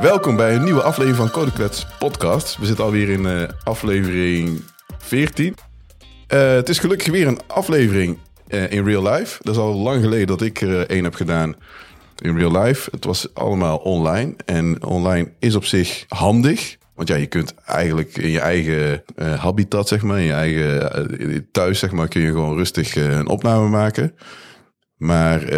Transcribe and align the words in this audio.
Welkom 0.00 0.36
bij 0.36 0.54
een 0.54 0.64
nieuwe 0.64 0.82
aflevering 0.82 1.16
van 1.16 1.30
Codeklets 1.30 1.86
podcast. 1.98 2.58
We 2.58 2.66
zitten 2.66 2.84
alweer 2.84 3.08
in 3.08 3.24
uh, 3.24 3.42
aflevering 3.64 4.62
14. 4.98 5.54
Uh, 6.28 6.52
het 6.52 6.68
is 6.68 6.78
gelukkig 6.78 7.12
weer 7.12 7.26
een 7.26 7.40
aflevering 7.46 8.18
uh, 8.48 8.72
in 8.72 8.84
real 8.84 9.02
life. 9.02 9.38
Dat 9.42 9.54
is 9.54 9.60
al 9.60 9.74
lang 9.74 10.02
geleden 10.02 10.26
dat 10.26 10.42
ik 10.42 10.60
er 10.60 10.86
één 10.86 11.04
heb 11.04 11.14
gedaan 11.14 11.54
in 12.18 12.38
real 12.38 12.62
life. 12.62 12.90
Het 12.90 13.04
was 13.04 13.34
allemaal 13.34 13.76
online. 13.76 14.34
En 14.44 14.84
online 14.84 15.32
is 15.38 15.54
op 15.54 15.64
zich 15.64 16.04
handig. 16.08 16.76
Want 16.94 17.08
ja, 17.08 17.14
je 17.14 17.26
kunt 17.26 17.54
eigenlijk 17.54 18.16
in 18.16 18.30
je 18.30 18.40
eigen 18.40 19.02
habitat, 19.16 19.88
zeg 19.88 20.02
maar, 20.02 20.18
in 20.18 20.24
je 20.24 20.32
eigen 20.32 21.48
thuis, 21.52 21.78
zeg 21.78 21.90
maar, 21.90 22.08
kun 22.08 22.20
je 22.20 22.26
gewoon 22.26 22.56
rustig 22.56 22.96
een 22.96 23.28
opname 23.28 23.68
maken. 23.68 24.14
Maar 25.00 25.54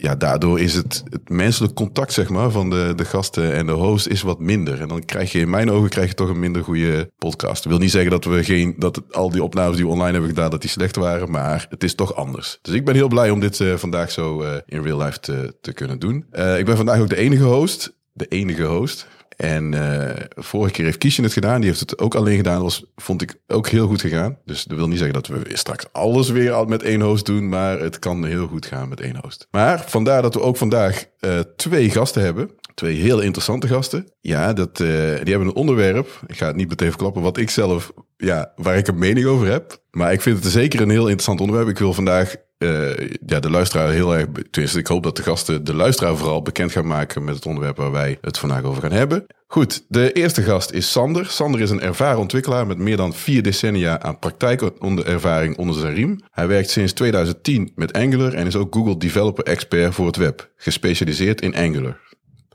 ja, 0.00 0.14
daardoor 0.18 0.60
is 0.60 0.74
het, 0.74 1.02
het 1.08 1.28
menselijk 1.28 1.74
contact, 1.74 2.12
zeg 2.12 2.28
maar, 2.28 2.50
van 2.50 2.70
de, 2.70 2.92
de 2.96 3.04
gasten 3.04 3.52
en 3.52 3.66
de 3.66 3.72
host 3.72 4.06
is 4.06 4.22
wat 4.22 4.38
minder. 4.38 4.80
En 4.80 4.88
dan 4.88 5.04
krijg 5.04 5.32
je 5.32 5.40
in 5.40 5.50
mijn 5.50 5.70
ogen 5.70 5.88
krijg 5.88 6.08
je 6.08 6.14
toch 6.14 6.28
een 6.28 6.38
minder 6.38 6.64
goede 6.64 7.10
podcast. 7.18 7.62
Dat 7.62 7.72
wil 7.72 7.80
niet 7.80 7.90
zeggen 7.90 8.10
dat 8.10 8.24
we 8.24 8.44
geen, 8.44 8.74
dat 8.78 9.02
al 9.10 9.30
die 9.30 9.42
opnames 9.42 9.76
die 9.76 9.84
we 9.84 9.90
online 9.90 10.12
hebben 10.12 10.30
gedaan, 10.30 10.50
dat 10.50 10.60
die 10.60 10.70
slecht 10.70 10.96
waren. 10.96 11.30
Maar 11.30 11.66
het 11.70 11.84
is 11.84 11.94
toch 11.94 12.14
anders. 12.14 12.58
Dus 12.62 12.74
ik 12.74 12.84
ben 12.84 12.94
heel 12.94 13.08
blij 13.08 13.30
om 13.30 13.40
dit 13.40 13.64
vandaag 13.76 14.10
zo 14.10 14.40
in 14.66 14.82
real 14.82 15.02
life 15.02 15.20
te, 15.20 15.56
te 15.60 15.72
kunnen 15.72 15.98
doen. 15.98 16.26
ik 16.58 16.64
ben 16.64 16.76
vandaag 16.76 17.00
ook 17.00 17.08
de 17.08 17.16
enige 17.16 17.44
host. 17.44 17.98
De 18.12 18.26
enige 18.26 18.64
host. 18.64 19.06
En 19.40 19.72
uh, 19.72 20.10
vorige 20.34 20.72
keer 20.72 20.84
heeft 20.84 20.98
Kiesje 20.98 21.22
het 21.22 21.32
gedaan. 21.32 21.60
Die 21.60 21.68
heeft 21.68 21.80
het 21.80 21.98
ook 21.98 22.14
alleen 22.14 22.36
gedaan. 22.36 22.54
Dat 22.54 22.62
was, 22.62 22.84
vond 22.96 23.22
ik 23.22 23.34
ook 23.46 23.68
heel 23.68 23.86
goed 23.86 24.00
gegaan. 24.00 24.38
Dus 24.44 24.64
dat 24.64 24.76
wil 24.76 24.88
niet 24.88 24.98
zeggen 24.98 25.22
dat 25.22 25.26
we 25.26 25.56
straks 25.56 25.86
alles 25.92 26.30
weer 26.30 26.68
met 26.68 26.82
één 26.82 27.00
host 27.00 27.26
doen. 27.26 27.48
Maar 27.48 27.80
het 27.80 27.98
kan 27.98 28.24
heel 28.24 28.46
goed 28.46 28.66
gaan 28.66 28.88
met 28.88 29.00
één 29.00 29.16
host. 29.20 29.46
Maar 29.50 29.84
vandaar 29.86 30.22
dat 30.22 30.34
we 30.34 30.40
ook 30.40 30.56
vandaag 30.56 31.04
uh, 31.20 31.38
twee 31.56 31.90
gasten 31.90 32.22
hebben. 32.22 32.50
Twee 32.80 32.96
heel 32.96 33.20
interessante 33.20 33.68
gasten. 33.68 34.12
Ja, 34.20 34.52
dat, 34.52 34.80
uh, 34.80 34.88
die 34.96 35.30
hebben 35.30 35.46
een 35.46 35.54
onderwerp. 35.54 36.22
Ik 36.26 36.36
ga 36.36 36.46
het 36.46 36.56
niet 36.56 36.68
meteen 36.68 36.88
verklappen 36.88 37.22
wat 37.22 37.36
ik 37.36 37.50
zelf, 37.50 37.92
ja, 38.16 38.52
waar 38.56 38.76
ik 38.76 38.88
een 38.88 38.98
mening 38.98 39.26
over 39.26 39.46
heb. 39.46 39.82
Maar 39.90 40.12
ik 40.12 40.20
vind 40.20 40.44
het 40.44 40.52
zeker 40.52 40.80
een 40.80 40.90
heel 40.90 41.02
interessant 41.02 41.40
onderwerp. 41.40 41.68
Ik 41.68 41.78
wil 41.78 41.92
vandaag 41.92 42.34
uh, 42.58 42.90
ja, 43.26 43.40
de 43.40 43.50
luisteraar 43.50 43.90
heel 43.90 44.16
erg. 44.16 44.26
Tenminste, 44.50 44.78
ik 44.78 44.86
hoop 44.86 45.02
dat 45.02 45.16
de 45.16 45.22
gasten 45.22 45.64
de 45.64 45.74
luisteraar 45.74 46.16
vooral 46.16 46.42
bekend 46.42 46.72
gaan 46.72 46.86
maken 46.86 47.24
met 47.24 47.34
het 47.34 47.46
onderwerp 47.46 47.76
waar 47.76 47.92
wij 47.92 48.18
het 48.20 48.38
vandaag 48.38 48.62
over 48.62 48.82
gaan 48.82 48.92
hebben. 48.92 49.26
Goed, 49.46 49.84
de 49.88 50.12
eerste 50.12 50.42
gast 50.42 50.70
is 50.70 50.90
Sander. 50.90 51.26
Sander 51.26 51.60
is 51.60 51.70
een 51.70 51.82
ervaren 51.82 52.18
ontwikkelaar 52.18 52.66
met 52.66 52.78
meer 52.78 52.96
dan 52.96 53.14
vier 53.14 53.42
decennia 53.42 54.00
aan 54.00 54.18
praktijkervaring 54.18 55.56
onder 55.56 55.80
zijn 55.80 55.94
riem. 55.94 56.20
Hij 56.30 56.46
werkt 56.46 56.70
sinds 56.70 56.92
2010 56.92 57.72
met 57.74 57.92
Angular 57.92 58.34
en 58.34 58.46
is 58.46 58.56
ook 58.56 58.74
Google 58.74 58.96
Developer 58.96 59.44
Expert 59.44 59.94
voor 59.94 60.06
het 60.06 60.16
web, 60.16 60.50
gespecialiseerd 60.56 61.40
in 61.40 61.56
Angular. 61.56 62.09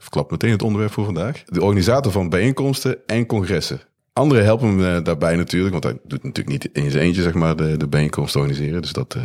Verklap 0.05 0.31
meteen 0.31 0.51
het 0.51 0.61
onderwerp 0.61 0.91
voor 0.91 1.05
vandaag. 1.05 1.43
De 1.43 1.61
organisator 1.61 2.11
van 2.11 2.29
bijeenkomsten 2.29 2.97
en 3.05 3.25
congressen. 3.25 3.81
Anderen 4.13 4.43
helpen 4.43 4.77
hem 4.77 5.03
daarbij 5.03 5.35
natuurlijk, 5.35 5.71
want 5.71 5.83
hij 5.83 5.99
doet 6.03 6.23
natuurlijk 6.23 6.63
niet 6.63 6.69
in 6.73 6.91
zijn 6.91 7.03
eentje 7.03 7.21
zeg 7.21 7.33
maar, 7.33 7.55
de, 7.55 7.77
de 7.77 7.87
bijeenkomst 7.87 8.35
organiseren. 8.35 8.81
Dus 8.81 8.93
dat, 8.93 9.17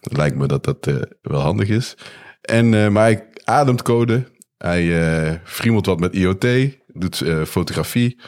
het 0.00 0.16
lijkt 0.16 0.36
me 0.36 0.46
dat 0.46 0.64
dat 0.64 0.86
uh, 0.86 1.02
wel 1.22 1.40
handig 1.40 1.68
is. 1.68 1.96
En, 2.40 2.72
uh, 2.72 2.88
maar 2.88 3.02
hij 3.02 3.28
ademt 3.44 3.82
code. 3.82 4.24
Hij 4.58 5.40
friemelt 5.44 5.86
wat 5.86 6.00
met 6.00 6.14
IoT. 6.14 6.46
Doet 6.86 7.24
fotografie. 7.46 8.20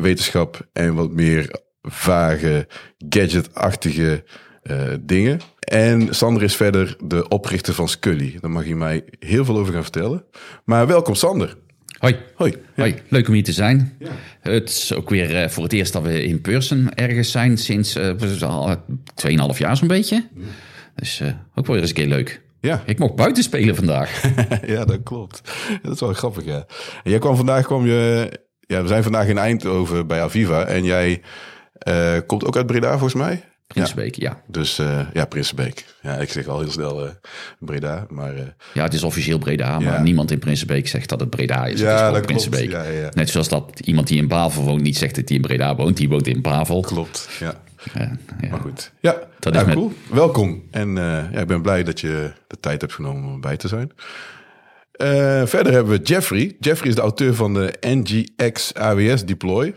wetenschap. 0.00 0.68
En 0.72 0.94
wat 0.94 1.10
meer 1.10 1.60
vage, 1.82 2.68
gadgetachtige 3.08 4.24
dingen. 5.00 5.40
En 5.66 6.14
Sander 6.14 6.42
is 6.42 6.56
verder 6.56 6.96
de 7.04 7.28
oprichter 7.28 7.74
van 7.74 7.88
Scully. 7.88 8.38
Daar 8.40 8.50
mag 8.50 8.66
je 8.66 8.76
mij 8.76 9.04
heel 9.18 9.44
veel 9.44 9.58
over 9.58 9.72
gaan 9.72 9.82
vertellen. 9.82 10.24
Maar 10.64 10.86
welkom 10.86 11.14
Sander. 11.14 11.56
Hoi. 11.98 12.16
Hoi. 12.34 12.50
Ja. 12.50 12.82
Hoi. 12.82 12.94
Leuk 13.08 13.28
om 13.28 13.34
hier 13.34 13.44
te 13.44 13.52
zijn. 13.52 13.96
Ja. 13.98 14.10
Het 14.40 14.68
is 14.68 14.94
ook 14.94 15.10
weer 15.10 15.42
uh, 15.42 15.48
voor 15.48 15.62
het 15.62 15.72
eerst 15.72 15.92
dat 15.92 16.02
we 16.02 16.24
in 16.24 16.40
person 16.40 16.94
ergens 16.94 17.30
zijn 17.30 17.58
sinds 17.58 17.96
uh, 17.96 18.42
al 18.42 18.76
2,5 19.54 19.58
jaar 19.58 19.76
zo'n 19.76 19.88
beetje. 19.88 20.28
Ja. 20.34 20.44
Dus 20.94 21.20
uh, 21.20 21.28
ook 21.54 21.66
wel 21.66 21.76
eens 21.76 21.88
een 21.88 21.94
keer 21.94 22.06
leuk. 22.06 22.40
Ja. 22.60 22.82
Ik 22.86 22.98
mocht 22.98 23.14
buiten 23.14 23.42
spelen 23.42 23.76
vandaag. 23.76 24.22
ja, 24.66 24.84
dat 24.84 25.02
klopt. 25.02 25.40
Dat 25.82 25.94
is 25.94 26.00
wel 26.00 26.12
grappig, 26.12 26.44
ja. 26.44 26.66
En 27.02 27.10
jij 27.10 27.18
kwam 27.18 27.36
vandaag, 27.36 27.64
kwam 27.64 27.86
je... 27.86 28.30
Ja, 28.60 28.82
we 28.82 28.88
zijn 28.88 29.02
vandaag 29.02 29.26
in 29.26 29.38
Eindhoven 29.38 30.06
bij 30.06 30.22
Aviva. 30.22 30.64
En 30.64 30.84
jij 30.84 31.22
komt 32.26 32.44
ook 32.44 32.56
uit 32.56 32.66
Breda, 32.66 32.90
volgens 32.90 33.14
mij? 33.14 33.44
Prinsenbeek, 33.66 34.14
ja. 34.14 34.30
ja. 34.30 34.42
Dus 34.46 34.78
uh, 34.78 35.00
ja, 35.12 35.24
Prinsenbeek. 35.24 35.84
Ja, 36.02 36.14
ik 36.14 36.30
zeg 36.30 36.46
al 36.46 36.60
heel 36.60 36.70
snel 36.70 37.04
uh, 37.04 37.10
Breda, 37.58 38.06
maar... 38.10 38.34
Uh, 38.34 38.40
ja, 38.74 38.82
het 38.82 38.94
is 38.94 39.02
officieel 39.02 39.38
Breda, 39.38 39.78
maar 39.78 39.92
ja. 39.92 40.02
niemand 40.02 40.30
in 40.30 40.38
Prinsenbeek 40.38 40.88
zegt 40.88 41.08
dat 41.08 41.20
het 41.20 41.30
Breda 41.30 41.66
is. 41.66 41.80
Ja, 41.80 42.06
het 42.06 42.14
is 42.14 42.26
Prinsenbeek. 42.26 42.70
Ja, 42.70 42.84
ja. 42.84 43.08
Net 43.12 43.30
zoals 43.30 43.48
dat 43.48 43.80
iemand 43.84 44.06
die 44.06 44.18
in 44.18 44.28
Bavel 44.28 44.62
woont 44.62 44.82
niet 44.82 44.96
zegt 44.96 45.14
dat 45.14 45.28
hij 45.28 45.36
in 45.36 45.42
Breda 45.42 45.76
woont. 45.76 45.96
Die 45.96 46.08
woont 46.08 46.26
in 46.26 46.42
Bavel. 46.42 46.80
Klopt, 46.80 47.28
ja. 47.40 47.60
Maar 48.50 48.60
goed. 48.60 48.92
Ja, 49.00 49.16
dat 49.38 49.54
is 49.54 49.62
cool. 49.62 49.92
Welkom. 50.10 50.62
En 50.70 50.94
ja, 50.96 51.40
ik 51.40 51.46
ben 51.46 51.62
blij 51.62 51.82
dat 51.82 52.00
je 52.00 52.32
de 52.46 52.60
tijd 52.60 52.80
hebt 52.80 52.92
genomen 52.92 53.24
om 53.24 53.34
erbij 53.34 53.56
te 53.56 53.68
zijn. 53.68 53.90
verder 55.48 55.72
hebben 55.72 55.98
we 55.98 56.04
Jeffrey. 56.04 56.56
Jeffrey 56.60 56.88
is 56.88 56.94
de 56.94 57.00
auteur 57.00 57.34
van 57.34 57.54
de 57.54 57.74
NGX 57.80 58.74
AWS 58.74 59.24
Deploy... 59.24 59.74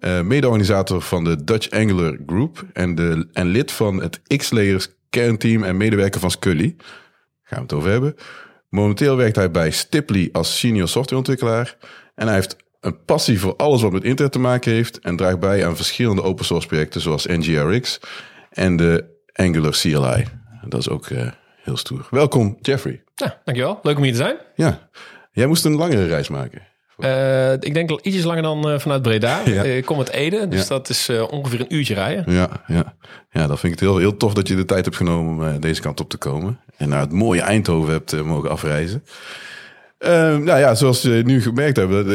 Uh, 0.00 0.20
mede-organisator 0.20 1.02
van 1.02 1.24
de 1.24 1.44
Dutch 1.44 1.70
Angular 1.70 2.18
Group 2.26 2.64
en, 2.72 2.94
de, 2.94 3.28
en 3.32 3.46
lid 3.46 3.72
van 3.72 4.02
het 4.02 4.20
X-Layers 4.36 4.88
kernteam 5.10 5.64
en 5.64 5.76
medewerker 5.76 6.20
van 6.20 6.30
Scully. 6.30 6.76
Gaan 7.42 7.58
we 7.58 7.62
het 7.62 7.72
over 7.72 7.90
hebben. 7.90 8.14
Momenteel 8.68 9.16
werkt 9.16 9.36
hij 9.36 9.50
bij 9.50 9.70
Stipley 9.70 10.28
als 10.32 10.58
senior 10.58 10.88
softwareontwikkelaar. 10.88 11.76
En 12.14 12.26
hij 12.26 12.34
heeft 12.34 12.56
een 12.80 13.04
passie 13.04 13.40
voor 13.40 13.56
alles 13.56 13.82
wat 13.82 13.92
met 13.92 14.04
internet 14.04 14.32
te 14.32 14.38
maken 14.38 14.72
heeft. 14.72 14.98
En 14.98 15.16
draagt 15.16 15.40
bij 15.40 15.66
aan 15.66 15.76
verschillende 15.76 16.22
open 16.22 16.44
source 16.44 16.66
projecten 16.66 17.00
zoals 17.00 17.26
NGRX 17.26 18.00
en 18.50 18.76
de 18.76 19.04
Angular 19.32 19.72
CLI. 19.72 20.24
Dat 20.68 20.80
is 20.80 20.88
ook 20.88 21.08
uh, 21.08 21.30
heel 21.62 21.76
stoer. 21.76 22.06
Welkom, 22.10 22.58
Jeffrey. 22.60 23.02
Ja, 23.14 23.40
dankjewel. 23.44 23.78
Leuk 23.82 23.96
om 23.96 24.02
hier 24.02 24.12
te 24.12 24.18
zijn. 24.18 24.36
Ja. 24.54 24.88
Jij 25.32 25.46
moest 25.46 25.64
een 25.64 25.74
langere 25.74 26.06
reis 26.06 26.28
maken. 26.28 26.62
Uh, 26.98 27.52
ik 27.52 27.74
denk 27.74 27.90
al 27.90 28.00
ietsjes 28.02 28.24
langer 28.24 28.42
dan 28.42 28.72
uh, 28.72 28.78
vanuit 28.78 29.02
Breda. 29.02 29.40
Ja. 29.46 29.62
Ik 29.62 29.84
kom 29.84 29.98
uit 29.98 30.10
Ede, 30.10 30.48
dus 30.48 30.62
ja. 30.62 30.68
dat 30.68 30.88
is 30.88 31.08
uh, 31.08 31.32
ongeveer 31.32 31.60
een 31.60 31.74
uurtje 31.74 31.94
rijden. 31.94 32.32
Ja, 32.32 32.48
ja. 32.66 32.94
ja 33.30 33.46
dat 33.46 33.60
vind 33.60 33.72
ik 33.72 33.78
het 33.80 33.88
heel, 33.88 33.98
heel 33.98 34.16
tof 34.16 34.34
dat 34.34 34.48
je 34.48 34.56
de 34.56 34.64
tijd 34.64 34.84
hebt 34.84 34.96
genomen 34.96 35.52
om 35.52 35.60
deze 35.60 35.80
kant 35.80 36.00
op 36.00 36.08
te 36.08 36.16
komen. 36.16 36.60
En 36.76 36.88
naar 36.88 37.00
het 37.00 37.12
mooie 37.12 37.40
Eindhoven 37.40 37.92
hebt 37.92 38.22
mogen 38.22 38.50
afreizen. 38.50 39.04
nou 39.98 40.58
ja, 40.58 40.74
zoals 40.74 41.02
we 41.02 41.22
nu 41.24 41.42
gemerkt 41.42 41.76
hebben, 41.76 42.06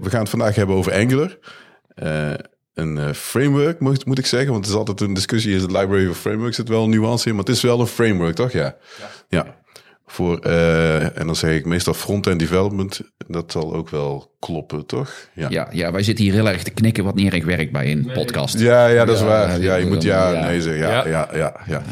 we 0.00 0.10
gaan 0.10 0.20
het 0.20 0.30
vandaag 0.30 0.54
hebben 0.54 0.76
over 0.76 0.92
Angular. 0.92 1.38
een 2.74 3.14
framework, 3.14 3.80
moet, 3.80 4.06
moet 4.06 4.18
ik 4.18 4.26
zeggen. 4.26 4.50
Want 4.50 4.64
het 4.64 4.74
is 4.74 4.78
altijd 4.78 5.00
een 5.00 5.14
discussie, 5.14 5.54
is 5.54 5.62
het 5.62 5.72
library 5.72 6.08
of 6.08 6.18
framework? 6.18 6.54
Zit 6.54 6.68
wel 6.68 6.84
een 6.84 6.90
nuance 6.90 7.28
in, 7.28 7.34
maar 7.34 7.44
het 7.44 7.54
is 7.54 7.62
wel 7.62 7.80
een 7.80 7.86
framework, 7.86 8.34
toch? 8.34 8.52
Ja. 8.52 8.76
ja. 8.98 9.08
ja 9.28 9.59
voor, 10.10 10.46
uh, 10.46 11.18
en 11.18 11.26
dan 11.26 11.36
zeg 11.36 11.54
ik 11.54 11.66
meestal 11.66 11.94
front-end 11.94 12.38
development. 12.38 13.00
Dat 13.28 13.52
zal 13.52 13.74
ook 13.74 13.88
wel 13.88 14.34
kloppen, 14.38 14.86
toch? 14.86 15.12
Ja. 15.34 15.48
ja. 15.48 15.68
Ja, 15.72 15.92
wij 15.92 16.02
zitten 16.02 16.24
hier 16.24 16.34
heel 16.34 16.48
erg 16.48 16.62
te 16.62 16.70
knikken 16.70 17.04
wat 17.04 17.14
niet 17.14 17.32
erg 17.32 17.44
werkt 17.44 17.72
bij 17.72 17.90
een 17.90 18.02
nee. 18.06 18.14
podcast. 18.14 18.58
Ja, 18.58 18.86
ja, 18.86 19.04
dat 19.04 19.16
is 19.16 19.22
waar. 19.22 19.60
Ja, 19.60 19.74
je 19.74 19.86
moet 19.86 20.02
ja, 20.02 20.32
ja, 20.32 20.46
nee 20.46 20.62
zeggen. 20.62 20.88
Ja, 20.88 21.06
ja, 21.06 21.28
ja, 21.32 21.60
ja. 21.66 21.82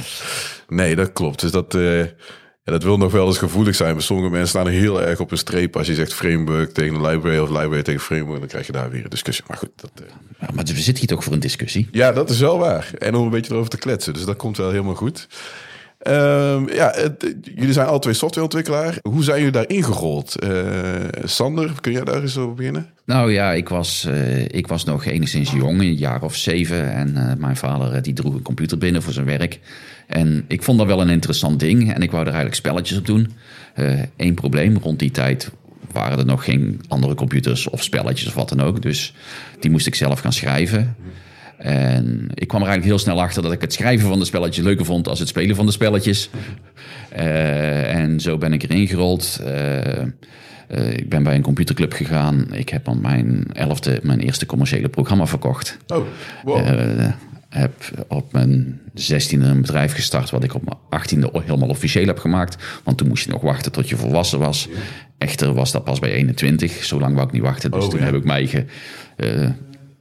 Nee, 0.68 0.96
dat 0.96 1.12
klopt. 1.12 1.40
Dus 1.40 1.50
dat, 1.50 1.74
uh, 1.74 1.98
ja, 1.98 2.08
dat 2.64 2.82
wil 2.82 2.96
nog 2.96 3.12
wel 3.12 3.26
eens 3.26 3.38
gevoelig 3.38 3.74
zijn. 3.74 3.92
Maar 3.92 4.02
sommige 4.02 4.30
mensen 4.30 4.48
staan 4.48 4.66
er 4.66 4.72
heel 4.72 5.02
erg 5.02 5.20
op 5.20 5.30
een 5.30 5.38
streep. 5.38 5.76
Als 5.76 5.86
je 5.86 5.94
zegt 5.94 6.14
framework 6.14 6.72
tegen 6.72 6.94
een 6.94 7.06
library 7.06 7.38
of 7.38 7.48
library 7.48 7.82
tegen 7.82 8.00
framework, 8.00 8.38
dan 8.38 8.48
krijg 8.48 8.66
je 8.66 8.72
daar 8.72 8.90
weer 8.90 9.04
een 9.04 9.10
discussie. 9.10 9.44
Maar 9.48 9.56
goed, 9.56 9.70
dat... 9.76 9.90
Uh... 10.02 10.06
Ja, 10.40 10.48
maar 10.54 10.64
we 10.64 10.72
zitten 10.74 10.96
hier 10.96 11.06
toch 11.06 11.24
voor 11.24 11.32
een 11.32 11.40
discussie? 11.40 11.88
Ja, 11.92 12.12
dat 12.12 12.30
is 12.30 12.40
wel 12.40 12.58
waar. 12.58 12.90
En 12.98 13.14
om 13.14 13.24
een 13.24 13.30
beetje 13.30 13.52
erover 13.52 13.70
te 13.70 13.78
kletsen. 13.78 14.12
Dus 14.12 14.24
dat 14.24 14.36
komt 14.36 14.56
wel 14.56 14.70
helemaal 14.70 14.94
goed. 14.94 15.28
Uh, 16.08 16.62
ja, 16.74 16.94
jullie 17.54 17.72
zijn 17.72 17.86
alle 17.86 17.98
twee 17.98 18.14
softwareontwikkelaar. 18.14 18.98
Hoe 19.02 19.22
zijn 19.22 19.36
jullie 19.36 19.52
daar 19.52 19.68
ingerold? 19.68 20.36
Uh, 20.44 20.50
Sander, 21.24 21.72
kun 21.80 21.92
jij 21.92 22.04
daar 22.04 22.22
eens 22.22 22.36
over 22.36 22.54
beginnen? 22.54 22.86
Nou 23.04 23.32
ja, 23.32 23.52
ik 23.52 23.68
was, 23.68 24.06
uh, 24.08 24.44
ik 24.44 24.66
was 24.66 24.84
nog 24.84 25.04
enigszins 25.04 25.50
jong, 25.50 25.80
een 25.80 25.94
jaar 25.94 26.22
of 26.22 26.36
zeven. 26.36 26.92
En 26.92 27.36
mijn 27.38 27.56
vader 27.56 28.02
die 28.02 28.12
droeg 28.12 28.34
een 28.34 28.42
computer 28.42 28.78
binnen 28.78 29.02
voor 29.02 29.12
zijn 29.12 29.26
werk. 29.26 29.60
En 30.06 30.44
ik 30.48 30.62
vond 30.62 30.78
dat 30.78 30.86
wel 30.86 31.00
een 31.00 31.08
interessant 31.08 31.60
ding. 31.60 31.94
En 31.94 32.02
ik 32.02 32.10
wou 32.10 32.22
er 32.22 32.32
eigenlijk 32.32 32.56
spelletjes 32.56 32.98
op 32.98 33.06
doen. 33.06 33.32
Eén 34.16 34.34
probleem, 34.34 34.78
rond 34.82 34.98
die 34.98 35.10
tijd 35.10 35.50
waren 35.92 36.18
er 36.18 36.26
nog 36.26 36.44
geen 36.44 36.80
andere 36.88 37.14
computers 37.14 37.68
of 37.68 37.82
spelletjes 37.82 38.28
of 38.28 38.34
wat 38.34 38.48
dan 38.48 38.60
ook. 38.60 38.82
Dus 38.82 39.14
die 39.60 39.70
moest 39.70 39.86
ik 39.86 39.94
zelf 39.94 40.20
gaan 40.20 40.32
schrijven. 40.32 40.96
En 41.58 42.28
ik 42.34 42.48
kwam 42.48 42.60
er 42.60 42.68
eigenlijk 42.68 42.84
heel 42.84 42.98
snel 42.98 43.20
achter 43.22 43.42
dat 43.42 43.52
ik 43.52 43.60
het 43.60 43.72
schrijven 43.72 44.08
van 44.08 44.18
de 44.18 44.24
spelletjes 44.24 44.64
leuker 44.64 44.84
vond 44.84 45.08
als 45.08 45.18
het 45.18 45.28
spelen 45.28 45.56
van 45.56 45.66
de 45.66 45.72
spelletjes. 45.72 46.30
Uh, 47.16 47.94
en 47.94 48.20
zo 48.20 48.38
ben 48.38 48.52
ik 48.52 48.62
erin 48.62 48.88
gerold. 48.88 49.40
Uh, 49.44 49.76
uh, 50.68 50.92
ik 50.92 51.08
ben 51.08 51.22
bij 51.22 51.34
een 51.34 51.42
computerclub 51.42 51.92
gegaan. 51.92 52.54
Ik 52.54 52.68
heb 52.68 52.88
op 52.88 53.00
mijn 53.00 53.46
elfde 53.52 54.00
mijn 54.02 54.20
eerste 54.20 54.46
commerciële 54.46 54.88
programma 54.88 55.26
verkocht. 55.26 55.78
Oh, 55.86 56.06
wow. 56.44 56.66
heb 57.48 57.72
op 58.08 58.32
mijn 58.32 58.80
zestiende 58.94 59.46
een 59.46 59.60
bedrijf 59.60 59.94
gestart... 59.94 60.30
wat 60.30 60.44
ik 60.44 60.54
op 60.54 60.64
mijn 60.64 60.78
achttiende 60.88 61.30
helemaal 61.32 61.68
officieel 61.68 62.06
heb 62.06 62.18
gemaakt. 62.18 62.56
Want 62.84 62.98
toen 62.98 63.08
moest 63.08 63.24
je 63.24 63.30
nog 63.30 63.42
wachten 63.42 63.72
tot 63.72 63.88
je 63.88 63.96
volwassen 63.96 64.38
was. 64.38 64.68
Echter 65.18 65.54
was 65.54 65.72
dat 65.72 65.84
pas 65.84 65.98
bij 65.98 66.12
21. 66.12 66.84
Zo 66.84 67.00
lang 67.00 67.14
wou 67.14 67.26
ik 67.26 67.32
niet 67.32 67.42
wachten. 67.42 67.70
Dus 67.70 67.84
Oh, 67.84 67.90
toen 67.90 67.98
ja. 67.98 68.04
heb 68.04 68.14
ik 68.14 68.24
mij 68.24 68.46
ge, 68.46 68.64
eh, 69.16 69.48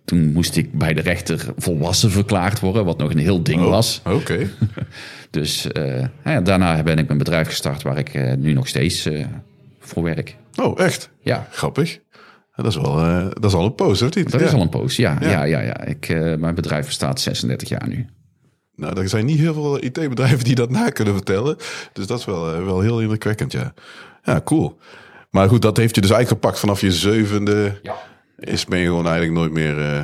toen 0.07 0.31
moest 0.31 0.55
ik 0.55 0.73
bij 0.73 0.93
de 0.93 1.01
rechter 1.01 1.45
volwassen 1.57 2.11
verklaard 2.11 2.59
worden, 2.59 2.85
wat 2.85 2.97
nog 2.97 3.11
een 3.11 3.17
heel 3.17 3.43
ding 3.43 3.61
Oh, 3.61 3.69
was. 3.69 4.01
Oké. 4.05 4.49
Dus 5.29 5.71
eh, 5.71 5.83
nou 5.83 6.09
ja, 6.35 6.41
daarna 6.41 6.83
ben 6.83 6.97
ik 6.97 7.05
mijn 7.05 7.17
bedrijf 7.17 7.47
gestart 7.47 7.81
waar 7.81 7.97
ik 7.97 8.13
eh, 8.13 8.33
nu 8.33 8.53
nog 8.53 8.67
steeds 8.67 9.05
eh, 9.05 9.25
voor 9.79 10.03
werk. 10.03 10.35
Oh, 10.55 10.79
echt? 10.79 11.09
Ja, 11.21 11.47
Grappig. 11.51 11.99
Dat 12.55 12.65
is 12.65 12.75
wel, 12.75 12.95
dat 13.29 13.45
is 13.45 13.53
al 13.53 13.65
een 13.65 13.75
pose, 13.75 14.05
of 14.05 14.15
niet? 14.15 14.31
dat 14.31 14.39
ja. 14.39 14.45
is 14.45 14.53
al 14.53 14.61
een 14.61 14.69
poos. 14.69 14.95
Ja, 14.95 15.17
Ja. 15.19 15.29
ja. 15.29 15.43
ja, 15.43 15.59
ja, 15.59 15.81
Ik, 15.83 16.07
mijn 16.39 16.55
bedrijf 16.55 16.85
bestaat 16.85 17.21
36 17.21 17.69
jaar 17.69 17.87
nu. 17.87 18.05
Nou, 18.75 18.99
er 18.99 19.09
zijn 19.09 19.25
niet 19.25 19.39
heel 19.39 19.53
veel 19.53 19.83
IT-bedrijven 19.83 20.43
die 20.43 20.55
dat 20.55 20.69
na 20.69 20.89
kunnen 20.89 21.13
vertellen. 21.13 21.57
Dus 21.93 22.07
dat 22.07 22.19
is 22.19 22.25
wel, 22.25 22.63
wel 22.65 22.81
heel 22.81 23.01
indrukwekkend, 23.01 23.51
ja. 23.51 23.73
Ja, 24.23 24.41
cool. 24.43 24.77
Maar 25.29 25.49
goed, 25.49 25.61
dat 25.61 25.77
heeft 25.77 25.95
je 25.95 26.01
dus 26.01 26.09
eigenlijk 26.11 26.41
gepakt 26.41 26.59
vanaf 26.59 26.81
je 26.81 26.91
zevende. 26.91 27.79
Ja. 27.83 27.95
Is 28.39 28.65
ben 28.65 28.79
je 28.79 28.85
gewoon 28.85 29.05
eigenlijk 29.07 29.33
nooit 29.37 29.51
meer... 29.51 29.79
eh, 29.79 30.01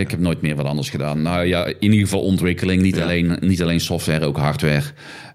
Ik 0.00 0.10
heb 0.10 0.20
nooit 0.20 0.40
meer 0.42 0.56
wat 0.56 0.66
anders 0.66 0.90
gedaan. 0.90 1.22
Nou 1.22 1.44
ja, 1.46 1.64
in 1.66 1.76
ieder 1.78 1.98
geval 2.00 2.20
ontwikkeling. 2.22 2.82
Niet, 2.82 2.96
Ja. 2.96 3.02
alleen, 3.02 3.36
niet 3.40 3.62
alleen 3.62 3.80
software, 3.80 4.24
ook 4.26 4.36
hardware. 4.36 4.82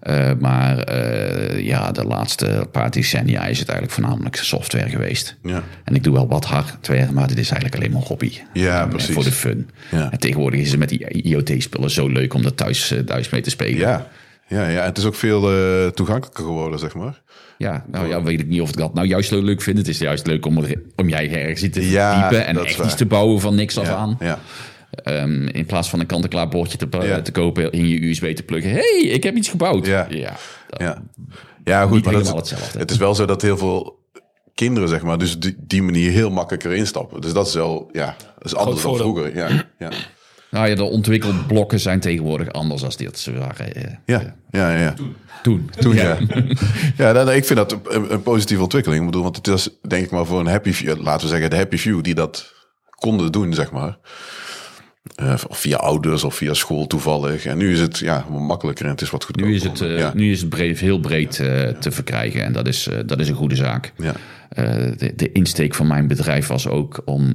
Eh, 0.00 0.30
maar 0.40 0.78
eh, 0.78 1.64
ja, 1.66 1.92
de 1.92 2.04
laatste 2.04 2.66
paar 2.72 2.90
decennia 2.90 3.46
is 3.46 3.58
het 3.58 3.68
eigenlijk 3.68 3.98
voornamelijk 4.00 4.36
software 4.36 4.88
geweest. 4.88 5.36
ja. 5.42 5.62
En 5.84 5.94
ik 5.94 6.04
doe 6.04 6.12
wel 6.14 6.28
wat 6.28 6.44
hardware, 6.44 7.12
maar 7.12 7.28
dit 7.28 7.38
is 7.38 7.50
eigenlijk 7.50 7.74
alleen 7.82 7.92
maar 7.92 8.02
hobby. 8.08 8.32
Ja, 8.52 8.82
En 8.82 8.88
precies. 8.88 9.14
Voor 9.14 9.24
de 9.24 9.32
fun. 9.32 9.70
Ja. 9.90 10.10
En 10.12 10.18
tegenwoordig 10.18 10.60
is 10.60 10.70
het 10.70 10.78
met 10.78 10.88
die 10.88 11.08
IoT-spullen 11.08 11.90
zo 11.90 12.08
leuk 12.08 12.34
om 12.34 12.44
er 12.44 12.54
thuis, 12.54 12.94
thuis 13.06 13.28
mee 13.30 13.40
te 13.40 13.50
spelen. 13.50 13.78
Ja. 13.78 14.08
Ja, 14.48 14.68
ja, 14.68 14.84
het 14.84 14.98
is 14.98 15.04
ook 15.04 15.14
veel 15.14 15.40
toegankelijker 15.92 16.44
geworden, 16.44 16.78
zeg 16.78 16.94
maar. 16.94 17.20
Ja, 17.62 17.84
nou 17.90 18.08
ja, 18.08 18.22
weet 18.22 18.40
ik 18.40 18.46
niet 18.48 18.60
of 18.60 18.68
ik 18.68 18.76
dat 18.76 18.94
nou 18.94 19.06
juist 19.06 19.28
zo 19.28 19.42
leuk 19.42 19.62
vind. 19.62 19.78
Het 19.78 19.88
is 19.88 19.98
juist 19.98 20.26
leuk 20.26 20.46
om, 20.46 20.58
er, 20.58 20.82
om 20.96 21.08
jij 21.08 21.30
ergens 21.30 21.62
in 21.62 21.70
te 21.70 21.90
Ja, 21.90 22.12
verdiepen 22.12 22.46
en 22.46 22.64
echt 22.64 22.76
waar. 22.76 22.86
iets 22.86 22.96
te 22.96 23.06
bouwen 23.06 23.40
van 23.40 23.54
niks 23.54 23.78
af 23.78 23.86
Ja, 23.86 23.94
aan. 23.94 24.16
ja. 24.20 24.38
Ehm, 24.90 25.46
in 25.46 25.66
plaats 25.66 25.88
van 25.90 26.00
een 26.00 26.06
kant-en-klaar 26.06 26.48
bordje 26.48 26.78
te, 26.78 26.86
Ja. 27.02 27.22
te 27.22 27.32
kopen 27.32 27.70
in 27.72 27.88
je 27.88 28.08
USB 28.08 28.34
te 28.36 28.42
pluggen. 28.42 28.70
hey, 28.72 29.00
ik 29.02 29.22
heb 29.22 29.36
iets 29.36 29.48
gebouwd. 29.48 29.86
Ja. 29.86 30.06
ja, 30.10 30.36
dat- 30.68 30.80
Ja, 30.80 31.02
ja 31.64 31.86
goed. 31.86 32.04
Maar 32.04 32.12
dat 32.12 32.34
hetzelfde. 32.36 32.78
Het 32.78 32.90
is 32.90 32.96
wel 32.96 33.14
zo 33.14 33.24
dat 33.24 33.42
heel 33.42 33.56
veel 33.58 34.00
kinderen, 34.54 34.88
zeg 34.88 35.02
maar, 35.02 35.18
dus 35.18 35.38
die, 35.38 35.54
die 35.58 35.82
manier 35.82 36.10
heel 36.10 36.30
makkelijker 36.30 36.72
instappen. 36.72 37.20
Dus 37.20 37.32
dat 37.32 37.46
is 37.46 37.54
wel, 37.54 37.88
ja, 37.92 38.16
dat 38.38 38.44
is 38.44 38.54
anders 38.54 38.82
dan 38.82 38.96
vroeger. 38.96 39.36
Ja, 39.36 39.48
ja. 39.78 39.90
Nou 40.52 40.68
ja, 40.68 40.74
de 40.74 40.84
ontwikkelblokken 40.84 41.80
zijn 41.80 42.00
tegenwoordig 42.00 42.52
anders 42.52 42.80
dan 42.80 42.92
dit 42.96 43.18
ze 43.18 43.38
waren 43.38 43.74
eh, 43.74 43.94
Ja, 44.06 44.34
ja, 44.50 44.76
ja. 44.76 44.94
toen. 45.42 45.70
Toen, 45.78 45.94
ja. 45.94 46.18
Ja, 46.96 47.12
nou, 47.12 47.30
ik 47.30 47.44
vind 47.44 47.58
dat 47.58 47.72
een, 47.72 48.12
een 48.12 48.22
positieve 48.22 48.62
ontwikkeling. 48.62 49.00
Ik 49.00 49.06
bedoel, 49.06 49.22
want 49.22 49.36
het 49.36 49.46
is 49.46 49.68
denk 49.88 50.04
ik 50.04 50.10
maar 50.10 50.26
voor 50.26 50.40
een 50.40 50.46
happy 50.46 50.72
few, 50.72 51.02
laten 51.02 51.22
we 51.22 51.32
zeggen 51.32 51.50
de 51.50 51.56
happy 51.56 51.76
few 51.76 52.02
die 52.02 52.14
dat 52.14 52.52
konden 52.90 53.32
doen, 53.32 53.54
zeg 53.54 53.70
maar. 53.70 53.98
Eh, 55.14 55.34
of 55.48 55.58
via 55.58 55.76
ouders 55.76 56.24
of 56.24 56.34
via 56.34 56.54
school 56.54 56.86
toevallig. 56.86 57.44
En 57.44 57.58
nu 57.58 57.72
is 57.72 57.80
het 57.80 57.98
ja, 57.98 58.26
makkelijker 58.30 58.84
en 58.84 58.90
het 58.90 59.00
is 59.00 59.10
wat 59.10 59.24
goedkoper. 59.24 59.50
Nu 59.50 59.56
is 59.56 59.62
het, 59.62 59.80
eh, 59.80 59.98
ja. 59.98 60.12
nu 60.14 60.30
is 60.30 60.40
het 60.40 60.48
breed, 60.48 60.78
heel 60.78 61.00
breed 61.00 61.40
eh, 61.40 61.68
te 61.68 61.90
verkrijgen 61.90 62.44
en 62.44 62.52
dat 62.52 62.66
is, 62.66 62.88
dat 63.06 63.20
is 63.20 63.28
een 63.28 63.34
goede 63.34 63.56
zaak. 63.56 63.92
Ja. 63.96 64.14
De, 64.96 65.12
de 65.16 65.32
insteek 65.32 65.74
van 65.74 65.86
mijn 65.86 66.06
bedrijf 66.06 66.46
was 66.46 66.68
ook 66.68 67.02
om 67.04 67.32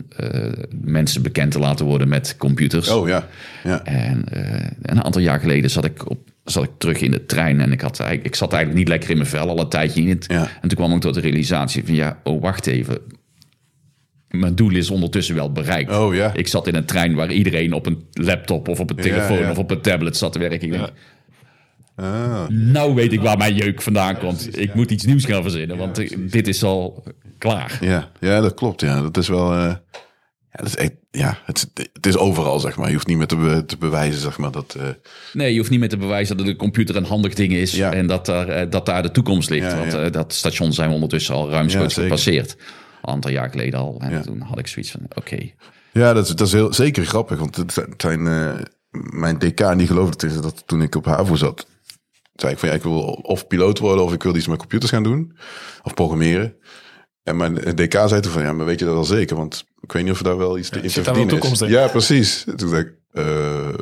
mensen 0.82 1.22
bekend 1.22 1.52
te 1.52 1.60
laten 1.60 1.86
worden 1.86 2.08
met 2.08 2.36
computers. 2.38 2.90
Oh 2.90 3.08
ja, 3.08 3.28
ja. 3.64 3.84
En 3.84 4.24
een 4.82 5.04
aantal 5.04 5.22
jaar 5.22 5.40
geleden 5.40 5.70
zat 5.70 5.86
ik, 5.86 6.10
op, 6.10 6.20
zat 6.44 6.64
ik 6.64 6.70
terug 6.78 7.02
in 7.02 7.12
de 7.12 7.26
trein 7.26 7.62
en 7.62 7.72
ik, 7.72 7.82
had, 7.82 8.00
eigenlijk- 8.00 8.30
ik 8.30 8.36
zat 8.36 8.54
eigenlijk 8.54 8.80
niet 8.84 8.90
lekker 8.90 9.10
in 9.10 9.18
mijn 9.18 9.30
vel 9.30 9.50
al 9.50 9.60
een 9.60 9.70
tijdje 9.70 10.02
in 10.02 10.10
het. 10.10 10.26
Ja. 10.28 10.42
En 10.62 10.70
toen 10.70 10.78
kwam 10.78 10.94
ik 10.94 11.02
tot 11.02 11.14
de 11.14 11.20
realisatie 11.20 11.86
van 11.86 11.96
ja, 11.96 12.20
oh 12.24 12.42
wacht 12.42 12.68
even. 12.68 12.98
Mijn 14.30 14.56
doel 14.56 14.72
is 14.76 14.90
ondertussen 14.90 15.36
wel 15.36 15.52
bereikt. 15.52 15.96
Oh, 15.98 16.16
ja. 16.16 16.34
Ik 16.34 16.48
zat 16.48 16.68
in 16.68 16.76
een 16.76 16.86
trein 16.86 17.16
waar 17.16 17.32
iedereen 17.32 17.74
op 17.74 17.86
een 17.86 18.06
laptop 18.12 18.68
of 18.68 18.80
op 18.80 18.90
een 18.90 18.96
telefoon 18.96 19.38
ja. 19.38 19.52
of 19.52 19.58
op 19.58 19.72
een 19.72 19.82
tablet 19.82 20.18
zat 20.18 20.34
te 20.34 20.40
werken. 20.40 20.62
Ik 20.62 20.72
denk, 20.72 20.90
Ah, 21.96 22.48
nou 22.50 22.96
weet 22.96 23.14
ik 23.14 23.22
waar 23.22 23.38
mijn 23.38 23.56
jeuk 23.56 23.82
vandaan 23.82 24.18
komt. 24.18 24.60
ik 24.60 24.74
moet 24.74 24.92
iets 24.92 25.06
nieuws 25.06 25.26
gaan 25.26 25.42
verzinnen, 25.42 25.78
want 25.78 25.98
eh, 26.00 26.18
dit 26.20 26.48
is 26.48 26.64
al 26.64 27.04
klaar. 27.38 27.78
ja, 27.82 28.12
ja, 28.20 28.42
dat 28.42 28.54
klopt. 28.54 28.82
Ja, 28.82 29.02
dat 29.02 29.18
is 29.18 29.28
wel. 29.28 29.54
eh, 29.54 29.60
ja, 30.52 30.64
dat 30.64 30.68
is 30.68 30.76
echt, 30.76 30.92
ja 31.12 31.38
het, 31.46 31.68
het 31.94 32.06
is 32.06 32.18
overal, 32.18 32.60
zeg 32.60 32.78
maar. 32.78 32.88
Je 32.88 32.94
hoeft 32.94 33.08
niet 33.08 33.18
meer 33.18 33.28
te, 33.28 33.36
be- 33.36 33.64
te 33.66 33.78
bewijzen, 33.78 34.22
zeg 34.22 34.38
maar. 34.38 34.52
Dat, 34.52 34.76
eh, 34.80 34.88
Nee, 35.34 35.52
je 35.52 35.58
hoeft 35.58 35.70
niet 35.70 35.80
meer 35.80 35.90
te 35.90 35.98
bewijzen 35.98 36.38
dat 36.38 36.46
de 36.46 36.56
computer 36.56 36.96
een 36.96 37.04
handig 37.06 37.34
ding 37.34 37.54
is 37.54 37.80
en 37.80 38.08
dat 38.08 38.26
daar, 38.26 38.70
dat 38.70 38.86
daar 38.86 39.02
de 39.04 39.12
toekomst 39.12 39.50
ligt. 39.50 39.74
Want 39.74 40.14
dat 40.14 40.34
station 40.34 40.74
zijn 40.74 40.88
we 40.90 40.94
ondertussen 40.94 41.36
al 41.36 41.50
ruimschoots 41.50 41.94
gepasseerd. 41.94 42.56
Een 43.08 43.14
aantal 43.14 43.32
jaar 43.32 43.50
geleden 43.50 43.80
al. 43.80 43.98
En 44.02 44.12
Ja. 44.12 44.22
toen 44.22 44.42
had 44.42 44.60
ik 44.60 44.68
zoiets 44.68 44.92
van, 44.92 45.02
oké. 45.16 45.38
Ja, 45.92 46.14
dat 46.14 46.24
is, 46.28 46.36
dat 46.36 46.48
is 46.48 46.54
heel, 46.54 46.74
zeker 46.74 47.06
grappig. 47.06 47.40
Want 47.40 47.56
het 47.56 47.84
zijn- 47.98 48.28
eh, 48.28 48.54
mijn 49.12 49.38
DK 49.38 49.74
niet 49.76 49.88
geloofde 49.88 50.12
het 50.28 50.36
is 50.36 50.42
dat 50.42 50.64
toen 50.68 50.82
ik 50.82 50.96
op 50.96 51.06
HAVO 51.06 51.36
zat. 51.36 51.68
zei 52.36 52.52
ik 52.54 52.60
van 52.60 52.70
ja, 52.70 52.76
ik 52.76 52.84
wil 52.84 53.02
of 53.04 53.48
piloot 53.48 53.80
worden 53.80 54.04
of 54.06 54.14
ik 54.14 54.24
wil 54.24 54.36
iets 54.36 54.48
met 54.48 54.58
computers 54.58 54.92
gaan 54.92 55.04
doen. 55.04 55.38
Of 55.84 55.94
programmeren. 55.94 56.56
En 57.24 57.38
mijn 57.38 57.54
DK 57.56 57.94
zei 58.08 58.20
toen 58.22 58.32
van 58.32 58.42
ja, 58.42 58.54
maar 58.54 58.66
weet 58.66 58.80
je 58.80 58.86
dat 58.86 58.94
wel 58.94 59.04
zeker? 59.04 59.36
Want 59.36 59.66
ik 59.82 59.92
weet 59.92 60.04
niet 60.04 60.12
of 60.12 60.18
er 60.18 60.24
daar 60.24 60.38
wel 60.38 60.58
iets 60.58 60.70
te 60.70 60.82
in 60.82 60.90
te 60.90 61.04
verdienen 61.04 61.28
toekomst 61.28 61.62
is. 61.62 61.70
Ja, 61.70 61.88
precies. 61.88 62.44
Toen 62.56 62.70
dacht 62.70 62.82
ik, 62.82 62.94
eh, 63.12 63.74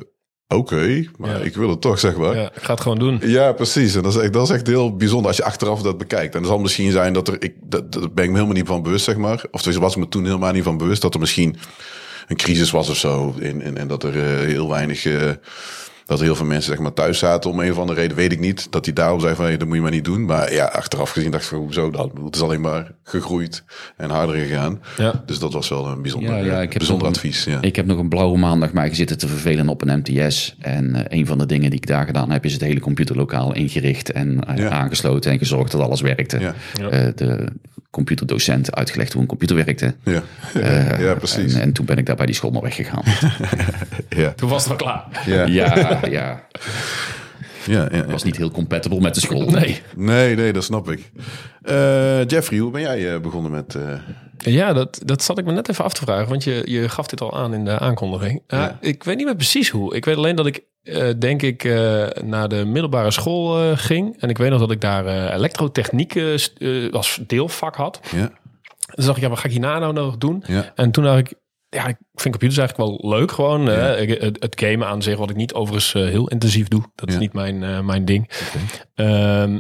oké, 0.47 1.05
maar 1.17 1.29
Ja. 1.29 1.37
ik 1.37 1.55
wil 1.55 1.69
het 1.69 1.81
toch, 1.81 1.99
zeg 1.99 2.15
maar. 2.17 2.35
Ja, 2.35 2.51
ik 2.55 2.61
ga 2.61 2.71
het 2.73 2.81
gewoon 2.81 2.99
doen. 2.99 3.19
Ja, 3.23 3.51
precies. 3.53 3.95
En 3.95 4.01
dat 4.03 4.15
is, 4.15 4.21
echt, 4.21 4.33
dat 4.33 4.43
is 4.49 4.55
echt 4.55 4.67
heel 4.67 4.95
bijzonder 4.95 5.27
als 5.27 5.37
je 5.37 5.43
achteraf 5.43 5.81
dat 5.81 5.97
bekijkt. 5.97 6.33
En 6.33 6.39
het 6.39 6.49
zal 6.49 6.59
misschien 6.59 6.91
zijn 6.91 7.13
dat 7.13 7.27
er, 7.27 7.35
ik, 7.39 7.53
dat, 7.63 7.91
dat 7.91 8.13
ben 8.13 8.23
ik 8.23 8.29
me 8.29 8.35
helemaal 8.35 8.57
niet 8.57 8.67
van 8.67 8.81
bewust, 8.83 9.05
zeg 9.05 9.17
maar. 9.17 9.43
Of 9.51 9.61
tenminste 9.61 9.79
was 9.81 9.93
ik 9.95 9.99
me 9.99 10.07
toen 10.07 10.25
helemaal 10.25 10.51
niet 10.53 10.63
van 10.63 10.77
bewust 10.77 11.01
dat 11.01 11.13
er 11.13 11.19
misschien 11.19 11.55
een 12.27 12.35
crisis 12.35 12.71
was 12.71 12.89
of 12.89 12.97
zo. 12.97 13.35
En, 13.41 13.61
en, 13.61 13.77
en 13.77 13.87
dat 13.87 14.03
er 14.03 14.15
eh, 14.23 14.45
heel 14.45 14.69
weinig, 14.69 15.05
eh, 15.05 15.29
dat 16.05 16.17
er 16.19 16.25
heel 16.25 16.35
veel 16.35 16.45
mensen 16.45 16.71
zeg 16.71 16.81
maar 16.81 16.93
thuis 16.93 17.19
zaten 17.19 17.49
om 17.49 17.59
een 17.59 17.71
of 17.71 17.77
andere 17.77 17.99
reden, 17.99 18.17
weet 18.17 18.31
ik 18.31 18.39
niet. 18.39 18.67
Dat 18.69 18.83
die 18.83 18.93
daarom 18.93 19.19
zei 19.19 19.35
van, 19.35 19.45
hey, 19.45 19.57
dat 19.57 19.67
moet 19.67 19.75
je 19.75 19.81
maar 19.81 19.91
niet 19.91 20.05
doen. 20.05 20.25
Maar 20.25 20.53
ja, 20.53 20.65
achteraf 20.65 21.09
gezien 21.11 21.31
dacht 21.31 21.43
ik 21.43 21.49
van, 21.49 21.57
hoezo 21.57 21.89
dan? 21.91 22.07
Bedoel, 22.09 22.25
Het 22.25 22.35
is 22.35 22.41
alleen 22.41 22.61
maar 22.61 22.91
gegroeid 23.03 23.63
en 23.97 24.09
harder 24.09 24.35
gegaan. 24.35 24.81
Ja. 24.97 25.23
Dus 25.25 25.39
dat 25.39 25.53
was 25.53 25.69
wel 25.69 25.87
een 25.87 26.01
bijzonder, 26.01 26.29
Ja, 26.31 26.37
ja, 26.37 26.61
ik 26.61 26.69
heb 26.69 26.77
bijzonder 26.77 27.07
nog 27.07 27.15
een- 27.17 27.29
advies. 27.29 27.43
Ja. 27.43 27.57
Ik 27.61 27.75
heb 27.75 27.85
nog 27.85 27.97
een 27.97 28.09
blauwe 28.09 28.37
maandag 28.37 28.73
mij 28.73 28.93
zitten 28.93 29.17
te 29.17 29.27
vervelen 29.27 29.69
op 29.69 29.81
een 29.87 29.99
MTS. 30.05 30.55
En 30.59 30.95
eh, 30.95 31.17
een 31.19 31.25
van 31.25 31.37
de 31.37 31.45
dingen 31.45 31.69
die 31.69 31.79
ik 31.79 31.87
daar 31.87 32.05
gedaan 32.05 32.31
heb, 32.31 32.45
is 32.45 32.53
het 32.53 32.61
hele 32.61 32.79
computerlokaal 32.79 33.53
ingericht 33.53 34.11
en 34.11 34.43
eh, 34.47 34.57
Ja. 34.57 34.69
aangesloten 34.69 35.31
en 35.31 35.37
gezorgd 35.37 35.71
dat 35.71 35.81
alles 35.81 36.01
werkte. 36.01 36.39
Ja. 36.39 36.53
Ja. 36.79 36.89
Eh, 36.89 37.07
de 37.15 37.45
computerdocent 37.89 38.75
uitgelegd 38.75 39.13
hoe 39.13 39.21
een 39.21 39.27
computer 39.27 39.55
werkte. 39.55 39.95
Ja. 40.03 40.21
Eh, 40.53 40.99
ja, 41.01 41.13
precies. 41.13 41.53
En, 41.53 41.61
en 41.61 41.71
toen 41.73 41.85
ben 41.85 41.97
ik 41.97 42.05
daar 42.05 42.15
bij 42.15 42.25
die 42.25 42.35
school 42.35 42.51
maar 42.51 42.61
weggegaan. 42.61 43.03
ja. 44.09 44.33
Toen 44.35 44.49
was 44.49 44.59
het 44.59 44.67
wel 44.67 44.77
klaar. 44.77 45.23
Ja. 45.47 45.94
Ja, 46.03 46.09
ja. 46.11 46.47
Ja, 47.65 47.81
ja, 47.91 47.97
ja. 47.97 48.05
was 48.05 48.23
niet 48.23 48.37
heel 48.37 48.51
compatible 48.51 48.99
met 48.99 49.13
de 49.13 49.19
school. 49.19 49.49
Nee. 49.49 49.81
Nee, 49.95 50.35
nee, 50.35 50.53
dat 50.53 50.63
snap 50.63 50.89
ik. 50.91 51.11
Eh, 51.61 52.25
Jeffrey, 52.25 52.59
hoe 52.59 52.71
ben 52.71 52.81
jij 52.81 53.13
eh, 53.13 53.19
begonnen 53.19 53.51
met... 53.51 53.75
eh, 53.75 53.83
Ja, 54.37 54.73
dat, 54.73 55.01
dat 55.05 55.23
zat 55.23 55.37
ik 55.37 55.45
me 55.45 55.51
net 55.51 55.69
even 55.69 55.83
af 55.83 55.93
te 55.93 56.01
vragen. 56.01 56.29
Want 56.29 56.43
je, 56.43 56.61
je 56.65 56.89
gaf 56.89 57.07
dit 57.07 57.21
al 57.21 57.37
aan 57.37 57.53
in 57.53 57.65
de 57.65 57.79
aankondiging. 57.79 58.41
Ja, 58.47 58.57
Ja. 58.59 58.77
Ik 58.81 59.03
weet 59.03 59.15
niet 59.17 59.25
meer 59.25 59.35
precies 59.35 59.69
hoe. 59.69 59.95
Ik 59.95 60.05
weet 60.05 60.15
alleen 60.17 60.35
dat 60.35 60.45
ik, 60.45 60.63
eh, 60.83 61.07
denk 61.19 61.41
ik, 61.41 61.63
eh, 61.63 62.07
naar 62.23 62.47
de 62.49 62.65
middelbare 62.65 63.11
school 63.11 63.61
eh, 63.61 63.77
ging. 63.77 64.21
En 64.21 64.29
ik 64.29 64.37
weet 64.37 64.49
nog 64.49 64.59
dat 64.59 64.71
ik 64.71 64.81
daar 64.81 65.05
eh, 65.05 65.33
elektrotechniek 65.35 66.15
als 66.91 67.19
deelvak 67.27 67.75
had. 67.75 67.99
ja, 68.15 68.31
Dus 68.95 69.05
dacht 69.05 69.17
ik, 69.17 69.23
ja, 69.23 69.29
wat 69.29 69.39
ga 69.39 69.45
ik 69.45 69.51
hierna 69.51 69.79
nou 69.79 69.93
nog 69.93 70.17
doen? 70.17 70.43
ja, 70.47 70.71
En 70.75 70.91
toen 70.91 71.03
dacht 71.03 71.19
ik, 71.19 71.33
ja, 71.75 71.87
ik 71.87 71.97
vind 72.13 72.37
computers 72.37 72.57
eigenlijk 72.57 72.89
wel 72.89 73.09
leuk 73.11 73.31
gewoon. 73.31 73.61
Ja. 73.61 73.71
het, 73.71 74.37
het 74.39 74.53
gamen 74.59 74.87
aan 74.87 75.01
zich, 75.01 75.17
wat 75.17 75.29
ik 75.29 75.35
niet 75.35 75.53
overigens 75.53 75.93
eh, 75.93 76.03
heel 76.03 76.27
intensief 76.27 76.67
doe. 76.67 76.83
Dat 76.95 77.09
is 77.09 77.17
niet 77.17 77.33
mijn, 77.33 77.63
eh, 77.63 77.79
mijn 77.79 78.05
ding. 78.05 78.29
Ehm, 78.95 79.59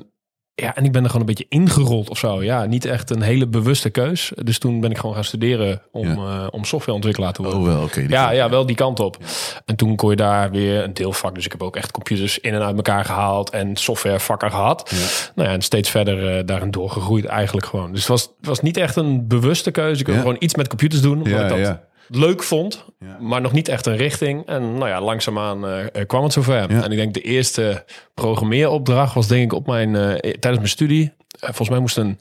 ja, 0.61 0.75
en 0.75 0.83
ik 0.85 0.91
ben 0.91 1.01
er 1.03 1.09
gewoon 1.09 1.27
een 1.27 1.33
beetje 1.35 1.45
ingerold 1.49 2.09
of 2.09 2.17
zo. 2.17 2.43
Ja, 2.43 2.65
niet 2.65 2.85
echt 2.85 3.09
een 3.09 3.21
hele 3.21 3.47
bewuste 3.47 3.89
keus. 3.89 4.31
Dus 4.43 4.57
toen 4.59 4.79
ben 4.79 4.91
ik 4.91 4.97
gewoon 4.97 5.15
gaan 5.15 5.23
studeren 5.23 5.81
om, 5.91 6.11
eh, 6.11 6.47
om 6.49 6.63
softwareontwikkelaar 6.63 7.33
te 7.33 7.41
worden. 7.41 7.59
Oh 7.59 7.65
wel, 7.65 7.83
oké. 7.83 7.99
Ja, 7.99 8.23
kant. 8.25 8.35
ja, 8.35 8.49
wel 8.49 8.65
die 8.65 8.75
kant 8.75 8.99
op. 8.99 9.17
En 9.65 9.75
toen 9.75 9.95
kon 9.95 10.09
je 10.09 10.15
daar 10.15 10.51
weer 10.51 10.83
een 10.83 10.93
deelvak. 10.93 11.35
Dus 11.35 11.45
ik 11.45 11.51
heb 11.51 11.63
ook 11.63 11.75
echt 11.75 11.91
computers 11.91 12.39
in 12.39 12.53
en 12.53 12.61
uit 12.61 12.75
elkaar 12.75 13.05
gehaald 13.05 13.49
en 13.49 13.75
softwarevakken 13.75 14.51
gehad. 14.51 14.91
Nou 15.35 15.47
ja, 15.49 15.53
en 15.55 15.61
steeds 15.61 15.89
verder 15.89 16.37
eh, 16.37 16.45
daarin 16.45 16.71
doorgegroeid 16.71 17.25
eigenlijk 17.25 17.65
gewoon. 17.65 17.91
Dus 17.91 17.99
het 17.99 18.09
was, 18.09 18.29
was 18.41 18.61
niet 18.61 18.77
echt 18.77 18.95
een 18.95 19.27
bewuste 19.27 19.71
keuze. 19.71 19.99
Ik 19.99 20.05
wilde 20.05 20.21
Ja. 20.21 20.25
gewoon 20.25 20.43
iets 20.43 20.55
met 20.55 20.67
computers 20.67 21.01
doen, 21.01 21.17
omdat 21.17 21.31
Ja, 21.33 21.43
ik 21.43 21.49
dat 21.49 21.57
ja. 21.57 21.83
Leuk 22.07 22.43
vond. 22.43 22.85
Ja. 22.99 23.17
Maar 23.19 23.41
nog 23.41 23.51
niet 23.51 23.67
echt 23.67 23.85
een 23.85 23.97
richting. 23.97 24.45
En 24.45 24.77
nou 24.77 24.89
ja, 24.89 25.01
langzaamaan 25.01 25.67
eh, 25.67 26.05
kwam 26.05 26.23
het 26.23 26.33
zover. 26.33 26.71
Ja. 26.71 26.83
En 26.83 26.91
ik 26.91 26.97
denk 26.97 27.13
de 27.13 27.21
eerste 27.21 27.83
programmeeropdracht 28.13 29.13
was 29.13 29.27
denk 29.27 29.43
ik 29.43 29.53
op 29.53 29.67
mijn, 29.67 29.95
eh, 29.95 30.11
tijdens 30.19 30.57
mijn 30.57 30.67
studie. 30.67 31.13
Volgens 31.39 31.69
mij 31.69 31.79
moest 31.79 31.97
een 31.97 32.19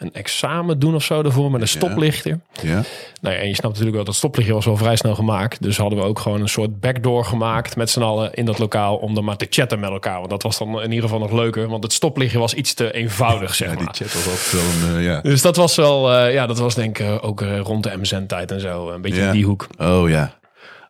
een 0.00 0.12
examen 0.14 0.78
doen 0.78 0.94
of 0.94 1.04
zo 1.04 1.22
ervoor 1.22 1.50
met 1.50 1.60
een 1.60 1.68
stoplichtje. 1.68 2.38
Ja. 2.62 2.82
Nou 3.20 3.34
ja, 3.34 3.40
en 3.40 3.48
je 3.48 3.54
snapt 3.54 3.68
natuurlijk 3.68 3.96
wel 3.96 4.04
dat 4.04 4.14
stoplichtje 4.14 4.54
was 4.54 4.64
wel 4.64 4.76
vrij 4.76 4.96
snel 4.96 5.14
gemaakt. 5.14 5.62
Dus 5.62 5.76
hadden 5.76 5.98
we 5.98 6.04
ook 6.04 6.18
gewoon 6.18 6.40
een 6.40 6.48
soort 6.48 6.80
backdoor 6.80 7.24
gemaakt 7.24 7.76
met 7.76 7.90
z'n 7.90 8.02
allen 8.02 8.32
in 8.34 8.44
dat 8.44 8.58
lokaal 8.58 8.96
om 8.96 9.14
dan 9.14 9.24
maar 9.24 9.36
te 9.36 9.46
chatten 9.50 9.80
met 9.80 9.90
elkaar. 9.90 10.18
Want 10.18 10.30
dat 10.30 10.42
was 10.42 10.58
dan 10.58 10.82
in 10.82 10.88
ieder 10.88 11.02
geval 11.04 11.18
nog 11.18 11.32
leuker, 11.32 11.68
want 11.68 11.82
het 11.82 11.92
stoplichtje 11.92 12.38
was 12.38 12.54
iets 12.54 12.74
te 12.74 12.92
eenvoudig, 12.92 13.54
zeg 13.54 13.68
Ja, 13.68 13.74
die 13.76 13.84
maar. 13.84 13.94
chat 13.94 14.12
was 14.12 14.26
altijd 14.28 14.52
wel 14.52 14.90
een... 14.90 14.96
eh, 14.96 15.04
ja. 15.04 15.20
Dus 15.20 15.42
dat 15.42 15.56
was 15.56 15.76
wel, 15.76 16.12
eh, 16.12 16.32
ja, 16.32 16.46
dat 16.46 16.58
was 16.58 16.74
denk 16.74 16.98
ik 16.98 17.18
ook 17.24 17.42
eh, 17.42 17.58
rond 17.60 17.82
de 17.82 17.96
MSN-tijd 18.00 18.50
en 18.50 18.60
zo. 18.60 18.90
Een 18.90 19.00
beetje 19.00 19.22
in 19.22 19.30
die 19.32 19.44
hoek. 19.44 19.66
Oh 19.78 20.08
ja. 20.08 20.38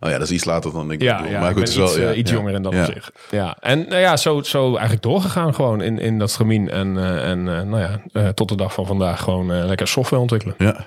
Oh 0.00 0.10
ja, 0.10 0.18
dat 0.18 0.26
is 0.26 0.32
iets 0.34 0.44
later 0.44 0.72
dan 0.72 0.90
ik 0.90 1.02
Ja, 1.02 1.16
bedoel. 1.16 1.30
ja 1.32 1.40
maar 1.40 1.50
ik 1.50 1.56
goed, 1.56 1.64
ben 1.64 1.72
iets, 1.84 1.94
wel, 1.94 1.96
eh, 1.96 2.12
ja, 2.12 2.18
iets 2.18 2.30
ja. 2.30 2.36
jonger 2.36 2.54
in 2.54 2.62
dat 2.62 2.72
Ja. 2.72 2.80
opzicht. 2.86 3.12
Ja, 3.30 3.56
en 3.60 3.78
nou 3.88 4.00
ja, 4.00 4.16
zo, 4.16 4.42
zo 4.42 4.70
eigenlijk 4.70 5.02
doorgegaan 5.02 5.54
gewoon 5.54 5.80
in, 5.80 5.98
in 5.98 6.18
dat 6.18 6.30
stramien. 6.30 6.70
En, 6.70 6.98
eh, 6.98 7.28
en 7.30 7.38
eh, 7.48 7.62
nou 7.62 7.78
ja, 7.80 8.00
eh, 8.12 8.28
tot 8.28 8.48
de 8.48 8.56
dag 8.56 8.72
van 8.72 8.86
vandaag 8.86 9.20
gewoon 9.22 9.52
eh, 9.52 9.64
lekker 9.64 9.88
software 9.88 10.20
ontwikkelen. 10.22 10.54
Ja. 10.58 10.86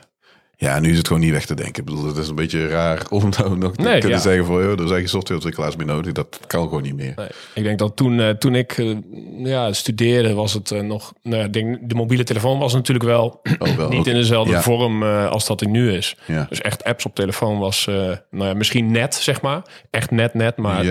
Ja, 0.56 0.80
nu 0.80 0.90
is 0.92 0.98
het 0.98 1.08
gewoon 1.08 1.22
niet 1.22 1.32
weg 1.32 1.46
te 1.46 1.54
denken. 1.56 1.76
Ik 1.84 1.86
bedoel, 1.90 2.06
het 2.06 2.18
is 2.18 2.28
een 2.28 2.36
beetje 2.36 2.68
raar 2.68 3.06
om 3.10 3.30
nou 3.38 3.58
nog 3.58 3.76
te 3.76 3.82
Nee, 3.82 4.00
kunnen 4.00 4.18
ja. 4.18 4.24
zeggen 4.24 4.46
van... 4.46 4.62
Joh, 4.64 4.80
er 4.80 4.88
zijn 4.88 5.00
geen 5.00 5.10
softwareontwikkelaars 5.10 5.76
meer 5.76 5.86
nodig. 5.86 6.12
Dat 6.12 6.40
kan 6.48 6.64
gewoon 6.64 6.82
niet 6.82 6.96
meer. 6.96 7.14
Nee, 7.16 7.28
ik 7.54 7.64
denk 7.64 7.80
dat 7.80 7.96
toen, 7.96 8.20
eh, 8.20 8.30
toen 8.30 8.56
ik 8.56 8.78
eh, 8.78 8.96
ja, 9.38 9.74
studeerde 9.74 10.34
was 10.34 10.54
het 10.54 10.72
eh, 10.72 10.82
nog... 10.82 11.14
Nou, 11.22 11.38
ja, 11.38 11.46
ik 11.46 11.54
denk, 11.54 11.90
de 11.90 11.96
mobiele 11.96 12.24
telefoon 12.24 12.60
was 12.60 12.74
natuurlijk 12.74 13.06
wel, 13.06 13.42
Oh, 13.60 13.76
wel, 13.76 13.90
niet 13.98 14.08
in 14.08 14.14
dezelfde 14.14 14.52
Ja. 14.54 14.62
vorm 14.62 15.04
als 15.04 15.46
dat 15.46 15.60
die 15.60 15.68
nu 15.68 15.92
is. 15.92 16.18
Ja. 16.28 16.46
Dus 16.50 16.62
echt 16.62 16.84
apps 16.84 17.06
op 17.06 17.16
telefoon 17.16 17.60
was 17.60 17.86
nou 17.86 18.20
ja, 18.30 18.54
misschien 18.54 18.92
net, 18.92 19.16
zeg 19.16 19.42
maar. 19.42 19.62
Echt 19.90 20.12
net, 20.12 20.34
net, 20.34 20.58
maar, 20.58 20.86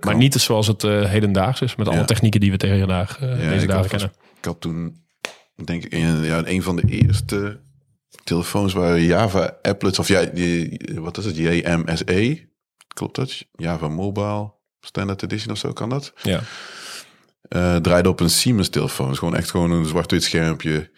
maar 0.00 0.16
niet 0.16 0.34
zoals 0.34 0.66
het 0.66 0.82
hedendaags 0.82 1.60
is. 1.60 1.76
Met 1.76 1.88
alle 1.88 2.04
technieken 2.04 2.40
die 2.40 2.50
we 2.50 2.56
tegen 2.56 2.78
vandaag, 2.78 3.18
deze 3.18 3.66
dagen 3.66 3.88
kennen. 3.88 4.12
ik 4.38 4.44
had 4.44 4.60
toen, 4.60 4.96
denk 5.64 5.84
ik, 5.84 5.92
in, 5.92 6.22
ja, 6.22 6.42
een 6.44 6.62
van 6.62 6.76
de 6.76 6.82
eerste 6.88 7.64
telefoons 8.26 8.72
waren 8.72 9.02
Java 9.02 9.56
applets. 9.62 9.98
Of 9.98 10.08
ja, 10.08 10.24
die, 10.24 10.78
wat 10.94 11.18
is 11.18 11.24
het? 11.24 11.36
JMSE. 11.36 12.48
Klopt 12.94 13.14
dat? 13.14 13.44
Java 13.52 13.88
Mobile 13.88 14.52
Standard 14.80 15.22
Edition 15.22 15.52
of 15.52 15.58
zo, 15.58 15.72
kan 15.72 15.88
dat? 15.88 16.12
Ja. 16.22 16.40
Eh, 17.48 17.76
draaide 17.76 18.08
op 18.08 18.20
een 18.20 18.30
Siemens 18.30 18.68
telefoon. 18.68 19.08
Dus 19.08 19.18
gewoon 19.18 19.36
echt 19.36 19.50
gewoon 19.50 19.70
een 19.70 19.84
zwart-wit 19.84 20.22
schermpje. 20.22 20.90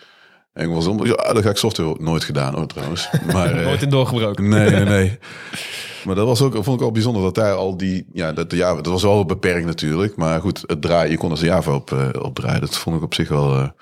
En 0.53 0.69
ik 0.69 0.75
was 0.75 0.87
om, 0.87 1.07
ja, 1.07 1.33
dat 1.33 1.43
ga 1.43 1.51
ik 1.51 1.57
software 1.57 1.97
nooit 1.99 2.25
gedaan 2.25 2.55
hoor 2.55 2.67
trouwens. 2.67 3.09
Maar, 3.33 3.53
eh, 3.53 3.65
Nooit 3.65 3.83
in 3.83 3.91
doorgebroken. 3.91 4.49
Nee, 4.49 4.71
nee, 4.71 4.85
nee. 4.85 5.19
Maar 6.05 6.15
dat 6.15 6.27
was 6.27 6.43
ook, 6.43 6.65
vond 6.65 6.81
ik 6.81 6.87
al 6.87 6.93
bijzonder 6.93 7.23
dat 7.23 7.35
daar 7.35 7.55
al 7.55 7.77
die, 7.77 8.07
ja, 8.13 8.33
dat, 8.33 8.53
ja, 8.53 8.75
dat 8.75 8.87
was 8.87 9.03
wel 9.03 9.25
beperkt 9.25 9.67
natuurlijk. 9.67 10.17
Maar 10.17 10.41
goed, 10.41 10.63
het 10.67 10.83
draaien, 10.83 11.11
je 11.11 11.17
kon 11.17 11.31
er 11.31 11.45
Java 11.45 11.75
op, 11.75 11.93
eh, 11.93 12.09
op 12.23 12.35
draaien. 12.35 12.61
Dat 12.61 12.77
vond 12.77 12.97
ik 12.97 13.03
op 13.03 13.15
zich 13.15 13.29
wel, 13.29 13.73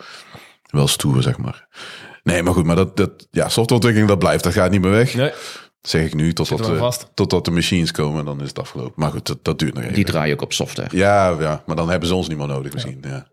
wel 0.71 0.89
stoer, 0.89 1.23
zeg 1.23 1.39
maar. 1.39 1.69
Nee, 2.27 2.43
maar 2.43 2.53
goed, 2.53 2.65
maar 2.65 2.77
dat, 2.77 2.97
dat, 2.97 3.27
ja, 3.31 3.49
softwareontwikkeling, 3.49 4.09
dat 4.09 4.19
blijft. 4.19 4.45
Dat 4.45 4.53
gaat 4.53 4.71
niet 4.71 4.81
meer 4.81 4.91
weg. 4.91 5.15
Nee. 5.15 5.33
Zeg 5.81 6.05
ik 6.05 6.15
nu, 6.15 6.33
totdat, 6.33 6.77
vast. 6.79 7.11
totdat 7.15 7.45
de 7.45 7.51
machines 7.51 7.91
komen, 7.91 8.25
dan 8.25 8.41
is 8.41 8.49
het 8.49 8.59
afgelopen. 8.59 8.93
Maar 8.97 9.11
goed, 9.11 9.27
dat, 9.27 9.39
dat 9.43 9.59
duurt 9.59 9.75
nog 9.75 9.83
even. 9.83 9.95
Die 9.95 10.05
draai 10.05 10.29
je 10.29 10.33
ook 10.33 10.43
op 10.43 10.53
software. 10.53 10.97
Ja, 10.97 11.37
ja, 11.41 11.63
maar 11.67 11.77
dan 11.77 11.91
hebben 11.91 12.09
ze 12.09 12.15
ons 12.15 12.29
niet 12.29 12.39
meer 12.39 12.47
nodig 12.47 12.73
misschien. 12.73 13.03
Ja. 13.03 13.27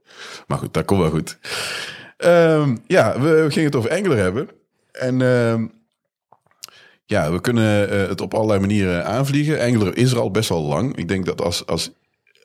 Maar 0.47 0.57
goed, 0.57 0.73
dat 0.73 0.85
komt 0.85 1.00
wel 1.00 1.09
goed. 1.09 1.38
Ehm, 2.17 2.77
ja, 2.88 3.19
we, 3.19 3.29
we 3.29 3.51
gingen 3.51 3.65
het 3.65 3.75
over 3.75 3.91
Angular 3.91 4.17
hebben. 4.17 4.50
En 4.91 5.21
ehm, 5.21 5.65
ja, 7.05 7.31
we 7.31 7.41
kunnen 7.41 7.89
eh, 7.89 8.07
het 8.07 8.21
op 8.21 8.33
allerlei 8.33 8.59
manieren 8.59 9.05
aanvliegen. 9.05 9.59
Angular 9.59 9.97
is 9.97 10.12
er 10.12 10.19
al 10.19 10.31
best 10.31 10.50
wel 10.50 10.62
lang. 10.62 10.95
Ik 10.97 11.07
denk 11.07 11.25
dat 11.25 11.41
als, 11.41 11.65
als, 11.65 11.91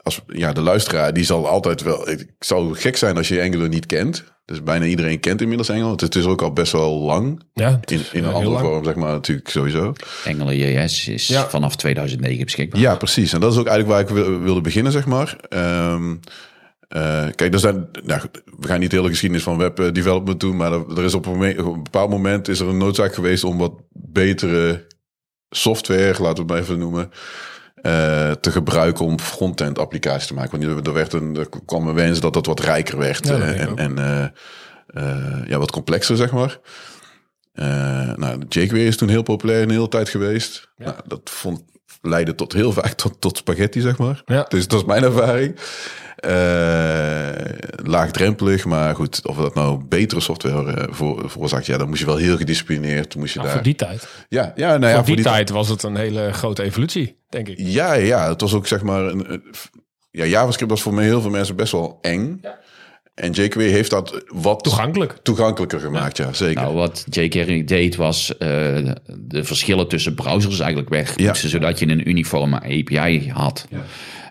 als 0.09 0.21
ja, 0.38 0.53
de 0.53 0.61
luisteraar, 0.61 1.12
die 1.12 1.25
zal 1.25 1.49
altijd 1.49 1.83
wel... 1.83 2.09
Ik 2.11 2.27
zou 2.38 2.75
gek 2.75 2.97
zijn 2.97 3.17
als 3.17 3.29
je 3.29 3.43
Angular 3.43 3.69
niet 3.69 3.87
kent. 3.87 4.25
Dus 4.45 4.62
bijna 4.62 4.85
iedereen 4.85 5.21
kent 5.21 5.41
inmiddels 5.41 5.71
Angular. 5.71 5.91
Het 5.97 6.15
is 6.15 6.25
ook 6.25 6.43
al 6.43 6.53
best 6.53 6.73
wel 6.73 6.99
lang. 7.00 7.43
Ja, 7.53 7.71
het 7.81 7.91
In, 7.91 7.99
is, 8.00 8.11
in 8.12 8.23
eh, 8.23 8.29
een 8.29 8.35
andere 8.35 8.53
lang. 8.53 8.67
vorm, 8.67 8.85
zeg 8.85 8.95
maar, 8.95 9.12
natuurlijk 9.12 9.49
sowieso. 9.49 9.93
JS 10.50 11.09
is 11.09 11.27
Ja. 11.27 11.49
vanaf 11.49 11.77
2009 11.77 12.45
beschikbaar. 12.45 12.81
Ja, 12.81 12.97
precies. 12.97 13.33
En 13.33 13.41
dat 13.41 13.53
is 13.53 13.59
ook 13.59 13.67
eigenlijk 13.67 14.09
waar 14.09 14.19
ik 14.19 14.25
wil- 14.25 14.41
wilde 14.41 14.61
beginnen, 14.61 14.93
zeg 14.93 15.07
maar. 15.07 15.37
Ehm, 15.49 16.17
eh, 16.88 17.27
kijk, 17.35 17.53
er 17.53 17.59
zijn, 17.59 17.88
nou, 18.05 18.21
we 18.59 18.67
gaan 18.67 18.81
niet 18.81 18.91
de 18.91 18.97
hele 18.97 19.09
geschiedenis 19.09 19.45
van 19.45 19.59
web 19.59 19.79
eh, 19.81 19.93
development 19.93 20.41
doen, 20.41 20.57
maar 20.57 20.73
er, 20.73 20.99
er 20.99 21.05
is 21.05 21.15
op 21.15 21.27
een, 21.27 21.33
moment- 21.33 21.59
op 21.61 21.75
een 21.75 21.83
bepaald 21.83 22.11
moment 22.11 22.49
is 22.49 22.61
er 22.61 22.69
een 22.69 22.79
noodzaak 22.79 23.15
geweest 23.15 23.45
om 23.45 23.59
wat 23.59 23.73
betere 23.93 24.87
software, 25.50 26.23
laten 26.23 26.35
we 26.35 26.41
het 26.41 26.47
maar 26.47 26.59
even 26.59 26.79
noemen, 26.79 27.11
eh, 27.75 28.18
te 28.40 28.50
gebruiken 28.50 29.04
om 29.04 29.21
frontend 29.21 29.78
applicaties 29.78 30.26
te 30.26 30.35
maken. 30.35 30.75
Want 30.75 30.87
er, 30.87 30.92
werd 30.92 31.12
een, 31.12 31.37
er 31.37 31.49
kwam 31.66 31.88
een 31.88 31.95
wens 31.95 32.21
dat 32.21 32.33
dat 32.33 32.47
wat 32.47 32.61
rijker 32.61 32.99
werd 32.99 33.26
Ja, 33.26 33.40
eh, 33.40 33.61
en, 33.76 33.99
eh, 33.99 34.25
eh, 34.87 35.47
ja, 35.47 35.59
wat 35.59 35.71
complexer, 35.71 36.16
zeg 36.16 36.33
maar. 36.33 36.59
Eh 37.52 38.14
nou, 38.16 38.42
jQuery 38.49 38.87
is 38.87 38.97
toen 38.97 39.09
heel 39.09 39.23
populair 39.23 39.62
een 39.62 39.71
hele 39.71 39.88
tijd 39.88 40.09
geweest. 40.09 40.68
Nou, 40.76 40.97
dat 41.07 41.21
vond, 41.25 41.62
leidde 42.02 42.35
tot 42.35 42.52
heel 42.52 42.73
vaak 42.73 42.92
tot, 42.92 43.21
tot 43.21 43.37
spaghetti, 43.37 43.80
zeg 43.80 43.99
maar. 43.99 44.23
Ja. 44.26 44.47
Dus 44.49 44.68
dat 44.68 44.80
is 44.80 44.87
mijn 44.87 45.02
ervaring. 45.02 45.54
Eh, 46.18 47.30
laagdrempelig, 47.85 48.64
maar 48.64 48.95
goed, 48.95 49.26
of 49.26 49.37
dat 49.37 49.54
nou 49.54 49.85
betere 49.85 50.21
software 50.21 50.73
eh, 50.73 50.87
voor, 50.90 51.30
veroorzaakt, 51.30 51.66
ja, 51.66 51.76
dan 51.78 51.88
moest 51.88 52.00
je 52.00 52.07
wel 52.07 52.16
heel 52.16 52.37
gedisciplineerd, 52.37 53.16
moest 53.16 53.33
je 53.33 53.38
Nou, 53.38 53.50
daar... 53.50 53.57
voor 53.57 53.66
die 53.66 53.75
tijd. 53.75 54.09
Ja, 54.28 54.52
ja, 54.57 54.76
nou 54.76 54.92
ja, 54.92 55.04
voor 55.04 55.14
die, 55.14 55.25
tijd 55.25 55.50
was 55.50 55.68
het 55.68 55.83
een 55.83 55.97
hele 55.97 56.33
grote 56.33 56.62
evolutie, 56.62 57.18
denk 57.28 57.49
ik. 57.49 57.59
Ja, 57.59 57.92
ja, 57.92 58.28
het 58.28 58.40
was 58.40 58.54
ook 58.54 58.66
zeg 58.66 58.83
maar. 58.83 59.04
Een, 59.04 59.42
ja, 60.11 60.25
JavaScript 60.25 60.71
was 60.71 60.83
voor 60.83 60.95
mij 60.95 61.04
heel 61.04 61.21
veel 61.21 61.30
mensen 61.30 61.57
best 61.57 61.73
wel 61.73 61.99
eng. 62.00 62.40
En 63.21 63.31
jQuery 63.33 63.71
heeft 63.71 63.91
dat 63.91 64.25
wat 64.27 64.63
Toegankelijk. 64.63 65.19
toegankelijker 65.23 65.81
gemaakt, 65.81 66.17
ja, 66.17 66.33
zeker. 66.33 66.63
Nou, 66.63 66.75
wat 66.75 67.05
jQuery 67.11 67.65
deed 67.65 67.97
was 67.97 68.37
eh, 68.37 68.49
de 69.19 69.45
verschillen 69.45 69.89
tussen 69.89 70.15
browsers 70.15 70.59
eigenlijk 70.61 70.91
wegpoetsen, 70.91 71.49
zodat 71.49 71.79
je 71.79 71.89
een 71.89 72.09
uniforme 72.09 72.57
API 72.61 73.31
had. 73.33 73.67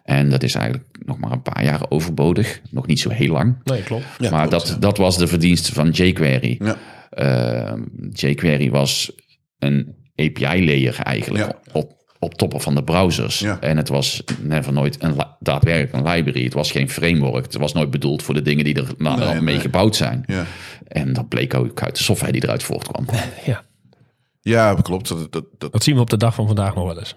En 0.03 0.29
dat 0.29 0.43
is 0.43 0.55
eigenlijk 0.55 0.85
nog 1.05 1.17
maar 1.19 1.31
een 1.31 1.41
paar 1.41 1.63
jaar 1.63 1.81
overbodig. 1.89 2.61
Nog 2.71 2.85
niet 2.87 2.99
zo 2.99 3.09
heel 3.09 3.31
lang. 3.31 3.55
Nee, 3.63 3.83
klopt. 3.83 4.05
Ja, 4.17 4.29
maar 4.31 4.47
klopt, 4.47 4.67
dat, 4.67 4.81
dat 4.81 4.97
was 4.97 5.17
de 5.17 5.27
verdienste 5.27 5.73
van 5.73 5.89
jQuery. 5.89 6.59
Ja. 6.63 6.77
Eh, 7.09 7.73
jQuery 8.13 8.69
was 8.69 9.11
een 9.59 9.95
API-layer 10.15 10.99
eigenlijk 11.03 11.45
Ja. 11.45 11.59
op, 11.71 11.91
op 12.27 12.33
toppen 12.37 12.61
van 12.61 12.75
de 12.75 12.83
browsers. 12.83 13.39
Ja. 13.39 13.59
En 13.59 13.77
het 13.77 13.89
was 13.89 14.23
never 14.41 14.73
nooit 14.73 15.03
een 15.03 15.15
li- 15.15 15.23
daadwerkelijk 15.39 15.93
een 16.05 16.11
library. 16.13 16.43
Het 16.43 16.53
was 16.53 16.71
geen 16.71 16.89
framework. 16.89 17.43
Het 17.45 17.55
was 17.57 17.73
nooit 17.73 17.91
bedoeld 17.91 18.23
voor 18.23 18.33
de 18.33 18.41
dingen 18.41 18.63
die 18.63 18.75
er 18.75 18.87
Nee, 18.97 19.17
mee 19.17 19.41
nee. 19.41 19.59
gebouwd 19.59 19.95
zijn. 19.95 20.23
Ja. 20.27 20.45
En 20.87 21.13
dat 21.13 21.27
bleek 21.27 21.53
ook 21.53 21.81
uit 21.83 21.97
de 21.97 22.03
software 22.03 22.31
die 22.31 22.43
eruit 22.43 22.63
voortkwam. 22.63 23.05
Ja, 23.45 23.63
ja, 24.41 24.73
klopt. 24.81 25.07
Dat, 25.07 25.31
dat, 25.31 25.45
dat, 25.57 25.71
dat 25.71 25.83
zien 25.83 25.95
we 25.95 26.01
op 26.01 26.09
de 26.09 26.17
dag 26.17 26.33
van 26.33 26.45
vandaag 26.47 26.75
nog 26.75 26.85
wel 26.85 26.97
eens. 26.99 27.15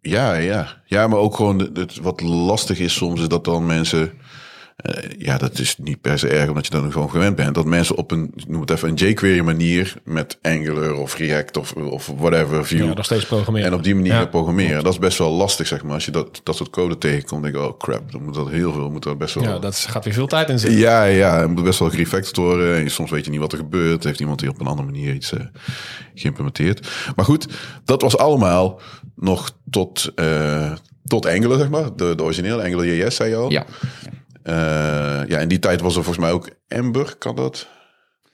ja, 0.00 0.34
ja. 0.34 0.82
ja, 0.86 1.06
maar 1.06 1.18
ook 1.18 1.34
gewoon 1.36 1.58
het- 1.58 1.76
het, 1.76 2.00
wat 2.00 2.20
lastig 2.20 2.78
is 2.78 2.94
soms, 2.94 3.20
is 3.20 3.28
dat 3.28 3.44
dan 3.44 3.66
mensen. 3.66 4.12
Eh, 4.76 5.10
ja, 5.18 5.38
dat 5.38 5.58
is 5.58 5.76
niet 5.78 6.00
per 6.00 6.18
se 6.18 6.28
erg, 6.28 6.48
omdat 6.48 6.66
je 6.66 6.72
dan 6.72 6.92
gewoon 6.92 7.10
gewend 7.10 7.36
bent. 7.36 7.54
Dat 7.54 7.64
mensen 7.64 7.96
op 7.96 8.10
een, 8.10 8.32
noem 8.46 8.60
het 8.60 8.70
even, 8.70 8.88
een 8.88 8.94
jQuery 8.94 9.40
manier 9.40 9.94
met 10.04 10.38
Angular 10.42 10.94
of 10.94 11.16
React 11.16 11.56
of, 11.56 11.72
of 11.72 12.06
whatever, 12.16 12.66
Vue. 12.66 12.84
Ja, 12.86 12.94
nog 12.94 13.04
steeds 13.04 13.26
programmeren. 13.26 13.68
En 13.68 13.74
op 13.74 13.82
die 13.82 13.94
manier 13.94 14.12
Ja. 14.12 14.26
programmeren. 14.26 14.82
Dat 14.84 14.92
is 14.92 14.98
best 14.98 15.18
wel 15.18 15.30
lastig, 15.30 15.66
zeg 15.66 15.82
maar. 15.82 15.94
Als 15.94 16.04
je 16.04 16.10
dat, 16.10 16.40
dat 16.42 16.56
soort 16.56 16.70
code 16.70 16.98
tegenkomt, 16.98 17.42
denk 17.42 17.54
ik, 17.54 17.60
oh 17.62 17.78
crap, 17.78 18.12
dan 18.12 18.22
moet 18.24 18.34
dat 18.34 18.48
heel 18.50 18.72
veel, 18.72 18.90
moet 18.90 19.02
dat 19.02 19.18
best 19.18 19.34
wel... 19.34 19.44
Ja, 19.44 19.58
dat 19.58 19.76
gaat 19.76 20.04
weer 20.04 20.14
veel 20.14 20.26
tijd 20.26 20.48
in 20.48 20.58
zitten. 20.58 20.78
Ja, 20.80 21.04
ja, 21.04 21.40
het 21.40 21.50
moet 21.50 21.64
best 21.64 21.78
wel 21.78 21.90
gerefactored 21.90 22.36
worden. 22.36 22.76
En 22.76 22.90
soms 22.90 23.10
weet 23.10 23.24
je 23.24 23.30
niet 23.30 23.40
wat 23.40 23.52
er 23.52 23.58
gebeurt. 23.58 24.04
Heeft 24.04 24.20
iemand 24.20 24.40
hier 24.40 24.50
op 24.50 24.60
een 24.60 24.66
andere 24.66 24.88
manier 24.90 25.14
iets 25.14 25.32
eh, 25.32 25.40
geïmplementeerd. 26.14 26.88
Maar 27.16 27.24
goed, 27.24 27.46
dat 27.84 28.02
was 28.02 28.16
allemaal 28.16 28.80
nog 29.16 29.50
tot, 29.70 30.12
eh, 30.14 30.72
tot 31.04 31.26
Angular, 31.26 31.58
zeg 31.58 31.68
maar. 31.68 31.96
De, 31.96 32.14
de 32.14 32.22
originele 32.22 32.62
Angular 32.62 32.86
JS, 32.86 33.16
zei 33.16 33.30
je 33.30 33.36
al. 33.36 33.50
Ja, 33.50 33.66
ja, 35.28 35.38
in 35.38 35.48
die 35.48 35.58
tijd 35.58 35.80
was 35.80 35.96
er 35.96 36.02
volgens 36.04 36.24
mij 36.24 36.32
ook 36.34 36.50
Ember, 36.68 37.14
kan 37.18 37.36
dat? 37.36 37.68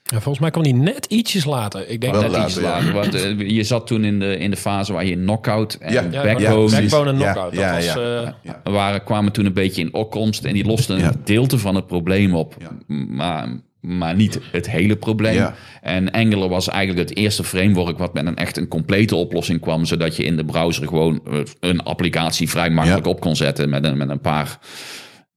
Ja, 0.03 0.17
volgens 0.19 0.39
mij 0.39 0.51
kwam 0.51 0.63
die 0.63 0.73
net 0.73 1.05
ietsjes 1.05 1.45
later. 1.45 1.87
Ik 1.89 2.01
denk 2.01 2.13
Wel 2.13 2.21
dat 2.21 2.31
net 2.31 2.39
later, 2.39 2.51
iets 2.51 2.61
ja. 2.61 2.69
later. 2.69 2.93
Want, 2.93 3.13
eh, 3.13 3.49
je 3.49 3.63
zat 3.63 3.87
toen 3.87 4.03
in 4.03 4.19
de, 4.19 4.37
in 4.37 4.51
de 4.51 4.57
fase 4.57 4.93
waar 4.93 5.05
je 5.05 5.15
knockout 5.15 5.73
en 5.73 5.93
Ja, 5.93 6.01
ja, 6.11 6.23
backbone. 6.23 6.69
Backbone 6.71 7.09
en 7.09 7.15
Knockout. 7.17 7.53
ja, 7.53 7.75
dat 7.75 7.85
was, 7.85 7.93
ja. 7.93 8.31
eh, 8.63 8.73
waren, 8.73 9.03
kwamen 9.03 9.31
toen 9.31 9.45
een 9.45 9.53
beetje 9.53 9.81
in 9.81 9.93
opkomst. 9.93 10.45
En 10.45 10.53
die 10.53 10.65
losten 10.65 10.97
Ja. 10.97 11.05
een 11.05 11.11
gedeelte 11.11 11.57
van 11.59 11.75
het 11.75 11.87
probleem 11.87 12.35
op. 12.35 12.55
Ja. 12.59 12.69
Maar, 12.87 13.47
maar 13.81 14.15
niet 14.15 14.39
het 14.51 14.69
hele 14.69 14.95
probleem. 14.95 15.33
Ja. 15.33 15.55
En 15.81 16.11
Angular 16.11 16.49
was 16.49 16.67
eigenlijk 16.69 17.09
het 17.09 17.17
eerste 17.17 17.43
framework 17.43 17.97
wat 17.97 18.13
met 18.13 18.25
een 18.25 18.35
echt 18.35 18.57
een 18.57 18.67
complete 18.67 19.15
oplossing 19.15 19.59
kwam. 19.59 19.85
Zodat 19.85 20.15
je 20.15 20.23
in 20.23 20.37
de 20.37 20.45
browser 20.45 20.87
gewoon 20.87 21.21
eh, 21.31 21.39
een 21.59 21.83
applicatie 21.83 22.49
vrij 22.49 22.69
makkelijk 22.69 23.05
Ja. 23.05 23.11
op 23.11 23.19
kon 23.19 23.35
zetten. 23.35 23.69
Met 23.69 23.83
een, 23.85 23.97
met 23.97 24.09
een 24.09 24.21
paar 24.21 24.59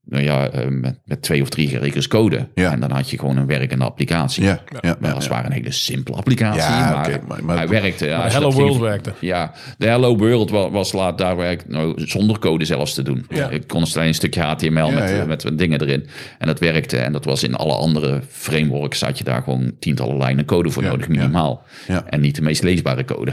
nou 0.05 0.23
ja, 0.23 0.49
eh, 0.49 0.69
met, 0.69 0.99
met 1.05 1.23
twee 1.23 1.43
of 1.43 1.49
drie 1.49 1.79
regels 1.79 2.09
code. 2.09 2.49
Ja. 2.55 2.73
En 2.73 2.81
dan 2.81 2.91
had 2.91 3.11
je 3.11 3.19
gewoon 3.19 3.37
een 3.37 3.47
werkende 3.47 3.85
applicatie. 3.85 4.43
Ja, 4.45 4.61
ja, 4.71 4.79
ja, 4.81 4.97
Wel, 5.01 5.15
als 5.15 5.25
het 5.25 5.33
ware 5.33 5.47
een 5.47 5.53
hele 5.53 5.71
simpele 5.73 6.17
applicatie, 6.17 6.61
Ja, 6.61 6.91
maar, 6.91 7.21
maar- 7.29 7.45
maar- 7.45 7.57
hij 7.57 7.69
werkte. 7.69 8.05
je 8.07 8.11
Hello 8.13 8.51
ging- 8.51 8.63
World 8.63 8.81
werkte. 8.81 9.13
Ja, 9.21 9.53
de 9.79 9.87
Hello 9.87 10.17
World 10.17 10.51
was, 10.51 10.71
was 10.71 10.93
laat 10.93 11.19
daar 11.19 11.37
werk, 11.37 11.69
nou, 11.69 12.07
zonder 12.07 12.39
code 12.39 12.65
zelfs 12.65 12.95
te 12.95 13.03
doen. 13.03 13.27
Ja. 13.29 13.49
Ik 13.51 13.67
kon 13.67 13.85
alleen 13.95 14.09
een 14.09 14.15
stukje 14.15 14.41
HTML 14.41 14.91
met, 14.91 15.11
ja. 15.11 15.25
met 15.25 15.51
dingen 15.55 15.81
erin. 15.81 16.07
En 16.39 16.47
dat 16.47 16.59
werkte. 16.59 16.97
En 16.97 17.13
dat 17.13 17.25
was 17.25 17.43
in 17.43 17.55
alle 17.55 17.75
andere 17.75 18.21
frameworks 18.31 19.01
had 19.01 19.19
je 19.19 19.25
daar 19.25 19.43
gewoon 19.43 19.73
tientallen 19.79 20.17
lijnen 20.17 20.45
code 20.45 20.71
voor 20.71 20.83
Ja, 20.83 20.89
nodig, 20.91 21.09
minimaal. 21.09 21.63
Ja. 21.89 22.05
En 22.07 22.21
niet 22.21 22.35
de 22.35 22.43
meest 22.43 22.63
leesbare 22.63 23.05
code. 23.05 23.33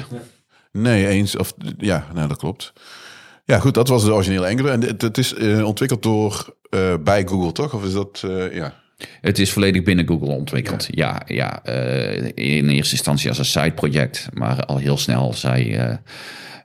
Nee, 0.71 1.07
eens. 1.07 1.37
Of, 1.37 1.53
ja, 1.77 2.05
nou, 2.13 2.27
dat 2.27 2.37
klopt. 2.37 2.73
Ja, 3.45 3.59
goed, 3.59 3.73
dat 3.73 3.87
was 3.87 4.03
de 4.03 4.13
originele 4.13 4.47
Angular. 4.47 4.73
En 4.73 4.81
het, 4.81 5.01
het 5.01 5.17
is 5.17 5.33
eh, 5.33 5.65
ontwikkeld 5.65 6.03
door 6.03 6.55
eh, 6.71 6.93
bij 7.03 7.27
Google, 7.27 7.51
toch? 7.51 7.73
Of 7.73 7.85
is 7.85 7.93
dat, 7.93 8.23
eh, 8.25 8.55
ja. 8.55 8.73
Het 9.21 9.39
is 9.39 9.51
volledig 9.51 9.83
binnen 9.83 10.07
Google 10.07 10.29
ontwikkeld. 10.35 10.87
Ja, 10.91 11.21
ja, 11.25 11.63
eh, 11.63 12.23
in 12.25 12.69
eerste 12.69 12.95
instantie 12.95 13.29
als 13.29 13.37
een 13.37 13.45
side-project. 13.45 14.29
Maar 14.33 14.65
al 14.65 14.77
heel 14.77 14.97
snel 14.97 15.33
zei, 15.33 15.73
eh, 15.75 15.95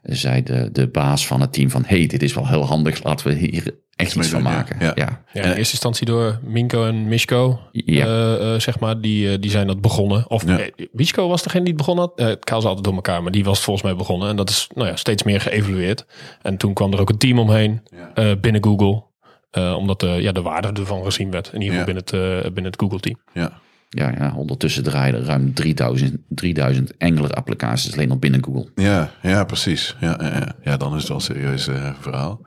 zei 0.03 0.43
de, 0.43 0.69
de 0.71 0.87
baas 0.87 1.27
van 1.27 1.41
het 1.41 1.53
team 1.53 1.69
van... 1.69 1.83
hey, 1.85 2.07
dit 2.07 2.23
is 2.23 2.33
wel 2.33 2.47
heel 2.47 2.65
handig, 2.65 3.03
laten 3.03 3.27
we 3.27 3.33
hier 3.33 3.75
echt 3.95 4.15
mee 4.15 4.23
iets 4.23 4.33
van 4.33 4.41
maken. 4.43 4.75
Ja. 4.79 4.91
Ja. 4.95 5.23
Ja, 5.33 5.41
in 5.43 5.47
eerste 5.49 5.71
instantie 5.71 6.05
door 6.05 6.39
Minko 6.43 6.85
en 6.85 7.07
Mishko, 7.07 7.59
Ja. 7.71 8.05
eh, 8.05 8.53
eh, 8.53 8.59
zeg 8.59 8.79
maar, 8.79 9.01
die, 9.01 9.39
die 9.39 9.51
zijn 9.51 9.67
dat 9.67 9.81
begonnen. 9.81 10.29
Of 10.29 10.47
Ja. 10.47 10.59
Mishko 10.91 11.27
was 11.27 11.43
degene 11.43 11.63
die 11.63 11.73
het 11.73 11.77
begonnen 11.85 12.05
had. 12.15 12.27
Het 12.27 12.43
kaal 12.43 12.61
ze 12.61 12.67
altijd 12.67 12.85
door 12.85 12.95
elkaar, 12.95 13.23
maar 13.23 13.31
die 13.31 13.43
was 13.43 13.59
volgens 13.61 13.85
mij 13.85 13.95
begonnen. 13.95 14.29
En 14.29 14.35
dat 14.35 14.49
is 14.49 14.67
nou 14.73 14.87
ja, 14.87 14.95
steeds 14.95 15.23
meer 15.23 15.41
geëvalueerd. 15.41 16.05
En 16.41 16.57
toen 16.57 16.73
kwam 16.73 16.93
er 16.93 16.99
ook 16.99 17.09
een 17.09 17.17
team 17.17 17.39
omheen 17.39 17.81
eh, 18.13 18.31
binnen 18.41 18.63
Google. 18.63 19.03
Eh, 19.51 19.75
omdat 19.77 19.99
de, 19.99 20.07
ja, 20.07 20.31
de 20.31 20.41
waarde 20.41 20.79
ervan 20.79 21.03
gezien 21.03 21.31
werd. 21.31 21.49
In 21.53 21.61
ieder 21.61 21.77
geval 21.77 21.93
Ja. 21.93 22.01
binnen, 22.01 22.03
het, 22.33 22.43
eh, 22.45 22.51
binnen 22.51 22.71
het 22.71 22.81
Google 22.81 22.99
team. 22.99 23.17
ja. 23.33 23.59
Ja, 23.89 24.13
ja, 24.17 24.33
ondertussen 24.35 24.83
draaien 24.83 25.15
er 25.15 25.23
ruim 25.23 25.53
3000, 25.53 26.17
3000 26.29 26.93
Angular-applicaties 26.97 27.93
alleen 27.93 28.11
al 28.11 28.17
binnen 28.17 28.43
Google. 28.43 28.69
Ja, 28.75 29.11
ja, 29.21 29.43
precies. 29.43 29.95
Ja, 29.99 30.17
ja, 30.21 30.27
ja. 30.27 30.55
ja, 30.63 30.77
dan 30.77 30.91
is 30.93 30.99
het 30.99 31.07
wel 31.07 31.17
een 31.17 31.23
serieus 31.23 31.67
eh, 31.67 31.89
verhaal. 31.99 32.41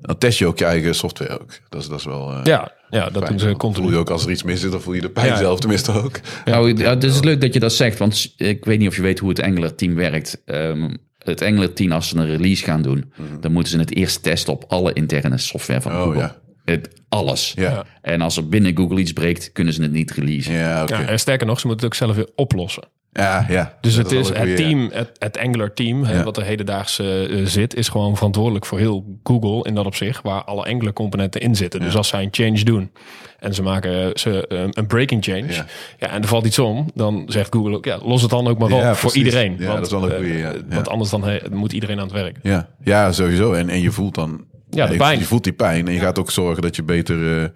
Dan 0.00 0.18
test 0.18 0.38
je 0.38 0.46
ook 0.46 0.58
je 0.58 0.64
eigen 0.64 0.94
software 0.94 1.40
ook. 1.40 1.58
Dat 1.68 1.80
is, 1.82 1.88
dat 1.88 1.98
is 1.98 2.04
wel... 2.04 2.32
eh, 2.32 2.40
Ja, 2.44 2.72
ja 2.90 3.04
dat 3.10 3.24
fijn. 3.24 3.36
doen 3.36 3.48
ze 3.48 3.56
continu. 3.56 3.84
Voel 3.86 3.94
je 3.94 4.00
ook 4.00 4.10
als 4.10 4.24
er 4.24 4.30
iets 4.30 4.42
mis 4.42 4.62
is, 4.64 4.70
dan 4.70 4.80
voel 4.80 4.94
je 4.94 5.00
de 5.00 5.10
pijn 5.10 5.26
Ja. 5.26 5.36
zelf 5.36 5.60
tenminste 5.60 5.92
ook. 6.02 6.20
Nou, 6.44 6.76
ja, 6.76 6.90
het 6.90 7.04
is 7.04 7.20
leuk 7.22 7.40
dat 7.40 7.52
je 7.54 7.60
dat 7.60 7.72
zegt, 7.72 7.98
want 7.98 8.34
ik 8.36 8.64
weet 8.64 8.78
niet 8.78 8.88
of 8.88 8.96
je 8.96 9.02
weet 9.02 9.18
hoe 9.18 9.28
het 9.28 9.42
Angular-team 9.42 9.94
werkt. 9.94 10.42
Ehm, 10.44 10.94
het 11.24 11.42
Angular-team, 11.42 11.92
als 11.92 12.08
ze 12.08 12.16
een 12.16 12.26
release 12.26 12.64
gaan 12.64 12.82
doen, 12.82 13.12
dan 13.40 13.52
moeten 13.52 13.72
ze 13.72 13.78
het 13.78 13.94
eerst 13.94 14.22
testen 14.22 14.52
op 14.52 14.64
alle 14.68 14.92
interne 14.92 15.38
software 15.38 15.80
van 15.80 15.92
Mhm. 15.92 16.00
Oh, 16.00 16.06
Google. 16.06 16.20
ja. 16.22 16.36
Het, 16.64 16.88
alles. 17.08 17.52
Ja, 17.56 17.84
En 18.02 18.20
als 18.20 18.36
er 18.36 18.48
binnen 18.48 18.76
Google 18.76 19.00
iets 19.00 19.12
breekt, 19.12 19.52
kunnen 19.52 19.72
ze 19.74 19.82
het 19.82 19.92
niet 19.92 20.10
releasen. 20.10 20.52
ja. 20.54 20.84
Ja, 20.88 21.06
en 21.06 21.18
sterker 21.18 21.46
nog, 21.46 21.60
ze 21.60 21.66
moeten 21.66 21.86
het 21.86 21.94
ook 21.94 22.00
zelf 22.06 22.16
weer 22.16 22.28
oplossen. 22.34 22.82
Ja, 23.16 23.46
ja. 23.48 23.74
Dus 23.80 23.94
het 23.94 24.12
is 24.12 24.28
het 24.28 24.38
weer, 24.38 24.48
ja. 24.48 24.56
team, 24.56 24.90
het, 24.92 25.10
het 25.18 25.38
Angular 25.38 25.74
team, 25.74 26.04
hè, 26.04 26.16
Ja. 26.16 26.22
wat 26.24 26.36
er 26.36 26.44
hedendaags 26.44 26.98
eh, 26.98 27.40
eh, 27.40 27.46
zit, 27.46 27.74
is 27.74 27.88
gewoon 27.88 28.16
verantwoordelijk 28.16 28.66
voor 28.66 28.78
heel 28.78 29.18
Google 29.22 29.68
in 29.68 29.74
dat 29.74 29.86
opzicht, 29.86 30.22
waar 30.22 30.42
alle 30.44 30.64
Angular 30.64 30.92
componenten 30.92 31.40
in 31.40 31.56
zitten. 31.56 31.80
Dus 31.80 31.96
als 31.96 32.08
zij 32.08 32.22
een 32.22 32.28
change 32.30 32.62
doen 32.64 32.90
en 33.38 33.54
ze 33.54 33.62
maken 33.62 34.10
ze, 34.18 34.46
eh, 34.46 34.62
een 34.70 34.86
breaking 34.86 35.24
change, 35.24 35.52
Ja. 35.98 36.08
en 36.10 36.22
er 36.22 36.28
valt 36.28 36.46
iets 36.46 36.58
om, 36.58 36.90
dan 36.94 37.24
zegt 37.26 37.54
Google 37.54 37.76
ook, 37.76 37.84
ja, 37.84 37.98
los 38.02 38.22
het 38.22 38.30
dan 38.30 38.46
ook 38.48 38.58
maar 38.58 38.72
op 38.90 38.96
voor 38.96 39.14
iedereen. 39.16 39.56
Ja, 39.58 39.66
want, 39.66 39.76
dat 39.76 39.86
is 39.86 39.92
wel 39.92 40.04
een 40.10 40.24
eh, 40.24 40.44
eh, 40.44 40.54
Ja. 40.54 40.74
Want 40.74 40.88
anders 40.88 41.10
dan 41.10 41.24
he- 41.24 41.40
moet 41.50 41.72
iedereen 41.72 41.96
aan 41.98 42.04
het 42.04 42.12
werk. 42.12 42.36
Ja, 42.42 42.68
ja 42.84 43.12
sowieso. 43.12 43.52
En, 43.52 43.68
en 43.68 43.80
je 43.80 43.90
voelt 43.90 44.14
dan... 44.14 44.44
Ja, 44.70 44.86
de 44.86 44.96
pijn. 44.96 45.18
Je 45.18 45.24
voelt 45.24 45.44
die 45.44 45.52
pijn. 45.52 45.86
En 45.86 45.92
je 45.94 46.00
gaat 46.00 46.18
ook 46.18 46.30
zorgen 46.30 46.62
dat 46.62 46.76
je 46.76 46.82
beter... 46.82 47.42
eh 47.42 47.48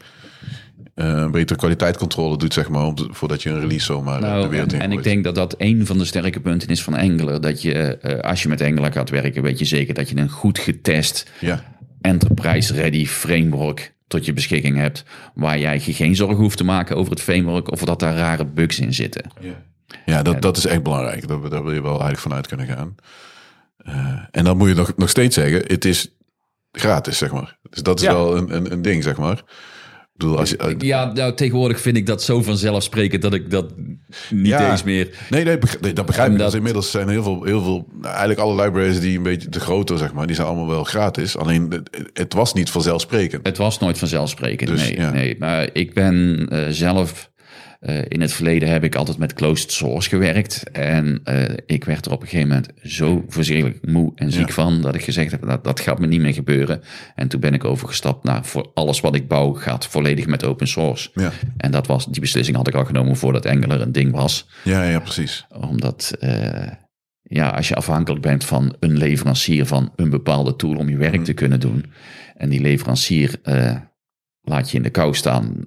eh, 0.95 1.31
betere 1.31 1.59
kwaliteitscontrole 1.59 2.37
doet, 2.39 2.53
zeg 2.55 2.69
maar, 2.69 2.85
om 2.85 2.95
te- 2.95 3.09
voordat 3.11 3.43
je 3.43 3.51
een 3.51 3.61
release 3.61 3.85
zomaar 3.85 4.15
eh, 4.15 4.21
de 4.21 4.27
Nou, 4.27 4.49
wereld 4.49 4.73
in 4.73 4.81
en, 4.81 4.91
en 4.91 4.99
ik 4.99 5.03
denk 5.03 5.25
dat 5.25 5.35
dat 5.35 5.55
een 5.59 5.87
van 5.87 5.99
de 5.99 6.05
sterke 6.05 6.41
punten 6.41 6.69
is 6.69 6.83
van 6.83 6.95
Angular. 6.95 7.41
Dat 7.41 7.63
je, 7.63 7.75
eh, 7.99 8.19
als 8.31 8.43
je 8.43 8.49
met 8.49 8.63
Angular 8.63 8.93
gaat 8.93 9.11
werken, 9.11 9.43
weet 9.43 9.59
je 9.59 9.65
zeker 9.65 9.95
dat 9.95 10.09
je 10.09 10.17
een 10.17 10.29
goed 10.31 10.59
getest 10.59 11.31
Ja, 11.41 11.65
enterprise-ready 12.01 13.07
framework 13.07 13.95
tot 14.07 14.25
je 14.25 14.33
beschikking 14.33 14.77
hebt. 14.77 15.05
Waar 15.35 15.59
jij 15.59 15.81
je 15.85 15.93
geen 15.93 16.17
zorgen 16.17 16.37
hoeft 16.37 16.57
te 16.57 16.65
maken 16.65 16.97
over 16.97 17.11
het 17.11 17.21
framework 17.23 17.71
of 17.71 17.81
dat 17.85 18.01
daar 18.01 18.17
rare 18.17 18.45
bugs 18.47 18.79
in 18.79 18.95
zitten. 18.95 19.31
ja 20.05 20.23
dat, 20.23 20.43
dat 20.43 20.57
is 20.57 20.67
echt 20.67 20.83
belangrijk. 20.83 21.29
Daar, 21.29 21.49
daar 21.51 21.63
wil 21.63 21.73
je 21.73 21.83
wel 21.83 21.91
eigenlijk 21.91 22.21
vanuit 22.21 22.47
kunnen 22.47 22.67
gaan. 22.67 22.95
En 24.31 24.45
dan 24.45 24.57
moet 24.57 24.69
je 24.69 24.75
nog, 24.75 24.93
nog 24.97 25.09
steeds 25.09 25.35
zeggen, 25.35 25.63
het 25.67 25.85
is 25.85 26.17
gratis, 26.73 27.19
zeg 27.19 27.33
maar. 27.33 27.59
Dus 27.71 27.83
dat 27.83 28.01
is 28.01 28.07
Ja. 28.07 28.13
wel 28.13 28.37
een, 28.37 28.55
een, 28.57 28.73
een 28.73 28.83
ding, 28.83 29.03
zeg 29.03 29.17
maar. 29.17 29.43
Ik 30.19 30.25
bedoel, 30.25 30.39
als 30.39 30.51
je, 30.51 30.75
Ja, 30.79 31.13
nou, 31.13 31.35
tegenwoordig 31.35 31.81
vind 31.81 31.97
ik 31.97 32.07
dat 32.07 32.23
zo 32.23 32.43
vanzelfsprekend 32.43 33.23
dat 33.23 33.35
ik 33.35 33.51
dat 33.51 33.73
niet 34.31 34.47
Ja. 34.47 34.71
eens 34.71 34.83
meer... 34.83 35.09
Nee, 35.31 35.45
nee, 35.45 35.59
dat 35.92 36.07
begrijp 36.07 36.31
ik. 36.33 36.38
Dat- 36.38 36.47
Dus 36.47 36.55
inmiddels 36.55 36.90
zijn 36.90 37.09
heel 37.09 37.23
veel, 37.23 37.42
heel 37.45 37.62
veel, 37.62 37.87
nou, 37.92 38.07
eigenlijk 38.07 38.40
alle 38.40 38.62
libraries 38.64 39.01
die 39.01 39.16
een 39.16 39.23
beetje 39.23 39.49
de 39.49 39.61
grote, 39.61 39.97
zeg 39.97 40.12
maar, 40.12 40.27
die 40.27 40.37
zijn 40.37 40.47
allemaal 40.49 40.69
wel 40.69 40.85
gratis. 40.85 41.37
Alleen 41.37 41.71
het, 41.71 41.90
het 42.12 42.33
was 42.33 42.53
niet 42.55 42.71
vanzelfsprekend. 42.71 43.47
Het 43.47 43.57
was 43.57 43.79
nooit 43.79 43.99
vanzelfsprekend, 43.99 44.71
Dus, 44.71 44.81
nee, 44.83 44.97
ja. 44.97 45.11
nee. 45.11 45.37
Maar 45.38 45.69
ik 45.73 45.95
ben 45.95 46.47
eh, 46.51 46.64
zelf... 46.71 47.31
eh, 47.79 48.01
in 48.09 48.21
het 48.21 48.33
verleden 48.33 48.69
heb 48.69 48.85
ik 48.85 48.95
altijd 48.95 49.19
met 49.19 49.33
closed 49.33 49.73
source 49.73 50.09
gewerkt. 50.09 50.71
En 50.71 51.21
eh, 51.25 51.57
ik 51.67 51.85
werd 51.85 52.07
er 52.07 52.12
op 52.12 52.21
een 52.23 52.29
gegeven 52.29 52.49
moment 52.49 52.69
zo 52.83 53.25
verschrikkelijk 53.29 53.87
moe 53.87 54.12
en 54.14 54.33
ziek 54.33 54.47
Ja. 54.47 54.53
van... 54.55 54.81
dat 54.83 54.95
ik 54.95 55.03
gezegd 55.05 55.31
heb, 55.31 55.43
dat, 55.47 55.64
dat 55.64 55.81
gaat 55.81 55.99
me 55.99 56.07
niet 56.07 56.21
meer 56.21 56.33
gebeuren. 56.35 56.81
En 57.14 57.29
toen 57.29 57.41
ben 57.41 57.55
ik 57.55 57.64
overgestapt 57.64 58.25
naar 58.25 58.45
voor 58.45 58.71
alles 58.75 59.01
wat 59.01 59.14
ik 59.14 59.29
bouw 59.29 59.53
gaat 59.53 59.87
volledig 59.87 60.27
met 60.27 60.45
open 60.45 60.69
source. 60.69 61.11
Ja. 61.14 61.33
En 61.57 61.71
dat 61.71 61.87
was, 61.87 62.07
die 62.07 62.21
beslissing 62.21 62.57
had 62.57 62.69
ik 62.69 62.75
al 62.75 62.85
genomen 62.85 63.17
voordat 63.17 63.47
Angular 63.47 63.81
een 63.81 63.93
ding 63.93 64.12
was. 64.12 64.49
Ja, 64.64 64.83
ja, 64.85 65.01
precies. 65.01 65.47
Omdat 65.61 66.14
eh, 66.21 66.67
ja, 67.23 67.49
als 67.49 67.69
je 67.69 67.75
afhankelijk 67.75 68.23
bent 68.23 68.45
van 68.45 68.77
een 68.81 68.97
leverancier 68.97 69.67
van 69.67 69.93
een 69.97 70.11
bepaalde 70.11 70.57
tool 70.57 70.77
om 70.77 70.88
je 70.88 70.97
werk 70.97 71.14
Mhm. 71.14 71.23
te 71.25 71.33
kunnen 71.33 71.61
doen. 71.61 71.85
En 72.37 72.49
die 72.49 72.61
leverancier 72.61 73.41
laat 74.43 74.71
je 74.71 74.77
in 74.77 74.83
de 74.83 74.91
kou 74.91 75.14
staan 75.14 75.67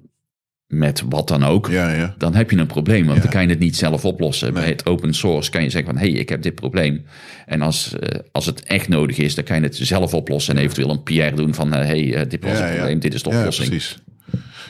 met 0.72 1.02
wat 1.08 1.28
dan 1.28 1.44
ook. 1.44 1.68
Ja, 1.68 1.90
ja. 1.92 2.14
Dan 2.18 2.34
heb 2.34 2.50
je 2.50 2.56
een 2.56 2.66
probleem, 2.66 3.04
want 3.04 3.16
Ja. 3.16 3.22
dan 3.22 3.32
kan 3.32 3.42
je 3.42 3.48
het 3.48 3.58
niet 3.58 3.76
zelf 3.76 4.04
oplossen. 4.04 4.52
Nee. 4.52 4.62
Bij 4.62 4.70
het 4.72 4.86
open 4.86 5.14
source 5.14 5.50
kan 5.50 5.62
je 5.62 5.70
zeggen 5.70 5.92
van, 5.92 6.00
hé, 6.02 6.10
hey, 6.10 6.18
ik 6.20 6.28
heb 6.28 6.42
dit 6.42 6.54
probleem. 6.54 7.04
En 7.46 7.62
als, 7.62 7.98
eh, 7.98 8.18
als 8.32 8.46
het 8.46 8.62
echt 8.62 8.88
nodig 8.88 9.16
is, 9.18 9.34
dan 9.34 9.44
kan 9.44 9.56
je 9.56 9.62
het 9.62 9.76
zelf 9.76 10.14
oplossen. 10.14 10.56
En 10.56 10.62
eventueel 10.62 10.90
een 10.90 11.02
PR 11.02 11.36
doen 11.36 11.54
van, 11.54 11.72
hé, 11.72 11.78
hey, 11.84 12.14
eh, 12.14 12.28
dit 12.28 12.42
was 12.44 12.52
Ja, 12.52 12.58
het 12.58 12.68
ja. 12.68 12.74
probleem, 12.76 13.00
dit 13.00 13.14
is 13.14 13.22
de 13.22 13.30
Ja, 13.30 13.38
oplossing. 13.38 13.68
precies. 13.68 13.98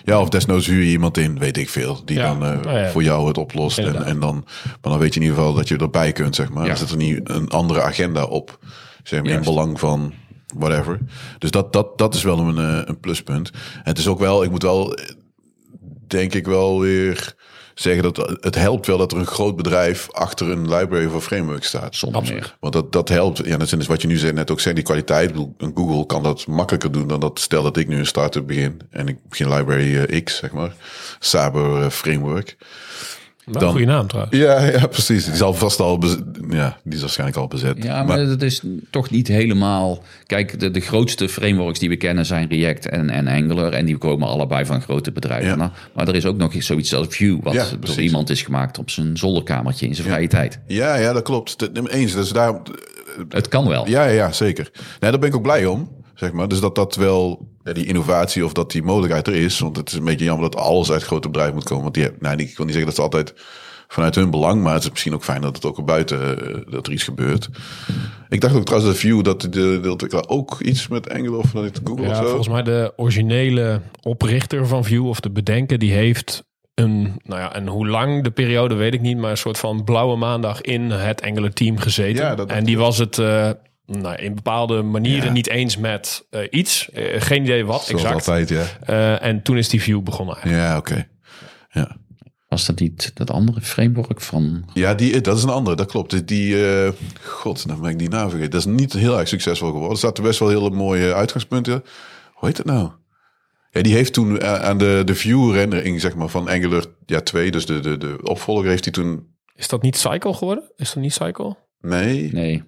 Ja, 0.04 0.20
of 0.20 0.28
desnoods 0.28 0.66
huur 0.66 0.84
je 0.84 0.90
iemand 0.90 1.18
in, 1.18 1.38
weet 1.38 1.56
ik 1.56 1.68
veel, 1.68 2.02
die 2.04 2.16
Ja. 2.16 2.34
dan 2.34 2.44
eh, 2.52 2.64
Nou 2.64 2.78
ja. 2.78 2.88
voor 2.90 3.02
jou 3.02 3.28
het 3.28 3.38
oplost. 3.38 3.78
En, 3.78 4.04
en 4.04 4.20
dan, 4.20 4.44
maar 4.64 4.92
dan 4.92 4.98
weet 4.98 5.14
je 5.14 5.20
in 5.20 5.26
ieder 5.26 5.38
geval 5.38 5.54
dat 5.54 5.68
je 5.68 5.76
erbij 5.76 6.12
kunt, 6.12 6.34
zeg 6.34 6.50
maar. 6.50 6.62
Ja. 6.62 6.68
Dan 6.68 6.78
zit 6.78 6.90
er 6.90 6.96
niet 6.96 7.20
een 7.24 7.48
andere 7.48 7.82
agenda 7.82 8.24
op, 8.24 8.58
zeg 9.02 9.22
maar, 9.22 9.32
in 9.32 9.42
belang 9.42 9.78
van 9.80 10.12
whatever. 10.56 10.98
Dus 11.38 11.50
dat, 11.50 11.72
dat, 11.72 11.98
dat 11.98 12.14
is 12.14 12.22
wel 12.22 12.38
een, 12.38 12.58
eh, 12.58 12.80
een 12.84 13.00
pluspunt. 13.00 13.50
En 13.50 13.60
het 13.82 13.98
is 13.98 14.06
ook 14.08 14.18
wel, 14.18 14.44
ik 14.44 14.50
moet 14.50 14.62
wel, 14.62 14.94
eh, 14.94 15.04
denk 16.12 16.35
ik 16.35 16.46
wel 16.46 16.81
weer 16.81 17.35
zeggen 17.75 18.03
dat 18.03 18.38
het 18.40 18.55
helpt 18.55 18.87
wel 18.87 18.98
dat 18.98 19.12
er 19.12 19.18
een 19.18 19.27
groot 19.27 19.57
bedrijf 19.57 20.11
achter 20.11 20.51
een 20.51 20.75
library 20.75 21.14
of 21.14 21.25
framework 21.25 21.64
staat. 21.64 22.03
Meer. 22.22 22.57
Want 22.61 22.72
dat, 22.72 22.92
dat 22.92 23.09
helpt. 23.09 23.46
Ja, 23.46 23.57
dat 23.57 23.72
is 23.72 23.87
wat 23.87 24.03
je 24.03 24.09
nu 24.09 24.16
zei, 24.16 24.33
net 24.33 24.51
ook 24.51 24.61
zei, 24.61 24.75
die 24.75 24.85
kwaliteit. 24.85 25.35
Een 25.59 25.72
Google 25.75 26.07
kan 26.07 26.22
dat 26.22 26.46
makkelijker 26.46 26.92
doen 26.92 27.09
dan 27.09 27.20
dat. 27.20 27.40
Stel 27.40 27.62
dat 27.62 27.77
ik 27.77 27.88
nu 27.88 27.98
een 27.98 28.07
start-up 28.07 28.46
begin 28.46 28.81
en 28.90 29.09
ik 29.09 29.16
begin 29.29 29.55
library 29.55 29.98
eh, 29.98 30.22
X, 30.22 30.37
zeg 30.37 30.53
maar. 30.53 30.75
Saber 31.18 31.83
eh, 31.83 31.90
framework. 31.90 32.57
Dan- 33.44 33.70
goede 33.70 33.87
naam 33.87 34.07
trouwens. 34.07 34.37
Ja, 34.37 34.64
ja, 34.64 34.87
precies. 34.87 35.24
Die 35.24 35.35
zal 35.35 35.55
vast 35.55 35.81
al 35.81 35.98
bezet. 35.98 36.22
Ja, 36.50 36.76
die 36.85 36.94
is 36.94 37.00
waarschijnlijk 37.00 37.38
al 37.38 37.48
bezet. 37.48 37.83
Ja, 37.83 38.02
maar, 38.02 38.26
dat 38.26 38.42
is 38.42 38.62
toch 38.90 39.11
niet 39.11 39.28
helemaal. 39.28 40.02
Kijk, 40.26 40.61
de, 40.61 40.70
de 40.70 40.81
grootste 40.81 41.28
frameworks 41.28 41.78
die 41.78 41.88
we 41.88 41.96
kennen 41.96 42.26
zijn 42.26 42.48
React 42.48 42.88
en, 42.88 43.11
en 43.11 43.28
Angular. 43.28 43.72
En 43.72 43.85
die 43.85 43.96
komen 43.98 44.28
allebei 44.28 44.64
van 44.64 44.83
grote 44.83 45.12
bedrijven. 45.12 45.48
Ja. 45.48 45.57
Maar, 45.57 45.70
maar 45.94 46.09
er 46.09 46.14
is 46.14 46.26
ook 46.26 46.37
nog 46.37 46.52
zoiets 46.59 46.94
als 46.94 47.07
Vue, 47.11 47.38
wat 47.42 47.52
Ja, 47.52 47.64
door 47.81 48.00
iemand 48.00 48.31
is 48.31 48.42
gemaakt 48.42 48.78
op 48.78 48.90
zijn 48.90 49.16
zolderkamertje 49.16 49.87
in 49.87 49.94
zijn 49.94 50.09
vrije 50.09 50.28
tijd. 50.28 50.59
ja, 50.66 50.94
ja, 50.94 51.12
dat 51.12 51.22
klopt. 51.22 51.70
Eens. 51.88 52.12
Dus 52.14 52.31
daar, 52.31 52.61
Het 53.28 53.48
kan 53.48 53.68
wel. 53.68 53.88
Ja, 53.88 54.05
ja, 54.05 54.11
ja, 54.12 54.33
zeker. 54.33 54.70
Nee, 55.00 55.11
daar 55.11 55.18
ben 55.20 55.28
ik 55.28 55.35
ook 55.37 55.42
blij 55.42 55.66
om. 55.66 56.00
Zeg 56.22 56.32
maar. 56.32 56.48
Dus 56.48 56.61
dat 56.61 56.74
dat 56.74 56.94
wel 56.94 57.48
ja, 57.64 57.72
die 57.72 57.87
innovatie 57.87 58.44
of 58.44 58.52
dat 58.52 58.70
die 58.70 58.82
mogelijkheid 58.82 59.26
er 59.26 59.35
is. 59.35 59.58
Want 59.58 59.76
het 59.76 59.88
is 59.88 59.98
een 59.98 60.04
beetje 60.04 60.24
jammer 60.24 60.50
dat 60.50 60.61
alles 60.61 60.90
uit 60.90 61.02
grote 61.02 61.28
bedrijven 61.28 61.54
moet 61.54 61.64
komen. 61.64 61.82
Want 61.82 61.94
die, 61.94 62.08
nou, 62.18 62.37
ik 62.37 62.56
wil 62.56 62.66
niet 62.66 62.74
zeggen 62.74 62.85
dat 62.85 62.94
ze 62.94 63.02
altijd 63.02 63.35
vanuit 63.88 64.14
hun 64.14 64.30
belang. 64.30 64.62
Maar 64.62 64.74
het 64.74 64.82
is 64.82 64.90
misschien 64.90 65.14
ook 65.14 65.24
fijn 65.24 65.40
dat 65.40 65.56
het 65.56 65.64
ook 65.64 65.76
er 65.78 65.85
buiten 65.85 66.48
eh, 66.48 66.72
dat 66.72 66.87
er 66.87 66.92
iets 66.92 67.02
gebeurt. 67.02 67.48
Ik 68.28 68.40
dacht 68.40 68.54
ook 68.54 68.64
trouwens 68.64 68.92
dat 68.92 69.00
Vue 69.00 69.22
dat 69.22 69.40
de, 69.40 69.80
de 69.82 69.90
ontwikkelaar 69.90 70.28
ook 70.28 70.61
iets 70.61 70.88
met 70.88 71.11
Angular 71.11 71.38
of 71.38 71.50
dat 71.50 71.80
Google 71.85 72.04
of 72.04 72.11
Ja, 72.11 72.16
zo. 72.16 72.24
volgens 72.24 72.48
mij 72.48 72.62
de 72.62 72.92
originele 72.96 73.80
oprichter 74.02 74.66
van 74.66 74.85
Vue 74.85 75.02
of 75.02 75.20
de 75.20 75.30
bedenker, 75.30 75.78
die 75.78 75.92
heeft 75.92 76.44
een, 76.74 77.20
nou 77.24 77.40
ja, 77.40 77.54
en 77.54 77.66
hoe 77.66 77.88
lang 77.88 78.24
de 78.24 78.30
periode 78.30 78.74
weet 78.74 78.94
ik 78.94 79.00
niet, 79.00 79.16
maar 79.18 79.30
een 79.30 79.37
soort 79.37 79.58
van 79.58 79.85
blauwe 79.85 80.16
maandag 80.16 80.61
in 80.61 80.90
het 80.90 81.22
Angular 81.22 81.52
team 81.52 81.78
gezeten. 81.78 82.24
Ja, 82.24 82.35
dat 82.35 82.50
en 82.50 82.64
die 82.64 82.78
was 82.78 82.98
het, 82.98 83.18
eh, 83.18 83.50
nou, 83.86 84.16
in 84.16 84.34
bepaalde 84.34 84.82
manieren 84.82 85.24
Ja. 85.26 85.32
niet 85.32 85.48
eens 85.48 85.76
met 85.76 86.26
eh, 86.30 86.40
iets. 86.50 86.90
Eh, 86.90 87.20
geen 87.20 87.42
idee 87.42 87.64
wat 87.64 87.84
Zoals 87.84 88.02
exact. 88.02 88.14
altijd, 88.28 88.48
ja. 88.48 88.64
Eh, 88.86 89.22
en 89.28 89.42
toen 89.42 89.56
is 89.56 89.68
die 89.68 89.82
view 89.82 90.00
begonnen 90.02 90.34
eigenlijk. 90.34 90.64
Ja, 90.64 90.76
oké. 90.76 91.08
Ja. 91.70 91.96
Was 92.48 92.66
dat 92.66 92.80
niet 92.80 93.10
dat 93.14 93.30
andere 93.30 93.60
framework 93.60 94.20
van... 94.20 94.64
Ja, 94.74 94.94
die, 94.94 95.20
dat 95.20 95.36
is 95.36 95.42
een 95.42 95.48
andere, 95.48 95.76
dat 95.76 95.86
klopt. 95.86 96.10
Die- 96.10 96.24
Die, 96.24 96.66
eh, 96.84 96.92
god, 97.22 97.66
dan 97.68 97.80
ben 97.80 97.90
ik 97.90 97.98
die 97.98 98.08
naam 98.08 98.28
vergeten. 98.30 98.50
Dat 98.52 98.60
is 98.60 98.66
niet 98.66 98.92
heel 98.92 99.18
erg 99.18 99.28
succesvol 99.28 99.66
geworden. 99.68 99.90
Er 99.92 99.98
zaten 99.98 100.22
best 100.24 100.38
wel 100.38 100.48
hele 100.48 100.70
mooie 100.70 101.14
uitgangspunten. 101.14 101.84
Hoe 102.32 102.48
heet 102.48 102.56
het 102.56 102.66
nou? 102.66 102.90
Ja, 103.70 103.82
die 103.82 103.94
heeft 103.94 104.12
toen 104.12 104.38
eh, 104.40 104.62
aan 104.62 104.78
de, 104.78 105.02
de 105.04 105.14
view 105.14 105.52
rendering, 105.52 106.00
zeg 106.00 106.14
maar, 106.14 106.28
van 106.28 106.48
Angular 106.48 106.84
ja, 107.06 107.20
2, 107.20 107.50
dus 107.50 107.66
de, 107.66 107.80
de, 107.80 107.96
de 107.96 108.18
opvolger, 108.22 108.68
heeft 108.68 108.84
hij 108.84 108.92
toen... 108.92 109.26
Is 109.54 109.68
dat 109.68 109.82
niet 109.82 109.96
Cycle 109.96 110.34
geworden? 110.34 110.72
Is 110.76 110.92
dat 110.92 111.02
niet 111.02 111.12
Cycle? 111.12 111.56
Nee, 111.80 112.32
Nee, 112.32 112.62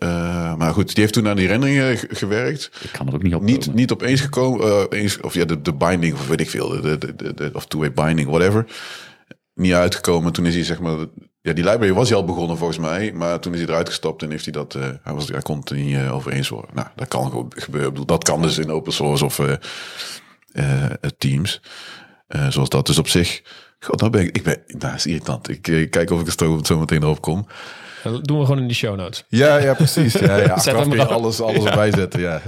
eh, 0.00 0.54
maar 0.56 0.72
goed, 0.72 0.86
die 0.94 1.00
heeft 1.02 1.12
toen 1.12 1.28
aan 1.28 1.36
die 1.36 1.46
renderingen 1.46 1.96
ge- 1.98 2.08
gewerkt. 2.10 2.70
ik 2.82 2.92
kan 2.92 3.06
er 3.08 3.14
ook 3.14 3.22
niet 3.22 3.34
op 3.34 3.42
Niet, 3.42 3.74
niet 3.74 3.92
opeens 3.92 4.20
gekomen, 4.20 4.66
eh, 4.90 5.00
eens, 5.00 5.20
of 5.20 5.34
ja, 5.34 5.44
de, 5.44 5.62
de 5.62 5.74
binding, 5.74 6.14
of 6.14 6.28
weet 6.28 6.40
ik 6.40 6.50
veel, 6.50 6.68
de, 6.68 6.98
de, 6.98 7.16
de, 7.16 7.34
de- 7.34 7.50
of 7.52 7.66
two-way 7.66 7.92
binding, 7.92 8.28
whatever. 8.28 8.66
Niet 9.54 9.72
uitgekomen. 9.72 10.32
Toen 10.32 10.46
is 10.46 10.54
hij, 10.54 10.64
zeg 10.64 10.80
maar, 10.80 10.96
ja, 11.40 11.52
die 11.52 11.64
library 11.64 11.92
was 11.92 12.08
hij 12.08 12.18
al 12.18 12.24
begonnen 12.24 12.56
volgens 12.56 12.78
mij, 12.78 13.12
maar 13.12 13.40
toen 13.40 13.52
is 13.52 13.58
hij 13.60 13.68
eruit 13.68 13.88
gestapt 13.88 14.22
en 14.22 14.30
heeft 14.30 14.44
hij 14.44 14.52
dat, 14.52 14.74
eh, 14.74 14.82
hij, 15.02 15.12
was, 15.14 15.28
hij 15.28 15.40
kon 15.42 15.58
het 15.58 15.70
niet 15.70 15.96
eh, 15.96 16.14
over 16.14 16.32
eens 16.32 16.48
worden. 16.48 16.70
Nou, 16.74 16.86
dat 16.96 17.08
kan 17.08 17.28
gewoon 17.30 17.52
gebeuren. 17.56 17.88
Ik 17.88 17.94
bedoel, 17.94 18.16
dat 18.16 18.24
kan 18.24 18.42
dus 18.42 18.58
in 18.58 18.70
open 18.70 18.92
source 18.92 19.24
of 19.24 19.38
eh, 19.38 19.52
eh, 20.52 20.90
teams, 21.18 21.60
Eh, 22.26 22.48
zoals 22.50 22.68
dat. 22.68 22.86
Dus 22.86 22.98
op 22.98 23.08
zich, 23.08 23.42
god, 23.80 24.00
nou 24.00 24.12
ben 24.12 24.20
ik, 24.22 24.36
ik 24.36 24.42
ben, 24.42 24.62
nou, 24.66 24.94
is 24.94 25.06
irritant. 25.06 25.48
Ik 25.48 25.68
eh, 25.68 25.90
kijk 25.90 26.10
of 26.10 26.20
ik 26.20 26.26
er 26.26 26.32
zo, 26.38 26.60
zo 26.62 26.78
meteen 26.78 27.02
erop 27.02 27.20
kom. 27.20 27.46
Dat 28.02 28.26
doen 28.26 28.38
we 28.38 28.44
gewoon 28.44 28.60
in 28.60 28.68
de 28.68 28.74
show 28.74 28.96
notes. 28.96 29.24
Ja, 29.28 29.56
ja, 29.56 29.74
precies. 29.74 30.12
Ja, 30.12 30.36
ja. 30.36 30.52
Achteraf 30.54 30.80
hem 30.80 30.88
kun 30.88 30.98
je 30.98 31.06
alles, 31.06 31.40
alles 31.40 31.64
erbij 31.64 31.92
zetten. 31.92 32.20
Ja. 32.20 32.42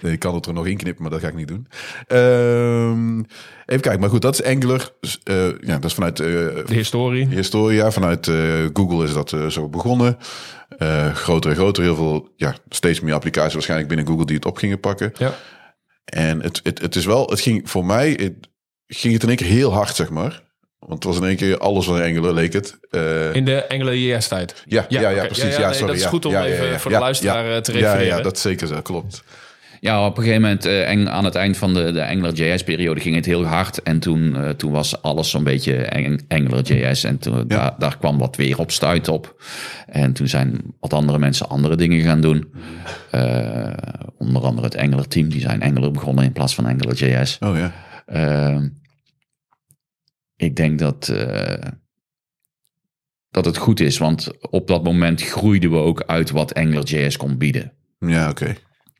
Nee, 0.00 0.12
ik 0.12 0.18
kan 0.18 0.34
het 0.34 0.46
er 0.46 0.52
nog 0.52 0.66
inknippen, 0.66 1.02
maar 1.02 1.10
dat 1.12 1.20
ga 1.20 1.28
ik 1.28 1.34
niet 1.34 1.48
doen. 1.48 1.66
Ehm, 2.06 3.18
even 3.66 3.82
kijken, 3.82 4.00
maar 4.00 4.08
goed, 4.08 4.22
dat 4.22 4.34
is 4.34 4.44
Angular. 4.44 4.90
Eh, 5.24 5.46
ja, 5.60 5.74
dat 5.74 5.84
is 5.84 5.94
vanuit 5.94 6.20
eh, 6.20 6.26
De 6.26 6.64
historie. 6.66 7.26
Historia. 7.28 7.90
Vanuit 7.90 8.28
eh, 8.28 8.34
Google 8.72 9.04
is 9.04 9.12
dat 9.12 9.34
zo 9.48 9.68
begonnen. 9.68 10.18
Groter 11.12 11.50
en 11.50 11.56
groter. 11.56 11.82
Heel 11.82 11.96
veel, 11.96 12.28
ja, 12.36 12.54
steeds 12.68 13.00
meer 13.00 13.14
applicaties 13.14 13.52
waarschijnlijk 13.52 13.88
binnen 13.88 14.06
Google 14.06 14.26
die 14.26 14.36
het 14.36 14.46
op 14.46 14.56
gingen 14.56 14.80
pakken. 14.80 15.12
Ja. 15.18 15.34
En 16.04 16.42
het, 16.42 16.60
het, 16.62 16.80
het 16.80 16.96
is 16.96 17.04
wel, 17.04 17.26
het 17.26 17.40
ging 17.40 17.70
voor 17.70 17.84
mij, 17.84 18.10
het, 18.10 18.34
ging 18.86 19.12
het 19.12 19.22
in 19.22 19.28
één 19.28 19.36
keer 19.36 19.46
heel 19.46 19.72
hard, 19.72 19.96
zeg 19.96 20.10
maar. 20.10 20.42
Want 20.86 21.04
het 21.04 21.04
was 21.04 21.16
in 21.16 21.24
één 21.28 21.36
keer 21.36 21.58
alles 21.58 21.84
van 21.84 22.02
Angular, 22.02 22.32
leek 22.32 22.52
het. 22.52 22.78
Eh, 22.90 23.34
In 23.34 23.44
de 23.44 23.68
Angular 23.68 23.96
JS 23.96 24.28
tijd. 24.28 24.62
ja, 24.66 24.86
ja, 24.88 25.08
ja, 25.08 25.24
precies. 25.26 25.56
Ja, 25.56 25.64
nee, 25.64 25.72
sorry, 25.72 25.86
dat 25.86 25.96
is 25.96 26.02
ja, 26.02 26.08
goed 26.08 26.24
om 26.24 26.32
ja, 26.32 26.42
ja, 26.44 26.52
even 26.52 26.66
ja, 26.66 26.78
voor 26.78 26.90
ja, 26.90 26.96
de 26.98 27.02
luisteraar 27.04 27.44
ja, 27.46 27.54
eh, 27.54 27.60
te 27.60 27.72
ja, 27.72 27.78
refereren. 27.78 28.16
Ja, 28.16 28.22
dat 28.22 28.36
is 28.36 28.42
zeker 28.42 28.66
zo, 28.66 28.80
klopt. 28.80 29.22
Ja, 29.80 30.06
op 30.06 30.16
een 30.16 30.22
gegeven 30.22 30.42
moment, 30.42 30.64
eh, 30.64 30.88
eng- 30.90 31.06
aan 31.08 31.24
het 31.24 31.34
eind 31.34 31.56
van 31.56 31.74
de, 31.74 31.92
de 31.92 32.06
AngularJS-periode, 32.06 33.00
ging 33.00 33.14
het 33.14 33.24
heel 33.26 33.44
hard. 33.44 33.82
En 33.82 33.98
toen, 33.98 34.36
eh, 34.36 34.48
toen 34.48 34.72
was 34.72 35.02
alles 35.02 35.30
zo'n 35.30 35.44
beetje 35.44 35.90
Ang- 35.94 36.24
AngularJS. 36.28 37.04
En 37.04 37.18
toen, 37.18 37.44
daar, 37.48 37.74
daar 37.78 37.98
kwam 37.98 38.18
wat 38.18 38.36
weer 38.36 38.58
op 38.58 38.70
stuit 38.70 39.08
op. 39.08 39.42
En 39.86 40.12
toen 40.12 40.28
zijn 40.28 40.60
wat 40.80 40.92
andere 40.92 41.18
mensen 41.18 41.48
andere 41.48 41.76
dingen 41.76 42.00
gaan 42.00 42.20
doen. 42.20 42.52
Eh, 43.10 43.66
onder 44.18 44.42
andere 44.42 44.66
het 44.66 44.76
Angular-team, 44.76 45.28
die 45.28 45.40
zijn 45.40 45.62
Angular 45.62 45.90
begonnen 45.90 46.24
in 46.24 46.32
plaats 46.32 46.54
van 46.54 46.66
AngularJS. 46.66 47.38
Oh 47.40 47.56
ja. 47.56 47.72
Ik 50.42 50.56
denk 50.56 50.78
dat, 50.78 51.08
eh, 51.08 51.68
dat 53.30 53.44
het 53.44 53.56
goed 53.56 53.80
is, 53.80 53.98
want 53.98 54.30
op 54.50 54.66
dat 54.66 54.84
moment 54.84 55.22
groeiden 55.22 55.70
we 55.70 55.76
ook 55.76 56.02
uit 56.06 56.30
wat 56.30 56.54
AngularJS 56.54 57.16
kon 57.16 57.38
bieden. 57.38 57.72
Ja, 57.98 58.30
oké. 58.30 58.54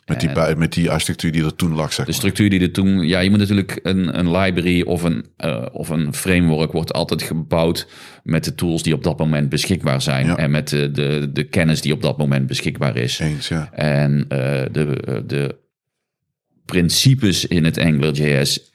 Met, 0.07 0.21
die, 0.21 0.33
bui- 0.33 0.57
met 0.57 0.73
die 0.73 0.91
architectuur 0.91 1.33
die 1.33 1.45
er 1.45 1.55
toen 1.55 1.75
lag, 1.75 1.93
zeg 1.93 2.07
De 2.07 2.13
structuur 2.13 2.51
die 2.51 2.61
er 2.61 2.73
toen. 2.73 3.07
Ja, 3.07 3.21
je 3.21 3.31
moet 3.31 3.39
natuurlijk 3.39 3.81
een, 3.83 4.19
een 4.19 4.31
library 4.31 4.83
of 4.83 5.03
een, 5.03 5.27
eh, 5.37 5.67
of 5.73 5.89
een 5.89 6.15
framework 6.15 6.73
wordt 6.73 6.93
altijd 6.93 7.23
gebouwd 7.23 7.89
met 8.23 8.45
de 8.45 8.55
tools 8.55 8.83
die 8.83 8.95
op 8.95 9.05
dat 9.05 9.19
moment 9.19 9.49
beschikbaar 9.49 10.03
zijn. 10.03 10.27
Ja. 10.27 10.37
En 10.37 10.51
met 10.51 10.69
de, 10.69 10.91
de, 10.91 11.31
de 11.33 11.45
kennis 11.45 11.81
die 11.81 11.93
op 11.93 12.03
dat 12.03 12.19
moment 12.19 12.47
beschikbaar 12.47 12.97
is. 12.97 13.19
Eens, 13.19 13.49
ja. 13.49 13.73
En 13.73 14.25
eh, 14.29 14.65
de, 14.73 15.23
de 15.27 15.59
principes 16.65 17.47
in 17.47 17.65
het 17.65 17.79
AngularJS 17.79 18.72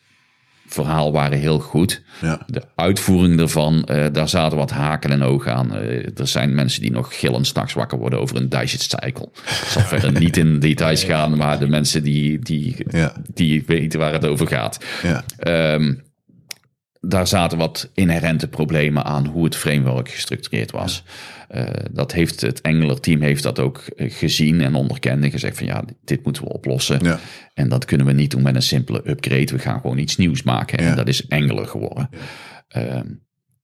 verhaal 0.67 1.11
waren 1.11 1.37
heel 1.39 1.59
goed. 1.59 2.01
ja. 2.21 2.39
De 2.47 2.61
uitvoering 2.75 3.37
daarvan, 3.37 3.83
eh, 3.83 4.05
daar 4.11 4.29
zaten 4.29 4.57
wat 4.57 4.71
haken 4.71 5.11
en 5.11 5.23
ogen 5.23 5.53
aan. 5.55 5.75
Eh, 5.75 6.19
er 6.19 6.27
zijn 6.27 6.55
mensen 6.55 6.81
die 6.81 6.91
nog 6.91 7.19
gillend 7.19 7.47
s'nachts 7.47 7.73
wakker 7.73 7.97
worden 7.97 8.19
over 8.19 8.35
een 8.35 8.49
digit 8.49 8.81
cycle. 8.81 9.29
Ik 9.33 9.67
zal 9.69 9.81
verder 9.81 10.19
niet 10.19 10.37
in 10.37 10.59
details 10.69 11.03
gaan, 11.03 11.37
maar 11.37 11.59
de 11.59 11.67
mensen 11.67 12.03
die, 12.03 12.39
die, 12.39 12.75
Ja. 12.91 13.13
die 13.33 13.63
weten 13.65 13.99
waar 13.99 14.13
het 14.13 14.25
over 14.25 14.47
gaat. 14.47 14.77
Ja. 15.03 15.23
Ehm, 15.37 15.93
daar 17.01 17.27
zaten 17.27 17.57
wat 17.57 17.89
inherente 17.93 18.47
problemen 18.47 19.03
aan 19.03 19.25
hoe 19.25 19.43
het 19.43 19.55
framework 19.55 20.09
gestructureerd 20.09 20.71
was. 20.71 21.03
Eh, 21.47 21.65
dat 21.91 22.11
heeft 22.11 22.41
het 22.41 22.63
Angular 22.63 22.99
team 22.99 23.21
heeft 23.21 23.43
dat 23.43 23.59
ook 23.59 23.77
eh, 23.77 24.11
gezien 24.13 24.61
en 24.61 24.75
onderkend 24.75 25.23
en 25.23 25.31
gezegd 25.31 25.57
van 25.57 25.65
ja, 25.67 25.83
dit 26.03 26.23
moeten 26.23 26.43
we 26.43 26.49
oplossen. 26.49 27.03
Ja. 27.03 27.19
En 27.53 27.69
dat 27.69 27.85
kunnen 27.85 28.05
we 28.05 28.13
niet 28.13 28.31
doen 28.31 28.41
met 28.41 28.55
een 28.55 28.61
simpele 28.61 29.09
upgrade. 29.09 29.51
We 29.51 29.59
gaan 29.59 29.81
gewoon 29.81 29.97
iets 29.97 30.17
nieuws 30.17 30.43
maken. 30.43 30.83
Ja. 30.83 30.89
En 30.89 30.95
dat 30.95 31.07
is 31.07 31.29
Angular 31.29 31.65
geworden. 31.65 32.09
Ehm, 32.67 33.07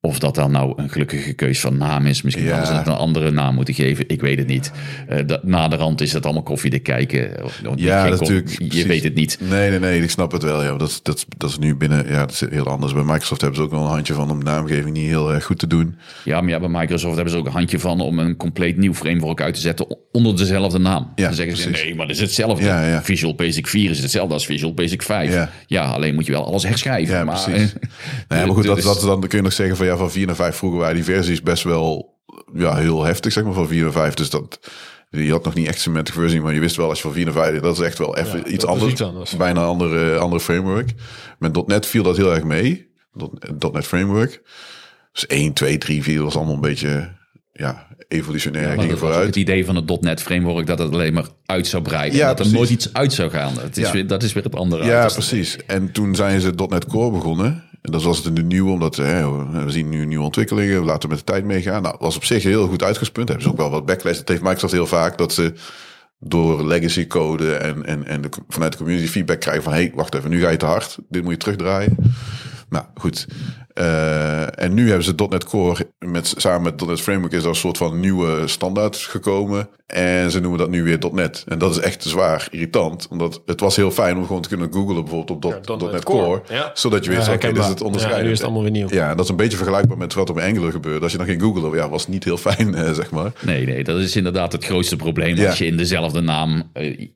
of 0.07 0.19
dat 0.19 0.35
dan 0.35 0.51
nou 0.51 0.73
een 0.75 0.89
gelukkige 0.89 1.33
keus 1.33 1.59
van 1.59 1.77
naam 1.77 2.05
is. 2.05 2.21
Misschien 2.21 2.45
Ja. 2.45 2.49
hadden 2.51 2.67
ze 2.69 2.73
het 2.73 2.87
een 2.87 2.93
andere 2.93 3.31
naam 3.31 3.55
moeten 3.55 3.73
geven. 3.73 4.03
Ik 4.07 4.21
weet 4.21 4.37
het 4.37 4.47
niet. 4.47 4.71
Eh 5.07 5.19
dat, 5.25 5.43
naderhand 5.43 6.01
is 6.01 6.13
het 6.13 6.23
allemaal 6.25 6.43
koffie 6.43 6.71
te 6.71 6.79
kijken. 6.79 7.43
Of- 7.43 7.61
of 7.67 7.73
Ja, 7.75 8.05
natuurlijk. 8.09 8.49
Je 8.49 8.55
precies. 8.67 8.83
weet 8.85 9.03
het 9.03 9.13
niet. 9.15 9.37
Nee, 9.49 9.69
nee, 9.69 9.79
nee, 9.79 10.01
ik 10.01 10.09
snap 10.09 10.31
het 10.31 10.43
wel. 10.43 10.63
Ja. 10.63 10.75
Dat, 10.77 10.99
dat, 11.03 11.25
dat 11.37 11.49
is 11.49 11.57
nu 11.57 11.75
binnen, 11.75 12.07
ja, 12.07 12.19
dat 12.19 12.31
is 12.31 12.43
heel 12.49 12.67
anders. 12.67 12.93
Bij 12.93 13.03
Microsoft 13.03 13.41
hebben 13.41 13.59
ze 13.59 13.65
ook 13.65 13.71
wel 13.71 13.81
een 13.81 13.87
handje 13.89 14.13
van 14.13 14.31
om 14.31 14.39
de 14.39 14.45
naamgeving 14.45 14.95
niet 14.95 15.07
heel 15.07 15.33
erg 15.33 15.43
goed 15.45 15.59
te 15.59 15.67
doen. 15.67 15.95
Ja, 16.23 16.41
maar 16.41 16.49
ja, 16.49 16.59
bij 16.59 16.69
Microsoft 16.69 17.15
hebben 17.15 17.33
ze 17.33 17.39
ook 17.39 17.45
een 17.45 17.51
handje 17.51 17.79
van 17.79 18.01
om 18.01 18.19
een 18.19 18.35
compleet 18.37 18.77
nieuw 18.77 18.93
framework 18.93 19.41
uit 19.41 19.53
te 19.53 19.61
zetten 19.61 19.97
onder 20.11 20.37
dezelfde 20.37 20.79
naam. 20.79 21.11
Ja, 21.15 21.25
dan 21.25 21.33
zeggen 21.33 21.57
ze, 21.57 21.69
nee, 21.69 21.95
maar 21.95 22.07
dat 22.07 22.15
is 22.15 22.21
hetzelfde. 22.21 22.65
Ja, 22.65 22.87
ja. 22.87 23.03
Visual 23.03 23.35
Basic 23.35 23.67
4 23.67 23.89
is 23.89 23.99
hetzelfde 24.01 24.33
als 24.33 24.45
Visual 24.45 24.73
Basic 24.73 25.01
5. 25.01 25.47
Ja. 25.67 25.85
alleen 25.85 26.13
moet 26.15 26.25
je 26.25 26.31
wel 26.31 26.45
alles 26.45 26.63
herschrijven. 26.63 27.15
Ja, 27.15 27.23
maar, 27.23 27.43
precies. 27.43 27.73
eh, 27.73 28.37
Nee, 28.37 28.45
maar 28.45 28.55
goed, 28.55 28.63
dat, 28.65 28.81
dat, 28.81 29.01
dan 29.01 29.19
kun 29.27 29.37
je 29.37 29.43
nog 29.43 29.53
zeggen 29.53 29.77
van 29.77 29.85
ja, 29.85 29.92
van 29.97 30.11
4 30.11 30.25
naar 30.25 30.35
5 30.35 30.55
vroeger 30.55 30.79
waren 30.79 30.95
die 30.95 31.03
versies 31.03 31.41
best 31.41 31.63
wel 31.63 32.19
ja, 32.53 32.75
heel 32.75 33.03
heftig, 33.03 33.31
zeg 33.31 33.43
maar, 33.43 33.53
van 33.53 33.67
4 33.67 33.81
naar 33.83 33.91
5. 33.91 34.13
Dus 34.13 34.29
dat, 34.29 34.59
je 35.09 35.31
had 35.31 35.43
nog 35.43 35.53
niet 35.53 35.67
echt 35.67 35.79
semantic 35.79 36.13
versie, 36.13 36.41
maar 36.41 36.53
je 36.53 36.59
wist 36.59 36.75
wel 36.75 36.89
als 36.89 36.97
je 36.97 37.03
van 37.03 37.13
4 37.13 37.25
naar 37.25 37.33
5, 37.33 37.59
dat 37.59 37.77
is 37.79 37.85
echt 37.85 37.97
wel 37.97 38.17
even 38.17 38.39
Ja, 38.39 38.45
iets, 38.45 38.65
anders, 38.65 38.91
iets 38.91 39.01
anders. 39.01 39.35
Bijna 39.37 39.61
een 39.61 39.67
andere, 39.67 40.17
andere 40.17 40.41
framework. 40.41 40.89
Met 41.39 41.67
.NET 41.67 41.85
viel 41.85 42.03
dat 42.03 42.17
heel 42.17 42.33
erg 42.33 42.43
mee. 42.43 42.91
.NET, 43.71 43.85
framework. 43.85 44.41
Dus 45.11 45.27
1, 45.27 45.53
2, 45.53 45.77
3, 45.77 46.03
4 46.03 46.23
was 46.23 46.35
allemaal 46.35 46.53
een 46.53 46.61
beetje 46.61 47.09
ja, 47.51 47.87
evolutionair. 48.07 48.75
Maar 48.75 48.85
ging 48.85 48.99
vooruit. 48.99 49.25
het 49.25 49.35
idee 49.35 49.65
van 49.65 49.75
het 49.75 50.01
.NET 50.01 50.21
framework 50.21 50.67
dat 50.67 50.79
het 50.79 50.91
alleen 50.93 51.13
maar 51.13 51.27
uit 51.45 51.67
zou 51.67 51.83
breiden. 51.83 52.17
Ja, 52.17 52.27
dat 52.27 52.29
er 52.29 52.35
precies. 52.35 52.57
nooit 52.57 52.69
iets 52.69 52.93
uit 52.93 53.13
zou 53.13 53.29
gaan. 53.29 53.53
Dat 53.55 53.77
is, 53.77 53.85
Ja. 53.85 53.91
weer, 53.91 54.07
dat 54.07 54.23
is 54.23 54.33
weer 54.33 54.43
het 54.43 54.55
andere. 54.55 54.85
Ja, 54.85 55.07
precies. 55.07 55.57
En 55.65 55.91
toen 55.91 56.15
zijn 56.15 56.41
ze 56.41 56.67
.NET 56.69 56.85
Core 56.85 57.11
begonnen. 57.11 57.63
En 57.83 57.91
dat 57.91 58.03
was 58.03 58.23
het 58.23 58.35
de 58.35 58.43
nieuwe, 58.43 58.71
omdat 58.71 58.95
hè, 58.95 59.45
we 59.65 59.71
zien 59.71 59.89
nu 59.89 60.05
nieuwe 60.05 60.23
ontwikkelingen. 60.23 60.79
We 60.79 60.85
laten 60.85 61.09
met 61.09 61.17
de 61.17 61.23
tijd 61.23 61.45
meegaan. 61.45 61.81
Nou, 61.81 61.95
was 61.99 62.15
op 62.15 62.23
zich 62.23 62.43
heel 62.43 62.67
goed 62.67 62.83
uitgangspunt. 62.83 63.27
Hebben 63.27 63.45
ze 63.45 63.51
ook 63.51 63.59
wel 63.59 63.69
wat 63.69 63.85
backlash. 63.85 64.17
Dat 64.17 64.27
heeft 64.27 64.41
Microsoft 64.41 64.73
heel 64.73 64.87
vaak. 64.87 65.17
Dat 65.17 65.33
ze 65.33 65.53
door 66.19 66.65
legacy 66.65 67.07
code 67.07 67.55
en, 67.55 67.85
en, 67.85 68.05
en 68.05 68.21
vanuit 68.47 68.71
de 68.71 68.77
community 68.77 69.07
feedback 69.07 69.39
krijgen 69.39 69.63
van... 69.63 69.73
hey, 69.73 69.91
wacht 69.95 70.15
even, 70.15 70.29
nu 70.29 70.41
ga 70.41 70.49
je 70.49 70.57
te 70.57 70.65
hard. 70.65 70.97
Dit 71.09 71.23
moet 71.23 71.31
je 71.31 71.37
terugdraaien. 71.37 71.95
Nou, 72.69 72.85
goed. 72.95 73.27
Eh, 73.73 74.63
en 74.63 74.73
nu 74.73 74.87
hebben 74.87 75.03
ze 75.03 75.27
.NET 75.29 75.43
Core 75.43 75.87
met, 75.99 76.33
samen 76.37 76.61
met 76.61 76.85
.NET 76.87 77.01
Framework 77.01 77.33
is 77.33 77.43
er 77.43 77.49
een 77.49 77.55
soort 77.55 77.77
van 77.77 77.99
nieuwe 77.99 78.47
standaard 78.47 78.95
gekomen. 78.95 79.69
En 79.85 80.31
ze 80.31 80.39
noemen 80.39 80.59
dat 80.59 80.69
nu 80.69 80.83
weer 80.83 80.99
.NET. 81.11 81.43
En 81.47 81.57
dat 81.57 81.71
is 81.71 81.79
echt 81.79 82.03
zwaar 82.03 82.47
irritant. 82.51 83.07
Omdat 83.09 83.41
het 83.45 83.59
was 83.59 83.75
heel 83.75 83.91
fijn 83.91 84.17
om 84.17 84.25
gewoon 84.25 84.41
te 84.41 84.47
kunnen 84.47 84.73
googlen 84.73 85.03
bijvoorbeeld 85.03 85.45
op 85.45 85.51
Ja, 85.51 85.75
.NET 85.75 85.91
.NET 85.91 86.03
Core. 86.03 86.23
Core, 86.23 86.41
ja. 86.49 86.71
Zodat 86.73 87.05
je 87.05 87.11
wist, 87.11 87.27
Ja, 87.27 87.37
dit 87.37 87.57
is 87.57 87.67
het 87.67 87.81
onderscheiden. 87.81 88.21
Ja, 88.21 88.27
nu 88.27 88.31
is 88.31 88.37
het 88.37 88.47
allemaal 88.47 88.63
weer 88.63 88.71
nieuw. 88.71 88.87
Ja, 88.89 89.15
dat 89.15 89.23
is 89.23 89.29
een 89.29 89.35
beetje 89.35 89.57
vergelijkbaar 89.57 89.97
met 89.97 90.13
wat 90.13 90.29
er 90.29 90.35
bij 90.35 90.49
Angular 90.49 90.71
gebeurde. 90.71 91.01
Als 91.01 91.11
je 91.11 91.17
dan 91.17 91.27
ging 91.27 91.41
googlen, 91.41 91.75
ja, 91.75 91.89
was 91.89 92.01
het 92.01 92.11
niet 92.11 92.23
heel 92.23 92.37
fijn, 92.37 92.75
eh, 92.75 92.91
zeg 92.91 93.11
maar. 93.11 93.31
Nee, 93.41 93.65
nee, 93.65 93.83
dat 93.83 93.99
is 93.99 94.15
inderdaad 94.15 94.51
het 94.51 94.65
grootste 94.65 94.95
probleem. 94.95 95.35
Ja. 95.35 95.47
Als 95.47 95.57
je 95.57 95.65
in 95.65 95.77
dezelfde 95.77 96.21
naam, 96.21 96.69
eh, 96.73 97.07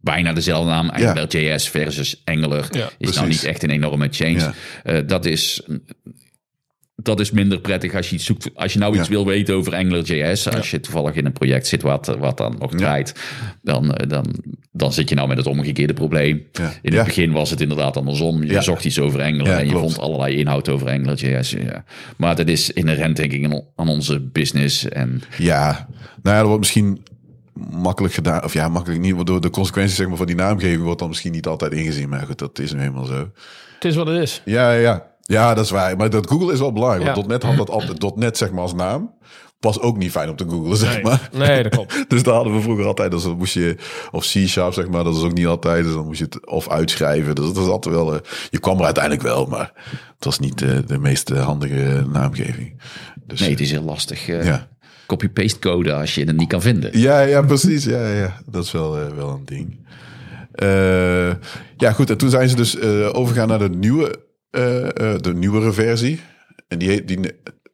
bijna 0.00 0.32
dezelfde 0.32 0.70
naam, 0.70 0.88
AngularJS 0.88 1.68
versus 1.68 2.22
Angular, 2.24 2.66
Ja, 2.70 2.88
is 2.98 3.14
nou 3.16 3.28
niet 3.28 3.44
echt 3.44 3.62
een 3.62 3.70
enorme 3.70 4.08
change. 4.10 4.38
Ja. 4.38 4.54
Eh, 4.82 4.98
dat 5.06 5.24
is... 5.24 5.62
Dat 6.96 7.20
is 7.20 7.30
minder 7.30 7.60
prettig 7.60 7.94
als 7.94 8.08
je 8.08 8.14
iets 8.14 8.24
zoekt. 8.24 8.50
Als 8.54 8.72
je 8.72 8.78
nou 8.78 8.96
iets 8.98 9.06
Ja. 9.08 9.12
wil 9.14 9.26
weten 9.26 9.54
over 9.54 9.74
AngularJS, 9.74 10.48
als 10.50 10.70
je 10.70 10.80
toevallig 10.80 11.14
in 11.14 11.24
een 11.26 11.32
project 11.32 11.66
zit 11.66 11.82
wat, 11.82 12.16
wat 12.18 12.36
dan 12.36 12.56
nog 12.58 12.74
draait, 12.74 13.14
dan, 13.62 13.94
eh, 13.94 14.08
dan, 14.08 14.26
dan 14.72 14.92
zit 14.92 15.08
je 15.08 15.14
nou 15.14 15.28
met 15.28 15.36
het 15.36 15.46
omgekeerde 15.46 15.92
probleem. 15.94 16.46
Ja. 16.52 16.62
In 16.64 16.70
het 16.82 16.92
Ja. 16.92 17.04
begin 17.04 17.32
was 17.32 17.50
het 17.50 17.60
inderdaad 17.60 17.96
andersom. 17.96 18.42
Je 18.44 18.52
Ja. 18.52 18.60
zocht 18.60 18.84
iets 18.84 18.98
over 18.98 19.22
Angular 19.22 19.46
Ja, 19.52 19.58
en 19.58 19.64
je 19.64 19.70
klopt. 19.70 19.84
vond 19.92 19.98
allerlei 19.98 20.36
inhoud 20.36 20.68
over 20.68 20.88
AngularJS. 20.88 21.50
Ja. 21.50 21.84
Maar 22.16 22.36
dat 22.36 22.48
is 22.48 22.70
inherent 22.70 23.16
denk 23.16 23.32
ik 23.32 23.44
aan- 23.44 23.62
aan 23.76 23.88
onze 23.88 24.20
business. 24.20 24.88
En 24.88 25.22
Ja, 25.38 25.88
nou 26.22 26.36
ja, 26.36 26.38
er 26.38 26.44
wordt 26.46 26.60
misschien 26.60 27.02
makkelijk 27.70 28.14
gedaan. 28.14 28.44
Of 28.44 28.52
ja, 28.52 28.68
makkelijk 28.68 29.00
niet. 29.00 29.26
Door 29.26 29.40
de 29.40 29.50
consequenties 29.50 29.96
zeg 29.96 30.08
maar, 30.08 30.16
van 30.16 30.26
die 30.26 30.36
naamgeving 30.36 30.82
wordt 30.82 30.98
dan 30.98 31.08
misschien 31.08 31.32
niet 31.32 31.46
altijd 31.46 31.72
ingezien. 31.72 32.08
Maar 32.08 32.26
goed, 32.26 32.38
dat 32.38 32.58
is 32.58 32.72
nu 32.72 32.78
helemaal 32.78 33.04
zo. 33.04 33.28
Het 33.74 33.84
is 33.84 33.96
wat 33.96 34.06
het 34.06 34.22
is. 34.22 34.42
Ja, 34.44 34.72
ja. 34.72 35.12
Ja, 35.22 35.54
dat 35.54 35.64
is 35.64 35.70
waar. 35.70 35.96
Maar 35.96 36.10
dat 36.10 36.26
Google 36.28 36.52
is 36.52 36.58
wel 36.58 36.72
belangrijk. 36.72 37.04
Ja. 37.04 37.14
Want 37.14 37.26
.NET 37.26 37.42
had 37.42 37.56
dat 37.56 37.70
altijd. 37.70 38.16
.NET 38.16 38.36
zeg 38.36 38.50
maar 38.50 38.60
als 38.62 38.74
naam. 38.74 39.12
Was 39.60 39.80
ook 39.80 39.96
niet 39.96 40.10
fijn 40.10 40.28
om 40.30 40.36
te 40.36 40.44
googlen, 40.48 40.76
zeg 40.76 40.92
Nee. 40.94 41.02
maar. 41.02 41.28
Nee, 41.32 41.62
dat 41.62 41.72
klopt. 41.72 42.04
Dus 42.10 42.22
daar 42.22 42.34
hadden 42.34 42.54
we 42.54 42.60
vroeger 42.60 42.86
altijd. 42.86 43.10
Dus 43.10 43.22
dan 43.22 43.36
moest 43.36 43.54
je. 43.54 43.76
Of 44.10 44.24
C-sharp, 44.26 44.72
zeg 44.72 44.88
maar. 44.88 45.04
Dat 45.04 45.16
is 45.16 45.22
ook 45.22 45.32
niet 45.34 45.46
altijd. 45.46 45.84
Dus 45.84 45.92
dan 45.94 46.04
moest 46.06 46.18
je 46.18 46.24
het 46.24 46.46
of 46.46 46.68
uitschrijven. 46.68 47.34
Dus 47.34 47.44
dat 47.46 47.56
was 47.56 47.68
altijd 47.68 47.94
wel. 47.94 48.14
eh, 48.14 48.20
je 48.50 48.58
kwam 48.58 48.78
er 48.78 48.84
uiteindelijk 48.84 49.22
wel. 49.24 49.46
Maar 49.46 49.72
het 50.16 50.24
was 50.24 50.38
niet 50.38 50.62
eh, 50.62 50.78
de 50.86 50.98
meest 50.98 51.30
eh, 51.30 51.44
handige 51.44 52.06
naamgeving. 52.12 52.80
Dus, 53.26 53.40
Nee, 53.40 53.50
het 53.50 53.60
is 53.60 53.70
heel 53.70 53.82
lastig. 53.82 54.26
Ja. 54.26 54.68
Copy-paste 55.06 55.58
code 55.58 55.92
als 55.94 56.14
je 56.14 56.24
het 56.24 56.36
niet 56.36 56.48
kan 56.48 56.62
vinden. 56.62 56.98
Ja, 56.98 57.20
ja, 57.20 57.42
precies. 57.42 57.84
Ja, 57.84 58.08
ja, 58.08 58.14
ja. 58.18 58.40
Dat 58.46 58.64
is 58.64 58.72
wel, 58.72 58.98
eh, 58.98 59.06
wel 59.16 59.28
een 59.28 59.44
ding. 59.44 59.76
Eh, 60.52 61.28
ja, 61.76 61.92
goed. 61.92 62.10
En 62.10 62.16
toen 62.16 62.30
zijn 62.30 62.48
ze 62.48 62.56
dus 62.56 62.78
eh, 62.78 63.08
overgegaan 63.12 63.48
naar 63.48 63.58
de 63.58 63.68
nieuwe, 63.70 64.14
eh, 64.50 64.84
eh, 64.84 65.20
de 65.20 65.34
nieuwere 65.34 65.72
versie. 65.72 66.20
En 66.68 66.78
die 66.78 66.88
heet 66.88 67.08
die. 67.08 67.18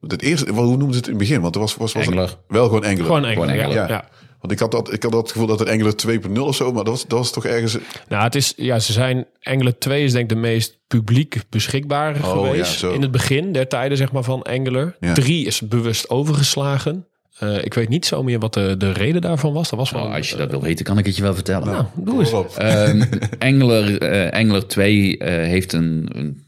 Het 0.09 0.23
eerste, 0.23 0.53
hoe 0.53 0.65
noemden 0.77 0.93
ze 0.93 0.97
het 0.97 1.07
in 1.07 1.11
het 1.15 1.19
begin? 1.23 1.41
Want 1.41 1.55
er 1.55 1.61
was, 1.61 1.77
was, 1.77 1.93
was 1.93 2.07
Angular. 2.07 2.37
wel 2.49 2.65
gewoon 2.65 2.85
Angular. 2.85 3.05
Gewoon 3.07 3.25
Engels. 3.25 3.47
Gewoon 3.73 3.73
Ja. 3.89 4.09
Want 4.41 4.53
ik 4.53 4.59
had, 4.59 4.71
dat, 4.71 4.93
ik 4.93 5.03
had 5.03 5.13
dat 5.13 5.31
gevoel 5.33 5.47
dat 5.47 5.61
er 5.61 5.71
Angular 5.71 5.95
2.0 6.31 6.39
of 6.41 6.55
zo, 6.57 6.73
maar 6.73 6.85
dat 6.85 6.93
was, 6.93 7.07
dat 7.07 7.19
was 7.19 7.33
toch 7.33 7.45
ergens. 7.47 7.77
Nou, 8.09 8.23
het 8.25 8.35
is, 8.35 8.53
ja, 8.57 8.79
ze 8.79 8.93
zijn, 8.93 9.27
Angular 9.43 9.79
2 9.79 10.05
is 10.05 10.13
denk 10.13 10.31
ik 10.31 10.37
de 10.37 10.41
meest 10.43 10.79
publiek 10.87 11.43
beschikbare 11.51 12.19
Oh, 12.25 12.31
geweest. 12.31 12.81
ja, 12.81 12.89
in 12.89 13.03
het 13.03 13.11
begin 13.11 13.53
der 13.53 13.69
tijden, 13.69 13.97
zeg 13.97 14.13
maar, 14.13 14.23
van 14.23 14.43
Angular. 14.43 14.97
Ja. 15.01 15.13
3 15.13 15.47
is 15.47 15.61
bewust 15.61 16.11
overgeslagen. 16.11 17.07
Eh, 17.41 17.65
ik 17.65 17.75
weet 17.75 17.89
niet 17.89 18.07
zo 18.07 18.23
meer 18.23 18.39
wat 18.39 18.55
de, 18.55 18.75
de 18.79 18.93
reden 18.93 19.21
daarvan 19.21 19.53
was. 19.53 19.71
Dat 19.71 19.79
was 19.79 19.91
wel... 19.91 20.03
Nou, 20.03 20.17
als 20.17 20.31
je 20.31 20.37
dat 20.37 20.51
wil 20.51 20.63
weten, 20.63 20.85
kan 20.85 20.99
ik 20.99 21.07
het 21.07 21.17
je 21.17 21.23
wel 21.23 21.35
vertellen. 21.35 21.69
nou, 21.69 21.85
doe 21.95 22.19
eens. 22.21 22.57
Ehm, 22.57 23.03
Angular, 23.39 23.99
eh, 23.99 24.41
Angular 24.41 24.67
2 24.67 25.19
eh, 25.19 25.49
heeft 25.49 25.73
een, 25.73 26.09
een 26.13 26.45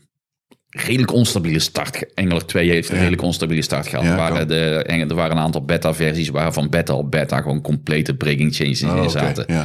redelijk 0.68 1.12
onstabiele 1.12 1.58
start. 1.58 2.04
Angular 2.14 2.44
2 2.46 2.70
heeft 2.70 2.88
een 2.88 2.94
Ja. 2.94 3.00
redelijk 3.00 3.22
onstabiele 3.22 3.62
start 3.62 3.86
gehad. 3.86 4.04
Ja, 4.04 4.10
er, 4.10 4.16
waren 4.16 4.48
de, 4.48 4.84
er 5.08 5.14
waren 5.14 5.36
een 5.36 5.42
aantal 5.42 5.64
beta-versies 5.64 6.28
waarvan 6.28 6.68
beta 6.70 6.94
op 6.94 7.10
beta 7.10 7.40
gewoon 7.40 7.60
complete 7.60 8.14
breaking 8.14 8.54
changes 8.54 8.82
Oh, 8.82 8.90
in 8.96 8.98
oké, 9.00 9.08
zaten. 9.08 9.44
Ja. 9.46 9.64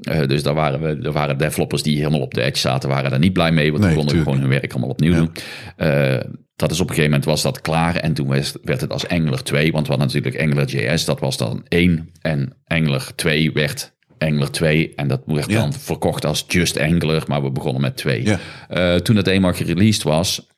Eh, 0.00 0.26
dus 0.26 0.42
daar 0.42 0.54
waren, 0.54 0.80
we, 0.80 1.06
er 1.06 1.12
waren 1.12 1.38
developers 1.38 1.82
die 1.82 1.96
helemaal 1.96 2.20
op 2.20 2.34
de 2.34 2.42
edge 2.42 2.58
zaten, 2.60 2.88
waren 2.88 3.10
daar 3.10 3.18
niet 3.18 3.32
blij 3.32 3.52
mee. 3.52 3.70
Want 3.70 3.82
Nee, 3.84 3.92
die 3.94 3.98
konden 4.04 4.22
gewoon 4.22 4.38
hun 4.40 4.48
werk 4.48 4.70
allemaal 4.72 4.90
opnieuw 4.90 5.12
Ja. 5.12 5.18
doen. 5.18 5.30
Eh, 5.76 6.20
dat 6.56 6.70
is 6.70 6.80
op 6.80 6.88
een 6.88 6.94
gegeven 6.94 7.10
moment 7.10 7.24
was 7.24 7.42
dat 7.42 7.60
klaar. 7.60 7.96
En 7.96 8.14
toen 8.14 8.28
werd 8.62 8.80
het 8.80 8.92
als 8.92 9.08
Angular 9.08 9.42
2. 9.42 9.72
Want 9.72 9.86
we 9.86 9.92
hadden 9.94 10.12
natuurlijk 10.12 10.42
Angular 10.44 10.66
JS, 10.92 11.04
dat 11.04 11.20
was 11.20 11.36
dan 11.36 11.64
1. 11.68 12.08
En 12.20 12.52
Angular 12.66 13.14
2 13.14 13.52
werd 13.52 13.92
Angular 14.18 14.50
2. 14.50 14.94
En 14.94 15.08
dat 15.08 15.22
werd 15.26 15.50
Ja. 15.50 15.60
dan 15.60 15.72
verkocht 15.72 16.24
als 16.24 16.44
Just 16.48 16.78
Angular. 16.80 17.24
Maar 17.26 17.42
we 17.42 17.50
begonnen 17.50 17.80
met 17.82 17.96
2. 17.96 18.24
Ja. 18.24 18.38
Eh, 18.68 18.94
toen 18.94 19.16
het 19.16 19.26
eenmaal 19.26 19.52
gereleased 19.52 20.02
was, 20.02 20.48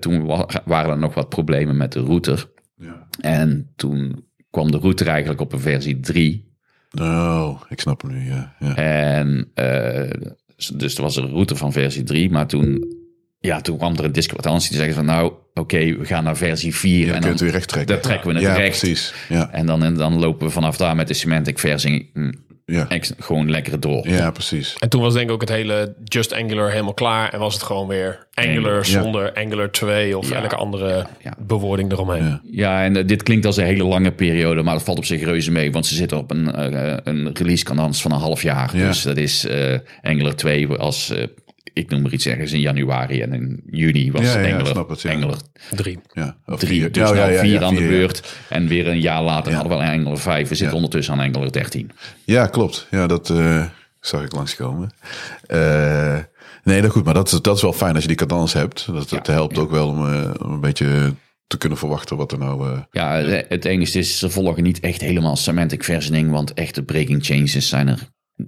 toen 0.00 0.24
wa- 0.24 0.48
waren 0.64 0.90
er 0.90 0.98
nog 0.98 1.14
wat 1.14 1.28
problemen 1.28 1.76
met 1.76 1.92
de 1.92 2.00
router. 2.00 2.50
Ja. 2.76 3.06
En 3.20 3.72
toen 3.76 4.24
kwam 4.50 4.70
de 4.70 4.78
router 4.78 5.06
eigenlijk 5.08 5.40
op 5.40 5.52
een 5.52 5.60
versie 5.60 6.00
3. 6.00 6.54
Oh, 7.00 7.60
ik 7.68 7.80
snap 7.80 8.02
hem 8.02 8.10
nu. 8.12 8.28
Ja. 8.28 8.54
Ja. 8.58 8.74
En 8.76 9.50
eh, 9.54 10.10
dus 10.74 10.96
er 10.96 11.02
was 11.02 11.16
een 11.16 11.30
router 11.30 11.56
van 11.56 11.72
versie 11.72 12.02
3, 12.02 12.30
maar 12.30 12.46
toen, 12.46 12.94
ja, 13.40 13.60
toen 13.60 13.76
kwam 13.76 13.96
er 13.96 14.04
een 14.04 14.12
discrepantie 14.12 14.68
die 14.68 14.78
zeggen 14.78 14.94
van 14.96 15.04
nou, 15.04 15.32
oké, 15.54 15.96
we 15.96 16.04
gaan 16.04 16.24
naar 16.24 16.36
versie 16.36 16.74
4 16.74 16.98
Je 16.98 17.12
en 17.12 17.20
kunt 17.20 17.24
dan, 17.38 17.46
weer 17.46 17.50
recht 17.56 17.68
trekken. 17.68 17.94
dan 17.94 18.02
trekken 18.02 18.28
we 18.28 18.34
het 18.34 18.42
ja, 18.42 18.54
recht. 18.54 18.78
precies. 18.78 19.14
Ja, 19.28 19.50
En 19.52 19.66
dan, 19.66 19.82
en 19.82 19.94
dan 19.94 20.18
lopen 20.18 20.46
we 20.46 20.52
vanaf 20.52 20.76
daar 20.76 20.96
met 20.96 21.08
de 21.08 21.14
semantic 21.14 21.58
versie 21.58 22.10
hm, 22.12 22.32
ja. 22.72 22.86
gewoon 23.18 23.50
lekker 23.50 23.80
door. 23.80 24.08
ja, 24.08 24.30
precies. 24.30 24.76
En 24.78 24.88
toen 24.88 25.00
was 25.00 25.14
denk 25.14 25.26
ik 25.28 25.32
ook 25.34 25.40
het 25.40 25.50
hele 25.50 25.94
Just 26.04 26.32
Angular 26.32 26.70
helemaal 26.70 26.94
klaar. 26.94 27.32
En 27.32 27.38
was 27.38 27.54
het 27.54 27.62
gewoon 27.62 27.86
weer 27.88 28.26
Angular 28.34 28.56
Angular, 28.56 28.76
ja. 28.76 28.82
zonder 29.02 29.32
Angular 29.32 29.70
2 29.70 30.18
of 30.18 30.28
Ja. 30.28 30.42
elke 30.42 30.56
andere 30.56 31.06
Ja. 31.22 31.34
bewoording 31.38 31.92
eromheen. 31.92 32.24
Ja. 32.24 32.40
Ja, 32.50 32.84
en 32.84 32.96
eh, 32.96 33.06
dit 33.06 33.22
klinkt 33.22 33.46
als 33.46 33.56
een 33.56 33.64
hele 33.64 33.84
lange 33.84 34.12
periode, 34.12 34.62
maar 34.62 34.74
dat 34.74 34.82
valt 34.82 34.98
op 34.98 35.04
zich 35.04 35.24
reuze 35.24 35.50
mee. 35.50 35.72
Want 35.72 35.86
ze 35.86 35.94
zitten 35.94 36.18
op 36.18 36.30
een, 36.30 36.54
eh, 36.54 36.96
een 37.04 37.30
release 37.34 37.64
cadans 37.64 38.02
van 38.02 38.12
een 38.12 38.18
half 38.20 38.42
jaar. 38.42 38.76
Ja. 38.76 38.86
Dus 38.86 39.02
dat 39.02 39.16
is 39.16 39.46
eh 39.46 39.78
Angular 40.02 40.34
2 40.34 40.68
als, 40.68 41.10
eh, 41.10 41.24
ik 41.76 41.90
noem 41.90 42.02
maar 42.02 42.12
iets 42.12 42.26
ergens 42.26 42.52
in 42.52 42.60
januari. 42.60 43.20
En 43.20 43.32
in 43.32 43.62
juni 43.70 44.10
was 44.12 44.22
Ja, 44.22 44.38
ja, 44.40 44.46
Angular, 44.46 44.66
snap 44.66 44.88
het, 44.88 45.00
ja. 45.02 45.12
Angular 45.12 45.36
Drie. 45.70 45.98
Ja. 46.12 46.36
Of 46.46 46.58
3. 46.60 46.70
vier. 46.80 46.92
Dus 46.92 47.02
Ja, 47.08 47.14
nou 47.14 47.26
ja, 47.28 47.34
ja, 47.34 47.40
vier 47.40 47.52
ja, 47.52 47.60
aan 47.62 47.74
de 47.74 47.86
beurt. 47.88 48.36
En 48.48 48.66
weer 48.66 48.86
een 48.88 49.00
jaar 49.00 49.22
later 49.22 49.50
Ja. 49.52 49.58
hadden 49.58 49.78
we 49.78 49.84
een 49.84 49.90
Angular 49.90 50.18
5. 50.18 50.48
We 50.48 50.54
zitten 50.54 50.66
Ja. 50.68 50.74
ondertussen 50.74 51.14
aan 51.14 51.20
Angular 51.20 51.52
13. 51.52 51.90
Ja, 52.24 52.46
klopt. 52.46 52.86
Ja, 52.90 53.06
dat 53.06 53.30
eh, 53.30 53.64
zag 54.00 54.24
ik 54.24 54.32
langskomen. 54.32 54.90
Eh 55.46 56.18
nee, 56.64 56.82
dat 56.82 56.90
goed. 56.90 57.04
Maar 57.04 57.14
dat 57.14 57.32
is, 57.32 57.40
dat 57.40 57.56
is 57.56 57.62
wel 57.62 57.72
fijn 57.72 57.92
als 57.94 58.02
je 58.02 58.08
die 58.08 58.16
cadans 58.16 58.52
hebt. 58.52 58.86
Dat, 58.86 59.08
dat 59.08 59.26
Ja, 59.26 59.32
helpt 59.32 59.58
ook 59.58 59.70
wel 59.70 59.88
om, 59.88 60.12
eh, 60.12 60.30
om 60.42 60.50
een 60.52 60.60
beetje 60.60 61.14
te 61.46 61.58
kunnen 61.58 61.78
verwachten 61.78 62.16
wat 62.16 62.32
er 62.32 62.38
nou... 62.38 62.70
eh, 62.72 62.78
Ja, 62.90 63.12
het 63.48 63.64
enige 63.64 63.98
is, 63.98 64.18
ze 64.18 64.30
volgen 64.30 64.62
niet 64.62 64.80
echt 64.80 65.00
helemaal 65.00 65.36
semantic 65.36 65.84
versioning. 65.84 66.30
Want 66.30 66.52
echte 66.54 66.82
breaking 66.82 67.24
changes 67.24 67.68
zijn 67.68 67.88
er 67.88 67.98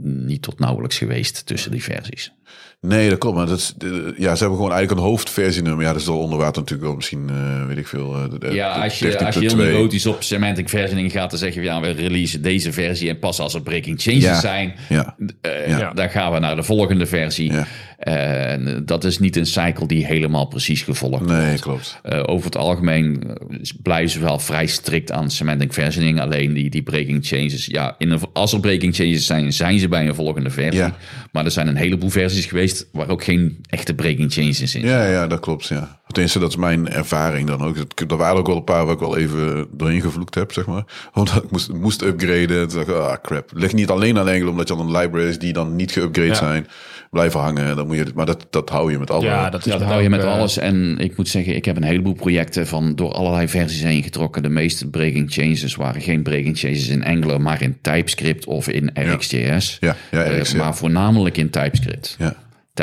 niet 0.03 0.43
tot 0.43 0.59
nauwelijks 0.59 0.99
geweest 0.99 1.47
tussen 1.47 1.71
die 1.71 1.83
versies. 1.83 2.33
Nee, 2.81 3.09
dat 3.09 3.19
klopt. 3.19 3.37
Maar 3.37 3.47
dat 3.47 3.59
is, 3.59 3.75
ja, 4.17 4.35
ze 4.35 4.38
hebben 4.41 4.57
gewoon 4.57 4.73
eigenlijk 4.73 4.91
een 4.91 5.07
hoofdversienummer. 5.07 5.85
Ja, 5.85 5.93
dat 5.93 6.01
is 6.01 6.07
wel 6.07 6.19
onder 6.19 6.38
water 6.38 6.61
natuurlijk 6.61 6.88
wel 6.88 6.97
misschien, 6.97 7.29
eh, 7.31 7.67
weet 7.67 7.77
ik 7.79 7.87
veel. 7.87 8.14
eh, 8.14 8.31
de- 8.31 8.38
de- 8.38 8.53
Ja, 8.55 8.71
als 8.83 8.99
je, 8.99 9.19
als 9.25 9.35
je 9.35 9.41
13.2. 9.41 9.47
heel 9.47 9.57
neurotisch 9.57 10.07
op 10.07 10.23
semantic 10.23 10.69
versioning 10.69 11.12
gaat, 11.12 11.31
dan 11.31 11.38
zeg 11.38 11.55
je, 11.55 11.62
ja, 11.62 11.81
we 11.81 11.91
releasen 11.91 12.43
deze 12.43 12.73
versie 12.73 13.09
en 13.09 13.19
pas 13.19 13.41
als 13.41 13.55
er 13.55 13.62
breaking 13.62 14.01
changes 14.01 14.23
Ja. 14.23 14.41
zijn, 14.41 14.75
Ja, 14.88 15.17
eh, 15.41 15.69
Ja. 15.69 15.93
dan 15.93 16.11
gaan 16.11 16.33
we 16.33 16.38
naar 16.38 16.57
de 16.57 16.62
volgende 16.62 17.07
versie. 17.07 17.53
En 17.99 18.83
dat 18.85 19.05
is 19.05 19.19
niet 19.19 19.37
een 19.37 19.47
cycle 19.47 19.87
die 19.87 20.07
helemaal 20.07 20.47
precies 20.47 20.83
gevolgd 20.83 21.25
nee, 21.25 21.47
wordt. 21.47 21.61
klopt. 21.61 22.01
Eh, 22.03 22.23
over 22.27 22.45
het 22.45 22.57
algemeen 22.57 23.23
eh, 23.23 23.59
blijven 23.83 24.11
ze 24.11 24.21
wel 24.21 24.39
vrij 24.39 24.67
strikt 24.67 25.13
aan 25.13 25.31
semantic 25.31 25.73
versioning. 25.73 26.21
Alleen 26.21 26.53
die, 26.53 26.71
die 26.71 26.83
breaking 26.83 27.27
changes. 27.27 27.67
Ja, 27.67 27.95
in 27.99 28.11
een, 28.11 28.21
als 28.33 28.53
er 28.53 28.61
breaking 28.61 28.95
changes 28.95 29.27
zijn, 29.27 29.53
zijn 29.53 29.79
ze 29.79 29.89
bij 29.89 30.09
een 30.09 30.15
volgende 30.15 30.51
versie. 30.51 30.81
Ja. 30.81 30.97
Maar 31.33 31.45
er 31.45 31.51
zijn 31.51 31.67
een 31.67 31.77
heleboel 31.77 32.11
versies 32.11 32.47
geweest 32.47 32.87
waar 32.93 33.09
ook 33.09 33.25
geen 33.25 33.59
echte 33.71 33.95
breaking 33.95 34.33
changes 34.33 34.61
in 34.61 34.69
zitten. 34.69 34.91
Ja, 34.91 35.07
ja, 35.07 35.27
dat 35.27 35.41
klopt, 35.41 35.67
ja. 35.67 36.01
Tenminste, 36.07 36.39
dat 36.39 36.49
is 36.49 36.57
mijn 36.57 36.89
ervaring 36.89 37.47
dan 37.47 37.63
ook. 37.63 37.77
Er 38.11 38.17
waren 38.17 38.37
ook 38.37 38.47
wel 38.47 38.57
een 38.57 38.65
paar 38.65 38.85
waar 38.85 38.95
ik 38.95 39.01
wel 39.01 39.17
even 39.17 39.67
doorheen 39.73 40.01
gevloekt 40.01 40.35
heb, 40.35 40.53
zeg 40.53 40.67
maar. 40.67 40.85
Omdat 41.15 41.45
ik 41.45 41.51
moest, 41.51 41.73
moest 41.73 42.03
upgraden. 42.03 42.61
En 42.61 42.69
toen 42.69 42.79
dacht 42.79 42.89
ik, 42.89 42.95
ah 42.95 43.23
crap. 43.23 43.51
Ligt 43.55 43.75
niet 43.75 43.89
alleen 43.91 44.19
aan 44.19 44.29
Engel, 44.29 44.49
omdat 44.49 44.69
je 44.69 44.77
dan 44.77 44.97
libraries 44.97 45.39
die 45.39 45.53
dan 45.53 45.77
niet 45.77 45.99
geüpgrade 45.99 46.27
Ja. 46.27 46.35
zijn, 46.35 46.67
blijven 47.11 47.40
hangen. 47.40 47.77
Dan 47.77 47.87
moet 47.87 47.97
je, 47.97 48.07
maar 48.14 48.27
dat, 48.27 48.47
dat 48.51 48.68
hou 48.68 48.90
je 48.92 48.99
met 48.99 49.11
alle... 49.11 49.25
Ja, 49.25 49.51
dat 49.51 49.66
is 49.66 49.73
Ja, 49.73 49.79
dat 49.79 49.88
hou 49.88 50.03
je 50.03 50.11
met 50.11 50.21
elke- 50.21 50.33
alles. 50.33 50.59
En 50.59 50.99
ik 50.99 51.16
moet 51.16 51.29
zeggen, 51.29 51.57
ik 51.57 51.64
heb 51.64 51.77
een 51.77 51.83
heleboel 51.85 52.12
projecten 52.14 52.66
van 52.66 52.94
door 52.94 53.12
allerlei 53.12 53.49
versies 53.49 53.83
heen 53.83 54.03
getrokken. 54.03 54.42
De 54.42 54.49
meeste 54.49 54.88
breaking 54.88 55.33
changes 55.33 55.75
waren 55.75 56.01
geen 56.01 56.23
breaking 56.23 56.59
changes 56.59 56.88
in 56.88 57.05
Angular, 57.05 57.40
maar 57.40 57.62
in 57.62 57.79
TypeScript 57.83 58.44
of 58.47 58.68
in 58.68 58.90
RxJS. 58.94 59.77
Ja, 59.81 59.97
ja, 60.11 60.23
Eh, 60.23 60.38
RX, 60.38 60.51
ja. 60.53 60.59
maar 60.59 60.77
voornamelijk 60.77 61.37
in 61.37 61.51
TypeScript. 61.51 62.16
ja. 62.18 62.35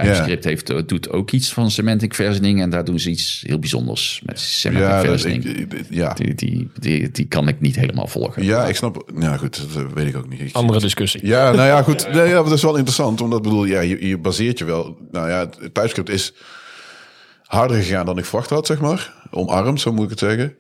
TypeScript 0.02 0.44
heeft, 0.44 0.70
eh, 0.70 0.80
doet 0.86 1.10
ook 1.10 1.32
iets 1.32 1.54
van 1.54 1.72
semantic 1.72 2.14
versioning 2.14 2.62
en 2.62 2.70
daar 2.70 2.84
doen 2.86 3.00
ze 3.00 3.10
iets 3.10 3.44
heel 3.48 3.60
bijzonders 3.60 4.22
met 4.26 4.40
semantic 4.40 4.90
Ja, 4.90 5.02
versioning. 5.02 5.46
ik, 5.46 5.74
ik- 5.74 5.86
ja. 5.90 6.14
die, 6.14 6.34
die, 6.36 6.70
die, 6.80 7.12
die 7.12 7.26
kan 7.28 7.48
ik 7.48 7.60
niet 7.62 7.76
helemaal 7.76 8.08
volgen. 8.08 8.44
ja, 8.44 8.66
ik 8.66 8.76
snap... 8.76 9.12
Ja, 9.20 9.38
goed, 9.38 9.74
dat 9.74 9.84
eh, 9.84 9.92
weet 9.94 10.08
ik 10.08 10.16
ook 10.18 10.30
niet. 10.30 10.40
Ik- 10.40 10.56
Andere 10.56 10.80
discussie. 10.80 11.26
Ja, 11.28 11.52
nou 11.52 11.68
ja, 11.68 11.82
goed. 11.82 12.12
Nee, 12.12 12.28
ja, 12.28 12.44
dat 12.44 12.52
is 12.52 12.62
wel 12.62 12.76
interessant. 12.76 13.22
Omdat, 13.22 13.42
bedoel, 13.42 13.66
ja, 13.66 13.80
je, 13.80 14.08
je 14.08 14.18
baseert 14.18 14.58
je 14.58 14.66
wel... 14.66 14.98
Nou 15.12 15.30
ja, 15.30 15.40
het 15.40 15.74
TypeScript 15.74 16.10
is 16.10 16.34
harder 17.44 17.78
gegaan 17.78 18.06
dan 18.06 18.18
ik 18.18 18.26
verwacht 18.26 18.50
had, 18.50 18.66
zeg 18.68 18.80
maar. 18.80 19.14
Omarmd, 19.32 19.82
zo 19.82 19.94
moet 19.94 20.04
ik 20.04 20.10
het 20.10 20.20
zeggen. 20.20 20.56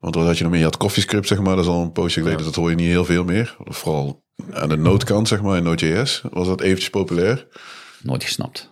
Want 0.00 0.14
doordat 0.14 0.36
je 0.36 0.42
nog 0.42 0.50
meer 0.52 0.60
je 0.60 0.66
had 0.66 0.76
CoffeeScript, 0.76 1.26
zeg 1.28 1.40
maar. 1.40 1.56
Dat 1.56 1.64
is 1.64 1.70
al 1.70 1.82
een 1.82 1.92
poosje 1.92 2.20
geleden. 2.20 2.44
Dat 2.44 2.54
hoor 2.54 2.70
je 2.70 2.76
niet 2.76 2.86
heel 2.86 3.04
veel 3.04 3.24
meer. 3.24 3.56
Vooral 3.64 4.22
aan 4.52 4.68
de 4.68 4.76
Node-kant, 4.76 5.28
zeg 5.28 5.42
maar. 5.42 5.56
In 5.56 5.62
Node.js 5.62 6.22
was 6.30 6.46
dat 6.46 6.60
eventjes 6.60 6.90
populair. 6.90 7.46
Nooit 8.02 8.24
gesnapt. 8.24 8.70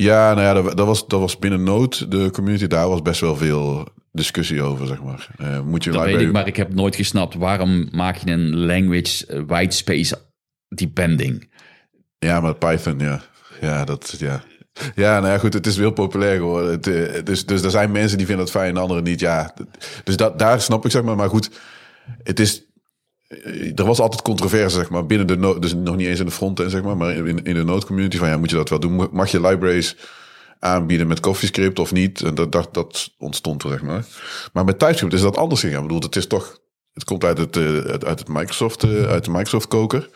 Ja, 0.00 0.34
nou 0.34 0.46
ja, 0.46 0.52
dat, 0.52 0.76
dat, 0.76 0.86
was, 0.86 1.06
dat 1.06 1.20
was 1.20 1.38
binnen 1.38 1.62
Node, 1.62 2.08
de 2.08 2.30
community. 2.30 2.66
Daar 2.66 2.88
was 2.88 3.02
best 3.02 3.20
wel 3.20 3.36
veel 3.36 3.88
discussie 4.12 4.62
over, 4.62 4.86
zeg 4.86 5.02
maar. 5.02 5.28
Eh, 5.38 5.60
moet 5.60 5.84
je 5.84 5.90
Dat 5.90 6.04
weet 6.04 6.20
ik, 6.20 6.32
maar 6.32 6.46
ik 6.46 6.56
heb 6.56 6.74
nooit 6.74 6.96
gesnapt 6.96 7.34
waarom 7.34 7.88
maak 7.92 8.16
je 8.16 8.30
een 8.30 8.56
language 8.56 9.26
eh, 9.26 9.42
white 9.46 9.76
space 9.76 10.18
depending. 10.68 11.50
Ja, 12.18 12.40
maar 12.40 12.54
Python, 12.54 12.98
ja. 12.98 13.22
Ja, 13.60 13.84
dat, 13.84 14.14
ja. 14.18 14.42
Ja, 14.94 15.20
nou 15.20 15.32
ja, 15.32 15.38
goed, 15.38 15.54
het 15.54 15.66
is 15.66 15.76
heel 15.76 15.90
populair 15.90 16.36
geworden. 16.36 16.70
Het, 16.70 17.26
dus, 17.26 17.46
dus 17.46 17.62
er 17.62 17.70
zijn 17.70 17.90
mensen 17.90 18.18
die 18.18 18.26
vinden 18.26 18.44
het 18.44 18.54
fijn 18.54 18.74
en 18.74 18.80
anderen 18.80 19.04
niet. 19.04 19.20
Ja, 19.20 19.54
dus 20.04 20.16
dat, 20.16 20.38
daar 20.38 20.60
snap 20.60 20.84
ik, 20.84 20.90
zeg 20.90 21.02
maar. 21.02 21.16
Maar 21.16 21.28
goed, 21.28 21.50
het 22.22 22.40
is... 22.40 22.62
eh, 23.28 23.78
Er 23.78 23.84
was 23.84 23.98
altijd 24.00 24.22
controverse, 24.22 24.76
zeg 24.76 24.90
maar, 24.90 25.06
binnen 25.06 25.26
de 25.26 25.36
node, 25.36 25.60
dus 25.60 25.74
nog 25.74 25.96
niet 25.96 26.06
eens 26.06 26.20
in 26.20 26.26
de 26.26 26.32
frontend, 26.32 26.70
zeg 26.70 26.82
maar, 26.82 26.96
maar 26.96 27.14
in, 27.14 27.44
in 27.44 27.54
de 27.54 27.64
node 27.64 27.86
community 27.86 28.16
van, 28.16 28.28
ja, 28.28 28.38
moet 28.38 28.50
je 28.50 28.56
dat 28.56 28.68
wel 28.68 28.80
doen? 28.80 29.08
Mag 29.12 29.30
je 29.30 29.40
libraries 29.40 29.96
aanbieden 30.58 31.06
met 31.06 31.20
CoffeeScript 31.20 31.78
of 31.78 31.92
niet? 31.92 32.20
En 32.20 32.34
dat, 32.34 32.52
dat, 32.52 32.74
dat 32.74 33.10
ontstond 33.18 33.62
er, 33.62 33.70
zeg 33.70 33.82
maar. 33.82 34.06
Maar 34.52 34.64
met 34.64 34.78
TypeScript 34.78 35.12
is 35.12 35.20
dat 35.20 35.36
anders 35.36 35.60
gegaan. 35.60 35.82
Ik 35.82 35.86
bedoel, 35.86 36.02
het 36.02 36.16
is 36.16 36.26
toch 36.26 36.60
het 36.98 37.06
komt 37.06 37.24
uit, 37.24 37.38
het, 37.38 37.56
eh, 37.56 37.64
uit 37.64 38.04
uit 38.04 38.18
het 38.18 38.28
Microsoft, 38.28 38.82
eh, 38.82 39.02
uit 39.02 39.24
de 39.24 39.30
Microsoft 39.30 39.68
koker. 39.68 40.08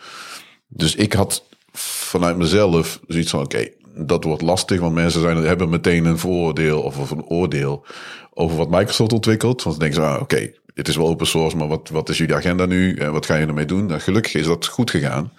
Dus 0.67 0.95
ik 0.95 1.13
had 1.13 1.43
vanuit 1.71 2.37
mezelf 2.37 2.99
zoiets 3.07 3.29
van, 3.29 3.39
oké, 3.39 3.69
dat 3.95 4.23
wordt 4.23 4.41
lastig. 4.41 4.79
Want 4.79 4.93
mensen 4.93 5.21
zijn, 5.21 5.37
hebben 5.37 5.69
meteen 5.69 6.05
een 6.05 6.17
vooroordeel 6.17 6.81
of, 6.81 6.99
of 6.99 7.11
een 7.11 7.25
oordeel 7.25 7.85
over 8.33 8.57
wat 8.57 8.69
Microsoft 8.69 9.13
ontwikkelt. 9.13 9.63
Want 9.63 9.75
ze 9.75 9.81
denken 9.81 10.01
ze, 10.01 10.07
ah, 10.07 10.21
oké, 10.21 10.51
het 10.73 10.87
is 10.87 10.95
wel 10.95 11.07
open 11.07 11.27
source, 11.27 11.57
maar 11.57 11.67
wat, 11.67 11.89
wat 11.89 12.09
is 12.09 12.17
jullie 12.17 12.35
agenda 12.35 12.65
nu? 12.65 12.95
En 12.95 13.11
wat 13.11 13.25
ga 13.25 13.35
je 13.35 13.45
ermee 13.45 13.65
doen? 13.65 13.85
Nou, 13.85 13.99
gelukkig 13.99 14.33
is 14.33 14.45
dat 14.45 14.65
goed 14.65 14.89
gegaan. 14.91 15.31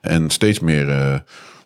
En 0.00 0.30
steeds 0.30 0.60
meer 0.60 0.88
eh 0.88 1.14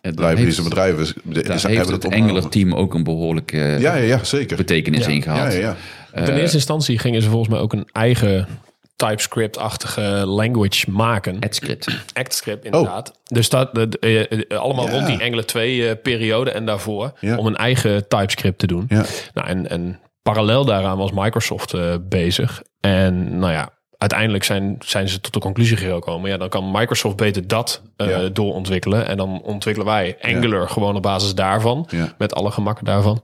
libraries 0.01 0.57
en 0.57 0.63
bedrijven 0.63 1.05
de- 1.05 1.43
Daar 1.43 1.61
hebben 1.61 1.77
heeft 1.77 1.89
het. 1.91 2.13
Angular-team 2.13 2.73
ook 2.73 2.93
een 2.93 3.03
behoorlijke 3.03 3.57
Ja, 3.57 3.77
ja, 3.77 3.95
ja, 3.95 4.23
zeker. 4.23 4.57
betekenis 4.57 5.07
in 5.07 5.15
Ja, 5.15 5.21
gehad. 5.21 5.53
ja. 5.53 5.75
Ten 6.13 6.37
eerste 6.37 6.55
instantie 6.55 6.99
gingen 6.99 7.21
ze 7.21 7.29
volgens 7.29 7.49
mij 7.49 7.59
ook 7.59 7.73
een 7.73 7.87
eigen 7.91 8.47
TypeScript-achtige 8.95 10.01
language 10.25 10.91
maken. 10.91 11.37
AdScript. 11.39 11.87
ActScript 12.13 12.65
inderdaad. 12.65 13.13
Dus 13.27 13.49
dat 13.49 13.75
de- 13.75 13.87
de- 13.89 13.99
eh, 13.99 14.21
eh, 14.51 14.59
allemaal 14.59 14.85
Ja. 14.85 14.91
rond 14.91 15.07
die 15.07 15.21
Angular 15.21 15.45
2 15.45 15.87
eh, 15.89 15.95
periode 16.03 16.51
en 16.51 16.65
daarvoor 16.65 17.13
Ja. 17.19 17.37
om 17.37 17.45
een 17.45 17.55
eigen 17.55 18.07
TypeScript 18.07 18.59
te 18.59 18.67
doen. 18.67 18.85
Ja. 18.87 19.05
Nou, 19.33 19.47
en, 19.47 19.69
en 19.69 19.99
parallel 20.23 20.65
daaraan 20.65 20.97
was 20.97 21.11
Microsoft 21.11 21.73
eh, 21.73 21.95
bezig. 22.01 22.61
En 22.79 23.39
nou 23.39 23.51
ja, 23.51 23.69
uiteindelijk 23.97 24.43
zijn, 24.43 24.75
zijn 24.79 25.09
ze 25.09 25.21
tot 25.21 25.33
de 25.33 25.39
conclusie 25.39 25.77
gekomen. 25.77 26.29
Ja, 26.29 26.37
dan 26.37 26.49
kan 26.49 26.71
Microsoft 26.71 27.15
beter 27.15 27.47
dat 27.47 27.81
Ja. 27.97 28.29
doorontwikkelen. 28.29 29.07
En 29.07 29.17
dan 29.17 29.41
ontwikkelen 29.41 29.87
wij 29.87 30.17
Angular 30.21 30.69
gewoon 30.69 30.95
op 30.95 31.01
basis 31.01 31.35
daarvan. 31.35 31.87
Ja. 31.89 32.13
Met 32.17 32.33
alle 32.35 32.51
gemakken 32.51 32.85
daarvan. 32.85 33.21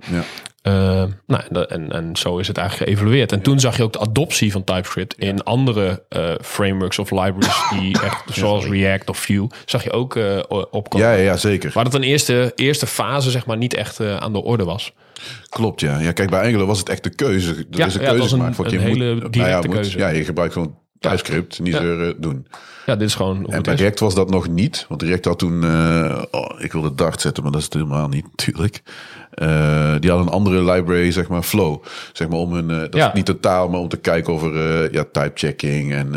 Eh, 0.61 1.03
nou, 1.27 1.43
en, 1.49 1.69
en, 1.69 1.91
en 1.91 2.15
zo 2.17 2.37
is 2.37 2.47
het 2.47 2.57
eigenlijk 2.57 2.89
geëvalueerd. 2.91 3.31
En 3.31 3.41
toen 3.41 3.59
zag 3.59 3.77
je 3.77 3.83
ook 3.83 3.93
de 3.93 3.99
adoptie 3.99 4.51
van 4.51 4.63
TypeScript 4.63 5.13
in 5.17 5.43
andere 5.43 6.03
eh, 6.09 6.31
frameworks 6.41 6.99
of 6.99 7.11
libraries 7.11 7.63
die 7.79 8.01
echt, 8.05 8.23
zoals 8.33 8.65
React 8.65 9.09
of 9.09 9.17
Vue, 9.17 9.47
zag 9.65 9.83
je 9.83 9.91
ook 9.91 10.15
eh, 10.15 10.39
opkomen. 10.71 11.07
Ja, 11.07 11.13
ja, 11.13 11.21
ja, 11.23 11.37
zeker. 11.37 11.71
Waar 11.73 11.83
dat 11.83 11.93
een 11.93 12.03
eerste, 12.03 12.51
eerste 12.55 12.87
fase 12.87 13.31
zeg 13.31 13.45
maar 13.45 13.57
niet 13.57 13.73
echt 13.73 13.99
aan 14.01 14.33
de 14.33 14.43
orde 14.43 14.63
was. 14.63 14.93
Klopt, 15.49 15.79
ja. 15.81 15.99
ja. 15.99 16.11
Kijk, 16.11 16.29
bij 16.29 16.43
Angular 16.45 16.65
was 16.67 16.79
het 16.79 16.89
echt 16.89 17.03
de 17.03 17.15
keuze. 17.15 17.53
Er 17.55 17.65
Ja, 17.69 17.85
is 17.85 17.93
een 17.95 17.99
keuze 17.99 18.21
een- 18.21 18.29
gemaakt. 18.29 18.57
een 18.57 18.69
je 18.71 18.77
hele 18.79 19.13
moet, 19.15 19.33
directe 19.33 19.67
moet- 19.67 19.75
keuze. 19.75 19.97
Ja, 19.97 20.07
je 20.07 20.23
gebruikt 20.23 20.53
gewoon 20.53 20.75
TypeScript, 20.99 21.59
niet 21.59 21.75
zeuren, 21.75 22.21
doen. 22.21 22.47
Ja, 22.85 22.95
dit 22.95 23.07
is 23.07 23.15
gewoon 23.15 23.49
En 23.51 23.61
bij. 23.63 23.75
React 23.75 23.99
was 23.99 24.15
dat 24.15 24.29
nog 24.29 24.47
niet. 24.47 24.85
Want 24.89 25.01
React 25.01 25.25
had 25.25 25.39
toen... 25.39 25.63
oh, 26.31 26.61
ik 26.61 26.71
wilde 26.71 26.95
Dart 26.95 27.21
zetten, 27.21 27.43
maar 27.43 27.51
dat 27.51 27.61
is 27.61 27.65
het 27.67 27.75
helemaal 27.75 28.07
niet 28.07 28.25
natuurlijk. 28.35 28.81
Eh, 29.31 29.95
die 29.99 30.09
hadden 30.09 30.27
een 30.27 30.33
andere 30.33 30.63
library, 30.71 31.11
zeg 31.11 31.27
maar, 31.27 31.41
Flow. 31.43 31.83
Zeg 32.13 32.29
maar 32.29 32.39
om 32.39 32.53
hun... 32.53 32.69
eh, 32.69 32.77
dat 32.79 32.95
Ja. 32.95 33.07
is 33.07 33.13
niet 33.13 33.25
de 33.25 33.39
taal, 33.39 33.69
maar 33.69 33.79
om 33.79 33.87
te 33.89 33.97
kijken 33.97 34.33
over 34.33 34.55
eh, 34.83 34.91
ja, 34.91 35.03
type 35.11 35.31
checking 35.33 35.93
en 35.93 36.09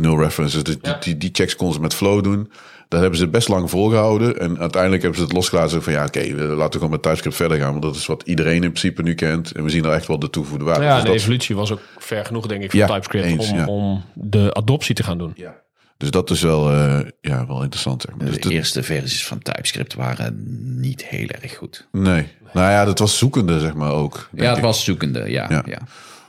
nul 0.00 0.18
references. 0.18 0.62
Dus 0.64 0.78
die, 0.80 0.98
die, 1.00 1.16
die 1.16 1.30
checks 1.32 1.56
konden 1.56 1.74
ze 1.76 1.80
met 1.82 1.94
Flow 1.94 2.22
doen. 2.24 2.50
Dat 2.88 3.00
hebben 3.00 3.18
ze 3.18 3.28
best 3.28 3.48
lang 3.48 3.70
volgehouden. 3.70 4.38
En 4.38 4.58
uiteindelijk 4.58 5.02
hebben 5.02 5.20
ze 5.20 5.24
het 5.26 5.34
losgelaten 5.34 5.82
van 5.82 5.92
ja, 5.92 6.04
oké, 6.04 6.20
laten 6.34 6.56
we 6.56 6.72
gewoon 6.72 6.90
met 6.90 7.02
TypeScript 7.02 7.36
verder 7.36 7.58
gaan. 7.58 7.70
Want 7.70 7.82
dat 7.82 7.94
is 7.94 8.06
wat 8.06 8.22
iedereen 8.24 8.54
in 8.54 8.60
principe 8.60 9.02
nu 9.02 9.14
kent. 9.14 9.52
En 9.52 9.64
we 9.64 9.70
zien 9.70 9.84
er 9.84 9.92
echt 9.92 10.06
wel 10.06 10.18
de 10.18 10.30
toevoegde 10.30 10.64
waarde. 10.64 10.84
Ja, 10.84 10.94
Dus 10.94 11.02
de 11.02 11.08
dat- 11.08 11.16
evolutie 11.16 11.56
was 11.56 11.72
ook 11.72 11.80
ver 11.98 12.24
genoeg, 12.24 12.46
denk 12.46 12.62
ik, 12.62 12.70
van 12.70 12.78
Ja, 12.80 12.86
TypeScript 12.86 13.24
eens, 13.24 13.50
om, 13.50 13.56
ja. 13.58 13.66
om 13.66 14.04
de 14.14 14.54
adoptie 14.54 14.94
te 14.94 15.02
gaan 15.02 15.18
doen. 15.18 15.32
Ja. 15.36 15.54
Dus 16.02 16.10
dat 16.10 16.30
is 16.30 16.40
wel, 16.42 16.72
eh, 16.72 16.98
ja, 17.20 17.46
wel 17.46 17.62
interessant. 17.62 18.02
Zeg 18.02 18.16
maar. 18.16 18.26
Dus 18.26 18.34
De 18.34 18.40
dat- 18.40 18.52
eerste 18.52 18.82
versies 18.82 19.26
van 19.26 19.38
TypeScript 19.38 19.94
waren 19.94 20.44
niet 20.80 21.04
heel 21.04 21.26
erg 21.28 21.56
goed. 21.56 21.88
nee. 21.92 22.26
Nou 22.52 22.70
ja, 22.70 22.84
dat 22.84 22.98
was 22.98 23.18
zoekende, 23.18 23.60
zeg 23.60 23.74
maar 23.74 23.90
ook. 23.92 24.28
Ja, 24.34 24.48
het 24.48 24.56
ik. 24.56 24.62
was 24.62 24.84
zoekende, 24.84 25.30
ja. 25.30 25.46
Ja. 25.50 25.62
ja. 25.66 25.78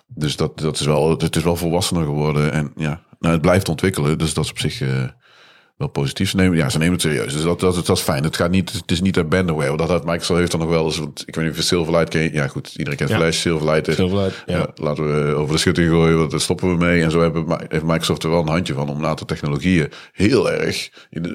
Dus 0.08 0.36
dat, 0.36 0.60
dat 0.60 0.80
is 0.80 0.86
wel, 0.86 1.10
het 1.10 1.36
is 1.36 1.44
wel 1.44 1.56
volwassener 1.56 2.04
geworden. 2.04 2.52
En 2.52 2.72
ja, 2.76 3.02
nou, 3.20 3.34
het 3.34 3.42
blijft 3.42 3.70
ontwikkelen. 3.70 4.18
Dus 4.18 4.34
dat 4.34 4.44
is 4.44 4.50
op 4.50 4.60
zich 4.60 4.82
eh, 4.82 5.04
wel 5.78 5.88
positief. 5.88 6.30
Ze 6.30 6.36
nemen, 6.36 6.58
ja, 6.58 6.70
ze 6.70 6.78
nemen 6.78 6.94
het 6.94 7.02
serieus. 7.02 7.34
Dus 7.34 7.42
dat, 7.44 7.60
dat, 7.60 7.86
dat 7.86 7.98
is 7.98 8.04
fijn. 8.04 8.24
Het, 8.24 8.36
gaat 8.36 8.52
niet, 8.52 8.72
het 8.72 8.92
is 8.92 9.02
niet 9.02 9.18
abandonware. 9.18 9.78
Dat 9.78 9.90
had 9.90 10.06
Microsoft 10.06 10.40
heeft 10.40 10.52
dan 10.52 10.60
nog 10.60 10.70
wel 10.70 10.86
eens. 10.86 10.98
Want 10.98 11.24
ik 11.26 11.36
weet 11.36 11.46
niet 11.46 11.58
of 11.58 11.64
Silverlight 11.64 12.10
ken. 12.10 12.34
Ja, 12.34 12.48
goed. 12.48 12.74
Iedereen 12.78 12.98
kent 12.98 13.10
Ja. 13.10 13.16
Flash. 13.18 13.38
Silverlight 13.40 13.88
is. 13.88 13.96
Silverlight, 13.96 14.44
ja. 14.46 14.58
ja. 14.58 14.68
laten 14.76 15.28
we 15.28 15.34
over 15.36 15.54
de 15.54 15.60
schutting 15.60 15.90
gooien. 15.90 16.18
Want 16.18 16.32
daar 16.32 16.40
stoppen 16.40 16.70
we 16.78 16.86
mee. 16.86 17.04
En 17.04 17.12
zo 17.12 17.22
hebben, 17.22 17.46
heeft 17.68 17.84
Microsoft 17.84 18.24
er 18.24 18.30
wel 18.30 18.42
een 18.42 18.48
handje 18.48 18.74
van 18.74 18.90
om 18.90 18.98
een 18.98 19.06
aantal 19.06 19.26
technologieën 19.26 19.92
heel 20.12 20.52
erg 20.52 20.90
in 21.10 21.22
de, 21.22 21.30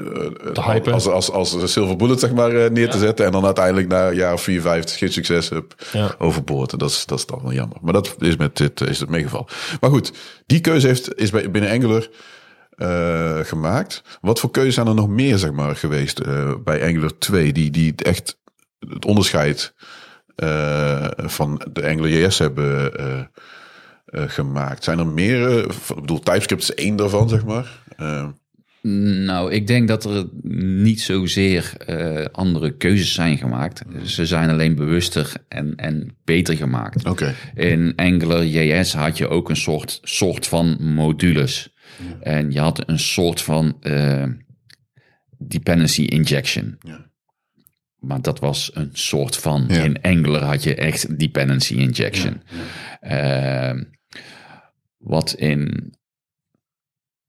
eh, 0.44 0.51
Te 0.53 0.62
hypen. 0.62 0.92
als, 0.92 1.07
als, 1.07 1.31
als, 1.31 1.61
als 1.61 1.72
Silver 1.72 1.96
Bullet 1.96 2.20
zeg 2.20 2.33
maar 2.33 2.51
eh, 2.64 2.70
neer 2.70 2.90
te 2.90 2.98
zetten. 2.98 3.27
En 3.27 3.33
dan 3.33 3.44
uiteindelijk 3.44 3.88
na 3.88 4.09
een 4.09 4.14
jaar 4.16 4.33
of 4.33 4.42
vier, 4.42 4.61
vijf 4.61 4.96
geen 4.96 5.12
succes 5.12 5.48
heb 5.48 5.74
Ja. 5.92 6.14
overboord. 6.18 6.72
En 6.72 6.79
dat 6.79 6.90
is, 6.90 7.07
dat 7.07 7.18
is 7.18 7.27
dan 7.27 7.40
wel 7.42 7.53
jammer. 7.53 7.77
Maar 7.83 7.92
dat 7.92 8.16
is 8.18 8.37
met 8.37 8.57
dit 8.57 8.81
is 8.81 9.01
het 9.01 9.09
meegeval. 9.09 9.48
Maar 9.81 9.90
goed, 9.90 10.12
die 10.46 10.61
keuze 10.61 10.87
heeft, 10.87 11.14
is 11.14 11.31
bij, 11.31 11.51
binnen 11.51 11.70
Angular 11.70 12.07
eh, 12.78 13.38
gemaakt. 13.42 14.02
Wat 14.20 14.40
voor 14.40 14.50
keuzes 14.50 14.74
zijn 14.74 14.86
er 14.86 14.94
nog 14.94 15.08
meer 15.08 15.38
zeg 15.38 15.52
maar, 15.52 15.76
geweest 15.76 16.18
eh, 16.18 16.54
bij 16.64 16.86
Angular 16.86 17.18
2? 17.18 17.52
Die, 17.52 17.70
die 17.70 17.94
echt 17.96 18.38
het 18.78 19.04
onderscheid 19.04 19.74
eh, 20.38 21.06
van 21.16 21.60
de 21.72 21.86
Angular 21.86 22.10
JS 22.10 22.38
hebben 22.38 22.98
eh, 22.98 23.18
eh, 24.04 24.28
gemaakt. 24.28 24.84
Zijn 24.84 24.98
er 24.98 25.06
meer? 25.06 25.64
ik 25.64 25.94
bedoel, 25.94 26.20
TypeScript 26.20 26.62
is 26.62 26.74
één 26.74 26.96
daarvan, 26.96 27.28
zeg 27.28 27.44
maar. 27.44 27.82
Nou, 28.82 29.52
ik 29.52 29.66
denk 29.66 29.88
dat 29.88 30.04
er 30.04 30.24
niet 30.82 31.00
zozeer 31.00 31.72
andere 32.32 32.76
keuzes 32.76 33.14
zijn 33.14 33.38
gemaakt. 33.38 33.82
Ze 34.04 34.26
zijn 34.26 34.50
alleen 34.50 34.74
bewuster 34.74 35.32
en, 35.48 35.76
en 35.76 36.16
beter 36.24 36.56
gemaakt. 36.56 37.04
Oké. 37.04 37.34
In 37.54 37.92
Angular 37.96 38.44
JS 38.44 38.92
had 38.92 39.18
je 39.18 39.28
ook 39.28 39.48
een 39.48 39.56
soort, 39.56 39.98
soort 40.02 40.46
van 40.46 40.76
modules. 40.80 41.74
En 42.20 42.50
je 42.50 42.61
had 42.61 42.88
een 42.88 42.98
soort 42.98 43.42
van 43.42 43.76
eh, 43.80 44.24
dependency 45.38 46.02
injection. 46.02 46.78
Ja. 46.80 47.11
Maar 47.98 48.22
dat 48.22 48.38
was 48.38 48.70
een 48.74 48.90
soort 48.92 49.37
van. 49.37 49.64
Ja. 49.68 49.82
In 49.82 50.02
Angular 50.02 50.42
had 50.42 50.62
je 50.62 50.74
echt 50.74 51.18
dependency 51.18 51.74
injection. 51.74 52.42
Ehm, 53.00 53.82
wat 54.96 55.32
in, 55.32 55.92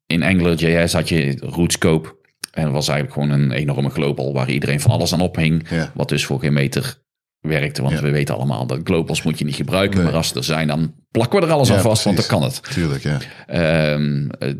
in 0.06 0.24
AngularJS 0.24 0.94
had 0.94 1.10
je 1.10 1.38
rootscope. 1.40 2.18
En 2.52 2.64
dat 2.64 2.74
was 2.74 2.88
eigenlijk 2.88 3.20
gewoon 3.20 3.42
een 3.42 3.52
enorme 3.52 3.90
global 3.90 4.34
waar 4.34 4.50
iedereen 4.50 4.80
van 4.80 4.92
alles 4.92 5.14
aan 5.14 5.22
ophing. 5.22 5.68
Wat 5.94 6.10
dus 6.10 6.26
voor 6.26 6.40
geen 6.40 6.54
meter 6.54 7.02
werkte. 7.42 7.82
Want 7.82 7.94
Ja. 7.94 8.02
we 8.02 8.10
weten 8.10 8.36
allemaal 8.36 8.66
dat 8.68 8.80
globals 8.84 9.22
moet 9.24 9.40
je 9.40 9.46
niet 9.46 9.56
gebruiken. 9.56 9.96
Nee. 9.98 10.06
Maar 10.06 10.16
als 10.16 10.28
ze 10.28 10.36
er 10.36 10.44
zijn, 10.44 10.68
dan 10.68 10.94
plakken 11.12 11.40
we 11.40 11.46
er 11.46 11.52
alles 11.52 11.68
Ja, 11.68 11.76
aan 11.76 11.82
vast. 11.82 12.04
Want 12.04 12.18
dan 12.18 12.26
kan 12.26 12.44
het. 12.44 12.64
Tuurlijk, 12.74 13.04
ja. 13.04 13.18
Ehm, 13.48 14.30
eh, 14.30 14.54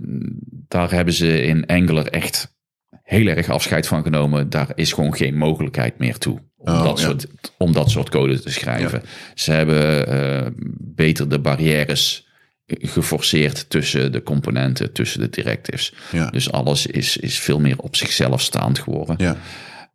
daar 0.68 0.92
hebben 0.92 1.14
ze 1.14 1.42
in 1.44 1.66
Angular 1.66 2.06
echt 2.06 2.58
heel 3.04 3.28
erg 3.28 3.50
afscheid 3.50 3.88
van 3.88 4.04
genomen. 4.04 4.50
Daar 4.50 4.68
is 4.76 4.92
gewoon 4.94 5.16
geen 5.16 5.36
mogelijkheid 5.38 5.98
meer 5.98 6.18
toe. 6.18 6.40
Om, 6.58 6.74
Oh, 6.74 6.84
dat, 6.84 7.00
ja. 7.00 7.06
soort, 7.06 7.28
om 7.58 7.74
dat 7.74 7.90
soort 7.90 8.10
code 8.10 8.40
te 8.40 8.52
schrijven. 8.52 9.02
Ze 9.36 9.52
hebben 9.52 10.08
eh, 10.08 10.48
beter 10.80 11.30
de 11.30 11.40
barrières 11.40 12.28
geforceerd 12.82 13.70
tussen 13.70 14.12
de 14.12 14.24
componenten, 14.24 14.94
tussen 14.94 15.20
de 15.20 15.30
directives. 15.30 15.94
Dus 16.32 16.52
alles 16.52 16.86
is, 16.86 17.18
is 17.18 17.40
veel 17.40 17.60
meer 17.60 17.78
op 17.80 17.96
zichzelf 17.96 18.42
staand 18.42 18.80
geworden. 18.80 19.16
Ja. 19.20 19.38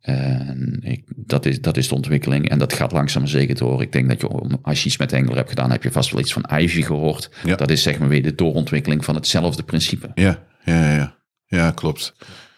En 0.05 0.79
ik, 0.81 1.03
dat, 1.15 1.45
is, 1.45 1.61
dat 1.61 1.77
is 1.77 1.87
de 1.87 1.95
ontwikkeling 1.95 2.49
en 2.49 2.59
dat 2.59 2.73
gaat 2.73 2.91
langzaam 2.91 3.21
maar 3.21 3.31
zeker 3.31 3.55
door. 3.55 3.81
Ik 3.81 3.91
denk 3.91 4.09
dat 4.09 4.21
je, 4.21 4.57
als 4.61 4.79
je 4.81 4.87
iets 4.87 4.97
met 4.97 5.13
Angular 5.13 5.35
hebt 5.35 5.49
gedaan, 5.49 5.71
heb 5.71 5.83
je 5.83 5.91
vast 5.91 6.11
wel 6.11 6.21
iets 6.21 6.33
van 6.33 6.49
Ivy 6.57 6.81
gehoord. 6.81 7.29
Ja. 7.43 7.55
Dat 7.55 7.69
is 7.69 7.81
zeg 7.81 7.99
maar 7.99 8.07
weer 8.07 8.23
de 8.23 8.35
doorontwikkeling 8.35 9.05
van 9.05 9.15
hetzelfde 9.15 9.63
principe. 9.63 10.11
Ja, 10.13 10.43
ja, 10.63 10.95
ja. 10.95 11.15
Ja, 11.47 11.71
klopt. 11.71 12.15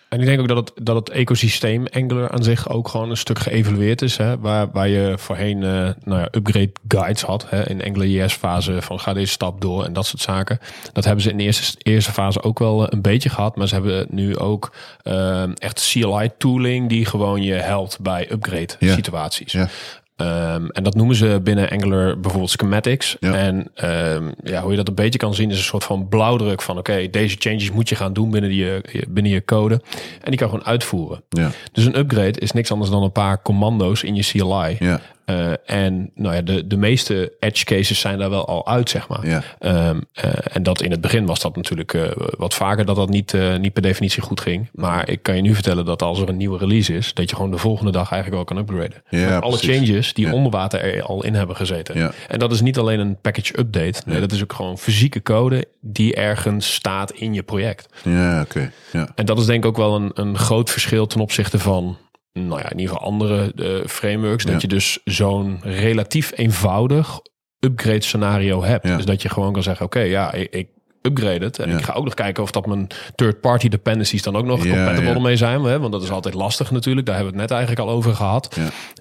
En 0.10 0.20
ik 0.20 0.26
denk 0.26 0.39
ook 0.39 0.48
dat 0.48 0.58
het, 0.58 0.72
dat 0.86 0.96
het 0.96 1.10
ecosysteem 1.10 1.86
Angular 1.91 2.32
aan 2.32 2.43
zich 2.43 2.70
ook 2.70 2.88
gewoon 2.88 3.10
een 3.10 3.17
stuk 3.17 3.39
geëvalueerd 3.39 4.02
is. 4.02 4.17
Hè? 4.17 4.39
Waar, 4.39 4.72
waar 4.72 4.88
je 4.88 5.13
voorheen 5.17 5.63
eh, 5.63 5.89
nou 6.04 6.20
ja, 6.20 6.28
upgrade 6.32 6.72
guides 6.88 7.22
had 7.22 7.50
hè? 7.50 7.70
in 7.70 7.84
Angular 7.84 8.08
JS 8.08 8.34
fase 8.34 8.82
van 8.82 9.00
ga 9.00 9.13
deze 9.13 9.32
stap 9.32 9.62
door 9.62 9.84
en 9.86 9.93
dat 9.93 10.06
soort 10.06 10.22
zaken. 10.22 10.60
Dat 10.93 11.04
hebben 11.04 11.24
ze 11.24 11.30
in 11.32 11.38
de 11.38 11.43
eerste, 11.43 11.78
eerste 11.78 12.12
fase 12.12 12.41
ook 12.43 12.60
wel 12.60 12.82
eh, 12.84 12.88
een 12.89 13.02
beetje 13.02 13.30
gehad. 13.30 13.56
Maar 13.56 13.67
ze 13.67 13.74
hebben 13.74 14.08
nu 14.10 14.38
ook 14.38 14.74
eh, 15.04 15.43
echt 15.62 15.89
CLI 15.91 16.30
tooling 16.38 16.89
die 16.89 17.06
gewoon 17.06 17.43
je 17.43 17.54
helpt 17.54 18.00
bij 18.00 18.32
upgrade 18.32 18.76
Ja. 18.80 18.93
situaties. 18.93 19.52
Ja. 19.52 19.70
Ehm, 20.18 20.66
en 20.68 20.84
dat 20.84 20.96
noemen 20.96 21.16
ze 21.16 21.40
binnen 21.44 21.70
Angular 21.70 22.20
bijvoorbeeld 22.20 22.52
schematics. 22.52 23.16
Ja. 23.20 23.34
En 23.34 23.72
ehm, 23.74 24.24
ja, 24.44 24.62
hoe 24.62 24.72
je 24.72 24.78
dat 24.78 24.88
een 24.88 24.96
beetje 24.96 25.20
kan 25.20 25.34
zien 25.34 25.50
is 25.52 25.58
een 25.58 25.64
soort 25.64 25.84
van 25.84 26.08
blauwdruk 26.08 26.62
van 26.62 26.78
oké, 26.78 27.10
deze 27.10 27.36
changes 27.40 27.72
moet 27.72 27.90
je 27.90 27.96
gaan 27.96 28.14
doen 28.14 28.32
binnen 28.32 28.54
je, 28.54 28.82
binnen 29.10 29.32
je 29.32 29.46
code. 29.46 29.82
En 30.22 30.30
die 30.30 30.40
kan 30.40 30.50
gewoon 30.50 30.66
uitvoeren. 30.66 31.24
Ja, 31.30 31.52
Dus 31.72 31.86
een 31.86 31.98
upgrade 31.98 32.40
is 32.40 32.52
niks 32.52 32.72
anders 32.72 32.92
dan 32.92 33.04
een 33.04 33.12
paar 33.12 33.42
commando's 33.42 34.04
in 34.04 34.16
je 34.16 34.24
CLI. 34.24 34.76
ja, 34.80 35.02
Eh, 35.28 35.52
en 35.66 36.12
nou 36.16 36.36
ja, 36.36 36.42
de, 36.42 36.68
de 36.68 36.78
meeste 36.78 37.34
edge 37.40 37.66
cases 37.66 38.00
zijn 38.00 38.18
daar 38.20 38.30
wel 38.30 38.48
al 38.48 38.68
uit, 38.68 38.90
zeg 38.90 39.08
maar. 39.08 39.28
Ja. 39.28 39.44
Ehm, 39.60 40.00
eh, 40.13 40.30
en 40.52 40.63
dat 40.63 40.82
in 40.82 40.92
het 40.92 41.02
begin 41.02 41.26
was 41.26 41.40
dat 41.40 41.56
natuurlijk 41.56 41.94
eh, 41.94 42.04
wat 42.38 42.54
vaker 42.54 42.86
dat 42.86 42.96
dat 42.96 43.10
niet, 43.10 43.34
niet 43.60 43.74
per 43.74 43.82
definitie 43.82 44.22
goed 44.22 44.42
ging. 44.42 44.70
Maar 44.74 45.10
ik 45.10 45.23
kan 45.23 45.36
je 45.36 45.42
nu 45.42 45.54
vertellen 45.54 45.86
dat 45.86 46.02
als 46.02 46.19
er 46.19 46.30
een 46.30 46.38
nieuwe 46.38 46.58
release 46.58 46.94
is, 46.94 47.13
dat 47.13 47.30
je 47.30 47.36
gewoon 47.36 47.52
de 47.52 47.58
volgende 47.58 47.92
dag 47.92 48.12
eigenlijk 48.12 48.42
al 48.42 48.56
kan 48.56 48.63
upgraden. 48.63 49.04
Ja, 49.10 49.30
Met 49.30 49.42
alle 49.44 49.58
precies. 49.58 49.88
changes 49.90 50.13
die 50.13 50.25
Ja. 50.25 50.34
onder 50.34 50.52
water 50.52 50.96
er 50.96 51.04
al 51.04 51.23
in 51.23 51.34
hebben 51.34 51.56
gezeten. 51.56 51.98
Ja. 51.98 52.12
En 52.28 52.40
dat 52.40 52.52
is 52.52 52.62
niet 52.62 52.78
alleen 52.78 53.00
een 53.00 53.17
package 53.21 53.60
update. 53.60 54.02
Nee, 54.06 54.19
dat 54.19 54.32
is 54.32 54.42
ook 54.44 54.54
gewoon 54.54 54.78
fysieke 54.78 55.21
code 55.21 55.65
die 55.82 56.15
ergens 56.15 56.73
staat 56.73 57.12
in 57.12 57.34
je 57.34 57.44
project. 57.44 57.88
Ja, 58.04 58.42
oké. 58.42 58.71
Ja. 58.92 59.08
En 59.15 59.25
dat 59.25 59.40
is 59.40 59.46
denk 59.46 59.63
ik 59.63 59.69
ook 59.69 59.78
wel 59.78 59.96
een, 59.96 60.12
een 60.13 60.38
groot 60.38 60.69
verschil 60.69 61.08
ten 61.08 61.19
opzichte 61.21 61.60
van, 61.60 61.98
nou 62.38 62.60
ja, 62.62 62.71
in 62.71 62.79
ieder 62.79 62.94
geval 62.96 63.12
andere 63.12 63.54
eh, 63.56 63.88
frameworks. 63.88 64.46
Dat 64.46 64.62
je 64.62 64.67
dus 64.67 65.00
zo'n 65.04 65.60
relatief 65.62 66.31
eenvoudig 66.35 67.19
upgrade 67.60 68.04
scenario 68.04 68.63
hebt. 68.63 68.88
Ja. 68.88 68.96
Dus 68.96 69.06
dat 69.06 69.21
je 69.21 69.29
gewoon 69.29 69.54
kan 69.54 69.63
zeggen, 69.63 69.85
oké, 69.85 70.00
ja, 70.00 70.33
ik, 70.33 70.54
ik 70.54 70.67
upgrade 71.08 71.46
het. 71.46 71.60
En 71.60 71.70
Ja. 71.70 71.78
ik 71.78 71.84
ga 71.84 71.94
ook 71.94 72.04
nog 72.04 72.14
kijken 72.14 72.44
of 72.44 72.52
dat 72.52 72.66
mijn 72.66 72.88
third-party 73.16 73.68
dependencies 73.68 74.22
dan 74.24 74.36
ook 74.36 74.46
nog 74.46 74.64
Ja, 74.64 74.76
compatible 74.76 75.14
ja. 75.14 75.20
mee 75.20 75.36
zijn. 75.36 75.62
Hè? 75.64 75.80
Want 75.80 75.92
dat 75.92 76.04
is 76.04 76.12
altijd 76.12 76.34
lastig 76.34 76.72
natuurlijk. 76.72 77.06
Daar 77.06 77.16
hebben 77.16 77.34
we 77.34 77.40
het 77.42 77.50
net 77.50 77.58
eigenlijk 77.58 77.90
al 77.90 77.96
over 77.96 78.16
gehad. 78.16 78.58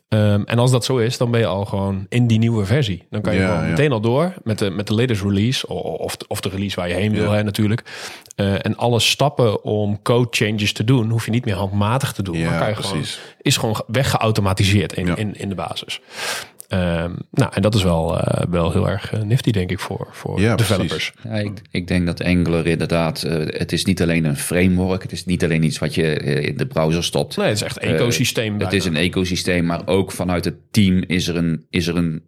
Ehm, 0.08 0.42
en 0.44 0.58
als 0.58 0.70
dat 0.70 0.84
zo 0.84 0.96
is, 0.96 1.18
dan 1.18 1.30
ben 1.30 1.40
je 1.40 1.46
al 1.46 1.64
gewoon 1.64 2.06
in 2.08 2.26
die 2.26 2.38
nieuwe 2.38 2.64
versie. 2.64 3.06
Dan 3.10 3.20
kan 3.20 3.34
je 3.34 3.40
gewoon 3.40 3.68
meteen 3.68 3.92
al 3.92 4.00
door 4.00 4.32
met 4.42 4.58
de, 4.58 4.70
met 4.70 4.86
de 4.86 4.94
latest 4.94 5.22
release. 5.22 5.68
Of, 5.68 6.16
of 6.28 6.40
de 6.40 6.48
release 6.48 6.76
waar 6.76 6.88
je 6.88 6.94
heen 6.94 7.12
wil, 7.12 7.30
hè, 7.30 7.42
natuurlijk. 7.42 7.82
Eh, 8.36 8.52
en 8.66 8.76
alle 8.76 9.00
stappen 9.00 9.64
om 9.64 10.02
code 10.02 10.26
changes 10.30 10.72
te 10.72 10.84
doen, 10.84 11.10
hoef 11.10 11.24
je 11.24 11.30
niet 11.30 11.44
meer 11.44 11.54
handmatig 11.54 12.12
te 12.12 12.22
doen. 12.22 12.38
Ja, 12.38 12.50
maar 12.50 12.58
kan 12.58 12.68
je 12.68 12.74
gewoon, 12.74 13.04
is 13.40 13.56
gewoon 13.56 13.82
weggeautomatiseerd 13.86 14.92
in, 14.92 15.16
in, 15.16 15.34
in 15.38 15.48
de 15.48 15.54
basis. 15.54 16.00
Ehm, 16.68 17.12
nou, 17.30 17.50
en 17.54 17.62
dat 17.62 17.74
is 17.74 17.82
wel, 17.82 18.20
eh, 18.20 18.44
wel 18.50 18.72
heel 18.72 18.88
erg 18.88 19.12
eh, 19.12 19.20
nifty, 19.20 19.50
denk 19.50 19.70
ik, 19.70 19.80
voor, 19.80 20.08
voor 20.10 20.40
Ja, 20.40 20.56
developers. 20.56 21.12
Ja, 21.22 21.30
ik, 21.30 21.62
ik 21.70 21.86
denk 21.88 22.06
dat 22.06 22.24
Angular 22.24 22.66
inderdaad, 22.66 23.22
eh, 23.22 23.58
het 23.58 23.72
is 23.72 23.84
niet 23.84 24.02
alleen 24.02 24.24
een 24.24 24.36
framework, 24.36 25.02
het 25.02 25.12
is 25.12 25.24
niet 25.24 25.44
alleen 25.44 25.62
iets 25.62 25.78
wat 25.78 25.94
je 25.94 26.18
eh, 26.18 26.42
in 26.48 26.56
de 26.56 26.66
browser 26.66 27.04
stopt. 27.04 27.36
Nee, 27.36 27.46
het 27.46 27.56
is 27.56 27.62
echt 27.62 27.82
een 27.82 27.94
ecosysteem. 27.94 28.60
Het 28.60 28.72
is 28.72 28.84
een 28.84 28.96
ecosysteem, 28.96 29.64
maar 29.64 29.86
ook 29.86 30.12
vanuit 30.12 30.44
het 30.44 30.56
team 30.70 31.02
is 31.06 31.28
er 31.28 31.36
een, 31.36 31.66
is 31.70 31.86
er 31.86 31.96
een 31.96 32.22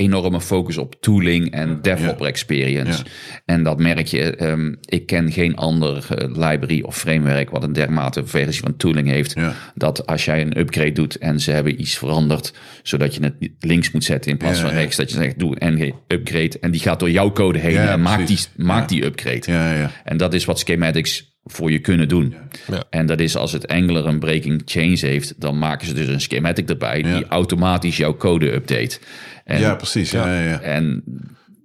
enorme 0.00 0.40
focus 0.40 0.76
op 0.78 0.94
tooling 1.00 1.50
en 1.50 1.78
developer 1.82 2.26
experience. 2.26 3.02
En 3.44 3.62
dat 3.62 3.78
merk 3.78 4.06
je. 4.06 4.36
ehm, 4.36 4.74
ik 4.80 5.06
ken 5.06 5.32
geen 5.32 5.56
ander 5.56 6.06
eh, 6.08 6.28
library 6.28 6.80
of 6.82 6.96
framework 6.98 7.50
wat 7.50 7.62
een 7.62 7.72
dermate 7.72 8.26
versie 8.26 8.62
van 8.62 8.76
tooling 8.76 9.08
heeft. 9.08 9.32
Ja. 9.34 9.54
Dat 9.74 10.06
als 10.06 10.24
jij 10.24 10.40
een 10.40 10.58
upgrade 10.58 10.92
doet 10.92 11.18
en 11.18 11.40
ze 11.40 11.50
hebben 11.50 11.80
iets 11.80 11.98
veranderd, 11.98 12.52
zodat 12.82 13.14
je 13.14 13.22
het 13.22 13.34
links 13.60 13.90
moet 13.90 14.04
zetten 14.04 14.30
in 14.30 14.36
plaats 14.36 14.58
Ja, 14.58 14.64
van 14.64 14.72
ja. 14.74 14.78
rechts, 14.80 14.96
dat 14.96 15.10
je 15.10 15.16
zegt 15.16 15.38
doe 15.38 15.56
en 15.58 15.94
upgrade 16.08 16.58
en 16.60 16.70
die 16.70 16.80
gaat 16.80 16.98
door 17.00 17.10
jouw 17.10 17.32
code 17.32 17.58
heen 17.58 17.72
Ja, 17.72 17.92
en 17.92 18.02
maakt 18.02 18.26
die, 18.26 18.38
maakt 18.56 18.90
Ja. 18.90 18.96
die 18.96 19.04
upgrade. 19.04 19.52
Ja, 19.52 19.74
ja. 19.74 19.90
En 20.04 20.16
dat 20.16 20.34
is 20.34 20.44
wat 20.44 20.58
schematics 20.58 21.28
voor 21.44 21.70
je 21.70 21.78
kunnen 21.78 22.08
doen. 22.08 22.34
Ja. 22.70 22.82
En 22.90 23.06
dat 23.06 23.20
is 23.20 23.36
als 23.36 23.52
het 23.52 23.68
Angular 23.68 24.06
een 24.06 24.18
breaking 24.18 24.62
change 24.64 24.98
heeft, 25.00 25.40
dan 25.40 25.58
maken 25.58 25.86
ze 25.86 25.94
dus 25.94 26.06
een 26.08 26.20
schematic 26.20 26.68
erbij 26.68 26.98
Ja. 27.00 27.16
die 27.16 27.26
automatisch 27.26 27.96
jouw 27.96 28.16
code 28.16 28.52
update. 28.52 28.98
En, 29.50 29.60
ja, 29.60 29.74
precies. 29.74 30.10
Ja, 30.10 30.34
ja, 30.34 30.42
ja. 30.48 30.60
en 30.60 31.02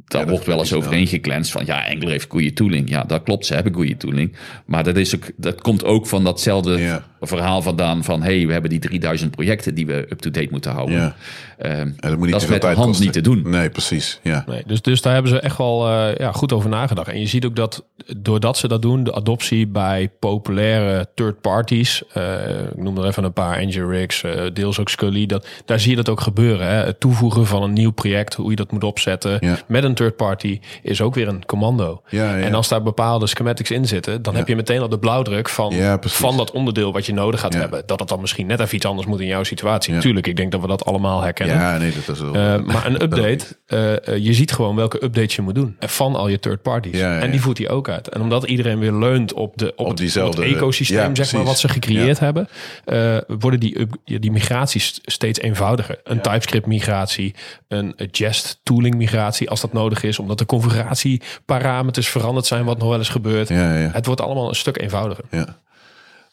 daar 0.08 0.28
wordt 0.28 0.46
wel 0.46 0.60
eens 0.60 0.74
overheen 0.74 1.08
geklenst 1.08 1.52
van 1.52 1.66
ja, 1.66 1.86
Angular 1.88 2.12
heeft 2.12 2.30
goede 2.30 2.54
tooling. 2.54 2.90
Ja, 2.90 3.04
dat 3.04 3.24
klopt, 3.24 3.46
ze 3.46 3.54
hebben 3.54 3.74
goede 3.74 3.98
tooling. 3.98 4.36
Maar 4.66 4.84
dat, 4.84 4.98
is 4.98 5.16
ook, 5.16 5.32
dat 5.38 5.62
komt 5.62 5.84
ook 5.84 6.08
van 6.08 6.24
datzelfde 6.24 7.02
verhaal 7.22 7.62
vandaan 7.62 8.04
van 8.04 8.24
hey, 8.24 8.48
we 8.48 8.52
hebben 8.52 8.70
die 8.70 8.80
3000 8.80 9.32
projecten 9.32 9.76
die 9.76 9.86
we 9.86 10.06
up-to-date 10.10 10.48
moeten 10.52 10.72
houden. 10.72 11.16
Ja. 11.58 11.64
Ehm, 11.64 11.80
En 11.80 11.96
dat 12.00 12.12
moet 12.12 12.22
niet 12.22 12.32
dat 12.32 12.42
is 12.42 12.48
met 12.48 12.62
de 12.62 12.68
hand 12.68 12.80
kosten. 12.80 13.04
niet 13.06 13.14
te 13.14 13.22
doen. 13.22 13.42
Nee, 13.50 13.70
precies. 13.70 14.20
Ja. 14.24 14.44
Nee, 14.48 14.64
dus, 14.66 14.82
dus 14.82 15.02
daar 15.02 15.14
hebben 15.14 15.32
ze 15.32 15.40
echt 15.40 15.58
wel 15.58 15.88
eh, 15.90 16.16
ja, 16.16 16.32
goed 16.32 16.54
over 16.54 16.70
nagedacht. 16.70 17.08
En 17.08 17.20
je 17.20 17.26
ziet 17.28 17.46
ook 17.46 17.56
dat 17.56 17.86
doordat 18.18 18.58
ze 18.58 18.68
dat 18.68 18.82
doen, 18.82 19.04
de 19.04 19.14
adoptie 19.16 19.68
bij 19.68 20.10
populaire 20.20 21.08
third 21.16 21.42
parties, 21.42 22.04
eh, 22.14 22.34
ik 22.72 22.78
noem 22.84 22.98
er 22.98 23.06
even 23.06 23.24
een 23.24 23.34
paar, 23.34 23.66
Nginx, 23.66 24.24
eh 24.24 24.42
deels 24.54 24.80
ook 24.80 24.90
Scully, 24.90 25.26
dat, 25.26 25.48
daar 25.66 25.80
zie 25.80 25.90
je 25.90 25.96
dat 25.96 26.10
ook 26.10 26.22
gebeuren. 26.22 26.68
Hè? 26.68 26.74
Het 26.86 27.00
toevoegen 27.00 27.46
van 27.46 27.64
een 27.64 27.74
nieuw 27.74 27.92
project, 27.92 28.34
hoe 28.34 28.50
je 28.50 28.56
dat 28.56 28.72
moet 28.72 28.84
opzetten 28.84 29.38
Ja. 29.40 29.58
met 29.68 29.84
een 29.84 29.94
third 29.94 30.16
party, 30.16 30.60
is 30.82 31.02
ook 31.02 31.16
weer 31.16 31.28
een 31.28 31.46
commando. 31.46 32.02
Ja, 32.10 32.36
ja. 32.38 32.44
En 32.44 32.54
als 32.54 32.68
daar 32.68 32.84
bepaalde 32.84 33.28
schematics 33.28 33.72
in 33.72 33.86
zitten, 33.86 34.22
dan 34.22 34.36
heb 34.36 34.48
je 34.48 34.56
meteen 34.56 34.82
al 34.82 34.90
de 34.90 35.00
blauwdruk 35.00 35.50
van, 35.50 35.74
van 36.02 36.38
dat 36.38 36.52
onderdeel 36.52 36.94
wat 36.94 37.06
je 37.06 37.14
nodig 37.14 37.40
gaat 37.40 37.54
Ja. 37.54 37.60
hebben. 37.60 37.84
Dat 37.86 38.00
het 38.00 38.10
dan 38.10 38.22
misschien 38.22 38.48
net 38.48 38.60
even 38.60 38.76
iets 38.76 38.86
anders 38.86 39.08
moet 39.08 39.20
in 39.20 39.28
jouw 39.28 39.44
situatie. 39.44 39.94
Ja. 39.94 40.00
Tuurlijk, 40.00 40.28
ik 40.28 40.36
denk 40.36 40.52
dat 40.52 40.62
we 40.62 40.68
dat 40.68 40.86
allemaal 40.86 41.22
herkennen. 41.22 41.45
Ja, 41.48 41.78
nee, 41.78 41.94
dat 42.06 42.16
is 42.16 42.22
wel... 42.22 42.36
Uh, 42.36 42.66
maar 42.66 42.86
een 42.86 43.02
update, 43.02 43.46
uh, 43.68 43.92
uh, 43.92 44.26
je 44.26 44.34
ziet 44.34 44.52
gewoon 44.52 44.76
welke 44.76 45.04
updates 45.04 45.36
je 45.36 45.42
moet 45.42 45.56
doen. 45.56 45.76
Van 45.80 46.16
al 46.16 46.28
je 46.28 46.40
third 46.40 46.62
parties. 46.62 47.00
Ja, 47.00 47.16
ja, 47.16 47.22
en 47.22 47.32
die 47.32 47.42
voert 47.42 47.58
hij 47.58 47.70
ook 47.70 47.90
uit. 47.90 48.08
En 48.10 48.22
omdat 48.22 48.44
iedereen 48.44 48.80
weer 48.80 48.94
leunt 48.94 49.34
op, 49.34 49.58
de, 49.58 49.72
op, 49.76 49.80
Op 49.80 49.88
het, 49.88 49.98
diezelfde- 49.98 50.42
op 50.42 50.48
het 50.48 50.56
ecosysteem, 50.56 50.98
ja, 50.98 51.16
zeg 51.16 51.34
maar, 51.34 51.44
wat 51.44 51.60
ze 51.60 51.70
gecreëerd 51.70 52.20
hebben, 52.20 52.48
uh, 52.86 53.18
worden 53.28 53.60
die, 53.60 53.80
up, 53.80 53.96
die 54.06 54.32
migraties 54.32 55.00
steeds 55.06 55.40
eenvoudiger. 55.40 56.00
Een 56.04 56.22
TypeScript 56.22 56.66
migratie, 56.66 57.36
een 57.68 57.96
Jest 58.12 58.60
tooling 58.64 58.96
migratie, 58.96 59.50
als 59.50 59.62
dat 59.62 59.74
nodig 59.74 60.04
is, 60.04 60.20
omdat 60.20 60.38
de 60.38 60.46
configuratieparameters 60.46 62.08
veranderd 62.08 62.46
zijn, 62.46 62.66
wat 62.66 62.78
nog 62.78 62.90
wel 62.90 62.98
eens 62.98 63.10
gebeurt. 63.10 63.50
Ja, 63.50 63.78
ja. 63.78 63.90
Het 63.92 64.06
wordt 64.06 64.22
allemaal 64.22 64.50
een 64.50 64.56
stuk 64.56 64.82
eenvoudiger. 64.82 65.24
Ja. 65.32 65.58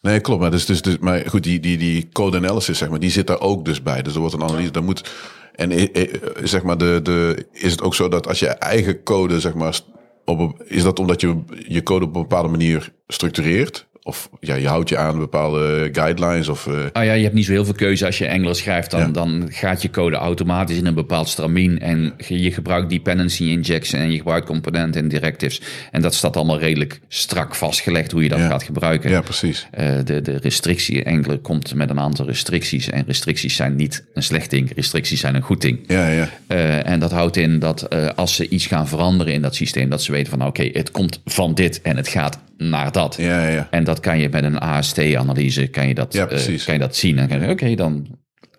Nee, 0.03 0.21
klopt. 0.21 0.41
Maar, 0.41 0.51
dus, 0.51 0.67
dus, 0.67 0.83
dus, 0.83 0.99
maar 0.99 1.23
goed, 1.27 1.43
die, 1.43 1.61
die, 1.61 1.79
die 1.79 2.09
code 2.13 2.37
analysis, 2.37 2.79
zeg 2.79 2.91
maar, 2.91 3.01
die 3.01 3.11
zit 3.11 3.27
daar 3.27 3.41
ook 3.41 3.65
dus 3.65 3.83
bij. 3.83 4.03
Dus 4.03 4.15
er 4.15 4.21
wordt 4.21 4.35
een 4.35 4.43
analyse, 4.43 4.71
daar 4.71 4.83
moet... 4.85 5.11
En 5.53 5.71
eh, 5.71 6.03
eh, 6.03 6.21
zeg 6.43 6.63
maar, 6.63 6.79
de, 6.79 7.01
de, 7.03 7.47
is 7.53 7.71
het 7.71 7.83
ook 7.83 7.95
zo 7.95 8.09
dat 8.09 8.29
als 8.29 8.39
je 8.39 8.47
eigen 8.47 9.03
code, 9.03 9.41
zeg 9.41 9.55
maar, 9.55 9.81
op, 10.25 10.63
is 10.65 10.83
dat 10.83 10.99
omdat 10.99 11.21
je 11.21 11.43
je 11.69 11.83
code 11.83 12.05
op 12.05 12.15
een 12.15 12.23
bepaalde 12.23 12.49
manier 12.49 12.93
structureert? 13.07 13.87
Of 14.05 14.29
ja, 14.41 14.55
je 14.55 14.67
houdt 14.67 14.89
je 14.89 14.97
aan 14.99 15.19
bepaalde 15.19 15.89
guidelines 15.93 16.49
of... 16.49 16.67
eh, 16.67 16.75
Ah 16.93 17.05
ja, 17.05 17.13
je 17.13 17.23
hebt 17.23 17.35
niet 17.35 17.45
zo 17.45 17.53
heel 17.53 17.65
veel 17.65 17.75
keuze 17.75 18.07
als 18.07 18.19
je 18.19 18.31
Angular 18.31 18.55
schrijft. 18.55 18.91
Dan, 18.91 19.01
Ja. 19.01 19.07
dan 19.07 19.47
gaat 19.51 19.83
je 19.83 19.91
code 19.91 20.17
automatisch 20.17 20.77
in 20.77 20.87
een 20.87 20.95
bepaald 20.95 21.29
stramien. 21.29 21.79
En 21.81 22.15
je, 22.29 22.53
gebruikt 22.53 22.91
dependency 22.91 23.45
injection 23.45 24.01
en 24.01 24.11
je 24.11 24.17
gebruikt 24.17 24.47
componenten 24.47 25.03
en 25.03 25.09
directives. 25.09 25.61
En 25.91 26.03
dat 26.03 26.15
staat 26.15 26.37
allemaal 26.37 26.59
redelijk 26.59 27.01
strak 27.09 27.55
vastgelegd 27.55 28.11
hoe 28.13 28.23
je 28.23 28.29
dat 28.29 28.39
Ja. 28.39 28.47
gaat 28.49 28.63
gebruiken. 28.63 29.11
ja, 29.11 29.21
precies. 29.21 29.67
Eh, 29.71 29.89
de, 30.05 30.21
de 30.21 30.37
restrictie, 30.37 31.07
Angular 31.07 31.39
komt 31.39 31.75
met 31.75 31.91
een 31.91 32.01
aantal 32.01 32.27
restricties. 32.27 32.91
En 32.91 33.05
restricties 33.07 33.57
zijn 33.57 33.77
niet 33.77 34.05
een 34.15 34.23
slecht 34.23 34.51
ding. 34.51 34.71
Restricties 34.75 35.21
zijn 35.21 35.35
een 35.35 35.43
goed 35.43 35.61
ding. 35.61 35.79
Ja, 35.87 36.09
ja. 36.09 36.29
Eh, 36.47 36.87
en 36.87 37.01
dat 37.01 37.11
houdt 37.13 37.37
in 37.37 37.59
dat 37.59 37.89
als 38.17 38.35
ze 38.35 38.49
iets 38.49 38.67
gaan 38.67 38.89
veranderen 38.89 39.33
in 39.33 39.43
dat 39.43 39.55
systeem, 39.55 39.89
dat 39.91 40.03
ze 40.03 40.13
weten 40.13 40.31
van 40.39 40.47
oké, 40.47 40.69
het 40.73 40.91
komt 40.91 41.21
van 41.25 41.55
dit 41.55 41.81
en 41.83 41.97
het 41.97 42.09
gaat 42.09 42.39
naar 42.69 42.93
dat. 42.93 43.17
Ja, 43.19 43.49
ja. 43.49 43.69
En 43.71 43.85
dat 43.85 44.01
kan 44.01 44.19
je 44.19 44.29
met 44.29 44.45
een 44.45 44.59
AST-analyse 44.59 45.67
kan 45.67 45.89
je 45.89 45.95
dat, 45.95 46.13
Ja, 46.13 46.29
eh, 46.29 46.65
kan 46.65 46.75
je 46.75 46.81
dat 46.81 46.97
zien. 46.97 47.19
En 47.19 47.29
kan 47.29 47.39
je 47.39 47.47
zeggen, 47.47 47.67
oké, 47.67 47.75
dan 47.75 48.07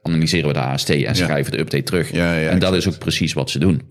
analyseren 0.01 0.47
we 0.47 0.53
de 0.53 0.59
AST 0.59 0.89
en 0.89 1.15
schrijven 1.15 1.51
de 1.51 1.59
update 1.59 1.83
terug. 1.83 2.11
Ja, 2.11 2.35
ja, 2.35 2.49
en 2.49 2.59
dat 2.59 2.73
is 2.73 2.87
ook 2.87 2.97
precies 2.97 3.33
wat 3.33 3.49
ze 3.49 3.59
doen. 3.59 3.81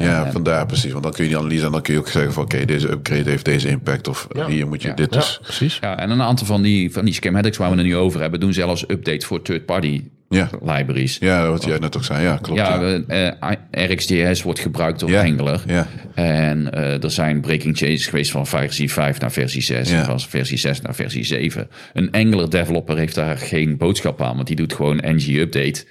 Ja, 0.00 0.30
vandaar 0.30 0.66
precies. 0.66 0.92
Want 0.92 1.02
dan 1.02 1.12
kun 1.12 1.24
je 1.24 1.30
die 1.30 1.38
analyse 1.38 1.64
en 1.64 1.72
dan 1.72 1.82
kun 1.82 1.94
je 1.94 2.00
ook 2.00 2.08
zeggen 2.08 2.32
van... 2.32 2.42
oké, 2.42 2.64
deze 2.64 2.90
upgrade 2.90 3.30
heeft 3.30 3.44
deze 3.44 3.68
impact. 3.68 4.08
Of 4.08 4.28
hier 4.46 4.66
moet 4.66 4.82
je 4.82 4.94
dit 4.94 5.12
dus... 5.12 5.38
precies. 5.42 5.78
Ja, 5.80 5.98
en 5.98 6.10
een 6.10 6.22
aantal 6.22 6.46
van 6.46 6.62
die, 6.62 6.92
van 6.92 7.04
die 7.04 7.14
schematics 7.14 7.56
waar 7.56 7.70
we 7.70 7.76
het 7.76 7.86
nu 7.86 7.96
over 7.96 8.20
hebben, 8.20 8.40
doen 8.40 8.52
zelfs 8.52 8.84
updates 8.88 9.24
voor 9.24 9.42
third-party 9.42 10.02
Ja. 10.34 10.48
libraries. 10.62 11.16
Ja, 11.20 11.48
wat 11.50 11.64
jij 11.64 11.78
net 11.78 11.96
ook 11.96 12.04
zei. 12.04 12.22
Ja, 12.22 12.36
klopt. 12.42 12.60
Ja, 12.60 12.80
Ja, 12.80 13.00
eh, 13.06 13.26
eh, 13.70 13.90
RxJS 13.90 14.42
wordt 14.42 14.58
gebruikt 14.60 15.00
door 15.00 15.10
Ja, 15.10 15.22
Angular. 15.22 15.60
ja. 15.66 15.86
En 16.14 16.72
eh, 16.72 17.02
er 17.04 17.10
zijn 17.10 17.40
breaking 17.40 17.76
changes 17.76 18.06
geweest 18.06 18.30
van 18.30 18.46
versie 18.46 18.92
5 18.92 19.20
naar 19.20 19.32
versie 19.32 19.62
6 19.62 19.90
Ja. 19.90 19.98
en 19.98 20.04
van 20.04 20.20
versie 20.20 20.58
6 20.58 20.80
naar 20.80 20.94
versie 20.94 21.24
7. 21.24 21.68
Een 21.92 22.10
Angular 22.10 22.50
developer 22.50 22.96
heeft 22.96 23.14
daar 23.14 23.38
geen 23.38 23.76
boodschap 23.76 24.22
aan, 24.22 24.34
want 24.34 24.46
die 24.46 24.56
doet 24.56 24.72
gewoon 24.72 24.96
ng 24.96 25.28
update. 25.36 25.84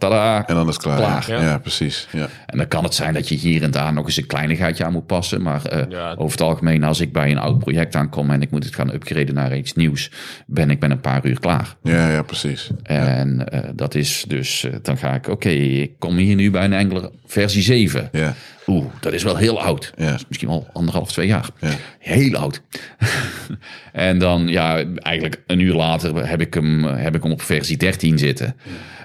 Tada! 0.00 0.46
En 0.46 0.54
dan 0.54 0.68
is 0.68 0.74
het 0.74 0.82
klaar. 0.82 0.96
Klaar. 0.96 1.24
Ja. 1.28 1.40
Ja, 1.42 1.58
precies. 1.58 2.08
Ja. 2.12 2.28
En 2.46 2.58
dan 2.58 2.68
kan 2.68 2.84
het 2.84 2.94
zijn 2.94 3.14
dat 3.14 3.28
je 3.28 3.34
hier 3.34 3.62
en 3.62 3.70
daar 3.70 3.92
nog 3.92 4.06
eens 4.06 4.16
een 4.16 4.26
kleinigheidje 4.26 4.84
aan 4.84 4.92
moet 4.92 5.06
passen. 5.06 5.42
Maar 5.42 5.64
eh, 5.64 5.82
Ja. 5.88 6.10
over 6.10 6.30
het 6.30 6.40
algemeen, 6.40 6.84
als 6.84 7.00
ik 7.00 7.12
bij 7.12 7.30
een 7.30 7.38
oud 7.38 7.58
project 7.58 7.94
aankom 7.94 8.30
en 8.30 8.42
ik 8.42 8.50
moet 8.50 8.64
het 8.64 8.74
gaan 8.74 8.92
upgraden 8.94 9.34
naar 9.34 9.56
iets 9.56 9.72
nieuws, 9.74 10.10
ben 10.46 10.70
ik 10.70 10.80
met 10.80 10.90
een 10.90 11.00
paar 11.00 11.26
uur 11.26 11.40
klaar. 11.40 11.76
Ja, 11.82 12.10
ja, 12.10 12.22
precies. 12.22 12.70
En 12.82 13.48
eh, 13.48 13.60
dat 13.74 13.94
is 13.94 14.24
dus, 14.28 14.64
eh, 14.64 14.72
dan 14.82 14.96
ga 14.98 15.14
ik, 15.14 15.28
oké, 15.28 15.48
ik 15.48 15.92
kom 15.98 16.16
hier 16.16 16.34
nu 16.34 16.50
bij 16.50 16.64
een 16.64 16.72
Angular 16.74 17.10
versie 17.26 17.62
7. 17.62 18.08
Ja. 18.12 18.34
Oeh, 18.66 18.84
dat 19.00 19.12
is 19.12 19.22
wel 19.22 19.36
heel 19.36 19.62
oud. 19.62 19.92
Ja. 19.96 20.04
Dat 20.10 20.14
is 20.20 20.24
misschien 20.28 20.48
al 20.48 20.66
anderhalf, 20.72 21.12
twee 21.12 21.26
jaar. 21.26 21.48
Ja. 21.60 21.70
Heel 21.98 22.36
oud. 22.36 22.62
en 23.92 24.18
dan, 24.18 24.48
ja, 24.48 24.84
eigenlijk 24.94 25.42
een 25.46 25.58
uur 25.60 25.74
later 25.74 26.28
heb 26.28 26.40
ik 26.40 26.54
hem, 26.54 26.84
heb 26.84 27.14
ik 27.14 27.22
hem 27.22 27.32
op 27.32 27.42
versie 27.42 27.76
13 27.76 28.18
zitten. 28.18 28.56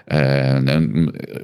En, 0.05 0.67
eh, 0.67 1.41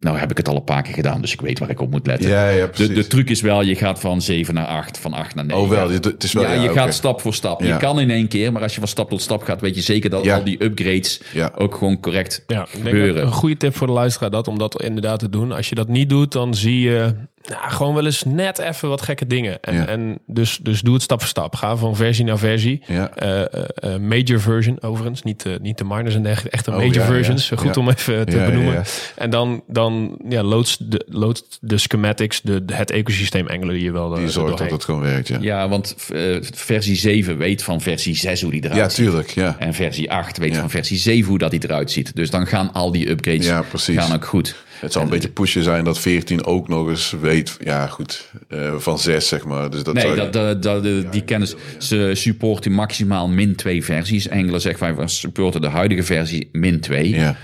Nou 0.00 0.18
heb 0.18 0.30
ik 0.30 0.36
het 0.36 0.48
al 0.48 0.56
een 0.56 0.64
paar 0.64 0.82
keer 0.82 0.94
gedaan, 0.94 1.20
dus 1.20 1.32
ik 1.32 1.40
weet 1.40 1.58
waar 1.58 1.70
ik 1.70 1.80
op 1.80 1.90
moet 1.90 2.06
letten. 2.06 2.28
Ja, 2.30 2.48
ja, 2.48 2.64
de, 2.64 2.68
precies. 2.70 2.94
de 2.94 3.06
truc 3.06 3.30
is 3.30 3.40
wel, 3.40 3.62
je 3.62 3.74
gaat 3.74 4.00
van 4.00 4.22
7 4.22 4.54
naar 4.54 4.66
8, 4.66 4.98
van 4.98 5.12
8 5.12 5.34
naar 5.34 5.44
9. 5.44 5.62
Oh 5.62 5.68
wel, 5.68 5.90
het 5.90 6.22
is 6.24 6.32
wel... 6.32 6.42
ja, 6.42 6.52
je 6.52 6.70
oké. 6.70 6.78
gaat 6.78 6.94
stap 6.94 7.20
voor 7.20 7.34
stap. 7.34 7.60
Ja. 7.62 7.66
Je 7.66 7.76
kan 7.76 8.00
in 8.00 8.10
één 8.10 8.28
keer, 8.28 8.52
maar 8.52 8.62
als 8.62 8.72
je 8.74 8.78
van 8.80 8.88
stap 8.88 9.08
tot 9.10 9.22
stap 9.22 9.42
gaat, 9.42 9.60
weet 9.60 9.74
je 9.74 9.80
zeker 9.80 10.10
dat 10.10 10.24
Ja. 10.24 10.36
al 10.36 10.44
die 10.44 10.64
upgrades 10.64 11.20
Ja. 11.32 11.52
ook 11.56 11.74
gewoon 11.74 12.00
correct 12.00 12.44
Ja, 12.46 12.60
ik 12.62 12.68
denk 12.72 12.84
gebeuren. 12.84 13.22
een 13.22 13.32
goede 13.32 13.56
tip 13.56 13.76
voor 13.76 13.86
de 13.86 13.92
luisteraar 13.92 14.30
dat 14.30 14.48
om 14.48 14.58
dat 14.58 14.82
inderdaad 14.82 15.18
te 15.18 15.28
doen. 15.28 15.52
Als 15.52 15.68
je 15.68 15.74
dat 15.74 15.88
niet 15.88 16.08
doet, 16.08 16.32
dan 16.32 16.54
zie 16.54 16.80
je 16.80 17.14
nou, 17.48 17.70
gewoon 17.70 17.94
wel 17.94 18.04
eens 18.04 18.24
net 18.24 18.58
even 18.58 18.88
wat 18.88 19.02
gekke 19.02 19.26
dingen. 19.26 19.60
En, 19.62 19.74
Ja. 19.74 19.86
en 19.86 20.18
dus, 20.26 20.58
dus 20.62 20.80
doe 20.80 20.94
het 20.94 21.02
stap 21.02 21.18
voor 21.20 21.28
stap. 21.28 21.54
Ga 21.56 21.76
van 21.76 21.96
versie 21.96 22.24
naar 22.24 22.38
versie. 22.38 22.82
Ja. 22.86 23.10
Eh, 23.16 23.40
eh, 23.40 23.64
eh, 23.74 24.00
major 24.00 24.40
version 24.40 24.82
overigens, 24.82 25.22
niet, 25.22 25.44
niet 25.62 25.78
de 25.78 25.84
minors 25.84 26.14
en 26.14 26.22
dergelijke, 26.22 26.56
echte 26.56 26.70
Oh, 26.70 26.76
major 26.76 26.94
ja, 26.94 27.04
versions. 27.04 27.50
Goed 27.56 27.74
Ja. 27.74 27.80
om 27.80 27.88
even 27.88 28.26
te 28.26 28.36
benoemen. 28.36 28.72
ja. 28.72 28.82
En 29.16 29.30
dan, 29.30 29.62
dan 29.66 30.18
ja, 30.28 30.42
loads 30.42 30.76
de, 30.80 31.04
loads 31.08 31.42
de 31.60 31.78
schematics, 31.78 32.40
de, 32.40 32.62
het 32.72 32.90
ecosysteem 32.90 33.46
engelen 33.46 33.80
je 33.80 33.92
wel. 33.92 34.14
Die 34.14 34.28
zorgt 34.28 34.58
dat 34.58 34.70
het 34.70 34.84
gewoon 34.84 35.00
werkt, 35.00 35.28
ja. 35.28 35.38
Ja, 35.40 35.68
want 35.68 35.94
eh, 36.12 36.36
versie 36.54 36.96
7 36.96 37.36
weet 37.38 37.62
van 37.62 37.80
versie 37.80 38.16
6 38.16 38.42
hoe 38.42 38.50
die 38.50 38.64
eruit 38.64 38.78
Ja, 38.80 38.88
ziet. 38.88 39.04
tuurlijk, 39.04 39.30
ja. 39.30 39.56
En 39.58 39.74
versie 39.74 40.10
8 40.12 40.38
weet 40.38 40.54
Ja. 40.54 40.60
van 40.60 40.70
versie 40.70 40.98
7 40.98 41.28
hoe 41.28 41.38
dat 41.38 41.50
die 41.50 41.64
eruit 41.64 41.90
ziet. 41.90 42.16
Dus 42.16 42.30
dan 42.30 42.46
gaan 42.46 42.72
al 42.72 42.90
die 42.92 43.10
upgrades 43.10 43.48
gaan 43.76 44.14
ook 44.14 44.24
goed. 44.24 44.54
Het 44.80 44.92
zal 44.92 45.02
een 45.02 45.08
beetje 45.08 45.28
pushen 45.30 45.62
zijn 45.62 45.84
dat 45.84 45.98
14 45.98 46.44
ook 46.44 46.68
nog 46.68 46.88
eens 46.88 47.10
weet, 47.20 47.56
ja 47.64 47.86
goed, 47.86 48.30
eh, 48.48 48.74
van 48.78 48.98
6 48.98 49.28
zeg 49.28 49.44
maar. 49.44 49.70
Dus 49.70 49.82
dat 49.82 49.94
Nee, 49.94 50.14
zou- 50.16 50.30
dat, 50.30 50.62
dat, 50.62 50.82
die 51.12 51.24
kennis. 51.24 51.54
Ze 51.78 52.10
supporten 52.14 52.72
maximaal 52.72 53.28
min 53.28 53.56
2 53.56 53.84
versies. 53.84 54.28
Engelen 54.28 54.60
zeggen 54.60 54.96
wij 54.96 55.06
supporten 55.08 55.60
de 55.60 55.68
huidige 55.68 56.02
versie 56.02 56.48
min 56.52 56.80
2. 56.80 57.08
Ja, 57.08 57.36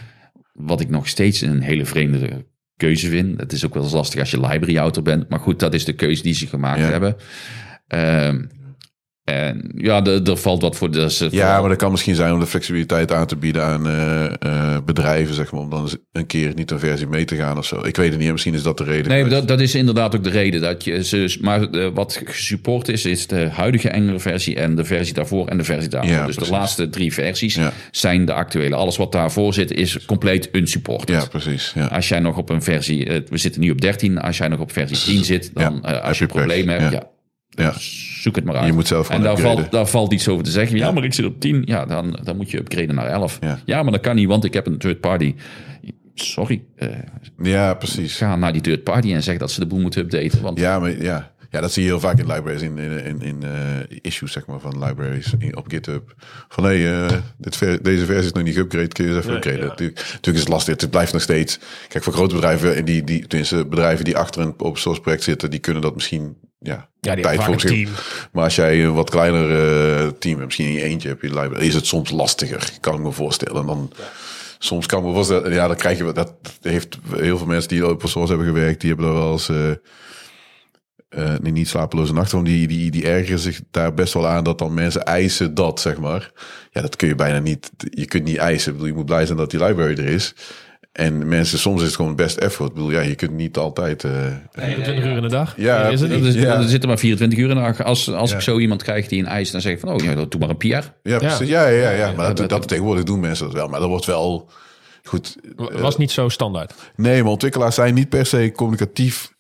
Wat 0.53 0.81
ik 0.81 0.89
nog 0.91 1.09
steeds 1.09 1.41
een 1.41 1.61
hele 1.61 1.85
vreemde 1.85 2.45
keuze 2.77 3.09
vind. 3.09 3.41
Het 3.41 3.53
is 3.53 3.65
ook 3.67 3.75
wel 3.75 3.83
eens 3.83 3.93
lastig 3.93 4.21
als 4.21 4.31
je 4.31 4.41
library 4.41 4.77
autor 4.77 5.03
bent. 5.03 5.29
Maar 5.29 5.41
goed, 5.41 5.59
dat 5.59 5.75
is 5.75 5.85
de 5.85 5.93
keuze 5.93 6.23
die 6.23 6.35
ze 6.35 6.47
gemaakt 6.47 6.81
Ja. 6.81 6.91
hebben. 6.91 7.17
Ehm, 7.87 8.45
en 9.27 9.71
ja, 9.77 10.05
er 10.05 10.37
valt 10.37 10.63
wat 10.63 10.77
voor. 10.77 10.91
Dus, 10.91 11.21
eh, 11.21 11.31
ja, 11.31 11.39
vooral- 11.41 11.61
maar 11.61 11.69
dat 11.69 11.79
kan 11.79 11.91
misschien 11.91 12.15
zijn 12.15 12.33
om 12.33 12.41
de 12.41 12.47
flexibiliteit 12.47 13.13
aan 13.13 13.27
te 13.27 13.37
bieden 13.37 13.63
aan 13.65 13.87
eh, 13.89 14.25
eh, 14.25 14.77
bedrijven, 14.85 15.35
zeg 15.35 15.53
maar. 15.53 15.61
Om 15.61 15.71
dan 15.71 15.89
een 16.13 16.27
keer 16.27 16.53
niet 16.55 16.71
een 16.71 16.79
versie 16.79 17.07
mee 17.07 17.25
te 17.25 17.37
gaan 17.37 17.59
of 17.59 17.67
zo. 17.67 17.81
Ik 17.87 17.97
weet 17.97 18.11
het 18.11 18.19
niet, 18.21 18.31
misschien 18.33 18.55
is 18.55 18.63
dat 18.63 18.79
de 18.79 18.85
reden. 18.85 19.09
Nee, 19.13 19.25
dat, 19.25 19.49
dat 19.49 19.61
is 19.61 19.75
inderdaad 19.75 20.15
ook 20.17 20.25
de 20.25 20.31
reden. 20.31 20.61
Dat 20.61 20.85
je 20.85 21.05
ze, 21.05 21.37
maar 21.41 21.93
wat 21.93 22.21
gesupport 22.25 22.89
is, 22.89 23.05
is 23.05 23.27
de 23.27 23.49
huidige 23.53 23.89
Engelse 23.89 24.19
versie 24.19 24.57
en 24.57 24.75
de 24.75 24.85
versie 24.85 25.15
daarvoor 25.15 25.49
en 25.49 25.57
de 25.57 25.65
versie 25.65 25.91
daarvoor. 25.91 26.11
Ja, 26.13 26.27
dus 26.27 26.35
precies. 26.35 26.53
de 26.53 26.59
laatste 26.59 26.89
drie 26.89 27.13
versies 27.13 27.55
Ja. 27.55 27.73
zijn 27.91 28.25
de 28.25 28.33
actuele. 28.33 28.75
Alles 28.75 28.97
wat 28.97 29.13
daarvoor 29.13 29.55
zit 29.55 29.71
is 29.73 30.05
compleet 30.05 30.49
unsupported. 30.53 31.23
Ja, 31.23 31.27
precies. 31.29 31.73
Ja. 31.75 31.87
Als 31.87 32.09
jij 32.09 32.21
nog 32.21 32.37
op 32.37 32.51
een 32.51 32.63
versie, 32.63 33.05
we 33.29 33.39
zitten 33.39 33.61
nu 33.61 33.71
op 33.71 33.81
13, 33.81 34.21
als 34.21 34.39
jij 34.39 34.49
nog 34.49 34.61
op 34.61 34.73
versie 34.73 35.15
10 35.15 35.25
zit, 35.25 35.51
dan 35.55 35.83
als 36.03 36.19
je 36.19 36.25
je 36.25 36.31
problemen 36.31 36.81
hebt, 36.81 36.93
ja. 36.93 37.15
Ja. 37.49 37.73
Zoek 38.21 38.37
het 38.37 38.45
maar 38.45 38.57
uit. 38.57 38.67
Je 38.67 38.73
moet 38.73 38.87
zelf 38.87 39.11
en 39.11 39.23
daar 39.23 39.33
upgraden. 39.33 39.59
valt, 39.59 39.73
daar 39.73 39.87
valt 39.87 40.13
iets 40.13 40.29
over 40.29 40.45
te 40.45 40.51
zeggen. 40.51 40.77
Ja, 40.77 40.91
maar 40.91 41.05
ik 41.05 41.15
zit 41.15 41.25
op 41.25 41.41
10. 41.41 41.63
Ja, 41.65 41.87
dan, 41.87 42.19
dan 42.23 42.37
moet 42.37 42.51
je 42.51 42.59
upgraden 42.59 42.95
naar 42.95 43.07
11. 43.07 43.39
Ja. 43.65 43.83
maar 43.83 43.93
dat 43.93 44.01
kan 44.01 44.17
niet, 44.17 44.29
want 44.29 44.45
ik 44.45 44.55
heb 44.55 44.67
een 44.67 44.79
third 44.79 45.01
party. 45.01 45.35
Sorry, 46.15 46.65
eh, 46.77 46.89
ja, 47.43 47.75
precies. 47.75 48.17
ga 48.17 48.37
naar 48.37 48.53
die 48.53 48.63
third 48.63 48.83
party 48.83 49.13
en 49.13 49.23
zeg 49.23 49.39
dat 49.39 49.51
ze 49.51 49.61
de 49.61 49.67
boel 49.67 49.81
moeten 49.81 50.01
updaten. 50.01 50.43
Want 50.43 50.59
Ja, 50.59 50.79
maar 50.79 51.03
ja. 51.03 51.35
Ja, 51.57 51.63
dat 51.63 51.73
zie 51.73 51.83
je 51.83 51.89
heel 51.89 52.01
vaak 52.01 52.19
in 52.19 52.27
libraries, 52.27 52.63
in, 52.63 52.79
in, 52.79 53.05
in, 53.05 53.23
in 53.23 53.43
eh, 53.43 53.99
issues 54.01 54.33
zeg 54.33 54.47
maar, 54.47 54.61
van 54.61 54.85
libraries 54.85 55.33
in- 55.39 55.57
op 55.57 55.65
GitHub. 55.69 56.15
Van 56.49 56.65
hé, 56.65 56.79
hey, 56.83 57.07
eh, 57.07 57.17
dit 57.39 57.57
ver- 57.57 57.83
deze 57.83 58.05
versie 58.05 58.25
is 58.25 58.33
nog 58.33 58.43
niet 58.43 58.55
geüpgrade, 58.57 58.89
kun 58.93 59.05
je 59.07 59.15
eens 59.15 59.19
even 59.19 59.27
Nee, 59.29 59.37
upgraden. 59.37 59.61
ja. 59.61 59.67
Natuurlijk, 59.67 59.99
natuurlijk 59.99 60.35
is 60.35 60.41
het 60.41 60.49
lastig, 60.49 60.81
het 60.81 60.91
blijft 60.91 61.13
nog 61.13 61.23
steeds... 61.23 61.59
Kijk, 61.89 62.05
voor 62.05 62.13
grote 62.13 62.35
bedrijven, 62.35 62.77
en 62.77 62.85
die, 62.85 63.05
die, 63.05 63.27
tenminste 63.27 63.67
bedrijven 63.67 64.05
die 64.05 64.17
achter 64.17 64.41
een 64.43 64.55
open 64.57 64.81
source 64.81 65.01
project 65.01 65.23
zitten, 65.23 65.51
die 65.51 65.61
kunnen 65.61 65.83
dat 65.83 65.95
misschien 65.95 66.37
ja, 66.59 66.89
Ja, 67.01 67.15
die 67.15 67.25
tijd 67.25 67.59
team. 67.59 67.91
Maar 68.33 68.45
als 68.45 68.55
jij 68.55 68.85
een 68.85 68.95
wat 68.95 69.11
kleiner 69.11 69.51
eh, 69.51 70.07
team 70.19 70.35
hebt, 70.35 70.45
misschien 70.45 70.67
in 70.67 70.73
je 70.73 70.83
eentje 70.83 71.09
heb 71.09 71.23
je 71.23 71.29
library, 71.29 71.67
is 71.67 71.75
het 71.75 71.87
soms 71.87 72.11
lastiger, 72.11 72.71
kan 72.81 72.95
ik 72.95 73.01
me 73.01 73.13
voorstellen. 73.13 73.61
En 73.61 73.67
dan... 73.67 73.93
Soms 74.59 74.87
kan 74.87 75.05
me 75.05 75.13
voorstellen, 75.13 75.53
ja, 75.53 75.67
dan 75.67 75.77
krijg 75.77 75.99
je 75.99 76.13
dat 76.13 76.33
heeft 76.63 76.99
heel 77.17 77.39
veel 77.39 77.47
mensen 77.47 77.69
die 77.69 77.85
open 77.85 78.09
source 78.09 78.33
hebben 78.33 78.49
gewerkt, 78.53 78.81
die 78.81 78.89
hebben 78.91 79.07
daar 79.09 79.19
wel 79.19 79.33
eens 79.33 79.49
eh, 81.17 81.35
nee, 81.43 81.53
niet 81.53 81.69
slapeloze 81.69 82.13
nachten, 82.13 82.35
want 82.37 82.47
die, 82.49 82.67
die, 82.67 82.91
die 82.91 83.07
ergeren 83.09 83.39
zich 83.39 83.61
daar 83.71 83.95
best 83.95 84.15
wel 84.15 84.27
aan 84.29 84.45
dat 84.45 84.59
dan 84.59 84.75
mensen 84.75 85.05
eisen 85.05 85.55
dat, 85.55 85.81
zeg 85.81 85.99
maar. 85.99 86.31
Ja, 86.71 86.81
dat 86.81 86.97
kun 86.97 87.09
je 87.09 87.15
bijna 87.15 87.39
niet, 87.39 87.71
je 87.91 88.07
kunt 88.07 88.25
niet 88.25 88.37
eisen. 88.37 88.67
Ik 88.73 88.73
bedoel, 88.73 88.89
je 88.93 88.97
moet 88.99 89.07
blij 89.07 89.27
zijn 89.27 89.39
dat 89.39 89.51
die 89.51 89.65
library 89.65 89.93
er 89.99 90.05
is. 90.07 90.35
En 90.93 91.29
mensen, 91.29 91.59
soms 91.59 91.81
is 91.81 91.87
het 91.87 91.97
gewoon 91.97 92.17
best 92.17 92.37
effort. 92.37 92.69
Ik 92.69 92.75
bedoel, 92.75 92.91
ja, 92.91 93.01
je 93.01 93.15
kunt 93.15 93.33
niet 93.33 93.57
altijd... 93.57 94.05
eh, 94.05 94.11
24 94.53 95.05
uur 95.05 95.17
in 95.17 95.23
de 95.23 95.29
dag. 95.29 95.55
Ja, 95.57 95.89
is 95.89 96.01
het 96.01 96.11
niet. 96.23 96.35
Ja. 96.35 96.57
Er 96.57 96.69
zitten 96.69 96.89
maar 96.89 96.99
24 96.99 97.39
uur 97.39 97.49
in 97.49 97.55
de 97.55 97.61
dag. 97.61 97.83
Als, 97.85 98.13
als 98.13 98.31
Ja. 98.31 98.37
ik 98.37 98.43
zo 98.43 98.59
iemand 98.59 98.83
krijg 98.83 99.09
die 99.09 99.19
een 99.21 99.27
eis, 99.27 99.51
dan 99.51 99.61
zeg 99.61 99.73
ik 99.73 99.81
van, 99.81 99.89
oh 99.89 100.05
ja, 100.05 100.15
doe 100.15 100.41
maar 100.41 100.49
een 100.49 100.57
PR. 100.57 100.67
ja, 101.03 101.19
precies. 101.19 101.49
Ja, 101.49 101.67
ja, 101.67 101.91
ja, 101.91 101.91
ja. 101.91 102.13
Maar 102.13 102.27
dat, 102.27 102.37
dat- 102.37 102.49
dat, 102.49 102.69
tegenwoordig 102.69 103.05
doen 103.05 103.21
mensen 103.21 103.45
dat 103.45 103.55
wel. 103.55 103.69
Maar 103.69 103.81
dat 103.81 103.89
wordt 103.89 104.05
wel 104.07 104.51
goed. 105.05 105.37
Het 105.57 105.81
was 105.81 105.97
niet 105.97 106.11
zo 106.11 106.29
standaard. 106.29 106.75
Nee, 106.97 107.23
maar 107.23 107.33
ontwikkelaars 107.33 107.75
zijn 107.75 107.95
niet 107.95 108.09
per 108.09 108.27
se 108.27 108.53
communicatief. 108.57 109.35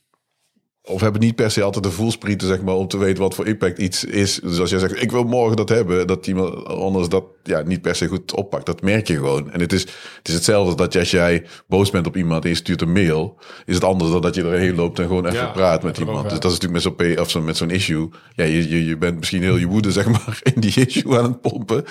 Of 0.88 1.00
hebben 1.00 1.20
niet 1.20 1.34
per 1.34 1.50
se 1.50 1.62
altijd 1.62 1.84
de 1.84 1.90
voelsprieten, 1.90 2.48
zeg 2.48 2.62
maar, 2.62 2.74
om 2.74 2.88
te 2.88 2.98
weten 2.98 3.22
wat 3.22 3.34
voor 3.34 3.46
impact 3.46 3.78
iets 3.78 4.04
is. 4.04 4.40
Dus 4.42 4.58
als 4.60 4.70
jij 4.70 4.78
zegt, 4.78 5.02
ik 5.02 5.10
wil 5.10 5.24
morgen 5.24 5.56
dat 5.56 5.68
hebben, 5.68 6.06
dat 6.06 6.26
iemand 6.26 6.64
anders 6.64 7.08
dat 7.08 7.24
ja, 7.42 7.62
niet 7.62 7.82
per 7.82 7.94
se 7.94 8.06
goed 8.06 8.34
oppakt. 8.34 8.66
Dat 8.66 8.82
merk 8.82 9.06
je 9.06 9.14
gewoon. 9.14 9.50
En 9.52 9.60
het 9.60 9.72
is, 9.72 9.80
het 10.18 10.28
is 10.28 10.34
hetzelfde 10.34 10.74
dat 10.76 10.96
als 10.96 11.10
jij 11.10 11.44
boos 11.68 11.90
bent 11.90 12.06
op 12.06 12.16
iemand 12.16 12.42
en 12.44 12.50
je 12.50 12.56
stuurt 12.56 12.80
een 12.80 12.92
mail, 12.92 13.38
is 13.64 13.74
het 13.74 13.84
anders 13.84 14.10
dan 14.10 14.20
dat 14.22 14.34
je 14.34 14.42
erheen 14.42 14.74
loopt 14.74 14.98
en 14.98 15.06
gewoon 15.06 15.26
even 15.26 15.38
Ja, 15.38 15.46
praat 15.46 15.82
met 15.82 15.98
iemand. 15.98 16.22
Dus 16.30 16.38
dat 16.40 16.52
is 16.52 16.58
natuurlijk 16.60 16.84
met 16.84 17.06
zo'n 17.06 17.14
P- 17.16 17.20
of 17.20 17.30
zo, 17.30 17.40
met 17.40 17.56
zo'n 17.56 17.70
issue. 17.70 18.08
Ja, 18.34 18.44
je, 18.44 18.68
je, 18.68 18.84
je 18.86 18.96
bent 18.96 19.16
misschien 19.18 19.42
heel 19.42 19.56
je 19.56 19.66
woede, 19.66 19.92
zeg 20.00 20.06
maar, 20.08 20.40
in 20.54 20.60
die 20.60 20.86
issue 20.86 21.18
aan 21.18 21.24
het 21.24 21.40
pompen. 21.40 21.84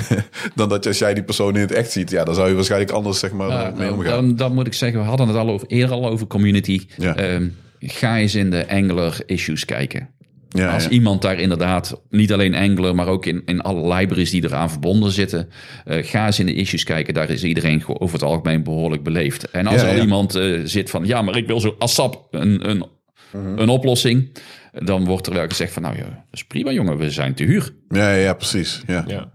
dan 0.54 0.68
dat 0.68 0.86
als 0.86 0.98
jij 0.98 1.14
die 1.14 1.24
persoon 1.24 1.54
in 1.54 1.60
het 1.60 1.72
echt 1.72 1.90
ziet, 1.92 2.10
ja, 2.10 2.24
dan 2.24 2.34
zou 2.34 2.48
je 2.48 2.54
waarschijnlijk 2.54 2.90
anders, 2.90 3.18
zeg 3.18 3.32
maar, 3.32 3.48
Ja, 3.48 3.72
mee 3.76 3.92
omgaan. 3.92 4.10
dan, 4.26 4.36
dan 4.36 4.54
moet 4.54 4.66
ik 4.66 4.74
zeggen, 4.74 5.00
we 5.00 5.06
hadden 5.06 5.28
het 5.28 5.36
al 5.36 5.48
over, 5.48 5.66
eerder 5.68 5.94
al 5.94 6.08
over 6.08 6.26
community. 6.26 6.86
Ja. 6.96 7.16
Ehm, 7.16 7.48
ga 7.80 8.18
eens 8.18 8.34
in 8.34 8.50
de 8.50 8.68
Angular 8.68 9.16
issues 9.26 9.64
kijken. 9.64 10.08
ja, 10.48 10.72
Als 10.74 10.84
ja. 10.84 10.90
iemand 10.90 11.22
daar 11.22 11.40
inderdaad, 11.40 12.00
niet 12.10 12.32
alleen 12.32 12.54
Angular, 12.54 12.94
maar 12.94 13.06
ook 13.06 13.26
in, 13.26 13.42
in 13.44 13.60
alle 13.60 13.94
libraries 13.94 14.30
die 14.30 14.44
eraan 14.44 14.70
verbonden 14.70 15.12
zitten, 15.12 15.48
eh, 15.84 16.04
ga 16.06 16.26
eens 16.26 16.38
in 16.38 16.46
de 16.46 16.54
issues 16.54 16.84
kijken. 16.84 17.14
Daar 17.14 17.30
is 17.30 17.44
iedereen 17.44 17.82
over 17.86 18.14
het 18.14 18.22
algemeen 18.24 18.62
behoorlijk 18.62 19.02
beleefd. 19.02 19.50
En 19.50 19.66
als 19.66 19.80
Ja, 19.80 19.86
er 19.88 19.96
ja. 19.96 20.02
iemand 20.02 20.34
eh, 20.34 20.60
zit 20.64 20.90
van, 20.90 21.06
ja, 21.06 21.22
maar 21.22 21.36
ik 21.36 21.46
wil 21.46 21.60
zo 21.60 21.74
ASAP 21.78 22.26
een, 22.30 22.70
een, 22.70 22.84
Mhm. 23.32 23.58
een 23.58 23.68
oplossing, 23.68 24.28
dan 24.72 25.04
wordt 25.04 25.26
er 25.26 25.32
wel 25.32 25.46
gezegd 25.48 25.72
van, 25.72 25.82
nou 25.82 25.96
ja, 25.96 26.02
dat 26.04 26.12
is 26.32 26.44
prima 26.44 26.70
jongen, 26.72 26.96
we 26.96 27.10
zijn 27.10 27.34
te 27.34 27.44
huur. 27.44 27.70
Ja, 27.88 28.12
ja, 28.14 28.34
precies. 28.34 28.82
Ja. 28.86 29.30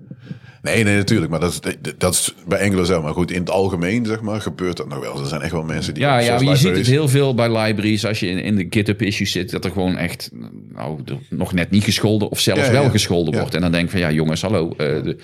Ja. 0.65 0.73
Nee, 0.73 0.83
nee, 0.83 0.95
natuurlijk. 0.95 1.31
Maar 1.31 1.39
dat 1.39 1.51
is, 1.51 1.75
dat 1.97 2.13
is 2.13 2.33
bij 2.47 2.61
Angular 2.63 2.85
zelf. 2.85 3.03
Maar 3.03 3.13
goed, 3.13 3.31
in 3.31 3.39
het 3.39 3.49
algemeen, 3.49 4.05
zeg 4.05 4.21
maar, 4.21 4.41
gebeurt 4.41 4.77
dat 4.77 4.87
nog 4.87 4.99
wel. 4.99 5.19
Er 5.19 5.27
zijn 5.27 5.41
echt 5.41 5.51
wel 5.51 5.63
mensen 5.63 5.93
die... 5.93 6.03
Ja, 6.03 6.17
ja 6.19 6.33
maar 6.33 6.43
je 6.43 6.55
ziet 6.55 6.75
het 6.77 6.87
heel 6.87 7.07
veel 7.07 7.33
bij 7.35 7.57
libraries. 7.57 8.05
Als 8.05 8.19
je 8.19 8.27
in, 8.27 8.37
in 8.39 8.55
de 8.55 8.67
GitHub 8.69 9.01
issues 9.01 9.31
zit, 9.31 9.51
dat 9.51 9.65
er 9.65 9.71
gewoon 9.71 9.97
echt 9.97 10.31
nou, 10.73 10.99
er 11.05 11.17
nog 11.29 11.53
net 11.53 11.69
niet 11.71 11.83
gescholden 11.83 12.29
of 12.29 12.39
zelfs 12.39 12.65
Ja, 12.65 12.71
wel 12.71 12.83
ja. 12.83 12.89
gescholden 12.89 13.33
Ja. 13.33 13.39
wordt. 13.39 13.55
En 13.55 13.61
dan 13.61 13.71
denk 13.71 13.83
ik 13.85 13.89
van 13.91 13.99
ja, 13.99 14.11
jongens, 14.11 14.41
hallo, 14.41 14.69
eh, 14.69 14.77
de- 15.03 15.17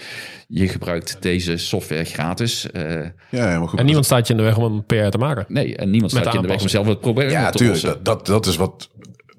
je 0.48 0.68
gebruikt 0.68 1.18
deze 1.20 1.58
software 1.58 2.04
gratis. 2.04 2.72
eh, 2.72 2.84
Ja, 3.30 3.52
ja, 3.52 3.60
maar 3.60 3.68
goed. 3.68 3.80
En 3.80 3.86
niemand 3.86 4.06
staat 4.06 4.28
je 4.28 4.34
in 4.34 4.40
de 4.40 4.46
weg 4.46 4.58
om 4.58 4.64
een 4.74 4.86
PR 4.86 5.10
te 5.10 5.18
maken. 5.18 5.46
nee, 5.48 5.76
en 5.76 5.90
niemand 5.90 6.12
Met 6.14 6.22
staat 6.22 6.34
je 6.34 6.40
in 6.40 6.46
de 6.46 6.52
weg 6.54 6.62
om 6.62 6.68
zelf 6.68 6.88
het 6.88 7.00
probleem 7.00 7.30
Ja, 7.30 7.50
te 7.50 7.58
tuurlijk. 7.58 7.82
lossen. 7.82 8.04
Dat, 8.04 8.26
dat, 8.26 8.26
dat 8.26 8.46
is 8.46 8.56
wat, 8.56 8.90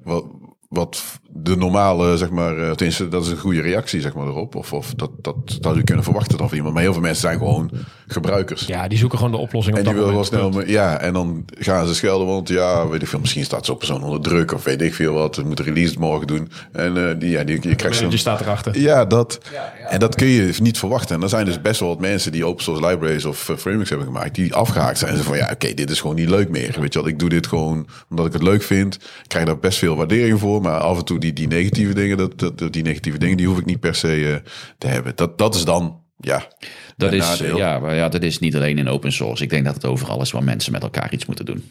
wat, 0.05 0.25
wat 0.69 1.21
de 1.35 1.57
normale, 1.57 2.17
zeg 2.17 2.31
maar... 2.31 2.59
eh, 2.59 2.71
Tenminste, 2.71 3.09
dat 3.09 3.25
is 3.25 3.31
een 3.31 3.37
goede 3.37 3.61
reactie, 3.61 4.01
zeg 4.01 4.15
maar, 4.15 4.27
erop. 4.27 4.55
Of, 4.55 4.73
of 4.73 4.95
dat, 4.95 5.11
dat 5.21 5.37
zou 5.61 5.77
je 5.77 5.83
kunnen 5.83 6.05
verwachten 6.05 6.39
dan 6.39 6.49
van 6.49 6.57
iemand. 6.57 6.75
Maar 6.75 6.83
heel 6.83 6.93
veel 6.93 7.03
mensen 7.03 7.21
zijn 7.21 7.39
gewoon 7.39 7.71
gebruikers. 8.07 8.67
Ja, 8.67 8.89
die 8.89 8.99
zoeken 8.99 9.19
gewoon 9.19 9.33
de 9.33 9.39
oplossing 9.39 9.77
op 9.77 9.83
En 9.83 9.89
die 9.89 9.95
dat 9.95 10.03
willen 10.05 10.31
wel 10.31 10.53
snel, 10.53 10.67
ja, 10.69 10.99
en 11.01 11.13
dan 11.13 11.45
gaan 11.59 11.87
ze 11.87 11.95
schelden, 11.95 12.27
want 12.27 12.49
ja, 12.49 12.89
weet 12.89 13.03
ik 13.03 13.09
veel, 13.09 13.21
misschien 13.21 13.45
staat 13.45 13.67
zo'n 13.67 13.77
persoon 13.77 14.03
onder 14.03 14.21
druk 14.21 14.53
of 14.53 14.65
weet 14.65 14.83
ik 14.83 14.95
veel 14.95 15.13
wat. 15.13 15.37
We 15.37 15.43
moeten 15.43 15.65
release 15.65 15.91
het 15.91 15.99
morgen 15.99 16.27
doen. 16.27 16.51
En 16.73 17.09
eh, 17.09 17.15
die, 17.19 17.31
ja, 17.31 17.45
die, 17.45 17.59
je 17.69 17.75
krijgt 17.75 17.99
Je 17.99 18.05
zo'n... 18.11 18.19
staat 18.19 18.41
erachter. 18.41 18.79
Ja, 18.79 19.05
dat. 19.05 19.39
En 19.89 19.99
dat 20.01 20.15
kun 20.15 20.27
je 20.27 20.55
niet 20.63 20.79
verwachten. 20.79 21.17
En 21.17 21.23
er 21.23 21.29
zijn 21.29 21.45
dus 21.45 21.61
best 21.61 21.81
wel 21.81 21.89
wat 21.89 22.01
mensen 22.01 22.33
die 22.33 22.45
open 22.45 22.63
source 22.65 22.87
libraries 22.87 23.25
of 23.25 23.49
eh, 23.49 23.57
frameworks 23.57 23.89
hebben 23.91 24.07
gemaakt, 24.07 24.35
die 24.35 24.55
afgehaakt 24.55 24.99
zijn. 24.99 25.17
Ze 25.17 25.23
van 25.23 25.37
ja, 25.37 25.51
oké, 25.53 25.75
dit 25.75 25.91
is 25.91 26.01
gewoon 26.01 26.17
niet 26.17 26.29
leuk 26.31 26.49
meer. 26.49 26.77
Weet 26.81 26.93
je 26.93 26.99
wat, 26.99 27.09
ik 27.09 27.19
doe 27.19 27.29
dit 27.29 27.47
gewoon 27.47 27.87
omdat 28.11 28.27
ik 28.27 28.33
het 28.33 28.43
leuk 28.43 28.63
vind. 28.63 28.95
Ik 28.95 29.01
krijg 29.27 29.47
daar 29.47 29.59
best 29.59 29.79
veel 29.79 29.97
waardering 29.97 30.39
voor. 30.39 30.63
Maar 30.63 30.79
af 30.81 30.99
en 30.99 31.05
toe 31.05 31.19
die, 31.23 31.33
die 31.33 31.47
negatieve 31.47 31.95
dingen, 31.95 32.17
dat, 32.17 32.39
dat, 32.39 32.73
die 32.73 32.83
negatieve 32.83 33.19
dingen, 33.19 33.37
die 33.37 33.47
hoef 33.47 33.59
ik 33.59 33.65
niet 33.65 33.81
per 33.81 33.95
se 33.95 34.33
eh, 34.33 34.53
te 34.79 34.87
hebben. 34.87 35.13
Dat, 35.17 35.39
dat 35.39 35.55
is 35.55 35.65
dan, 35.65 36.05
ja. 36.17 36.49
Dat 36.97 37.13
is, 37.13 37.21
nadeel. 37.21 37.57
ja, 37.57 37.79
maar 37.79 37.95
ja, 37.95 38.09
dat 38.09 38.23
is 38.23 38.39
niet 38.39 38.57
alleen 38.57 38.79
in 38.79 38.89
open 38.89 39.13
source. 39.13 39.43
Ik 39.43 39.51
denk 39.51 39.65
dat 39.65 39.75
het 39.75 39.85
overal 39.85 40.21
is 40.21 40.31
waar 40.31 40.45
mensen 40.45 40.73
met 40.73 40.83
elkaar 40.83 41.13
iets 41.13 41.27
moeten 41.27 41.45
doen. 41.45 41.71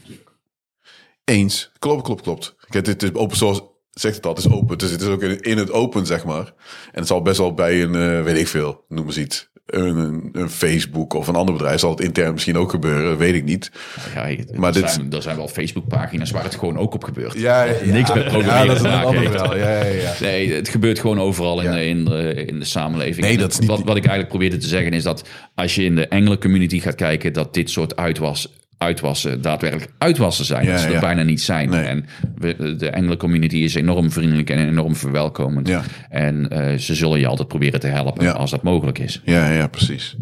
Eens. 1.23 1.71
Klopt, 1.79 2.03
klopt, 2.03 2.21
klopt. 2.21 2.55
Kijk, 2.69 2.85
dit 2.85 3.03
is 3.03 3.13
open 3.13 3.37
source 3.37 3.69
zegt 3.91 4.15
het 4.15 4.25
al, 4.25 4.33
het 4.33 4.45
is 4.45 4.51
open. 4.51 4.77
Dus 4.77 4.91
het 4.91 5.01
is 5.01 5.07
ook 5.07 5.21
in, 5.21 5.41
in 5.41 5.57
het 5.57 5.71
open, 5.71 6.05
zeg 6.05 6.25
maar. 6.25 6.45
En 6.91 6.99
het 6.99 7.07
zal 7.07 7.21
best 7.21 7.37
wel 7.37 7.53
bij 7.53 7.81
een, 7.81 7.95
eh, 7.95 8.23
weet 8.23 8.37
ik 8.37 8.47
veel, 8.47 8.85
noem 8.87 9.05
eens 9.05 9.17
iets. 9.17 9.49
Een, 9.71 10.29
een, 10.33 10.49
Facebook 10.49 11.13
of 11.13 11.27
een 11.27 11.35
ander 11.35 11.53
bedrijf 11.55 11.79
zal 11.79 11.89
het 11.89 11.99
intern 11.99 12.33
misschien 12.33 12.57
ook 12.57 12.69
gebeuren, 12.71 13.17
weet 13.17 13.33
ik 13.35 13.43
niet. 13.43 13.71
Ja, 14.15 14.35
Maar 14.55 14.75
er, 14.75 14.81
dit- 14.81 14.91
zijn, 14.91 15.13
er 15.13 15.21
zijn 15.21 15.35
wel 15.35 15.47
Facebook-pagina's 15.47 16.31
waar 16.31 16.43
het 16.43 16.55
gewoon 16.55 16.77
ook 16.77 16.93
op 16.93 17.03
gebeurt. 17.03 17.33
Ja, 17.33 17.65
Niks 17.83 18.13
met 18.13 18.23
programmeren 18.27 18.67
dat 18.67 18.75
is 18.75 18.81
te 18.81 18.87
een 18.87 18.93
maken 18.93 19.07
ander 19.07 19.21
heeft. 19.21 19.33
verhaal. 19.35 19.57
Ja, 19.57 19.69
ja, 19.83 19.85
ja. 20.01 20.13
Nee, 20.21 20.53
het 20.53 20.69
gebeurt 20.69 20.99
gewoon 20.99 21.19
overal 21.19 21.61
in, 21.61 21.71
de, 21.71 21.85
in, 21.85 22.05
de, 22.05 22.45
in 22.45 22.59
de 22.59 22.65
samenleving. 22.65 23.25
Nee, 23.25 23.37
dat 23.37 23.51
is 23.51 23.59
niet- 23.59 23.69
wat, 23.69 23.79
wat 23.79 23.95
ik 23.97 24.01
eigenlijk 24.05 24.29
probeerde 24.29 24.57
te 24.57 24.67
zeggen 24.67 24.93
is 24.93 25.03
dat 25.03 25.29
als 25.55 25.75
je 25.75 25.83
in 25.83 25.95
de 25.95 26.07
engelen 26.07 26.39
community 26.39 26.79
gaat 26.79 26.95
kijken, 26.95 27.33
dat 27.33 27.53
dit 27.53 27.69
soort 27.69 27.95
uitwas, 27.95 28.53
uitwassen 28.81 29.41
daadwerkelijk 29.41 29.91
uitwassen 29.97 30.45
zijn. 30.45 30.65
Ja, 30.65 30.71
dat 30.71 30.79
ze 30.79 30.87
er 30.87 30.99
bijna 30.99 31.23
niet 31.23 31.41
zijn. 31.41 31.69
Nee. 31.69 31.83
En 31.83 32.05
we, 32.35 32.75
de 32.75 32.89
engelen 32.89 33.17
community 33.17 33.55
is 33.55 33.75
enorm 33.75 34.11
vriendelijk 34.11 34.49
en 34.49 34.67
enorm 34.67 34.95
verwelkomend. 34.95 35.67
Ja. 35.67 35.81
En 36.09 36.49
eh, 36.49 36.77
ze 36.77 36.95
zullen 36.95 37.19
je 37.19 37.27
altijd 37.27 37.47
proberen 37.47 37.79
te 37.79 37.87
helpen 37.87 38.35
als 38.35 38.51
dat 38.51 38.63
mogelijk 38.63 38.99
is. 38.99 39.21
Ja, 39.25 39.51
ja, 39.51 39.67
precies. 39.67 40.15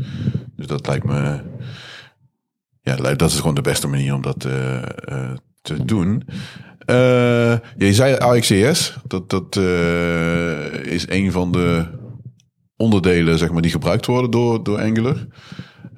Dus 0.56 0.68
dat 0.68 0.88
lijkt 0.88 1.06
me. 1.06 1.42
Ja, 2.82 2.96
dat 2.96 3.30
is 3.30 3.38
gewoon 3.38 3.56
de 3.56 3.62
beste 3.62 3.88
manier 3.88 4.14
om 4.14 4.22
dat 4.22 4.46
eh, 4.46 4.78
eh, 4.78 5.32
te 5.62 5.86
doen. 5.86 6.24
Je 7.78 7.94
zei 7.94 8.16
AXCS, 8.16 8.98
dat, 9.08 9.30
dat 9.30 9.56
eh, 9.58 10.74
is 10.74 11.10
een 11.10 11.32
van 11.32 11.52
de 11.52 11.86
onderdelen 12.76 13.38
zeg 13.38 13.52
maar, 13.52 13.62
die 13.62 13.72
gebruikt 13.72 14.06
worden 14.06 14.32
door, 14.32 14.64
door 14.64 14.82
Angular. 14.82 15.28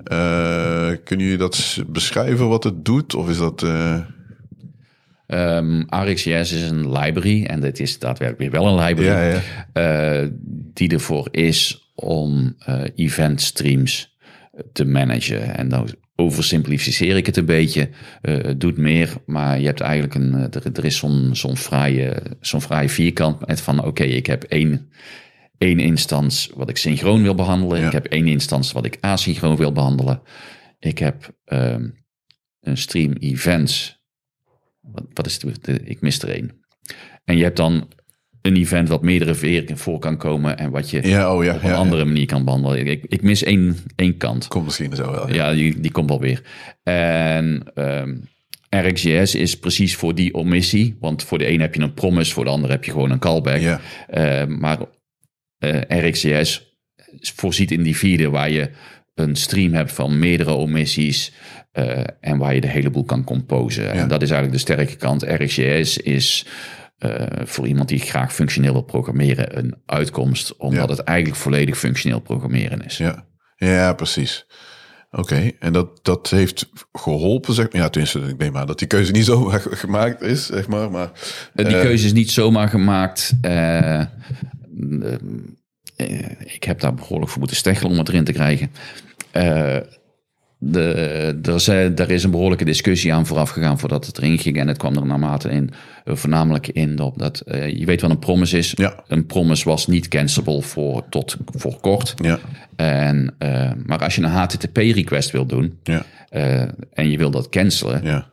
Eh, 0.04 0.92
kunnen 1.04 1.26
jullie 1.26 1.38
dat 1.40 1.84
beschrijven 1.88 2.48
wat 2.48 2.64
het 2.64 2.86
doet? 2.86 3.16
Of 3.16 3.30
is 3.30 3.38
dat. 3.38 3.64
eh, 3.64 4.00
Ehm 5.28 5.82
RxJS 5.90 6.52
is 6.52 6.70
een 6.70 6.92
library 6.92 7.44
en 7.46 7.60
dit 7.60 7.80
is 7.80 8.00
daadwerkelijk 8.00 8.52
weer 8.52 8.62
wel 8.62 8.72
een 8.80 8.86
library. 8.86 9.32
ja, 9.34 9.42
ja. 9.74 10.22
eh, 10.22 10.28
die 10.74 10.90
ervoor 10.90 11.28
is 11.32 11.92
om 11.96 12.56
eh 12.66 12.84
event 12.96 13.42
streams 13.42 14.18
te 14.74 14.86
managen. 14.86 15.56
En 15.58 15.70
dan 15.70 15.90
oversimplificeer 16.16 17.16
ik 17.16 17.26
het 17.26 17.38
een 17.38 17.46
beetje. 17.46 17.90
Het 18.22 18.60
doet 18.62 18.78
meer, 18.78 19.14
maar 19.26 19.60
je 19.60 19.66
hebt 19.66 19.82
eigenlijk 19.82 20.16
een. 20.16 20.34
Er, 20.34 20.70
er 20.74 20.86
is 20.86 20.98
zo'n 20.98 21.30
zo'n 21.34 21.58
fraaie, 21.58 22.14
zo'n 22.40 22.62
fraaie 22.62 22.90
vierkant 22.90 23.48
met 23.48 23.62
van: 23.62 23.86
oké, 23.86 24.04
ik 24.04 24.26
heb 24.26 24.44
één. 24.44 24.90
Één 25.62 25.80
instance 25.80 26.52
wat 26.56 26.70
ik 26.70 26.78
synchroon 26.78 27.22
wil 27.22 27.36
behandelen. 27.36 27.80
Ja. 27.80 27.86
Ik 27.86 27.92
heb 27.92 28.06
één 28.06 28.28
instance 28.28 28.74
wat 28.74 28.86
ik 28.86 28.98
asynchroon 29.00 29.56
wil 29.56 29.72
behandelen. 29.72 30.22
Ik 30.80 30.98
heb 30.98 31.36
ehm, 31.46 31.90
een 32.62 32.78
stream 32.78 33.14
events. 33.20 34.00
Wat, 34.82 35.04
wat 35.14 35.26
is 35.26 35.42
het? 35.42 35.66
De- 35.66 35.82
Ik 35.84 36.02
mis 36.02 36.22
er 36.22 36.30
één. 36.30 36.52
En 37.24 37.38
je 37.38 37.44
hebt 37.44 37.58
dan 37.58 37.88
een 38.42 38.56
event 38.56 38.88
wat 38.90 39.02
meerdere 39.02 39.36
veren 39.36 39.78
voor 39.78 40.00
kan 40.00 40.18
komen 40.18 40.58
en 40.58 40.72
wat 40.72 40.90
je 40.90 41.08
ja, 41.08 41.36
oh 41.36 41.44
ja. 41.44 41.56
op 41.56 41.64
een 41.64 41.70
ja, 41.70 41.76
andere 41.76 42.06
manier 42.06 42.26
kan 42.26 42.46
behandelen. 42.46 42.88
Ik, 42.88 43.06
ik 43.08 43.22
mis 43.22 43.44
één, 43.44 43.78
één 43.96 44.18
kant. 44.18 44.48
Komt 44.48 44.66
misschien 44.66 44.96
zo 44.96 45.12
wel. 45.12 45.34
Ja. 45.34 45.54
Die, 45.54 45.80
die 45.80 45.92
komt 45.92 46.10
wel 46.10 46.20
weer. 46.20 46.42
En 46.84 47.64
ehm 47.74 48.16
RxJS 48.80 49.36
is 49.36 49.60
precies 49.60 49.96
voor 49.96 50.16
die 50.16 50.34
omissie. 50.34 50.98
Want 51.00 51.24
voor 51.24 51.38
de 51.38 51.50
een 51.50 51.60
heb 51.62 51.76
je 51.76 51.82
een 51.82 51.94
promise, 51.94 52.34
voor 52.34 52.44
de 52.44 52.50
ander 52.50 52.70
heb 52.70 52.84
je 52.84 52.92
gewoon 52.92 53.12
een 53.12 53.20
callback. 53.20 53.60
Ja. 53.60 53.82
Eh, 54.08 54.46
maar 54.48 54.78
RxJS 55.88 56.76
voorziet 57.36 57.72
individuen 57.72 58.32
waar 58.32 58.50
je 58.50 58.70
een 59.16 59.36
stream 59.36 59.74
hebt 59.74 59.92
van 59.92 60.20
meerdere 60.20 60.52
omissies. 60.52 61.32
eh, 61.72 62.04
en 62.22 62.38
waar 62.38 62.54
je 62.56 62.62
de 62.62 62.68
hele 62.68 62.90
boel 62.90 63.04
kan 63.04 63.24
composen. 63.24 63.92
En 63.92 64.08
dat 64.08 64.22
is 64.22 64.30
eigenlijk 64.32 64.66
de 64.66 64.74
sterke 64.74 64.96
kant. 64.96 65.24
RxJS 65.24 65.98
is 65.98 66.46
eh, 66.98 67.26
voor 67.44 67.68
iemand 67.68 67.90
die 67.90 68.00
graag 68.00 68.34
functioneel 68.34 68.72
wil 68.74 68.82
programmeren 68.82 69.58
een 69.58 69.76
uitkomst. 69.86 70.58
Omdat 70.58 70.90
Ja. 70.90 70.96
het 70.96 71.04
eigenlijk 71.06 71.38
volledig 71.40 71.78
functioneel 71.78 72.20
programmeren 72.20 72.86
is. 72.86 72.98
Ja, 72.98 73.26
ja 73.56 73.94
precies. 73.94 74.46
Oké, 75.12 75.52
en 75.60 75.74
dat, 75.74 76.00
dat 76.06 76.30
heeft 76.30 76.70
geholpen, 76.92 77.54
zeg 77.54 77.72
maar. 77.72 77.82
Ja, 77.82 77.90
tenminste, 77.90 78.20
ik 78.20 78.38
neem 78.38 78.58
aan 78.58 78.68
dat 78.68 78.80
die 78.80 78.88
keuze 78.88 79.12
niet 79.12 79.26
zo 79.32 79.42
gemaakt 79.56 80.22
is, 80.22 80.46
zeg 80.46 80.68
maar. 80.68 80.92
maar 80.92 81.12
Eh, 81.56 81.66
Die 81.66 81.76
eh, 81.76 81.82
keuze 81.82 82.06
is 82.06 82.14
niet 82.14 82.32
zomaar 82.32 82.70
gemaakt. 82.70 83.34
Eh, 85.02 85.14
eh, 85.96 86.54
ik 86.54 86.64
heb 86.64 86.80
daar 86.80 86.94
behoorlijk 86.94 87.30
voor 87.30 87.40
moeten 87.40 87.58
steggelen 87.58 87.92
om 87.92 87.98
het 87.98 88.10
erin 88.10 88.24
te 88.24 88.32
krijgen. 88.32 88.72
Eh, 89.32 89.78
de, 90.58 91.40
er, 91.44 91.60
zijn, 91.60 91.96
er 91.96 92.12
is 92.12 92.24
een 92.24 92.32
behoorlijke 92.32 92.66
discussie 92.66 93.14
aan 93.14 93.26
vooraf 93.26 93.50
gegaan 93.50 93.80
voordat 93.80 94.06
het 94.06 94.18
erin 94.18 94.38
ging. 94.38 94.58
En 94.58 94.68
het 94.68 94.78
kwam 94.78 94.96
er 94.96 95.06
naarmate 95.06 95.50
in, 95.50 95.72
eh, 96.04 96.16
voornamelijk 96.16 96.68
in 96.68 97.00
op 97.00 97.18
dat 97.18 97.42
je 97.46 97.86
weet 97.86 98.02
wat 98.02 98.10
een 98.10 98.20
promise 98.20 98.58
is. 98.58 98.74
Ja. 98.76 99.04
Een 99.08 99.26
promise 99.26 99.70
was 99.70 99.88
niet 99.88 100.08
cancelable 100.08 100.62
voor, 100.62 101.10
tot 101.10 101.38
voor 101.46 101.80
kort. 101.80 102.14
Ja, 102.16 102.40
En, 102.76 103.36
maar 103.86 104.04
als 104.04 104.16
je 104.16 104.22
een 104.22 104.30
HTTP-request 104.30 105.32
wil 105.32 105.46
doen 105.46 105.80
ja, 105.84 106.06
en 106.94 107.12
je 107.12 107.18
wil 107.18 107.32
dat 107.32 107.50
cancelen, 107.50 108.04
ja. 108.04 108.32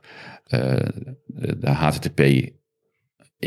de 1.56 1.70
HTTP 1.70 2.50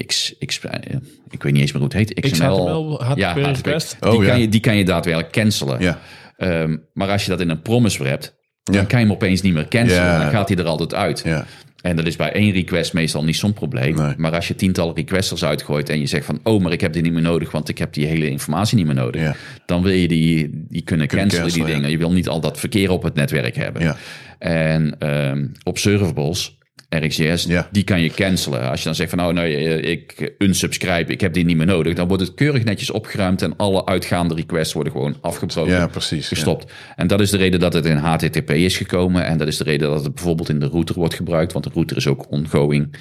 X, 0.06 0.36
X, 0.46 0.60
eh, 0.60 0.96
ik 1.30 1.44
weet 1.44 1.52
niet 1.54 1.62
eens 1.62 1.72
meer 1.72 1.82
hoe 1.82 1.92
het 1.98 2.10
heet. 2.10 2.32
XML, 2.32 3.02
HTTP 3.04 3.18
ja, 3.18 3.34
request. 3.34 3.98
Die, 4.00 4.12
Oh, 4.12 4.24
ja. 4.24 4.30
kan 4.30 4.40
je, 4.42 4.50
die 4.50 4.60
kan 4.60 4.76
je 4.76 4.86
daadwerkelijk 4.86 5.32
cancelen. 5.34 5.82
Ja. 5.82 6.00
Ehm, 6.38 6.78
maar 6.94 7.10
als 7.10 7.24
je 7.24 7.30
dat 7.30 7.42
in 7.42 7.50
een 7.50 7.62
promise 7.62 8.04
hebt, 8.04 8.36
Ja. 8.64 8.74
dan 8.74 8.88
kan 8.88 9.00
je 9.00 9.06
hem 9.06 9.14
opeens 9.16 9.42
niet 9.42 9.54
meer 9.54 9.68
cancelen. 9.68 10.04
Ja. 10.04 10.20
Dan 10.22 10.30
gaat 10.32 10.48
hij 10.50 10.58
er 10.58 10.66
altijd 10.66 10.94
uit. 10.94 11.22
ja. 11.26 11.46
En 11.82 11.96
dat 11.96 12.06
is 12.06 12.16
bij 12.16 12.32
één 12.32 12.52
request 12.52 12.94
meestal 12.94 13.24
niet 13.24 13.36
zo'n 13.38 13.54
probleem. 13.54 13.96
Nee. 13.96 14.14
Maar 14.18 14.32
als 14.36 14.48
je 14.48 14.56
tientallen 14.56 14.96
requesters 14.96 15.44
uitgooit 15.44 15.90
en 15.90 16.00
je 16.00 16.06
zegt 16.06 16.26
van... 16.26 16.40
oh, 16.44 16.62
maar 16.62 16.72
ik 16.72 16.82
heb 16.82 16.94
die 16.94 17.02
niet 17.02 17.12
meer 17.14 17.22
nodig, 17.22 17.52
want 17.52 17.70
ik 17.70 17.78
heb 17.78 17.94
die 17.94 18.06
hele 18.06 18.30
informatie 18.30 18.78
niet 18.78 18.86
meer 18.86 18.96
nodig. 18.96 19.22
Ja. 19.22 19.36
Dan 19.66 19.84
wil 19.84 19.92
je 19.92 20.08
die, 20.08 20.50
die 20.70 20.82
kunnen 20.82 21.08
cancelen, 21.08 21.42
cancelen, 21.44 21.66
die 21.66 21.76
dingen. 21.76 21.90
Je 21.92 21.98
wil 21.98 22.12
niet 22.12 22.28
al 22.28 22.40
dat 22.40 22.60
verkeer 22.60 22.90
op 22.92 23.04
het 23.04 23.16
netwerk 23.16 23.56
hebben. 23.56 23.82
Ja. 23.82 23.96
En 24.38 24.96
ehm 25.00 25.46
observables, 25.64 26.58
RxJS, 27.00 27.44
Ja. 27.44 27.68
die 27.72 27.84
kan 27.84 28.02
je 28.02 28.10
cancelen. 28.10 28.70
Als 28.70 28.80
je 28.80 28.86
dan 28.86 28.96
zegt 28.96 29.10
van 29.10 29.20
nou, 29.20 29.38
eh, 29.38 29.84
ik 29.92 30.34
unsubscribe, 30.38 31.12
ik 31.12 31.22
heb 31.22 31.34
die 31.34 31.46
niet 31.46 31.58
meer 31.58 31.66
nodig. 31.66 31.94
Dan 31.96 32.08
wordt 32.08 32.24
het 32.24 32.34
keurig 32.34 32.64
netjes 32.64 32.92
opgeruimd 32.92 33.42
en 33.42 33.56
alle 33.58 33.86
uitgaande 33.86 34.36
requests 34.36 34.74
worden 34.74 34.92
gewoon 34.94 35.18
afgebroken. 35.22 35.72
Ja, 35.72 35.88
precies, 35.88 36.30
ja. 36.30 36.36
Gestopt. 36.36 36.72
En 36.96 37.08
dat 37.08 37.20
is 37.22 37.30
de 37.30 37.38
reden 37.38 37.60
dat 37.60 37.74
het 37.74 37.86
in 37.86 37.98
HTTP 37.98 38.50
is 38.52 38.78
gekomen. 38.78 39.26
En 39.26 39.38
dat 39.38 39.48
is 39.48 39.58
de 39.58 39.64
reden 39.64 39.90
dat 39.90 40.04
het 40.04 40.14
bijvoorbeeld 40.16 40.50
in 40.50 40.60
de 40.60 40.68
router 40.68 40.96
wordt 40.96 41.14
gebruikt. 41.14 41.54
Want 41.54 41.66
de 41.66 41.72
router 41.74 41.98
is 41.98 42.08
ook 42.08 42.32
ongoing. 42.32 42.96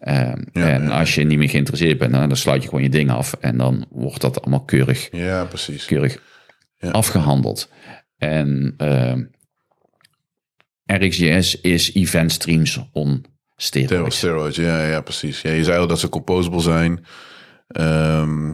Ehm, 0.00 0.42
Ja, 0.52 0.68
en 0.68 0.90
als 0.90 1.14
je 1.14 1.24
niet 1.24 1.38
meer 1.38 1.48
geïnteresseerd 1.50 1.98
bent, 1.98 2.12
dan, 2.12 2.28
dan 2.28 2.36
sluit 2.36 2.62
je 2.62 2.68
gewoon 2.68 2.84
je 2.84 2.90
ding 2.90 3.10
af. 3.10 3.32
En 3.40 3.56
dan 3.56 3.86
wordt 3.90 4.20
dat 4.20 4.40
allemaal 4.40 4.64
keurig 4.64 5.08
Ja, 5.12 5.44
precies. 5.44 5.84
keurig 5.84 6.18
Ja. 6.78 6.90
afgehandeld. 6.90 7.70
En 8.18 8.74
ehm 8.76 9.22
RxJS 10.86 11.60
is 11.60 11.94
event 11.94 12.32
streams 12.32 12.80
on 12.92 13.24
Steroids, 13.56 14.56
ja, 14.56 14.86
ja, 14.86 15.00
precies. 15.00 15.42
Ja, 15.42 15.50
je 15.50 15.64
zei 15.64 15.78
al 15.78 15.86
dat 15.86 15.98
ze 16.00 16.08
composable 16.08 16.60
zijn. 16.60 17.04
Ehm, 17.68 18.52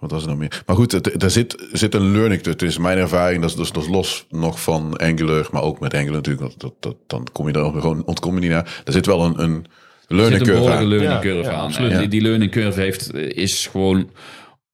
wat 0.00 0.10
was 0.10 0.22
er 0.22 0.28
nog 0.28 0.38
meer? 0.38 0.62
Maar 0.66 0.76
goed, 0.76 0.92
het- 0.92 1.22
er 1.22 1.30
zit, 1.30 1.60
er 1.72 1.78
zit 1.78 1.94
een 1.94 2.12
learning 2.12 2.42
tussen. 2.42 2.52
Het 2.60 2.62
is 2.62 2.78
mijn 2.78 2.98
ervaring, 2.98 3.40
dat 3.40 3.50
is, 3.50 3.56
dat, 3.56 3.64
is, 3.66 3.72
dat 3.72 3.82
is 3.82 3.88
los 3.88 4.26
nog 4.30 4.60
van 4.62 4.96
Angular, 4.96 5.48
maar 5.52 5.62
ook 5.62 5.80
met 5.80 5.94
Angular 5.94 6.14
natuurlijk. 6.14 6.46
want 6.46 6.60
Dat, 6.60 6.74
dat, 6.80 6.96
dan 7.06 7.26
kom 7.32 7.46
je 7.48 7.54
er 7.54 7.60
ook 7.60 7.80
gewoon, 7.80 8.04
ontkom 8.04 8.34
je 8.34 8.40
niet 8.40 8.50
naar. 8.50 8.82
Er 8.84 8.92
zit 8.92 9.06
wel 9.06 9.24
een, 9.24 9.42
een 9.42 9.66
learning 10.06 10.40
een 10.40 10.46
curve 10.46 10.60
behoorlijke 10.60 10.82
aan. 10.82 10.88
learning 10.88 11.12
Ja, 11.12 11.20
curve 11.20 11.50
ja, 11.50 11.56
aan. 11.56 11.64
absoluut. 11.64 11.92
En 11.92 11.98
die, 11.98 12.08
die 12.08 12.20
learning 12.20 12.50
curve 12.50 12.80
heeft, 12.80 13.14
is 13.14 13.66
gewoon 13.66 14.10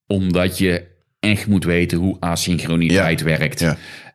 omdat 0.06 0.58
je 0.58 0.84
echt 1.20 1.46
moet 1.46 1.64
weten 1.64 1.98
hoe 1.98 2.16
asynchroniteit 2.20 3.22
werkt. 3.22 3.64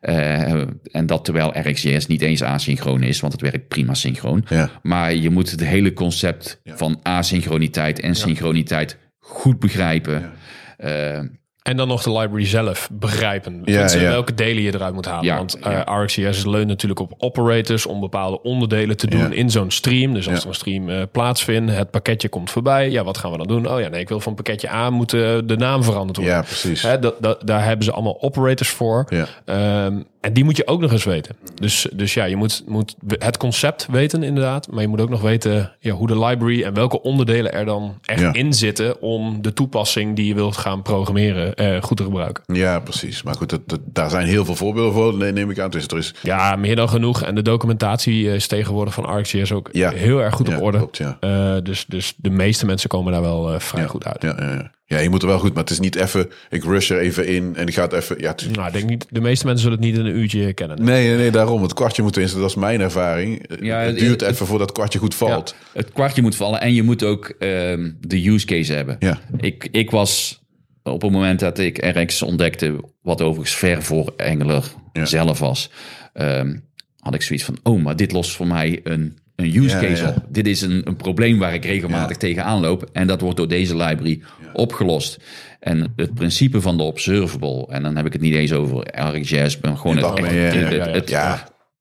Eh, 0.00 0.62
en 0.82 1.06
dat 1.06 1.24
terwijl 1.24 1.58
RxJS 1.58 2.06
niet 2.06 2.22
eens 2.22 2.42
asynchroon 2.42 3.02
is, 3.02 3.20
want 3.20 3.32
het 3.32 3.42
werkt 3.42 3.68
prima 3.68 3.94
synchroon. 3.94 4.44
Ja. 4.48 4.70
Maar 4.82 5.14
je 5.14 5.30
moet 5.30 5.50
het 5.50 5.64
hele 5.64 5.92
concept 5.92 6.60
van 6.64 7.00
asynchroniteit 7.02 8.00
en 8.00 8.14
synchroniteit 8.14 8.98
goed 9.18 9.58
begrijpen. 9.58 10.32
Eh, 10.76 11.20
En 11.62 11.76
dan 11.76 11.88
nog 11.88 12.02
de 12.02 12.12
library 12.18 12.46
zelf 12.46 12.88
begrijpen. 12.92 13.60
Ja. 13.64 13.88
Welke 13.98 14.34
delen 14.34 14.62
je 14.62 14.74
eruit 14.74 14.94
moet 14.94 15.06
halen. 15.06 15.24
Ja, 15.24 15.36
Want 15.36 15.56
ja. 15.62 15.84
eh, 15.86 16.02
RxJS 16.04 16.44
leunt 16.44 16.66
natuurlijk 16.68 17.00
op 17.00 17.14
operators 17.18 17.86
om 17.86 18.00
bepaalde 18.00 18.42
onderdelen 18.42 18.96
te 18.96 19.06
doen 19.06 19.20
Ja. 19.20 19.30
in 19.30 19.50
zo'n 19.50 19.70
stream. 19.70 20.14
Dus 20.14 20.28
als 20.28 20.36
Ja. 20.36 20.42
er 20.42 20.48
een 20.48 20.54
stream 20.54 20.88
eh, 20.88 21.02
plaatsvindt, 21.12 21.72
het 21.72 21.90
pakketje 21.90 22.28
komt 22.28 22.50
voorbij. 22.50 22.90
Ja, 22.90 23.04
wat 23.04 23.18
gaan 23.18 23.30
we 23.30 23.36
dan 23.36 23.46
doen? 23.46 23.70
Oh 23.70 23.80
ja, 23.80 23.88
nee, 23.88 24.00
ik 24.00 24.08
wil 24.08 24.20
van 24.20 24.34
pakketje 24.34 24.70
A 24.70 24.90
moet 24.90 25.12
eh, 25.12 25.20
de 25.44 25.56
naam 25.56 25.84
veranderd 25.84 26.16
worden. 26.16 26.34
Ja, 26.34 26.42
precies. 26.42 26.82
Hè, 26.82 26.98
dat, 26.98 27.14
dat, 27.20 27.46
daar 27.46 27.64
hebben 27.64 27.84
ze 27.84 27.92
allemaal 27.92 28.22
operators 28.22 28.68
voor. 28.70 29.04
Ja. 29.08 29.26
Ehm, 29.44 30.02
en 30.20 30.32
die 30.32 30.44
moet 30.44 30.56
je 30.56 30.66
ook 30.66 30.80
nog 30.80 30.92
eens 30.92 31.04
weten. 31.04 31.36
Dus, 31.54 31.86
dus 31.92 32.14
ja, 32.14 32.24
je 32.24 32.36
moet, 32.36 32.62
moet 32.66 32.94
het 33.18 33.36
concept 33.36 33.86
weten 33.90 34.22
inderdaad. 34.22 34.70
Maar 34.70 34.80
je 34.82 34.88
moet 34.88 35.00
ook 35.00 35.08
nog 35.08 35.20
weten 35.20 35.72
ja, 35.80 35.92
hoe 35.92 36.06
de 36.06 36.18
library 36.18 36.62
en 36.62 36.74
welke 36.74 37.02
onderdelen 37.02 37.52
er 37.52 37.64
dan 37.64 37.98
echt 38.04 38.20
Ja. 38.20 38.32
in 38.32 38.52
zitten... 38.52 39.00
om 39.02 39.42
de 39.42 39.52
toepassing 39.52 40.16
die 40.16 40.26
je 40.26 40.34
wilt 40.34 40.56
gaan 40.56 40.82
programmeren 40.82 41.54
eh, 41.54 41.82
goed 41.82 41.96
te 41.96 42.02
gebruiken. 42.02 42.42
Ja, 42.56 42.78
precies. 42.80 43.22
Maar 43.22 43.34
goed, 43.34 43.50
dat, 43.50 43.60
dat- 43.68 43.80
daar 43.84 44.10
zijn 44.10 44.26
heel 44.26 44.44
veel 44.44 44.54
voorbeelden 44.56 44.92
voor, 44.92 45.14
nee, 45.14 45.32
neem 45.32 45.50
ik 45.50 45.58
aan. 45.58 45.70
Dus 45.70 45.86
er 45.86 45.98
is 45.98 46.14
Ja, 46.22 46.56
meer 46.56 46.76
dan 46.76 46.88
genoeg. 46.88 47.22
En 47.22 47.34
de 47.34 47.42
documentatie 47.42 48.28
eh, 48.28 48.34
is 48.34 48.46
tegenwoordig 48.46 48.94
van 48.94 49.06
ArcGIS 49.06 49.52
ook 49.52 49.68
Ja. 49.72 49.90
heel 49.90 50.18
erg 50.22 50.34
goed 50.34 50.48
op 50.48 50.62
orde. 50.62 50.78
klopt. 50.78 51.00
Eh, 51.20 51.56
dus, 51.62 51.84
dus 51.88 52.14
de 52.16 52.30
meeste 52.30 52.66
mensen 52.66 52.88
komen 52.88 53.12
daar 53.12 53.22
wel 53.22 53.52
eh, 53.52 53.60
vrij 53.60 53.86
goed 53.86 54.04
uit. 54.04 54.22
Ja, 54.22 54.34
ja, 54.38 54.70
ja. 54.96 54.98
je 54.98 55.08
moet 55.08 55.22
er 55.22 55.28
wel 55.28 55.38
goed, 55.38 55.52
maar 55.54 55.62
het 55.62 55.72
is 55.72 55.80
niet 55.80 55.94
even, 55.96 56.30
ik 56.50 56.64
rush 56.64 56.90
er 56.90 56.98
even 56.98 57.26
in 57.26 57.56
en 57.56 57.66
ik 57.66 57.74
ga 57.74 57.82
het 57.82 57.92
even, 57.92 58.20
ja, 58.20 58.28
het 58.30 58.48
Nou, 58.56 58.66
ik 58.66 58.72
denk 58.72 58.88
niet, 58.88 59.06
de 59.10 59.20
meeste 59.20 59.44
mensen 59.46 59.62
zullen 59.62 59.78
het 59.78 59.86
niet 59.86 59.98
in 59.98 60.06
een 60.06 60.16
uurtje 60.18 60.52
kennen. 60.52 60.84
Nee, 60.84 61.06
nee, 61.08 61.16
nee, 61.16 61.30
daarom. 61.30 61.62
Het 61.62 61.74
kwartje 61.74 62.02
moet 62.02 62.12
tenminste, 62.12 62.38
dat 62.40 62.48
is 62.48 62.54
mijn 62.56 62.80
ervaring. 62.80 63.44
Ja, 63.60 63.78
het 63.78 63.86
het- 63.90 63.98
duurt 63.98 64.20
het- 64.20 64.30
even 64.30 64.46
voordat 64.46 64.66
het 64.68 64.76
kwartje 64.76 64.98
goed 64.98 65.14
valt. 65.14 65.54
Het 65.72 65.92
kwartje 65.92 66.22
moet 66.22 66.36
vallen 66.36 66.60
en 66.60 66.74
je 66.74 66.82
moet 66.82 67.04
ook 67.04 67.28
ehm, 67.38 67.90
de 68.00 68.28
use 68.28 68.46
case 68.46 68.72
hebben. 68.72 68.96
Ja. 68.98 69.18
Ik, 69.36 69.68
ik 69.70 69.90
was 69.90 70.40
op 70.82 71.02
het 71.02 71.10
moment 71.10 71.40
dat 71.40 71.58
ik 71.58 71.84
RX 71.96 72.22
ontdekte, 72.22 72.80
wat 73.02 73.20
overigens 73.22 73.56
ver 73.56 73.82
voor 73.82 74.12
Engler 74.16 74.64
Ja. 74.92 75.04
zelf 75.04 75.38
was, 75.38 75.70
ehm, 76.12 76.56
had 76.98 77.14
ik 77.14 77.22
zoiets 77.22 77.44
van, 77.44 77.58
oh, 77.62 77.82
maar 77.82 77.96
dit 77.96 78.12
lost 78.12 78.30
voor 78.32 78.46
mij 78.46 78.80
een, 78.84 79.18
een 79.42 79.56
use 79.56 79.76
Ja, 79.76 79.80
case 79.88 80.02
ja. 80.02 80.08
op. 80.08 80.16
Dit 80.28 80.46
is 80.46 80.60
een, 80.60 80.80
een 80.84 80.96
probleem 80.96 81.38
waar 81.38 81.54
ik 81.54 81.64
regelmatig 81.64 82.10
Ja. 82.10 82.16
tegenaan 82.16 82.60
loop 82.60 82.88
en 82.92 83.06
dat 83.06 83.20
wordt 83.20 83.36
door 83.36 83.48
deze 83.48 83.76
library 83.76 84.20
opgelost. 84.52 85.18
En 85.60 85.92
het 85.96 86.14
principe 86.14 86.60
van 86.60 86.76
de 86.76 86.82
observable, 86.82 87.66
en 87.68 87.82
dan 87.82 87.96
heb 87.96 88.06
ik 88.06 88.12
het 88.12 88.22
niet 88.22 88.34
eens 88.34 88.52
over 88.52 88.86
RxJS, 89.00 89.58
maar 89.60 89.76
gewoon 89.76 89.96
Ja, 89.96 90.14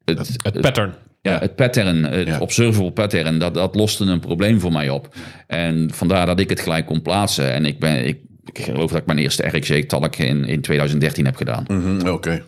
het, 0.05 0.39
het, 0.43 0.61
pattern. 0.61 0.93
ja, 1.21 1.39
het 1.39 1.55
pattern, 1.55 2.03
het 2.03 2.27
Ja. 2.27 2.39
observable 2.39 2.91
pattern, 2.91 3.39
dat, 3.39 3.53
dat 3.53 3.75
loste 3.75 4.05
een 4.05 4.19
probleem 4.19 4.59
voor 4.59 4.71
mij 4.71 4.89
op. 4.89 5.15
En 5.47 5.89
vandaar 5.93 6.25
dat 6.25 6.39
ik 6.39 6.49
het 6.49 6.59
gelijk 6.59 6.85
kon 6.85 7.01
plaatsen. 7.01 7.51
En 7.53 7.65
ik, 7.65 7.79
ben, 7.79 8.07
ik, 8.07 8.17
ik 8.53 8.59
geloof 8.63 8.91
dat 8.91 8.99
ik 8.99 9.05
mijn 9.05 9.17
eerste 9.19 9.47
RxJ-talk 9.47 10.15
in, 10.15 10.45
in 10.45 10.61
2013 10.61 11.25
heb 11.25 11.35
gedaan. 11.35 11.63
Mhm, 11.67 12.07
oké. 12.07 12.43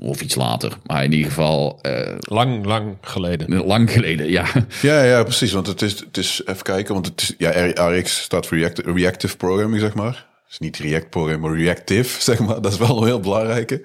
Of 0.00 0.20
iets 0.20 0.34
later. 0.34 0.78
Maar 0.86 1.04
in 1.04 1.12
ieder 1.12 1.28
geval 1.28 1.78
eh, 1.82 2.16
Lang, 2.18 2.64
lang 2.64 2.96
geleden. 3.00 3.66
lang 3.66 3.90
geleden, 3.92 4.30
ja. 4.30 4.46
Ja, 4.82 5.02
ja, 5.02 5.22
precies. 5.22 5.52
Want 5.52 5.66
het 5.66 5.82
is, 5.82 6.00
het 6.00 6.16
is 6.16 6.42
even 6.44 6.62
kijken, 6.62 6.94
want 6.94 7.06
het 7.06 7.20
is, 7.20 7.34
ja, 7.38 7.50
RX 7.88 8.22
staat 8.22 8.46
voor 8.46 8.58
react, 8.58 8.78
reactive 8.78 9.36
programming, 9.36 9.80
zeg 9.80 9.94
maar. 9.94 10.30
Het 10.44 10.50
is 10.52 10.58
niet 10.58 10.76
react 10.78 11.10
programming, 11.10 11.42
maar 11.50 11.58
reactive, 11.58 12.22
zeg 12.30 12.38
maar. 12.38 12.60
Dat 12.60 12.72
is 12.72 12.78
wel 12.78 12.98
een 12.98 13.06
heel 13.06 13.20
belangrijke. 13.20 13.82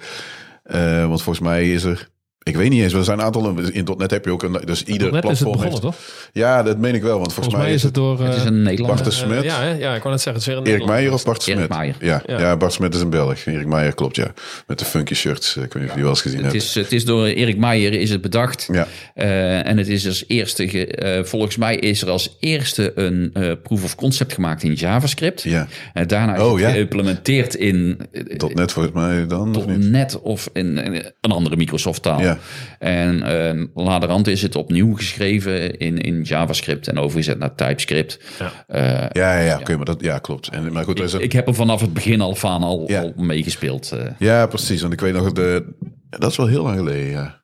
Eh, 0.63 1.07
want 1.07 1.21
volgens 1.21 1.45
mij 1.47 1.71
is 1.71 1.83
er, 1.83 2.09
ik 2.47 2.55
weet 2.55 2.69
niet 2.69 2.81
eens, 2.83 2.93
er 2.93 3.03
zijn 3.03 3.19
een 3.19 3.25
aantal, 3.25 3.59
in 3.71 3.87
.NET 3.97 4.11
heb 4.11 4.25
je 4.25 4.31
ook 4.31 4.43
een, 4.43 4.57
dus 4.65 4.83
ieder 4.83 5.11
Net 5.11 5.23
is 5.23 5.29
het 5.39 5.47
platform 5.49 5.51
begonnen, 5.51 5.69
heeft- 5.69 5.81
toch? 5.81 5.95
Ja, 6.31 6.63
dat 6.63 6.77
meen 6.77 6.95
ik 6.95 7.01
wel, 7.01 7.19
want 7.19 7.33
volgens, 7.33 7.45
Volgens 7.45 7.63
mij 7.65 7.73
is 7.73 7.83
het 7.83 7.93
door... 7.93 8.21
Het 8.23 8.35
is 8.35 8.41
eh, 8.41 8.45
een 8.47 8.61
Nederlander. 8.61 9.03
Bart 9.03 9.09
de 9.17 9.21
Smet. 9.25 9.37
eh, 9.37 9.43
ja, 9.43 9.61
hè? 9.61 9.69
ja, 9.69 9.95
ik 9.95 10.01
zeggen, 10.01 10.31
het 10.33 10.35
is 10.41 10.45
weer 10.45 10.57
een 10.57 10.65
Erik. 10.65 10.85
Meijer 10.85 11.13
of 11.13 11.23
Bart 11.23 11.47
Erik 11.47 11.55
Smet? 11.55 11.69
Meijer. 11.77 11.95
Ja, 11.99 12.21
ja. 12.25 12.39
Ja. 12.39 12.57
Bart 12.57 12.73
Smet 12.73 12.95
is 12.95 13.01
een 13.01 13.09
Belg. 13.09 13.45
Erik 13.45 13.65
Meijer 13.67 13.93
klopt, 13.93 14.15
ja. 14.15 14.33
Met 14.67 14.79
de 14.79 14.85
funky 14.85 15.13
shirts. 15.13 15.55
Ik 15.57 15.73
weet 15.73 15.73
niet 15.73 15.83
of 15.83 15.87
je 15.89 15.93
die 15.93 16.01
wel 16.01 16.09
eens 16.11 16.21
gezien 16.21 16.43
Het 16.43 16.51
hebt. 16.51 16.63
is, 16.63 16.75
het 16.75 16.91
is 16.91 17.05
door 17.05 17.25
Erik 17.25 17.57
Meijer 17.57 17.93
is 17.93 18.09
het 18.09 18.21
bedacht. 18.21 18.69
Ja. 18.71 18.87
Eh, 19.13 19.67
en 19.67 19.77
het 19.77 19.87
is 19.87 20.07
als 20.07 20.23
eerste, 20.27 20.67
ge- 20.69 20.87
eh, 20.87 21.23
volgens 21.23 21.57
mij 21.57 21.75
is 21.75 22.01
er 22.01 22.09
als 22.09 22.37
eerste 22.39 22.91
een 22.95 23.29
eh, 23.33 23.51
proof 23.63 23.83
of 23.83 23.95
concept 23.95 24.33
gemaakt 24.33 24.63
in 24.63 24.73
JavaScript. 24.73 25.41
Ja. 25.43 25.67
En 25.93 26.07
daarna 26.07 26.35
is 26.35 26.41
Oh, 26.41 26.51
het 26.51 26.61
ja. 26.61 26.69
geïmplementeerd 26.69 27.55
in 27.55 27.97
eh, 28.11 28.21
Tot 28.37 28.53
net 28.55 28.71
volgens 28.71 28.93
mij 28.95 29.27
dan, 29.27 29.55
of 29.55 29.65
niet? 29.65 29.77
net 29.89 30.19
of 30.21 30.49
in, 30.53 30.77
in 30.77 30.93
een 31.21 31.31
andere 31.31 31.55
Microsoft 31.55 32.01
taal. 32.01 32.21
Ja. 32.21 32.36
En 32.79 33.23
eh 33.23 33.63
laterhand 33.85 34.27
is 34.27 34.41
het 34.41 34.55
opnieuw 34.55 34.95
geschreven 34.95 35.77
in, 35.77 35.97
in 35.97 36.21
JavaScript 36.21 36.87
en 36.87 36.97
overgezet 36.99 37.39
naar 37.39 37.55
TypeScript. 37.55 38.19
Eh, 38.67 38.81
Ja, 38.91 39.09
ja, 39.11 39.39
ja, 39.39 39.57
oké, 39.59 39.75
maar 39.75 39.85
dat 39.85 40.01
ja, 40.01 40.17
klopt. 40.19 40.47
En, 40.47 40.71
maar 40.73 40.83
goed, 40.83 40.99
er 40.99 41.05
is 41.05 41.13
een- 41.13 41.21
ik 41.21 41.31
heb 41.31 41.47
er 41.47 41.55
vanaf 41.55 41.81
het 41.81 41.93
begin 41.93 42.21
al 42.21 42.35
van 42.35 42.63
al, 42.63 42.83
Ja. 42.87 43.01
al 43.01 43.13
meegespeeld. 43.15 43.91
eh. 43.91 44.05
Ja, 44.19 44.45
precies. 44.47 44.81
Want 44.81 44.93
ik 44.93 44.99
weet 44.99 45.13
nog, 45.13 45.31
de, 45.31 45.65
ja, 46.09 46.17
dat 46.17 46.31
is 46.31 46.37
wel 46.37 46.47
heel 46.47 46.63
lang 46.63 46.77
geleden, 46.77 47.09
ja. 47.09 47.35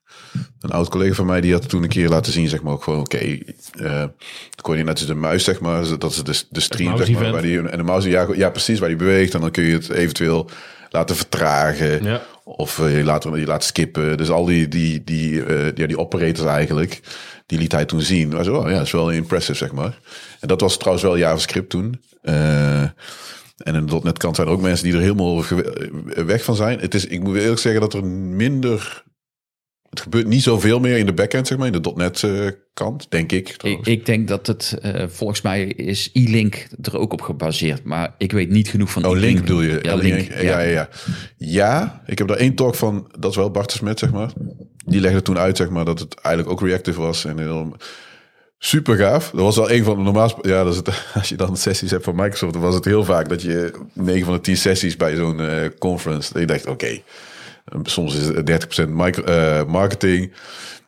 Een 0.60 0.70
oud 0.70 0.88
collega 0.88 1.14
van 1.14 1.26
mij, 1.26 1.40
die 1.40 1.52
had 1.52 1.68
toen 1.68 1.82
een 1.82 1.88
keer 1.88 2.08
laten 2.08 2.32
zien, 2.32 2.48
zeg 2.48 2.62
maar, 2.62 2.72
ook 2.72 2.82
gewoon, 2.82 3.00
oké, 3.00 3.38
eh 3.78 4.04
coördinatie 4.62 5.06
de 5.06 5.14
muis, 5.14 5.44
zeg 5.44 5.60
maar, 5.60 5.84
dat 5.98 6.10
is 6.10 6.16
de, 6.22 6.42
de 6.50 6.60
stream, 6.60 6.96
zeg 6.96 7.08
maar, 7.08 7.22
mouse-event. 7.22 7.32
waar 7.32 7.42
die, 7.42 7.68
en 7.70 7.78
de 7.78 7.84
mouse, 7.84 8.08
ja, 8.10 8.26
ja, 8.34 8.50
precies, 8.50 8.78
waar 8.78 8.88
die 8.88 8.98
beweegt, 8.98 9.34
en 9.34 9.40
dan 9.40 9.50
kun 9.50 9.64
je 9.64 9.72
het 9.72 9.88
eventueel 9.90 10.50
laten 10.90 11.16
vertragen, 11.16 12.04
Ja. 12.04 12.22
Of 12.44 12.78
eh, 12.78 12.96
je, 12.96 13.04
laat, 13.04 13.22
je 13.22 13.46
laat 13.46 13.64
skippen. 13.64 14.16
Dus 14.16 14.30
al 14.30 14.44
die, 14.44 14.68
die, 14.68 15.04
die, 15.04 15.44
eh, 15.44 15.72
ja, 15.74 15.86
die 15.86 15.98
operators 15.98 16.48
eigenlijk, 16.48 17.00
die 17.46 17.58
liet 17.58 17.72
hij 17.72 17.84
toen 17.84 18.00
zien. 18.00 18.44
Zo, 18.44 18.56
oh, 18.56 18.68
ja, 18.68 18.76
dat 18.76 18.86
is 18.86 18.92
wel 18.92 19.10
impressive, 19.10 19.58
zeg 19.58 19.72
maar. 19.72 19.98
En 20.40 20.48
dat 20.48 20.60
was 20.60 20.76
trouwens 20.76 21.04
wel 21.04 21.18
JavaScript 21.18 21.70
toen. 21.70 22.02
Eh, 22.22 22.82
en 23.56 23.74
in 23.74 23.86
de 23.86 24.00
.NET 24.02 24.18
kant 24.18 24.36
zijn 24.36 24.48
er 24.48 24.52
ook 24.52 24.60
mensen 24.60 24.84
die 24.84 24.94
er 24.94 25.00
helemaal 25.00 25.44
weg 26.26 26.44
van 26.44 26.56
zijn. 26.56 26.80
Het 26.80 26.94
is, 26.94 27.06
ik 27.06 27.22
moet 27.22 27.36
eerlijk 27.36 27.60
zeggen 27.60 27.80
dat 27.80 27.94
er 27.94 28.04
minder... 28.04 29.02
Het 29.94 30.02
gebeurt 30.02 30.26
niet 30.26 30.42
zoveel 30.42 30.80
meer 30.80 30.96
in 30.96 31.06
de 31.06 31.12
backend, 31.12 31.46
zeg 31.46 31.58
maar, 31.58 31.66
in 31.66 31.82
de 31.82 31.92
.NET 31.94 32.22
eh, 32.22 32.48
kant, 32.74 33.06
denk 33.08 33.32
ik. 33.32 33.56
Ik, 33.62 33.86
ik 33.86 34.06
denk 34.06 34.28
dat 34.28 34.46
het, 34.46 34.78
eh, 34.82 35.04
volgens 35.08 35.42
mij 35.42 35.64
is 35.64 36.10
e-link 36.12 36.66
er 36.82 36.98
ook 36.98 37.12
op 37.12 37.22
gebaseerd. 37.22 37.84
Maar 37.84 38.14
ik 38.18 38.32
weet 38.32 38.50
niet 38.50 38.68
genoeg 38.68 38.90
van 38.90 39.04
Oh, 39.04 39.10
e-link. 39.10 39.24
Link 39.24 39.40
bedoel 39.40 39.60
je? 39.60 39.78
Ja, 39.82 39.94
Link. 39.94 40.14
Link. 40.14 40.32
Ja, 40.32 40.60
ja, 40.60 40.60
ja. 40.60 40.88
Ja, 41.36 42.02
ik 42.06 42.18
heb 42.18 42.28
daar 42.28 42.36
één 42.36 42.54
talk 42.54 42.74
van, 42.74 43.10
dat 43.18 43.30
is 43.30 43.36
wel 43.36 43.50
Bart 43.50 43.70
de 43.70 43.76
Smet, 43.76 43.98
zeg 43.98 44.12
maar. 44.12 44.32
Die 44.86 45.00
legde 45.00 45.22
toen 45.22 45.38
uit, 45.38 45.56
zeg 45.56 45.68
maar, 45.68 45.84
dat 45.84 45.98
het 45.98 46.14
eigenlijk 46.14 46.54
ook 46.54 46.68
reactive 46.68 47.00
was. 47.00 47.24
En 47.24 47.38
heel, 47.38 47.76
super 48.64 48.96
gaaf. 48.96 49.30
Dat 49.30 49.40
was 49.40 49.56
wel 49.56 49.70
een 49.70 49.84
van 49.84 49.96
de 49.96 50.02
normaal. 50.02 50.38
Ja, 50.42 50.64
dat 50.64 50.72
is 50.72 50.78
het, 50.78 51.04
als 51.14 51.28
je 51.28 51.36
dan 51.36 51.56
sessies 51.56 51.90
hebt 51.90 52.04
van 52.04 52.14
Microsoft, 52.14 52.52
dan 52.52 52.62
was 52.62 52.74
het 52.74 52.84
heel 52.84 53.04
vaak 53.04 53.28
dat 53.28 53.42
je 53.42 53.72
9 53.92 54.24
van 54.24 54.34
de 54.34 54.40
10 54.40 54.56
sessies 54.56 54.96
bij 54.96 55.14
zo'n 55.16 55.40
eh, 55.40 55.68
conference. 55.78 56.32
Dat 56.32 56.40
je 56.40 56.46
dacht, 56.46 56.66
oké, 56.66 57.00
soms 57.82 58.14
is 58.16 58.26
het 58.26 58.46
30% 58.46 58.88
micro, 58.88 59.22
eh, 59.22 59.64
marketing. 59.64 60.32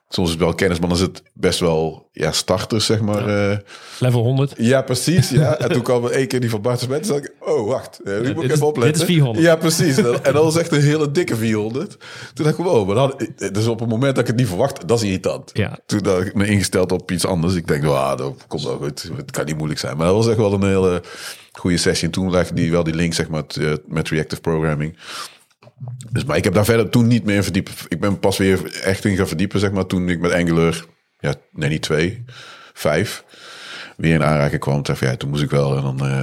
Soms 0.09 0.27
is 0.29 0.35
het 0.35 0.43
wel 0.43 0.55
kennis, 0.55 0.79
maar 0.79 0.89
dan 0.89 0.97
is 0.99 1.03
het 1.05 1.23
best 1.35 1.61
wel 1.61 2.09
ja, 2.13 2.33
starters, 2.33 2.87
zeg 2.87 3.01
maar. 3.01 3.31
Ja, 3.31 3.61
Level 3.99 4.23
100. 4.23 4.55
ja 4.57 4.83
precies. 4.83 5.31
Ja. 5.31 5.59
En 5.59 5.73
toen 5.73 5.83
kwam 5.83 6.05
er 6.05 6.11
één 6.11 6.27
keer 6.29 6.41
die 6.41 6.51
van 6.51 6.61
Bart 6.63 6.79
de 6.79 6.85
Smet. 6.85 7.03
Toen 7.03 7.13
dacht 7.13 7.25
ik, 7.25 7.33
oh, 7.49 7.67
wacht. 7.69 8.01
eh, 8.05 8.21
nu 8.21 8.35
moet 8.35 8.45
ik 8.45 8.51
even 8.51 8.67
opletten. 8.67 8.93
dit 8.93 9.01
is 9.09 9.15
400. 9.15 9.45
Ja, 9.45 9.57
precies. 9.57 9.97
En 9.97 10.03
dat- 10.23 10.33
was 10.33 10.57
echt 10.57 10.73
een 10.73 10.81
hele 10.83 11.11
dikke 11.11 11.37
400. 11.37 11.97
Toen 12.35 12.45
dacht 12.45 12.59
ik, 12.59 12.65
wow. 12.65 12.87
Maar 12.87 12.95
dan, 12.95 13.29
dus 13.53 13.67
op 13.67 13.81
het 13.81 13.89
moment 13.89 14.15
dat 14.15 14.19
ik 14.25 14.27
het 14.31 14.37
niet 14.37 14.49
verwacht, 14.49 14.89
dat 14.89 14.99
is 14.99 15.05
irritant. 15.05 15.51
Ja. 15.53 15.79
Toen 15.87 16.07
had 16.07 16.21
ik 16.21 16.35
me 16.35 16.47
ingesteld 16.47 16.93
op 16.93 17.11
iets 17.11 17.27
anders. 17.27 17.55
Ik 17.55 17.67
denk, 17.69 17.85
ah, 17.85 18.19
dat 18.19 18.45
komt 18.47 18.63
wel 18.63 18.77
goed. 18.77 19.11
Het 19.17 19.31
kan 19.31 19.45
niet 19.45 19.57
moeilijk 19.57 19.81
zijn. 19.81 19.97
Maar 19.97 20.07
dat 20.07 20.17
was 20.17 20.29
echt 20.29 20.37
wel 20.37 20.53
een 20.53 20.63
hele 20.65 21.03
goede 21.53 21.77
sessie. 21.77 22.07
En 22.07 22.13
toen 22.13 22.31
legde 22.31 22.55
die 22.55 22.71
wel 22.71 22.85
die 22.85 22.95
link, 22.95 23.15
zeg 23.15 23.29
maar, 23.29 23.41
met, 23.43 23.57
eh, 23.57 23.73
met 23.87 24.09
reactive 24.09 24.41
programming. 24.41 24.97
Dus, 26.11 26.25
maar 26.25 26.37
ik 26.37 26.45
heb 26.45 26.55
daar 26.55 26.65
verder 26.65 26.91
toen 26.91 27.07
niet 27.07 27.25
meer 27.25 27.37
in 27.37 27.43
verdiept. 27.43 27.85
Ik 27.89 28.01
ben 28.01 28.19
pas 28.19 28.39
weer 28.39 28.81
echt 28.83 29.05
in 29.05 29.17
gaan 29.17 29.29
verdiepen, 29.29 29.61
zeg 29.61 29.73
maar, 29.73 29.87
toen 29.87 30.09
ik 30.09 30.21
met 30.21 30.33
Angular, 30.33 30.85
ja, 31.19 31.35
nee, 31.53 31.69
niet 31.69 31.83
twee, 31.83 32.25
vijf, 32.73 33.25
weer 33.97 34.15
in 34.15 34.25
aanraking 34.25 34.61
kwam. 34.61 34.79
Ik, 34.79 35.01
ja, 35.01 35.17
toen 35.17 35.31
moest 35.31 35.43
ik 35.43 35.51
wel. 35.51 35.77
En 35.77 35.83
dan, 35.83 36.07
eh, 36.07 36.21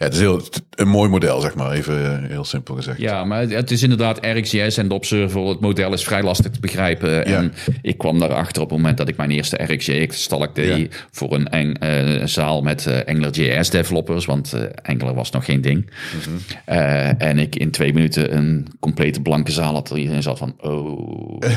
ja, 0.00 0.06
het 0.06 0.14
is 0.14 0.20
heel, 0.20 0.42
een 0.70 0.88
mooi 0.88 1.10
model, 1.10 1.40
zeg 1.40 1.54
maar, 1.54 1.70
even 1.70 2.22
eh, 2.22 2.28
heel 2.28 2.44
simpel 2.44 2.74
gezegd. 2.74 2.98
Ja, 2.98 3.24
maar 3.24 3.48
het 3.48 3.70
is 3.70 3.82
inderdaad 3.82 4.18
RxJS 4.26 4.76
en 4.76 4.88
de 4.88 4.94
Observer. 4.94 5.46
Het 5.46 5.60
model 5.60 5.92
is 5.92 6.04
vrij 6.04 6.22
lastig 6.22 6.50
te 6.50 6.60
begrijpen. 6.60 7.24
En 7.24 7.52
ik 7.82 7.98
kwam 7.98 8.18
daarachter 8.18 8.62
op 8.62 8.68
het 8.68 8.78
moment 8.78 8.96
dat 8.96 9.08
ik 9.08 9.16
mijn 9.16 9.30
eerste 9.30 9.56
RxJS-stalk 9.64 10.54
deed... 10.54 10.92
Ja. 10.92 10.98
voor 11.10 11.34
een 11.34 11.48
eng, 11.48 11.74
eh, 11.74 12.26
zaal 12.26 12.62
met 12.62 12.86
eh 12.86 12.98
AngularJS 13.06 13.70
developers. 13.70 14.24
Want 14.24 14.54
Angular 14.82 15.14
was 15.14 15.30
nog 15.30 15.44
geen 15.44 15.60
ding. 15.60 15.90
Mhm. 16.16 16.74
En 17.18 17.38
ik 17.38 17.56
in 17.56 17.70
twee 17.70 17.92
minuten 17.92 18.36
een 18.36 18.66
complete 18.78 19.20
blanke 19.20 19.52
zaal 19.52 19.74
had. 19.74 19.90
Er 19.90 19.98
iedereen 19.98 20.22
zat 20.22 20.38
van, 20.38 20.54
oh... 20.60 21.38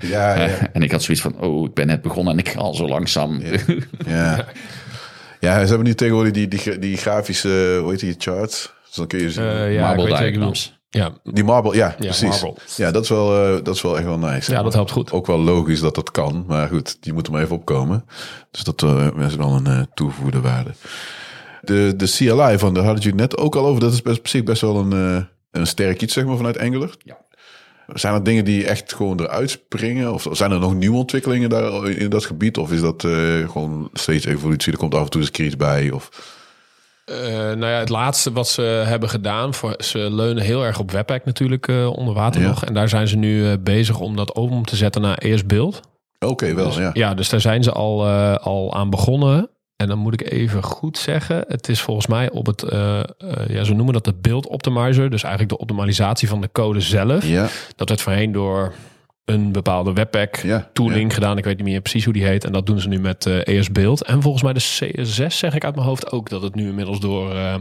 Ja, 0.00 0.34
ja. 0.34 0.48
en 0.72 0.82
ik 0.82 0.90
had 0.90 1.02
zoiets 1.02 1.22
van, 1.22 1.40
oh, 1.40 1.66
ik 1.66 1.74
ben 1.74 1.86
net 1.86 2.02
begonnen 2.02 2.32
en 2.32 2.38
ik 2.38 2.48
ga 2.48 2.58
al 2.58 2.74
zo 2.74 2.88
langzaam. 2.88 3.42
Ja. 4.06 4.44
ja, 5.40 5.60
ze 5.60 5.68
hebben 5.68 5.86
nu 5.86 5.94
tegenwoordig 5.94 6.32
die, 6.32 6.48
die, 6.48 6.78
die 6.78 6.96
grafische, 6.96 7.78
hoe 7.82 7.90
heet 7.90 8.00
die, 8.00 8.14
charts? 8.18 8.72
Dus 8.86 8.96
dan 8.96 9.06
kun 9.06 9.18
je 9.18 9.30
zien. 9.30 9.44
Eh, 9.44 9.74
ja, 9.74 9.94
Marble 9.94 10.16
diagrams. 10.16 10.76
Ja, 10.90 11.12
die 11.24 11.44
marble, 11.44 11.74
ja, 11.74 11.94
precies. 11.98 12.42
marble. 12.42 12.62
Ja, 12.76 12.90
dat 12.90 13.02
is, 13.02 13.08
wel, 13.08 13.56
eh, 13.56 13.64
dat 13.64 13.74
is 13.74 13.82
wel 13.82 13.96
echt 13.96 14.06
wel 14.06 14.18
nice. 14.18 14.52
Ja, 14.52 14.62
dat 14.62 14.72
helpt 14.72 14.90
goed. 14.90 15.12
Ook 15.12 15.26
wel 15.26 15.38
logisch 15.38 15.80
dat 15.80 15.94
dat 15.94 16.10
kan, 16.10 16.44
maar 16.46 16.68
goed, 16.68 16.96
die 17.00 17.12
moeten 17.12 17.32
maar 17.32 17.42
even 17.42 17.56
opkomen. 17.56 18.04
Dus 18.50 18.64
dat 18.64 18.82
eh, 18.82 19.26
is 19.26 19.36
wel 19.36 19.52
een 19.52 19.66
eh, 19.66 19.80
toegevoegde 19.94 20.40
waarde. 20.40 20.70
De, 21.62 21.94
de 21.96 22.06
CLI 22.06 22.58
van, 22.58 22.74
daar 22.74 22.84
hadden 22.84 23.02
jullie 23.02 23.20
het 23.20 23.30
net 23.30 23.36
ook 23.36 23.56
al 23.56 23.66
over. 23.66 23.80
Dat 23.80 23.92
is 23.92 24.02
best, 24.02 24.18
op 24.18 24.28
zich 24.28 24.42
best 24.42 24.60
wel 24.60 24.76
een, 24.76 24.92
eh, 24.92 25.24
een 25.50 25.66
sterk 25.66 26.02
iets, 26.02 26.14
zeg 26.14 26.24
maar, 26.24 26.36
vanuit 26.36 26.58
Angular. 26.58 26.94
Ja. 26.98 27.16
Zijn 27.94 28.14
er 28.14 28.22
dingen 28.24 28.44
die 28.44 28.66
echt 28.66 28.94
gewoon 28.94 29.20
eruit 29.20 29.50
springen? 29.50 30.12
Of 30.12 30.26
zijn 30.30 30.50
er 30.50 30.58
nog 30.58 30.74
nieuwe 30.74 30.96
ontwikkelingen 30.96 31.48
daar 31.50 31.88
in- 31.90 32.10
dat 32.10 32.24
gebied? 32.24 32.58
Of 32.58 32.72
is 32.72 32.80
dat 32.80 33.04
eh, 33.04 33.50
gewoon 33.50 33.88
steeds 33.92 34.24
evolutie? 34.24 34.72
Er 34.72 34.78
komt 34.78 34.94
af 34.94 35.04
en 35.04 35.10
toe 35.10 35.20
eens 35.20 35.30
iets 35.30 35.56
bij? 35.56 35.90
Of... 35.90 36.36
Eh, 37.04 37.14
nou 37.34 37.66
ja, 37.66 37.78
het 37.78 37.88
laatste 37.88 38.32
wat 38.32 38.48
ze 38.48 38.62
hebben 38.62 39.08
gedaan, 39.08 39.54
voor, 39.54 39.74
ze 39.78 39.98
leunen 39.98 40.42
heel 40.42 40.62
erg 40.64 40.78
op 40.78 40.90
Webpack 40.90 41.24
natuurlijk 41.24 41.68
eh, 41.68 41.90
onder 41.92 42.14
water 42.14 42.40
Ja. 42.40 42.46
nog. 42.48 42.64
En 42.64 42.74
daar 42.74 42.88
zijn 42.88 43.08
ze 43.08 43.16
nu 43.16 43.58
bezig 43.58 43.98
om 44.00 44.16
dat 44.16 44.32
om 44.34 44.64
te 44.64 44.76
zetten 44.76 45.02
naar 45.02 45.18
ES 45.18 45.46
Build. 45.46 45.80
Oké, 46.18 46.54
wel, 46.54 46.66
Dus, 46.66 46.76
ja. 46.76 46.90
ja, 46.92 47.14
dus 47.14 47.28
daar 47.28 47.40
zijn 47.40 47.62
ze 47.62 47.72
al, 47.72 48.06
al 48.36 48.74
aan 48.74 48.90
begonnen. 48.90 49.50
En 49.78 49.88
dan 49.88 49.98
moet 49.98 50.20
ik 50.20 50.30
even 50.30 50.62
goed 50.62 50.98
zeggen, 50.98 51.44
het 51.48 51.68
is 51.68 51.80
volgens 51.80 52.06
mij 52.06 52.30
op 52.30 52.46
het, 52.46 52.62
eh, 52.62 53.00
ja, 53.48 53.64
ze 53.64 53.74
noemen 53.74 53.94
dat 53.94 54.04
de 54.04 54.12
build 54.12 54.46
optimizer. 54.46 55.10
Dus 55.10 55.22
eigenlijk 55.22 55.52
de 55.52 55.58
optimalisatie 55.58 56.28
van 56.28 56.40
de 56.40 56.48
code 56.52 56.80
zelf. 56.80 57.26
Ja, 57.26 57.48
Dat 57.76 57.88
werd 57.88 58.00
voorheen 58.00 58.32
door 58.32 58.72
een 59.28 59.52
bepaalde 59.52 59.92
webpack 59.92 60.36
Ja, 60.36 60.68
tooling 60.72 61.14
gedaan. 61.14 61.38
Ik 61.38 61.44
weet 61.44 61.56
niet 61.56 61.66
meer 61.66 61.80
precies 61.80 62.04
hoe 62.04 62.12
die 62.12 62.24
heet. 62.24 62.44
En 62.44 62.52
dat 62.52 62.66
doen 62.66 62.80
ze 62.80 62.88
nu 62.88 63.00
met 63.00 63.26
eh 63.26 63.58
ES 63.58 63.72
Build. 63.72 64.02
En 64.02 64.22
volgens 64.22 64.42
mij 64.42 64.52
de 64.52 64.60
CS6 64.60 65.26
zeg 65.26 65.54
ik 65.54 65.64
uit 65.64 65.74
mijn 65.74 65.86
hoofd 65.86 66.12
ook. 66.12 66.28
Dat 66.28 66.42
het 66.42 66.54
nu 66.54 66.68
inmiddels 66.68 67.00
door 67.00 67.34
eh, 67.34 67.54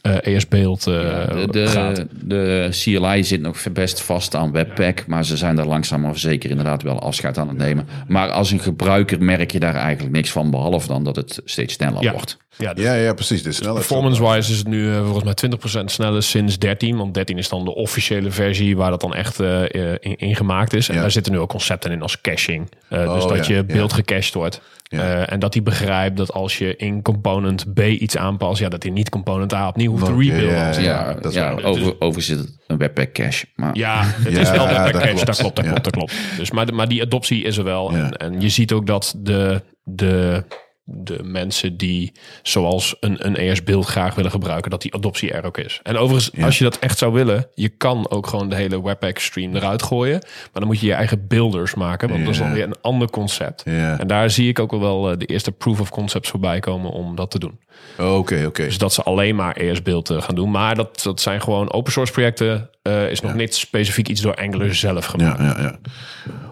eh, 0.00 0.34
ES 0.34 0.48
Build 0.48 0.86
eh, 0.86 0.94
de, 0.94 1.46
de, 1.50 1.66
gaat. 1.66 2.04
de 2.10 2.68
CLI 2.70 3.24
zit 3.24 3.40
nog 3.40 3.72
best 3.72 4.00
vast 4.00 4.34
aan 4.34 4.52
Webpack, 4.52 5.06
maar 5.06 5.24
ze 5.24 5.36
zijn 5.36 5.56
daar 5.56 5.66
langzaam 5.66 6.00
maar 6.00 6.18
zeker 6.18 6.50
inderdaad 6.50 6.82
wel 6.82 6.98
afscheid 7.00 7.38
aan 7.38 7.48
het 7.48 7.56
nemen. 7.56 7.88
Maar 8.08 8.30
als 8.30 8.50
een 8.50 8.60
gebruiker 8.60 9.22
merk 9.22 9.50
je 9.50 9.60
daar 9.60 9.74
eigenlijk 9.74 10.14
niks 10.14 10.30
van, 10.30 10.50
behalve 10.50 10.86
dan 10.88 11.04
dat 11.04 11.16
het 11.16 11.40
steeds 11.44 11.74
sneller 11.74 12.02
Ja. 12.02 12.12
wordt. 12.12 12.38
Ja, 12.56 12.74
dus 12.74 12.84
ja, 12.84 12.94
ja 12.94 13.14
precies. 13.14 13.42
De 13.42 13.52
snelheid. 13.52 13.86
Performance-wise 13.86 14.52
is 14.52 14.58
het 14.58 14.66
nu 14.66 14.92
volgens 15.04 15.24
mij 15.24 15.34
20% 15.82 15.84
sneller 15.84 16.22
sinds 16.22 16.58
13. 16.58 16.96
Want 16.96 17.14
13 17.14 17.38
is 17.38 17.48
dan 17.48 17.64
de 17.64 17.74
officiële 17.74 18.30
versie 18.30 18.76
waar 18.76 18.90
dat 18.90 19.00
dan 19.00 19.14
echt 19.14 19.40
eh, 19.40 19.74
eh, 19.74 19.96
in, 20.00 20.16
in 20.16 20.36
gemaakt 20.36 20.72
is. 20.72 20.88
En 20.90 20.96
Ja. 20.96 21.00
daar 21.00 21.10
zitten 21.10 21.32
nu 21.32 21.38
ook 21.38 21.48
concepten 21.48 21.90
in 21.90 22.02
als 22.02 22.20
caching. 22.20 22.70
Eh, 22.88 23.12
dus 23.14 23.22
Oh, 23.24 23.28
dat 23.28 23.46
ja, 23.46 23.54
je 23.54 23.64
ja. 23.66 23.74
beeld 23.74 23.92
gecached 23.92 24.34
wordt. 24.34 24.60
Ja. 24.82 24.98
Eh, 25.00 25.32
en 25.32 25.38
dat 25.40 25.54
hij 25.54 25.62
begrijpt 25.62 26.16
dat 26.16 26.32
als 26.32 26.58
je 26.58 26.76
in 26.76 27.02
component 27.02 27.74
B 27.74 27.78
iets 27.80 28.16
aanpast... 28.16 28.60
ja, 28.60 28.68
dat 28.68 28.82
hij 28.82 28.92
niet 28.92 29.08
component 29.08 29.52
A 29.54 29.68
opnieuw 29.68 29.90
hoeft 29.90 30.04
te 30.04 30.10
rebuilden. 30.16 30.48
ja, 30.50 30.80
ja. 30.80 31.14
dat 31.14 31.24
is 31.24 31.34
ja, 31.34 31.54
waar. 31.54 31.64
over, 31.64 31.94
overigens 31.94 32.26
zit 32.26 32.38
het 32.38 32.58
een 32.66 32.76
Webpack 32.78 33.12
cache. 33.12 33.46
Maar 33.54 33.76
Ja, 33.76 34.02
het 34.04 34.32
Ja, 34.32 34.40
is 34.40 34.50
wel 34.50 34.62
ja, 34.68 34.68
webpack 34.68 34.92
dat 34.92 35.02
cache, 35.02 35.12
klopt. 35.12 35.26
dat 35.26 35.36
klopt, 35.38 35.56
dat 35.56 35.64
Ja. 35.64 35.70
klopt, 35.70 35.84
dat 35.84 35.94
klopt. 35.94 36.12
Dus, 36.36 36.50
maar, 36.50 36.66
de, 36.66 36.72
maar 36.72 36.88
die 36.88 37.02
adoptie 37.02 37.44
is 37.44 37.56
er 37.56 37.64
wel. 37.64 37.92
Ja. 37.96 38.04
En, 38.04 38.10
en 38.16 38.40
je 38.40 38.48
ziet 38.48 38.72
ook 38.72 38.86
dat 38.86 39.14
de, 39.18 39.62
de, 39.82 40.44
de 40.92 41.18
mensen 41.22 41.76
die 41.76 42.12
zoals 42.42 42.96
een, 43.00 43.26
een 43.26 43.36
ES-beeld 43.36 43.86
graag 43.86 44.14
willen 44.14 44.30
gebruiken, 44.30 44.70
dat 44.70 44.82
die 44.82 44.94
adoptie 44.94 45.32
er 45.32 45.44
ook 45.44 45.58
is. 45.58 45.80
En 45.82 45.96
overigens, 45.96 46.30
Ja. 46.36 46.44
als 46.44 46.58
je 46.58 46.64
dat 46.64 46.78
echt 46.78 46.98
zou 46.98 47.12
willen, 47.12 47.46
je 47.54 47.68
kan 47.68 48.10
ook 48.10 48.26
gewoon 48.26 48.48
de 48.48 48.56
hele 48.56 48.82
webpack-stream 48.82 49.54
eruit 49.56 49.82
gooien. 49.82 50.18
Maar 50.20 50.50
dan 50.52 50.66
moet 50.66 50.80
je 50.80 50.86
je 50.86 50.92
eigen 50.92 51.26
builders 51.26 51.74
maken, 51.74 52.08
want 52.08 52.20
dat 52.24 52.32
is 52.32 52.38
dan 52.38 52.52
weer 52.52 52.64
een 52.64 52.80
ander 52.80 53.10
concept. 53.10 53.62
Ja. 53.64 53.98
En 53.98 54.06
daar 54.06 54.30
zie 54.30 54.48
ik 54.48 54.58
ook 54.58 54.70
wel 54.70 55.10
eh, 55.10 55.16
de 55.18 55.26
eerste 55.26 55.52
proof 55.52 55.80
of 55.80 55.90
concepts 55.90 56.28
voorbij 56.30 56.60
komen 56.60 56.90
om 56.90 57.14
dat 57.16 57.30
te 57.30 57.38
doen. 57.38 57.58
Oké, 57.98 58.44
oké. 58.46 58.64
Dus 58.64 58.78
dat 58.78 58.92
ze 58.92 59.02
alleen 59.02 59.36
maar 59.36 59.56
ES-beeld 59.56 60.10
eh, 60.10 60.22
gaan 60.22 60.34
doen. 60.34 60.50
Maar 60.50 60.74
dat, 60.74 61.02
dat 61.02 61.20
zijn 61.20 61.40
gewoon 61.42 61.72
open 61.72 61.92
source 61.92 62.12
projecten. 62.12 62.70
eh, 62.82 63.10
is 63.10 63.20
nog 63.20 63.34
niet 63.34 63.54
specifiek 63.54 64.08
iets 64.08 64.20
door 64.20 64.34
Angular 64.34 64.74
zelf 64.74 65.04
gemaakt. 65.06 65.38
Ja, 65.38 65.44
ja, 65.46 65.60
ja. 65.62 65.78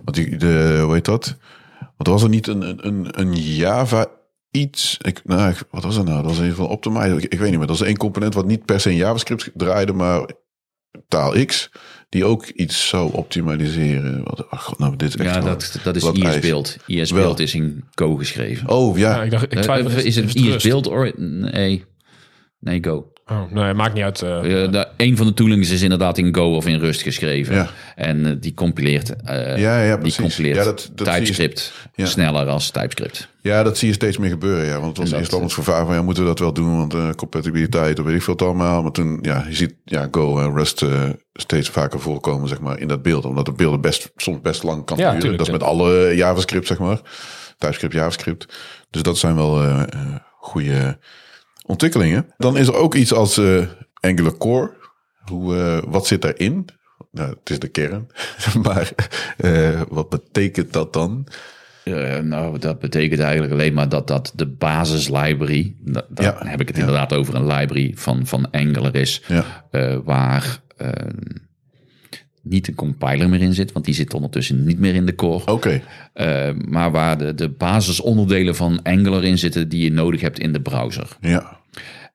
Want 0.05 0.17
die, 0.17 0.37
de, 0.37 0.81
hoe 0.85 0.95
heet 0.95 1.05
dat? 1.05 1.37
Want 1.97 2.09
was 2.09 2.23
er 2.23 2.29
niet 2.29 2.47
een, 2.47 2.63
een- 2.63 2.87
een, 2.87 3.09
een 3.21 3.35
Java 3.37 4.07
iets? 4.51 4.97
Ik, 5.01 5.21
nou, 5.25 5.51
ik- 5.51 5.63
wat 5.71 5.83
was 5.85 5.95
dat 5.97 6.05
nou? 6.05 6.23
Dat 6.23 6.31
was 6.31 6.39
een 6.39 6.55
van 6.55 6.69
Optimizer. 6.69 7.17
Ik, 7.17 7.25
ik 7.33 7.39
weet 7.39 7.49
niet 7.51 7.59
meer. 7.59 7.67
Dat 7.67 7.77
is 7.81 7.83
één 7.87 7.97
component 7.97 8.35
wat 8.35 8.47
niet 8.47 8.65
per 8.65 8.81
se 8.81 8.91
in 8.91 8.97
JavaScript 8.97 9.51
draaide, 9.55 9.93
maar 9.93 10.31
taal 11.09 11.45
X, 11.47 11.71
die 12.09 12.25
ook 12.25 12.47
iets 12.47 12.89
zou 12.89 13.13
optimaliseren. 13.13 14.25
Wat, 14.25 14.51
ach, 14.51 14.65
god, 14.65 14.79
nou, 14.79 14.97
dit 14.97 15.09
is 15.09 15.17
echt 15.17 15.35
ja, 15.35 15.41
dat, 15.41 15.79
dat 15.85 15.97
is. 15.97 16.05
IS-beeld. 16.05 16.77
Wel. 16.87 16.97
IS-beeld 16.97 17.39
is 17.39 17.55
in 17.55 17.85
Go 17.95 18.17
geschreven. 18.17 18.69
Oh 18.69 18.99
ja, 18.99 19.15
Ja, 19.17 19.23
ik 19.23 19.31
dacht, 19.31 19.45
ik 19.45 19.53
Eh, 19.55 19.61
twijfel, 19.61 19.91
is 19.91 20.17
het 20.17 20.25
even 20.25 20.43
rust. 20.43 20.57
IS-beeld? 20.65 20.87
or 20.87 21.13
Nee. 21.17 21.85
Nee, 22.61 22.85
Go. 22.85 23.13
Oh, 23.31 23.51
nee, 23.51 23.75
maakt 23.75 23.95
niet 23.95 24.03
uit. 24.03 24.19
de, 24.19 24.89
een 24.97 25.17
van 25.17 25.27
de 25.27 25.35
toolings 25.35 25.71
is 25.71 25.83
inderdaad 25.83 26.19
in 26.19 26.35
Go 26.35 26.55
of 26.57 26.67
in 26.67 26.79
Rust 26.79 27.03
geschreven. 27.03 27.55
Ja. 27.55 27.69
En 27.97 28.27
eh, 28.27 28.33
die 28.41 28.55
compileert, 28.55 29.17
eh, 29.25 29.59
Ja, 29.59 29.83
ja, 29.83 29.89
die 29.91 29.99
precies. 29.99 30.21
compileert 30.21 30.57
Ja, 30.57 30.65
dat- 30.65 30.91
dat 30.95 31.07
zie 31.07 31.17
je- 31.17 31.21
TypeScript 31.23 31.73
Ja. 31.95 32.07
sneller 32.07 32.47
als 32.47 32.71
TypeScript. 32.71 33.29
ja, 33.41 33.63
dat 33.63 33.79
zie 33.79 33.89
je 33.89 33.95
steeds 33.95 34.19
meer 34.19 34.31
gebeuren. 34.31 34.65
Ja. 34.67 34.73
Want 34.75 34.87
het 34.87 34.97
was 34.99 35.11
dat- 35.11 35.19
eerst 35.19 35.33
al 35.33 35.41
ons 35.41 35.55
gevaar 35.55 35.87
van 35.87 35.95
ja, 35.95 36.03
moeten 36.03 36.23
we 36.23 36.29
dat 36.29 36.39
wel 36.39 36.53
doen? 36.53 36.77
Want 36.77 36.95
eh, 36.95 37.11
compatibiliteit, 37.11 37.99
of 37.99 38.05
weet 38.05 38.15
ik 38.17 38.23
veel 38.23 38.33
het 38.35 38.43
allemaal. 38.43 38.83
Maar 38.83 38.93
toen, 38.93 39.19
ja, 39.23 39.45
je 39.49 39.55
ziet 39.55 39.75
ja, 39.85 40.09
Go 40.11 40.39
en 40.39 40.55
Rust 40.55 40.83
eh, 40.83 41.03
steeds 41.33 41.69
vaker 41.69 42.01
voorkomen, 42.01 42.49
zeg 42.49 42.61
maar, 42.61 42.79
in 42.79 42.89
dat 42.89 43.03
beeld. 43.03 43.25
Omdat 43.25 43.45
de 43.47 43.53
beelden 43.53 43.81
best, 43.81 44.11
soms 44.17 44.41
best 44.41 44.63
lang 44.63 44.85
kan 44.85 44.97
Ja, 44.97 45.03
duren. 45.05 45.19
tuurlijk, 45.21 45.39
dat 45.39 45.47
is 45.47 45.53
met 45.61 45.63
alle 45.63 46.13
JavaScript, 46.17 46.67
zeg 46.67 46.79
maar. 46.79 47.01
TypeScript, 47.59 47.93
JavaScript. 47.95 48.47
Dus 48.91 49.03
dat 49.03 49.19
zijn 49.19 49.35
wel 49.37 49.85
goede 50.41 50.99
ontwikkelingen. 51.69 52.27
Dan 52.37 52.57
is 52.57 52.67
er 52.67 52.75
ook 52.75 52.95
iets 52.95 53.13
als 53.13 53.39
eh, 53.39 53.67
Angular 54.01 54.37
Core. 54.37 54.71
Hoe, 55.25 55.57
eh, 55.57 55.83
wat 55.87 56.07
zit 56.07 56.23
daarin? 56.23 56.67
Nou, 57.13 57.29
het 57.29 57.51
is 57.51 57.59
de 57.59 57.69
kern. 57.69 58.07
maar 58.63 58.91
eh, 59.37 59.83
wat 59.89 60.09
betekent 60.09 60.73
dat 60.73 60.93
dan? 60.93 61.27
Nou, 62.23 62.59
dat 62.59 62.79
betekent 62.79 63.21
eigenlijk 63.21 63.53
alleen 63.53 63.75
maar 63.75 63.89
dat 63.89 64.07
dat 64.07 64.33
de 64.35 64.47
basislibrary, 64.47 65.75
da- 65.81 66.07
daar 66.09 66.25
Ja, 66.45 66.47
heb 66.51 66.61
ik 66.61 66.67
het 66.69 66.77
ja. 66.77 66.83
inderdaad 66.83 67.13
over 67.13 67.35
een 67.35 67.47
library 67.47 67.93
van, 67.97 68.27
van 68.27 68.51
Angular 68.51 68.95
is, 68.95 69.23
Ja. 69.29 69.45
waar 70.05 70.61
eh, 70.77 70.91
niet 72.43 72.69
een 72.69 72.75
compiler 72.75 73.29
meer 73.29 73.41
in 73.41 73.55
zit, 73.55 73.73
want 73.73 73.85
die 73.85 73.95
zit 73.95 74.15
ondertussen 74.15 74.65
niet 74.65 74.79
meer 74.79 74.95
in 74.95 75.07
de 75.07 75.15
core. 75.15 75.53
Oké. 75.53 75.83
Eh, 76.13 76.51
maar 76.69 76.91
waar 76.91 77.19
de, 77.19 77.35
de 77.35 77.49
basisonderdelen 77.49 78.55
van 78.55 78.83
Angular 78.83 79.25
in 79.25 79.39
zitten 79.39 79.69
die 79.69 79.83
je 79.85 79.93
nodig 79.93 80.21
hebt 80.21 80.39
in 80.39 80.53
de 80.53 80.61
browser. 80.61 81.17
Ja. 81.21 81.58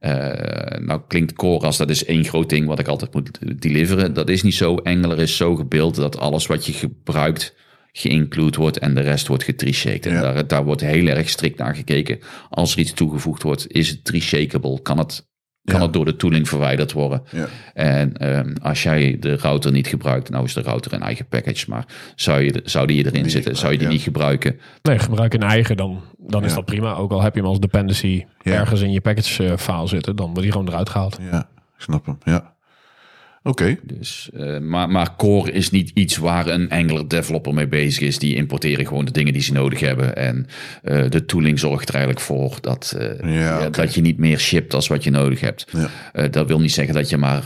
Eh, 0.03 0.79
nou 0.79 1.01
klinkt 1.07 1.33
Core 1.33 1.65
als 1.65 1.77
dat 1.77 1.89
is 1.89 2.05
één 2.05 2.23
groot 2.23 2.49
ding 2.49 2.67
wat 2.67 2.79
ik 2.79 2.87
altijd 2.87 3.13
moet 3.13 3.61
deliveren. 3.61 4.13
Dat 4.13 4.29
is 4.29 4.41
niet 4.43 4.53
zo. 4.53 4.75
Angular 4.75 5.19
is 5.19 5.37
zo 5.37 5.55
gebeeld 5.55 5.95
dat 5.95 6.17
alles 6.17 6.47
wat 6.47 6.65
je 6.65 6.73
gebruikt 6.73 7.55
geïnclude 7.91 8.57
wordt 8.57 8.77
en 8.79 8.93
de 8.93 9.01
rest 9.01 9.27
wordt 9.27 9.43
getree-shaked. 9.43 10.05
En 10.05 10.13
Ja. 10.13 10.21
daar, 10.21 10.47
daar 10.47 10.63
wordt 10.63 10.81
heel 10.81 11.07
erg 11.07 11.29
strikt 11.29 11.57
naar 11.57 11.75
gekeken. 11.75 12.19
Als 12.49 12.73
er 12.73 12.79
iets 12.79 12.93
toegevoegd 12.93 13.43
wordt, 13.43 13.65
is 13.71 13.89
het 13.89 14.03
tree-shakeable? 14.05 14.81
Kan 14.81 14.97
het, 14.97 15.27
kan 15.63 15.75
Ja. 15.79 15.81
het 15.85 15.93
door 15.93 16.05
de 16.05 16.15
tooling 16.15 16.49
verwijderd 16.49 16.91
worden? 16.91 17.23
Ja. 17.29 17.47
En 17.73 18.17
ehm, 18.17 18.55
als 18.61 18.83
jij 18.83 19.17
de 19.19 19.35
router 19.37 19.71
niet 19.71 19.87
gebruikt, 19.87 20.29
nou 20.29 20.45
is 20.45 20.53
de 20.53 20.61
router 20.61 20.93
een 20.93 21.01
eigen 21.01 21.25
package, 21.27 21.65
maar 21.69 21.85
zou, 22.15 22.41
je, 22.41 22.61
zou 22.63 22.87
die 22.87 23.05
erin 23.05 23.29
zitten, 23.29 23.55
zou 23.55 23.71
je 23.71 23.77
die 23.77 23.87
ja. 23.87 23.93
niet 23.93 24.01
gebruiken? 24.03 24.59
Nee, 24.81 24.99
gebruik 24.99 25.33
een 25.33 25.43
eigen, 25.43 25.77
dan, 25.77 26.01
dan 26.17 26.43
is 26.43 26.53
dat 26.53 26.65
prima. 26.65 26.93
Ook 26.93 27.11
al 27.11 27.21
heb 27.21 27.33
je 27.33 27.39
hem 27.39 27.49
als 27.49 27.59
dependency 27.59 28.25
Ja. 28.41 28.53
ergens 28.53 28.81
in 28.81 28.91
je 28.91 29.01
package 29.01 29.45
eh, 29.47 29.57
file 29.57 29.87
zitten, 29.87 30.15
dan 30.15 30.25
wordt 30.25 30.41
die 30.41 30.51
gewoon 30.51 30.67
eruit 30.67 30.89
gehaald. 30.89 31.17
Ja, 31.31 31.39
ik 31.39 31.81
snap 31.81 32.05
hem. 32.05 32.17
Ja. 32.23 32.52
Oké. 33.43 33.77
Dus, 33.83 34.29
eh, 34.33 34.59
maar, 34.59 34.89
maar 34.89 35.15
Core 35.15 35.51
is 35.51 35.69
niet 35.69 35.91
iets 35.93 36.17
waar 36.17 36.47
een 36.47 36.69
Angular 36.69 37.07
developer 37.07 37.53
mee 37.53 37.67
bezig 37.67 38.03
is. 38.07 38.19
Die 38.19 38.35
importeren 38.35 38.87
gewoon 38.87 39.05
de 39.05 39.11
dingen 39.11 39.33
die 39.33 39.41
ze 39.41 39.53
nodig 39.53 39.79
hebben. 39.79 40.15
En 40.15 40.47
eh, 40.81 41.09
de 41.09 41.25
tooling 41.25 41.59
zorgt 41.59 41.87
er 41.89 41.95
eigenlijk 41.95 42.25
voor 42.25 42.57
dat, 42.61 42.95
eh, 42.97 43.35
Ja, 43.35 43.69
dat 43.69 43.95
je 43.95 44.01
niet 44.01 44.17
meer 44.17 44.39
shipt 44.39 44.73
als 44.73 44.87
wat 44.87 45.03
je 45.03 45.09
nodig 45.09 45.39
hebt. 45.39 45.65
Ja. 45.71 46.27
Dat 46.27 46.47
wil 46.47 46.59
niet 46.59 46.73
zeggen 46.73 46.93
dat 46.93 47.09
je 47.09 47.17
maar 47.17 47.43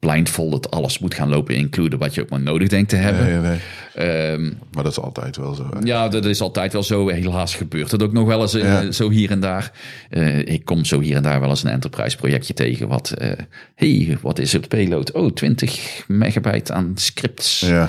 blindfolded 0.00 0.70
alles 0.70 0.98
moet 0.98 1.14
gaan 1.14 1.28
lopen 1.28 1.54
includen 1.54 1.98
wat 1.98 2.14
je 2.14 2.20
ook 2.20 2.28
maar 2.28 2.40
nodig 2.40 2.68
denkt 2.68 2.88
te 2.88 2.96
hebben. 2.96 3.24
Nee, 3.24 3.38
nee. 3.50 3.58
Ehm, 3.94 4.42
Maar 4.72 4.82
dat 4.82 4.92
is 4.92 5.00
altijd 5.00 5.36
wel 5.36 5.54
zo. 5.54 5.68
hè? 5.72 5.78
ja, 5.82 6.08
dat 6.08 6.24
is 6.24 6.40
altijd 6.40 6.72
wel 6.72 6.82
zo. 6.82 7.08
Helaas 7.08 7.54
gebeurt 7.54 7.90
het 7.90 8.02
ook 8.02 8.12
nog 8.12 8.26
wel 8.26 8.40
eens 8.40 8.54
eh, 8.54 8.78
zo 8.90 9.10
hier 9.10 9.30
en 9.30 9.40
daar. 9.40 9.72
Eh, 10.10 10.38
ik 10.38 10.64
kom 10.64 10.84
zo 10.84 11.00
hier 11.00 11.16
en 11.16 11.22
daar 11.22 11.40
wel 11.40 11.48
eens 11.48 11.64
een 11.64 11.70
enterprise 11.70 12.16
projectje 12.16 12.54
tegen. 12.54 12.88
Wat, 12.88 13.10
eh 13.10 13.32
hey, 13.74 14.18
wat 14.22 14.38
is 14.38 14.52
het 14.52 14.68
payload? 14.68 15.12
Oh, 15.12 15.32
20 15.32 16.04
megabyte 16.06 16.72
aan 16.72 16.92
scripts. 16.94 17.60
Ja. 17.60 17.88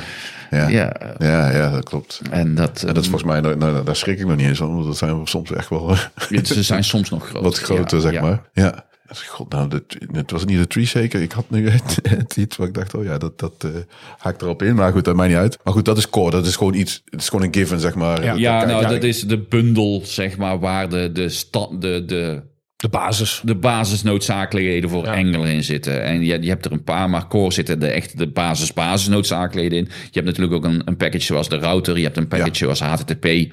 Ja. 0.51 0.67
Ja. 0.69 0.95
Ja, 1.19 1.51
ja, 1.51 1.69
dat 1.69 1.83
klopt. 1.83 2.21
en 2.29 2.55
dat, 2.55 2.81
En 2.83 2.93
dat 2.93 3.03
is 3.03 3.09
volgens 3.09 3.31
mij, 3.31 3.39
nou, 3.41 3.57
nou, 3.57 3.85
daar 3.85 3.95
schrik 3.95 4.19
ik 4.19 4.27
nog 4.27 4.35
niet 4.37 4.47
eens 4.47 4.57
van. 4.57 4.73
Want 4.73 4.85
dat 4.85 4.97
zijn 4.97 5.27
soms 5.27 5.51
echt 5.51 5.69
wel 5.69 5.95
ze 6.43 6.63
zijn 6.63 6.83
soms 6.83 7.09
nog 7.09 7.27
groot. 7.29 7.43
wat 7.43 7.57
groter, 7.59 7.97
Ja, 7.97 8.09
zeg 8.11 8.21
maar. 8.21 8.41
Ja. 8.53 8.85
God, 9.19 9.49
nou, 9.51 9.67
de, 9.69 9.83
het 10.11 10.31
was 10.31 10.45
niet 10.45 10.57
de 10.57 10.67
tree 10.67 10.85
shaker. 10.85 11.21
Ik 11.21 11.31
had 11.31 11.49
nu 11.49 11.69
het, 11.69 11.99
het 12.09 12.37
iets 12.37 12.57
waar 12.57 12.67
ik 12.67 12.73
dacht, 12.73 12.93
oh 12.95 13.03
ja, 13.03 13.17
dat, 13.17 13.39
dat 13.39 13.53
eh 13.59 13.69
haakt 14.17 14.41
erop 14.41 14.61
in. 14.61 14.75
Maar 14.75 14.91
goed, 14.91 15.05
dat 15.05 15.15
maakt 15.15 15.29
niet 15.29 15.37
uit. 15.37 15.57
Maar 15.63 15.73
goed, 15.73 15.85
dat 15.85 15.97
is 15.97 16.09
core. 16.09 16.31
Dat 16.31 16.45
is 16.45 16.55
gewoon 16.55 16.73
iets, 16.73 17.01
het 17.05 17.21
is 17.21 17.29
gewoon 17.29 17.45
een 17.45 17.53
given, 17.53 17.79
zeg 17.79 17.95
maar. 17.95 18.23
Ja. 18.23 18.33
Ja, 18.33 18.65
nou, 18.65 18.87
dat 18.87 19.03
is 19.03 19.21
de 19.21 19.37
bundel, 19.39 20.01
zeg 20.05 20.37
maar, 20.37 20.59
waar 20.59 20.89
de, 20.89 21.11
de, 21.11 21.29
sta, 21.29 21.67
de, 21.79 22.03
de, 22.05 22.41
De 22.75 22.89
basis. 22.89 23.41
de 23.43 23.55
basisnoodzakelijkheden 23.55 24.89
voor 24.89 25.05
Ja. 25.05 25.13
Angular 25.15 25.47
in 25.47 25.63
zitten. 25.63 26.03
En 26.03 26.23
je, 26.25 26.41
je 26.41 26.49
hebt 26.49 26.65
er 26.65 26.71
een 26.71 26.83
paar, 26.83 27.09
maar 27.09 27.27
Core 27.27 27.53
zitten 27.53 27.79
de 27.79 27.87
echt 27.87 28.17
de 28.17 28.27
basis 28.27 28.73
basisnoodzakelijkheden 28.73 29.77
in. 29.77 29.85
Je 29.85 30.19
hebt 30.21 30.25
natuurlijk 30.25 30.53
ook 30.53 30.65
een, 30.65 30.81
een 30.85 30.97
package 30.97 31.25
zoals 31.25 31.49
de 31.49 31.57
router. 31.57 31.97
Je 31.97 32.03
hebt 32.03 32.17
een 32.17 32.27
package 32.27 32.55
zoals 32.55 32.79
HTTP. 32.79 33.25
eh, 33.25 33.45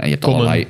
en 0.00 0.04
je 0.04 0.10
hebt 0.10 0.24
Common. 0.24 0.40
allerlei... 0.40 0.66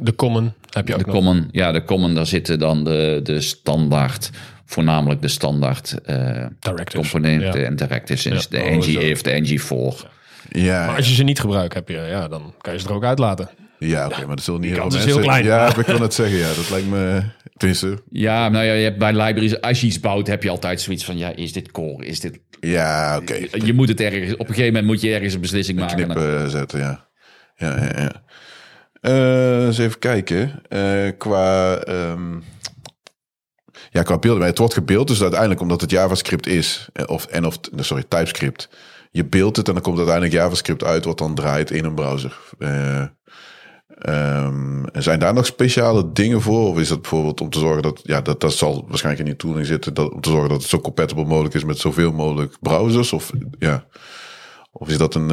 De 0.00 0.14
common 0.14 0.52
heb 0.70 0.88
je 0.88 0.92
ook 0.94 0.98
De 1.00 1.06
nog. 1.06 1.14
common, 1.14 1.48
ja, 1.50 1.72
de 1.72 1.84
common, 1.84 2.14
daar 2.14 2.26
zitten 2.26 2.58
dan 2.58 2.84
de, 2.84 3.20
de 3.22 3.40
standaard, 3.40 4.30
voornamelijk 4.64 5.22
de 5.22 5.28
standaard 5.28 5.98
eh 6.04 6.46
Directives. 6.60 7.10
componenten 7.10 7.60
Ja. 7.60 7.66
en 7.66 7.76
directives. 7.76 8.22
Dus 8.22 8.46
Ja. 8.50 8.58
de 8.58 8.64
Oh. 8.64 8.76
NG-IF, 8.76 9.20
de 9.22 9.30
NG4. 9.30 10.06
Ja, 10.50 10.86
Maar 10.86 10.96
als 10.96 11.08
je 11.08 11.14
ze 11.14 11.22
niet 11.22 11.40
gebruikt, 11.40 11.74
heb 11.74 11.88
je, 11.88 11.96
ja, 11.96 12.28
dan 12.28 12.54
kan 12.60 12.72
je 12.72 12.78
ze 12.78 12.88
er 12.88 12.94
ook 12.94 13.04
uitlaten. 13.04 13.48
ja 13.78 14.06
oké, 14.06 14.26
maar 14.26 14.36
dat 14.36 14.44
zullen 14.44 14.60
niet 14.60 14.70
heel 14.70 14.78
veel 14.80 14.86
is 14.88 14.94
mensen... 14.94 15.12
heel 15.12 15.22
klein. 15.22 15.44
Ja, 15.44 15.66
ik 15.78 15.86
wil 15.86 16.00
het 16.00 16.14
zeggen, 16.14 16.36
ja. 16.38 16.54
Dat 16.54 16.70
lijkt 16.70 16.88
me 16.88 17.22
Tenminste, 17.56 18.02
Ja, 18.10 18.48
nou 18.48 18.64
ja, 18.64 18.72
je 18.72 18.84
hebt 18.84 18.98
bij 18.98 19.12
libraries, 19.12 19.60
als 19.60 19.80
je 19.80 19.86
iets 19.86 20.00
bouwt, 20.00 20.26
heb 20.26 20.42
je 20.42 20.50
altijd 20.50 20.80
zoiets 20.80 21.04
van, 21.04 21.18
ja, 21.18 21.32
is 21.36 21.52
dit 21.52 21.70
core? 21.70 22.06
Is 22.06 22.20
dit... 22.20 22.40
ja, 22.60 23.16
oké. 23.22 23.34
Je 23.64 23.72
moet 23.72 23.88
het 23.88 24.00
ergens, 24.00 24.32
op 24.32 24.40
een 24.40 24.46
gegeven 24.46 24.66
moment 24.66 24.84
moet 24.86 25.00
je 25.00 25.14
ergens 25.14 25.34
een 25.34 25.40
beslissing 25.40 25.78
maken. 25.78 25.96
Knippen 25.96 26.50
zetten, 26.50 26.78
ja. 26.78 27.04
Ja, 27.56 27.76
ja, 27.76 28.00
ja. 28.00 28.12
Eh, 29.00 29.64
eens 29.64 29.78
even 29.78 29.98
kijken. 29.98 30.62
Eh, 30.68 31.10
qua, 31.18 31.76
ehm, 31.76 32.38
ja, 33.90 34.02
qua 34.02 34.18
beelden. 34.18 34.46
Het 34.46 34.58
wordt 34.58 34.74
gebeeld, 34.74 35.08
dus 35.08 35.22
uiteindelijk 35.22 35.60
omdat 35.60 35.80
het 35.80 35.90
JavaScript 35.90 36.46
is, 36.46 36.88
eh, 36.92 37.04
of, 37.06 37.26
en 37.26 37.46
of, 37.46 37.58
sorry, 37.76 38.04
TypeScript. 38.08 38.68
Je 39.10 39.24
beeldt 39.24 39.56
het 39.56 39.68
en 39.68 39.74
dan 39.74 39.82
komt 39.82 39.96
uiteindelijk 39.96 40.36
JavaScript 40.36 40.84
uit 40.84 41.04
wat 41.04 41.18
dan 41.18 41.34
draait 41.34 41.70
in 41.70 41.84
een 41.84 41.94
browser. 41.94 42.36
En 44.92 45.02
zijn 45.02 45.18
daar 45.18 45.34
nog 45.34 45.46
speciale 45.46 46.12
dingen 46.12 46.40
voor? 46.40 46.68
Of 46.68 46.78
is 46.78 46.88
dat 46.88 47.00
bijvoorbeeld 47.00 47.40
om 47.40 47.50
te 47.50 47.58
zorgen 47.58 47.82
dat, 47.82 48.00
ja, 48.02 48.20
dat, 48.20 48.40
dat 48.40 48.52
zal 48.52 48.84
waarschijnlijk 48.88 49.24
in 49.24 49.34
die 49.34 49.46
tooling 49.46 49.66
zitten, 49.66 49.94
dat, 49.94 50.12
om 50.12 50.20
te 50.20 50.30
zorgen 50.30 50.48
dat 50.48 50.60
het 50.60 50.68
zo 50.68 50.80
compatible 50.80 51.24
mogelijk 51.24 51.54
is 51.54 51.64
met 51.64 51.78
zoveel 51.78 52.12
mogelijk 52.12 52.56
browsers? 52.60 53.12
Of, 53.12 53.30
ja, 53.58 53.86
of 54.72 54.88
is 54.88 54.98
dat 54.98 55.14
een, 55.14 55.30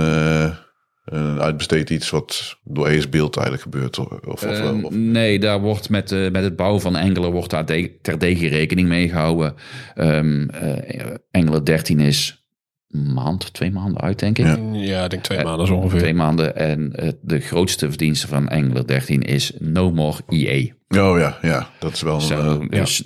een 1.14 1.42
uitbesteed 1.42 1.90
iets 1.90 2.10
wat 2.10 2.58
door 2.64 2.88
ESBuild 2.88 3.36
eigenlijk 3.38 3.64
gebeurt? 3.72 4.00
Of, 4.00 4.08
of, 4.28 4.44
Eh, 4.44 4.84
of- 4.84 4.94
nee, 4.96 5.40
daar 5.40 5.60
wordt 5.62 5.90
met, 5.90 6.12
eh, 6.12 6.32
met 6.32 6.44
het 6.44 6.56
bouwen 6.56 6.82
van 6.82 6.96
Angular 6.96 7.32
wordt 7.32 7.50
daar 7.50 7.66
de- 7.66 7.98
terdege 8.02 8.48
rekening 8.48 8.88
mee 8.88 9.10
gehouden. 9.10 9.54
Ehm 9.96 10.50
eh, 10.50 11.12
Angular 11.32 11.64
13 11.66 12.00
is 12.00 12.46
een 12.90 13.14
maand, 13.14 13.54
twee 13.54 13.72
maanden 13.72 14.02
uit, 14.02 14.20
denk 14.20 14.38
ik. 14.38 14.46
Ja. 14.46 14.58
Ja, 14.72 15.04
ik 15.04 15.10
denk 15.10 15.24
twee 15.24 15.44
maanden 15.44 15.68
zo 15.68 15.74
ongeveer. 15.76 16.00
Twee 16.00 16.14
maanden. 16.14 16.56
En 16.56 16.96
eh, 16.96 17.10
de 17.22 17.40
grootste 17.40 17.90
verdienste 17.90 18.28
van 18.28 18.48
Angular 18.50 18.88
13 18.88 19.22
is 19.22 19.52
No 19.60 19.92
More 19.92 20.18
EA. 20.30 20.72
Oh 21.02 21.20
ja, 21.20 21.38
ja, 21.42 21.70
dat 21.80 21.94
is 21.94 22.02
wel 22.02 22.16
een... 22.16 22.22
Zo, 22.22 22.60
eh, 22.70 22.80
dus 22.80 23.04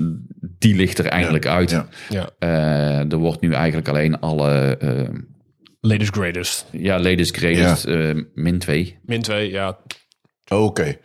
die 0.60 0.76
ligt 0.76 0.97
er 0.99 1.05
eindelijk 1.05 1.45
uit. 1.47 1.70
ja. 1.70 1.88
Ja, 2.10 2.30
Eh, 2.39 3.12
er 3.12 3.18
wordt 3.18 3.41
nu 3.41 3.53
eigenlijk 3.53 3.88
alleen 3.88 4.20
alle 4.20 4.78
eh, 4.78 5.10
latest 5.80 6.14
greatest. 6.16 6.66
ja, 6.72 7.00
latest 7.00 7.38
greatest 7.38 7.86
eh, 7.86 8.12
min 8.34 8.60
2. 8.60 9.00
Min 9.06 9.22
2, 9.22 9.50
ja. 9.52 9.78
Oh, 10.52 10.64
Oké. 10.64 10.98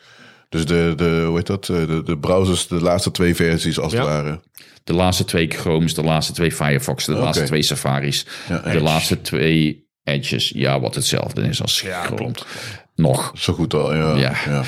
Dus 0.49 0.67
de, 0.67 0.93
de, 0.97 1.25
hoe 1.27 1.37
heet 1.37 1.47
dat? 1.47 1.69
Eh, 1.69 1.87
De, 1.87 2.03
de 2.03 2.19
browsers, 2.19 2.67
de 2.67 2.81
laatste 2.81 3.11
twee 3.11 3.35
versies 3.35 3.79
als 3.79 3.93
het 3.93 4.03
ware. 4.03 4.41
De 4.85 4.93
laatste 4.93 5.25
twee 5.25 5.49
Chromes, 5.51 5.95
de 5.95 6.03
laatste 6.03 6.33
twee 6.33 6.53
Firefox, 6.53 7.05
de 7.05 7.13
laatste 7.13 7.45
twee 7.45 7.63
Safaris, 7.63 8.27
Ja, 8.49 8.59
de 8.59 8.81
laatste 8.81 9.21
twee 9.21 9.87
Edges. 10.05 10.49
Ja, 10.55 10.81
wat 10.81 10.95
hetzelfde 10.95 11.43
is 11.43 11.63
als 11.63 11.81
Ja, 11.81 12.03
Chrome. 12.03 12.17
klopt. 12.17 12.47
Nog. 12.95 13.33
Zo 13.35 13.53
goed 13.53 13.75
al, 13.75 13.95
ja. 13.95 14.17
Ja. 14.47 14.63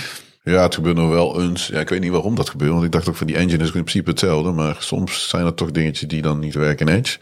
Ja. 0.45 0.62
Het 0.62 0.74
gebeurt 0.74 0.97
nog 0.97 1.09
wel 1.11 1.40
eens. 1.42 1.66
Ja, 1.66 1.80
ik 1.80 1.88
weet 1.88 2.01
niet 2.01 2.11
waarom 2.11 2.34
dat 2.34 2.49
gebeurt. 2.51 2.72
Want 2.72 2.84
ik 2.84 2.92
dacht 2.92 3.09
ook 3.09 3.16
van 3.16 3.26
die 3.26 3.36
engine 3.36 3.59
is 3.62 3.66
in 3.66 3.72
principe 3.72 4.11
hetzelfde. 4.11 4.51
Maar 4.51 4.76
soms 4.78 5.28
zijn 5.28 5.47
er 5.47 5.55
toch 5.55 5.70
dingetjes 5.70 6.09
die 6.09 6.22
dan 6.22 6.38
niet 6.38 6.55
werken 6.55 6.88
in 6.88 6.95
Edge. 6.95 7.16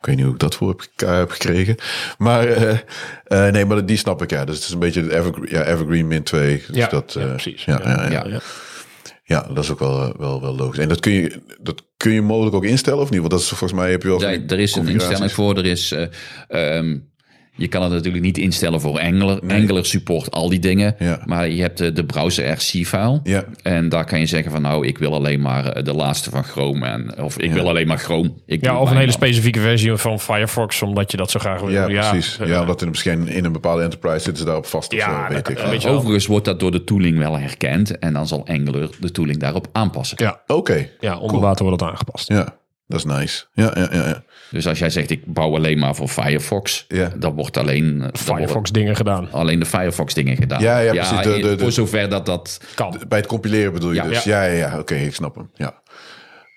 Ik 0.00 0.06
weet 0.06 0.16
niet 0.16 0.24
hoe 0.24 0.34
ik 0.34 0.40
dat 0.40 0.54
voor 0.54 0.68
heb, 0.68 0.80
gek- 0.80 1.08
heb 1.08 1.30
gekregen. 1.30 1.76
Maar 2.18 2.46
eh, 2.46 2.78
eh, 3.24 3.52
nee, 3.52 3.64
maar 3.64 3.86
die 3.86 3.96
snap 3.96 4.22
ik 4.22 4.30
ja. 4.30 4.44
Dus 4.44 4.54
het 4.54 4.64
is 4.64 4.70
een 4.70 4.78
beetje 4.78 5.02
de 5.02 5.16
evergreen, 5.16 5.48
ja, 5.50 5.64
evergreen 5.64 6.06
min 6.06 6.22
2. 6.22 6.62
Dus 6.66 6.76
Ja, 6.76 6.86
dat, 6.88 7.12
ja, 7.12 7.20
eh, 7.20 7.28
precies. 7.30 7.64
Ja, 7.64 7.80
ja, 7.84 8.02
ja. 8.04 8.10
Ja. 8.10 8.26
Ja. 8.28 8.40
Ja, 9.24 9.46
dat 9.54 9.64
is 9.64 9.70
ook 9.70 9.78
wel, 9.78 10.02
eh, 10.02 10.10
wel, 10.18 10.40
wel 10.40 10.56
logisch. 10.56 10.78
En 10.78 10.88
dat 10.88 11.00
kun, 11.00 11.12
je, 11.12 11.40
dat 11.60 11.82
kun 11.96 12.12
je 12.12 12.22
mogelijk 12.22 12.54
ook 12.56 12.64
instellen 12.64 13.00
of 13.00 13.10
niet? 13.10 13.18
Want 13.18 13.30
dat 13.30 13.40
is 13.40 13.48
volgens 13.48 13.72
mij 13.72 13.90
heb 13.90 14.02
je 14.02 14.08
wel... 14.08 14.20
Ja, 14.20 14.28
er 14.28 14.58
is 14.58 14.74
een 14.76 14.88
instelling 14.88 15.32
voor. 15.32 15.56
Er 15.56 15.66
is, 15.66 15.92
eh, 15.92 16.06
ehm, 16.48 16.98
je 17.60 17.68
kan 17.68 17.82
het 17.82 17.92
natuurlijk 17.92 18.24
niet 18.24 18.38
instellen 18.38 18.80
voor 18.80 19.00
Angular. 19.00 19.40
Angular 19.48 19.84
support 19.84 20.30
al 20.30 20.48
die 20.48 20.58
dingen. 20.58 20.94
Ja. 20.98 21.20
Maar 21.24 21.48
je 21.48 21.60
hebt 21.62 21.78
de, 21.78 21.92
de 21.92 22.04
browser 22.04 22.50
RC-file. 22.50 23.20
Ja. 23.22 23.44
En 23.62 23.88
daar 23.88 24.04
kan 24.04 24.20
je 24.20 24.26
zeggen 24.26 24.52
van 24.52 24.62
nou, 24.62 24.86
ik 24.86 24.98
wil 24.98 25.14
alleen 25.14 25.40
maar 25.40 25.66
eh, 25.66 25.84
de 25.84 25.94
laatste 25.94 26.30
van 26.30 26.44
Chrome. 26.44 26.86
En, 26.86 27.22
of 27.22 27.38
ik 27.38 27.52
wil 27.52 27.68
alleen 27.68 27.86
maar 27.86 27.98
Chrome. 27.98 28.32
Ik 28.46 28.64
Ja, 28.64 28.78
of 28.80 28.90
een 28.90 28.96
hele 28.96 29.12
specifieke 29.12 29.60
versie 29.60 29.96
van 29.96 30.20
Firefox, 30.20 30.82
omdat 30.82 31.10
je 31.10 31.16
dat 31.16 31.30
zo 31.30 31.38
graag 31.38 31.60
wil. 31.60 31.70
Ja, 31.70 32.10
precies. 32.10 32.38
Ja, 32.44 32.54
eh, 32.54 32.60
omdat 32.60 32.80
er 32.80 32.88
misschien 32.88 33.28
in 33.28 33.44
een 33.44 33.52
bepaalde 33.52 33.82
enterprise 33.82 34.18
zitten 34.18 34.36
ze 34.36 34.44
daarop 34.44 34.66
vast. 34.66 34.92
Ja, 34.92 34.98
of 34.98 35.26
zo, 35.28 35.34
dat 35.34 35.48
weet 35.48 35.82
ik 35.84 35.90
Overigens 35.90 36.26
wordt 36.26 36.44
dat 36.44 36.60
door 36.60 36.70
de 36.70 36.84
tooling 36.84 37.18
wel 37.18 37.38
herkend. 37.38 37.98
En 37.98 38.12
dan 38.12 38.26
zal 38.26 38.46
Angular 38.46 38.88
de 39.00 39.10
tooling 39.10 39.38
daarop 39.38 39.66
aanpassen. 39.72 40.16
ja, 40.20 40.40
Oké, 40.46 40.88
ja, 41.00 41.18
onder 41.18 41.40
water 41.40 41.64
wordt 41.64 41.80
het 41.80 41.90
aangepast. 41.90 42.28
ja, 42.28 42.58
dat 42.90 42.98
is 42.98 43.04
nice. 43.04 43.44
Ja, 43.52 43.70
ja, 43.74 43.88
ja. 43.92 44.06
ja. 44.08 44.22
Dus 44.50 44.66
als 44.66 44.78
jij 44.78 44.90
zegt 44.90 45.10
ik 45.10 45.22
bouw 45.26 45.54
alleen 45.54 45.78
maar 45.78 45.94
voor 45.94 46.08
Firefox. 46.08 46.84
Ja. 46.88 47.12
Dan 47.16 47.34
wordt 47.34 47.56
alleen, 47.56 48.10
Firefox 48.12 48.70
dingen 48.70 48.96
gedaan. 48.96 49.28
alleen 49.32 49.58
de 49.58 49.66
Firefox 49.66 50.14
dingen 50.14 50.36
gedaan. 50.36 50.62
Ja, 50.62 50.78
ja, 50.78 50.92
precies. 50.92 51.20
De- 51.22 51.38
de- 51.40 51.40
de- 51.56 51.58
voor 51.58 51.72
zover 51.72 52.08
dat 52.08 52.26
dat... 52.26 52.60
Kan. 52.74 53.00
Bij 53.08 53.18
het 53.18 53.26
compileren 53.28 53.72
bedoel 53.72 53.90
je 53.90 53.96
Ja. 54.02 54.08
dus? 54.08 54.24
Ja, 54.24 54.42
ja, 54.44 54.52
ja. 54.52 54.78
Oké, 54.78 54.94
ik 54.94 55.14
snap 55.14 55.34
hem. 55.34 55.50
Ja, 55.54 55.82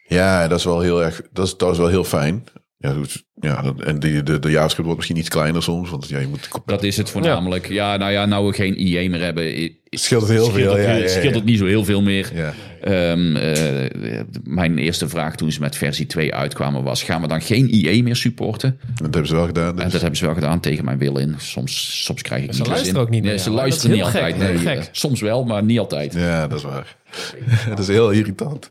ja 0.04 0.48
dat 0.48 0.60
is 0.60 0.66
wel 0.66 0.80
heel 0.82 1.04
erg. 1.04 1.22
Dat 1.32 1.46
is, 1.46 1.58
dat 1.58 1.72
is 1.72 1.78
wel 1.78 1.88
heel 1.88 2.04
fijn. 2.04 2.44
Ja, 2.84 2.94
ja 3.40 3.74
en 3.78 4.00
die, 4.00 4.24
de, 4.24 4.40
de 4.40 4.50
JavaScript 4.50 4.84
wordt 4.86 4.98
misschien 4.98 5.18
iets 5.18 5.30
kleiner 5.30 5.64
soms, 5.64 5.90
want 5.90 6.10
ja, 6.10 6.20
je 6.20 6.28
moet. 6.28 6.50
Dat 6.66 6.84
is 6.84 6.98
het 6.98 7.10
voornamelijk. 7.10 7.70
Ja, 7.70 7.98
nou 7.98 8.12
ja, 8.12 8.26
nou 8.26 8.48
we 8.48 8.54
geen 8.54 8.88
IE 8.88 9.10
meer 9.10 9.22
hebben, 9.22 9.72
Scheelt 9.90 10.22
het 10.22 10.32
heel 10.32 10.46
scheelt, 10.46 10.56
veel. 10.58 10.72
het, 10.76 10.86
Ja, 10.86 10.92
ja, 10.92 10.98
ja, 10.98 11.08
scheelt 11.08 11.36
het 11.36 11.46
niet 11.46 11.58
zo 11.58 11.66
heel 11.66 11.84
veel 11.86 12.02
meer. 12.02 12.32
Ja. 12.34 12.54
Ehm, 12.82 13.36
eh, 13.36 14.20
mijn 14.44 14.78
eerste 14.78 15.10
vraag 15.10 15.36
toen 15.36 15.52
ze 15.52 15.60
met 15.60 15.76
versie 15.76 16.06
2 16.06 16.34
uitkwamen 16.34 16.84
was, 16.84 17.04
gaan 17.04 17.22
we 17.22 17.28
dan 17.28 17.42
geen 17.42 17.76
IE 17.76 18.04
meer 18.04 18.16
supporten? 18.16 18.80
Dat 18.96 19.02
hebben 19.02 19.28
ze 19.28 19.36
wel 19.36 19.46
gedaan. 19.46 19.76
Dus. 19.76 19.84
En 19.84 19.90
dat 19.90 20.00
hebben 20.02 20.18
ze 20.20 20.26
wel 20.26 20.34
gedaan 20.34 20.60
tegen 20.60 20.86
mijn 20.86 20.98
wil 20.98 21.18
in. 21.18 21.36
Soms, 21.38 22.04
soms 22.06 22.22
krijg 22.22 22.44
ik 22.44 22.50
Ze 22.54 22.56
niet 22.56 22.64
de 22.64 22.70
luisteren 22.70 22.96
zin. 22.96 23.06
ook 23.06 23.10
niet 23.10 23.22
Nee, 23.24 23.32
naar 23.32 23.40
ze 23.44 23.50
hè? 23.50 23.56
luisteren 23.56 23.96
niet 23.96 24.06
altijd. 24.06 24.38
Nee, 24.38 24.54
eh, 24.54 24.60
gek. 24.60 24.90
soms 24.92 25.22
wel, 25.22 25.44
maar 25.44 25.64
niet 25.64 25.80
altijd. 25.80 26.14
Ja, 26.14 26.48
dat 26.48 26.58
is 26.58 26.64
waar. 26.64 26.96
dat 27.70 27.80
is 27.80 27.88
heel 27.88 28.12
irritant. 28.12 28.70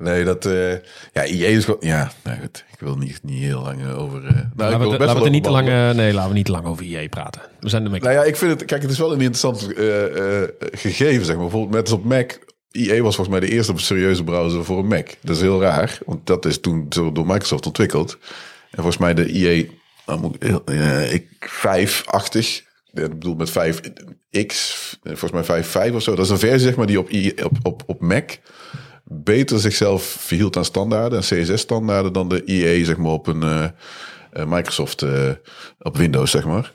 Nee, 0.00 0.24
dat. 0.24 0.46
eh 0.46 0.72
ja, 1.12 1.24
IE 1.24 1.46
is 1.46 1.64
gewoon. 1.64 1.80
Ja, 1.80 2.10
nou 2.24 2.40
goed. 2.40 2.64
Ik 2.72 2.80
wil 2.80 2.96
niet, 2.96 3.20
niet 3.22 3.42
heel 3.42 3.62
lang 3.62 3.80
eh, 3.80 3.98
over. 3.98 4.20
nou, 4.22 4.34
ik 4.34 4.46
Laten 4.56 4.78
we, 4.80 4.86
best 4.86 4.98
laten 4.98 5.06
we 5.06 5.14
wel 5.14 5.24
er 5.24 5.30
niet 5.30 5.44
te 5.44 5.50
lang, 5.50 5.66
nee, 5.96 6.12
laten 6.12 6.28
we 6.30 6.36
niet 6.36 6.44
te 6.44 6.52
lang 6.52 6.66
over 6.66 6.84
IE 6.84 7.08
praten. 7.08 7.42
We 7.60 7.68
zijn 7.68 7.84
ermee. 7.84 8.00
Nou 8.00 8.12
ja, 8.14 8.22
ik 8.24 8.36
vind 8.36 8.50
het. 8.50 8.64
Kijk, 8.64 8.82
het 8.82 8.90
is 8.90 8.98
wel 8.98 9.12
een 9.12 9.20
interessant 9.20 9.68
gegeven, 10.72 11.24
zeg 11.24 11.34
maar. 11.34 11.44
Bijvoorbeeld 11.44 11.72
met 11.74 11.82
als 11.82 11.92
op 11.92 12.04
Mac. 12.04 12.38
IE 12.70 13.02
was 13.02 13.14
volgens 13.14 13.38
mij 13.38 13.48
de 13.48 13.54
eerste 13.54 13.72
serieuze 13.76 14.24
browser 14.24 14.64
voor 14.64 14.78
een 14.78 14.86
Mac. 14.86 15.08
Dat 15.20 15.36
is 15.36 15.42
heel 15.42 15.60
raar, 15.60 15.98
want 16.06 16.26
dat 16.26 16.44
is 16.44 16.60
toen 16.60 16.86
door 16.88 17.26
Microsoft 17.26 17.66
ontwikkeld. 17.66 18.18
En 18.70 18.76
volgens 18.82 18.98
mij 18.98 19.14
de 19.14 19.26
IE, 19.28 19.70
nou 20.06 20.26
ik, 20.38 20.42
heel- 20.42 20.64
eh, 20.64 21.12
ik 21.12 21.26
5-achtig. 21.40 22.62
Ik 22.92 23.08
bedoel 23.08 23.34
met 23.34 23.50
5X, 23.50 24.72
volgens 25.02 25.32
mij 25.48 25.64
5.5 25.90 25.94
of 25.94 26.02
zo. 26.02 26.14
Dat 26.14 26.24
is 26.24 26.30
een 26.30 26.38
versie 26.38 26.58
zeg 26.66 26.76
maar 26.76 26.86
die 26.86 26.98
op, 26.98 27.08
IE, 27.10 27.44
op, 27.44 27.52
op, 27.62 27.82
op 27.86 28.00
Mac 28.00 28.30
beter 29.12 29.60
zichzelf 29.60 30.02
verhield 30.02 30.56
aan 30.56 30.64
standaarden 30.64 31.18
en 31.18 31.24
CSS-standaarden 31.24 32.12
dan 32.12 32.28
de 32.28 32.44
IE 32.44 32.84
zeg 32.84 32.96
maar 32.96 33.12
op 33.12 33.26
een 33.26 33.42
eh, 33.42 33.64
eh, 34.32 34.46
Microsoft 34.46 35.02
eh, 35.02 35.30
op 35.78 35.96
Windows 35.96 36.30
zeg 36.30 36.44
maar 36.44 36.72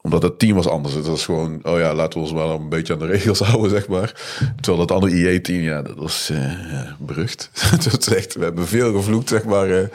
omdat 0.00 0.22
het 0.22 0.38
team 0.38 0.54
was 0.54 0.66
anders. 0.66 0.94
Het 0.94 1.06
was 1.06 1.24
gewoon, 1.24 1.60
oh 1.62 1.78
ja, 1.78 1.94
laten 1.94 2.18
we 2.18 2.24
ons 2.24 2.34
wel 2.34 2.50
een 2.50 2.68
beetje 2.68 2.92
aan 2.92 2.98
de 2.98 3.06
regels 3.06 3.38
houden, 3.48 3.70
zeg 3.70 3.88
maar. 3.88 4.14
Terwijl 4.60 4.86
dat 4.86 4.96
andere 4.96 5.14
IE-team, 5.14 5.60
ja, 5.60 5.82
dat 5.82 5.96
was 5.96 6.30
ja, 6.70 6.96
berucht. 6.98 7.50
dat 7.90 8.06
is 8.06 8.14
echt, 8.14 8.34
we 8.34 8.44
hebben 8.44 8.66
veel 8.66 8.92
gevloekt, 8.92 9.28
zeg 9.28 9.44
maar. 9.44 9.90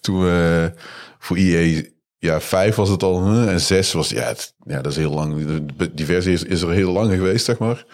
toen 0.00 0.20
we 0.20 0.72
voor 1.18 1.38
IE, 1.38 1.94
ja, 2.18 2.40
vijf 2.40 2.74
was 2.74 2.88
het 2.88 3.02
al, 3.02 3.26
en 3.26 3.60
zes 3.60 3.92
was, 3.92 4.08
ja, 4.08 4.34
ja, 4.64 4.80
dat 4.80 4.92
is 4.92 4.98
heel 4.98 5.12
lang. 5.12 5.60
Die 5.92 6.06
versie 6.06 6.32
is, 6.32 6.42
is 6.42 6.60
er 6.62 6.70
heel 6.70 6.92
lang 6.92 7.12
geweest, 7.12 7.44
zeg 7.44 7.58
maar. 7.58 7.84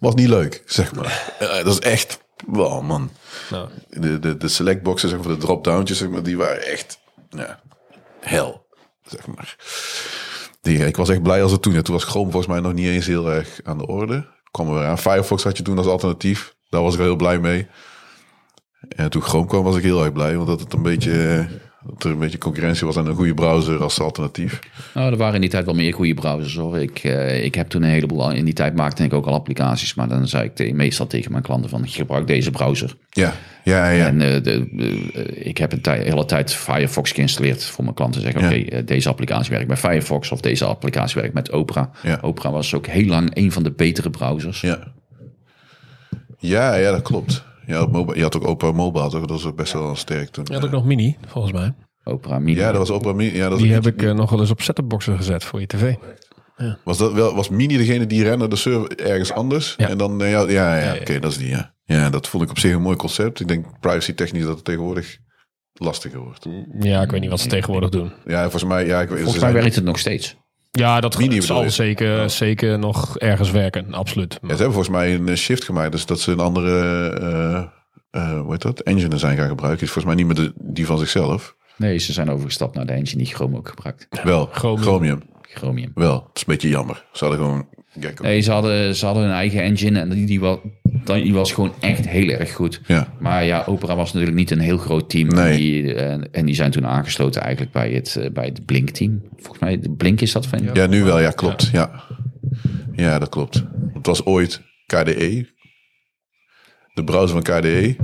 Was 0.00 0.14
niet 0.14 0.28
leuk, 0.28 0.62
zeg 0.66 0.94
maar. 0.94 1.34
Dat 1.38 1.66
is 1.66 1.78
echt, 1.78 2.18
wow, 2.46 2.82
man. 2.82 3.10
Nou, 3.50 3.68
De, 3.88 4.18
de, 4.18 4.36
de 4.36 4.48
selectboxen, 4.48 5.08
zeg 5.08 5.18
maar, 5.18 5.28
de 5.28 5.36
drop-downtjes, 5.36 5.98
zeg 5.98 6.08
maar, 6.08 6.22
die 6.22 6.36
waren 6.36 6.66
echt, 6.66 6.98
ja, 7.30 7.60
hel, 8.20 8.66
zeg 9.02 9.26
maar. 9.26 9.56
Die, 10.60 10.86
ik 10.86 10.96
was 10.96 11.08
echt 11.08 11.22
blij 11.22 11.42
als 11.42 11.52
het 11.52 11.62
toen. 11.62 11.72
Ja, 11.72 11.82
toen 11.82 11.94
was 11.94 12.04
Chrome 12.04 12.30
volgens 12.30 12.52
mij 12.52 12.60
nog 12.60 12.72
niet 12.72 12.86
eens 12.86 13.06
heel 13.06 13.30
erg 13.30 13.60
aan 13.64 13.78
de 13.78 13.86
orde. 13.86 14.26
Kwam 14.50 14.68
er 14.68 14.74
weer 14.74 14.84
aan. 14.84 14.98
Firefox 14.98 15.42
had 15.42 15.56
je 15.56 15.62
toen 15.62 15.78
als 15.78 15.86
alternatief. 15.86 16.54
Daar 16.68 16.82
was 16.82 16.92
ik 16.92 16.98
wel 16.98 17.06
heel 17.08 17.16
blij 17.16 17.38
mee. 17.38 17.68
En 18.88 19.10
toen 19.10 19.22
Chrome 19.22 19.46
kwam 19.46 19.62
was 19.64 19.76
ik 19.76 19.82
heel 19.82 20.04
erg 20.04 20.12
blij. 20.12 20.36
Want 20.36 20.48
dat 20.48 20.60
het 20.60 20.72
een 20.72 20.82
beetje, 20.82 21.48
dat 21.88 22.04
er 22.04 22.10
een 22.10 22.18
beetje 22.18 22.38
concurrentie 22.38 22.86
was 22.86 22.96
aan 22.96 23.06
een 23.06 23.14
goede 23.14 23.34
browser 23.34 23.82
als 23.82 24.00
alternatief. 24.00 24.58
Nou, 24.94 25.10
er 25.10 25.16
waren 25.16 25.34
in 25.34 25.40
die 25.40 25.50
tijd 25.50 25.64
wel 25.64 25.74
meer 25.74 25.94
goede 25.94 26.14
browsers 26.14 26.56
hoor. 26.56 26.78
Ik, 26.78 26.98
eh, 26.98 27.44
ik 27.44 27.54
heb 27.54 27.68
toen 27.68 27.82
een 27.82 27.90
heleboel, 27.90 28.30
in 28.30 28.44
die 28.44 28.54
tijd 28.54 28.76
maakte 28.76 29.04
ik 29.04 29.12
ook 29.12 29.26
al 29.26 29.32
applicaties. 29.34 29.94
Maar 29.94 30.08
dan 30.08 30.28
zei 30.28 30.44
ik 30.44 30.54
te- 30.54 30.72
meestal 30.72 31.06
tegen 31.06 31.30
mijn 31.30 31.42
klanten 31.42 31.70
van, 31.70 31.88
gebruik 31.88 32.26
deze 32.26 32.50
browser. 32.50 32.96
Ja, 33.10 33.32
ja, 33.64 33.88
ja. 33.88 34.06
En 34.06 34.20
eh, 34.20 34.42
de, 34.42 34.68
eh, 35.14 35.46
ik 35.46 35.58
heb 35.58 35.72
een 35.72 35.80
tij- 35.80 36.02
hele 36.02 36.24
tijd 36.24 36.52
Firefox 36.54 37.12
geïnstalleerd 37.12 37.64
voor 37.64 37.84
mijn 37.84 37.96
klanten. 37.96 38.20
Zeggen, 38.20 38.40
Ja. 38.56 38.62
oké, 38.64 38.84
deze 38.84 39.08
applicatie 39.08 39.50
werkt 39.50 39.68
met 39.68 39.78
Firefox 39.78 40.30
of 40.32 40.40
deze 40.40 40.64
applicatie 40.64 41.20
werkt 41.20 41.34
met 41.34 41.52
Opera. 41.52 41.90
Ja. 42.02 42.18
Opera 42.22 42.50
was 42.50 42.74
ook 42.74 42.86
heel 42.86 43.06
lang 43.06 43.30
een 43.36 43.52
van 43.52 43.62
de 43.62 43.70
betere 43.72 44.10
browsers. 44.10 44.60
Ja, 44.60 44.78
ja, 46.38 46.74
ja 46.74 46.90
dat 46.90 47.02
klopt. 47.02 47.44
Ja, 47.68 47.82
op 47.82 47.92
mobile, 47.92 48.16
je 48.16 48.22
had 48.22 48.36
ook 48.36 48.46
Opera 48.46 48.72
Mobile, 48.72 49.08
toch? 49.08 49.20
Dat 49.20 49.30
was 49.30 49.44
ook 49.44 49.56
best 49.56 49.72
wel 49.72 49.96
sterk 49.96 50.28
toen. 50.28 50.44
je 50.48 50.54
had 50.54 50.64
ook 50.64 50.70
nog 50.70 50.84
Mini, 50.84 51.16
volgens 51.26 51.52
mij. 51.52 51.74
Opera 52.04 52.38
Mini. 52.38 52.58
Ja, 52.58 52.68
dat 52.68 52.78
was 52.78 52.90
Opera 52.90 53.12
Mini. 53.12 53.36
Ja, 53.36 53.48
dat 53.48 53.58
Die 53.58 53.72
heb 53.72 53.86
ik 53.86 54.02
eh, 54.02 54.12
nog 54.12 54.30
wel 54.30 54.40
eens 54.40 54.50
op 54.50 54.60
setupboxen 54.60 55.16
gezet 55.16 55.44
voor 55.44 55.60
je 55.60 55.66
tv. 55.66 55.94
was, 56.84 56.98
dat 56.98 57.12
wel, 57.12 57.34
was 57.34 57.48
Mini 57.48 57.76
degene 57.76 58.06
die 58.06 58.22
rende 58.22 58.48
de 58.48 58.56
server 58.56 58.98
ergens 58.98 59.32
anders? 59.32 59.74
Ja. 59.76 59.88
En 59.88 59.98
dan, 59.98 60.22
eh, 60.22 60.30
ja, 60.30 60.40
ja, 60.48 60.76
ja, 60.76 60.94
ja. 60.94 61.00
oké, 61.00 61.18
dat 61.18 61.30
is 61.30 61.38
die, 61.38 61.48
ja. 61.48 61.74
Ja, 61.84 62.10
dat 62.10 62.28
vond 62.28 62.42
ik 62.42 62.50
op 62.50 62.58
zich 62.58 62.72
een 62.72 62.82
mooi 62.82 62.96
concept. 62.96 63.40
Ik 63.40 63.48
denk 63.48 63.80
privacy 63.80 64.14
technisch 64.14 64.44
dat 64.44 64.54
het 64.54 64.64
tegenwoordig 64.64 65.18
lastiger 65.72 66.18
wordt. 66.18 66.46
Ja, 66.80 67.02
ik 67.02 67.10
weet 67.10 67.20
niet 67.20 67.30
wat 67.30 67.40
ze 67.40 67.48
tegenwoordig 67.48 67.90
doen. 67.90 68.12
Ja, 68.26 68.40
volgens 68.40 68.64
mij... 68.64 68.86
Ja, 68.86 69.00
ik, 69.00 69.08
Volgens 69.08 69.38
mij 69.38 69.52
werkt 69.52 69.74
het 69.74 69.84
nog 69.84 69.98
steeds. 69.98 70.36
Ja, 70.78 71.00
dat 71.00 71.18
Mini 71.18 71.34
het 71.34 71.44
zal 71.44 71.70
zeker, 71.70 72.30
zeker 72.30 72.78
nog 72.78 73.18
ergens 73.18 73.50
werken, 73.50 73.94
absoluut. 73.94 74.32
Ja, 74.32 74.38
ze 74.40 74.46
hebben 74.48 74.72
volgens 74.72 74.96
mij 74.96 75.14
een 75.14 75.36
shift 75.36 75.64
gemaakt. 75.64 75.92
Dus 75.92 76.06
dat 76.06 76.20
ze 76.20 76.32
een 76.32 76.40
andere, 76.40 77.08
eh 77.10 77.76
eh, 78.10 78.40
hoe 78.40 78.50
heet 78.50 78.62
dat, 78.62 78.80
engine 78.80 79.18
zijn 79.18 79.36
gaan 79.36 79.48
gebruiken. 79.48 79.82
Is 79.82 79.92
volgens 79.92 80.14
mij 80.14 80.24
niet 80.24 80.36
meer 80.36 80.44
de, 80.44 80.52
die 80.72 80.86
van 80.86 80.98
zichzelf. 80.98 81.56
Nee, 81.76 81.98
ze 81.98 82.12
zijn 82.12 82.30
overgestapt 82.30 82.74
naar 82.74 82.86
de 82.86 82.92
engine 82.92 83.22
die 83.22 83.34
Chrome 83.34 83.56
ook 83.56 83.68
gebruikt. 83.68 84.06
Wel, 84.22 84.48
Chromium. 84.52 84.82
Chromium. 84.82 85.22
Chromium. 85.42 85.90
Wel, 85.94 86.14
het 86.14 86.36
is 86.36 86.40
een 86.40 86.52
beetje 86.52 86.68
jammer. 86.68 87.04
Ze 87.12 87.24
hadden 87.24 87.44
gewoon... 87.44 87.68
Nee, 88.20 88.40
ze 88.40 88.50
hadden, 88.50 88.96
ze 88.96 89.04
hadden 89.04 89.22
hun 89.22 89.32
eigen 89.32 89.62
engine 89.62 90.00
en 90.00 90.08
die, 90.08 90.26
die, 90.26 90.40
was, 91.04 91.22
die 91.22 91.34
was 91.34 91.52
gewoon 91.52 91.72
echt 91.80 92.08
heel 92.08 92.28
erg 92.28 92.52
goed. 92.52 92.80
Ja. 92.86 93.12
Maar 93.18 93.44
ja, 93.44 93.62
Opera 93.66 93.96
was 93.96 94.12
natuurlijk 94.12 94.38
niet 94.38 94.50
een 94.50 94.58
heel 94.58 94.78
groot 94.78 95.10
team. 95.10 95.28
Nee. 95.28 95.56
Die, 95.56 95.94
en 96.30 96.46
die 96.46 96.54
zijn 96.54 96.70
toen 96.70 96.86
aangesloten 96.86 97.42
eigenlijk 97.42 97.72
bij 97.72 97.90
het, 97.90 98.16
eh, 98.16 98.30
bij 98.30 98.44
het 98.44 98.66
Blink-team. 98.66 99.22
Volgens 99.36 99.58
mij, 99.58 99.80
de 99.80 99.90
Blink 99.90 100.20
is 100.20 100.32
dat 100.32 100.46
van... 100.46 100.70
Ja, 100.72 100.86
nu 100.86 101.04
wel. 101.04 101.20
Ja, 101.20 101.30
klopt. 101.30 101.68
Ja, 101.72 102.04
ja 102.92 103.18
dat 103.18 103.28
klopt. 103.28 103.64
Het 103.92 104.06
was 104.06 104.24
ooit 104.24 104.62
KDE. 104.86 105.46
De 106.94 107.04
browser 107.04 107.42
van 107.42 107.60
KDE 107.60 107.96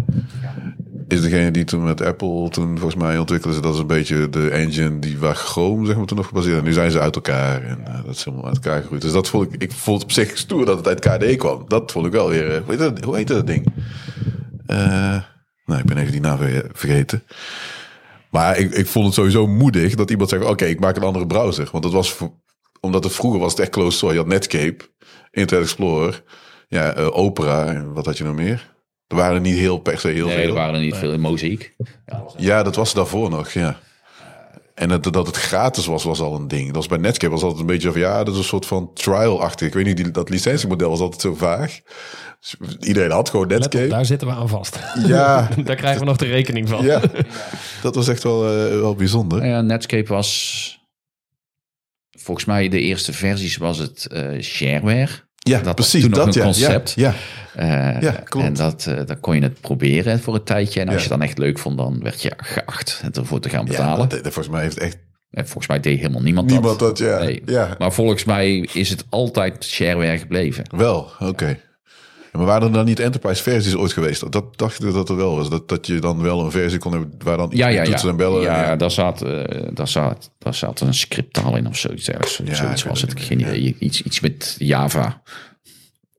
is 1.14 1.22
degene 1.22 1.50
die 1.50 1.64
toen 1.64 1.84
met 1.84 2.00
Apple 2.02 2.48
toen 2.50 2.78
volgens 2.78 3.02
mij 3.02 3.18
ontwikkelde. 3.18 3.56
ze. 3.56 3.62
Dat 3.62 3.74
is 3.74 3.80
een 3.80 3.86
beetje 3.86 4.28
de 4.30 4.50
engine 4.50 4.98
die 4.98 5.18
waar 5.18 5.34
Chrome 5.34 5.86
zeg 5.86 5.96
maar 5.96 6.06
toen 6.06 6.18
op 6.18 6.24
gebaseerd. 6.24 6.58
En 6.58 6.64
nu 6.64 6.72
zijn 6.72 6.90
ze 6.90 7.00
uit 7.00 7.14
elkaar 7.14 7.62
en 7.62 7.86
eh, 7.86 8.04
dat 8.04 8.14
is 8.14 8.24
helemaal 8.24 8.46
uit 8.46 8.54
elkaar 8.54 8.80
gegroeid. 8.80 9.02
Dus 9.02 9.12
dat 9.12 9.28
vond 9.28 9.52
ik, 9.54 9.62
ik 9.62 9.72
vond 9.72 10.02
op 10.02 10.12
zich 10.12 10.38
stoer 10.38 10.64
dat 10.66 10.76
het 10.84 10.88
uit 10.88 11.00
KDE 11.00 11.36
kwam. 11.36 11.64
Dat 11.68 11.92
vond 11.92 12.06
ik 12.06 12.12
wel 12.12 12.28
weer, 12.28 12.50
eh, 12.54 12.60
hoe, 12.62 12.70
heet 12.70 12.78
dat, 12.78 13.04
hoe 13.04 13.16
heet 13.16 13.28
dat 13.28 13.46
ding? 13.46 13.66
Eh, 14.66 14.76
nou, 15.64 15.80
ik 15.80 15.84
ben 15.86 15.96
even 15.96 16.12
die 16.12 16.20
naam 16.20 16.38
ver- 16.38 16.70
vergeten. 16.72 17.22
Maar 18.30 18.58
ik, 18.58 18.72
ik 18.72 18.86
vond 18.86 19.04
het 19.04 19.14
sowieso 19.14 19.46
moedig 19.46 19.94
dat 19.94 20.10
iemand 20.10 20.30
zegt: 20.30 20.44
Oké, 20.44 20.64
ik 20.64 20.80
maak 20.80 20.96
een 20.96 21.02
andere 21.02 21.26
browser. 21.26 21.68
Want 21.72 21.84
dat 21.84 21.92
was 21.92 22.16
omdat 22.80 23.04
het 23.04 23.12
vroeger 23.12 23.40
was 23.40 23.50
het 23.50 23.60
echt 23.60 23.70
close 23.70 23.96
source. 23.98 24.16
Je 24.16 24.22
had 24.22 24.30
Netscape, 24.32 24.76
Internet 25.30 25.64
Explorer, 25.64 26.22
ja, 26.68 26.92
Opera 26.94 27.66
en 27.66 27.92
wat 27.92 28.06
had 28.06 28.18
je 28.18 28.24
nog 28.24 28.34
meer? 28.34 28.73
Er 29.14 29.20
waren 29.20 29.42
niet 29.42 29.56
heel 29.58 29.78
per 29.78 29.98
se 29.98 30.08
heel 30.08 30.26
Nee, 30.26 30.36
veel. 30.36 30.48
er 30.48 30.54
waren 30.54 30.74
er 30.74 30.80
niet 30.80 30.96
veel 30.96 31.12
in 31.12 31.20
Mosaic. 31.20 31.74
Ja, 32.36 32.62
dat 32.62 32.74
was 32.76 32.94
daarvoor 32.94 33.30
nog, 33.30 33.50
ja. 33.50 33.78
En 34.74 34.90
het, 34.90 35.12
dat 35.12 35.26
het 35.26 35.36
gratis 35.36 35.86
was, 35.86 36.04
was 36.04 36.20
al 36.20 36.34
een 36.34 36.48
ding. 36.48 36.66
Dat 36.66 36.76
was 36.76 36.86
bij 36.86 36.98
Netscape 36.98 37.32
was 37.32 37.42
altijd 37.42 37.60
een 37.60 37.66
beetje 37.66 37.90
van, 37.92 38.00
ja, 38.00 38.24
dat 38.24 38.32
is 38.34 38.38
een 38.40 38.44
soort 38.46 38.66
van 38.66 38.90
trial-achtig. 38.94 39.66
Ik 39.66 39.74
weet 39.74 39.84
niet, 39.84 39.96
die, 39.96 40.10
dat 40.10 40.28
licentiemodel 40.28 40.90
was 40.90 41.00
altijd 41.00 41.20
zo 41.20 41.34
vaag. 41.34 41.80
Dus 42.40 42.56
iedereen 42.80 43.10
had 43.10 43.30
gewoon 43.30 43.46
Let 43.46 43.56
op, 43.56 43.62
Netscape. 43.62 43.88
daar 43.94 44.04
zitten 44.04 44.28
we 44.28 44.34
aan 44.34 44.48
vast. 44.48 44.78
Ja, 45.06 45.48
daar 45.64 45.76
krijgen 45.76 46.00
we 46.00 46.06
nog 46.06 46.16
de 46.16 46.26
rekening 46.26 46.68
van. 46.68 46.84
ja, 46.84 47.00
dat 47.82 47.94
was 47.94 48.08
echt 48.08 48.22
wel, 48.22 48.44
eh, 48.44 48.80
wel 48.80 48.94
bijzonder. 48.94 49.38
Nou 49.38 49.50
ja, 49.50 49.60
Netscape 49.60 50.08
was... 50.08 50.82
Volgens 52.18 52.46
mij 52.46 52.68
de 52.68 52.80
eerste 52.80 53.12
versies 53.12 53.56
was 53.56 53.78
het 53.78 54.06
eh, 54.06 54.40
shareware. 54.40 55.08
Ja, 55.50 55.60
Dat 55.60 55.74
precies. 55.74 56.02
toen 56.02 56.10
dat 56.10 56.26
een 56.26 56.32
ja, 56.32 56.42
concept. 56.42 56.92
Ja, 56.96 57.14
Eh, 57.54 58.00
Ja, 58.00 58.10
klopt. 58.24 58.46
En 58.46 58.54
dat, 58.54 58.86
eh, 58.86 59.00
dan 59.06 59.20
kon 59.20 59.34
je 59.34 59.42
het 59.42 59.60
proberen 59.60 60.20
voor 60.20 60.34
een 60.34 60.44
tijdje. 60.44 60.80
En 60.80 60.86
als 60.86 60.94
Ja. 60.96 61.02
je 61.02 61.08
het 61.08 61.18
dan 61.18 61.28
echt 61.28 61.38
leuk 61.38 61.58
vond, 61.58 61.78
dan 61.78 62.00
werd 62.02 62.22
je 62.22 62.32
geacht 62.36 63.00
het 63.02 63.16
ervoor 63.16 63.40
te 63.40 63.48
gaan 63.48 63.64
betalen. 63.64 64.08
dat, 64.08 64.24
dat 64.24 64.32
volgens 64.32 64.48
mij 64.54 64.62
heeft 64.62 64.78
echt 64.78 64.96
En 65.30 65.44
volgens 65.44 65.66
mij 65.66 65.80
deed 65.80 65.98
helemaal 65.98 66.22
niemand, 66.22 66.50
niemand 66.50 66.78
dat. 66.78 66.96
dat, 66.96 67.08
ja. 67.08 67.18
Nee. 67.18 67.42
ja. 67.46 67.74
Maar 67.78 67.92
volgens 67.92 68.24
mij 68.24 68.68
is 68.72 68.90
het 68.90 69.04
altijd 69.08 69.64
shareware 69.64 70.18
gebleven. 70.18 70.64
Wel, 70.76 71.10
oké. 71.18 71.46
Ja, 71.46 71.56
Maar 72.38 72.46
waren 72.46 72.66
er 72.68 72.72
dan 72.72 72.84
niet 72.84 73.00
enterprise 73.00 73.42
versies 73.42 73.74
ooit 73.76 73.92
geweest? 73.92 74.32
Dat 74.32 74.58
dacht 74.58 74.84
ik 74.84 74.92
dat 74.92 75.08
er 75.08 75.16
wel 75.16 75.36
was. 75.36 75.48
Dat, 75.50 75.68
dat 75.68 75.86
je 75.86 75.98
dan 75.98 76.22
wel 76.22 76.44
een 76.44 76.50
versie 76.50 76.78
kon 76.78 76.92
hebben 76.92 77.14
waar 77.18 77.36
dan 77.36 77.48
Ja, 77.52 77.66
ja, 77.68 77.82
ja. 77.82 77.88
toetsen 77.88 78.08
en 78.08 78.16
bellen. 78.16 78.42
ja, 78.42 78.76
Daar, 78.76 78.90
zat, 78.90 79.18
daar, 79.72 79.88
zat, 79.88 80.30
daar 80.38 80.54
zat 80.54 80.80
een 80.80 80.94
scripttaal 80.94 81.56
in 81.56 81.66
of 81.66 81.76
zoiets. 81.76 82.08
ergens. 82.08 82.40
Ja, 82.44 82.54
zoiets 82.54 82.82
was 82.82 83.00
het. 83.00 83.20
Geen 83.20 83.40
idee. 83.40 83.76
Iets, 83.78 84.02
iets 84.02 84.20
met 84.20 84.56
Java. 84.58 85.22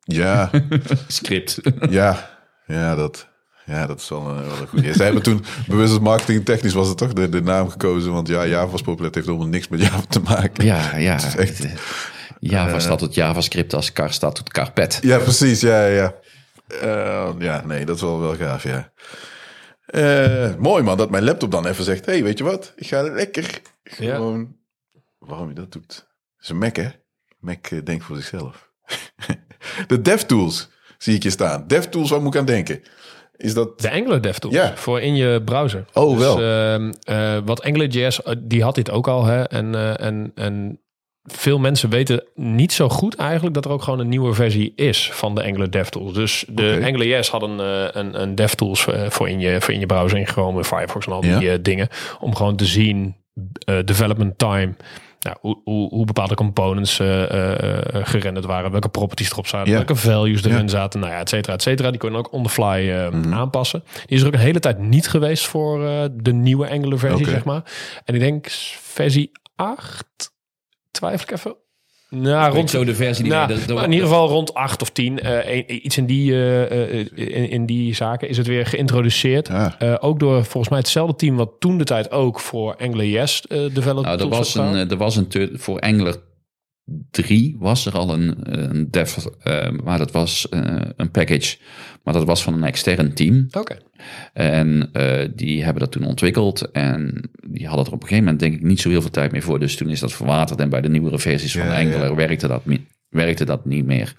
ja, 0.03 0.49
Script. 1.07 1.59
ja, 1.89 2.30
ja, 2.68 2.95
dat, 2.95 3.28
ja, 3.66 3.86
dat 3.88 3.99
is 3.99 4.09
wel 4.09 4.28
een, 4.30 4.36
wel 4.47 4.57
een 4.61 4.68
goede. 4.68 4.93
Ze 4.93 5.03
hebben 5.03 5.24
toen 5.24 5.43
bewust 5.68 5.99
marketing 5.99 6.45
technisch 6.45 6.74
was 6.74 6.88
het 6.88 6.97
toch 6.97 7.13
de, 7.13 7.30
de 7.30 7.41
naam 7.41 7.70
gekozen. 7.70 8.11
Want 8.11 8.28
ja, 8.28 8.45
Java 8.47 8.72
was 8.72 8.82
populair. 8.82 9.05
Het 9.05 9.16
heeft 9.16 9.28
helemaal 9.28 9.47
niks 9.47 9.68
met 9.68 9.82
Java 9.82 10.01
te 10.09 10.20
maken. 10.20 10.66
Ja, 10.66 10.95
ja. 10.97 11.16
is 11.16 11.36
echt- 11.36 11.66
Eh, 11.66 11.72
Java 12.50 12.80
staat 12.80 13.00
tot 13.00 13.14
JavaScript 13.16 13.74
als 13.74 13.91
kar 13.91 14.14
staat 14.14 14.36
tot 14.36 14.50
carpet. 14.50 15.00
Ja, 15.02 15.18
precies. 15.18 15.62
Ja, 15.62 15.86
ja. 15.86 16.16
Eh, 16.68 17.30
ja, 17.39 17.66
nee, 17.66 17.86
dat 17.86 17.96
is 17.96 18.02
wel, 18.02 18.20
wel 18.20 18.36
gaaf, 18.36 18.64
ja. 18.64 18.91
Eh, 19.86 20.56
mooi 20.56 20.84
man, 20.84 20.98
dat 20.98 21.10
mijn 21.10 21.24
laptop 21.24 21.52
dan 21.52 21.68
even 21.68 21.84
zegt... 21.84 22.06
hey, 22.06 22.24
weet 22.24 22.38
je 22.38 22.43
wat? 22.43 22.74
Ik 22.76 22.88
ga 22.88 23.02
lekker 23.02 23.62
gewoon... 23.84 24.56
Waarom 25.20 25.48
je 25.48 25.54
dat 25.56 25.72
doet? 25.72 25.93
Het 26.36 26.43
is 26.43 26.50
een 26.50 26.58
Mac, 26.58 26.76
hè? 26.76 26.89
Mac 27.39 27.68
eh, 27.68 27.80
denkt 27.84 28.04
voor 28.06 28.16
zichzelf. 28.16 28.72
de 29.88 30.02
DevTools 30.02 30.70
zie 30.98 31.16
ik 31.16 31.24
hier 31.24 31.32
staan. 31.32 31.68
DevTools, 31.68 32.10
waar 32.10 32.22
moet 32.22 32.34
ik 32.34 32.39
aan 32.39 32.46
denken? 32.46 32.82
Is 33.38 33.54
dat... 33.54 33.80
De 33.80 33.91
Angular 33.91 34.22
DevTools 34.22 34.54
Ja. 34.56 34.76
voor 34.76 35.02
in 35.02 35.16
je 35.16 35.41
browser. 35.43 35.86
Oh, 35.93 36.18
wel. 36.18 36.41
ehm, 36.41 36.93
eh, 37.04 37.38
wat 37.46 37.64
AngularJS, 37.64 38.24
eh, 38.24 38.36
die 38.39 38.64
had 38.64 38.76
dit 38.76 38.91
ook 38.91 39.08
al. 39.08 39.26
Hè? 39.26 39.43
En, 39.43 39.76
eh, 39.76 40.06
en, 40.06 40.32
en 40.36 40.80
veel 41.26 41.59
mensen 41.59 41.89
weten 41.89 42.23
niet 42.36 42.73
zo 42.73 42.89
goed 42.89 43.15
eigenlijk 43.15 43.53
dat 43.55 43.65
er 43.65 43.71
ook 43.71 43.84
gewoon 43.84 43.99
een 43.99 44.09
nieuwe 44.09 44.34
versie 44.34 44.73
is 44.76 45.09
van 45.13 45.36
de 45.36 45.43
Angular 45.43 45.69
DevTools. 45.69 46.13
Dus 46.13 46.45
de 46.49 46.73
Oké. 46.78 46.86
AngularJS 46.86 47.30
had 47.30 47.41
een, 47.41 47.59
eh, 47.59 47.86
een, 47.91 48.21
een 48.21 48.36
DevTools 48.36 48.88
eh, 48.88 49.09
voor 49.09 49.30
in 49.30 49.39
je, 49.39 49.61
voor 49.61 49.73
in 49.73 49.80
je 49.80 49.86
browser, 49.86 50.17
in 50.19 50.28
Chrome, 50.28 50.63
Firefox 50.63 51.05
en 51.05 51.11
al 51.11 51.21
die 51.21 51.39
Ja. 51.39 51.51
eh, 51.53 51.57
dingen. 51.61 51.88
Om 52.19 52.36
gewoon 52.36 52.55
te 52.55 52.65
zien, 52.65 53.15
development 53.86 54.38
time, 54.38 54.76
nou, 55.19 55.38
hoe, 55.41 55.61
hoe, 55.63 55.89
hoe 55.89 56.05
bepaalde 56.05 56.36
components 56.36 56.99
eh, 56.99 57.23
gerenderd 58.03 58.45
waren, 58.45 58.71
welke 58.71 58.89
properties 58.89 59.32
erop 59.32 59.47
zaten, 59.47 59.69
Ja. 59.71 59.76
welke 59.78 59.95
values 59.95 60.43
erin 60.43 60.69
zaten, 60.69 60.99
nou 60.99 61.11
ja, 61.11 61.19
et 61.19 61.30
cetera, 61.30 61.53
et 61.53 61.61
cetera. 61.61 61.89
Die 61.89 61.99
kon 61.99 62.11
je 62.11 62.17
ook 62.17 62.32
on 62.32 62.43
the 62.43 62.49
fly 62.49 63.07
Mhm. 63.11 63.34
aanpassen. 63.34 63.84
Die 64.05 64.15
is 64.15 64.21
er 64.21 64.28
ook 64.28 64.34
een 64.34 64.39
hele 64.39 64.59
tijd 64.59 64.80
niet 64.80 65.07
geweest 65.07 65.45
voor 65.47 65.80
de 66.13 66.34
nieuwe 66.34 66.69
Angular 66.69 66.99
versie, 66.99 67.26
zeg 67.28 67.43
maar. 67.45 67.61
En 68.05 68.13
ik 68.13 68.19
denk 68.19 68.47
versie 68.82 69.32
8, 69.55 70.34
twijfel 70.96 71.28
ik 71.28 71.32
even. 71.32 71.56
Nou, 72.10 72.54
rond 72.54 72.70
zo 72.70 72.84
de 72.86 72.96
versie 72.96 73.24
die 73.24 73.34
nou, 73.34 73.48
nee, 73.48 73.58
dat- 73.58 73.68
dat- 73.68 73.76
maar 73.76 73.86
in 73.86 73.91
ieder 73.91 74.08
geval 74.08 74.28
rond 74.28 74.54
8 74.54 74.82
of 74.82 74.89
10. 74.89 75.20
eh, 75.20 75.56
een- 75.56 75.86
iets 75.86 75.98
in 75.98 76.06
die, 76.06 76.32
eh, 76.32 77.00
eh, 77.00 77.06
in, 77.16 77.50
in 77.50 77.66
die 77.66 77.96
zaken 77.96 78.30
is 78.30 78.38
het 78.38 78.48
weer 78.48 78.66
geïntroduceerd. 78.66 79.48
Ja. 79.48 79.76
Eh, 79.80 79.96
ook 80.00 80.20
door 80.20 80.43
volgens 80.46 80.70
mij 80.70 80.80
hetzelfde 80.80 81.16
team 81.16 81.36
wat 81.36 81.52
toen 81.60 81.78
de 81.78 81.84
tijd 81.84 82.12
ook 82.12 82.39
voor 82.39 82.76
AngularJS 82.78 83.41
eh 83.48 83.58
developed 83.74 84.04
Nou, 84.06 84.20
er 84.20 84.28
was 84.28 84.56
een, 84.56 84.89
er 84.89 84.98
was 84.98 85.16
een 85.16 85.50
voor 85.54 85.80
Angular 85.80 86.16
3 87.11 87.55
was 87.59 87.86
er 87.86 87.93
al 87.93 88.13
een, 88.13 88.36
een 88.69 88.91
dev, 88.91 89.17
eh, 89.39 89.69
maar 89.83 89.97
dat 89.97 90.11
was 90.11 90.49
eh, 90.49 90.81
een 90.95 91.11
package, 91.11 91.57
maar 92.03 92.13
dat 92.13 92.25
was 92.25 92.43
van 92.43 92.53
een 92.53 92.63
extern 92.63 93.13
team. 93.13 93.47
Oké. 93.51 93.77
En 94.33 94.89
eh, 94.91 95.29
die 95.36 95.63
hebben 95.63 95.81
dat 95.81 95.91
toen 95.91 96.03
ontwikkeld 96.03 96.71
en 96.71 97.29
die 97.47 97.67
hadden 97.67 97.86
er 97.86 97.91
op 97.91 98.01
een 98.01 98.07
gegeven 98.07 98.23
moment 98.23 98.39
denk 98.39 98.53
ik 98.53 98.63
niet 98.63 98.81
zo 98.81 98.89
heel 98.89 99.01
veel 99.01 99.09
tijd 99.09 99.31
meer 99.31 99.41
voor. 99.41 99.59
Dus 99.59 99.75
toen 99.75 99.89
is 99.89 99.99
dat 99.99 100.13
verwaterd 100.13 100.59
en 100.59 100.69
bij 100.69 100.81
de 100.81 100.89
nieuwere 100.89 101.19
versies 101.19 101.51
van 101.51 101.65
Ja, 101.65 101.79
Angular 101.79 102.09
ja. 102.09 102.15
werkte, 102.15 102.47
dat, 102.47 102.63
werkte 103.09 103.45
dat 103.45 103.65
niet 103.65 103.86
meer. 103.86 104.15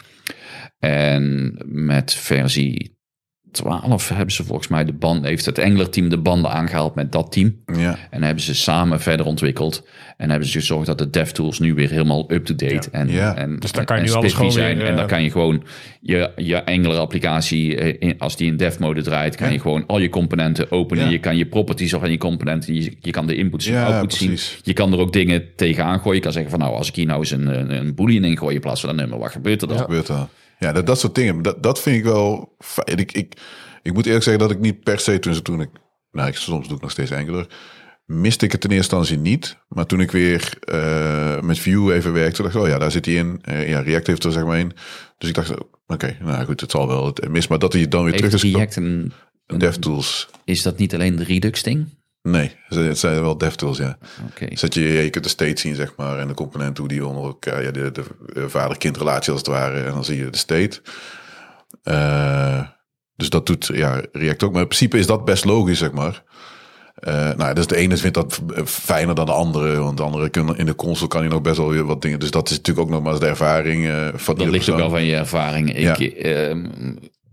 En 0.78 1.54
met 1.64 2.14
versie 2.14 2.95
12 3.56 4.08
hebben 4.08 4.34
ze 4.34 4.44
volgens 4.44 4.68
mij 4.68 4.84
de 4.84 4.92
band, 4.92 5.24
heeft 5.24 5.44
het 5.46 5.58
Angular 5.58 5.88
team 5.88 6.08
de 6.08 6.18
banden 6.18 6.50
aangehaald 6.50 6.94
met 6.94 7.12
dat 7.12 7.32
team. 7.32 7.56
Ja, 7.76 7.98
En 8.10 8.22
hebben 8.22 8.42
ze 8.42 8.54
samen 8.54 9.00
verder 9.00 9.26
ontwikkeld. 9.26 9.86
En 10.16 10.30
hebben 10.30 10.48
ze 10.48 10.58
gezorgd 10.58 10.86
dat 10.86 10.98
de 10.98 11.10
DevTools 11.10 11.58
nu 11.58 11.74
weer 11.74 11.90
helemaal 11.90 12.32
up-to-date 12.32 12.88
en, 12.90 13.08
Ja. 13.10 13.36
en, 13.36 13.56
Dus 13.58 13.72
daar 13.72 13.84
kan 13.84 13.96
je 13.96 14.02
en 14.02 14.08
nu 14.08 14.14
alles 14.14 14.32
gewoon 14.32 14.52
zijn. 14.52 14.76
weer, 14.76 14.86
en 14.86 14.94
dan 14.94 15.02
eh, 15.04 15.10
kan 15.10 15.22
je 15.22 15.30
gewoon 15.30 15.62
je, 16.00 16.30
je 16.36 16.64
Angular 16.64 16.98
applicatie, 16.98 17.76
eh, 17.76 17.94
in- 18.08 18.18
als 18.18 18.36
die 18.36 18.46
in 18.46 18.56
dev 18.56 18.78
mode 18.78 19.02
draait, 19.02 19.36
kan 19.36 19.46
Ja. 19.46 19.52
je 19.52 19.60
gewoon 19.60 19.84
al 19.86 19.98
je 19.98 20.08
componenten 20.08 20.70
openen. 20.70 21.04
Ja. 21.04 21.10
Je 21.10 21.18
kan 21.18 21.36
je 21.36 21.46
properties 21.46 21.94
of 21.94 22.02
aan 22.02 22.10
je 22.10 22.18
componenten, 22.18 22.74
je, 22.74 22.92
je 23.00 23.10
kan 23.10 23.26
de 23.26 23.36
inputs 23.36 23.66
en 23.66 23.72
Ja, 23.72 23.84
outputs 23.86 24.16
precies. 24.18 24.48
zien. 24.50 24.60
Je 24.62 24.72
kan 24.72 24.92
er 24.92 24.98
ook 24.98 25.12
dingen 25.12 25.44
tegenaan 25.56 25.98
gooien. 26.00 26.14
Je 26.16 26.20
kan 26.22 26.32
zeggen 26.32 26.50
van 26.50 26.60
nou, 26.60 26.74
als 26.74 26.88
ik 26.88 26.94
hier 26.94 27.06
nou 27.06 27.18
eens 27.18 27.30
een, 27.30 27.58
een, 27.60 27.76
een 27.76 27.94
boolean 27.94 28.24
in 28.24 28.38
gooi 28.38 28.54
in 28.54 28.60
plaats 28.60 28.80
van 28.80 28.90
een 28.90 28.96
nummer, 28.96 29.18
wat 29.18 29.30
gebeurt 29.30 29.62
er 29.62 29.68
dan? 29.68 29.78
gebeurt 29.78 30.06
dan. 30.06 30.28
Ja, 30.58 30.72
dat, 30.72 30.86
dat 30.86 30.98
soort 31.00 31.14
dingen. 31.14 31.42
Dat, 31.42 31.62
dat 31.62 31.80
vind 31.80 31.96
ik 31.96 32.04
wel 32.04 32.54
fijn. 32.58 32.98
Ik, 32.98 33.12
ik, 33.12 33.36
ik 33.82 33.92
moet 33.92 34.06
eerlijk 34.06 34.24
zeggen 34.24 34.42
dat 34.42 34.50
ik 34.50 34.60
niet 34.60 34.82
per 34.82 35.00
se 35.00 35.18
toen 35.18 35.42
toen 35.42 35.60
ik... 35.60 35.70
Nou, 36.12 36.28
ik, 36.28 36.36
soms 36.36 36.66
doe 36.66 36.76
ik 36.76 36.82
nog 36.82 36.90
steeds 36.90 37.12
Angular. 37.12 37.46
Miste 38.06 38.44
ik 38.44 38.52
het 38.52 38.64
in 38.64 38.70
eerste 38.70 38.96
instantie 38.96 39.30
niet. 39.30 39.56
Maar 39.68 39.86
toen 39.86 40.00
ik 40.00 40.10
weer 40.10 40.58
eh, 40.60 41.40
met 41.40 41.58
Vue 41.58 41.94
even 41.94 42.12
werkte, 42.12 42.42
dacht 42.42 42.54
ik, 42.54 42.60
oh 42.60 42.68
ja, 42.68 42.78
daar 42.78 42.90
zit 42.90 43.06
hij 43.06 43.14
in. 43.14 43.38
Eh, 43.42 43.68
ja, 43.68 43.80
React 43.80 44.06
heeft 44.06 44.24
er 44.24 44.32
zeg 44.32 44.44
maar 44.44 44.58
in. 44.58 44.72
Dus 45.18 45.28
ik 45.28 45.34
dacht, 45.34 45.54
oké, 45.86 46.16
nou 46.20 46.44
goed, 46.44 46.60
het 46.60 46.70
zal 46.70 46.88
wel. 46.88 47.06
Het 47.06 47.28
mis, 47.28 47.48
maar 47.48 47.58
dat 47.58 47.72
hij 47.72 47.88
dan 47.88 48.04
weer 48.04 48.16
terug 48.16 48.32
is 48.32 48.42
React 48.42 48.76
een. 48.76 49.12
DevTools. 49.46 50.28
is 50.44 50.62
dat 50.62 50.78
niet 50.78 50.94
alleen 50.94 51.16
de 51.16 51.24
Redux 51.24 51.62
ding? 51.62 51.88
Nee, 52.26 52.56
het 52.68 52.98
zijn 52.98 53.20
wel 53.20 53.38
DevTools, 53.38 53.78
ja. 53.78 53.98
Oké. 54.30 54.46
Dus 54.46 54.60
dat 54.60 54.74
je, 54.74 54.82
je 54.82 55.10
kunt 55.10 55.24
de 55.24 55.30
state 55.30 55.60
zien, 55.60 55.74
zeg 55.74 55.92
maar, 55.96 56.18
en 56.18 56.28
de 56.28 56.34
componenten 56.34 56.76
hoe 56.78 56.88
die 56.88 57.06
onder 57.06 57.24
elkaar, 57.24 57.62
ja, 57.62 57.70
de, 57.70 57.92
de, 57.92 58.04
de 58.32 58.48
vader-kindrelatie 58.48 59.32
als 59.32 59.40
het 59.40 59.50
ware, 59.50 59.82
en 59.82 59.92
dan 59.92 60.04
zie 60.04 60.18
je 60.18 60.30
de 60.30 60.38
state. 60.38 60.80
Eh, 61.82 62.60
dus 63.16 63.30
dat 63.30 63.46
doet 63.46 63.70
ja, 63.72 64.02
React 64.12 64.42
ook. 64.42 64.52
Maar 64.52 64.62
in 64.62 64.68
principe 64.68 64.98
is 64.98 65.06
dat 65.06 65.24
best 65.24 65.44
logisch, 65.44 65.78
zeg 65.78 65.92
maar. 65.92 66.22
Eh, 66.94 67.30
nou, 67.36 67.54
dus 67.54 67.66
de 67.66 67.76
ene 67.76 67.96
vindt 67.96 68.14
dat 68.14 68.40
fijner 68.64 69.14
dan 69.14 69.26
de 69.26 69.32
andere. 69.32 69.76
Want 69.76 69.96
de 69.96 70.02
andere 70.02 70.28
kunnen 70.28 70.56
in 70.56 70.66
de 70.66 70.74
console 70.74 71.08
kan 71.08 71.22
je 71.22 71.28
nog 71.28 71.40
best 71.40 71.56
wel 71.56 71.70
weer 71.70 71.84
wat 71.84 72.02
dingen. 72.02 72.20
Dus 72.20 72.30
dat 72.30 72.50
is 72.50 72.56
natuurlijk 72.56 72.86
ook 72.86 72.92
nog 72.92 73.02
maar 73.02 73.12
eens 73.12 73.20
de 73.20 73.26
ervaring 73.26 73.84
uh, 73.84 74.08
van 74.14 74.34
Dat 74.36 74.48
ligt 74.48 74.70
ook 74.70 74.76
wel 74.76 74.90
van 74.90 75.04
je 75.04 75.16
ervaring. 75.16 75.78
Ja. 75.78 75.96
Ik, 75.96 76.12
ehm, 76.12 76.66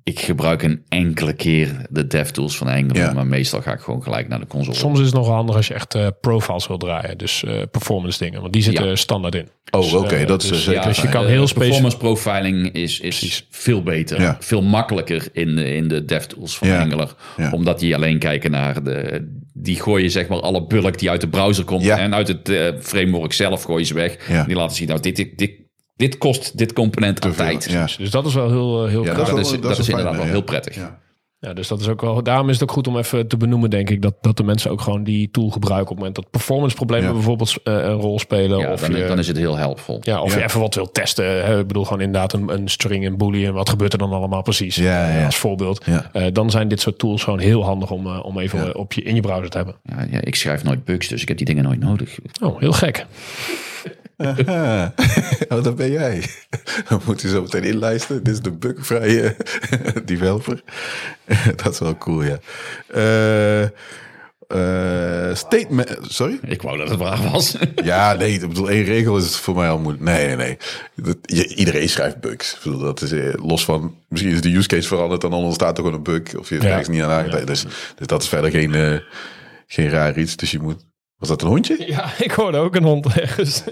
ik 0.04 0.20
gebruik 0.20 0.64
een 0.64 0.84
enkele 0.90 1.34
keer 1.34 1.86
de 1.90 2.08
DevTools 2.08 2.58
van 2.58 2.68
Angular, 2.68 2.96
Ja. 2.98 3.14
maar 3.14 3.28
meestal 3.28 3.62
ga 3.62 3.74
ik 3.74 3.80
gewoon 3.80 4.04
gelijk 4.04 4.28
naar 4.28 4.40
de 4.40 4.48
console. 4.48 4.76
Soms 4.76 5.00
is 5.00 5.06
het 5.06 5.16
nog 5.16 5.28
handig 5.28 5.56
als 5.56 5.68
je 5.68 5.74
echt 5.74 5.96
eh, 5.96 6.08
profiles 6.22 6.68
wil 6.68 6.78
draaien. 6.78 7.18
Dus 7.18 7.44
eh, 7.44 7.62
performance 7.72 8.20
dingen. 8.20 8.42
Want 8.42 8.54
die 8.54 8.62
zitten 8.62 8.88
Ja. 8.88 8.96
standaard 8.96 9.36
in. 9.36 9.50
Oh, 9.72 9.82
Dus, 9.82 9.94
oké, 9.94 10.16
eh, 10.16 10.28
dat 10.28 10.44
is, 10.44 10.50
dus, 10.50 10.64
zeker 10.64 10.84
dus 10.84 11.02
je 11.02 11.10
kan 11.10 11.26
heel 11.26 11.48
specifiek... 11.48 11.82
Performance 11.82 11.98
profiling 11.98 12.72
is, 12.74 13.00
is 13.00 13.48
veel 13.50 13.84
beter. 13.84 14.22
Ja. 14.22 14.38
Veel 14.40 14.62
makkelijker 14.62 15.28
in 15.32 15.56
de, 15.56 15.76
in 15.76 15.88
de 15.88 16.06
DevTools 16.06 16.58
van 16.58 16.68
Ja. 16.68 16.82
Angular. 16.82 17.16
Ja. 17.38 17.52
Omdat 17.52 17.80
die 17.80 17.96
alleen 17.96 18.20
kijken 18.20 18.52
naar 18.52 18.84
de... 18.84 19.28
Die 19.54 19.82
gooien 19.82 20.12
zeg 20.12 20.28
maar 20.28 20.40
alle 20.42 20.66
bulk 20.68 21.00
die 21.00 21.10
uit 21.10 21.22
de 21.22 21.28
browser 21.28 21.64
komt. 21.64 21.84
Ja. 21.84 21.98
En 21.98 22.14
uit 22.14 22.28
het 22.28 22.74
framework 22.82 23.34
zelf 23.34 23.64
gooien 23.64 23.86
ze 23.86 23.94
weg. 23.94 24.28
Ja. 24.30 24.44
Die 24.44 24.56
laten 24.56 24.76
zien, 24.76 24.88
nou 24.88 25.00
dit, 25.00 25.16
dit, 25.16 25.38
dit, 25.38 25.52
dit 25.96 26.18
kost 26.18 26.58
dit 26.58 26.74
component 26.74 27.26
aan 27.26 27.34
tijd. 27.34 27.68
ja. 27.70 27.88
Dus 27.98 28.12
dat 28.12 28.26
is 28.26 28.34
wel 28.34 28.50
heel, 28.50 28.84
eh, 28.86 28.90
heel 28.90 29.04
Ja. 29.06 29.14
Dat, 29.14 29.40
is, 29.40 29.50
dat 29.50 29.62
dat 29.62 29.78
is 29.78 29.90
inderdaad 29.90 30.06
fijn, 30.14 30.16
wel 30.18 30.26
ja. 30.26 30.32
heel 30.32 30.42
prettig. 30.44 30.76
Ja. 30.76 31.02
Ja, 31.40 31.54
dus 31.54 31.68
dat 31.68 31.80
is 31.80 31.88
ook 31.88 32.02
wel. 32.02 32.24
Daarom 32.24 32.48
is 32.50 32.54
het 32.60 32.64
ook 32.64 32.72
goed 32.72 32.88
om 32.88 32.98
even 32.98 33.28
te 33.28 33.38
benoemen, 33.38 33.70
denk 33.70 33.90
ik, 33.90 34.02
dat, 34.02 34.14
dat 34.22 34.38
de 34.38 34.44
mensen 34.44 34.72
ook 34.72 34.82
gewoon 34.82 35.04
die 35.04 35.32
tool 35.32 35.50
gebruiken 35.50 35.84
op 35.84 35.90
het 35.90 35.98
moment 35.98 36.16
dat 36.16 36.30
performance 36.30 36.76
problemen 36.76 37.08
Ja. 37.08 37.14
bijvoorbeeld 37.14 37.54
eh, 37.64 37.74
een 37.74 37.94
rol 37.94 38.20
spelen. 38.20 38.60
Ja, 38.60 38.72
of 38.72 38.82
dan, 38.82 38.96
je, 38.96 39.06
dan 39.08 39.20
is 39.20 39.28
het 39.28 39.38
heel 39.38 39.56
helpvol. 39.58 40.00
ja, 40.02 40.22
of 40.22 40.32
Ja. 40.34 40.38
je 40.38 40.44
even 40.44 40.60
wat 40.60 40.76
wilt 40.76 40.94
testen. 40.94 41.26
Hè? 41.46 41.60
Ik 41.60 41.68
bedoel 41.68 41.84
gewoon 41.84 42.02
inderdaad 42.02 42.34
een, 42.34 42.50
een 42.54 42.68
string, 42.68 43.06
een 43.06 43.18
boolean. 43.18 43.54
Wat 43.54 43.70
gebeurt 43.70 43.94
er 43.94 44.00
dan 44.00 44.12
allemaal 44.12 44.42
precies? 44.42 44.76
Ja, 44.76 45.08
ja. 45.10 45.20
Eh, 45.20 45.26
Als 45.26 45.36
voorbeeld. 45.38 45.84
Ja. 45.86 46.10
Eh, 46.14 46.26
dan 46.34 46.50
zijn 46.52 46.68
dit 46.68 46.82
soort 46.82 46.98
tools 46.98 47.24
gewoon 47.24 47.40
heel 47.40 47.64
handig 47.64 47.92
om, 47.92 48.08
om 48.08 48.40
even 48.40 48.66
Ja. 48.66 48.70
op 48.72 48.94
je, 48.94 49.02
in 49.02 49.16
je 49.16 49.22
browser 49.22 49.50
te 49.50 49.58
hebben. 49.58 49.76
Ja, 49.84 50.06
ja, 50.12 50.22
ik 50.22 50.36
schrijf 50.36 50.64
nooit 50.64 50.86
bugs, 50.86 51.08
dus 51.08 51.22
ik 51.22 51.28
heb 51.28 51.38
die 51.38 51.46
dingen 51.46 51.64
nooit 51.64 51.80
nodig. 51.80 52.18
Oh, 52.42 52.60
heel 52.60 52.74
gek. 52.74 53.06
Oh, 55.50 55.64
dat 55.64 55.76
ben 55.76 55.92
jij. 55.92 56.24
Dan 56.90 57.02
moet 57.06 57.22
je 57.22 57.30
zo 57.30 57.42
meteen 57.42 57.64
inlijsten. 57.64 58.24
Dit 58.24 58.34
is 58.34 58.42
de 58.42 58.52
bugvrije 58.52 59.36
developer. 60.06 60.62
dat 61.64 61.74
is 61.74 61.80
wel 61.80 61.98
cool, 61.98 62.24
ja. 62.24 62.38
Eh 62.88 63.64
eh, 64.48 65.36
statement... 65.36 65.98
Sorry? 66.02 66.40
Ik 66.42 66.62
wou 66.62 66.78
dat 66.78 66.90
het 66.90 67.00
waar 67.00 67.30
was. 67.32 67.56
Ja, 67.84 68.14
nee, 68.14 68.34
ik 68.34 68.40
bedoel, 68.40 68.70
één 68.70 68.84
regel 68.84 69.18
is 69.18 69.36
voor 69.38 69.56
mij 69.56 69.70
al 69.70 69.80
moeilijk. 69.80 70.04
Nee, 70.04 70.28
nee, 70.28 70.36
nee. 70.36 70.58
Dat, 70.96 71.18
je- 71.22 71.56
iedereen 71.56 71.90
schrijft 71.90 72.20
bugs. 72.20 72.54
Ik 72.54 72.60
bedoel, 72.64 72.80
dat 72.80 73.02
is 73.02 73.12
eh, 73.12 73.34
los 73.46 73.66
van... 73.66 73.96
Misschien 74.10 74.34
is 74.34 74.42
de 74.42 74.56
use 74.56 74.68
case 74.68 74.88
veranderd, 74.88 75.22
dan 75.22 75.34
anders 75.34 75.56
staat 75.56 75.78
er 75.78 75.84
gewoon 75.84 75.98
een 75.98 76.04
bug. 76.04 76.36
Of 76.36 76.48
je 76.50 76.54
hebt 76.56 76.66
Ja. 76.68 76.72
ergens 76.72 76.90
niet 76.90 77.02
aan 77.02 77.12
aangedacht. 77.12 77.48
Dus, 77.48 77.62
dus 77.96 78.08
dat 78.08 78.22
is 78.22 78.28
verder 78.30 78.52
geen, 78.52 79.02
geen 79.68 79.90
raar 79.90 80.18
iets. 80.18 80.36
Dus 80.36 80.52
je 80.52 80.60
moet... 80.60 80.86
Was 81.18 81.30
dat 81.30 81.42
een 81.42 81.48
hondje? 81.48 81.84
Ja, 81.88 82.12
ik 82.20 82.32
hoorde 82.32 82.58
ook 82.58 82.76
een 82.76 82.84
hond 82.84 83.06
ergens. 83.18 83.64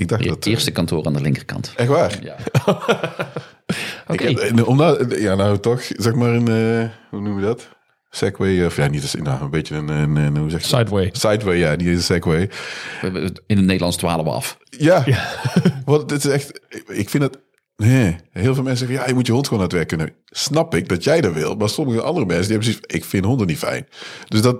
Ik 0.00 0.08
dacht 0.08 0.22
Je 0.22 0.28
dat... 0.28 0.46
eh, 0.46 0.52
eerste 0.52 0.70
kantoor 0.70 1.04
aan 1.06 1.12
de 1.12 1.20
linkerkant. 1.20 1.72
Echt 1.76 1.88
waar? 1.88 2.18
Ja. 2.22 2.36
Ik 4.12 4.20
heb, 4.20 4.36
eh, 4.38 4.68
om 4.68 4.76
nou, 4.76 5.20
ja, 5.20 5.34
nou 5.34 5.58
toch, 5.58 5.82
zeg 5.96 6.14
maar 6.14 6.28
een, 6.34 6.48
eh, 6.48 6.88
hoe 7.10 7.20
noem 7.20 7.38
je 7.38 7.44
dat? 7.44 7.68
Segway, 8.10 8.64
of 8.66 8.76
ja, 8.76 8.86
niet 8.86 9.14
een, 9.14 9.22
nou, 9.22 9.42
een 9.42 9.50
beetje 9.50 9.74
een, 9.76 9.88
een, 9.88 10.16
een- 10.16 10.36
hoe 10.36 10.50
zeg 10.50 10.62
je 10.64 10.70
dat? 10.70 10.78
Sideway. 10.80 11.08
Sideway, 11.12 11.56
ja, 11.56 11.74
niet 11.74 11.86
een 11.86 12.02
segway. 12.02 12.50
We 13.00 13.08
In 13.46 13.56
het 13.56 13.66
Nederlands 13.66 13.96
dwalen 13.96 14.24
we 14.24 14.30
af. 14.30 14.58
Ja, 14.70 15.04
want 15.84 16.08
dit 16.08 16.24
is 16.24 16.30
echt, 16.30 16.60
ik- 16.86 17.10
vind 17.10 17.22
het, 17.22 17.38
nee, 17.76 18.16
heel 18.30 18.54
veel 18.54 18.62
mensen 18.62 18.86
zeggen, 18.86 19.04
ja, 19.04 19.08
je 19.08 19.14
moet 19.14 19.26
je 19.26 19.32
hond 19.32 19.48
gewoon 19.48 19.62
het 19.62 19.72
werk 19.72 19.88
kunnen. 19.88 20.12
Snap 20.24 20.74
ik 20.74 20.88
dat 20.88 21.04
jij 21.04 21.20
dat 21.20 21.32
wil, 21.32 21.54
maar 21.54 21.68
sommige 21.68 22.00
andere 22.02 22.26
mensen, 22.26 22.42
die 22.46 22.52
hebben 22.56 22.72
zoiets, 22.72 22.94
ik 22.94 23.04
vind 23.04 23.24
honden 23.24 23.46
niet 23.46 23.58
fijn. 23.58 23.86
Dus 24.28 24.42
dat, 24.42 24.56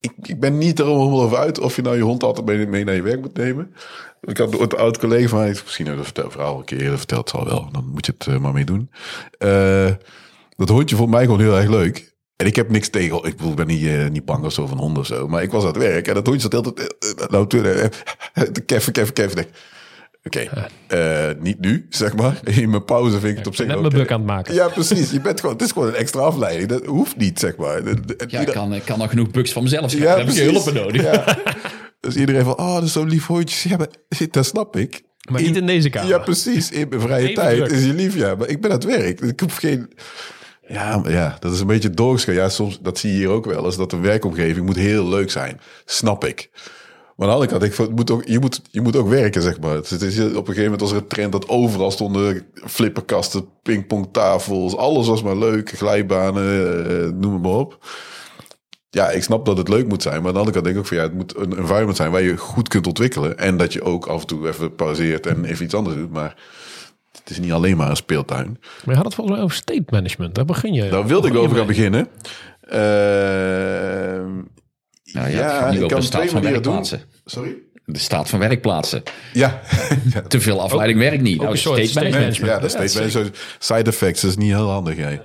ik, 0.00 0.40
ben 0.40 0.58
niet 0.58 0.78
er 0.78 0.86
helemaal 0.86 1.22
over 1.22 1.38
uit 1.38 1.58
of 1.58 1.76
je 1.76 1.82
nou 1.82 1.96
je 1.96 2.02
hond 2.02 2.22
altijd 2.22 2.68
mee, 2.68 2.84
naar 2.84 2.94
je 2.94 3.02
werk 3.02 3.20
moet 3.20 3.36
nemen. 3.36 3.74
Ik 4.20 4.36
had 4.36 4.60
een 4.60 4.78
oud 4.78 4.98
collega 4.98 5.28
van 5.28 5.38
mij, 5.38 5.48
misschien 5.48 5.86
heb 5.86 5.98
ik 5.98 6.04
vertel- 6.04 6.30
verhaal 6.30 6.58
een 6.58 6.64
keer 6.64 6.80
eerder 6.80 6.98
verteld, 6.98 7.28
zal 7.28 7.44
wel. 7.44 7.68
Dan 7.72 7.90
moet 7.92 8.06
je 8.06 8.12
het 8.18 8.26
eh, 8.26 8.38
maar 8.38 8.52
mee 8.52 8.64
doen. 8.64 8.90
Eh, 9.38 9.90
dat 10.56 10.68
hondje 10.68 10.96
vond 10.96 11.10
mij 11.10 11.24
gewoon 11.24 11.40
heel 11.40 11.56
erg 11.56 11.68
leuk. 11.68 12.14
En 12.36 12.46
ik 12.46 12.56
heb 12.56 12.70
niks 12.70 12.88
tegen, 12.88 13.16
ik 13.16 13.36
bedoel, 13.36 13.54
ben 13.54 13.66
niet, 13.66 13.86
eh, 13.86 14.08
niet 14.08 14.24
bang 14.24 14.44
of 14.44 14.52
zo 14.52 14.66
van 14.66 14.78
honden 14.78 15.00
of 15.00 15.06
zo. 15.06 15.28
Maar 15.28 15.42
ik 15.42 15.50
was 15.50 15.62
aan 15.62 15.68
het 15.68 15.76
werk 15.76 16.08
en 16.08 16.14
dat 16.14 16.26
hondje 16.26 16.48
zat 16.50 16.64
heel 16.64 16.72
tijd, 16.72 16.96
eh, 16.98 17.26
nou 17.28 17.46
toen, 17.46 17.62
keffen, 18.66 18.92
keffen, 18.92 19.14
keffen. 19.14 19.46
Oké, 20.24 20.68
eh, 20.86 21.28
niet 21.38 21.60
nu, 21.60 21.86
zeg 21.88 22.16
maar. 22.16 22.40
In 22.44 22.70
mijn 22.70 22.84
pauze 22.84 23.18
vind 23.18 23.30
ik 23.32 23.38
het 23.38 23.46
op 23.46 23.54
zich 23.54 23.74
ook, 23.74 23.80
mijn 23.80 23.92
buk 23.92 24.10
aan 24.10 24.18
het 24.18 24.26
maken. 24.28 24.54
Ja, 24.54 24.68
precies. 24.68 25.10
Je 25.10 25.20
bent 25.20 25.40
gewoon, 25.40 25.54
het 25.54 25.64
is 25.64 25.72
gewoon 25.72 25.88
een 25.88 25.94
extra 25.94 26.20
afleiding. 26.20 26.68
Dat 26.68 26.84
hoeft 26.84 27.16
niet, 27.16 27.38
zeg 27.38 27.56
maar. 27.56 27.82
Ja, 28.26 28.40
ik 28.40 28.46
kan, 28.46 28.74
ik 28.74 28.82
kan 28.84 28.98
nog 28.98 29.08
genoeg 29.08 29.30
bugs 29.30 29.52
van 29.52 29.62
mezelf 29.62 29.90
schrijven. 29.90 30.08
ja, 30.08 30.16
Daar 30.16 30.34
heb 30.34 30.46
ik 30.46 30.62
hulp 30.64 30.72
nodig. 30.74 31.02
Ja. 31.02 31.38
Dus 32.00 32.14
iedereen 32.16 32.44
van, 32.44 32.58
oh, 32.58 32.74
dat 32.74 32.82
is 32.82 32.92
zo'n 32.92 33.08
lief 33.08 33.26
hondje. 33.26 33.68
Ja, 33.68 33.76
maar 33.76 33.88
dat 34.30 34.46
snap 34.46 34.76
ik. 34.76 35.02
Maar 35.30 35.42
niet 35.42 35.56
in 35.56 35.66
deze 35.66 35.90
kamer. 35.90 36.08
Ja, 36.08 36.18
precies. 36.18 36.70
In 36.70 36.88
mijn 36.88 37.00
vrije 37.00 37.22
Even 37.22 37.34
tijd 37.34 37.56
druk. 37.56 37.70
is 37.70 37.84
je 37.84 37.94
lief, 37.94 38.14
ja. 38.16 38.34
Maar 38.34 38.48
ik 38.48 38.60
ben 38.60 38.70
aan 38.70 38.76
het 38.76 38.86
werk. 38.86 39.20
Ik 39.20 39.40
hoef 39.40 39.56
geen... 39.56 39.92
Ja, 40.68 40.96
maar 40.98 41.12
ja, 41.12 41.36
dat 41.40 41.52
is 41.52 41.60
een 41.60 41.66
beetje 41.66 41.90
doorgeschoten. 41.90 42.42
Ja, 42.42 42.48
soms, 42.48 42.78
dat 42.80 42.98
zie 42.98 43.10
je 43.10 43.16
hier 43.16 43.28
ook 43.28 43.44
wel 43.44 43.64
eens. 43.64 43.76
Dat 43.76 43.90
de 43.90 43.98
werkomgeving 43.98 44.66
moet 44.66 44.76
heel 44.76 45.08
leuk 45.08 45.30
zijn. 45.30 45.60
Snap 45.84 46.24
ik. 46.24 46.50
Maar 47.20 47.28
aan 47.28 47.34
de 47.34 47.40
andere 47.40 47.58
kant, 47.58 47.72
ik 47.72 47.86
het 47.86 47.96
moet 47.96 48.10
ook, 48.10 48.24
je, 48.24 48.38
moet, 48.38 48.62
je 48.70 48.80
moet 48.80 48.96
ook 48.96 49.08
werken, 49.08 49.42
zeg 49.42 49.60
maar. 49.60 49.74
Het 49.74 49.90
is, 49.90 50.20
op 50.20 50.26
een 50.26 50.34
gegeven 50.34 50.62
moment 50.62 50.80
was 50.80 50.90
er 50.90 50.96
een 50.96 51.06
trend 51.06 51.32
dat 51.32 51.48
overal 51.48 51.90
stonden 51.90 52.46
flipperkasten, 52.54 53.48
pingpongtafels. 53.62 54.76
Alles 54.76 55.06
was 55.06 55.22
maar 55.22 55.36
leuk, 55.36 55.70
glijbanen, 55.70 56.88
eh, 56.88 57.12
noem 57.12 57.32
het 57.32 57.42
maar 57.42 57.52
op. 57.52 57.86
Ja, 58.90 59.10
ik 59.10 59.22
snap 59.22 59.46
dat 59.46 59.56
het 59.56 59.68
leuk 59.68 59.88
moet 59.88 60.02
zijn. 60.02 60.16
Maar 60.16 60.26
aan 60.26 60.32
de 60.32 60.38
andere 60.38 60.52
kant 60.52 60.64
denk 60.64 60.76
ik 60.76 60.82
ook 60.82 60.88
van 60.88 60.96
ja, 60.96 61.02
het 61.02 61.14
moet 61.14 61.36
een 61.36 61.56
environment 61.56 61.96
zijn 61.96 62.10
waar 62.10 62.22
je 62.22 62.36
goed 62.36 62.68
kunt 62.68 62.86
ontwikkelen. 62.86 63.38
En 63.38 63.56
dat 63.56 63.72
je 63.72 63.82
ook 63.82 64.06
af 64.06 64.20
en 64.20 64.26
toe 64.26 64.48
even 64.48 64.74
pauzeert 64.74 65.26
en 65.26 65.44
even 65.44 65.64
iets 65.64 65.74
anders 65.74 65.96
doet. 65.96 66.12
Maar 66.12 66.36
het 67.18 67.30
is 67.30 67.38
niet 67.38 67.52
alleen 67.52 67.76
maar 67.76 67.90
een 67.90 67.96
speeltuin. 67.96 68.58
Maar 68.60 68.94
je 68.94 68.94
had 68.94 69.04
het 69.04 69.14
volgens 69.14 69.36
mij 69.36 69.44
over 69.44 69.56
state 69.56 69.84
management. 69.90 70.34
Daar 70.34 70.44
begin 70.44 70.72
je. 70.72 70.88
Daar 70.88 71.06
wilde 71.06 71.28
ik 71.28 71.36
over 71.36 71.56
gaan 71.56 71.66
beginnen. 71.66 72.08
Ehm, 72.60 74.30
Ja, 75.12 75.26
ja, 75.26 75.38
Ja, 75.38 75.68
ik 75.70 75.88
kan 75.88 76.00
de 76.00 76.06
staat 76.06 76.20
twee 76.20 76.30
van 76.30 76.34
manieren 76.42 76.62
doen. 76.62 76.72
werkplaatsen. 76.72 77.00
sorry? 77.24 77.54
De 77.84 77.98
staat 77.98 78.28
van 78.28 78.38
werkplaatsen. 78.38 79.02
Ja. 79.32 79.60
ja. 80.12 80.20
Te 80.28 80.40
veel 80.40 80.60
afleiding 80.60 80.98
werkt 80.98 81.22
niet. 81.22 81.34
ook 81.34 81.40
Nou, 81.40 81.52
een 81.52 81.58
soort 81.58 81.76
steeds 81.76 81.90
state 81.90 82.08
management. 82.08 82.40
management. 82.40 82.74
Ja, 82.74 82.82
dat 82.82 82.84
is 82.88 82.94
Ja, 82.94 83.02
steeds 83.02 83.14
bij 83.14 83.22
zo'n 83.22 83.32
side 83.58 83.90
effects. 83.90 84.20
Dat 84.20 84.30
is 84.30 84.36
niet 84.36 84.52
heel 84.52 84.68
handig. 84.70 84.96
Jij. 84.96 85.20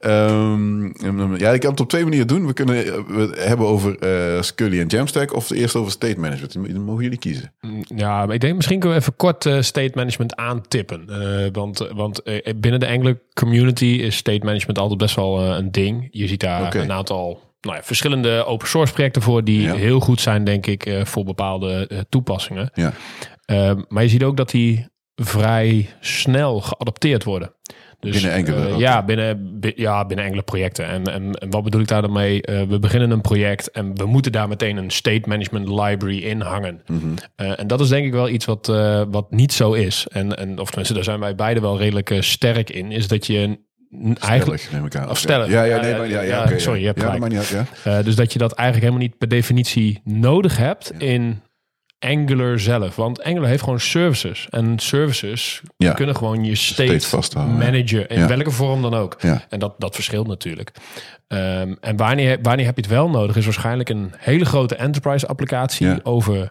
Ehm, 0.00 1.36
ja, 1.36 1.50
ik 1.52 1.60
kan 1.60 1.70
het 1.70 1.80
op 1.80 1.88
twee 1.88 2.02
manieren 2.02 2.26
doen. 2.26 2.46
We 2.46 2.52
kunnen 2.52 2.86
eh, 2.86 2.92
we 3.06 3.32
hebben 3.38 3.66
over 3.66 3.98
eh 3.98 4.42
Scully 4.42 4.80
en 4.80 4.86
Jamstack 4.86 5.34
of 5.34 5.50
eerst 5.50 5.76
over 5.76 5.92
state 5.92 6.20
management. 6.20 6.52
Dan 6.72 6.84
mogen 6.84 7.02
jullie 7.02 7.18
kiezen. 7.18 7.52
Ja, 7.96 8.26
maar 8.26 8.34
ik 8.34 8.40
denk 8.40 8.54
misschien 8.56 8.78
kunnen 8.78 8.96
we 8.98 9.02
even 9.04 9.16
kort 9.16 9.46
eh, 9.46 9.60
state 9.60 9.92
management 9.94 10.36
aantippen. 10.36 11.04
Eh, 11.08 11.48
want 11.52 11.88
want 11.94 12.22
eh, 12.22 12.54
binnen 12.56 12.80
de 12.80 12.88
Angular 12.88 13.18
community 13.34 13.84
is 13.84 14.16
state 14.16 14.44
management 14.44 14.78
altijd 14.78 14.98
best 14.98 15.16
wel 15.16 15.40
een 15.42 15.70
ding. 15.72 16.08
Je 16.10 16.26
ziet 16.28 16.40
daar 16.40 16.74
een 16.74 16.92
aantal 16.92 17.45
nou 17.66 17.78
ja, 17.78 17.84
verschillende 17.84 18.44
open 18.44 18.68
source 18.68 18.92
projecten 18.92 19.22
voor 19.22 19.44
die 19.44 19.60
Ja. 19.62 19.74
heel 19.74 20.00
goed 20.00 20.20
zijn, 20.20 20.44
denk 20.44 20.66
ik, 20.66 20.86
eh, 20.86 21.04
voor 21.04 21.24
bepaalde 21.24 21.86
eh, 21.86 21.98
toepassingen. 22.08 22.70
Ja. 22.74 22.92
Eh, 23.44 23.72
maar 23.88 24.02
je 24.02 24.08
ziet 24.08 24.22
ook 24.24 24.36
dat 24.36 24.50
die 24.50 24.86
vrij 25.22 25.88
snel 26.00 26.60
geadopteerd 26.60 27.24
worden. 27.24 27.54
Dus, 28.00 28.12
Binnen 28.14 28.32
enkele, 28.32 28.76
ja, 28.76 29.04
binnen, 29.04 29.60
bi- 29.60 29.72
ja, 29.76 30.06
binnen 30.06 30.24
enkele 30.24 30.42
projecten. 30.42 30.86
En, 30.86 31.04
en, 31.04 31.32
en 31.34 31.50
wat 31.50 31.62
bedoel 31.64 31.80
ik 31.80 31.88
daar 31.88 32.02
dan 32.02 32.12
mee? 32.12 32.42
Eh, 32.42 32.62
we 32.62 32.78
beginnen 32.78 33.10
een 33.10 33.20
project 33.20 33.70
en 33.70 33.96
we 33.96 34.06
moeten 34.06 34.32
daar 34.32 34.48
meteen 34.48 34.76
een 34.76 34.90
state 34.90 35.28
management 35.28 35.68
library 35.68 36.18
in 36.18 36.40
hangen. 36.40 36.82
Mhm. 36.86 37.06
En 37.36 37.66
dat 37.66 37.80
is 37.80 37.88
denk 37.88 38.06
ik 38.06 38.12
wel 38.12 38.28
iets 38.28 38.44
wat, 38.44 38.66
wat 39.10 39.30
niet 39.30 39.52
zo 39.52 39.72
is. 39.72 40.06
En, 40.08 40.36
en 40.36 40.58
of 40.58 40.66
tenminste, 40.66 40.94
daar 40.94 41.04
zijn 41.04 41.20
wij 41.20 41.34
beide 41.34 41.60
wel 41.60 41.78
redelijk 41.78 42.14
sterk 42.20 42.70
in. 42.70 42.92
Is 42.92 43.08
dat 43.08 43.26
je 43.26 43.58
eigenlijk. 44.20 44.68
Neem 44.72 44.86
ik 44.86 44.96
aan. 44.96 45.08
Of 45.10 45.18
stellig. 45.18 45.48
Ja, 45.48 45.62
ja, 45.62 45.80
nee, 45.80 45.90
ja, 45.90 45.98
maar 45.98 46.26
ja, 46.26 46.58
sorry, 46.58 46.80
je 46.80 46.86
hebt 46.86 47.00
ja, 47.00 47.18
niet 47.18 47.36
uit, 47.38 47.48
ja. 47.48 47.64
eh, 47.84 48.04
dus 48.04 48.14
dat 48.16 48.32
je 48.32 48.38
dat 48.38 48.52
eigenlijk 48.52 48.88
helemaal 48.88 49.08
niet 49.08 49.18
per 49.18 49.28
definitie 49.28 50.00
nodig 50.04 50.56
hebt 50.56 50.92
in 50.98 51.40
Angular 51.98 52.58
zelf. 52.58 52.96
Want 52.96 53.22
Angular 53.22 53.48
heeft 53.48 53.62
gewoon 53.62 53.80
services. 53.80 54.46
En 54.50 54.78
services 54.78 55.62
Ja. 55.76 55.92
kunnen 55.92 56.16
gewoon 56.16 56.44
je 56.44 56.54
state, 56.54 56.98
State 56.98 57.38
managen. 57.38 58.08
In 58.08 58.18
Ja. 58.18 58.26
welke 58.26 58.50
vorm 58.50 58.82
dan 58.82 58.94
ook. 58.94 59.16
Ja. 59.20 59.44
En 59.48 59.58
dat, 59.58 59.74
dat 59.78 59.94
verschilt 59.94 60.26
natuurlijk. 60.26 60.72
Ehm, 61.28 61.74
en 61.80 61.96
wanneer, 61.96 62.38
wanneer 62.42 62.66
heb 62.66 62.76
je 62.76 62.82
het 62.82 62.90
wel 62.90 63.10
nodig? 63.10 63.36
Is 63.36 63.44
waarschijnlijk 63.44 63.88
een 63.88 64.12
hele 64.16 64.44
grote 64.44 64.74
enterprise 64.74 65.26
applicatie 65.26 66.04
over 66.04 66.50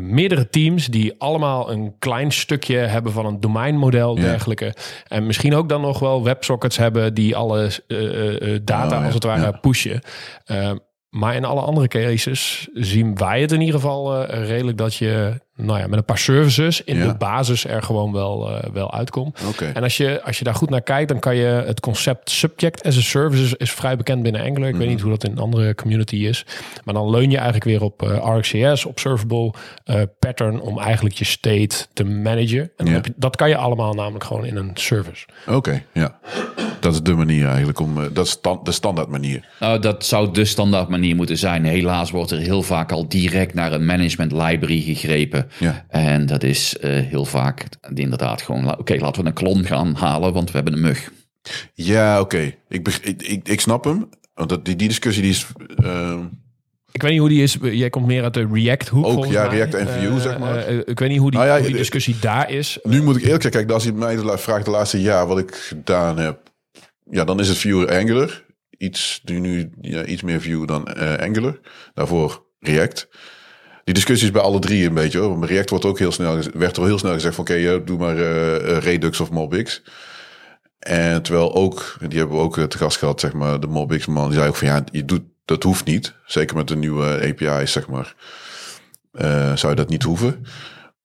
meerdere 0.00 0.48
teams 0.48 0.86
die 0.86 1.14
allemaal 1.18 1.70
een 1.70 1.94
klein 1.98 2.32
stukje 2.32 2.76
hebben 2.76 3.12
van 3.12 3.26
een 3.26 3.40
domeinmodel 3.40 4.16
Ja. 4.16 4.22
dergelijke. 4.22 4.74
En 5.06 5.26
misschien 5.26 5.54
ook 5.54 5.68
dan 5.68 5.80
nog 5.80 5.98
wel 5.98 6.24
websockets 6.24 6.76
hebben 6.76 7.14
die 7.14 7.36
alle 7.36 7.70
eh, 7.86 7.98
eh, 7.98 8.54
eh, 8.54 8.60
data 8.64 8.98
Oh, 8.98 9.04
als 9.04 9.14
het 9.14 9.24
ware 9.24 9.40
Ja. 9.40 9.50
pushen. 9.50 10.00
Maar 11.08 11.34
in 11.34 11.44
alle 11.44 11.60
andere 11.60 11.88
cases 11.88 12.68
zien 12.72 13.16
wij 13.16 13.40
het 13.40 13.52
in 13.52 13.60
ieder 13.60 13.74
geval 13.74 14.26
eh, 14.26 14.46
redelijk 14.46 14.78
dat 14.78 14.94
je 14.94 15.40
nou 15.60 15.78
ja, 15.78 15.86
met 15.86 15.98
een 15.98 16.04
paar 16.04 16.18
services 16.18 16.84
in 16.84 16.96
Ja. 16.96 17.06
de 17.06 17.14
basis 17.14 17.66
er 17.66 17.82
gewoon 17.82 18.12
wel, 18.12 18.50
eh, 18.50 18.70
wel 18.72 18.92
uitkomt. 18.92 19.40
Oké. 19.48 19.64
En 19.74 19.82
als 19.82 19.96
je, 19.96 20.22
als 20.22 20.38
je 20.38 20.44
daar 20.44 20.54
goed 20.54 20.70
naar 20.70 20.80
kijkt, 20.82 21.08
dan 21.08 21.18
kan 21.18 21.36
je 21.36 21.46
het 21.66 21.80
concept 21.80 22.30
subject 22.30 22.82
as 22.84 22.96
a 22.96 23.00
service 23.00 23.42
is, 23.42 23.54
is 23.54 23.70
vrij 23.72 23.96
bekend 23.96 24.22
binnen 24.22 24.42
Angular. 24.42 24.68
Ik 24.68 24.76
weet 24.76 24.88
niet 24.88 25.00
hoe 25.00 25.10
dat 25.10 25.24
in 25.24 25.30
een 25.30 25.38
andere 25.38 25.74
community 25.74 26.16
is. 26.16 26.46
Maar 26.84 26.94
dan 26.94 27.10
leun 27.10 27.30
je 27.30 27.36
eigenlijk 27.36 27.64
weer 27.64 27.82
op 27.82 28.02
eh, 28.02 28.36
RxJS, 28.38 28.84
observable 28.84 29.52
eh, 29.84 30.00
pattern 30.18 30.60
om 30.60 30.78
eigenlijk 30.78 31.14
je 31.14 31.24
state 31.24 31.86
te 31.92 32.04
managen. 32.04 32.60
En 32.60 32.70
dan 32.76 32.86
Ja. 32.86 32.92
heb 32.92 33.06
je, 33.06 33.12
dat 33.16 33.36
kan 33.36 33.48
je 33.48 33.56
allemaal 33.56 33.94
namelijk 33.94 34.24
gewoon 34.24 34.44
in 34.44 34.56
een 34.56 34.70
service. 34.74 35.26
Oké, 35.46 35.82
ja. 35.92 36.18
Dat 36.80 36.92
is 36.92 37.02
de 37.02 37.14
manier 37.14 37.46
eigenlijk 37.46 37.80
om. 37.80 37.94
dat 38.12 38.26
is 38.26 38.38
de 38.62 38.72
standaard 38.72 39.08
manier. 39.08 39.48
Nou, 39.60 39.78
dat 39.78 40.04
zou 40.04 40.32
de 40.32 40.44
standaard 40.44 40.88
manier 40.88 41.16
moeten 41.16 41.38
zijn. 41.38 41.64
Helaas 41.64 42.10
wordt 42.10 42.30
er 42.30 42.38
heel 42.38 42.62
vaak 42.62 42.92
al 42.92 43.08
direct 43.08 43.54
naar 43.54 43.72
een 43.72 43.84
management 43.84 44.32
library 44.32 44.80
gegrepen. 44.80 45.47
Ja. 45.58 45.84
En 45.88 46.26
dat 46.26 46.42
is 46.42 46.76
eh, 46.78 46.90
heel 46.90 47.24
vaak 47.24 47.64
inderdaad 47.94 48.42
gewoon... 48.42 48.78
Oké, 48.78 48.94
laten 48.96 49.22
we 49.22 49.28
een 49.28 49.34
klon 49.34 49.64
gaan 49.64 49.94
halen, 49.94 50.32
want 50.32 50.48
we 50.50 50.54
hebben 50.56 50.72
een 50.74 50.80
mug. 50.80 51.10
Ja, 51.74 52.20
oké. 52.20 52.54
Ik, 52.68 52.88
ik, 53.02 53.22
ik, 53.22 53.48
ik 53.48 53.60
snap 53.60 53.84
hem. 53.84 54.08
Want 54.34 54.48
dat, 54.50 54.64
die, 54.64 54.76
die 54.76 54.88
discussie 54.88 55.22
die 55.22 55.30
is. 55.32 55.46
ehm, 55.76 56.24
Ik 56.92 57.02
weet 57.02 57.10
niet 57.10 57.20
hoe 57.20 57.28
die 57.28 57.42
is. 57.42 57.56
Jij 57.60 57.90
komt 57.90 58.06
meer 58.06 58.22
uit 58.22 58.34
de 58.34 58.48
React 58.52 58.88
hoek. 58.88 59.04
Ook, 59.06 59.26
ja, 59.26 59.46
mij. 59.46 59.56
React 59.56 59.74
en 59.74 59.88
Vue, 59.88 60.08
Eh, 60.08 60.20
zeg 60.20 60.38
maar. 60.38 60.56
eh, 60.56 60.78
ik 60.84 60.98
weet 60.98 61.08
niet 61.08 61.18
hoe 61.18 61.30
die, 61.30 61.38
Nou 61.40 61.50
ja, 61.50 61.56
hoe 61.56 61.64
die 61.66 61.72
eh, 61.74 61.78
discussie 61.80 62.16
daar 62.20 62.50
is. 62.50 62.78
nu 62.82 63.02
moet 63.02 63.16
ik 63.16 63.22
eerlijk 63.22 63.42
zeggen, 63.42 63.60
kijk, 63.60 63.72
als 63.72 63.84
je 63.84 63.92
mij 63.92 64.18
vraagt 64.38 64.64
de 64.64 64.70
laatste 64.70 65.00
jaar 65.00 65.26
wat 65.26 65.38
ik 65.38 65.54
gedaan 65.54 66.18
heb. 66.18 66.40
Ja, 67.10 67.24
dan 67.24 67.40
is 67.40 67.48
het 67.48 67.58
Vue 67.58 67.98
Angular. 67.98 68.44
Iets, 68.78 69.20
nu, 69.24 69.38
nu 69.38 69.70
ja, 69.80 70.04
iets 70.04 70.22
meer 70.22 70.40
Vue 70.40 70.66
dan 70.66 70.86
eh, 70.88 71.26
Angular. 71.26 71.60
Daarvoor 71.94 72.46
React. 72.58 73.08
Die 73.88 73.96
discussie 73.96 74.26
is 74.26 74.32
bij 74.32 74.42
alle 74.42 74.58
drie 74.58 74.86
een 74.86 74.94
beetje 74.94 75.18
hoor. 75.18 75.28
Want 75.28 75.44
React 75.44 75.70
wordt 75.70 75.84
ook 75.84 75.98
heel 75.98 76.12
snel, 76.12 76.38
werd 76.52 76.76
er 76.76 76.84
heel 76.84 76.98
snel 76.98 77.12
gezegd 77.12 77.34
van 77.34 77.44
oké, 77.44 77.84
doe 77.84 77.98
maar 77.98 78.16
eh, 78.16 78.76
eh, 78.76 78.82
Redux 78.82 79.20
of 79.20 79.30
MobX. 79.30 79.82
En 80.78 81.22
terwijl 81.22 81.54
ook, 81.54 81.96
die 82.08 82.18
hebben 82.18 82.36
we 82.36 82.42
ook 82.42 82.58
eh, 82.58 82.64
te 82.64 82.78
gast 82.78 82.96
gehad, 82.96 83.20
zeg 83.20 83.32
maar, 83.32 83.60
de 83.60 83.66
MobX 83.66 84.06
man, 84.06 84.28
die 84.28 84.36
zei 84.36 84.48
ook 84.48 84.56
van 84.56 84.68
ja, 84.68 84.84
je 84.92 85.04
doet, 85.04 85.22
dat 85.44 85.62
hoeft 85.62 85.84
niet. 85.84 86.14
Zeker 86.26 86.56
met 86.56 86.68
de 86.68 86.76
nieuwe 86.76 87.04
API's, 87.28 87.72
zeg 87.72 87.88
maar. 87.88 88.14
zou 89.54 89.68
je 89.68 89.74
dat 89.74 89.88
niet 89.88 90.02
hoeven. 90.02 90.44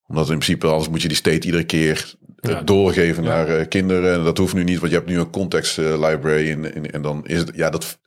Omdat 0.07 0.29
in 0.29 0.37
principe, 0.37 0.67
anders 0.67 0.89
moet 0.89 1.01
je 1.01 1.07
die 1.07 1.17
state 1.17 1.45
iedere 1.45 1.63
keer 1.63 2.13
Ja. 2.39 2.61
doorgeven 2.61 3.23
naar 3.23 3.65
kinderen. 3.65 4.13
En 4.13 4.23
dat 4.23 4.37
hoeft 4.37 4.53
nu 4.53 4.63
niet, 4.63 4.79
want 4.79 4.91
je 4.91 4.97
hebt 4.97 5.09
nu 5.09 5.19
een 5.19 5.29
context 5.29 5.77
library. 5.77 6.51
En, 6.51 6.73
en, 6.75 6.91
en 6.91 7.01
dan 7.01 7.25
is 7.25 7.37
het, 7.39 7.51
ja, 7.55 7.69
dat. 7.69 7.99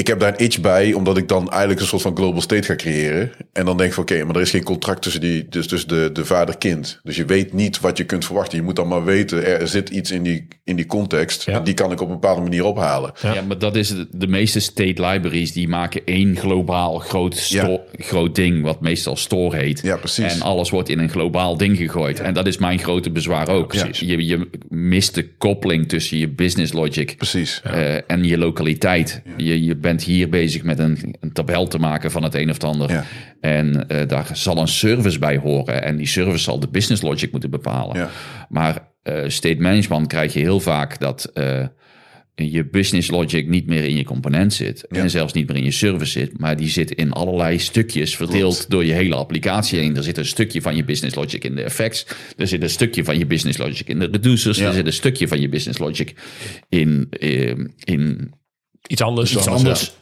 Ik 0.00 0.06
heb 0.06 0.20
daar 0.20 0.32
een 0.32 0.44
itch 0.44 0.60
bij, 0.60 0.92
omdat 0.92 1.16
ik 1.16 1.28
dan 1.28 1.50
eigenlijk 1.50 1.80
een 1.80 1.86
soort 1.86 2.02
van 2.02 2.16
global 2.16 2.40
state 2.40 2.62
ga 2.62 2.74
creëren. 2.76 3.30
En 3.52 3.64
dan 3.64 3.76
denk 3.76 3.88
ik 3.88 3.94
van 3.94 4.02
oké, 4.02 4.24
maar 4.24 4.34
er 4.36 4.40
is 4.40 4.50
geen 4.50 4.62
contract 4.62 5.02
tussen, 5.02 5.20
die, 5.20 5.46
dus 5.48 5.66
tussen 5.66 5.88
de, 5.88 6.10
de 6.12 6.24
vader-kind. 6.24 7.00
Dus 7.02 7.16
je 7.16 7.24
weet 7.24 7.52
niet 7.52 7.80
wat 7.80 7.98
je 7.98 8.04
kunt 8.04 8.24
verwachten. 8.24 8.58
Je 8.58 8.64
moet 8.64 8.76
dan 8.76 8.88
maar 8.88 9.04
weten, 9.04 9.46
er 9.60 9.68
zit 9.68 9.88
iets 9.88 10.10
in 10.10 10.22
die, 10.22 10.48
in 10.64 10.76
die 10.76 10.86
context. 10.86 11.44
Ja. 11.44 11.52
En 11.52 11.64
die 11.64 11.74
kan 11.74 11.92
ik 11.92 12.00
op 12.00 12.06
een 12.08 12.14
bepaalde 12.14 12.40
manier 12.40 12.64
ophalen. 12.64 13.12
Ja. 13.22 13.34
Ja, 13.34 13.42
maar 13.42 13.58
dat 13.58 13.76
is 13.76 13.94
de 14.10 14.26
meeste 14.26 14.60
state 14.60 15.06
libraries 15.06 15.52
die 15.52 15.68
maken 15.68 16.00
één 16.04 16.36
globaal 16.36 16.98
groot, 16.98 17.36
sto- 17.36 17.80
groot 17.96 18.34
ding, 18.34 18.62
wat 18.62 18.80
meestal 18.80 19.16
store 19.16 19.56
heet. 19.56 19.80
Ja, 19.82 19.96
precies. 19.96 20.34
En 20.34 20.40
alles 20.40 20.70
wordt 20.70 20.88
in 20.88 20.98
een 20.98 21.10
globaal 21.10 21.56
ding 21.56 21.76
gegooid. 21.76 22.20
En 22.20 22.34
dat 22.34 22.46
is 22.46 22.58
mijn 22.58 22.78
grote 22.78 23.10
bezwaar 23.10 23.48
ook. 23.48 23.68
precies. 23.68 24.00
Je, 24.00 24.26
je 24.26 24.48
mist 24.68 25.14
de 25.14 25.28
koppeling 25.38 25.88
tussen 25.88 26.18
je 26.18 26.28
business 26.28 26.72
logic 26.72 27.16
Precies. 27.16 27.60
eh, 27.64 28.10
en 28.10 28.24
je 28.24 28.38
lokaliteit. 28.38 29.22
Je, 29.36 29.64
je 29.64 29.76
bent 29.88 30.02
hier 30.02 30.28
bezig 30.28 30.62
met 30.62 30.78
een, 30.78 31.16
een 31.20 31.32
tabel 31.32 31.66
te 31.66 31.78
maken 31.78 32.10
van 32.10 32.22
het 32.22 32.34
een 32.34 32.48
of 32.48 32.54
het 32.54 32.64
ander. 32.64 32.90
Ja. 32.90 33.04
En 33.40 33.88
eh, 33.88 34.08
daar 34.08 34.30
zal 34.32 34.58
een 34.58 34.68
service 34.68 35.18
bij 35.18 35.36
horen. 35.36 35.82
En 35.82 35.96
die 35.96 36.06
service 36.06 36.42
zal 36.42 36.60
de 36.60 36.68
business 36.68 37.02
logic 37.02 37.30
moeten 37.30 37.50
bepalen. 37.50 37.96
Ja. 37.96 38.10
Maar 38.48 38.92
eh, 39.02 39.28
state 39.28 39.60
management 39.60 40.06
krijg 40.06 40.32
je 40.32 40.38
heel 40.38 40.60
vaak 40.60 40.98
dat 40.98 41.30
eh, 41.34 41.66
je 42.34 42.68
business 42.68 43.10
logic 43.10 43.48
niet 43.48 43.66
meer 43.66 43.84
in 43.84 43.96
je 43.96 44.04
component 44.04 44.52
zit. 44.52 44.84
Ja. 44.88 45.00
En 45.00 45.10
zelfs 45.10 45.32
niet 45.32 45.48
meer 45.48 45.56
in 45.56 45.64
je 45.64 45.70
service 45.70 46.10
zit. 46.10 46.38
Maar 46.38 46.56
die 46.56 46.68
zit 46.68 46.90
in 46.90 47.12
allerlei 47.12 47.58
stukjes 47.58 48.16
verdeeld 48.16 48.54
Klopt. 48.54 48.70
door 48.70 48.84
je 48.84 48.92
hele 48.92 49.14
applicatie 49.14 49.78
heen. 49.78 49.96
Er 49.96 50.02
zit 50.02 50.18
een 50.18 50.26
stukje 50.26 50.62
van 50.62 50.76
je 50.76 50.84
business 50.84 51.14
logic 51.14 51.44
in 51.44 51.54
de 51.54 51.62
effects. 51.62 52.06
Er 52.36 52.46
zit 52.46 52.62
een 52.62 52.70
stukje 52.70 53.04
van 53.04 53.18
je 53.18 53.26
business 53.26 53.58
logic 53.58 53.88
in 53.88 53.98
de 53.98 54.08
reducers. 54.10 54.58
Ja. 54.58 54.66
Er 54.66 54.72
zit 54.72 54.86
een 54.86 54.92
stukje 54.92 55.28
van 55.28 55.40
je 55.40 55.48
business 55.48 55.78
logic 55.78 56.14
in, 56.68 57.06
eh, 57.10 57.54
in 57.84 58.32
Iets 58.86 59.02
anders. 59.02 59.32
iets 59.36 59.46
anders. 59.46 59.92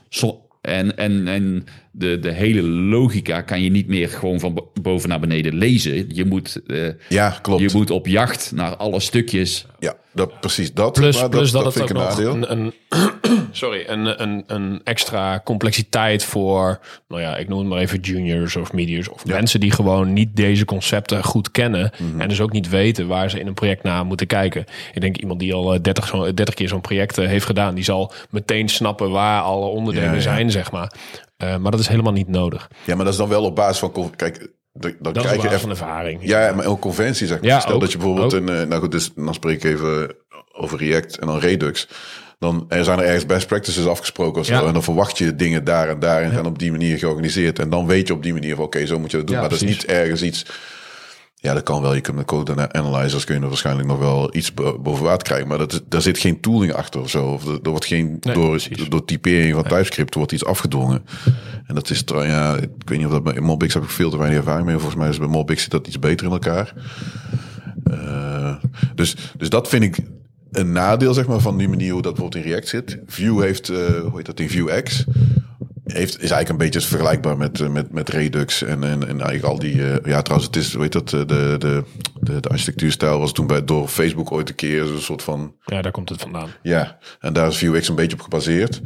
En 0.60 0.96
en, 0.96 1.28
en 1.28 1.66
de, 1.98 2.18
de 2.18 2.32
hele 2.32 2.62
logica 2.62 3.40
kan 3.40 3.62
je 3.62 3.70
niet 3.70 3.86
meer 3.88 4.08
gewoon 4.08 4.40
van 4.40 4.54
bo- 4.54 4.70
boven 4.82 5.08
naar 5.08 5.20
beneden 5.20 5.54
lezen. 5.54 6.04
Je 6.14 6.24
moet, 6.24 6.60
eh, 6.66 6.88
Ja, 7.08 7.38
klopt. 7.42 7.60
je 7.60 7.70
moet 7.72 7.90
op 7.90 8.06
jacht 8.06 8.52
naar 8.54 8.76
alle 8.76 9.00
stukjes. 9.00 9.66
Ja, 9.78 9.94
dat, 10.14 10.40
precies 10.40 10.72
dat. 10.72 10.92
Plus, 10.92 11.20
Maar 11.20 11.28
plus 11.28 11.50
dat, 11.50 11.64
het 11.64 11.72
vind 11.72 11.84
ook 11.84 11.90
ik 11.90 12.18
een 12.18 12.24
nog 12.24 12.48
een, 12.50 12.52
een, 12.58 12.72
sorry, 13.52 13.84
een, 13.86 14.22
een, 14.22 14.44
een 14.46 14.80
extra 14.84 15.40
complexiteit 15.44 16.24
voor, 16.24 16.80
nou 17.08 17.20
ja, 17.22 17.36
ik 17.36 17.48
noem 17.48 17.58
het 17.58 17.68
maar 17.68 17.78
even 17.78 18.00
juniors 18.00 18.56
of 18.56 18.72
mediors 18.72 19.08
of 19.08 19.26
mensen 19.26 19.60
die 19.60 19.70
gewoon 19.70 20.12
niet 20.12 20.36
deze 20.36 20.64
concepten 20.64 21.24
goed 21.24 21.50
kennen 21.50 21.90
Mhm. 21.98 22.20
en 22.20 22.28
dus 22.28 22.40
ook 22.40 22.52
niet 22.52 22.68
weten 22.68 23.06
waar 23.06 23.30
ze 23.30 23.40
in 23.40 23.46
een 23.46 23.54
project 23.54 23.82
naar 23.82 24.06
moeten 24.06 24.26
kijken. 24.26 24.64
Ik 24.94 25.00
denk 25.00 25.16
iemand 25.16 25.40
die 25.40 25.54
al 25.54 25.74
eh, 25.74 25.80
30, 25.82 26.06
zo, 26.06 26.34
30 26.34 26.54
keer 26.54 26.68
zo'n 26.68 26.80
project 26.80 27.18
eh, 27.18 27.26
heeft 27.26 27.46
gedaan, 27.46 27.74
die 27.74 27.84
zal 27.84 28.12
meteen 28.30 28.68
snappen 28.68 29.10
waar 29.10 29.40
alle 29.42 29.66
onderdelen 29.66 30.08
Ja, 30.08 30.14
ja. 30.14 30.20
zijn, 30.20 30.50
zeg 30.50 30.70
maar. 30.70 30.92
Eh, 31.36 31.56
maar 31.56 31.70
dat 31.70 31.80
is 31.80 31.88
helemaal 31.88 32.12
niet 32.12 32.28
nodig. 32.28 32.70
Ja, 32.84 32.94
maar 32.94 33.04
dat 33.04 33.12
is 33.14 33.18
dan 33.20 33.28
wel 33.28 33.44
op 33.44 33.54
basis 33.54 33.78
van... 33.78 34.12
Kijk, 34.16 34.48
dan, 34.72 34.94
Dat 35.00 35.18
krijg 35.18 35.42
je 35.42 35.48
even... 35.48 35.60
van 35.60 35.70
ervaring. 35.70 36.20
Ja, 36.22 36.52
maar 36.52 36.66
ook 36.66 36.80
conventie, 36.80 37.26
zeg 37.26 37.40
maar. 37.40 37.48
Ja, 37.50 37.60
Stel 37.60 37.74
ook. 37.74 37.80
dat 37.80 37.92
je 37.92 37.98
bijvoorbeeld 37.98 38.34
Ook. 38.34 38.40
een... 38.40 38.48
eh, 38.48 38.66
Nou 38.66 38.80
goed, 38.80 38.90
dus, 38.90 39.10
dan 39.14 39.34
spreek 39.34 39.64
ik 39.64 39.70
even 39.70 40.14
over 40.52 40.78
React 40.78 41.18
en 41.18 41.26
dan 41.26 41.38
Redux. 41.38 41.88
Dan 42.38 42.64
er 42.68 42.84
zijn 42.84 42.98
er 42.98 43.04
ergens 43.04 43.26
best 43.26 43.46
practices 43.46 43.86
afgesproken 43.86 44.40
of 44.40 44.46
zo. 44.46 44.52
Ja. 44.52 44.64
En 44.66 44.72
dan 44.72 44.82
verwacht 44.82 45.18
je 45.18 45.34
dingen 45.34 45.64
daar 45.64 45.88
en 45.88 45.98
daar 45.98 46.22
en 46.22 46.46
op 46.46 46.58
die 46.58 46.70
manier 46.70 46.98
georganiseerd. 46.98 47.58
En 47.58 47.70
dan 47.70 47.86
weet 47.86 48.06
je 48.06 48.14
op 48.14 48.22
die 48.22 48.32
manier 48.32 48.54
van 48.54 48.64
oké, 48.64 48.86
zo 48.86 48.98
moet 48.98 49.10
je 49.10 49.16
dat 49.16 49.26
doen. 49.26 49.36
Maar 49.36 49.48
dat 49.48 49.62
is 49.62 49.68
niet 49.68 49.84
ergens 49.84 50.22
iets... 50.22 50.46
Ja, 51.46 51.54
dat 51.54 51.62
kan 51.62 51.82
wel. 51.82 51.94
Je 51.94 52.00
kunt 52.00 52.16
met 52.16 52.26
code 52.26 52.72
analyzers 52.72 53.24
kun 53.24 53.34
je 53.34 53.40
er 53.40 53.48
waarschijnlijk 53.48 53.88
nog 53.88 53.98
wel 53.98 54.36
iets 54.36 54.54
bo- 54.54 54.78
boven 54.78 55.04
water 55.04 55.26
krijgen. 55.26 55.48
Maar 55.48 55.58
dat 55.58 55.72
is, 55.72 55.80
daar 55.88 56.02
zit 56.02 56.18
geen 56.18 56.40
tooling 56.40 56.72
achter 56.72 57.00
of 57.00 57.10
zo. 57.10 57.26
Of 57.26 57.46
er, 57.46 57.58
er 57.62 57.70
wordt 57.70 57.84
geen, 57.84 58.16
Nee, 58.20 58.34
door, 58.34 58.48
precies. 58.50 58.88
door 58.88 59.04
typering 59.04 59.54
van 59.54 59.62
TypeScript 59.62 60.14
wordt 60.14 60.32
iets 60.32 60.44
afgedwongen. 60.44 61.04
En 61.66 61.74
dat 61.74 61.90
is, 61.90 62.02
ja, 62.06 62.56
ik 62.56 62.68
weet 62.84 62.98
niet 62.98 63.06
of 63.06 63.12
dat 63.12 63.24
bij 63.24 63.40
Mobix 63.40 63.74
heb 63.74 63.82
ik 63.82 63.90
veel 63.90 64.10
te 64.10 64.18
weinig 64.18 64.38
ervaring 64.38 64.66
mee. 64.66 64.74
Volgens 64.76 64.96
mij 65.00 65.08
is 65.08 65.18
bij 65.18 65.28
Mobix 65.28 65.62
zit 65.62 65.70
dat 65.70 65.86
iets 65.86 65.98
beter 65.98 66.26
in 66.26 66.32
elkaar. 66.32 66.72
Eh, 67.84 68.54
dus, 68.94 69.16
dus 69.36 69.48
dat 69.48 69.68
vind 69.68 69.82
ik 69.82 69.98
een 70.50 70.72
nadeel, 70.72 71.14
zeg 71.14 71.26
maar, 71.26 71.40
van 71.40 71.58
die 71.58 71.68
manier 71.68 71.92
hoe 71.92 72.02
dat 72.02 72.12
bijvoorbeeld 72.14 72.44
in 72.44 72.50
React 72.50 72.68
zit. 72.68 72.98
Vue 73.06 73.42
heeft, 73.42 73.68
eh, 73.68 73.76
hoe 73.76 74.16
heet 74.16 74.26
dat, 74.26 74.40
in 74.40 74.50
Vuex 74.50 75.04
heeft, 75.86 76.14
is 76.14 76.30
eigenlijk 76.30 76.48
een 76.48 76.56
beetje 76.56 76.80
vergelijkbaar 76.80 77.36
met, 77.36 77.60
eh, 77.60 77.68
met, 77.68 77.92
met 77.92 78.08
Redux 78.08 78.62
en, 78.62 78.84
en, 78.84 79.08
en 79.08 79.20
eigenlijk 79.20 79.44
al 79.44 79.58
die... 79.58 79.90
eh, 79.92 80.10
ja, 80.10 80.22
trouwens, 80.22 80.46
het 80.46 80.56
is, 80.56 80.74
heet 80.76 80.92
dat, 80.92 81.12
eh, 81.12 81.20
de, 81.20 81.56
de, 81.58 81.84
de, 82.20 82.40
de 82.40 82.48
architectuurstijl 82.48 83.18
was 83.18 83.32
toen 83.32 83.46
bij, 83.46 83.64
door 83.64 83.88
Facebook 83.88 84.32
ooit 84.32 84.48
een 84.48 84.54
keer 84.54 84.82
een 84.82 85.00
soort 85.00 85.22
van... 85.22 85.54
Ja, 85.64 85.82
daar 85.82 85.92
komt 85.92 86.08
het 86.08 86.20
vandaan. 86.20 86.48
Ja, 86.62 86.98
en 87.20 87.32
daar 87.32 87.48
is 87.48 87.58
Vuex 87.58 87.88
een 87.88 87.94
beetje 87.94 88.16
op 88.16 88.22
gebaseerd. 88.22 88.80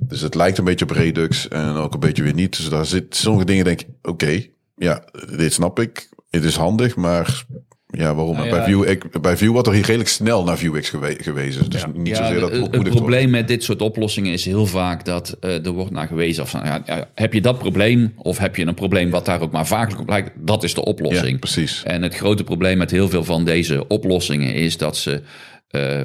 Dus 0.00 0.20
het 0.20 0.34
lijkt 0.34 0.58
een 0.58 0.64
beetje 0.64 0.84
op 0.84 0.90
Redux 0.90 1.48
en 1.48 1.74
ook 1.74 1.94
een 1.94 2.00
beetje 2.00 2.22
weer 2.22 2.34
niet. 2.34 2.56
Dus 2.56 2.68
daar 2.68 2.86
zit 2.86 3.16
sommige 3.16 3.46
dingen 3.46 3.64
denk 3.64 3.80
ik, 3.80 3.88
oké, 4.02 4.42
ja, 4.76 5.04
dit 5.36 5.52
snap 5.52 5.80
ik. 5.80 6.08
Het 6.30 6.44
is 6.44 6.56
handig, 6.56 6.96
maar 6.96 7.44
ja, 7.86 8.14
waarom? 8.14 8.34
Nou 8.36 8.46
ja, 8.48 8.52
bij, 8.56 8.64
Vue, 8.64 8.86
ik, 8.86 9.20
bij 9.20 9.36
Vue 9.36 9.50
wordt 9.50 9.66
er 9.66 9.72
hier 9.74 9.84
redelijk 9.84 10.08
snel 10.10 10.44
naar 10.44 10.58
Vuex 10.58 10.88
gewe 10.88 11.16
gewezen. 11.20 11.70
Dus 11.70 11.84
niet 11.94 12.08
Ja, 12.08 12.14
zozeer 12.16 12.40
dat 12.40 12.50
het, 12.50 12.74
het 12.74 12.88
probleem 12.88 13.30
met 13.30 13.48
dit 13.48 13.64
soort 13.64 13.82
oplossingen 13.82 14.32
is 14.32 14.44
heel 14.44 14.66
vaak 14.66 15.04
dat 15.04 15.36
eh, 15.40 15.66
er 15.66 15.72
wordt 15.72 15.90
naar 15.90 16.06
gewezen. 16.06 16.42
Of, 16.42 16.50
van, 16.50 16.64
ja, 16.64 16.82
ja, 16.86 17.08
heb 17.14 17.32
je 17.32 17.40
dat 17.40 17.58
probleem 17.58 18.12
of 18.16 18.38
heb 18.38 18.56
je 18.56 18.66
een 18.66 18.74
probleem 18.74 19.10
wat 19.10 19.24
daar 19.24 19.40
ook 19.40 19.52
maar 19.52 19.66
vaak 19.66 20.00
op 20.00 20.08
lijkt? 20.08 20.30
Dat 20.36 20.62
is 20.62 20.74
de 20.74 20.84
oplossing. 20.84 21.30
Ja, 21.30 21.38
precies. 21.38 21.82
En 21.82 22.02
het 22.02 22.14
grote 22.14 22.44
probleem 22.44 22.78
met 22.78 22.90
heel 22.90 23.08
veel 23.08 23.24
van 23.24 23.44
deze 23.44 23.86
oplossingen 23.86 24.54
is 24.54 24.76
dat 24.76 24.96
ze 24.96 25.22
eh, 25.68 26.02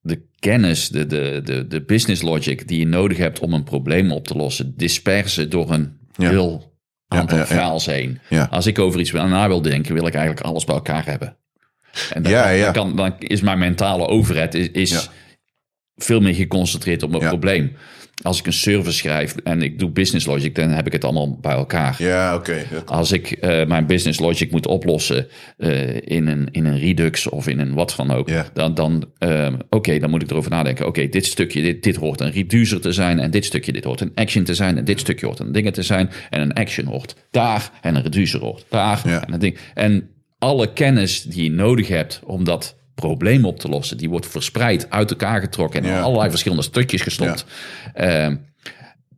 de 0.00 0.22
kennis, 0.38 0.88
de, 0.88 1.06
de, 1.06 1.40
de, 1.44 1.66
de 1.66 1.82
business 1.82 2.22
logic 2.22 2.68
die 2.68 2.78
je 2.78 2.86
nodig 2.86 3.16
hebt 3.16 3.38
om 3.40 3.52
een 3.52 3.64
probleem 3.64 4.12
op 4.12 4.26
te 4.26 4.34
lossen, 4.36 4.74
dispersen 4.76 5.50
door 5.50 5.70
een 5.70 5.98
Ja. 6.16 6.28
heel 6.28 6.73
aantal 7.14 7.38
ja, 7.38 7.44
heen. 7.84 8.20
Als 8.50 8.66
ik 8.66 8.78
over 8.78 9.00
iets 9.00 9.10
na 9.12 9.48
wil 9.48 9.62
denken, 9.62 9.94
wil 9.94 10.06
ik 10.06 10.14
eigenlijk 10.14 10.46
alles 10.46 10.64
bij 10.64 10.74
elkaar 10.74 11.06
hebben. 11.06 11.36
En 12.12 12.22
dan. 12.22 12.32
Dan, 12.62 12.72
kan, 12.72 12.96
dan 12.96 13.14
is 13.18 13.40
mijn 13.40 13.58
mentale 13.58 14.06
overhead 14.06 14.54
is, 14.54 14.68
is 14.68 15.08
veel 15.96 16.20
meer 16.20 16.34
geconcentreerd 16.34 17.02
op 17.02 17.10
Ja. 17.22 17.28
probleem. 17.28 17.76
Als 18.22 18.38
ik 18.38 18.46
een 18.46 18.52
service 18.52 18.96
schrijf 18.96 19.34
en 19.36 19.62
ik 19.62 19.78
doe 19.78 19.90
business 19.90 20.26
logic, 20.26 20.54
dan 20.54 20.68
heb 20.68 20.86
ik 20.86 20.92
het 20.92 21.04
allemaal 21.04 21.38
bij 21.40 21.52
elkaar. 21.54 21.96
Ja, 21.98 22.34
oké. 22.34 22.66
Als 22.84 23.12
ik 23.12 23.30
eh, 23.30 23.66
mijn 23.66 23.86
business 23.86 24.18
logic 24.18 24.50
moet 24.50 24.66
oplossen 24.66 25.26
eh, 25.56 25.94
in, 25.94 26.26
een, 26.26 26.48
in 26.50 26.64
een 26.64 26.78
Redux 26.78 27.28
of 27.28 27.48
in 27.48 27.58
een 27.58 27.74
wat 27.74 27.94
dan 27.96 28.10
ook, 28.10 28.30
dan, 28.52 28.74
dan 28.74 29.04
eh, 29.18 29.52
oké, 29.70 29.98
dan 29.98 30.10
moet 30.10 30.22
ik 30.22 30.30
erover 30.30 30.50
nadenken. 30.50 30.86
Oké, 30.86 31.08
dit 31.08 31.26
stukje, 31.26 31.62
dit, 31.62 31.82
dit 31.82 31.96
hoort 31.96 32.20
een 32.20 32.30
reducer 32.30 32.80
te 32.80 32.92
zijn 32.92 33.18
en 33.18 33.30
dit 33.30 33.44
stukje, 33.44 33.72
dit 33.72 33.84
hoort 33.84 34.00
een 34.00 34.12
action 34.14 34.44
te 34.44 34.54
zijn 34.54 34.78
en 34.78 34.84
dit 34.84 35.00
stukje 35.00 35.26
hoort 35.26 35.38
een 35.38 35.52
dingen 35.52 35.72
te 35.72 35.82
zijn 35.82 36.10
en 36.30 36.40
een 36.40 36.52
action 36.52 36.86
hoort 36.86 37.16
daar 37.30 37.70
en 37.80 37.94
een 37.94 38.02
reducer 38.02 38.40
hoort 38.40 38.64
daar 38.68 39.02
en 39.04 39.32
een 39.32 39.38
ding. 39.38 39.58
En 39.74 40.08
alle 40.38 40.72
kennis 40.72 41.22
die 41.22 41.42
je 41.42 41.50
nodig 41.50 41.88
hebt 41.88 42.20
om 42.24 42.44
dat 42.44 42.76
probleem 42.94 43.44
op 43.44 43.58
te 43.60 43.68
lossen, 43.68 43.96
die 43.96 44.10
wordt 44.10 44.26
verspreid, 44.26 44.90
uit 44.90 45.10
elkaar 45.10 45.40
getrokken 45.40 45.80
en 45.82 45.86
in 45.88 45.94
Ja. 45.94 46.00
allerlei 46.00 46.30
verschillende 46.30 46.62
stukjes 46.62 47.02
gestopt. 47.02 47.44
Ehm, 47.94 48.36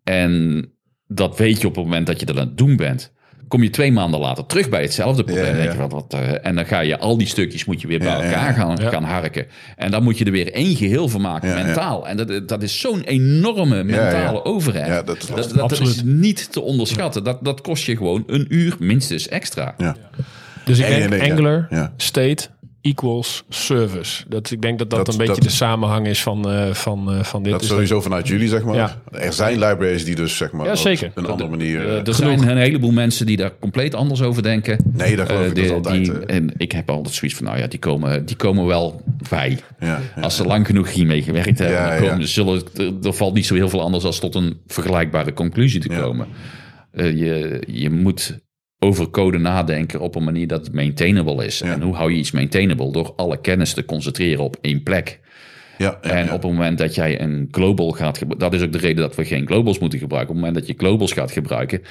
en 0.05 0.65
dat 1.09 1.39
weet 1.39 1.61
je 1.61 1.67
op 1.67 1.75
het 1.75 1.85
moment 1.85 2.07
dat 2.07 2.21
je 2.21 2.27
dat 2.27 2.39
aan 2.39 2.47
het 2.47 2.59
doen 2.59 2.77
bent. 2.77 3.15
Kom 3.49 3.63
je 3.63 3.71
twee 3.71 3.93
maanden 3.93 4.21
later 4.21 4.47
terug 4.47 4.69
bij 4.69 4.83
hetzelfde 4.83 5.25
probleem. 5.25 5.47
Ja, 5.57 5.63
denk 5.63 5.73
je, 5.73 5.79
wat, 5.79 5.93
wat, 5.93 6.15
eh, 6.15 6.47
en 6.47 6.55
dan 6.55 6.67
ga 6.67 6.81
je 6.81 6.99
al 6.99 7.19
die 7.19 7.27
stukjes 7.27 7.65
moet 7.65 7.81
je 7.81 7.87
weer 7.87 7.99
bij 7.99 8.09
elkaar 8.13 8.31
ja. 8.31 8.53
gaan, 8.53 8.77
Ja. 8.81 8.89
gaan 8.89 9.05
harken. 9.05 9.47
En 9.77 9.91
dan 9.91 10.03
moet 10.03 10.19
je 10.19 10.25
er 10.25 10.31
weer 10.31 10.53
één 10.53 10.77
geheel 10.77 11.09
van 11.09 11.21
maken, 11.21 11.49
Ja, 11.49 11.57
ja. 11.59 11.65
mentaal. 11.65 12.09
En 12.09 12.17
dat, 12.17 12.49
dat 12.49 12.63
is 12.63 12.81
zo'n 12.81 13.01
enorme 13.03 13.85
mentale 13.85 14.45
overheid. 14.45 14.87
Ja, 14.87 15.03
dat 15.03 15.17
is 15.17 15.27
dat, 15.27 15.37
lastig. 15.37 15.57
dat, 15.57 15.69
dat 15.69 15.81
is 15.81 15.87
Absoluut. 15.89 16.15
niet 16.21 16.53
te 16.53 16.61
onderschatten. 16.61 17.25
Dat, 17.25 17.45
dat 17.45 17.61
kost 17.61 17.85
je 17.85 17.97
gewoon 17.97 18.25
een 18.27 18.47
uur 18.49 18.77
minstens 18.79 19.29
extra. 19.29 19.75
ja. 19.79 19.97
Dus 20.65 20.79
ik 20.79 20.87
denk. 21.11 21.23
Angular, 21.31 21.67
Ja. 21.71 21.93
state 21.97 22.49
equals 22.87 23.45
service. 23.49 24.25
Dat, 24.29 24.51
ik 24.51 24.63
denk 24.63 24.79
dat 24.79 24.91
dat, 24.91 24.99
Dat- 25.07 25.15
een 25.15 25.19
beetje 25.19 25.35
dat- 25.35 25.43
de 25.43 25.51
samenhang 25.51 26.07
is 26.07 26.23
van, 26.23 26.51
eh, 26.51 26.75
van, 26.75 27.13
eh, 27.13 27.23
van 27.25 27.43
dit. 27.43 27.53
Dat 27.53 27.61
Dus 27.61 27.69
sowieso 27.71 28.01
vanuit 28.01 28.29
jullie, 28.29 28.49
zeg 28.49 28.65
maar. 28.65 28.75
Ja. 28.75 29.01
Er 29.11 29.33
zijn 29.33 29.59
libraries 29.59 30.05
die 30.05 30.15
dus, 30.15 30.37
zeg 30.37 30.53
maar, 30.53 30.65
Ja, 30.67 30.71
op 30.73 30.77
zeker. 30.79 31.11
een 31.15 31.27
andere 31.27 31.51
manier... 31.51 31.89
Eh, 31.89 32.07
er 32.07 32.15
zijn 32.15 32.49
een 32.49 32.57
heleboel 32.57 32.91
mensen 32.93 33.27
die 33.27 33.37
daar 33.37 33.53
compleet 33.61 33.95
anders 33.95 34.23
over 34.23 34.43
denken. 34.43 34.91
nee, 34.93 35.17
dat 35.17 35.27
geloof 35.27 35.47
ik 35.47 35.55
die- 35.55 35.63
dus 35.63 35.73
altijd. 35.73 36.05
die- 36.05 36.13
en 36.27 36.53
ik 36.57 36.73
heb 36.73 36.91
altijd 36.91 37.15
zoiets 37.15 37.37
van, 37.37 37.47
nou 37.47 37.59
ja, 37.59 37.67
die 37.67 37.79
komen, 37.79 38.27
die 38.27 38.37
komen 38.37 38.67
wel 38.67 39.03
bij. 39.31 39.59
ja, 39.81 40.01
ja. 40.17 40.23
Als 40.23 40.37
ze 40.37 40.45
lang 40.45 40.67
genoeg 40.67 40.93
hiermee 40.93 41.23
gewerkt 41.23 41.59
hebben, 41.59 41.77
Ja, 41.77 41.89
dan 41.91 41.99
komen, 41.99 42.21
ja. 42.21 42.27
zullen, 42.27 42.63
er, 42.77 42.93
er 43.03 43.13
valt 43.15 43.35
niet 43.35 43.47
zo 43.47 43.55
heel 43.55 43.69
veel 43.69 43.81
anders 43.83 44.05
als 44.05 44.19
tot 44.19 44.35
een 44.35 44.61
vergelijkbare 44.67 45.33
conclusie 45.33 45.81
te 45.81 45.91
Ja. 45.93 46.01
komen. 46.01 46.27
Eh, 46.93 47.17
je, 47.19 47.63
je 47.67 47.91
moet 47.91 48.39
over 48.79 49.11
code 49.11 49.39
nadenken 49.39 50.01
op 50.01 50.15
een 50.15 50.25
manier 50.25 50.47
dat 50.47 50.65
het 50.67 50.75
maintainable 50.75 51.45
is. 51.45 51.59
Ja. 51.59 51.73
En 51.73 51.83
hoe 51.83 51.95
hou 51.95 52.13
je 52.13 52.19
iets 52.19 52.31
maintainable? 52.31 52.93
Door 52.93 53.13
alle 53.17 53.41
kennis 53.41 53.73
te 53.73 53.85
concentreren 53.85 54.45
op 54.45 54.57
één 54.61 54.83
plek. 54.83 55.21
ja, 55.79 55.99
ja, 56.03 56.11
en 56.11 56.25
op 56.33 56.43
het 56.43 56.53
moment 56.53 56.79
dat 56.79 56.95
jij 56.95 57.21
een 57.21 57.49
global 57.51 57.91
gaat 57.93 58.19
gebruiken, 58.19 58.51
dat 58.51 58.61
is 58.61 58.67
ook 58.67 58.73
de 58.73 58.79
reden 58.79 59.03
dat 59.03 59.15
we 59.15 59.25
geen 59.25 59.47
globals 59.47 59.79
moeten 59.79 59.99
gebruiken. 59.99 60.35
Op 60.35 60.41
het 60.41 60.45
moment 60.47 60.67
dat 60.67 60.77
je 60.77 60.85
globals 60.87 61.13
gaat 61.13 61.31
gebruiken, 61.33 61.83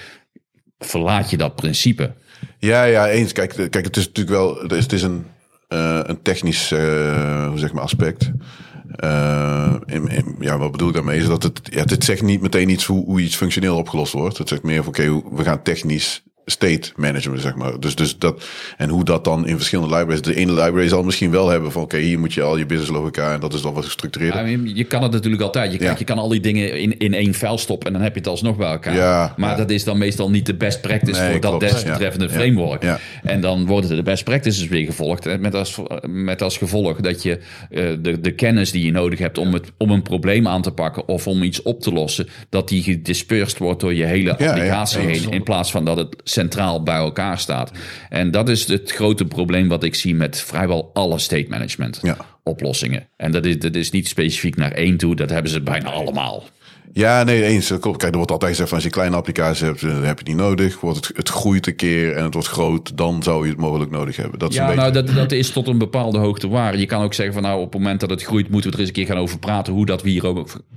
verlaat 0.79 1.29
je 1.29 1.37
dat 1.37 1.55
principe. 1.55 2.13
Ja, 2.59 2.83
ja, 2.83 3.09
eens. 3.09 3.31
Kijk, 3.31 3.55
de- 3.55 3.69
kijk 3.69 3.85
het 3.85 3.97
is 3.97 4.05
natuurlijk 4.07 4.35
wel... 4.35 4.61
Het 4.61 4.71
is, 4.71 4.83
het 4.83 4.93
is 4.93 5.01
een, 5.03 5.25
eh, 5.67 5.99
een 6.03 6.21
technisch 6.21 6.71
eh, 6.71 7.47
hoe 7.47 7.57
zeg 7.59 7.73
maar, 7.73 7.83
aspect. 7.83 8.31
Eh, 8.95 9.75
in, 9.85 10.07
in- 10.07 10.35
ja, 10.39 10.57
wat 10.57 10.71
bedoel 10.71 10.87
ik 10.87 10.93
daarmee? 10.93 11.19
Is 11.19 11.27
dat 11.27 11.43
het, 11.43 11.59
ja, 11.63 11.83
het 11.83 12.03
zegt 12.03 12.21
niet 12.21 12.41
meteen 12.41 12.69
iets 12.69 12.85
hoe, 12.85 13.05
hoe 13.05 13.21
iets 13.21 13.35
functioneel 13.35 13.77
opgelost 13.77 14.13
wordt. 14.13 14.37
Het 14.37 14.47
zegt 14.47 14.63
meer 14.63 14.83
van, 14.83 14.87
oké, 14.87 15.21
we 15.35 15.43
gaan 15.43 15.61
technisch 15.61 16.23
state 16.45 16.91
managen, 16.95 17.39
zeg 17.39 17.55
maar. 17.55 17.79
Dus, 17.79 17.95
dus 17.95 18.17
dat, 18.17 18.43
en 18.77 18.89
hoe 18.89 19.03
dat 19.03 19.23
dan 19.23 19.47
in 19.47 19.55
verschillende 19.57 19.95
libraries... 19.95 20.21
De 20.21 20.35
ene 20.35 20.51
library 20.53 20.87
zal 20.87 21.03
misschien 21.03 21.31
wel 21.31 21.49
hebben 21.49 21.71
van, 21.71 21.81
oké, 21.81 21.97
hier 21.97 22.19
moet 22.19 22.33
je 22.33 22.41
al 22.41 22.57
je 22.57 22.65
business 22.65 22.91
logica... 22.91 23.33
en 23.33 23.39
dat 23.39 23.53
is 23.53 23.61
dan 23.61 23.73
wat 23.73 23.83
gestructureerder. 23.85 24.47
Ja, 24.47 24.57
je- 24.73 24.83
kan 24.83 25.03
het 25.03 25.11
natuurlijk 25.11 25.41
altijd. 25.41 25.71
Je, 25.71 25.79
Ja. 25.79 25.85
kijk, 25.85 25.97
je 25.97 26.03
kan 26.05 26.17
al 26.17 26.29
die 26.29 26.39
dingen 26.39 26.79
in, 26.79 26.97
in 26.97 27.13
één 27.13 27.33
vuil 27.33 27.57
stoppen 27.57 27.87
en 27.87 27.93
dan 27.93 28.01
heb 28.01 28.13
je 28.13 28.19
het 28.19 28.29
alsnog 28.29 28.57
bij 28.57 28.71
elkaar. 28.71 28.95
Ja, 28.95 29.33
maar 29.37 29.57
dat 29.57 29.69
is 29.69 29.83
dan 29.83 29.97
meestal 29.97 30.29
niet 30.29 30.45
de 30.45 30.55
best 30.55 30.81
practice 30.81 31.21
Nee, 31.21 31.31
voor 31.31 31.39
dat 31.41 31.59
desbetreffende 31.59 32.29
framework. 32.29 32.83
ja. 32.83 32.99
En 33.23 33.41
dan 33.41 33.65
worden 33.65 33.95
de 33.95 34.03
best 34.03 34.23
practices 34.23 34.67
weer 34.67 34.85
gevolgd. 34.85 35.39
Met 35.39 35.55
als, 35.55 35.79
met 36.07 36.41
als 36.41 36.57
gevolg 36.57 36.97
dat 36.99 37.23
je 37.23 37.39
eh, 37.69 37.83
de, 38.01 38.21
de 38.21 38.31
kennis 38.31 38.71
die 38.71 38.85
je 38.85 38.91
nodig 38.91 39.19
hebt 39.19 39.37
om, 39.37 39.53
het, 39.53 39.71
om 39.77 39.91
een 39.91 40.01
probleem 40.01 40.47
aan 40.47 40.61
te 40.61 40.71
pakken 40.71 41.07
of 41.07 41.27
om 41.27 41.43
iets 41.43 41.61
op 41.61 41.81
te 41.81 41.91
lossen, 41.91 42.27
dat 42.49 42.67
die 42.69 42.83
gedispersed 42.83 43.57
wordt 43.57 43.79
door 43.79 43.93
je 43.93 44.03
hele 44.05 44.35
ja, 44.37 44.47
applicatie 44.49 44.99
heen. 45.01 45.31
In 45.31 45.43
plaats 45.43 45.71
van 45.71 45.85
dat 45.85 45.97
het 45.97 46.15
centraal 46.35 46.83
bij 46.83 46.95
elkaar 46.95 47.39
staat. 47.39 47.71
En 48.09 48.31
dat 48.31 48.49
is 48.49 48.67
het 48.67 48.91
grote 48.91 49.25
probleem 49.25 49.67
wat 49.67 49.83
ik 49.83 49.95
zie 49.95 50.15
met 50.15 50.41
vrijwel 50.41 50.89
alle 50.93 51.19
state 51.19 51.45
management 51.49 51.99
Ja. 52.01 52.17
oplossingen. 52.43 53.07
En 53.17 53.31
dat 53.31 53.45
is, 53.45 53.59
dat 53.59 53.75
is 53.75 53.91
niet 53.91 54.07
specifiek 54.07 54.55
naar 54.55 54.71
één 54.71 54.97
toe, 54.97 55.15
dat 55.15 55.29
hebben 55.29 55.51
ze 55.51 55.61
bijna 55.61 55.89
allemaal. 55.89 56.43
Ja, 56.93 57.23
nee, 57.23 57.43
eens. 57.43 57.67
Dat 57.67 57.79
klopt. 57.79 57.97
Kijk, 57.97 58.11
er 58.11 58.17
wordt 58.17 58.31
altijd 58.31 58.51
gezegd 58.51 58.69
van 58.69 58.77
als 58.77 58.87
je 58.87 58.93
kleine 58.93 59.15
applicaties 59.15 59.59
hebt, 59.61 59.81
dan 59.81 60.03
heb 60.03 60.19
je 60.19 60.25
niet 60.27 60.35
nodig. 60.35 60.79
Wordt 60.79 61.07
het, 61.07 61.17
het 61.17 61.29
groeit 61.29 61.67
een 61.67 61.75
keer 61.75 62.15
en 62.15 62.23
het 62.23 62.33
wordt 62.33 62.47
groot, 62.49 62.97
dan 62.97 63.23
zou 63.23 63.43
je 63.43 63.49
het 63.51 63.59
mogelijk 63.59 63.91
nodig 63.91 64.15
hebben. 64.15 64.39
Dat 64.39 64.49
is 64.49 64.55
Ja, 64.55 64.69
een 64.69 64.75
nou, 64.75 64.91
beetje... 64.91 65.05
dat, 65.05 65.15
dat 65.15 65.31
is 65.31 65.49
tot 65.49 65.67
een 65.67 65.77
bepaalde 65.77 66.17
hoogte 66.17 66.47
waar. 66.47 66.77
Je 66.77 66.85
kan 66.85 67.01
ook 67.01 67.13
zeggen 67.13 67.33
van 67.33 67.43
nou, 67.43 67.57
op 67.61 67.73
het 67.73 67.81
moment 67.81 67.99
dat 67.99 68.09
het 68.09 68.23
groeit, 68.23 68.49
moeten 68.49 68.69
we 68.69 68.75
er 68.75 68.81
eens 68.81 68.89
een 68.89 68.95
keer 68.95 69.05
gaan 69.05 69.17
over 69.17 69.39
praten 69.39 69.73
hoe, 69.73 69.85
dat 69.85 70.01
we, 70.01 70.09
hier, 70.09 70.25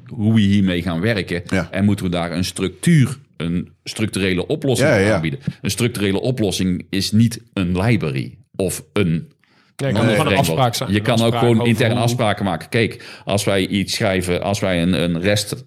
hoe 0.07 0.35
we 0.35 0.41
hiermee 0.41 0.83
gaan 0.83 1.01
werken. 1.01 1.43
Ja. 1.47 1.69
En 1.71 1.85
moeten 1.85 2.05
we 2.05 2.11
daar 2.11 2.33
een 2.33 2.45
structuur, 2.45 3.19
een 3.39 3.73
structurele 3.85 4.47
oplossing 4.47 4.89
Ja, 4.91 4.97
voor 4.97 5.05
ja. 5.07 5.15
aanbieden. 5.15 5.41
Een 5.61 5.71
structurele 5.71 6.21
oplossing 6.21 6.87
is 6.91 7.13
niet 7.13 7.41
een 7.53 7.81
library 7.81 8.39
of 8.57 8.85
een 8.93 9.33
kan 9.77 10.37
afspraak 10.37 10.75
zijn. 10.75 10.93
Je 10.93 11.01
kan 11.01 11.23
ook 11.23 11.35
gewoon 11.35 11.67
interne 11.67 11.95
hoe- 11.95 12.03
afspraken 12.03 12.45
maken. 12.45 12.69
Kijk, 12.69 13.21
als 13.25 13.45
wij 13.45 13.67
iets 13.67 13.95
schrijven, 13.95 14.43
als 14.43 14.61
wij 14.61 14.83
een, 14.83 14.93
een 14.93 15.21
rest 15.21 15.65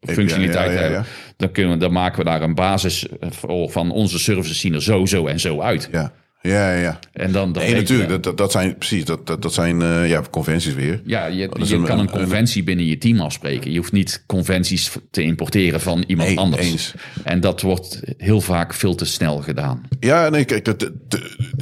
functionaliteit 0.00 0.66
Ja, 0.66 0.72
ja, 0.72 0.78
ja, 0.80 0.84
ja. 0.86 0.92
hebben, 0.92 1.10
dan, 1.36 1.50
kunnen 1.50 1.72
we, 1.72 1.78
dan 1.78 1.92
maken 1.92 2.18
we 2.18 2.24
daar 2.24 2.42
een 2.42 2.54
basis 2.54 3.08
eh, 3.08 3.30
voor- 3.30 3.70
van 3.70 3.90
onze 3.90 4.18
services 4.18 4.60
zien 4.60 4.74
er 4.74 4.82
zo, 4.82 5.06
zo 5.06 5.26
en 5.26 5.40
zo 5.40 5.60
uit. 5.60 5.88
Ja, 5.92 6.12
ja, 6.40 6.72
ja. 6.72 6.80
ja. 6.80 6.98
En 7.12 7.32
dan, 7.32 7.50
Nee, 7.52 7.74
natuurlijk. 7.74 8.08
Dat, 8.08 8.22
dat, 8.22 8.36
dat 8.36 8.52
zijn 8.52 8.76
precies, 8.78 9.04
dat, 9.04 9.26
dat, 9.26 9.42
dat 9.42 9.54
zijn 9.54 9.82
eh, 9.82 10.08
ja, 10.08 10.22
conventies 10.30 10.74
weer. 10.74 11.00
Ja, 11.04 11.26
je, 11.26 11.36
je 11.36 11.42
een- 11.74 11.82
kan 11.84 11.98
een 11.98 12.04
een- 12.04 12.10
conventie 12.10 12.62
binnen 12.62 12.86
je 12.86 12.98
team 12.98 13.20
afspreken. 13.20 13.70
Je 13.72 13.78
hoeft 13.78 13.92
niet 13.92 14.24
conventies 14.26 14.90
te 15.10 15.22
importeren 15.22 15.80
van 15.80 16.04
iemand 16.06 16.28
Nee, 16.28 16.38
anders. 16.38 16.70
eens. 16.70 16.94
En 17.24 17.40
dat 17.40 17.60
wordt 17.60 18.00
heel 18.16 18.40
vaak 18.40 18.74
veel 18.74 18.94
te 18.94 19.04
snel 19.04 19.38
gedaan. 19.38 19.82
Ja, 20.00 20.28
nee, 20.28 20.44
kijk, 20.44 20.64
dat, 20.64 20.90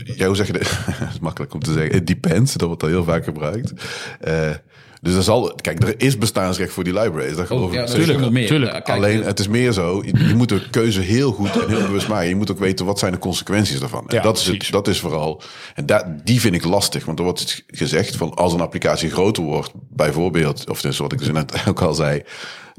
ja, 0.05 0.27
hoe 0.27 0.37
zeg 0.37 0.47
je 0.47 0.53
dat? 0.59 0.63
Is 1.13 1.19
makkelijk 1.21 1.55
om 1.55 1.61
te 1.61 1.73
zeggen. 1.73 1.95
It 1.95 2.07
depends, 2.07 2.53
dat 2.55 2.69
wordt 2.69 2.83
al 2.83 2.89
heel 2.89 3.05
vaak 3.05 3.25
gebruikt. 3.25 3.73
Eh, 4.21 4.51
dus 5.07 5.15
er 5.15 5.23
zal, 5.23 5.53
kijk, 5.61 5.83
er 5.83 5.95
is 5.97 6.19
bestaansrecht 6.19 6.73
voor 6.73 6.85
die 6.85 6.93
libraries. 6.93 7.37
Dat 7.37 7.47
geloof 7.47 7.73
ik 7.73 7.81
Oh, 7.89 8.07
ja, 8.07 8.31
meer. 8.31 8.47
tuurlijk. 8.47 8.73
Ja, 8.73 8.81
kijk, 8.81 8.99
Alleen, 8.99 9.21
eh, 9.21 9.27
het 9.27 9.39
is 9.39 9.49
meer 9.49 9.73
zo, 9.73 10.03
je, 10.05 10.29
je 10.29 10.35
moet 10.35 10.49
de 10.49 10.71
keuze 10.71 11.01
heel 11.01 11.33
goed 11.33 11.63
en 11.63 11.69
heel 11.69 11.87
bewust 11.87 12.09
maken. 12.09 12.29
Je 12.29 12.37
moet 12.37 12.51
ook 12.51 12.59
weten, 12.59 12.87
wat 12.87 12.99
zijn 12.99 13.13
de 13.13 13.19
consequenties 13.19 13.81
daarvan? 13.81 14.09
En 14.09 14.17
Ja, 14.17 14.23
dat, 14.23 14.39
is 14.39 14.47
het, 14.47 14.71
dat 14.71 14.89
is 14.89 15.01
vooral, 15.01 15.43
en 15.75 15.87
dat, 15.87 16.05
die 16.25 16.41
vind 16.41 16.55
ik 16.55 16.65
lastig. 16.65 17.05
Want 17.05 17.19
er 17.19 17.25
wordt 17.25 17.65
gezegd 17.67 18.17
van, 18.17 18.35
als 18.35 18.53
een 18.53 18.61
applicatie 18.61 19.11
groter 19.11 19.43
wordt, 19.43 19.71
bijvoorbeeld, 19.91 20.71
of 20.71 20.81
dus 20.81 20.99
wat 20.99 21.13
ik 21.13 21.19
dus 21.19 21.31
net 21.31 21.63
ook 21.69 21.81
al 21.83 21.95
zei, 21.95 22.23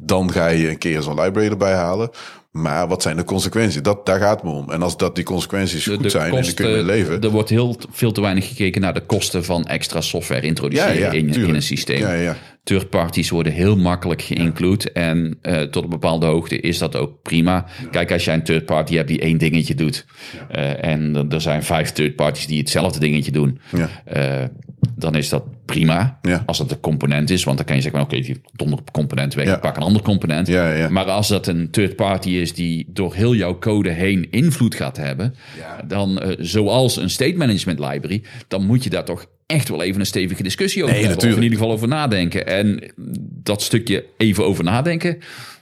dan 0.01 0.31
ga 0.31 0.47
je 0.47 0.69
een 0.69 0.77
keer 0.77 1.01
zo'n 1.01 1.21
library 1.21 1.49
erbij 1.49 1.73
halen. 1.73 2.09
Maar 2.51 2.87
wat 2.87 3.01
zijn 3.01 3.17
de 3.17 3.23
consequenties? 3.23 3.81
Dat, 3.81 4.05
daar 4.05 4.19
gaat 4.19 4.35
het 4.35 4.43
me 4.43 4.49
om. 4.49 4.71
En 4.71 4.81
als 4.81 4.97
dat 4.97 5.15
die 5.15 5.23
consequenties 5.23 5.83
de- 5.83 5.93
goed 5.93 6.03
de 6.03 6.09
zijn 6.09 6.33
en 6.35 6.41
dan 6.41 6.53
kun 6.53 6.67
je 6.69 6.75
mee 6.75 6.83
leven. 6.83 7.21
Er 7.21 7.29
wordt 7.29 7.49
heel 7.49 7.75
veel 7.91 8.11
te 8.11 8.21
weinig 8.21 8.47
gekeken 8.47 8.81
naar 8.81 8.93
de 8.93 9.05
kosten 9.05 9.45
van 9.45 9.65
extra 9.65 10.01
software 10.01 10.41
introduceren 10.41 10.93
Ja, 10.99 11.05
ja, 11.05 11.11
in, 11.11 11.55
een 11.55 11.61
systeem. 11.61 11.99
Ja, 11.99 12.13
ja. 12.13 12.35
Third 12.63 12.89
parties 12.89 13.29
worden 13.29 13.53
heel 13.53 13.77
makkelijk 13.77 14.21
geïnclude. 14.21 14.91
En 14.91 15.37
eh, 15.41 15.61
tot 15.61 15.83
een 15.83 15.89
bepaalde 15.89 16.25
hoogte 16.25 16.59
is 16.59 16.77
dat 16.77 16.95
ook 16.95 17.21
prima. 17.21 17.65
Kijk, 17.91 18.11
als 18.11 18.25
jij 18.25 18.33
een 18.33 18.43
third 18.43 18.65
party 18.65 18.95
hebt 18.95 19.07
die 19.07 19.19
één 19.19 19.37
dingetje 19.37 19.75
doet. 19.75 20.05
eh, 20.49 20.83
en 20.85 21.27
er- 21.29 21.41
zijn 21.41 21.63
vijf 21.63 21.91
third 21.91 22.15
parties 22.15 22.47
die 22.47 22.59
hetzelfde 22.59 22.99
dingetje 22.99 23.31
doen. 23.31 23.59
Ja. 23.75 23.89
Dan 24.95 25.15
is 25.15 25.29
dat 25.29 25.43
prima. 25.65 26.19
Ja. 26.21 26.43
Als 26.45 26.57
dat 26.57 26.71
een 26.71 26.79
component 26.79 27.29
is. 27.29 27.43
Want 27.43 27.57
dan 27.57 27.65
kan 27.65 27.75
je 27.75 27.81
zeggen, 27.81 28.01
oké, 28.01 28.19
die 28.19 28.41
donder 28.53 28.79
component 28.91 29.33
weg. 29.33 29.45
Ja. 29.45 29.55
Ik 29.55 29.61
pak 29.61 29.75
een 29.75 29.83
ander 29.83 30.01
component. 30.01 30.47
Ja. 30.47 30.89
Maar 30.89 31.05
als 31.05 31.27
dat 31.27 31.47
een 31.47 31.69
third 31.71 31.95
party 31.95 32.29
is 32.29 32.53
die 32.53 32.85
door 32.89 33.13
heel 33.13 33.35
jouw 33.35 33.59
code 33.59 33.89
heen 33.89 34.31
invloed 34.31 34.75
gaat 34.75 34.97
hebben. 34.97 35.35
Dan, 35.87 36.19
eh, 36.19 36.35
zoals 36.39 36.97
een 36.97 37.09
state 37.09 37.35
management 37.35 37.79
library. 37.79 38.23
Dan 38.47 38.65
moet 38.65 38.83
je 38.83 38.89
daar 38.89 39.05
toch 39.05 39.25
echt 39.45 39.69
wel 39.69 39.81
even 39.81 39.99
een 39.99 40.05
stevige 40.05 40.43
discussie 40.43 40.83
over 40.83 40.95
Nee, 40.95 41.03
hebben. 41.03 41.17
Of 41.17 41.23
natuurlijk. 41.23 41.53
in 41.53 41.59
ieder 41.59 41.65
geval 41.65 41.83
over 41.83 41.97
nadenken. 41.97 42.47
En 42.47 42.91
dat 43.43 43.61
stukje 43.61 44.05
even 44.17 44.45
over 44.45 44.63
nadenken 44.63 45.17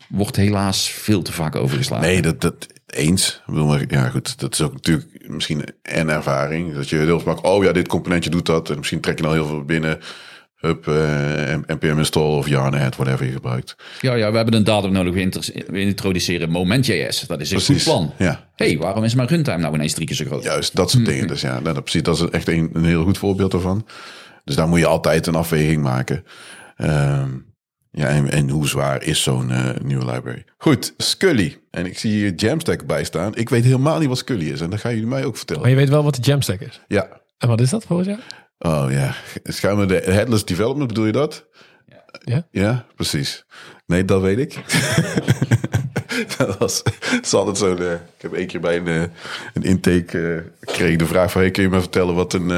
wordt 0.09 0.35
helaas 0.35 0.89
veel 0.89 1.21
te 1.21 1.31
vaak 1.31 1.55
overgeslagen. 1.55 2.07
Nee, 2.07 2.21
dat, 2.21 2.41
dat 2.41 2.67
eens. 2.85 3.41
Ik 3.47 3.53
bedoel, 3.53 3.67
maar, 3.67 3.83
ja, 3.87 4.09
goed, 4.09 4.39
dat 4.39 4.53
is 4.53 4.61
ook 4.61 4.73
natuurlijk 4.73 5.07
misschien 5.27 5.63
een 5.81 6.09
ervaring. 6.09 6.73
Dat 6.73 6.89
je 6.89 6.95
heel 6.95 7.19
vaak, 7.19 7.45
oh 7.45 7.63
ja, 7.63 7.71
dit 7.71 7.87
componentje 7.87 8.29
doet 8.29 8.45
dat. 8.45 8.69
En 8.69 8.77
misschien 8.77 8.99
trek 8.99 9.19
je 9.19 9.27
al 9.27 9.33
heel 9.33 9.47
veel 9.47 9.63
binnen. 9.63 9.99
Hup, 10.55 10.87
eh, 10.87 11.55
npm 11.67 11.97
install 11.97 12.21
of 12.21 12.47
yarnet, 12.47 12.95
whatever 12.95 13.25
je 13.25 13.31
gebruikt. 13.31 13.75
Ja, 14.01 14.13
ja, 14.13 14.29
we 14.31 14.35
hebben 14.35 14.55
een 14.55 14.63
datum 14.63 14.91
nodig. 14.91 15.13
We, 15.13 15.79
introduceren 15.79 16.49
Moment.js. 16.49 17.19
Dat 17.27 17.41
is 17.41 17.51
een 17.51 17.57
Precies, 17.57 17.83
goed 17.83 17.93
plan. 17.93 18.13
ja. 18.17 18.49
hey, 18.55 18.77
waarom 18.77 19.03
is 19.03 19.15
mijn 19.15 19.27
runtime 19.27 19.57
nou 19.57 19.73
ineens 19.73 19.93
drie 19.93 20.07
keer 20.07 20.15
zo 20.15 20.25
groot? 20.25 20.43
Juist, 20.43 20.75
dat 20.75 20.91
soort 20.91 21.05
dingen. 21.05 21.27
Dus 21.27 21.41
ja, 21.41 21.59
nou, 21.59 21.73
dat, 21.73 21.83
precies, 21.83 22.03
dat 22.03 22.15
is 22.15 22.29
echt 22.29 22.47
een, 22.47 22.69
een 22.73 22.85
heel 22.85 23.03
goed 23.03 23.17
voorbeeld 23.17 23.51
daarvan. 23.51 23.85
Dus 24.43 24.55
daar 24.55 24.67
moet 24.67 24.79
je 24.79 24.85
altijd 24.85 25.27
een 25.27 25.35
afweging 25.35 25.83
maken. 25.83 26.23
Ehm, 26.77 27.29
Ja, 27.97 28.07
en, 28.07 28.31
en 28.31 28.49
hoe 28.49 28.67
zwaar 28.67 29.03
is 29.03 29.23
zo'n 29.23 29.51
eh, 29.51 29.69
nieuwe 29.83 30.05
library? 30.05 30.45
Goed, 30.57 30.93
Scully. 30.97 31.57
En 31.71 31.85
ik 31.85 31.97
zie 31.97 32.11
hier 32.11 32.33
Jamstack 32.33 32.85
bij 32.85 33.03
staan. 33.03 33.35
Ik 33.35 33.49
weet 33.49 33.63
helemaal 33.63 33.99
niet 33.99 34.07
wat 34.07 34.17
Scully 34.17 34.51
is. 34.51 34.61
En 34.61 34.69
dat 34.69 34.79
gaan 34.79 34.93
jullie 34.93 35.07
mij 35.07 35.25
ook 35.25 35.37
vertellen. 35.37 35.61
Maar 35.61 35.71
je 35.71 35.75
weet 35.75 35.89
wel 35.89 36.03
wat 36.03 36.15
de 36.15 36.21
Jamstack 36.21 36.59
is. 36.59 36.81
Ja. 36.87 37.21
En 37.37 37.47
wat 37.47 37.61
is 37.61 37.69
dat 37.69 37.83
volgens 37.83 38.07
jou? 38.07 38.19
Oh 38.59 38.91
ja. 38.91 39.15
We 39.75 39.85
de 39.85 40.01
headless 40.05 40.45
development, 40.45 40.87
bedoel 40.87 41.05
je 41.05 41.11
dat? 41.11 41.45
Ja? 42.23 42.47
Ja, 42.51 42.85
precies. 42.95 43.45
Nee, 43.85 44.05
dat 44.05 44.21
weet 44.21 44.39
ik. 44.39 44.53
dat 46.37 46.57
was, 46.57 46.83
dat 47.11 47.33
altijd 47.33 47.57
zo. 47.57 47.73
ik 47.73 48.21
heb 48.21 48.33
één 48.33 48.47
keer 48.47 48.59
bij 48.59 48.77
een, 48.77 48.87
eh, 48.87 49.01
een 49.53 49.63
intake 49.63 50.51
kreeg 50.59 50.97
de 50.97 51.05
vraag 51.05 51.31
van... 51.31 51.41
Hey, 51.41 51.51
kun 51.51 51.63
je 51.63 51.69
me 51.69 51.79
vertellen 51.79 52.15
wat 52.15 52.33
een, 52.33 52.51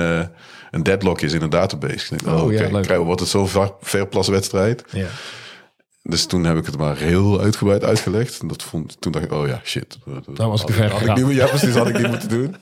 een 0.71 0.83
deadlock 0.83 1.21
is 1.21 1.33
in 1.33 1.41
een 1.41 1.49
database? 1.49 2.13
Ik 2.15 2.23
denk, 2.23 2.37
Oh, 2.37 2.43
oh, 2.43 2.51
ja. 2.51 2.67
Krijgen 2.81 3.05
wat 3.05 3.19
het 3.19 3.29
zo'n 3.29 3.47
ver- 3.47 3.73
verplaswedstrijd. 3.81 4.83
Ja. 4.91 5.07
Dus 6.03 6.25
toen 6.25 6.43
heb 6.43 6.57
ik 6.57 6.65
het 6.65 6.77
maar 6.77 6.97
heel 6.97 7.41
uitgebreid 7.41 7.83
uitgelegd. 7.83 8.39
En 8.39 8.47
dat 8.47 8.63
vond, 8.63 9.01
toen 9.01 9.11
dacht 9.11 9.25
ik, 9.25 9.31
oh 9.31 9.47
ja, 9.47 9.61
shit. 9.63 9.97
Dan 10.33 10.49
was 10.49 10.61
ik 10.61 10.67
te 10.67 10.73
ver 10.73 10.91
had 10.91 11.01
ik 11.01 11.15
niet, 11.25 11.35
Ja, 11.35 11.47
precies, 11.47 11.75
had 11.75 11.87
ik 11.89 11.97
niet 11.97 12.07
moeten 12.07 12.29
doen. 12.29 12.55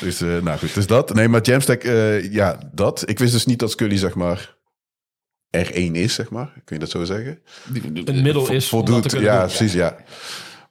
Dus, 0.00 0.20
eh, 0.20 0.28
nou 0.42 0.58
goed, 0.58 0.74
dus 0.74 0.86
dat. 0.86 1.14
Nee, 1.14 1.28
maar 1.28 1.40
Jamstack, 1.42 1.82
eh, 1.84 2.32
ja, 2.32 2.58
dat. 2.72 3.02
Ik 3.08 3.18
wist 3.18 3.32
dus 3.32 3.46
niet 3.46 3.58
dat 3.58 3.70
Scully, 3.70 3.96
zeg 3.96 4.14
maar, 4.14 4.56
R1 5.56 5.92
is, 5.92 6.14
zeg 6.14 6.30
maar. 6.30 6.52
Kun 6.64 6.76
je 6.76 6.78
dat 6.78 6.90
zo 6.90 7.04
zeggen? 7.04 7.38
Een 8.04 8.22
middel 8.22 8.42
is 8.42 8.48
dat 8.48 8.64
Voldoet, 8.64 9.12
ja, 9.12 9.38
doen. 9.38 9.46
precies, 9.46 9.72
ja. 9.72 9.96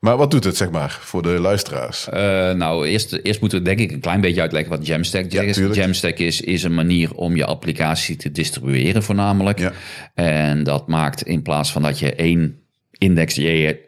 Maar 0.08 0.18
wat 0.18 0.32
doet 0.32 0.44
het, 0.44 0.58
zeg 0.58 0.70
maar, 0.70 0.98
voor 1.02 1.22
de 1.22 1.30
luisteraars? 1.40 2.10
Eh, 2.10 2.52
nou, 2.52 2.88
eerst, 2.88 3.20
eerst 3.24 3.40
moeten 3.40 3.58
we 3.60 3.64
denk 3.66 3.80
ik 3.80 3.92
een 3.92 4.00
klein 4.00 4.22
beetje 4.22 4.42
uitleggen 4.42 4.72
wat 4.72 4.88
Jamstack 4.88 5.32
Ja, 5.32 5.42
is. 5.42 5.56
tuurlijk. 5.56 5.76
Jamstack 5.76 6.18
is, 6.18 6.42
is 6.42 6.64
een 6.64 6.74
manier 6.74 7.14
om 7.14 7.36
je 7.36 7.46
applicatie 7.46 8.16
te 8.16 8.32
distribueren 8.32 9.04
voornamelijk. 9.04 9.60
Ja. 9.60 9.72
En 10.14 10.64
dat 10.64 10.88
maakt 10.88 11.22
in 11.22 11.42
plaats 11.42 11.72
van 11.72 11.82
dat 11.82 12.00
je 12.00 12.16
één 12.16 12.60
index 12.92 13.36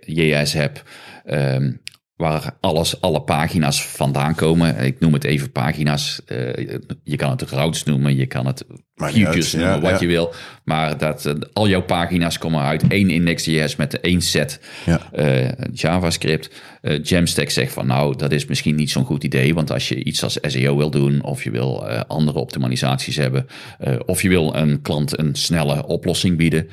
JS 0.05 0.53
hebt... 0.53 0.83
ehm, 1.25 1.71
waar 2.15 2.57
alles, 2.59 3.01
alle 3.01 3.21
pagina's 3.21 3.85
vandaan 3.85 4.35
komen. 4.35 4.77
Ik 4.77 4.99
noem 4.99 5.13
het 5.13 5.23
even 5.23 5.51
pagina's. 5.51 6.21
Eh, 6.25 6.77
je 7.03 7.15
kan 7.15 7.29
het 7.29 7.41
routes 7.41 7.83
noemen, 7.83 8.15
je 8.15 8.25
kan 8.25 8.45
het 8.45 8.65
futures 8.95 9.55
uit, 9.55 9.63
ja, 9.63 9.69
noemen, 9.71 9.91
wat 9.91 9.99
ja. 9.99 10.07
je 10.07 10.13
wil. 10.13 10.33
Maar 10.69 10.97
dat, 10.97 11.25
eh, 11.25 11.33
al 11.53 11.67
jouw 11.69 11.81
pagina's 11.81 12.37
komen 12.37 12.61
uit 12.61 12.83
één 12.87 13.09
index.js 13.09 13.75
met 13.75 13.99
één 13.99 14.21
set 14.21 14.59
Ja. 14.85 15.11
eh, 15.11 15.47
JavaScript. 15.73 16.49
Eh, 16.81 17.03
Jamstack 17.03 17.49
zegt 17.49 17.73
van 17.73 17.87
nou, 17.87 18.15
dat 18.17 18.31
is 18.31 18.45
misschien 18.45 18.75
niet 18.75 18.91
zo'n 18.91 19.05
goed 19.05 19.23
idee. 19.23 19.53
Want 19.53 19.71
als 19.71 19.89
je 19.89 20.03
iets 20.03 20.23
als 20.23 20.37
SEO 20.41 20.77
wil 20.77 20.89
doen, 20.89 21.23
of 21.23 21.43
je 21.43 21.51
wil 21.51 21.87
andere 21.89 22.39
optimalisaties 22.39 23.15
hebben, 23.15 23.45
of 24.05 24.21
je 24.21 24.29
wil 24.29 24.55
een 24.55 24.81
klant 24.81 25.19
een 25.19 25.35
snelle 25.35 25.85
oplossing 25.85 26.37
bieden, 26.37 26.69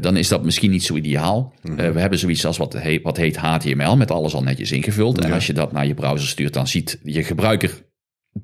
dan 0.00 0.16
is 0.16 0.28
dat 0.28 0.44
misschien 0.44 0.70
niet 0.70 0.84
zo 0.84 0.96
ideaal. 0.96 1.52
Mhm. 1.62 1.92
We 1.92 2.00
hebben 2.00 2.18
zoiets 2.18 2.46
als 2.46 2.56
wat 2.56 2.78
heet, 2.78 3.02
wat 3.02 3.16
heet 3.16 3.36
HTML, 3.36 3.96
met 3.96 4.10
alles 4.10 4.34
al 4.34 4.42
netjes 4.42 4.72
ingevuld. 4.72 5.20
En 5.20 5.32
als 5.32 5.46
je 5.46 5.52
dat 5.52 5.72
naar 5.72 5.86
je 5.86 5.94
browser 5.94 6.28
stuurt, 6.28 6.52
dan 6.54 6.66
ziet 6.66 6.98
je 7.02 7.24
gebruiker 7.24 7.86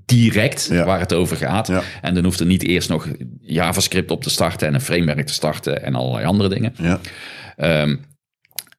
direct 0.04 0.68
Ja. 0.70 0.84
waar 0.84 1.00
het 1.00 1.12
over 1.12 1.36
gaat. 1.36 1.66
Ja. 1.66 1.82
En 2.02 2.14
dan 2.14 2.24
hoeft 2.24 2.40
er 2.40 2.46
niet 2.46 2.62
eerst 2.62 2.88
nog 2.88 3.08
JavaScript 3.40 4.10
op 4.10 4.22
te 4.22 4.30
starten 4.30 4.68
en 4.68 4.74
een 4.74 4.80
framework 4.80 5.26
te 5.26 5.32
starten 5.32 5.82
en 5.82 5.94
allerlei 5.94 6.24
andere 6.26 6.48
dingen. 6.48 6.74
Ja, 6.76 7.00
Ehm, 7.56 7.96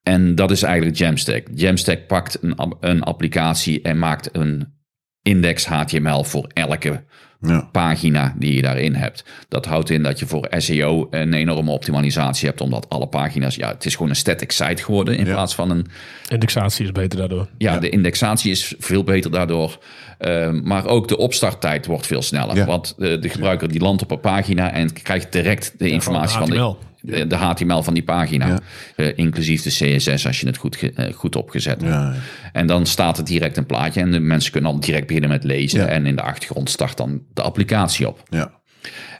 en 0.03 0.35
dat 0.35 0.51
is 0.51 0.63
eigenlijk 0.63 0.97
Jamstack. 0.97 1.47
Jamstack 1.53 2.07
pakt 2.07 2.37
een, 2.41 2.75
een 2.79 3.03
applicatie 3.03 3.81
en 3.81 3.99
maakt 3.99 4.29
een 4.31 4.73
index 5.21 5.65
HTML 5.65 6.23
voor 6.23 6.49
elke 6.53 7.03
ja, 7.47 7.69
pagina 7.71 8.33
die 8.37 8.55
je 8.55 8.61
daarin 8.61 8.93
hebt. 8.93 9.23
Dat 9.47 9.65
houdt 9.65 9.89
in 9.89 10.03
dat 10.03 10.19
je 10.19 10.25
voor 10.25 10.47
SEO 10.57 11.07
een 11.11 11.33
enorme 11.33 11.71
optimalisatie 11.71 12.47
hebt, 12.47 12.61
omdat 12.61 12.89
alle 12.89 13.07
pagina's, 13.07 13.55
ja, 13.55 13.67
het 13.67 13.85
is 13.85 13.93
gewoon 13.93 14.09
een 14.09 14.15
static 14.15 14.51
site 14.51 14.83
geworden 14.83 15.17
in 15.17 15.25
Ja. 15.25 15.33
plaats 15.33 15.55
van 15.55 15.69
een 15.69 15.85
Indexatie 16.29 16.85
is 16.85 16.91
beter 16.91 17.19
daardoor. 17.19 17.47
ja, 17.57 17.79
de 17.79 17.89
indexatie 17.89 18.51
is 18.51 18.73
veel 18.79 19.03
beter 19.03 19.31
daardoor. 19.31 19.77
Ehm, 20.17 20.61
maar 20.63 20.85
ook 20.85 21.07
de 21.07 21.17
opstarttijd 21.17 21.85
wordt 21.85 22.07
veel 22.07 22.21
sneller. 22.21 22.55
Ja. 22.55 22.65
Want 22.65 22.93
de, 22.97 23.19
de 23.19 23.29
gebruiker 23.29 23.67
die 23.71 23.81
landt 23.81 24.01
op 24.01 24.11
een 24.11 24.19
pagina 24.19 24.71
en 24.71 24.93
krijgt 24.93 25.31
direct 25.31 25.73
de 25.77 25.89
informatie 25.89 26.37
van 26.37 26.49
de, 26.49 26.55
HTML. 26.55 26.77
De, 27.05 27.27
de 27.27 27.35
HTML 27.35 27.83
van 27.83 27.93
die 27.93 28.03
pagina. 28.03 28.47
Ja. 28.47 28.59
Eh, 28.95 29.11
inclusief 29.15 29.61
de 29.61 29.69
CSS 29.69 30.25
als 30.25 30.39
je 30.39 30.47
het 30.47 30.57
goed, 30.57 30.91
eh, 30.95 31.13
goed 31.13 31.35
opgezet 31.35 31.81
hebt. 31.81 31.93
ja. 31.93 32.13
En 32.51 32.67
dan 32.67 32.85
staat 32.85 33.17
er 33.17 33.25
direct 33.25 33.57
een 33.57 33.65
plaatje 33.65 34.01
en 34.01 34.11
de 34.11 34.19
mensen 34.19 34.51
kunnen 34.51 34.71
al 34.71 34.79
direct 34.79 35.07
beginnen 35.07 35.29
met 35.29 35.43
lezen. 35.43 35.87
En 35.89 36.05
in 36.05 36.15
de 36.15 36.21
achtergrond 36.21 36.69
start 36.69 36.97
dan 36.97 37.21
de 37.33 37.41
applicatie 37.41 38.07
op. 38.07 38.23
ja. 38.29 38.63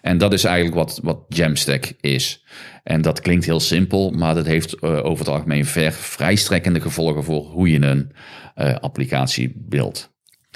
En 0.02 0.18
dat 0.18 0.34
is 0.34 0.44
eigenlijk 0.44 0.76
wat, 0.76 1.00
wat 1.04 1.20
Jamstack 1.28 1.94
is. 2.02 2.46
En 2.84 3.02
dat 3.02 3.22
klinkt 3.22 3.46
heel 3.46 3.60
simpel, 3.60 4.12
maar 4.12 4.36
dat 4.36 4.46
heeft 4.46 4.74
eh, 4.74 5.06
over 5.06 5.26
het 5.26 5.34
algemeen 5.34 5.66
ver 5.66 5.92
vrijstrekkende 5.92 6.82
gevolgen 6.82 7.24
voor 7.24 7.44
hoe 7.44 7.72
je 7.72 7.82
een 7.82 8.12
eh, 8.56 8.76
applicatie 8.76 9.54
buildt. 9.56 10.14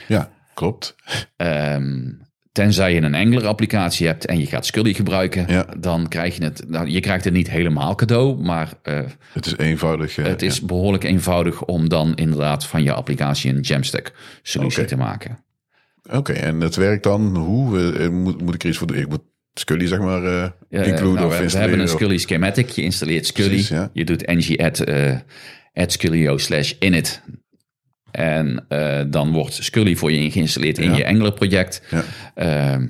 ja 0.07 0.31
klopt. 0.60 0.95
Ehm, 1.35 2.11
tenzij 2.51 2.93
je 2.93 3.01
een 3.01 3.15
Angular 3.15 3.45
applicatie 3.47 4.07
hebt 4.07 4.26
en 4.26 4.39
je 4.39 4.45
gaat 4.45 4.65
Scully 4.65 4.93
gebruiken, 4.93 5.45
Ja. 5.47 5.65
dan 5.80 6.07
krijg 6.07 6.38
je 6.38 6.43
het. 6.43 6.63
Nou, 6.67 6.88
je 6.89 6.99
krijgt 6.99 7.23
het 7.23 7.34
niet 7.34 7.49
helemaal 7.49 7.95
cadeau, 7.95 8.38
maar 8.41 8.73
eh, 8.84 8.99
Het 9.34 9.45
is 9.45 9.57
eenvoudig. 9.57 10.17
eh, 10.17 10.26
het 10.26 10.41
is 10.41 10.61
behoorlijk 10.61 11.03
eenvoudig 11.03 11.63
om 11.65 11.89
dan 11.89 12.15
inderdaad 12.15 12.65
van 12.65 12.84
je 12.84 12.93
applicatie 12.93 13.53
een 13.53 13.59
Jamstack 13.61 14.11
solutie 14.41 14.80
Oké. 14.80 14.88
te 14.88 14.95
maken. 14.97 15.43
Oké, 16.11 16.34
en 16.34 16.61
het 16.61 16.76
werkt 16.76 17.03
dan 17.03 17.35
hoe? 17.35 17.93
Eh, 17.93 18.09
moet, 18.09 18.41
moet 18.41 18.53
ik 18.55 18.63
er 18.63 18.69
iets 18.69 18.77
voor 18.77 18.88
doen? 18.88 18.97
Ik 18.97 19.09
moet 19.09 19.21
Scully, 19.53 19.88
zeg 19.88 19.99
maar, 19.99 20.21
Ja, 20.23 20.53
includen 20.69 21.13
nou, 21.13 21.26
of 21.27 21.51
we, 21.51 21.57
hebben 21.57 21.80
een 21.80 21.88
Scully 21.88 22.17
schematic. 22.17 22.69
Je 22.69 22.81
installeert 22.81 23.26
Scully. 23.26 23.47
Precies, 23.47 23.67
ja. 23.67 23.89
Je 23.93 24.05
doet 24.05 24.26
ng 24.27 24.61
add, 24.61 24.84
add 25.73 25.91
Scullio 25.91 26.38
slash 26.38 26.73
init. 26.80 27.21
En 28.11 28.65
eh, 28.68 28.99
dan 29.07 29.31
wordt 29.31 29.53
Scully 29.53 29.95
voor 29.95 30.11
je 30.11 30.31
geïnstalleerd 30.31 30.77
in 30.77 30.90
Ja. 30.91 30.98
je 30.98 31.07
Angular 31.07 31.31
project. 31.34 31.81
Ja. 31.90 32.03
Ehm, 32.36 32.86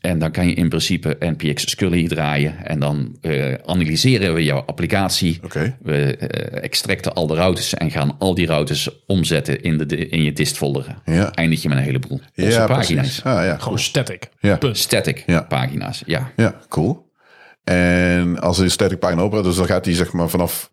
en 0.00 0.18
dan 0.18 0.30
kan 0.30 0.48
je 0.48 0.54
in 0.54 0.68
principe 0.68 1.16
npx 1.20 1.70
Scully 1.70 2.08
draaien. 2.08 2.66
En 2.66 2.78
dan 2.80 3.16
eh, 3.20 3.54
analyseren 3.64 4.34
we 4.34 4.44
jouw 4.44 4.60
applicatie. 4.66 5.40
Oké, 5.44 5.76
We 5.82 6.16
eh, 6.16 6.62
extracten 6.62 7.14
al 7.14 7.26
de 7.26 7.34
routes 7.34 7.74
en 7.74 7.90
gaan 7.90 8.16
al 8.18 8.34
die 8.34 8.46
routes 8.46 9.04
omzetten 9.06 9.62
in, 9.62 9.78
de, 9.78 10.08
in 10.08 10.22
je 10.22 10.32
dist 10.32 10.56
folder. 10.56 10.96
ja. 11.04 11.32
Eindig 11.32 11.62
je 11.62 11.68
met 11.68 11.78
een 11.78 11.84
heleboel 11.84 12.20
Ja, 12.32 12.66
pagina's. 12.66 13.22
Ah, 13.24 13.44
ja, 13.44 13.56
Gewoon 13.58 13.78
static. 13.78 14.28
Ja. 14.40 14.58
Static 14.72 15.22
Ja. 15.26 15.40
pagina's, 15.42 16.02
ja. 16.06 16.32
Ja, 16.36 16.60
cool. 16.68 17.12
En 17.64 18.40
als 18.40 18.58
een 18.58 18.70
static 18.70 18.98
pagina 18.98 19.22
opent, 19.22 19.44
dus 19.44 19.56
dan 19.56 19.66
gaat 19.66 19.84
hij 19.84 19.94
zeg 19.94 20.12
maar 20.12 20.28
vanaf 20.28 20.72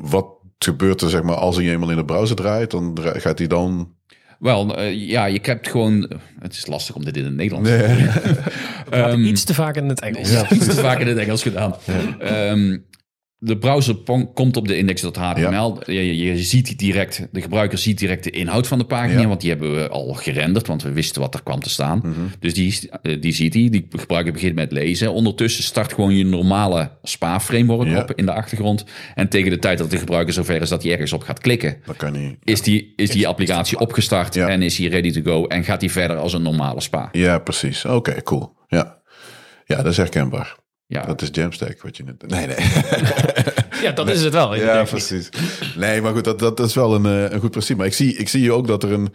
wat 0.00 0.26
gebeurt 0.64 1.00
er 1.00 1.10
zeg 1.10 1.22
maar 1.22 1.36
als 1.36 1.56
hij 1.56 1.70
eenmaal 1.70 1.90
in 1.90 1.96
de 1.96 2.04
browser 2.04 2.36
draait, 2.36 2.70
dan 2.70 2.98
gaat 3.02 3.38
hij 3.38 3.46
dan. 3.46 3.94
Wel, 4.38 4.76
eh, 4.76 5.08
ja, 5.08 5.24
je 5.24 5.38
hebt 5.42 5.68
gewoon... 5.68 6.10
Het 6.38 6.52
is 6.52 6.66
lastig 6.66 6.94
om 6.94 7.04
dit 7.04 7.16
in 7.16 7.24
het 7.24 7.34
Nederlands 7.34 7.68
te 7.70 7.76
Nee. 7.76 8.08
Ehm, 9.02 9.24
Iets 9.24 9.44
te 9.44 9.54
vaak 9.54 9.76
in 9.76 9.88
het 9.88 10.00
Engels. 10.00 10.50
Iets 10.50 10.66
te 10.66 10.74
vaak 10.86 10.98
in 10.98 11.06
het 11.06 11.18
Engels 11.18 11.42
gedaan. 11.42 11.74
Ehm, 12.18 12.78
de 13.42 13.58
browser 13.58 13.96
komt 14.34 14.56
op 14.56 14.68
de 14.68 14.76
index.html. 14.76 15.78
Je, 15.86 16.16
je 16.18 16.38
ziet 16.38 16.78
direct, 16.78 17.26
de 17.32 17.40
gebruiker 17.40 17.78
ziet 17.78 17.98
direct 17.98 18.24
de 18.24 18.30
inhoud 18.30 18.66
van 18.66 18.78
de 18.78 18.84
pagina, 18.84 19.20
Ja. 19.20 19.26
want 19.28 19.40
die 19.40 19.50
hebben 19.50 19.74
we 19.74 19.88
al 19.88 20.12
gerenderd, 20.14 20.66
want 20.66 20.82
we 20.82 20.92
wisten 20.92 21.20
wat 21.20 21.34
er 21.34 21.42
kwam 21.42 21.60
te 21.60 21.70
staan. 21.70 21.98
Mhm. 21.98 22.10
Dus 22.38 22.54
die, 22.54 22.90
die 23.20 23.32
ziet 23.32 23.54
hij, 23.54 23.68
die 23.70 23.86
gebruiker 23.90 24.32
begint 24.32 24.54
met 24.54 24.72
lezen. 24.72 25.12
Ondertussen 25.12 25.64
start 25.64 25.92
gewoon 25.92 26.16
je 26.16 26.24
normale 26.24 26.90
SPA-framework 27.02 27.88
Ja. 27.88 28.00
op 28.00 28.12
in 28.14 28.26
de 28.26 28.32
achtergrond. 28.32 28.84
En 29.14 29.28
tegen 29.28 29.50
de 29.50 29.58
tijd 29.58 29.78
dat 29.78 29.90
de 29.90 29.98
gebruiker 29.98 30.32
zover 30.34 30.60
is 30.62 30.68
dat 30.68 30.82
hij 30.82 30.92
ergens 30.92 31.12
op 31.12 31.22
gaat 31.22 31.38
klikken, 31.40 31.76
kan 31.96 32.38
is 32.44 32.62
die, 32.62 32.92
is 32.96 33.10
die 33.10 33.28
applicatie 33.28 33.78
opgestart 33.78 34.36
en 34.36 34.62
is 34.62 34.78
hij 34.78 34.86
ready 34.88 35.10
to 35.10 35.20
go 35.22 35.46
en 35.46 35.64
gaat 35.64 35.80
hij 35.80 35.90
verder 35.90 36.16
als 36.16 36.32
een 36.32 36.42
normale 36.42 36.80
SPA. 36.80 37.08
Ja, 37.12 37.38
precies. 37.38 37.84
Oké, 37.84 38.22
cool. 38.22 38.52
Ja. 38.68 38.98
ja, 39.64 39.76
dat 39.76 39.86
is 39.86 39.96
herkenbaar. 39.96 40.56
Ja. 40.90 41.04
Dat 41.04 41.22
is 41.22 41.28
Jamstack 41.32 41.82
wat 41.82 41.96
je 41.96 42.04
net. 42.04 42.14
Nee, 42.30 42.46
nee. 42.46 42.56
Ja, 43.82 43.92
dat 43.92 44.08
is 44.08 44.22
het 44.22 44.32
wel. 44.32 44.54
Ja, 44.54 44.82
precies. 44.82 45.28
Nee, 45.76 46.00
maar 46.00 46.12
goed, 46.12 46.24
dat, 46.24 46.38
dat, 46.38 46.56
dat 46.56 46.66
is 46.66 46.74
wel 46.74 46.94
een, 46.94 47.06
eh, 47.06 47.32
een 47.32 47.40
goed 47.40 47.50
principe. 47.50 47.78
Maar 47.78 47.86
ik 47.86 47.94
zie, 47.94 48.16
ik 48.16 48.28
zie 48.28 48.52
ook 48.52 48.66
dat 48.66 48.82
er 48.82 48.92
een. 48.92 49.14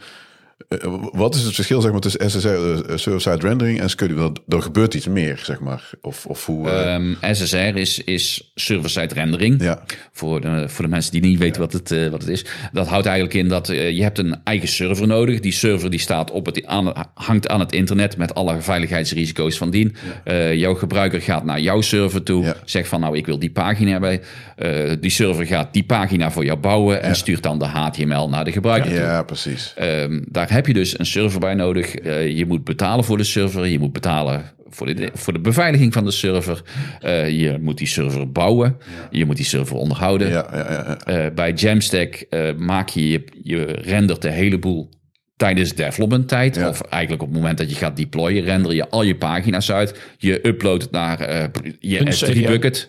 Eh, 0.67 0.93
wat 1.11 1.35
is 1.35 1.41
het 1.43 1.55
verschil 1.55 1.81
zeg 1.81 1.91
maar, 1.91 2.01
tussen 2.01 2.29
SSR, 2.29 2.47
eh, 2.47 2.77
server-side 2.97 3.47
rendering 3.47 3.81
en 3.81 3.89
Scully? 3.89 4.13
Want 4.13 4.39
er 4.47 4.61
gebeurt 4.61 4.93
iets 4.93 5.07
meer, 5.07 5.39
zeg 5.43 5.59
maar. 5.59 5.89
Of, 6.01 6.25
of 6.25 6.45
hoe. 6.45 6.69
eh, 6.69 6.93
Ehm, 6.93 7.13
SSR 7.33 7.55
is, 7.75 7.99
is 7.99 8.51
server-side 8.55 9.13
rendering. 9.13 9.63
ja, 9.63 9.83
Voor, 10.11 10.41
de, 10.41 10.69
voor 10.69 10.85
de 10.85 10.91
mensen 10.91 11.11
die 11.11 11.21
niet 11.21 11.39
weten 11.39 11.61
wat, 11.61 11.73
het, 11.73 11.91
eh, 11.91 12.07
wat 12.07 12.21
het 12.21 12.29
is. 12.29 12.45
Dat 12.71 12.87
houdt 12.87 13.05
eigenlijk 13.05 13.35
in 13.37 13.47
dat 13.47 13.69
eh, 13.69 13.91
je 13.91 14.01
hebt 14.01 14.17
een 14.17 14.35
eigen 14.43 14.67
server 14.67 15.07
nodig. 15.07 15.39
Die 15.39 15.51
server 15.51 15.89
die 15.89 15.99
staat 15.99 16.31
op 16.31 16.45
het, 16.45 16.65
aan, 16.65 16.93
hangt 17.13 17.47
aan 17.47 17.59
het 17.59 17.71
internet 17.71 18.17
met 18.17 18.33
alle 18.35 18.61
veiligheidsrisico's 18.61 19.57
van 19.57 19.69
dien. 19.69 19.95
Eh, 20.23 20.53
jouw 20.53 20.73
gebruiker 20.75 21.21
gaat 21.21 21.43
naar 21.45 21.59
jouw 21.59 21.81
server 21.81 22.23
toe. 22.23 22.55
Zegt 22.65 22.87
van 22.87 22.99
nou 22.99 23.17
ik 23.17 23.25
wil 23.25 23.39
die 23.39 23.51
pagina 23.51 23.91
hebben. 23.91 24.21
Eh, 24.55 24.91
die 24.99 25.11
server 25.11 25.45
gaat 25.45 25.73
die 25.73 25.83
pagina 25.83 26.31
voor 26.31 26.45
jou 26.45 26.57
bouwen. 26.59 27.01
En 27.03 27.15
stuurt 27.15 27.43
dan 27.43 27.59
de 27.59 27.65
HTML 27.65 28.29
naar 28.29 28.45
de 28.45 28.51
gebruiker 28.51 28.89
toe. 28.91 28.99
ja, 28.99 29.23
precies. 29.23 29.73
Ehm, 29.75 30.21
daar 30.27 30.44
heb 30.49 30.67
je 30.67 30.73
dus 30.73 30.99
een 30.99 31.05
server 31.05 31.39
bij 31.39 31.53
nodig. 31.53 31.95
Eh, 31.95 32.37
je 32.37 32.45
moet 32.45 32.63
betalen 32.63 33.05
voor 33.05 33.17
de 33.17 33.23
server. 33.23 33.67
Je 33.67 33.79
moet 33.79 33.93
betalen 33.93 34.43
voor, 34.69 34.95
de, 34.95 35.09
voor 35.13 35.33
de 35.33 35.39
beveiliging 35.39 35.93
van 35.93 36.03
de 36.05 36.11
server. 36.11 36.61
Eh, 37.01 37.29
je 37.29 37.57
moet 37.61 37.77
die 37.77 37.87
server 37.87 38.31
bouwen. 38.31 38.77
Je 39.11 39.25
moet 39.25 39.35
die 39.35 39.45
server 39.45 39.75
onderhouden. 39.75 40.29
Ja, 40.29 40.47
ja, 40.51 40.57
ja, 40.57 40.97
ja. 41.05 41.25
Eh, 41.25 41.31
bij 41.33 41.51
Jamstack 41.53 42.13
eh, 42.29 42.53
maak 42.57 42.89
je, 42.89 43.09
je, 43.11 43.23
je 43.43 43.63
rendert 43.65 44.21
de 44.21 44.31
hele 44.31 44.59
boel 44.59 44.89
tijdens 45.37 45.73
development 45.75 46.27
tijd. 46.27 46.55
Ja. 46.55 46.69
Of 46.69 46.81
eigenlijk 46.81 47.21
op 47.23 47.27
het 47.29 47.37
moment 47.37 47.57
dat 47.57 47.69
je 47.69 47.75
gaat 47.75 47.97
deployen, 47.97 48.43
render 48.43 48.73
je 48.73 48.89
al 48.89 49.01
je 49.03 49.15
pagina's 49.15 49.71
uit. 49.71 49.99
Je 50.17 50.47
uploadt 50.47 50.81
het 50.83 50.91
naar 50.91 51.19
eh, 51.19 51.43
je 51.79 51.99
Een 51.99 52.13
S3 52.13 52.31
CDN. 52.31 52.45
bucket. 52.47 52.87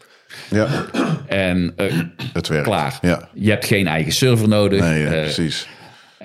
ja 0.51 0.69
En 1.29 1.73
eh, 1.77 1.87
het 2.33 2.49
werkt. 2.49 2.65
klaar. 2.67 2.99
Ja. 3.01 3.29
Je 3.35 3.51
hebt 3.51 3.65
geen 3.67 3.87
eigen 3.87 4.13
server 4.13 4.49
nodig. 4.49 4.81
Nee, 4.81 5.01
ja, 5.03 5.09
precies. 5.11 5.69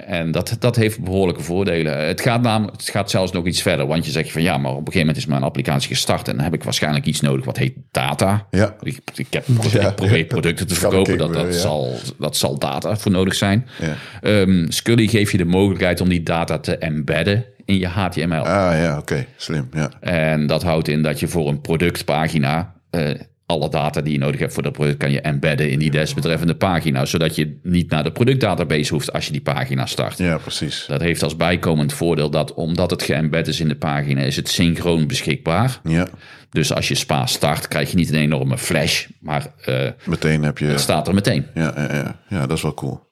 En 0.07 0.32
dat, 0.32 0.56
dat 0.60 0.76
heeft 0.76 1.03
behoorlijke 1.03 1.41
voordelen. 1.44 2.07
Het 2.07 2.22
gaat, 2.22 2.41
namelijk, 2.41 2.78
het 2.78 2.90
gaat 2.90 3.10
zelfs 3.10 3.32
nog 3.32 3.45
iets 3.45 3.61
verder. 3.61 3.88
Want 3.88 4.06
je 4.06 4.11
zegt 4.11 4.32
van 4.32 4.41
ja, 4.41 4.57
maar 4.57 4.72
op 4.72 4.78
een 4.78 4.86
gegeven 4.86 4.99
moment 4.99 5.18
is 5.18 5.26
mijn 5.26 5.44
applicatie 5.44 5.90
gestart. 5.90 6.28
En 6.28 6.36
dan 6.36 6.44
heb 6.44 6.53
ik 6.53 6.64
waarschijnlijk 6.64 7.06
iets 7.06 7.22
nodig 7.22 7.45
wat 7.45 7.57
heet 7.57 7.73
data. 7.91 8.48
Ja. 8.52 8.76
Ik, 8.82 8.99
ik, 9.15 9.28
heb, 9.30 9.48
ik 9.48 9.64
Ja. 9.72 9.91
probeer 9.91 10.26
producten 10.26 10.68
te 10.68 10.76
verkopen. 10.76 11.18
Dat, 11.18 11.34
dat, 11.34 11.45
ja. 11.53 11.60
zal, 11.60 11.95
dat 12.19 12.38
zal 12.38 12.60
data 12.60 12.98
voor 12.98 13.11
nodig 13.11 13.36
zijn. 13.36 13.68
Ja. 13.80 13.95
Ehm, 14.22 14.65
Scully 14.69 15.07
geeft 15.07 15.32
je 15.32 15.38
de 15.38 15.45
mogelijkheid 15.45 16.02
om 16.02 16.10
die 16.10 16.23
data 16.23 16.60
te 16.60 16.78
embedden 16.78 17.45
in 17.65 17.78
je 17.78 17.88
HTML. 17.88 18.45
Ah 18.45 18.80
ja, 18.82 18.98
oké. 18.98 19.26
Slim, 19.36 19.69
ja. 19.73 19.91
En 19.99 20.48
dat 20.48 20.64
houdt 20.64 20.88
in 20.88 21.02
dat 21.02 21.19
je 21.19 21.28
voor 21.28 21.48
een 21.48 21.61
productpagina 21.61 22.73
eh, 22.90 23.10
alle 23.52 23.69
data 23.69 24.02
die 24.02 24.14
je 24.14 24.19
nodig 24.19 24.40
hebt 24.40 24.53
voor 24.53 24.64
dat 24.64 24.72
product 24.72 24.98
kan 24.98 25.11
je 25.11 25.22
embedden 25.22 25.69
in 25.72 25.80
die 25.80 25.91
desbetreffende 25.91 26.56
pagina, 26.56 27.06
zodat 27.06 27.36
je 27.36 27.60
niet 27.64 27.90
naar 27.90 28.03
de 28.03 28.11
productdatabase 28.11 28.94
hoeft 28.94 29.14
als 29.14 29.26
je 29.26 29.32
die 29.32 29.41
pagina 29.41 29.86
start. 29.86 30.18
Ja, 30.18 30.38
precies. 30.38 30.86
Dat 30.88 31.02
heeft 31.02 31.23
als 31.23 31.36
bijkomend 31.36 31.94
voordeel 31.94 32.30
dat 32.30 32.53
omdat 32.53 32.91
het 32.91 33.03
geëmbed 33.03 33.48
is 33.48 33.60
in 33.60 33.68
de 33.68 33.76
pagina, 33.76 34.22
is 34.22 34.36
het 34.36 34.49
synchroon 34.49 35.07
beschikbaar. 35.07 35.80
Ja, 35.84 36.07
Dus 36.49 36.73
als 36.73 36.88
je 36.88 36.95
spa 36.95 37.26
start, 37.26 37.68
krijg 37.68 37.90
je 37.90 37.95
niet 37.95 38.10
een 38.10 38.19
enorme 38.19 38.57
flash, 38.57 39.07
maar 39.19 39.53
eh, 39.65 39.90
meteen 40.06 40.44
heb 40.44 40.57
je... 40.57 40.65
het 40.65 40.80
staat 40.80 41.07
er 41.07 41.14
meteen. 41.14 41.45
Ja, 41.53 41.73
ja, 41.76 41.95
ja. 41.95 42.19
ja, 42.28 42.48
dat 42.48 42.57
is 42.57 42.64
wel 42.64 42.73
cool. 42.73 43.10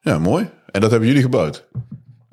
Ja, 0.00 0.18
mooi. 0.18 0.48
En 0.70 0.80
dat 0.80 0.90
hebben 0.90 1.08
jullie 1.08 1.22
gebouwd? 1.22 1.68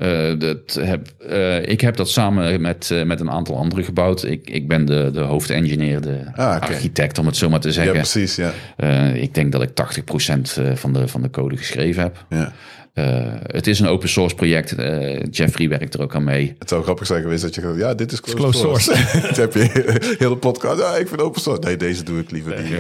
Eh, 0.02 0.40
dat 0.40 0.74
heb, 0.80 1.08
eh, 1.30 1.68
ik 1.68 1.82
heb 1.82 1.96
dat 1.96 2.10
samen 2.10 2.62
met, 2.62 2.92
eh, 2.92 3.04
met 3.04 3.20
een 3.20 3.30
aantal 3.32 3.58
anderen 3.58 3.84
gebouwd. 3.86 4.24
Ik, 4.24 4.50
ik 4.50 4.68
ben 4.68 4.86
de, 4.86 5.10
de 5.14 5.20
hoofdengineer, 5.20 6.02
de 6.02 6.20
Ah, 6.36 6.62
architect, 6.62 7.18
om 7.18 7.26
het 7.26 7.36
zo 7.38 7.50
maar 7.50 7.60
te 7.60 7.68
Ja, 7.68 7.74
zeggen. 7.74 7.94
precies, 7.94 8.36
ja. 8.36 8.52
Eh, 8.78 9.16
ik 9.22 9.34
denk 9.34 9.52
dat 9.52 9.62
ik 9.62 9.70
80% 9.70 10.58
eh, 10.58 10.76
van 10.76 10.94
de, 10.94 11.08
van 11.08 11.22
de 11.22 11.30
code 11.30 11.58
geschreven 11.58 12.04
heb. 12.04 12.26
ja. 12.30 12.54
Eh, 12.94 13.26
het 13.42 13.68
is 13.68 13.80
een 13.80 13.88
open 13.88 14.10
source 14.10 14.36
project. 14.36 14.72
Eh, 14.76 15.20
Jeffrey 15.30 15.70
werkt 15.70 15.94
er 15.94 16.02
ook 16.02 16.16
aan 16.16 16.24
mee. 16.24 16.56
Het 16.60 16.70
zou 16.70 16.84
grappig 16.84 17.06
zijn 17.08 17.22
geweest 17.22 17.42
dat 17.42 17.56
je 17.56 17.74
ja, 17.78 17.94
dit 17.94 18.12
is 18.12 18.22
closed, 18.22 18.40
closed 18.62 18.62
source. 18.62 18.92
Heb 19.42 19.54
je 19.54 20.16
hele 20.20 20.38
podcast, 20.38 20.80
ja, 20.82 20.96
ik 20.96 21.08
vind 21.08 21.22
open 21.22 21.42
source. 21.42 21.62
Nee, 21.62 21.78
deze 21.78 22.04
doe 22.04 22.20
ik 22.20 22.32
liever 22.32 22.62
niet. 22.64 22.72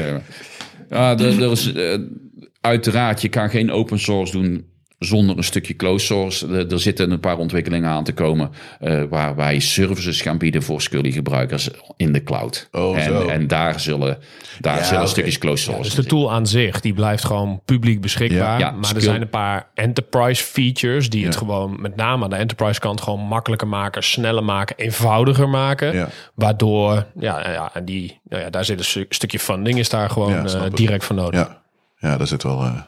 Ja, 0.89 1.17
er, 1.17 1.41
er 1.43 1.51
is, 1.51 1.73
uiteraard, 2.61 3.21
je 3.21 3.29
kan 3.29 3.49
geen 3.49 3.71
open 3.71 3.99
source 3.99 4.31
doen 4.31 4.65
zonder 5.05 5.37
een 5.37 5.43
stukje 5.43 5.75
closed 5.75 6.07
source. 6.07 6.47
Er, 6.47 6.71
er 6.71 6.79
zitten 6.79 7.11
een 7.11 7.19
paar 7.19 7.37
ontwikkelingen 7.37 7.89
aan 7.89 8.03
te 8.03 8.13
komen 8.13 8.51
eh, 8.79 9.03
waar 9.09 9.35
wij 9.35 9.59
services 9.59 10.21
gaan 10.21 10.37
bieden 10.37 10.63
voor 10.63 10.81
Scully 10.81 11.11
gebruikers 11.11 11.69
in 11.97 12.11
de 12.13 12.23
cloud. 12.23 12.67
Oh, 12.71 12.97
en, 12.97 13.03
zo. 13.03 13.27
en 13.27 13.47
daar 13.47 13.79
zullen, 13.79 14.17
daar 14.59 14.77
Ja, 14.77 14.83
zullen 14.83 15.07
stukjes 15.07 15.37
closed 15.37 15.59
source 15.65 15.81
Dus 15.83 15.93
de 15.93 16.05
tool 16.05 16.31
aan 16.31 16.47
zich, 16.47 16.79
die 16.81 16.93
blijft 16.93 17.25
gewoon 17.25 17.61
publiek 17.65 18.01
beschikbaar. 18.01 18.59
Ja, 18.59 18.67
ja, 18.67 18.71
maar 18.71 18.95
er 18.95 19.01
zijn 19.01 19.21
een 19.21 19.29
paar 19.29 19.67
enterprise 19.73 20.43
features 20.43 21.09
die 21.09 21.25
het 21.25 21.35
gewoon 21.35 21.81
met 21.81 21.95
name 21.95 22.23
aan 22.23 22.29
de 22.29 22.35
enterprise 22.35 22.79
kant 22.79 23.01
gewoon 23.01 23.19
makkelijker 23.19 23.67
maken, 23.67 24.03
sneller 24.03 24.43
maken, 24.43 24.75
eenvoudiger 24.77 25.49
maken. 25.49 25.93
Ja. 25.93 26.07
Waardoor, 26.35 27.05
ja, 27.19 27.51
ja, 27.51 27.69
en 27.73 27.85
die, 27.85 28.19
nou 28.29 28.43
ja, 28.43 28.49
daar 28.49 28.65
zit 28.65 28.77
een 28.79 28.85
stu- 28.85 29.05
stukje 29.09 29.39
funding 29.39 29.79
is 29.79 29.89
daar 29.89 30.09
gewoon 30.09 30.31
Ja, 30.31 30.43
eh, 30.45 30.61
direct 30.73 31.03
voor 31.05 31.15
nodig. 31.15 31.39
Ja, 31.39 31.61
ja 32.09 32.17
daar 32.17 32.27
zit 32.27 32.43
wel... 32.43 32.61
eh, 32.63 32.81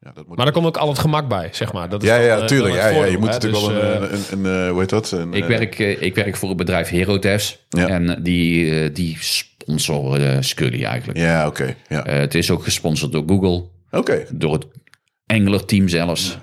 ja, 0.00 0.12
dat 0.14 0.26
moet... 0.26 0.36
Maar 0.36 0.44
daar 0.44 0.54
komt 0.54 0.66
ook 0.66 0.76
al 0.76 0.88
het 0.88 0.98
gemak 0.98 1.28
bij, 1.28 1.48
zeg 1.52 1.72
maar. 1.72 1.88
Dat 1.88 2.02
is 2.02 2.08
ja, 2.08 2.16
dan, 2.16 2.24
ja, 2.26 2.38
eh, 2.38 2.44
tuurlijk. 2.46 2.74
dan 2.74 2.82
Ja, 2.82 2.88
ja, 2.88 3.04
je 3.04 3.18
moet 3.18 3.28
hè. 3.28 3.32
natuurlijk 3.34 3.62
wel 3.66 3.68
Dus, 3.68 4.30
een, 4.30 4.38
een, 4.38 4.44
een, 4.44 4.64
eh, 4.64 4.70
hoe 4.70 4.80
heet 4.80 4.88
dat? 4.88 5.10
Een, 5.10 5.32
Ik 5.32 5.42
eh, 5.42 5.48
werk, 5.48 5.78
ik 5.78 6.14
werk 6.14 6.36
voor 6.36 6.48
het 6.48 6.58
bedrijf 6.58 6.88
HeroDevs. 6.88 7.58
Ja. 7.68 7.88
En 7.88 8.22
die, 8.22 8.80
eh, 8.80 8.94
die 8.94 9.16
sponsoren 9.20 10.44
Scully 10.44 10.84
eigenlijk. 10.84 11.18
Ja, 11.18 11.46
oké. 11.46 11.74
ja. 11.88 12.04
Eh, 12.06 12.18
het 12.18 12.34
is 12.34 12.50
ook 12.50 12.62
gesponsord 12.64 13.12
door 13.12 13.24
Google. 13.26 13.64
Oké, 13.90 14.26
Door 14.32 14.52
het 14.52 14.66
Engler 15.26 15.64
team 15.64 15.88
zelfs. 15.88 16.38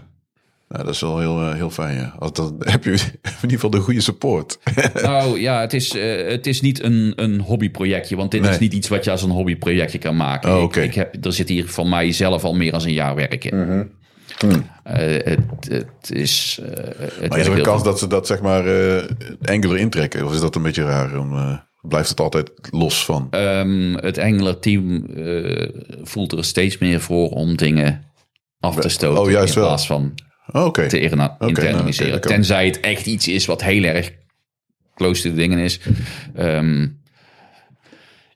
Nou, 0.67 0.83
dat 0.85 0.93
is 0.93 1.01
wel 1.01 1.19
heel, 1.19 1.39
eh, 1.41 1.53
heel 1.53 1.69
fijn, 1.69 1.95
ja. 1.95 2.15
Als 2.19 2.33
dan 2.33 2.55
heb 2.71 2.83
je 2.83 2.91
in 2.91 2.99
ieder 3.41 3.49
geval 3.49 3.69
de 3.69 3.79
goede 3.79 4.01
support. 4.01 4.59
Nou 5.01 5.39
ja, 5.39 5.61
het 5.61 5.73
is, 5.73 5.95
eh, 5.95 6.27
het 6.29 6.47
is 6.47 6.61
niet 6.61 6.83
een, 6.83 7.13
een 7.15 7.39
hobbyprojectje. 7.39 8.15
Want 8.15 8.31
dit 8.31 8.41
Nee. 8.41 8.51
is 8.51 8.59
niet 8.59 8.73
iets 8.73 8.87
wat 8.87 9.03
je 9.03 9.11
als 9.11 9.21
een 9.21 9.29
hobbyprojectje 9.29 9.97
kan 9.97 10.15
maken. 10.15 10.51
Oh, 10.51 10.57
Ik- 10.57 10.63
oké. 10.63 10.81
ik, 10.81 10.93
heb, 10.93 11.25
er 11.25 11.33
zit 11.33 11.49
hier 11.49 11.67
van 11.69 11.89
mij 11.89 12.11
zelf 12.11 12.43
al 12.43 12.53
meer 12.55 12.71
dan 12.71 12.81
een 12.81 12.93
jaar 12.93 13.15
werk 13.15 13.45
in. 13.45 13.57
Mhm. 13.57 13.83
Eh, 14.83 14.95
het, 15.23 15.39
het 15.69 16.11
is... 16.11 16.59
het 16.63 17.29
maar 17.29 17.39
is 17.39 17.45
er 17.47 17.57
een 17.57 17.61
kans 17.61 17.83
dat 17.83 17.99
ze 17.99 18.07
dat 18.07 18.27
zeg 18.27 18.41
maar 18.41 18.65
eh 18.67 19.03
Angular 19.41 19.77
intrekken? 19.77 20.25
Of 20.25 20.33
is 20.33 20.39
dat 20.39 20.55
een 20.55 20.61
beetje 20.61 20.83
raar? 20.83 21.19
Om, 21.19 21.59
blijft 21.81 22.09
het 22.09 22.19
altijd 22.19 22.51
los 22.71 23.05
van? 23.05 23.27
Ehm, 23.29 23.93
het 23.93 24.17
Engler 24.17 24.59
team 24.59 25.05
voelt 26.03 26.31
er 26.31 26.45
steeds 26.45 26.77
meer 26.77 26.99
voor 27.01 27.29
om 27.29 27.55
dingen 27.55 28.03
af 28.59 28.75
te 28.75 28.89
stoten. 28.89 29.23
Oh, 29.23 29.29
juist 29.31 29.53
in 29.55 29.59
wel. 29.59 29.67
plaats 29.69 29.87
van 29.87 30.13
Oh, 30.51 30.65
Oké. 30.65 30.87
te 30.87 30.99
interna- 30.99 31.35
nou, 31.39 31.49
internaliseren. 31.51 32.21
Tenzij 32.21 32.65
het 32.65 32.79
echt 32.79 33.05
iets 33.05 33.27
is 33.27 33.45
wat 33.45 33.63
heel 33.63 33.83
erg 33.83 34.11
close 34.95 35.21
to 35.21 35.29
the 35.29 35.35
dingen 35.35 35.57
is. 35.59 35.79
Ehm, 36.35 36.87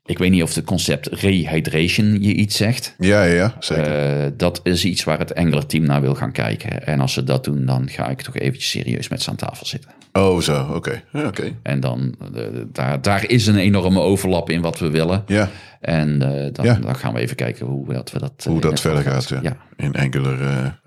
ik 0.05 0.17
weet 0.17 0.31
niet 0.31 0.43
of 0.43 0.55
het 0.55 0.65
concept 0.65 1.07
rehydration 1.07 2.21
je 2.21 2.33
iets 2.33 2.55
zegt. 2.57 2.95
Ja, 2.97 3.23
ja, 3.23 3.33
ja, 3.33 3.55
zeker. 3.59 4.21
Eh, 4.23 4.31
dat 4.37 4.59
is 4.63 4.85
iets 4.85 5.03
waar 5.03 5.19
het 5.19 5.31
Engler 5.33 5.65
team 5.65 5.83
naar 5.85 6.01
wil 6.01 6.15
gaan 6.15 6.31
kijken. 6.31 6.85
En 6.85 6.99
als 6.99 7.13
ze 7.13 7.23
dat 7.23 7.43
doen, 7.43 7.65
dan 7.65 7.89
ga 7.89 8.09
ik 8.09 8.21
toch 8.21 8.35
eventjes 8.37 8.69
serieus 8.69 9.07
met 9.07 9.21
ze 9.21 9.29
aan 9.29 9.35
tafel 9.35 9.65
zitten. 9.65 9.91
oh, 10.13 10.39
zo. 10.41 10.71
Oké. 10.75 11.03
Ja, 11.13 11.27
oké. 11.27 11.51
En 11.63 11.79
dan, 11.79 12.15
eh, 12.35 12.43
daar, 12.71 13.01
daar 13.01 13.29
is 13.29 13.47
een 13.47 13.57
enorme 13.57 13.99
overlap 13.99 14.49
in 14.49 14.61
wat 14.61 14.79
we 14.79 14.89
willen. 14.89 15.23
Ja, 15.27 15.49
En 15.79 16.21
eh, 16.21 16.53
dan, 16.53 16.65
Ja. 16.65 16.73
dan 16.73 16.95
gaan 16.95 17.13
we 17.13 17.19
even 17.19 17.35
kijken 17.35 17.65
hoe 17.65 17.93
dat... 17.93 18.11
We 18.11 18.19
dat 18.19 18.45
hoe 18.47 18.61
dat 18.61 18.79
verder 18.81 19.03
gaat. 19.03 19.29
Ja. 19.29 19.39
Ja, 19.41 19.57
In 19.75 19.95
Angular 19.95 20.79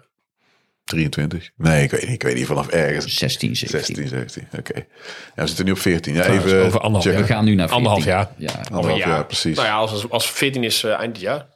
23? 0.85 1.51
Nee, 1.57 1.83
ik 1.83 1.91
weet 1.91 2.01
niet. 2.03 2.11
Ik 2.11 2.23
weet 2.23 2.35
niet 2.35 2.47
vanaf 2.47 2.69
ergens. 2.69 3.17
16, 3.19 3.57
17. 3.57 3.85
16, 3.85 4.09
17. 4.09 4.49
Oké. 4.59 4.75
Ja, 5.35 5.43
we 5.43 5.47
zitten 5.47 5.65
nu 5.65 5.71
op 5.71 5.79
14. 5.79 6.15
Ja, 6.15 6.27
even 6.27 6.65
over 6.65 6.81
anderhalf. 6.81 7.17
We 7.17 7.25
gaan 7.25 7.45
nu 7.45 7.55
naar 7.55 7.69
14. 7.69 7.87
Anderhalf 7.87 8.05
jaar. 8.05 8.29
Ja. 8.37 8.61
Anderhalf 8.73 9.05
jaar, 9.05 9.27
precies. 9.27 9.57
Nou 9.57 9.69
ja, 9.69 9.75
als, 9.75 10.11
als 10.11 10.31
14 10.31 10.65
is 10.65 10.85
eh, 10.85 10.99
eind 10.99 11.21
jaar. 11.21 11.47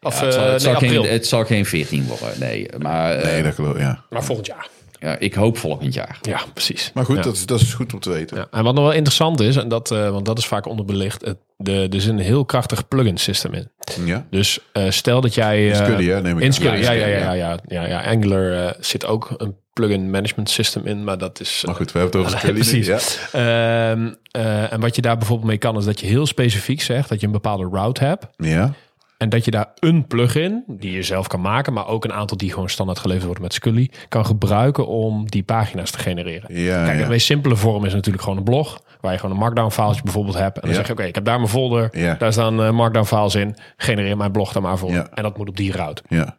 Of 0.00 0.20
Ja, 0.20 0.24
het, 0.24 0.34
zal, 0.34 0.42
eh, 0.44 0.52
het, 0.52 0.62
nee, 0.62 0.72
zal 0.72 0.74
april. 0.74 1.02
geen, 1.02 1.12
het 1.12 1.26
zal 1.26 1.44
geen 1.44 1.66
14 1.66 2.06
worden, 2.06 2.38
nee. 2.38 2.68
Maar 2.78 3.12
eh, 3.16 3.24
Nee, 3.24 3.42
dat 3.42 3.54
geloof 3.54 3.74
ik, 3.74 3.80
ja. 3.80 4.04
maar 4.10 4.24
volgend 4.24 4.46
jaar. 4.46 4.68
Ja, 5.00 5.18
ik 5.18 5.34
hoop 5.34 5.58
volgend 5.58 5.94
jaar. 5.94 6.18
Ja, 6.22 6.40
precies. 6.52 6.90
Maar 6.94 7.04
goed, 7.04 7.16
Ja. 7.16 7.22
dat, 7.22 7.34
is, 7.34 7.46
dat 7.46 7.60
is 7.60 7.74
goed 7.74 7.92
om 7.94 8.00
te 8.00 8.10
weten. 8.10 8.36
Ja, 8.36 8.46
en 8.50 8.64
wat 8.64 8.74
nog 8.74 8.84
wel 8.84 8.92
interessant 8.92 9.40
is, 9.40 9.56
en 9.56 9.68
dat, 9.68 9.90
eh, 9.90 10.10
want 10.10 10.24
dat 10.26 10.38
is 10.38 10.46
vaak 10.46 10.66
onderbelicht, 10.66 11.24
het, 11.24 11.36
de, 11.56 11.88
er 11.90 12.00
zit 12.00 12.10
een 12.10 12.18
heel 12.18 12.44
krachtig 12.44 12.88
plugin 12.88 13.16
system 13.18 13.52
in. 13.54 13.70
Ja? 14.04 14.26
Dus 14.30 14.58
eh, 14.72 14.90
stel 14.90 15.20
dat 15.20 15.34
jij... 15.34 15.70
eh, 15.70 15.76
Scully, 15.84 16.08
hè, 16.10 16.20
neem 16.20 16.38
ik 16.38 16.44
In 16.44 16.62
ja, 16.62 16.72
ja, 16.74 16.92
ja, 16.92 17.32
ja, 17.32 17.58
ja, 17.68 17.86
ja, 17.86 18.00
Angular 18.02 18.66
eh, 18.66 18.72
zit 18.80 19.06
ook 19.06 19.34
een 19.36 19.56
plugin 19.72 20.10
management 20.10 20.50
system 20.50 20.86
in, 20.86 21.04
maar 21.04 21.18
dat 21.18 21.40
is... 21.40 21.62
Maar 21.66 21.74
goed, 21.74 21.92
we 21.92 21.98
hebben 21.98 22.20
het 22.20 22.28
over 22.28 22.38
Scully. 22.42 22.54
precies. 22.54 22.86
Ja. 22.86 22.98
Ehm, 23.32 24.12
eh, 24.30 24.72
en 24.72 24.80
wat 24.80 24.96
je 24.96 25.02
daar 25.02 25.16
bijvoorbeeld 25.16 25.48
mee 25.48 25.58
kan, 25.58 25.76
is 25.76 25.84
dat 25.84 26.00
je 26.00 26.06
heel 26.06 26.26
specifiek 26.26 26.80
zegt 26.80 27.08
dat 27.08 27.20
je 27.20 27.26
een 27.26 27.32
bepaalde 27.32 27.68
route 27.72 28.04
hebt. 28.04 28.26
ja. 28.36 28.72
En 29.20 29.28
dat 29.28 29.44
je 29.44 29.50
daar 29.50 29.66
een 29.78 30.06
plugin, 30.06 30.64
die 30.66 30.92
je 30.92 31.02
zelf 31.02 31.26
kan 31.26 31.40
maken, 31.40 31.72
maar 31.72 31.86
ook 31.86 32.04
een 32.04 32.12
aantal 32.12 32.36
die 32.36 32.52
gewoon 32.52 32.68
standaard 32.68 32.98
geleverd 32.98 33.24
worden 33.26 33.42
met 33.42 33.52
Scully, 33.54 33.90
kan 34.08 34.26
gebruiken 34.26 34.86
om 34.86 35.30
die 35.30 35.42
pagina's 35.42 35.90
te 35.90 35.98
genereren. 35.98 36.54
Ja, 36.62 36.84
Kijk, 36.84 36.96
ja. 36.98 37.02
de 37.04 37.08
meest 37.10 37.26
simpele 37.26 37.56
vorm 37.56 37.84
is 37.84 37.92
natuurlijk 37.94 38.22
gewoon 38.22 38.38
een 38.38 38.44
blog, 38.44 38.82
waar 39.00 39.12
je 39.12 39.18
gewoon 39.18 39.34
een 39.34 39.40
markdown 39.40 39.70
filetje 39.70 40.02
bijvoorbeeld 40.02 40.36
hebt. 40.36 40.54
En 40.54 40.60
dan 40.60 40.70
Ja. 40.70 40.76
zeg 40.76 40.86
je, 40.86 40.92
oké, 40.92 41.02
ik 41.04 41.14
heb 41.14 41.24
daar 41.24 41.36
mijn 41.36 41.48
folder, 41.50 42.16
daar 42.18 42.32
staan 42.32 42.62
eh, 42.62 42.70
markdown 42.70 43.06
files 43.06 43.34
in, 43.34 43.56
genereer 43.76 44.16
mijn 44.16 44.32
blog 44.32 44.52
daar 44.52 44.62
maar 44.62 44.78
voor. 44.78 44.90
En 45.14 45.22
dat 45.22 45.36
moet 45.38 45.48
op 45.48 45.56
die 45.56 45.72
route. 45.72 46.02
Ja. 46.08 46.36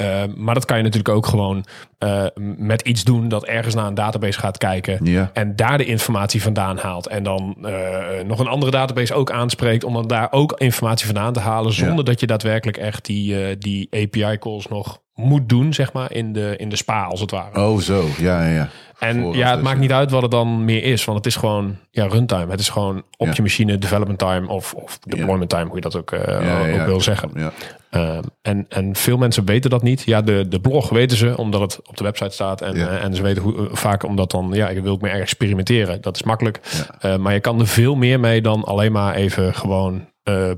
Uh, 0.00 0.22
maar 0.36 0.54
dat 0.54 0.64
kan 0.64 0.76
je 0.76 0.82
natuurlijk 0.82 1.14
ook 1.14 1.26
gewoon 1.26 1.64
uh, 1.98 2.24
met 2.56 2.82
iets 2.82 3.04
doen 3.04 3.28
dat 3.28 3.44
ergens 3.44 3.74
naar 3.74 3.86
een 3.86 3.94
database 3.94 4.38
gaat 4.38 4.58
kijken. 4.58 5.28
En 5.32 5.56
daar 5.56 5.78
de 5.78 5.84
informatie 5.84 6.42
vandaan 6.42 6.78
haalt. 6.78 7.06
En 7.06 7.22
dan 7.22 7.56
uh, 7.62 7.70
nog 8.26 8.38
een 8.38 8.46
andere 8.46 8.70
database 8.70 9.14
ook 9.14 9.30
aanspreekt 9.30 9.84
om 9.84 9.94
dan 9.94 10.06
daar 10.06 10.28
ook 10.30 10.52
informatie 10.52 11.06
vandaan 11.06 11.32
te 11.32 11.40
halen. 11.40 11.72
Zonder 11.72 12.04
dat 12.04 12.20
je 12.20 12.26
daadwerkelijk 12.26 12.76
echt 12.76 13.04
die, 13.04 13.58
die 13.58 13.88
API 13.90 14.38
calls 14.38 14.66
nog 14.66 15.02
moet 15.14 15.48
doen, 15.48 15.72
zeg 15.72 15.92
maar, 15.92 16.12
in 16.12 16.32
de, 16.32 16.54
in 16.56 16.68
de 16.68 16.76
spa 16.76 17.04
als 17.04 17.20
het 17.20 17.30
ware. 17.30 17.60
Oh, 17.60 17.78
zo. 17.78 18.04
Ja, 18.18 18.44
ja, 18.44 18.54
ja. 18.54 18.68
En 19.04 19.32
ja, 19.32 19.46
het 19.46 19.54
dus, 19.54 19.64
maakt 19.64 19.78
niet 19.78 19.92
uit 19.92 20.10
wat 20.10 20.22
het 20.22 20.30
dan 20.30 20.64
meer 20.64 20.82
is, 20.82 21.04
want 21.04 21.18
het 21.18 21.26
is 21.26 21.36
gewoon 21.36 21.76
ja, 21.90 22.06
runtime. 22.06 22.50
Het 22.50 22.60
is 22.60 22.68
gewoon 22.68 23.02
op 23.16 23.26
Ja. 23.26 23.32
je 23.36 23.42
machine 23.42 23.78
development 23.78 24.18
time 24.18 24.48
of, 24.48 24.74
of 24.74 24.98
deployment 24.98 25.50
time, 25.50 25.64
hoe 25.64 25.74
je 25.74 25.80
dat 25.80 25.96
ook, 25.96 26.12
eh, 26.12 26.46
Ja, 26.46 26.80
ook 26.80 26.86
wil 26.86 27.00
zeggen. 27.00 27.30
Ja. 27.34 27.52
Ehm, 27.90 28.22
en, 28.42 28.66
en 28.68 28.94
veel 28.96 29.16
mensen 29.16 29.44
weten 29.44 29.70
dat 29.70 29.82
niet. 29.82 30.02
Ja, 30.02 30.22
de, 30.22 30.48
de 30.48 30.60
blog 30.60 30.88
weten 30.88 31.16
ze, 31.16 31.36
omdat 31.36 31.60
het 31.60 31.80
op 31.88 31.96
de 31.96 32.04
website 32.04 32.30
staat. 32.30 32.60
En, 32.60 32.74
eh, 32.76 33.04
en 33.04 33.14
ze 33.14 33.22
weten 33.22 33.42
hoe, 33.42 33.56
eh, 33.56 33.74
vaak 33.74 34.04
omdat 34.04 34.30
dan, 34.30 34.50
ja, 34.52 34.68
ik 34.68 34.82
wil 34.82 34.94
ik 34.94 35.00
meer 35.00 35.20
experimenteren. 35.20 36.00
Dat 36.00 36.16
is 36.16 36.22
makkelijk. 36.22 36.60
Maar 37.18 37.32
je 37.32 37.40
kan 37.40 37.60
er 37.60 37.66
veel 37.66 37.94
meer 37.94 38.20
mee 38.20 38.40
dan 38.42 38.64
alleen 38.64 38.92
maar 38.92 39.14
even 39.14 39.54
gewoon 39.54 40.06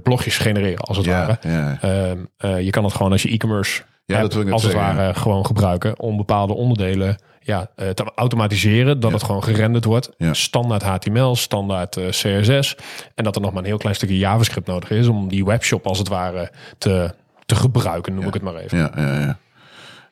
blogjes 0.03 0.39
genereren, 0.39 0.85
als 0.85 0.97
het 0.97 1.07
ware. 1.07 1.39
Ehm, 1.81 2.19
eh, 2.37 2.61
je 2.61 2.71
kan 2.71 2.85
het 2.85 2.93
gewoon 2.93 3.13
als 3.13 3.23
je 3.23 3.29
e-commerce 3.31 3.83
Ja, 4.05 4.15
app, 4.15 4.23
dat 4.23 4.33
wil 4.33 4.41
ik 4.41 4.47
net 4.47 4.55
als 4.55 4.63
het 4.63 4.73
zeggen, 4.73 4.97
ware 4.97 5.15
gewoon 5.15 5.47
gebruiken 5.47 6.01
om 6.01 6.17
bepaalde 6.17 6.55
onderdelen 6.55 7.17
ja, 7.47 7.71
eh, 7.77 7.89
te 7.89 8.13
automatiseren. 8.15 9.01
Dat 9.01 9.13
het 9.13 9.23
gewoon 9.23 9.45
gerenderd 9.45 9.85
wordt. 9.85 10.11
Ja. 10.19 10.35
Standaard 10.35 10.83
HTML, 10.83 11.37
standaard 11.37 11.97
eh, 11.97 12.09
CSS. 12.09 12.77
En 13.15 13.25
dat 13.25 13.35
er 13.35 13.41
nog 13.41 13.53
maar 13.53 13.63
een 13.63 13.69
heel 13.69 13.79
klein 13.79 13.95
stukje 13.95 14.19
JavaScript 14.19 14.67
nodig 14.67 14.91
is 14.91 15.07
om 15.07 15.29
die 15.29 15.45
webshop 15.45 15.87
als 15.87 15.99
het 15.99 16.09
ware 16.09 16.51
te, 16.79 17.11
te 17.47 17.55
gebruiken, 17.55 18.15
noem 18.15 18.27
ik 18.27 18.35
het 18.35 18.43
maar 18.43 18.57
even. 18.57 18.79
Ja, 18.79 18.93
ja, 18.97 19.21
ja. 19.21 19.39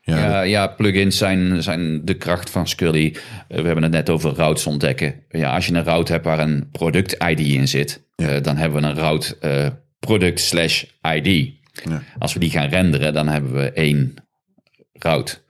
Ja, 0.05 0.17
Ja, 0.19 0.43
ja, 0.43 0.67
plugins 0.67 1.19
zijn, 1.19 1.63
zijn 1.63 2.05
de 2.05 2.15
kracht 2.15 2.51
van 2.51 2.69
Scully. 2.69 3.17
Eh, 3.49 3.61
we 3.61 3.67
hebben 3.67 3.83
het 3.83 3.93
net 3.93 4.11
over 4.11 4.35
routes 4.35 4.67
ontdekken. 4.67 5.15
Ja, 5.31 5.55
als 5.55 5.67
je 5.67 5.75
een 5.75 5.85
route 5.85 6.13
hebt 6.13 6.25
waar 6.25 6.39
een 6.39 6.69
product-ID 6.73 7.41
in 7.41 7.69
zit, 7.69 8.03
eh, 8.17 8.43
dan 8.43 8.57
hebben 8.57 8.81
we 8.83 8.89
een 8.89 8.95
route 8.95 9.37
eh, 9.41 9.67
product 9.99 10.41
slash 10.41 10.85
ID. 11.15 11.53
Ja. 11.85 12.03
Als 12.19 12.33
we 12.33 12.41
die 12.41 12.51
gaan 12.51 12.69
renderen, 12.69 13.13
dan 13.13 13.29
hebben 13.29 13.53
we 13.53 13.73
één 13.73 14.15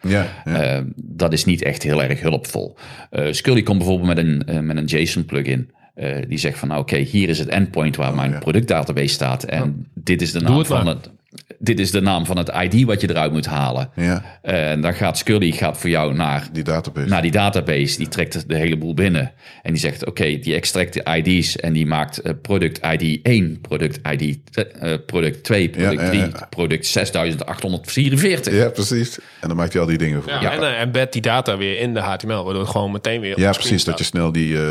ja, 0.00 0.26
ja. 0.44 0.62
Eh, 0.62 0.82
dat 0.96 1.32
is 1.32 1.44
niet 1.44 1.62
echt 1.62 1.82
heel 1.82 2.02
erg 2.02 2.20
hulpvol. 2.20 2.76
Eh 3.10 3.32
Scully 3.32 3.62
komt 3.62 3.78
bijvoorbeeld 3.78 4.08
met 4.08 4.18
een, 4.18 4.42
eh, 4.46 4.58
met 4.60 4.76
een 4.76 4.84
JSON-plugin. 4.84 5.70
eh, 5.94 6.16
die 6.28 6.38
zegt 6.38 6.58
van, 6.58 6.68
nou, 6.68 6.80
oké, 6.80 6.96
hier 6.96 7.28
is 7.28 7.38
het 7.38 7.48
endpoint 7.48 7.96
waar 7.96 8.14
mijn 8.14 8.28
Oh, 8.28 8.34
ja. 8.34 8.38
productdatabase 8.40 9.08
staat. 9.14 9.44
En 9.44 9.86
dit, 9.94 10.22
is 10.22 10.32
de 10.32 10.40
naam 10.40 10.58
het 10.58 10.66
van 10.66 10.86
het, 10.86 11.10
dit 11.58 11.80
is 11.80 11.90
de 11.90 12.00
naam 12.00 12.26
van 12.26 12.38
het 12.38 12.48
ID 12.48 12.84
wat 12.84 13.00
je 13.00 13.10
eruit 13.10 13.32
moet 13.32 13.46
halen. 13.46 13.90
ja, 13.94 14.38
En 14.42 14.80
dan 14.80 14.94
gaat 14.94 15.18
Scully 15.18 15.50
gaat 15.50 15.78
voor 15.78 15.90
jou 15.90 16.14
naar, 16.14 16.48
die 16.52 16.64
database. 16.64 17.08
naar 17.08 17.22
die 17.22 17.30
database. 17.30 17.98
Die 17.98 18.08
trekt 18.08 18.48
de 18.48 18.56
hele 18.56 18.76
boel 18.76 18.94
binnen. 18.94 19.32
En 19.62 19.72
die 19.72 19.80
zegt, 19.80 20.06
oké, 20.06 20.38
die 20.38 20.54
extract 20.54 20.92
de 20.92 21.22
ID's. 21.22 21.56
En 21.56 21.72
die 21.72 21.86
maakt 21.86 22.18
eh, 22.18 22.32
product 22.42 22.80
ID 23.00 23.18
1, 23.22 23.60
product 23.60 23.98
ID 24.10 24.38
eh, 24.52 24.94
product 25.06 25.44
2, 25.44 25.70
product 25.70 26.00
ja, 26.00 26.08
3, 26.08 26.20
ja. 26.20 26.46
product 26.50 26.86
6844. 26.86 28.54
ja, 28.54 28.68
precies. 28.68 29.18
En 29.40 29.48
dan 29.48 29.56
maakt 29.56 29.72
hij 29.72 29.82
al 29.82 29.88
die 29.88 29.98
dingen 29.98 30.22
voor. 30.22 30.32
Ja, 30.32 30.40
Ja, 30.40 30.52
En 30.52 30.60
uh, 30.60 30.80
embed 30.80 31.12
die 31.12 31.22
data 31.22 31.56
weer 31.56 31.78
in 31.78 31.94
de 31.94 32.00
HTML, 32.00 32.44
waardoor 32.44 32.62
het 32.62 32.70
gewoon 32.70 32.92
meteen 32.92 33.20
weer 33.20 33.32
screen 33.32 33.52
precies. 33.52 33.84
Dat 33.84 33.98
je 33.98 34.04
snel 34.04 34.32
die, 34.32 34.56
eh 34.56 34.62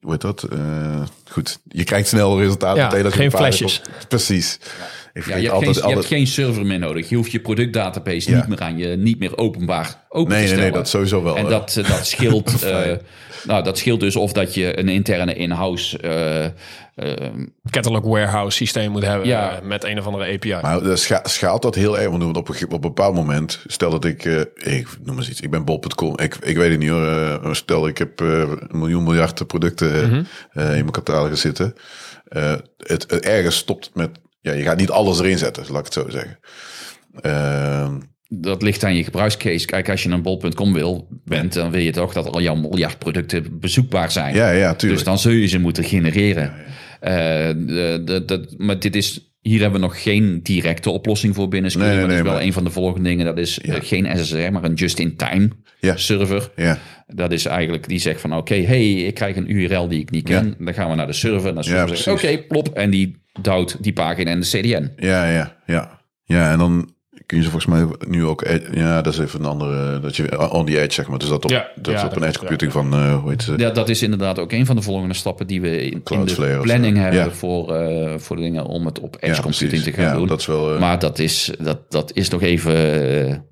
hoe 0.00 0.12
heet 0.12 0.20
dat? 0.20 0.42
Eh, 0.42 1.02
goed, 1.30 1.58
je 1.68 1.84
krijgt 1.84 2.08
snel 2.08 2.40
resultaten. 2.40 2.82
Ja, 2.82 2.88
meteen 2.88 3.04
als 3.04 3.14
je 3.14 3.20
geen 3.20 3.30
flesjes. 3.30 3.80
komt. 3.80 4.08
Precies. 4.08 4.58
Ik 5.14 5.26
Ja, 5.26 5.36
je, 5.36 5.42
hebt 5.42 5.54
altijd, 5.54 5.62
geen, 5.64 5.74
je 5.74 5.80
hebt 5.80 5.96
altijd... 5.96 6.06
geen 6.14 6.26
server 6.26 6.66
meer 6.66 6.78
nodig. 6.78 7.08
Je 7.08 7.16
hoeft 7.16 7.32
je 7.32 7.40
productdatabase 7.40 8.30
Ja. 8.30 8.36
niet 8.36 8.46
meer 8.48 8.60
aan 8.60 8.78
je 8.78 8.96
niet 8.96 9.18
meer 9.18 9.36
openbaar 9.38 10.04
open 10.08 10.18
Nee, 10.18 10.26
te 10.28 10.34
nee, 10.34 10.46
stellen. 10.46 10.62
nee, 10.64 10.72
dat 10.72 10.88
sowieso 10.88 11.22
wel. 11.22 11.36
En 11.36 11.44
dat, 11.48 11.76
eh, 11.76 11.88
dat 11.88 12.06
scheelt. 12.06 12.62
eh, 12.62 12.92
nou, 13.44 13.64
dat 13.64 13.78
scheelt 13.78 14.00
dus 14.00 14.16
of 14.16 14.32
dat 14.32 14.54
je 14.54 14.78
een 14.78 14.88
interne 14.88 15.34
in-house. 15.34 15.98
eh, 15.98 16.44
eh, 16.44 16.52
Catalog 17.70 18.04
warehouse 18.04 18.56
systeem 18.56 18.90
moet 18.90 19.02
hebben 19.02 19.26
Ja. 19.26 19.56
eh, 19.56 19.62
met 19.62 19.84
een 19.84 19.98
of 19.98 20.06
andere 20.06 20.32
API. 20.32 20.58
Maar 20.62 20.98
scha 20.98 21.20
schaalt 21.24 21.62
dat 21.62 21.74
heel 21.74 21.98
erg? 21.98 22.10
Want 22.10 22.36
op 22.36 22.48
een, 22.48 22.64
op 22.64 22.72
een 22.72 22.80
bepaald 22.80 23.14
moment, 23.14 23.60
stel 23.66 23.90
dat 23.90 24.04
ik, 24.04 24.24
eh, 24.24 24.40
ik 24.78 24.88
noem 25.02 25.16
eens 25.16 25.30
iets, 25.30 25.40
ik 25.40 25.50
ben 25.50 25.64
Bob.com, 25.64 26.18
ik, 26.18 26.36
ik 26.40 26.56
weet 26.56 26.70
het 26.70 26.78
niet 26.78 26.88
hoor. 26.90 27.56
stel 27.56 27.86
ik 27.86 27.98
heb 27.98 28.20
eh, 28.20 28.28
een 28.38 28.58
miljoen 28.78 29.02
miljard 29.04 29.46
producten 29.46 29.94
eh, 29.94 30.08
Mhm. 30.08 30.14
in 30.54 30.64
mijn 30.64 30.90
catalogus 30.90 31.40
zitten. 31.40 31.74
Eh, 32.28 32.52
het, 32.78 33.04
het 33.10 33.24
ergens 33.24 33.56
stopt 33.56 33.90
met, 33.94 34.10
ja, 34.44 34.52
je 34.52 34.62
gaat 34.62 34.76
niet 34.78 34.90
alles 34.90 35.18
erin 35.20 35.38
zetten, 35.38 35.64
laat 35.68 35.78
ik 35.78 35.84
het 35.84 35.92
zo 35.94 36.08
zeggen. 36.10 36.38
Ehm, 37.20 38.00
dat 38.28 38.62
ligt 38.62 38.84
aan 38.84 38.96
je 38.96 39.04
gebruikscase. 39.04 39.66
Kijk, 39.66 39.88
als 39.90 40.02
je 40.02 40.08
een 40.10 40.22
bol.com 40.22 40.72
wil, 40.72 41.08
bent, 41.24 41.52
dan 41.52 41.70
wil 41.70 41.80
je 41.80 41.90
toch 41.92 42.12
dat 42.12 42.26
al 42.30 42.42
jouw 42.42 42.54
miljard 42.54 42.98
producten 42.98 43.58
bezoekbaar 43.60 44.10
zijn. 44.10 44.34
ja, 44.34 44.50
ja, 44.50 44.74
tuurlijk. 44.74 45.00
Dus 45.00 45.08
dan 45.08 45.18
zul 45.18 45.32
je 45.32 45.46
ze 45.46 45.58
moeten 45.58 45.84
genereren. 45.84 46.52
Eh, 47.00 47.12
de, 47.56 48.02
de, 48.04 48.22
dat- 48.26 48.54
maar 48.58 48.78
dit 48.78 48.96
is, 48.96 49.34
hier 49.40 49.60
hebben 49.60 49.80
we 49.80 49.86
nog 49.86 50.02
geen 50.02 50.40
directe 50.42 50.90
oplossing 50.90 51.34
voor 51.34 51.48
binnen 51.48 51.70
Scully, 51.70 51.86
Nee, 51.86 51.94
nee, 51.96 52.02
dat 52.06 52.10
is 52.10 52.16
nee, 52.16 52.24
wel 52.24 52.34
maar- 52.34 52.42
een 52.46 52.52
van 52.52 52.64
de 52.64 52.70
volgende 52.70 53.08
dingen. 53.08 53.24
Dat 53.24 53.38
is 53.38 53.60
eh, 53.60 53.74
geen 53.80 54.18
SSR, 54.18 54.52
maar 54.52 54.64
een 54.64 54.74
just-in-time 54.74 55.48
Ja. 55.80 55.96
server. 55.96 56.50
ja, 56.56 56.78
Dat 57.06 57.32
is 57.32 57.44
eigenlijk, 57.46 57.88
die 57.88 57.98
zegt 57.98 58.20
van 58.20 58.34
oké, 58.36 58.54
hey, 58.62 58.92
ik 58.94 59.14
krijg 59.14 59.36
een 59.36 59.50
URL 59.56 59.88
die 59.88 60.00
ik 60.00 60.10
niet 60.10 60.24
ken. 60.24 60.54
Dan 60.58 60.74
gaan 60.74 60.88
we 60.90 60.94
naar 60.94 61.06
de 61.06 61.12
server. 61.12 61.48
En 61.48 61.54
Ja, 61.54 61.62
zegt 61.62 62.06
oké, 62.06 62.18
precies. 62.20 62.46
plop. 62.48 62.68
En 62.68 62.90
die 62.90 63.22
duwt 63.40 63.76
die 63.82 63.92
pagina 63.92 64.30
in 64.30 64.40
de 64.40 64.46
CDN. 64.46 64.92
ja, 64.96 65.26
ja, 65.30 65.56
ja. 65.66 66.02
Ja, 66.26 66.52
en 66.52 66.58
dan 66.58 66.92
kun 67.26 67.36
je 67.38 67.44
ze 67.44 67.50
volgens 67.50 67.72
mij 67.74 67.96
nu 68.08 68.24
ook, 68.24 68.44
ja, 68.72 69.02
dat 69.02 69.12
is 69.12 69.18
even 69.18 69.40
een 69.40 69.46
andere, 69.46 70.00
dat 70.00 70.16
je 70.16 70.50
on 70.50 70.66
the 70.66 70.80
edge 70.80 70.92
zeg 70.92 71.08
maar. 71.08 71.18
Dus 71.18 71.28
dat 71.28 71.44
op, 71.44 71.50
Ja, 71.50 71.68
dat 71.74 71.94
ja, 71.94 72.04
op 72.04 72.10
dat 72.10 72.22
een 72.22 72.28
edge 72.28 72.38
computing 72.38 72.72
van, 72.72 72.92
eh, 72.92 73.20
hoe 73.20 73.30
heet 73.30 73.42
ze? 73.42 73.54
Ja, 73.56 73.70
dat 73.70 73.88
is 73.88 74.02
inderdaad 74.02 74.38
ook 74.38 74.52
een 74.52 74.66
van 74.66 74.76
de 74.76 74.82
volgende 74.82 75.14
stappen 75.14 75.46
die 75.46 75.60
we 75.60 75.82
in, 75.84 76.00
de 76.04 76.58
planning 76.62 76.96
hebben 76.96 77.20
Ja. 77.20 77.30
voor, 77.30 77.74
eh, 77.76 78.18
voor 78.18 78.36
de 78.36 78.42
dingen 78.42 78.64
om 78.66 78.86
het 78.86 79.00
op 79.00 79.16
edge 79.20 79.42
computing 79.42 79.82
te 79.82 79.92
gaan 79.92 80.04
Ja, 80.04 80.14
doen. 80.14 80.26
dat 80.26 80.40
is 80.40 80.46
wel, 80.46 80.74
eh, 80.74 80.80
Maar 80.80 80.98
dat 80.98 81.18
is, 81.18 81.50
dat, 81.60 81.90
dat 81.90 82.12
is 82.14 82.28
nog 82.28 82.42
even 82.42 83.44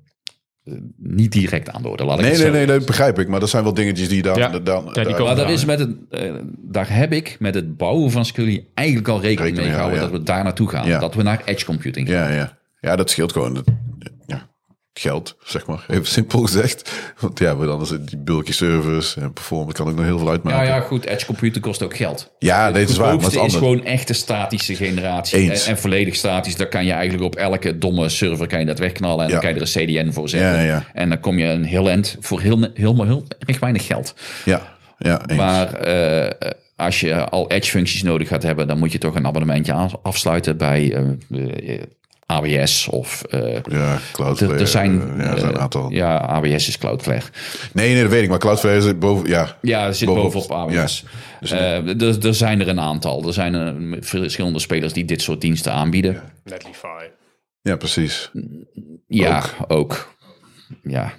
niet 0.97 1.31
direct 1.31 1.69
aan 1.69 1.81
de 1.81 1.87
orde. 1.87 2.03
Laat 2.05 2.19
ik 2.19 2.25
Nee, 2.25 2.37
nee, 2.37 2.51
nee, 2.51 2.65
dat 2.65 2.85
begrijp 2.85 3.19
ik. 3.19 3.27
Maar 3.27 3.39
dat 3.39 3.49
zijn 3.49 3.63
wel 3.63 3.73
dingetjes 3.73 4.09
die 4.09 4.21
daar... 4.21 4.37
Ja. 4.37 4.49
daar, 4.49 4.63
daar- 4.63 4.83
die 4.83 4.93
daar- 4.93 5.03
Maar 5.05 5.17
dat 5.17 5.37
eraan. 5.37 5.51
is 5.51 5.65
met 5.65 5.79
het, 5.79 5.89
eh, 6.09 6.31
daar 6.61 6.95
heb 6.95 7.13
ik 7.13 7.35
met 7.39 7.55
het 7.55 7.77
bouwen 7.77 8.11
van 8.11 8.25
Scully 8.25 8.65
eigenlijk 8.73 9.07
al 9.07 9.21
rekening 9.21 9.39
Rekening 9.39 9.65
mee 9.67 9.73
gehouden 9.75 9.99
houden, 9.99 10.19
dat 10.19 10.27
we 10.27 10.33
daar 10.33 10.43
naartoe 10.43 10.69
gaan. 10.69 10.87
Ja. 10.87 10.99
Dat 10.99 11.15
we 11.15 11.23
naar 11.23 11.41
edge 11.45 11.65
computing 11.65 12.09
gaan. 12.09 12.17
Ja, 12.17 12.29
ja. 12.35 12.57
ja, 12.79 12.95
dat 12.95 13.09
scheelt 13.09 13.31
gewoon. 13.31 13.63
Ja, 14.93 15.09
geld, 15.09 15.35
zeg 15.43 15.65
maar. 15.65 15.85
Even 15.87 16.05
simpel 16.05 16.41
gezegd. 16.41 16.91
Want 17.19 17.39
ja, 17.39 17.53
maar 17.53 17.67
het 17.67 18.07
die 18.07 18.17
bulky 18.17 18.51
servers 18.51 19.15
en 19.15 19.33
performance 19.33 19.73
kan 19.83 19.89
ik 19.91 19.95
nog 19.95 20.05
heel 20.05 20.17
veel 20.17 20.27
Ja, 20.27 20.31
uitmaken. 20.33 20.65
ja, 20.65 20.79
goed. 20.79 21.05
Edge 21.05 21.25
computer 21.25 21.61
kost 21.61 21.83
ook 21.83 21.95
geld. 21.95 22.31
Ja, 22.39 22.71
het 22.73 22.89
is 22.89 22.97
waar. 22.97 23.15
Maar 23.15 23.23
het 23.23 23.31
is 23.33 23.37
anders. 23.37 23.55
gewoon 23.57 23.83
echte 23.85 24.13
statische 24.13 24.75
generatie. 24.75 25.51
En, 25.51 25.65
en 25.65 25.77
volledig 25.77 26.15
statisch. 26.15 26.55
Daar 26.55 26.67
kan 26.67 26.85
je 26.85 26.91
eigenlijk 26.91 27.23
op 27.23 27.35
elke 27.35 27.77
domme 27.77 28.09
server 28.09 28.47
kan 28.47 28.59
je 28.59 28.65
dat 28.65 28.79
wegknallen. 28.79 29.19
En 29.25 29.31
Ja. 29.31 29.31
dan 29.31 29.41
kan 29.43 29.49
je 29.53 29.55
er 29.55 29.81
een 29.81 29.85
CDN 30.05 30.13
voor 30.13 30.29
zetten. 30.29 30.51
Ja, 30.51 30.61
ja. 30.61 30.83
En 30.93 31.09
dan 31.09 31.19
kom 31.19 31.37
je 31.37 31.45
een 31.45 31.63
heel 31.63 31.89
end 31.89 32.17
voor 32.19 32.41
heel, 32.41 32.67
heel, 32.73 33.03
heel, 33.03 33.23
erg 33.39 33.59
weinig 33.59 33.85
geld. 33.85 34.15
Ja, 34.45 34.75
ja, 34.97 35.21
eens. 35.27 35.37
Maar 35.37 35.73
eh, 35.73 36.51
als 36.75 36.99
je 36.99 37.29
al 37.29 37.49
edge 37.51 37.69
functies 37.71 38.03
nodig 38.03 38.27
gaat 38.27 38.43
hebben, 38.43 38.67
dan 38.67 38.77
moet 38.79 38.91
je 38.91 38.97
toch 38.97 39.15
een 39.15 39.25
abonnementje 39.27 39.73
afsluiten 40.01 40.57
bij 40.57 40.93
eh, 40.93 41.73
eh, 41.75 41.81
AWS 42.33 42.87
of 42.87 43.23
eh, 43.23 43.53
ja, 43.69 43.99
Cloudflare. 44.11 44.53
er 44.53 44.59
er 44.59 44.67
zijn, 44.67 45.01
eh, 45.01 45.17
ja, 45.17 45.31
er 45.31 45.39
zijn 45.39 45.49
een 45.49 45.55
eh, 45.55 45.61
aantal. 45.61 45.91
ja, 45.91 46.17
AWS 46.17 46.67
is 46.67 46.77
Cloudflare. 46.77 47.21
Nee, 47.73 47.93
nee, 47.93 48.01
dat 48.01 48.11
weet 48.11 48.23
ik. 48.23 48.29
Maar 48.29 48.39
Cloudflare 48.39 48.77
is 48.77 48.97
boven... 48.97 49.29
Ja, 49.29 49.57
Ja, 49.61 49.91
zit 49.91 50.07
Bovenop, 50.07 50.33
bovenop 50.33 50.71
ja. 50.71 50.81
AWS. 50.81 51.03
Eh, 51.39 52.01
er, 52.01 52.25
er 52.25 52.35
zijn 52.35 52.61
er 52.61 52.67
een 52.67 52.79
aantal. 52.79 53.27
Er 53.27 53.33
zijn 53.33 53.97
verschillende 53.99 54.59
spelers 54.59 54.93
die 54.93 55.05
dit 55.05 55.21
soort 55.21 55.41
diensten 55.41 55.71
aanbieden. 55.71 56.21
Netlify. 56.43 57.03
ja 57.61 57.75
precies. 57.75 58.31
Ja, 59.07 59.43
ook. 59.67 60.15
Ja. 60.83 61.13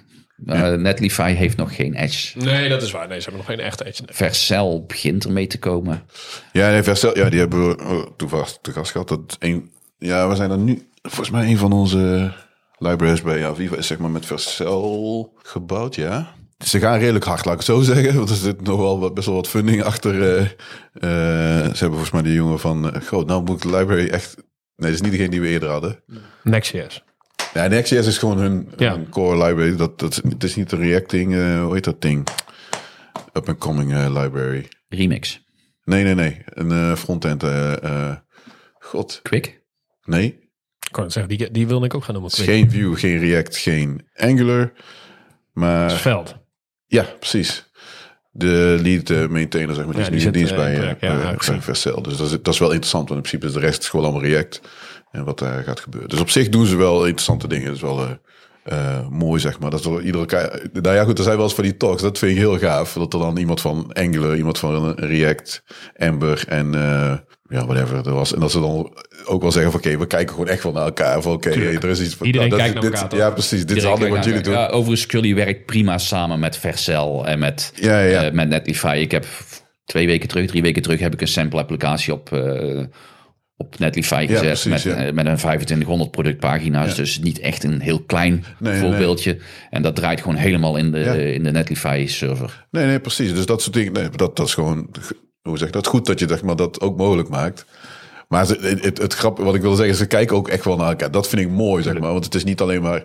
Eh, 0.45 0.73
Netlify 0.73 1.33
heeft 1.33 1.57
nog 1.57 1.75
geen 1.75 1.93
Edge. 1.93 2.37
Nee, 2.37 2.69
dat 2.69 2.81
is 2.81 2.91
waar. 2.91 3.07
Nee, 3.07 3.19
ze 3.19 3.29
hebben 3.29 3.45
nog 3.47 3.55
geen 3.55 3.65
echte 3.65 3.85
edge. 3.85 4.03
Vercel 4.05 4.85
begint 4.85 5.25
ermee 5.25 5.47
te 5.47 5.59
komen. 5.59 6.03
Ja, 6.51 6.69
nee, 6.69 6.83
Vercel, 6.83 7.17
ja 7.17 7.29
die 7.29 7.39
hebben 7.39 7.67
we 7.67 7.83
oh, 7.83 8.05
toevallig 8.17 8.57
te 8.61 8.71
gast 8.71 8.91
gehad. 8.91 9.07
Dat 9.07 9.37
een, 9.39 9.71
ja, 9.97 10.29
we 10.29 10.35
zijn 10.35 10.51
er 10.51 10.57
nu... 10.57 10.87
Volgens 11.07 11.29
mij 11.29 11.49
een 11.49 11.57
van 11.57 11.71
onze 11.71 12.33
libraries 12.77 13.21
bij 13.21 13.47
Aviva 13.47 13.75
is 13.75 13.87
zeg 13.87 13.97
maar 13.97 14.09
met 14.09 14.25
Vercel 14.25 15.33
gebouwd, 15.41 15.95
ja. 15.95 16.33
Ze 16.57 16.79
gaan 16.79 16.99
redelijk 16.99 17.25
hard, 17.25 17.45
laat 17.45 17.53
ik 17.53 17.59
het 17.59 17.69
zo 17.69 17.81
zeggen. 17.81 18.15
Want 18.15 18.29
er 18.29 18.35
zit 18.35 18.61
nog 18.61 18.77
wel 18.79 18.99
wat, 18.99 19.13
best 19.13 19.25
wel 19.25 19.35
wat 19.35 19.47
funding 19.47 19.83
achter. 19.83 20.21
eh, 20.23 20.41
eh, 20.41 20.49
ze 21.63 21.77
hebben 21.79 21.89
volgens 21.89 22.11
mij 22.11 22.21
die 22.21 22.33
jongen 22.33 22.59
van... 22.59 23.01
Groot, 23.01 23.27
nou 23.27 23.43
moet 23.43 23.63
ik 23.63 23.71
de 23.71 23.77
library 23.77 24.07
echt... 24.09 24.35
Nee, 24.35 24.45
dat 24.75 24.89
is 24.89 25.01
niet 25.01 25.11
degene 25.11 25.29
die 25.29 25.41
we 25.41 25.47
eerder 25.47 25.69
hadden. 25.69 26.03
Next.js. 26.43 27.03
Ja, 27.53 27.67
Next.js 27.67 28.07
is 28.07 28.17
gewoon 28.17 28.37
hun, 28.37 28.69
Ja. 28.77 28.91
hun 28.95 29.09
core 29.09 29.45
library. 29.45 29.75
Dat, 29.75 29.99
dat, 29.99 30.15
het 30.29 30.43
is 30.43 30.55
niet 30.55 30.71
een 30.71 30.79
Reacting, 30.79 31.33
eh 31.35 31.61
hoe 31.63 31.73
heet 31.73 31.83
dat 31.83 32.01
ding? 32.01 32.27
Up 33.33 33.47
and 33.47 33.57
coming 33.57 33.93
eh, 33.93 34.21
library. 34.21 34.67
Remix. 34.87 35.43
Nee, 35.83 36.03
nee, 36.03 36.15
nee. 36.15 36.41
Een 36.45 36.71
eh, 36.71 36.95
frontend. 36.95 37.43
God, 38.79 39.19
Quick. 39.23 39.61
nee. 40.03 40.43
Kan 40.95 41.03
het 41.03 41.13
zeggen, 41.13 41.37
die, 41.37 41.51
die 41.51 41.67
wilde 41.67 41.85
ik 41.85 41.93
ook 41.93 42.03
gaan 42.03 42.13
noemen. 42.13 42.31
Geen 42.31 42.71
Vue, 42.71 42.95
geen 42.95 43.19
React, 43.19 43.57
geen 43.57 44.07
Angular. 44.15 44.71
Maar 45.53 45.91
Veld. 45.91 46.35
ja, 46.85 47.05
precies. 47.19 47.69
De 48.31 48.79
lead 48.81 49.09
eh, 49.09 49.27
maintainer, 49.27 49.75
zeg 49.75 49.85
maar, 49.85 49.93
die 49.93 50.03
Ja, 50.03 50.09
is 50.09 50.13
die 50.13 50.19
nu 50.19 50.25
in 50.25 50.31
dienst 50.31 50.51
eh, 50.51 50.57
bij, 50.57 50.67
in 50.73 50.75
eh, 50.75 50.79
project, 50.81 51.01
ja, 51.01 51.15
bij- 51.15 51.25
ja, 51.25 51.31
ik 51.31 51.37
bij 51.37 51.45
zie. 51.47 51.61
Vercel. 51.61 52.01
Dus 52.01 52.17
dat 52.17 52.25
is, 52.31 52.31
dat 52.41 52.53
is 52.53 52.59
wel 52.59 52.69
interessant, 52.69 53.09
want 53.09 53.23
in 53.23 53.29
principe 53.29 53.45
is 53.45 53.61
de 53.61 53.67
rest 53.67 53.89
gewoon 53.89 54.05
allemaal 54.05 54.29
React. 54.29 54.61
En 55.11 55.23
wat 55.25 55.39
daar 55.39 55.63
gaat 55.63 55.79
gebeuren. 55.79 56.09
Dus 56.09 56.19
op 56.19 56.29
zich 56.29 56.49
doen 56.49 56.65
ze 56.65 56.75
wel 56.75 56.99
interessante 57.05 57.47
dingen. 57.47 57.65
Dat 57.65 57.75
is 57.75 57.81
wel, 57.81 58.17
mooi, 59.09 59.39
zeg 59.39 59.59
maar. 59.59 59.71
Dat 59.71 59.85
er 59.85 60.01
iedere 60.01 60.25
keer... 60.25 60.69
Nou 60.73 60.95
ja, 60.95 61.03
goed, 61.03 61.17
er 61.17 61.23
zijn 61.23 61.35
wel 61.35 61.45
eens 61.45 61.55
van 61.55 61.63
die 61.63 61.77
talks. 61.77 62.01
Dat 62.01 62.17
vind 62.17 62.31
ik 62.31 62.37
heel 62.37 62.57
gaaf. 62.57 62.93
Dat 62.93 63.13
er 63.13 63.19
dan 63.19 63.37
iemand 63.37 63.61
van 63.61 63.93
Angular, 63.93 64.35
iemand 64.35 64.59
van 64.59 64.91
React, 64.93 65.63
Ember 65.93 66.43
en... 66.47 66.71
ja, 67.49 67.65
whatever 67.65 68.07
er 68.07 68.13
was. 68.13 68.33
En 68.33 68.39
dat 68.39 68.51
ze 68.51 68.59
dan 68.59 68.93
ook 69.25 69.41
wel 69.41 69.51
zeggen 69.51 69.71
van... 69.71 69.79
Oké, 69.79 69.97
we 69.97 70.07
kijken 70.07 70.33
gewoon 70.33 70.47
echt 70.49 70.63
wel 70.63 70.71
naar 70.71 70.85
elkaar. 70.85 71.21
Van 71.21 71.33
oké, 71.33 71.49
er 71.49 71.85
is 71.89 72.01
iets... 72.01 72.15
van- 72.15 72.25
Iedereen 72.27 72.49
dat- 72.49 72.59
kijkt 72.59 72.73
naar 72.73 72.83
dit- 72.83 73.01
elkaar? 73.01 73.17
Ja, 73.17 73.29
precies. 73.29 73.65
Dit 73.65 73.77
is 73.77 73.83
handig 73.83 74.09
wat 74.09 74.25
jullie 74.25 74.41
doen. 74.41 74.53
Ja, 74.53 74.67
overigens, 74.67 75.01
Scully 75.01 75.35
werkt 75.35 75.65
prima 75.65 75.97
samen 75.97 76.39
met 76.39 76.57
Vercel 76.57 77.27
en 77.27 77.39
met, 77.39 77.71
Ja, 77.75 77.99
ja, 77.99 78.09
ja. 78.09 78.23
eh, 78.23 78.31
met 78.33 78.49
Netlify. 78.49 78.97
Ik 79.01 79.11
heb 79.11 79.25
twee 79.85 80.05
weken 80.07 80.27
terug, 80.27 80.47
drie 80.47 80.61
weken 80.61 80.81
terug, 80.81 80.99
heb 80.99 81.13
ik 81.13 81.21
een 81.21 81.27
sample 81.27 81.59
applicatie 81.59 82.13
op, 82.13 82.31
eh, 82.33 82.83
op 83.57 83.79
Netlify 83.79 84.25
gezet. 84.27 84.41
precies, 84.43 84.65
met, 84.71 84.81
ja. 84.81 84.95
eh, 84.95 85.13
met 85.13 85.25
een 85.25 85.35
2500 85.35 86.11
productpagina's. 86.11 86.95
Dus 86.95 87.19
niet 87.19 87.39
echt 87.39 87.63
een 87.63 87.79
heel 87.81 88.03
klein 88.03 88.45
Nee, 88.59 88.79
voorbeeldje. 88.79 89.37
En 89.69 89.81
dat 89.81 89.95
draait 89.95 90.21
gewoon 90.21 90.35
helemaal 90.37 90.77
in 90.77 90.91
de, 90.91 90.99
Ja. 90.99 91.13
in 91.13 91.43
de 91.43 91.51
Netlify 91.51 92.05
server. 92.07 92.65
Nee, 92.71 92.85
nee, 92.85 92.99
precies. 92.99 93.33
Dus 93.33 93.45
dat 93.45 93.61
soort 93.61 93.73
dingen, 93.75 93.93
nee, 93.93 94.09
dat, 94.09 94.35
dat 94.35 94.47
is 94.47 94.53
gewoon, 94.53 94.89
hoe 95.49 95.57
zeg 95.57 95.67
ik 95.67 95.73
dat, 95.73 95.87
goed 95.87 96.05
dat 96.05 96.19
je 96.19 96.27
zeg 96.27 96.43
maar, 96.43 96.55
dat 96.55 96.81
ook 96.81 96.97
mogelijk 96.97 97.29
maakt. 97.29 97.65
Maar 98.27 98.45
ze- 98.45 98.57
het, 98.61 98.83
het, 98.83 98.97
het 98.97 99.13
grap, 99.13 99.37
wat 99.37 99.55
ik 99.55 99.61
wil 99.61 99.75
zeggen, 99.75 99.95
ze 99.95 100.05
kijken 100.05 100.35
ook 100.35 100.47
echt 100.47 100.65
wel 100.65 100.75
naar 100.77 100.89
elkaar. 100.89 101.11
Dat 101.11 101.27
vind 101.27 101.41
ik 101.41 101.49
mooi, 101.49 101.83
zeg 101.83 101.99
maar. 101.99 102.11
Want 102.11 102.25
het 102.25 102.35
is 102.35 102.43
niet 102.43 102.61
alleen 102.61 102.81
maar... 102.81 103.03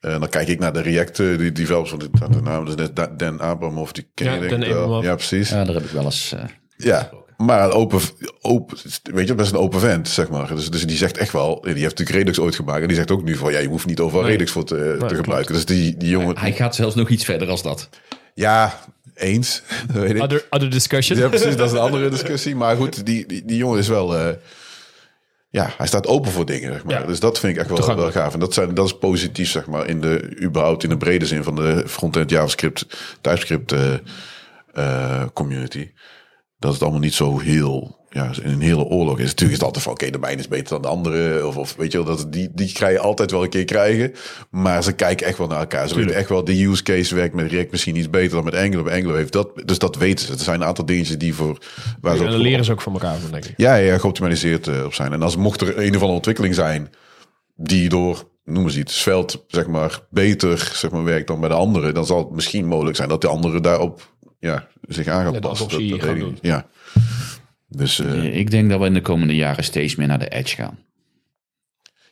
eh, 0.00 0.20
dan 0.20 0.28
kijk 0.28 0.48
ik 0.48 0.58
naar 0.58 0.72
de 0.72 0.80
React, 0.80 1.20
eh, 1.20 1.38
die 1.38 1.52
developers, 1.52 1.90
want 1.90 2.02
de, 2.02 2.28
de 2.30 2.42
naam 2.42 2.66
is 2.66 2.74
net 2.74 2.96
Da- 2.96 3.12
Dan 3.16 3.40
Abramov, 3.40 3.90
die 3.90 4.10
ken 4.14 4.26
Ja, 4.32 4.38
denk 4.48 4.64
ik 4.64 4.72
wel. 4.72 5.02
Ja, 5.02 5.14
precies. 5.14 5.48
Ja. 5.48 5.56
Ja, 5.58 5.64
daar 5.64 5.74
heb 5.74 5.84
ik 5.84 5.90
wel 5.90 6.04
eens... 6.04 6.34
eh, 6.76 7.02
maar 7.36 7.64
een 7.64 7.70
open, 7.72 8.00
open, 8.40 8.78
weet 9.02 9.26
je, 9.28 9.34
best 9.34 9.52
een 9.52 9.58
open 9.58 9.80
vent, 9.80 10.08
zeg 10.08 10.28
maar. 10.28 10.54
Dus, 10.54 10.70
dus 10.70 10.86
die 10.86 10.96
zegt 10.96 11.16
echt 11.16 11.32
wel, 11.32 11.60
die 11.60 11.70
heeft 11.72 11.82
natuurlijk 11.98 12.16
Redux 12.18 12.38
ooit 12.38 12.54
gemaakt. 12.54 12.80
En 12.80 12.86
die 12.86 12.96
zegt 12.96 13.10
ook 13.10 13.22
nu 13.22 13.36
van, 13.36 13.52
ja, 13.52 13.58
je 13.58 13.68
hoeft 13.68 13.86
niet 13.86 14.00
overal 14.00 14.22
Nee. 14.22 14.30
Redux 14.30 14.50
voor 14.50 14.64
te, 14.64 14.74
te 14.74 14.94
klopt. 14.98 15.14
gebruiken. 15.14 15.54
Dus 15.54 15.64
die, 15.64 15.96
die 15.96 16.08
jongen, 16.08 16.38
hij 16.38 16.52
gaat 16.52 16.74
zelfs 16.74 16.94
nog 16.94 17.08
iets 17.08 17.24
verder 17.24 17.48
als 17.48 17.62
dat. 17.62 17.88
ja, 18.34 18.80
eens. 19.14 19.62
weet 19.92 20.14
ik. 20.14 20.22
Other, 20.22 20.46
other 20.50 20.70
discussion. 20.70 21.18
Ja, 21.18 21.28
precies. 21.28 21.56
Dat 21.56 21.66
is 21.66 21.72
een 21.72 21.78
andere 21.78 22.08
discussie. 22.08 22.56
Maar 22.56 22.76
goed, 22.76 23.06
die, 23.06 23.26
die, 23.26 23.44
die 23.44 23.56
jongen 23.56 23.78
is 23.78 23.88
wel... 23.88 24.16
eh, 24.16 24.34
ja, 25.52 25.70
hij 25.76 25.86
staat 25.86 26.06
open 26.06 26.30
voor 26.30 26.46
dingen, 26.46 26.72
zeg 26.72 26.84
maar. 26.84 27.00
Ja. 27.00 27.06
Dus 27.06 27.20
dat 27.20 27.38
vind 27.38 27.52
ik 27.52 27.58
echt 27.58 27.86
wel, 27.86 27.96
wel 27.96 28.10
gaaf. 28.10 28.34
En 28.34 28.40
dat, 28.40 28.54
zijn, 28.54 28.74
dat 28.74 28.86
is 28.86 28.98
positief, 28.98 29.50
zeg 29.50 29.66
maar, 29.66 29.86
in 29.86 30.00
de, 30.00 30.36
überhaupt 30.42 30.82
in 30.82 30.88
de 30.88 30.96
brede 30.96 31.26
zin 31.26 31.42
van 31.42 31.54
de 31.54 31.84
frontend 31.86 32.30
JavaScript, 32.30 32.86
TypeScript 33.20 33.72
eh, 33.72 33.94
eh, 34.72 35.24
community. 35.32 35.90
Dat 36.58 36.72
het 36.72 36.82
allemaal 36.82 37.00
niet 37.00 37.14
zo 37.14 37.38
heel, 37.38 38.01
ja, 38.12 38.30
een 38.42 38.60
hele 38.60 38.84
oorlog 38.84 39.18
is. 39.18 39.24
Natuurlijk 39.24 39.50
is 39.50 39.56
het 39.56 39.62
altijd 39.62 39.84
van, 39.84 39.92
oké, 39.92 40.10
de 40.10 40.18
mijne 40.18 40.40
is 40.40 40.48
beter 40.48 40.68
dan 40.68 40.82
de 40.82 40.88
andere. 40.88 41.46
Of, 41.46 41.56
of 41.56 41.74
weet 41.76 41.92
je 41.92 42.04
wel, 42.04 42.16
dat, 42.16 42.32
die, 42.32 42.48
die 42.52 42.72
krijg 42.72 42.92
je 42.92 42.98
altijd 42.98 43.30
wel 43.30 43.42
een 43.42 43.48
keer 43.48 43.64
krijgen. 43.64 44.12
Maar 44.50 44.82
ze 44.82 44.92
kijken 44.92 45.26
echt 45.26 45.38
wel 45.38 45.46
naar 45.46 45.58
elkaar. 45.58 45.88
Ze 45.88 45.94
weten 45.94 46.14
echt 46.14 46.28
wel, 46.28 46.44
de 46.44 46.64
use 46.64 46.82
case 46.82 47.14
werkt 47.14 47.34
met 47.34 47.50
React 47.50 47.70
misschien 47.70 47.96
iets 47.96 48.10
beter 48.10 48.30
dan 48.30 48.44
met 48.44 48.54
Angular. 48.54 48.84
Bij 48.84 48.96
Angular 48.96 49.16
heeft 49.16 49.32
dat, 49.32 49.62
dus 49.64 49.78
dat 49.78 49.96
weten 49.96 50.26
ze. 50.26 50.32
Er 50.32 50.38
zijn 50.38 50.60
een 50.60 50.66
aantal 50.66 50.86
dingetjes 50.86 51.18
die 51.18 51.34
voor, 51.34 51.58
waar 52.00 52.16
ze 52.16 52.24
En 52.24 52.30
dan 52.30 52.40
leren 52.40 52.64
ze 52.64 52.72
ook 52.72 52.80
van 52.80 52.92
elkaar, 52.92 53.18
van, 53.18 53.30
denk 53.30 53.44
ik. 53.44 53.54
ja, 53.56 53.74
ja, 53.74 53.98
geoptimaliseerd 53.98 54.68
eh, 54.68 54.84
op 54.84 54.94
zijn. 54.94 55.12
En 55.12 55.22
als 55.22 55.36
mocht 55.36 55.60
er 55.60 55.68
een 55.68 55.88
of 55.88 55.94
andere 55.94 56.12
ontwikkeling 56.12 56.54
zijn 56.54 56.90
die 57.56 57.88
door, 57.88 58.24
noem 58.44 58.64
eens 58.64 58.76
iets, 58.76 59.00
Svelte, 59.00 59.40
zeg 59.46 59.66
maar, 59.66 60.00
beter 60.10 60.70
zeg 60.74 60.90
maar, 60.90 61.04
werkt 61.04 61.26
dan 61.26 61.40
bij 61.40 61.48
de 61.48 61.54
andere, 61.54 61.92
dan 61.92 62.06
zal 62.06 62.18
het 62.18 62.30
misschien 62.30 62.66
mogelijk 62.66 62.96
zijn 62.96 63.08
dat 63.08 63.20
de 63.20 63.28
andere 63.28 63.60
daarop 63.60 64.10
ja, 64.38 64.68
zich 64.88 65.06
aan 65.06 65.24
gaat 65.24 65.32
Net 65.32 65.40
passen. 65.40 65.70
ze 65.70 65.76
weet 65.76 66.02
gaan 66.02 66.14
ik 66.14 66.20
doen. 66.20 66.38
Ja. 66.40 66.66
Dus 67.76 67.98
eh, 67.98 68.36
Ik 68.36 68.50
denk 68.50 68.70
dat 68.70 68.80
we 68.80 68.86
in 68.86 68.94
de 68.94 69.00
komende 69.00 69.34
jaren 69.34 69.64
steeds 69.64 69.96
meer 69.96 70.06
naar 70.06 70.18
de 70.18 70.28
edge 70.28 70.54
gaan. 70.56 70.78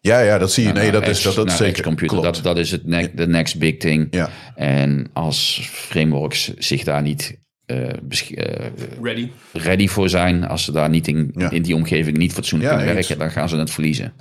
ja, 0.00 0.20
ja, 0.20 0.38
dat 0.38 0.52
zie 0.52 0.66
je. 0.66 0.72
Nee, 0.72 0.90
dat 0.90 1.08
is, 1.08 1.22
dat, 1.22 1.34
dat 1.34 1.52
zeker. 1.52 1.82
computer. 1.82 2.22
Dat, 2.22 2.40
dat 2.42 2.58
is 2.58 2.70
het 2.70 2.86
ne 2.86 3.10
de 3.14 3.26
next 3.26 3.58
big 3.58 3.76
thing. 3.76 4.08
Ja. 4.10 4.30
En 4.54 5.10
als 5.12 5.68
frameworks 5.72 6.54
zich 6.56 6.84
daar 6.84 7.02
niet 7.02 7.38
eh, 7.66 7.88
besch- 8.02 8.30
eh, 8.30 8.66
Ready. 9.02 9.28
ready 9.52 9.88
voor 9.88 10.08
zijn, 10.08 10.46
als 10.46 10.64
ze 10.64 10.72
daar 10.72 10.88
niet 10.88 11.08
in, 11.08 11.30
Ja. 11.34 11.50
in 11.50 11.62
die 11.62 11.74
omgeving 11.74 12.16
niet 12.16 12.32
fatsoenlijk 12.32 12.70
Ja, 12.70 12.76
kunnen 12.76 12.94
werken, 12.94 13.18
dan 13.18 13.30
gaan 13.30 13.48
ze 13.48 13.56
het 13.56 13.70
verliezen. 13.70 14.12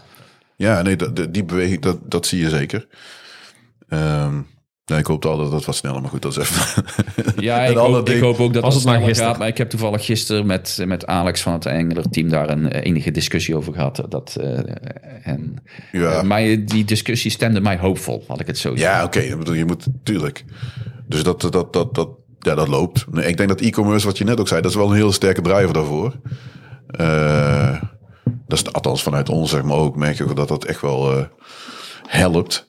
Ja, 0.56 0.82
nee, 0.82 0.96
dat, 0.96 1.16
dat- 1.16 1.34
die 1.34 1.44
beweging, 1.44 1.82
dat, 1.82 2.12
dat 2.12 2.28
zie 2.28 2.40
je 2.40 2.50
zeker. 2.50 2.88
Ehm 3.88 4.42
ja, 4.90 4.98
ik 4.98 5.06
hoop 5.06 5.26
altijd 5.26 5.46
dat 5.50 5.56
het 5.58 5.66
wat 5.66 5.76
sneller, 5.76 6.02
maar 6.02 6.10
goed, 6.10 6.22
dat 6.22 6.32
is 6.32 6.38
even... 6.38 6.84
Ja, 7.44 7.62
ik 7.66 7.78
hoop, 7.78 7.98
ik 8.00 8.06
ding. 8.06 8.22
hoop 8.22 8.40
ook 8.40 8.54
dat 8.54 8.64
Was 8.64 8.76
het 8.76 8.84
maar 8.84 8.96
sneller 8.96 9.16
gaat. 9.16 9.38
Maar 9.38 9.48
ik 9.48 9.58
heb 9.58 9.70
toevallig 9.70 10.06
gisteren 10.06 10.46
met, 10.46 10.80
met 10.86 11.06
Alex 11.08 11.42
van 11.42 11.54
het 11.54 11.66
Angular 11.66 12.04
team 12.10 12.30
daar 12.30 12.50
een 12.50 12.72
eh, 12.72 12.86
enige 12.86 13.12
discussie 13.12 13.56
over 13.56 13.74
gehad. 13.74 14.04
Dat, 14.10 14.36
eh, 14.40 14.60
en, 15.24 15.56
Ja. 15.92 16.12
eh, 16.12 16.22
maar 16.24 16.42
die 16.66 16.86
discussie 16.86 17.32
stemde 17.32 17.62
mij 17.62 17.78
hoopvol, 17.78 18.24
had 18.28 18.40
ik 18.40 18.48
het 18.48 18.58
zo 18.58 18.72
Ja, 18.76 19.04
oké. 19.04 19.20
Je 19.20 19.66
moet 19.66 19.88
tuurlijk. 20.04 20.46
Dus 21.08 21.24
dat, 21.24 21.42
dat, 21.42 21.74
dat, 21.74 21.96
dat, 21.96 22.10
ja, 22.40 22.56
dat 22.56 22.68
loopt. 22.68 23.06
Nee, 23.12 23.28
ik 23.28 23.38
denk 23.38 23.50
dat 23.50 23.62
e-commerce, 23.62 24.06
wat 24.06 24.18
je 24.18 24.24
net 24.24 24.40
ook 24.40 24.48
zei, 24.48 24.62
dat 24.62 24.72
is 24.72 24.78
wel 24.78 24.90
een 24.90 24.96
heel 24.96 25.12
sterke 25.12 25.42
driver 25.42 25.74
daarvoor. 25.74 26.14
Eh, 26.88 27.82
dat 28.48 28.58
is 28.60 28.74
althans 28.74 29.04
vanuit 29.04 29.30
ons, 29.30 29.50
zeg 29.50 29.64
maar 29.64 29.78
ook, 29.78 29.96
merk 29.96 30.18
je 30.18 30.24
ook 30.24 30.36
dat 30.36 30.48
dat 30.48 30.66
echt 30.66 30.82
wel 30.82 31.18
eh, 31.18 31.26
helpt. 32.08 32.68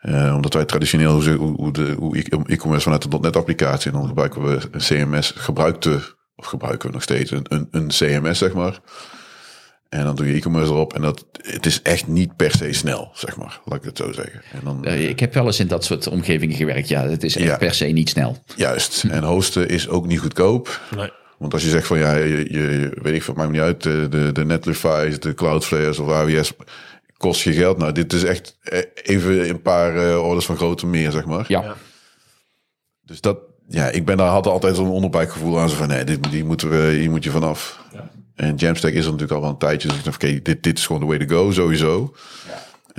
Eh, 0.00 0.32
omdat 0.34 0.54
wij 0.54 0.64
traditioneel, 0.64 1.22
hoe, 1.36 1.72
de, 1.72 1.94
hoe 1.98 2.18
e- 2.18 2.22
e-commerce 2.46 2.82
vanuit 2.82 3.10
de 3.10 3.18
.NET 3.20 3.36
applicatie, 3.36 3.90
en 3.92 3.98
dan 3.98 4.06
gebruiken 4.08 4.42
we 4.42 4.58
een 4.70 4.80
CMS, 4.80 5.32
gebruikte, 5.36 6.00
of 6.36 6.46
gebruiken 6.46 6.86
we 6.88 6.94
nog 6.94 7.02
steeds 7.02 7.30
een, 7.30 7.44
een, 7.48 7.68
een 7.70 7.88
CMS, 7.88 8.38
zeg 8.38 8.52
maar. 8.52 8.78
En 9.88 10.04
dan 10.04 10.14
doe 10.16 10.26
je 10.26 10.34
e-commerce 10.34 10.70
erop 10.72 10.92
en 10.94 11.02
dat, 11.02 11.26
het 11.42 11.66
is 11.66 11.82
echt 11.82 12.06
niet 12.06 12.36
per 12.36 12.50
se 12.50 12.72
snel, 12.72 13.10
zeg 13.14 13.36
maar. 13.36 13.60
Laat 13.64 13.78
ik 13.78 13.84
het 13.84 13.96
zo 13.96 14.12
zeggen. 14.12 14.42
En 14.52 14.60
dan, 14.64 14.84
ik 14.84 15.20
heb 15.20 15.34
wel 15.34 15.46
eens 15.46 15.60
in 15.60 15.66
dat 15.66 15.84
soort 15.84 16.06
omgevingen 16.08 16.56
gewerkt. 16.56 16.88
Ja, 16.88 17.02
het 17.08 17.22
is 17.22 17.36
echt 17.36 17.46
Ja. 17.46 17.56
per 17.56 17.74
se 17.74 17.84
niet 17.84 18.08
snel. 18.08 18.36
Juist. 18.56 19.04
En 19.08 19.22
hosten 19.24 19.68
is 19.68 19.88
ook 19.88 20.06
niet 20.06 20.20
goedkoop. 20.20 20.80
Nee. 20.96 21.10
Want 21.38 21.52
als 21.52 21.62
je 21.62 21.68
zegt 21.70 21.86
van 21.86 21.98
ja, 21.98 22.14
je, 22.16 22.28
je, 22.50 22.60
je- 22.60 22.98
weet 23.02 23.14
ik 23.14 23.22
veel, 23.22 23.34
maakt 23.34 23.48
me 23.48 23.54
niet 23.54 23.62
uit, 23.64 23.82
de, 23.82 24.06
de, 24.10 24.32
de 24.32 24.44
Netlify's, 24.44 25.18
de 25.20 25.34
Cloudflares 25.34 25.98
of 25.98 26.10
AWS 26.10 26.52
kost 27.20 27.40
je 27.40 27.52
geld. 27.52 27.78
Nou, 27.78 27.92
dit 27.92 28.12
is 28.12 28.24
echt 28.24 28.56
eh, 28.62 28.80
even 29.02 29.48
een 29.48 29.62
paar 29.62 29.96
eh, 29.96 30.24
orders 30.24 30.46
van 30.46 30.56
grootte 30.56 30.86
meer, 30.86 31.10
zeg 31.10 31.24
maar. 31.24 31.44
Ja, 31.48 31.62
Ja. 31.62 31.76
Dus 33.02 33.20
dat, 33.20 33.38
ja, 33.68 33.88
ik 33.88 34.04
ben 34.04 34.16
daar 34.16 34.28
had 34.28 34.46
altijd 34.46 34.76
zo'n 34.76 34.90
onderbuikgevoel 34.90 35.60
aan. 35.60 35.68
Zo 35.68 35.76
van 35.76 35.88
nee, 35.88 36.04
dit, 36.04 36.30
die 36.30 36.44
moeten 36.44 36.70
we, 36.70 36.90
hier 36.90 37.10
moet 37.10 37.24
je 37.24 37.30
vanaf. 37.30 37.80
En 38.34 38.54
Jamstack 38.54 38.92
is 38.92 39.04
er 39.04 39.10
natuurlijk 39.10 39.32
al 39.32 39.40
wel 39.40 39.50
een 39.50 39.58
tijdje. 39.58 39.88
Dus 39.88 39.96
ik 39.96 40.04
dacht, 40.04 40.24
oké, 40.24 40.42
dit, 40.42 40.62
dit 40.62 40.78
is 40.78 40.86
gewoon 40.86 41.00
de 41.00 41.06
way 41.06 41.26
to 41.26 41.36
go, 41.36 41.50
sowieso. 41.50 42.14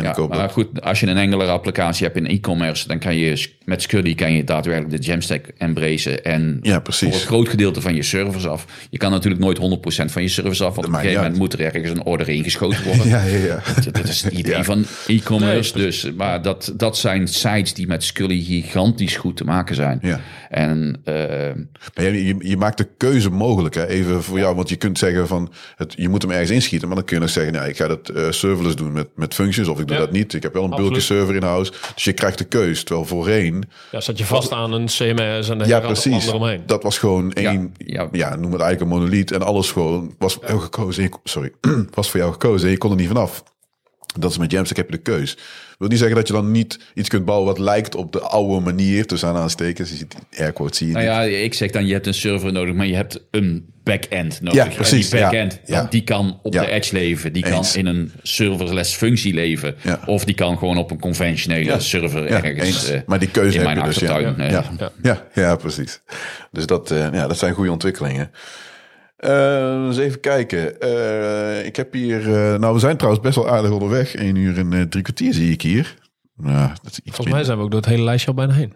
En 0.04 0.14
ja, 0.22 0.28
maar 0.28 0.38
dat, 0.38 0.52
goed, 0.52 0.82
als 0.82 1.00
je 1.00 1.08
een 1.08 1.18
Angular 1.18 1.48
applicatie 1.48 2.06
hebt 2.06 2.18
in 2.18 2.28
e-commerce, 2.28 2.88
dan 2.88 3.00
kan 3.00 3.16
je 3.16 3.50
met 3.66 3.82
Scuddy 3.82 4.16
kan 4.16 4.34
je 4.34 4.44
daadwerkelijk 4.44 5.02
de 5.02 5.08
Jamstack 5.08 5.46
embracen 5.58 6.24
en 6.24 6.60
Ja, 6.62 6.74
voor 6.74 6.82
precies. 6.82 7.14
een 7.22 7.28
groot 7.28 7.50
gedeelte 7.50 7.82
van 7.82 7.96
je 7.96 8.04
servers 8.04 8.48
af. 8.48 8.66
Je 8.90 8.98
kan 8.98 9.12
natuurlijk 9.12 9.42
nooit 9.42 9.58
100% 9.58 10.12
van 10.12 10.22
je 10.22 10.28
servers 10.28 10.62
af, 10.62 10.76
want 10.76 10.88
op 10.88 10.94
een 10.94 11.00
gegeven 11.00 11.22
moment 11.22 11.40
moet 11.40 11.54
er 11.54 11.60
ergens 11.62 11.90
een 11.90 12.04
order 12.04 12.30
ingeschoten 12.30 12.84
worden. 12.88 13.08
Ja, 13.08 13.24
ja, 13.24 13.38
ja. 13.38 13.60
Dat 13.84 13.94
dat 13.94 14.08
is 14.08 14.22
het 14.24 14.34
idee 14.34 14.56
Ja. 14.56 14.64
van 14.64 14.86
e-commerce. 15.08 15.78
Nee, 15.78 15.86
dus, 15.86 16.12
maar 16.18 16.42
dat, 16.42 16.74
dat 16.78 16.98
zijn 16.98 17.28
sites 17.28 17.74
die 17.74 17.88
met 17.88 18.04
Scully 18.04 18.42
gigantisch 18.44 19.16
goed 19.16 19.38
te 19.38 19.44
maken 19.44 19.76
zijn. 19.76 20.00
Ja. 20.02 20.20
En 20.50 21.02
eh, 21.04 21.16
Maar 21.96 22.06
je, 22.06 22.26
je, 22.26 22.36
je 22.40 22.58
maakt 22.58 22.78
de 22.78 22.88
keuze 22.98 23.30
mogelijk, 23.30 23.76
hè? 23.76 23.88
even 23.88 24.24
voor 24.24 24.40
jou. 24.40 24.56
Want 24.56 24.70
je 24.70 24.76
kunt 24.76 24.98
zeggen 24.98 25.28
van, 25.28 25.52
het, 25.76 25.94
je 25.98 26.10
moet 26.10 26.22
hem 26.22 26.32
ergens 26.32 26.50
inschieten. 26.50 26.88
Maar 26.88 26.98
dan 26.98 27.06
kun 27.06 27.16
je 27.16 27.22
nog 27.22 27.32
zeggen, 27.32 27.54
nou, 27.54 27.68
ik 27.70 27.78
ga 27.78 27.88
dat 27.88 28.10
eh, 28.10 28.24
serverless 28.30 28.76
doen 28.76 28.92
met, 28.92 29.08
met 29.16 29.34
functions. 29.34 29.68
Of 29.68 29.80
ik 29.80 29.88
Ja. 29.94 30.00
dat 30.00 30.12
niet. 30.12 30.34
Ik 30.34 30.44
heb 30.44 30.54
wel 30.54 30.64
een 30.64 30.70
Absoluut. 30.70 30.92
bulky 30.92 31.06
server 31.06 31.36
in 31.36 31.44
house. 31.44 31.72
Dus 31.96 32.04
je 32.04 32.14
krijgt 32.14 32.38
de 32.38 32.44
keus. 32.44 32.84
Terwijl 32.84 33.08
voorheen, 33.08 33.64
Ja, 33.92 34.02
zat 34.02 34.18
je 34.18 34.26
vast 34.26 34.52
aan 34.52 34.72
een 34.74 34.86
CMS 34.86 35.50
en 35.50 35.58
de 35.58 35.66
ja 35.68 35.76
hele 35.82 35.82
precies, 35.94 36.32
dat 36.66 36.84
was 36.84 36.98
gewoon 36.98 37.32
één, 37.34 37.74
ja, 37.78 38.08
ja. 38.12 38.36
noem 38.36 38.52
het 38.52 38.62
eigenlijk 38.62 38.82
een 38.82 38.98
monolith. 39.00 39.32
En 39.32 39.42
alles 39.42 39.72
gewoon 39.72 40.16
was 40.18 40.34
voor 40.34 40.46
jou 40.48 40.60
gekozen. 40.60 41.04
Je- 41.04 41.10
Sorry, 41.24 41.52
was 41.94 42.10
voor 42.10 42.20
jou 42.20 42.32
gekozen 42.32 42.66
en 42.66 42.72
je 42.72 42.78
kon 42.78 42.90
er 42.92 42.96
niet 42.98 43.08
vanaf. 43.08 43.44
Dat 44.20 44.32
is 44.32 44.38
met 44.38 44.52
Jamstack 44.52 44.78
heb 44.78 44.90
je 44.90 44.96
de 44.96 45.02
keus. 45.02 45.38
Wil 45.82 45.90
niet 45.90 46.00
zeggen 46.00 46.16
dat 46.18 46.28
je 46.28 46.34
dan 46.34 46.52
niet 46.52 46.80
iets 46.94 47.10
kunt 47.10 47.26
bouwen 47.26 47.48
wat 47.48 47.60
lijkt 47.60 47.96
op 47.96 48.12
de 48.12 48.20
oude 48.20 48.60
manier. 48.66 49.06
Tussen 49.06 49.28
aanhalingstekens. 49.28 49.90
Je 49.90 49.96
ziet 49.96 50.16
die 50.30 50.40
airquotes, 50.40 50.78
zie 50.78 50.88
je 50.88 50.94
nou 50.94 51.06
ja, 51.06 51.22
ik 51.22 51.54
zeg 51.54 51.72
dan, 51.72 51.86
je 51.88 51.94
hebt 51.94 52.08
een 52.08 52.14
server 52.14 52.52
nodig, 52.52 52.76
maar 52.76 52.86
je 52.88 52.96
hebt 52.96 53.22
een 53.32 53.66
back-end 53.84 54.42
nodig. 54.42 54.66
Ja, 54.66 54.76
precies, 54.76 55.10
die 55.10 55.20
back-end, 55.20 55.60
ja, 55.66 55.88
die 55.90 56.04
kan 56.04 56.40
op 56.44 56.54
Ja. 56.54 56.62
de 56.62 56.72
edge 56.72 56.94
leven. 56.96 57.34
Die 57.34 57.46
Eens. 57.46 57.72
kan 57.72 57.80
in 57.80 57.86
een 57.86 58.12
serverless 58.24 58.96
functie 58.96 59.34
leven. 59.34 59.76
Of 60.06 60.26
die 60.26 60.36
kan 60.36 60.58
gewoon 60.58 60.78
op 60.78 60.92
een 60.92 61.00
conventionele 61.00 61.80
server 61.80 62.26
ergens. 62.26 62.90
eh, 62.90 63.00
maar 63.06 63.20
die 63.20 63.30
keuze 63.32 63.60
in 63.60 63.66
heb 63.66 63.76
mijn 63.76 63.88
je 63.94 64.00
dus. 64.00 64.10
Ja, 64.10 64.36
eh, 64.38 64.88
ja. 65.04 65.28
ja, 65.34 65.56
precies. 65.56 66.02
Dus 66.52 66.66
dat, 66.66 66.92
eh, 66.92 67.08
ja, 67.14 67.28
dat 67.28 67.38
zijn 67.38 67.54
goede 67.54 67.72
ontwikkelingen. 67.72 68.32
Uh, 69.22 69.86
eens 69.86 69.98
even 69.98 70.20
kijken. 70.20 70.80
Eh, 70.80 71.66
ik 71.66 71.76
heb 71.76 71.94
hier. 71.94 72.20
Eh, 72.20 72.60
nou, 72.60 72.74
we 72.74 72.80
zijn 72.80 72.98
trouwens 72.98 73.24
best 73.24 73.36
wel 73.36 73.50
aardig 73.50 73.72
onderweg. 73.72 74.16
1 74.16 74.36
uur 74.36 74.58
en 74.58 74.90
drie 74.90 75.04
kwartier 75.04 75.34
zie 75.34 75.52
ik 75.52 75.62
hier. 75.62 75.96
Nou, 76.36 76.70
dat 76.82 76.92
is 76.92 77.00
iets 77.00 77.16
Volgens 77.16 77.36
mij 77.36 77.44
zijn 77.44 77.58
we 77.58 77.64
ook 77.64 77.72
door 77.72 77.80
het 77.80 77.90
hele 77.90 78.04
lijstje 78.04 78.28
al 78.28 78.34
bijna 78.34 78.54
heen. 78.54 78.74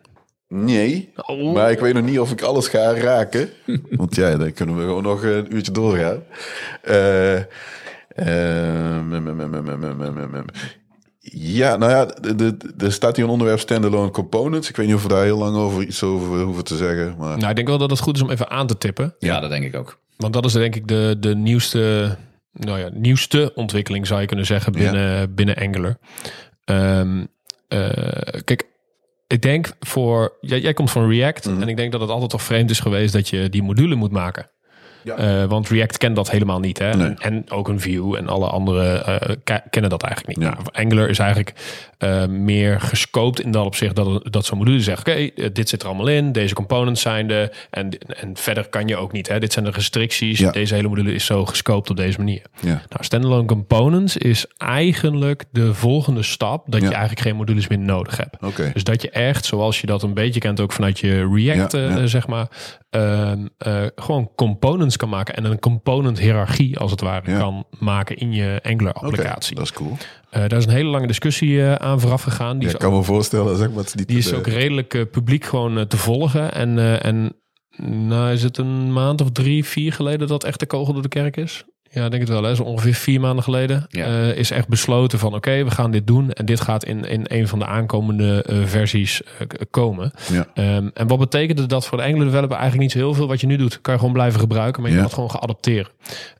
Nee. 0.47 1.13
Oh. 1.15 1.53
Maar 1.53 1.71
ik 1.71 1.79
weet 1.79 1.93
nog 1.93 2.03
niet 2.03 2.19
of 2.19 2.31
ik 2.31 2.41
alles 2.41 2.67
ga 2.67 2.93
raken. 2.93 3.49
want 3.89 4.15
ja, 4.15 4.37
dan 4.37 4.53
kunnen 4.53 4.75
we 4.77 4.81
gewoon 4.81 5.03
nog 5.03 5.23
een 5.23 5.55
uurtje 5.55 5.71
doorgaan. 5.71 6.23
Ja, 11.31 11.77
nou 11.77 11.91
ja, 11.91 12.07
er 12.77 12.91
staat 12.91 13.15
hier 13.15 13.25
een 13.25 13.31
onderwerp 13.31 13.59
standalone 13.59 14.11
components. 14.11 14.69
Ik 14.69 14.75
weet 14.75 14.85
niet 14.85 14.95
of 14.95 15.03
we 15.03 15.07
daar 15.07 15.23
heel 15.23 15.37
lang 15.37 15.55
over 15.55 15.83
iets 15.83 16.03
over 16.03 16.41
hoeven 16.41 16.63
te 16.63 16.77
zeggen. 16.77 17.15
Maar... 17.17 17.37
Nou, 17.37 17.49
ik 17.49 17.55
denk 17.55 17.67
wel 17.67 17.77
dat 17.77 17.89
het 17.89 17.99
goed 17.99 18.15
is 18.15 18.21
om 18.21 18.29
even 18.29 18.49
aan 18.49 18.67
te 18.67 18.77
tippen. 18.77 19.15
Ja 19.19 19.39
dat 19.39 19.49
denk 19.49 19.63
ik 19.63 19.75
ook. 19.75 20.03
Want 20.17 20.33
dat 20.33 20.45
is 20.45 20.53
denk 20.53 20.75
ik 20.75 20.87
de, 20.87 21.15
de 21.19 21.35
nieuwste, 21.35 22.15
nou 22.51 22.79
ja, 22.79 22.89
nieuwste 22.93 23.51
ontwikkeling, 23.55 24.07
zou 24.07 24.21
je 24.21 24.27
kunnen 24.27 24.45
zeggen, 24.45 24.71
binnen, 24.71 25.35
binnen 25.35 25.55
Angular. 25.55 25.97
Ehm, 26.65 27.25
eh, 27.67 28.41
kijk, 28.43 28.65
ik 29.27 29.41
denk 29.41 29.71
voor. 29.79 30.37
Jij, 30.41 30.59
jij 30.59 30.73
komt 30.73 30.91
van 30.91 31.09
React. 31.09 31.45
En 31.45 31.67
ik 31.67 31.77
denk 31.77 31.91
dat 31.91 32.01
het 32.01 32.09
altijd 32.09 32.29
toch 32.29 32.43
vreemd 32.43 32.69
is 32.69 32.79
geweest 32.79 33.13
dat 33.13 33.29
je 33.29 33.49
die 33.49 33.63
module 33.63 33.95
moet 33.95 34.11
maken. 34.11 34.49
Ja. 35.05 35.15
Eh, 35.15 35.43
want 35.43 35.69
React 35.69 35.97
kent 35.97 36.15
dat 36.15 36.29
helemaal 36.31 36.59
niet. 36.59 36.79
Hè? 36.79 36.95
Nee. 36.95 37.13
En 37.19 37.51
ook 37.51 37.67
een 37.67 37.79
Vue 37.79 38.17
en 38.17 38.27
alle 38.27 38.47
andere 38.47 38.93
eh, 38.93 39.35
ke- 39.43 39.61
kennen 39.69 39.89
dat 39.89 40.03
eigenlijk 40.03 40.37
niet. 40.37 40.47
Ja. 40.47 40.53
Nou, 40.53 40.65
Angular 40.71 41.09
is 41.09 41.19
eigenlijk 41.19 41.53
eh, 41.97 42.25
meer 42.25 42.81
gescoopt 42.81 43.39
in 43.41 43.51
dat 43.51 43.65
opzicht 43.65 43.95
dat, 43.95 44.21
dat 44.33 44.45
zo'n 44.45 44.57
module 44.57 44.79
zegt: 44.81 44.99
oké, 44.99 45.29
dit 45.53 45.69
zit 45.69 45.81
er 45.81 45.87
allemaal 45.87 46.07
in, 46.07 46.31
deze 46.31 46.53
components 46.53 47.01
zijn 47.01 47.27
de. 47.27 47.51
En, 47.69 47.89
en 48.07 48.37
verder 48.37 48.67
kan 48.69 48.87
je 48.87 48.97
ook 48.97 49.11
niet. 49.11 49.27
Hè? 49.27 49.39
Dit 49.39 49.53
zijn 49.53 49.65
de 49.65 49.71
restricties. 49.71 50.39
Ja. 50.39 50.51
Deze 50.51 50.75
hele 50.75 50.87
module 50.87 51.13
is 51.13 51.25
zo 51.25 51.45
gescoopt 51.45 51.89
op 51.89 51.97
deze 51.97 52.17
manier. 52.17 52.41
ja, 52.59 52.67
Nou, 52.69 52.83
standalone 53.03 53.45
components 53.45 54.17
is 54.17 54.45
eigenlijk 54.57 55.43
de 55.51 55.73
volgende 55.73 56.23
stap 56.23 56.63
dat 56.71 56.81
je 56.81 56.87
eigenlijk 56.89 57.19
geen 57.21 57.35
modules 57.35 57.67
meer 57.67 57.79
nodig 57.79 58.17
hebt. 58.17 58.35
Dus 58.73 58.83
dat 58.83 59.01
je 59.01 59.09
echt, 59.09 59.45
zoals 59.45 59.81
je 59.81 59.87
dat 59.87 60.03
een 60.03 60.13
beetje 60.13 60.39
kent 60.39 60.59
ook 60.59 60.71
vanuit 60.71 60.99
je 60.99 61.29
React, 61.33 61.73
zeg 62.09 62.27
maar, 62.27 62.47
ehm, 62.89 63.45
eh, 63.57 63.81
gewoon 63.95 64.29
components 64.35 64.94
kan 64.97 65.09
maken 65.09 65.35
en 65.35 65.45
een 65.45 65.59
component 65.59 66.19
hiërarchie 66.19 66.77
als 66.79 66.91
het 66.91 67.01
ware 67.01 67.31
Ja. 67.31 67.37
kan 67.37 67.65
maken 67.79 68.15
in 68.17 68.33
je 68.33 68.59
Angular 68.63 68.93
applicatie. 68.93 69.55
dat 69.55 69.63
is 69.63 69.71
cool. 69.71 69.97
Eh, 70.29 70.41
daar 70.47 70.57
is 70.59 70.65
een 70.65 70.71
hele 70.71 70.89
lange 70.89 71.07
discussie 71.07 71.61
eh, 71.63 71.73
aan 71.73 71.99
vooraf 71.99 72.21
gegaan. 72.21 72.57
Die 72.59 72.67
Ja, 72.67 72.73
ik 72.73 72.79
kan 72.79 72.93
me 72.93 73.03
voorstellen, 73.03 73.57
zeg 73.57 73.67
maar, 73.69 73.77
het 73.77 73.87
is 73.87 73.93
niet 73.93 74.07
die 74.07 74.17
is 74.17 74.33
ook 74.33 74.47
redelijk 74.47 74.93
eh, 74.93 75.01
publiek 75.11 75.43
gewoon 75.45 75.87
te 75.87 75.97
volgen. 75.97 76.53
En, 76.53 77.01
en 77.01 77.35
nou 78.07 78.31
is 78.31 78.43
het 78.43 78.57
een 78.57 78.93
maand 78.93 79.21
of 79.21 79.31
drie, 79.31 79.65
vier 79.65 79.93
geleden 79.93 80.27
dat 80.27 80.43
echt 80.43 80.59
de 80.59 80.65
kogel 80.65 80.93
door 80.93 81.01
de 81.01 81.07
kerk 81.07 81.37
is? 81.37 81.63
Ja, 81.95 82.05
ik 82.05 82.11
denk 82.11 82.23
het 82.23 82.31
wel. 82.31 82.43
Hè? 82.43 82.55
Zo 82.55 82.63
ongeveer 82.63 82.93
vier 82.93 83.19
maanden 83.19 83.43
geleden 83.43 83.85
Ja. 83.89 84.05
eh, 84.05 84.37
is 84.37 84.51
echt 84.51 84.67
besloten 84.67 85.19
van 85.19 85.33
oké, 85.35 85.63
we 85.63 85.71
gaan 85.71 85.91
dit 85.91 86.07
doen. 86.07 86.31
En 86.31 86.45
dit 86.45 86.61
gaat 86.61 86.85
in, 86.85 87.03
in 87.05 87.21
een 87.27 87.47
van 87.47 87.59
de 87.59 87.65
aankomende 87.65 88.43
eh, 88.43 88.57
versies 88.65 89.21
eh, 89.23 89.47
komen. 89.71 90.11
Ja. 90.31 90.45
Ehm, 90.53 90.89
en 90.93 91.07
wat 91.07 91.19
betekende 91.19 91.65
dat 91.65 91.85
voor 91.85 91.97
de 91.97 92.03
Angular 92.03 92.25
developer 92.25 92.57
eigenlijk 92.57 92.81
niet 92.81 92.91
zo 92.91 92.97
heel 92.97 93.13
veel 93.13 93.27
wat 93.27 93.41
je 93.41 93.47
nu 93.47 93.55
doet. 93.57 93.81
Kan 93.81 93.93
je 93.93 93.99
gewoon 93.99 94.13
blijven 94.13 94.39
gebruiken, 94.39 94.81
maar 94.81 94.91
je 94.91 94.97
Ja. 94.97 95.03
kan 95.03 95.23
het 95.23 95.31
gewoon. 95.31 95.85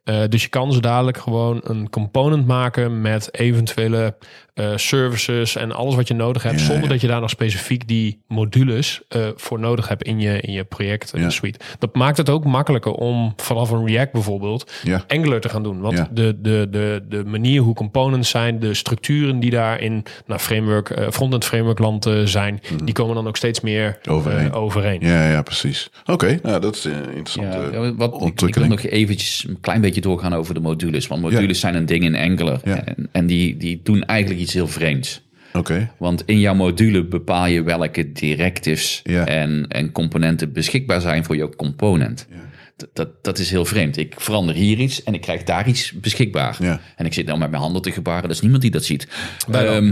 Eh, 0.03 0.21
dus 0.29 0.43
je 0.43 0.49
kan 0.49 0.73
zo 0.73 0.79
dadelijk 0.79 1.17
gewoon 1.17 1.59
een 1.63 1.89
component 1.89 2.47
maken 2.47 3.01
met 3.01 3.37
eventuele 3.39 4.15
eh, 4.55 4.71
services 4.75 5.55
en 5.55 5.71
alles 5.71 5.95
wat 5.95 6.07
je 6.07 6.13
nodig 6.13 6.43
hebt. 6.43 6.59
Ja, 6.59 6.65
zonder 6.65 6.83
ja. 6.83 6.89
dat 6.89 7.01
je 7.01 7.07
daar 7.07 7.21
nog 7.21 7.29
specifiek 7.29 7.87
die 7.87 8.19
modules 8.27 9.01
eh, 9.09 9.27
voor 9.35 9.59
nodig 9.59 9.87
hebt 9.87 10.03
in 10.03 10.19
je, 10.19 10.39
in 10.41 10.53
je 10.53 10.63
project 10.63 11.11
Ja. 11.15 11.29
suite. 11.29 11.59
Dat 11.79 11.95
maakt 11.95 12.17
het 12.17 12.29
ook 12.29 12.45
makkelijker 12.45 12.91
om 12.91 13.33
vanaf 13.35 13.69
een 13.71 13.87
React 13.87 14.11
bijvoorbeeld 14.11 14.71
Ja. 14.83 15.03
Angular 15.07 15.39
te 15.39 15.49
gaan 15.49 15.63
doen. 15.63 15.79
Want 15.79 15.97
Ja. 15.97 16.09
de, 16.11 16.37
de, 16.41 16.67
de, 16.71 17.03
de 17.09 17.23
manier 17.25 17.61
hoe 17.61 17.73
components 17.75 18.29
zijn, 18.29 18.59
de 18.59 18.73
structuren 18.73 19.39
die 19.39 19.49
daar 19.49 19.79
in 19.81 20.03
nou, 20.25 20.39
framework, 20.39 20.89
eh, 20.89 21.07
frontend 21.11 21.45
framework 21.45 21.79
land 21.79 22.05
eh, 22.05 22.21
zijn, 22.23 22.61
die 22.83 22.93
komen 22.93 23.15
dan 23.15 23.27
ook 23.27 23.37
steeds 23.37 23.61
meer 23.61 23.97
Mhm. 24.03 24.13
Overeen. 24.15 24.51
overeen. 24.51 24.99
Ja, 25.01 25.29
ja, 25.29 25.41
precies. 25.41 25.89
Oké, 26.05 26.39
nou, 26.43 26.61
dat 26.61 26.75
is 26.75 26.85
interessant. 26.85 27.95
Wat, 27.97 28.21
ik, 28.25 28.41
ik 28.41 28.55
wil 28.55 28.67
nog 28.67 28.81
eventjes 28.83 29.45
een 29.49 29.59
klein 29.61 29.81
beetje 29.81 30.01
doorgaan 30.01 30.33
over 30.33 30.53
de 30.53 30.59
modules. 30.59 31.07
Want 31.07 31.21
modules 31.21 31.59
zijn 31.59 31.75
een 31.75 31.85
ding 31.85 32.03
in 32.03 32.15
Angular. 32.15 32.59
Ja. 32.63 32.83
En, 32.85 33.09
en 33.11 33.25
die, 33.25 33.57
die 33.57 33.79
doen 33.83 34.03
eigenlijk 34.03 34.39
iets 34.45 34.53
heel 34.53 34.67
vreemds. 34.67 35.23
Oké, 35.53 35.91
Want 35.97 36.23
in 36.25 36.39
jouw 36.39 36.53
module 36.53 37.05
bepaal 37.05 37.45
je 37.45 37.63
welke 37.63 38.11
directives 38.11 38.99
Ja. 39.03 39.25
en, 39.25 39.65
en 39.67 39.91
componenten 39.91 40.53
beschikbaar 40.53 41.01
zijn 41.01 41.23
voor 41.23 41.35
jouw 41.35 41.49
component. 41.49 42.27
Dat, 42.75 42.89
dat, 42.93 43.23
dat 43.23 43.39
is 43.39 43.49
heel 43.49 43.65
vreemd. 43.65 43.97
Ik 43.97 44.13
verander 44.17 44.55
hier 44.55 44.77
iets 44.79 45.03
en 45.03 45.13
ik 45.13 45.21
krijg 45.21 45.43
daar 45.43 45.67
iets 45.67 45.91
beschikbaar. 45.91 46.57
Ja. 46.59 46.79
En 46.95 47.05
ik 47.05 47.13
zit 47.13 47.25
nou 47.25 47.39
met 47.39 47.49
mijn 47.49 47.61
handen 47.61 47.81
te 47.81 47.91
gebaren. 47.91 48.23
Er 48.23 48.29
is 48.29 48.41
niemand 48.41 48.61
die 48.61 48.71
dat 48.71 48.83
ziet. 48.85 49.07
Ehm, 49.51 49.91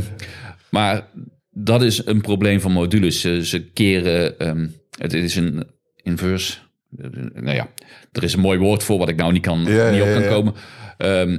maar 0.70 1.08
dat 1.52 1.82
is 1.82 2.06
een 2.06 2.22
probleem 2.22 2.60
van 2.62 2.72
modules. 2.72 3.22
Ze, 3.22 3.46
ze 3.46 3.60
keren... 3.60 4.40
ehm, 4.40 4.68
het 4.98 5.14
is 5.14 5.36
een 5.36 5.64
inverse... 5.96 6.58
eh, 6.98 7.08
Nou 7.34 7.56
ja, 7.56 7.68
er 8.12 8.24
is 8.24 8.34
een 8.34 8.40
mooi 8.40 8.60
woord 8.60 8.84
voor 8.84 8.98
wat 8.98 9.10
ik 9.10 9.16
nou 9.16 9.32
niet, 9.32 9.42
kan, 9.42 9.64
Ja, 9.68 9.90
niet 9.90 10.02
op 10.02 10.08
ja, 10.08 10.14
kan 10.14 10.24
ja. 10.24 10.30
komen. 10.30 10.54
Ehm, 10.98 11.38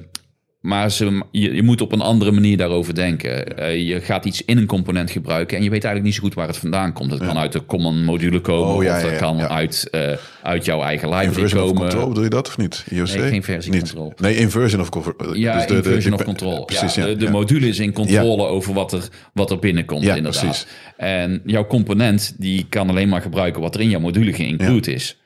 maar 0.65 0.91
ze, 0.91 1.23
je, 1.31 1.55
je 1.55 1.63
moet 1.63 1.81
op 1.81 1.93
een 1.93 2.01
andere 2.01 2.31
manier 2.31 2.57
daarover 2.57 2.95
denken. 2.95 3.57
Eh, 3.59 3.89
je 3.89 4.01
gaat 4.01 4.25
iets 4.25 4.45
in 4.45 4.59
een 4.59 4.67
component 4.67 5.11
gebruiken 5.11 5.57
en 5.57 5.63
je 5.63 5.71
weet 5.71 5.85
eigenlijk 5.85 6.05
niet 6.05 6.15
zo 6.15 6.21
goed 6.23 6.35
waar 6.35 6.47
het 6.47 6.57
vandaan 6.57 6.93
komt. 6.93 7.11
Het 7.11 7.25
kan 7.27 7.39
uit 7.39 7.53
de 7.53 7.67
common 7.67 8.05
module 8.05 8.41
komen 8.41 8.75
Oh, 8.75 8.83
ja, 8.83 8.97
of 8.97 9.03
dat 9.03 9.11
ja, 9.11 9.17
kan. 9.17 9.41
Uit, 9.41 9.89
eh, 9.91 10.13
uit 10.43 10.65
jouw 10.65 10.83
eigen 10.83 11.09
library 11.09 11.29
inversion 11.29 11.61
of 11.63 11.67
komen. 11.69 11.83
control, 11.83 12.09
bedoel 12.09 12.23
je 12.25 12.31
dat 12.31 12.49
of 12.49 12.59
niet? 12.59 12.85
IOC? 12.91 13.07
Nee, 13.07 13.29
geen 13.29 13.43
versie 13.43 13.73
niet. 13.73 13.81
control. 13.81 14.13
Nee, 14.17 14.37
inversion 14.37 14.81
of 14.81 14.89
control. 14.89 15.35
Ja, 15.35 15.55
Dus 15.57 15.67
de- 15.67 15.75
inversion 15.75 16.11
de- 16.11 16.19
of 16.19 16.25
control. 16.25 16.65
Precies. 16.65 16.95
De, 16.95 17.17
de 17.17 17.31
module 17.31 17.69
is 17.69 17.79
in 17.79 17.93
controle 17.93 18.47
over 18.47 18.75
wat 18.75 18.93
er, 18.93 19.09
wat 19.33 19.51
er 19.51 19.59
binnenkomt, 19.59 20.03
Ja, 20.05 20.15
inderdaad. 20.15 20.41
precies. 20.43 20.67
En 20.97 21.43
jouw 21.47 21.67
component 21.67 22.35
die 22.39 22.67
kan 22.69 22.89
alleen 22.89 23.09
maar 23.09 23.21
gebruiken 23.23 23.61
wat 23.63 23.75
er 23.75 23.81
in 23.81 23.89
jouw 23.91 24.01
module 24.01 24.33
geïnclude 24.33 24.93
is. 24.93 25.19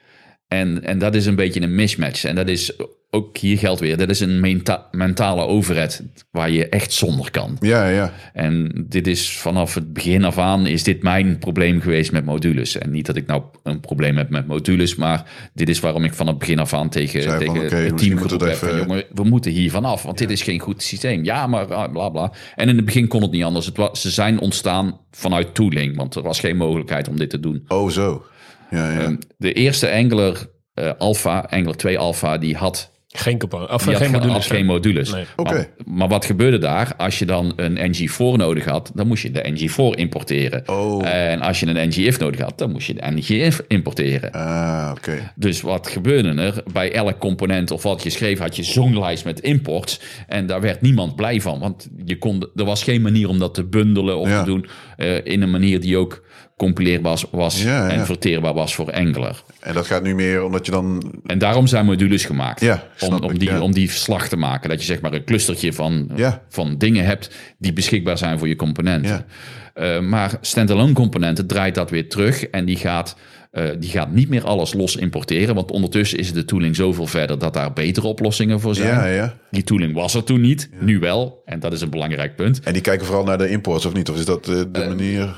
En, 0.49 0.85
en 0.85 0.99
dat 0.99 1.15
is 1.15 1.27
een 1.27 1.35
beetje 1.35 1.61
een 1.61 1.75
mismatch. 1.75 2.25
En 2.25 2.35
dat 2.35 2.49
is 2.49 2.73
ook 3.11 3.37
hier 3.37 3.59
geldt 3.59 3.81
weer, 3.81 3.97
dat 3.97 4.09
is 4.11 4.21
een 4.21 4.41
menta- 4.41 4.87
mentale 4.91 5.43
overheid 5.47 6.03
waar 6.31 6.51
je 6.51 6.69
echt 6.69 6.93
zonder 6.93 7.31
kan. 7.31 7.57
Ja, 7.61 7.89
ja. 7.89 8.13
En 8.33 8.85
dit 8.89 9.07
is 9.07 9.31
vanaf 9.39 9.75
het 9.75 9.93
begin 9.93 10.25
af 10.25 10.39
aan 10.39 10.67
is 10.67 10.83
dit 10.83 11.03
mijn 11.03 11.39
probleem 11.39 11.81
geweest 11.81 12.13
met 12.13 12.25
modules. 12.25 12.79
En 12.79 12.91
niet 12.91 13.07
dat 13.07 13.17
ik 13.17 13.27
nou 13.27 13.43
een 13.63 13.81
probleem 13.81 14.17
heb 14.17 14.31
met 14.31 14.47
modules, 14.47 14.95
maar 14.95 15.25
dit 15.55 15.69
is 15.69 15.81
waarom 15.81 16.05
ik 16.05 16.15
van 16.15 16.27
het 16.27 16.39
begin 16.39 16.59
af 16.59 16.73
aan 16.75 16.89
tegen, 16.89 17.23
van, 17.23 17.39
tegen 17.39 17.85
het 17.85 17.99
team 17.99 18.19
moet 18.19 18.31
het 18.31 18.41
van, 18.43 18.49
even- 18.51 18.77
jongen, 18.77 19.05
we 19.15 19.25
moeten 19.25 19.53
hier 19.53 19.71
vanaf, 19.71 20.03
want 20.03 20.19
dit 20.19 20.31
is 20.31 20.43
geen 20.43 20.61
goed 20.61 20.83
systeem. 20.83 21.25
Ja, 21.25 21.47
maar 21.47 21.75
ah, 21.75 21.93
bla 21.93 22.09
bla. 22.09 22.33
En 22.55 22.69
in 22.69 22.77
het 22.77 22.85
begin 22.85 23.09
kon 23.09 23.23
het 23.23 23.31
niet 23.31 23.45
anders. 23.45 23.67
Het 23.67 23.77
was, 23.77 24.01
ze 24.01 24.11
zijn 24.11 24.41
ontstaan 24.41 25.01
vanuit 25.11 25.55
tooling, 25.55 25.97
want 25.97 26.15
er 26.15 26.23
was 26.23 26.41
geen 26.41 26.57
mogelijkheid 26.57 27.09
om 27.09 27.17
dit 27.17 27.31
te 27.31 27.41
doen. 27.41 27.65
Oh, 27.69 27.91
zo. 27.91 28.25
Ja, 28.71 28.93
ja. 28.93 28.99
Ehm, 29.01 29.17
De 29.37 29.53
eerste 29.53 29.93
Angular 29.93 30.37
eh, 30.75 30.91
Alpha, 30.99 31.47
Angular 31.51 31.77
2 31.77 31.99
Alpha, 31.99 32.39
die 32.39 32.57
had 32.57 32.91
Geen 33.11 33.39
component, 33.39 33.71
of 33.71 33.83
die 33.85 33.95
geen 33.95 34.03
had 34.13 34.21
modules. 34.21 34.47
had 34.49 34.57
geen 34.57 34.67
modules. 34.67 35.13
Nee. 35.13 35.25
Maar, 35.37 35.69
maar 35.85 36.09
wat 36.09 36.25
gebeurde 36.25 36.59
daar? 36.59 36.93
Als 36.97 37.19
je 37.19 37.27
dan 37.27 37.53
een 37.57 37.95
NG4 37.95 38.17
nodig 38.37 38.65
had, 38.65 38.91
dan 38.95 39.07
moest 39.07 39.23
je 39.23 39.31
de 39.31 39.43
NG4 39.53 39.99
importeren. 39.99 40.63
Oh. 40.67 41.07
En 41.07 41.41
als 41.41 41.61
je 41.61 41.67
een 41.67 41.89
NGIF 41.89 42.19
nodig 42.19 42.41
had, 42.41 42.59
dan 42.59 42.71
moest 42.71 42.87
je 42.87 42.95
de 42.95 43.11
NGIF 43.11 43.61
importeren. 43.69 44.33
Ah, 44.33 44.91
oké. 44.97 45.33
Dus 45.37 45.61
wat 45.61 45.89
gebeurde 45.89 46.43
er? 46.43 46.63
Bij 46.73 46.93
elk 46.93 47.19
component 47.19 47.71
of 47.71 47.83
wat 47.83 48.03
je 48.03 48.11
schreef, 48.11 48.39
had 48.39 48.57
je 48.57 48.63
zo'n 48.63 48.99
lijst 48.99 49.25
met 49.25 49.41
imports. 49.41 50.01
En 50.27 50.47
daar 50.47 50.61
werd 50.61 50.81
niemand 50.81 51.17
blij 51.17 51.41
van. 51.41 51.59
Want 51.59 51.89
je 52.05 52.19
kon, 52.19 52.49
er 52.57 52.65
was 52.65 52.83
geen 52.83 53.03
manier 53.03 53.29
om 53.29 53.39
dat 53.39 53.55
te 53.55 53.65
bundelen 53.65 54.19
of 54.19 54.29
Ja. 54.29 54.39
te 54.39 54.51
doen 54.51 54.67
eh, 54.97 55.25
in 55.25 55.43
een 55.43 55.51
manier 55.51 55.81
die 55.81 55.97
ook 55.97 56.27
compileerbaar 56.59 57.23
was 57.31 57.63
Ja, 57.63 57.89
ja. 57.89 57.91
en 57.91 58.07
verteerbaar 58.07 58.55
was 58.55 58.75
voor 58.75 58.93
Angular. 58.93 59.43
En 59.61 59.75
dat 59.75 59.87
gaat 59.87 60.03
nu 60.03 60.15
meer 60.15 60.43
omdat 60.45 60.67
je 60.67 60.73
dan... 60.73 61.13
En 61.27 61.39
daarom 61.39 61.67
zijn 61.67 61.87
modules 61.87 62.25
gemaakt. 62.25 62.61
Ja, 62.61 62.73
om, 63.01 63.07
snap 63.09 63.23
om, 63.25 63.31
ik, 63.31 63.41
die, 63.41 63.63
om 63.63 63.73
die 63.73 63.91
verslag 63.91 64.29
te 64.29 64.37
maken. 64.37 64.69
Dat 64.69 64.79
je 64.81 64.87
zeg 64.87 65.01
maar 65.01 65.13
een 65.13 65.25
clustertje 65.25 65.73
van, 65.73 66.11
Ja. 66.17 66.43
van 66.49 66.79
dingen 66.79 67.05
hebt 67.05 67.31
die 67.59 67.73
beschikbaar 67.73 68.19
zijn 68.19 68.39
voor 68.39 68.49
je 68.49 68.57
componenten. 68.57 69.27
Eh, 69.75 70.01
maar 70.01 70.39
standalone 70.41 70.93
componenten 70.93 71.47
draait 71.47 71.75
dat 71.75 71.91
weer 71.91 72.09
terug 72.09 72.47
en 72.47 72.65
die 72.65 72.77
gaat, 72.77 73.17
eh, 73.51 73.65
die 73.79 73.91
gaat 73.91 74.13
niet 74.13 74.29
meer 74.29 74.45
alles 74.45 74.73
los 74.75 74.97
importeren. 74.97 75.55
Want 75.55 75.71
ondertussen 75.71 76.19
is 76.19 76.33
de 76.33 76.45
tooling 76.45 76.77
zoveel 76.77 77.07
verder 77.07 77.39
dat 77.39 77.55
daar 77.55 77.73
betere 77.73 78.07
oplossingen 78.07 78.61
voor 78.61 78.75
zijn. 78.75 78.95
Ja, 78.95 79.07
ja. 79.07 79.35
Die 79.51 79.63
tooling 79.65 79.95
was 79.95 80.15
er 80.15 80.25
toen 80.25 80.41
niet, 80.41 80.71
nu 80.81 80.99
wel. 80.99 81.43
En 81.45 81.61
dat 81.61 81.73
is 81.73 81.81
een 81.81 81.91
belangrijk 81.91 82.37
punt. 82.37 82.61
En 82.61 82.73
die 82.73 82.83
kijken 82.83 83.07
vooral 83.07 83.25
naar 83.25 83.39
de 83.39 83.49
imports 83.49 83.87
of 83.87 83.93
niet? 83.95 84.11
Of 84.11 84.17
is 84.17 84.25
dat 84.25 84.49
eh, 84.49 84.55
de 84.73 84.85
manier... 84.89 85.37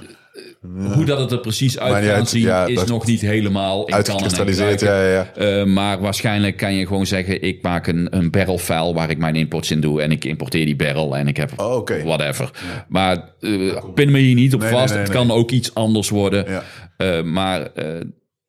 Hoe 0.95 1.05
dat 1.05 1.19
het 1.19 1.33
er 1.33 1.41
precies 1.41 1.79
uit 1.79 2.05
gaat 2.05 2.29
zien 2.29 2.43
ja, 2.43 2.67
is 2.67 2.85
nog 2.85 3.07
niet 3.07 3.21
helemaal 3.21 3.87
in 3.87 3.95
Uitgekristalliseerd, 3.95 4.81
ja, 4.81 5.07
ja. 5.07 5.27
Uh, 5.39 5.65
maar 5.65 6.01
waarschijnlijk 6.01 6.57
kan 6.57 6.75
je 6.75 6.87
gewoon 6.87 7.07
zeggen: 7.07 7.43
ik 7.43 7.63
maak 7.63 7.87
een, 7.87 8.17
een 8.17 8.31
barrel 8.31 8.59
file 8.59 8.93
waar 8.93 9.11
ik 9.11 9.19
mijn 9.19 9.37
imports 9.37 9.71
in 9.71 9.81
doe. 9.81 10.03
En 10.03 10.11
ik 10.11 10.25
importeer 10.25 10.65
die 10.65 10.77
barrel 10.77 11.17
en 11.17 11.29
ik 11.29 11.37
heb 11.37 11.61
Oh, 11.61 11.87
whatever. 12.05 12.51
Maar 12.89 13.33
uh, 13.41 13.85
pin 13.95 14.11
me 14.11 14.19
hier 14.19 14.35
niet 14.35 14.55
op 14.55 14.61
Nee, 14.61 14.71
vast. 14.71 14.85
nee, 14.85 14.95
nee, 14.95 15.03
het 15.03 15.13
kan 15.13 15.31
ook 15.31 15.51
iets 15.51 15.75
anders 15.75 16.09
worden. 16.09 16.47
Uh, 16.99 17.23
maar, 17.23 17.71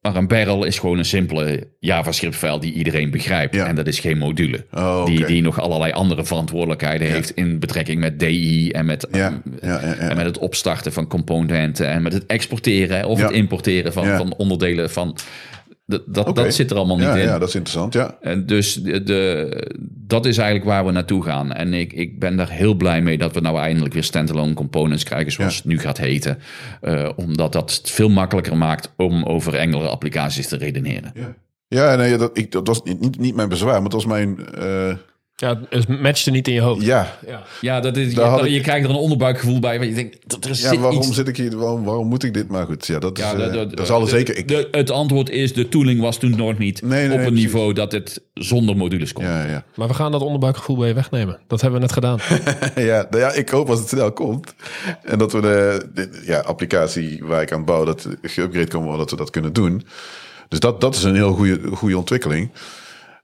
maar 0.02 0.16
een 0.16 0.28
barrel 0.28 0.64
is 0.64 0.80
gewoon 0.80 0.98
een 0.98 1.06
simpele 1.06 1.68
JavaScript 1.80 2.36
file 2.36 2.60
die 2.60 2.74
iedereen 2.74 3.12
begrijpt. 3.12 3.56
Ja. 3.56 3.68
En 3.68 3.76
dat 3.76 3.88
is 3.88 4.00
geen 4.00 4.18
module. 4.18 4.66
Oh, 4.74 5.06
die, 5.06 5.26
die 5.26 5.42
nog 5.42 5.62
allerlei 5.62 5.92
andere 5.92 6.26
verantwoordelijkheden 6.26 7.08
heeft 7.08 7.32
in 7.36 7.60
betrekking 7.60 8.00
met 8.00 8.20
DI 8.20 8.72
en 8.72 8.86
met, 8.86 9.08
Ja, 9.12 9.28
um, 9.28 9.60
en 10.00 10.16
met 10.16 10.26
het 10.26 10.38
opstarten 10.38 10.94
van 10.94 11.08
componenten 11.08 11.88
en 11.88 12.02
met 12.02 12.14
het 12.14 12.26
exporteren 12.26 13.06
of 13.06 13.22
het 13.22 13.32
importeren 13.32 13.94
van, 13.94 14.08
van 14.08 14.34
onderdelen 14.38 14.90
van. 14.92 15.18
Dat, 15.92 16.02
dat, 16.26 16.36
dat 16.36 16.54
zit 16.54 16.72
er 16.72 16.78
allemaal 16.78 16.98
niet 16.98 17.06
Ja, 17.06 17.16
in. 17.16 17.22
ja, 17.22 17.40
dat 17.40 17.48
is 17.48 17.56
interessant, 17.56 17.94
ja. 17.94 18.18
En 18.22 18.46
dus 18.46 18.74
de, 18.74 19.04
de- 19.04 19.76
dat 19.86 20.26
is 20.26 20.38
eigenlijk 20.38 20.70
waar 20.70 20.86
we 20.86 20.92
naartoe 20.92 21.24
gaan. 21.24 21.52
En 21.54 21.74
ik, 21.74 21.94
ik 21.94 22.20
ben 22.20 22.36
daar 22.38 22.50
heel 22.50 22.74
blij 22.74 23.02
mee 23.02 23.18
dat 23.18 23.34
we 23.34 23.40
nou 23.40 23.60
eindelijk 23.60 23.94
weer 23.94 24.04
standalone 24.04 24.54
components 24.54 25.04
krijgen, 25.04 25.32
zoals 25.32 25.54
Ja. 25.54 25.58
het 25.62 25.68
nu 25.72 25.80
gaat 25.80 25.98
heten. 25.98 26.38
Eh, 26.82 27.10
omdat 27.16 27.52
dat 27.54 27.72
het 27.76 27.90
veel 27.92 28.10
makkelijker 28.10 28.58
maakt 28.58 28.94
om 28.98 29.24
over 29.24 29.60
Angular 29.60 29.88
applicaties 29.90 30.48
te 30.48 30.58
redeneren. 30.58 31.12
Ja, 31.16 31.36
ja 31.68 31.96
nee, 31.96 32.18
dat, 32.18 32.38
ik, 32.38 32.52
dat 32.52 32.68
was 32.68 32.84
niet, 32.84 33.20
niet 33.20 33.36
mijn 33.36 33.50
bezwaar, 33.50 33.74
maar 33.74 33.84
het 33.84 33.94
was 33.94 34.06
mijn... 34.06 34.48
eh, 34.48 34.94
Ja, 35.42 35.60
het 35.70 35.88
matchte 36.02 36.32
niet 36.32 36.48
in 36.48 36.54
je 36.54 36.62
hoofd. 36.62 36.82
ja, 36.86 37.18
Ja. 37.28 37.42
Ja, 37.62 37.80
dat 37.80 37.98
is, 37.98 38.14
je, 38.14 38.46
je 38.52 38.62
krijgt 38.62 38.84
er 38.84 38.90
een 38.90 38.96
onderbuikgevoel 38.96 39.60
bij. 39.60 39.78
Want 39.78 39.90
je 39.90 39.96
denkt, 39.96 40.18
dat 40.28 40.44
er 40.44 40.50
ja 40.50 40.56
zit 40.56 40.80
waarom 40.80 40.98
iets... 40.98 41.16
zit 41.16 41.28
ik 41.28 41.38
hier, 41.38 41.58
waarom, 41.58 41.84
waarom 41.84 42.08
moet 42.08 42.24
ik 42.24 42.34
dit? 42.34 42.48
Maar 42.48 42.66
goed, 42.66 42.88
ja, 42.88 43.00
dat 43.00 43.18
is, 43.18 43.24
Ja, 43.24 43.34
eh, 43.34 43.52
de- 43.52 43.68
de- 43.68 43.76
dat 43.76 43.88
zal 43.88 44.00
de- 44.00 44.10
zeker... 44.10 44.38
Ik, 44.38 44.48
de- 44.48 44.68
het 44.72 44.90
antwoord 44.92 45.30
is, 45.30 45.54
de 45.54 45.70
tooling 45.70 46.02
was 46.02 46.18
toen 46.18 46.36
nog 46.36 46.58
niet 46.58 46.82
Nee, 46.82 46.90
nee, 47.08 47.12
op 47.12 47.18
een 47.18 47.26
precies. 47.26 47.44
niveau 47.46 47.74
dat 47.74 47.92
het 47.92 48.22
zonder 48.34 48.78
modules 48.78 49.14
kon. 49.14 49.24
ja, 49.24 49.46
ja. 49.46 49.64
Maar 49.76 49.88
we 49.88 49.94
gaan 49.94 50.12
dat 50.12 50.22
onderbuikgevoel 50.22 50.78
bij 50.78 50.88
je 50.88 50.94
wegnemen. 50.94 51.40
Dat 51.48 51.62
hebben 51.62 51.80
we 51.80 51.86
net 51.86 51.94
gedaan. 51.96 52.20
ja, 52.92 53.08
nou 53.10 53.24
ja, 53.24 53.32
ik 53.32 53.50
hoop 53.50 53.70
als 53.70 53.80
het 53.80 53.88
snel 53.90 54.12
komt. 54.12 54.54
En 55.04 55.18
dat 55.18 55.32
we 55.32 55.42
de, 55.42 55.90
de 55.94 56.22
ja, 56.26 56.40
applicatie 56.40 57.20
waar 57.24 57.42
ik 57.42 57.52
aan 57.52 57.66
bouw, 57.66 57.86
dat 57.86 58.08
geüpgrade 58.22 58.68
kan 58.68 58.82
worden, 58.82 58.98
dat 59.00 59.10
we 59.12 59.16
dat 59.18 59.30
kunnen 59.30 59.54
doen. 59.54 59.84
Dus 60.48 60.60
dat, 60.60 60.82
dat 60.82 60.96
is 60.96 61.04
een 61.04 61.16
heel 61.16 61.34
goede, 61.34 61.60
goede 61.74 61.98
ontwikkeling. 61.98 62.52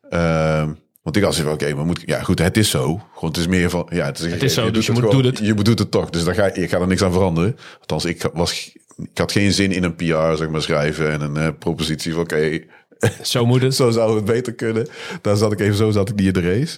Ehm, 0.10 0.70
want 1.08 1.20
ik 1.20 1.24
had 1.24 1.36
van, 1.36 1.52
oké, 1.52 1.74
maar 1.76 1.86
moet, 1.86 2.04
ja 2.06 2.22
goed, 2.24 2.40
het 2.40 2.58
is 2.58 2.70
zo. 2.70 3.02
Gewoon, 3.14 3.30
het 3.30 3.38
is 3.38 3.48
meer 3.48 3.70
van, 3.70 3.88
ja, 3.90 4.06
het 4.06 4.20
is, 4.20 4.34
is 4.34 4.54
zo, 4.54 4.72
dus 4.72 4.86
je 4.86 4.92
moet- 4.92 5.02
gewoon- 5.02 5.16
doet 5.22 5.26
het. 5.26 5.48
Je 5.48 5.54
doet 5.54 5.80
het 5.80 5.92
toch, 5.92 6.10
dus 6.10 6.24
daar 6.24 6.34
ga, 6.36 6.50
je 6.54 6.68
gaat 6.68 6.82
er 6.82 6.88
niks 6.88 7.02
aan 7.04 7.12
veranderen. 7.12 7.58
Althans, 7.80 8.06
ik, 8.06 8.30
was, 8.34 8.72
ik 8.98 9.18
had 9.18 9.32
geen 9.32 9.52
zin 9.52 9.72
in 9.72 9.84
een 9.84 9.96
PR, 9.96 10.36
zeg 10.36 10.50
maar, 10.50 10.62
schrijven 10.62 11.12
en 11.12 11.22
een 11.22 11.38
eh, 11.38 11.48
propositie 11.60 12.14
van, 12.14 12.22
oké, 12.22 12.60
Zo 13.22 13.46
moet 13.46 13.62
het. 13.62 13.76
zo 13.76 13.90
zou 13.90 14.16
het 14.16 14.26
beter 14.26 14.54
kunnen. 14.54 14.88
Daar 15.22 15.36
zat 15.36 15.52
ik 15.52 15.60
even 15.60 15.76
zo, 15.76 15.92
zat 15.92 16.10
ik 16.10 16.16
niet 16.16 16.28
in 16.28 16.34
de 16.34 16.54
race. 16.54 16.78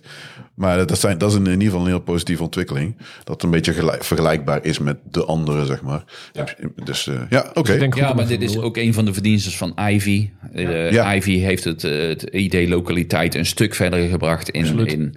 Maar 0.53 0.87
dat, 0.87 0.99
zijn, 0.99 1.17
dat 1.17 1.31
is 1.31 1.37
in 1.37 1.45
ieder 1.45 1.61
geval 1.61 1.79
een 1.81 1.87
heel 1.87 1.99
positieve 1.99 2.43
ontwikkeling. 2.43 2.95
Dat 3.23 3.33
het 3.33 3.43
een 3.43 3.49
beetje 3.49 3.73
gelijk, 3.73 4.03
vergelijkbaar 4.03 4.65
is 4.65 4.79
met 4.79 4.97
de 5.11 5.25
andere, 5.25 5.65
zeg 5.65 5.81
maar. 5.81 6.03
Dus 6.83 7.07
eh, 7.07 7.15
ja, 7.29 7.51
oké. 7.53 7.73
Ik 7.73 7.79
denk 7.79 7.93
goed 7.93 8.01
Ja, 8.01 8.13
maar 8.13 8.27
dit 8.27 8.41
is 8.41 8.57
ook 8.57 8.77
een 8.77 8.93
van 8.93 9.05
de 9.05 9.13
verdiensten 9.13 9.51
van 9.51 9.73
Ivy. 9.89 10.29
Eh, 10.53 10.91
Ja. 10.91 11.15
Ivy 11.15 11.37
heeft 11.39 11.63
het, 11.63 11.83
eh, 11.83 12.07
het 12.07 12.23
ID-lokaliteit 12.23 13.35
een 13.35 13.45
stuk 13.45 13.75
verder 13.75 14.07
gebracht 14.09 14.49
in, 14.49 14.61
Absoluut. 14.61 14.91
in, 14.93 15.15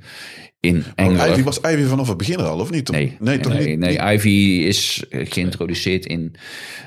in 0.62 0.84
Angular. 0.94 1.30
Ivy 1.32 1.42
was 1.42 1.58
Ivy 1.60 1.82
vanaf 1.82 2.08
het 2.08 2.16
begin 2.16 2.36
al, 2.36 2.58
of 2.58 2.70
niet? 2.70 2.90
Nee, 2.90 3.16
nee, 3.20 3.38
toch 3.40 3.52
nee, 3.52 3.66
niet? 3.68 3.78
nee, 3.78 3.90
niet 3.90 4.00
Ivy 4.00 4.64
is 4.66 5.04
geïntroduceerd 5.10 6.06
in 6.06 6.34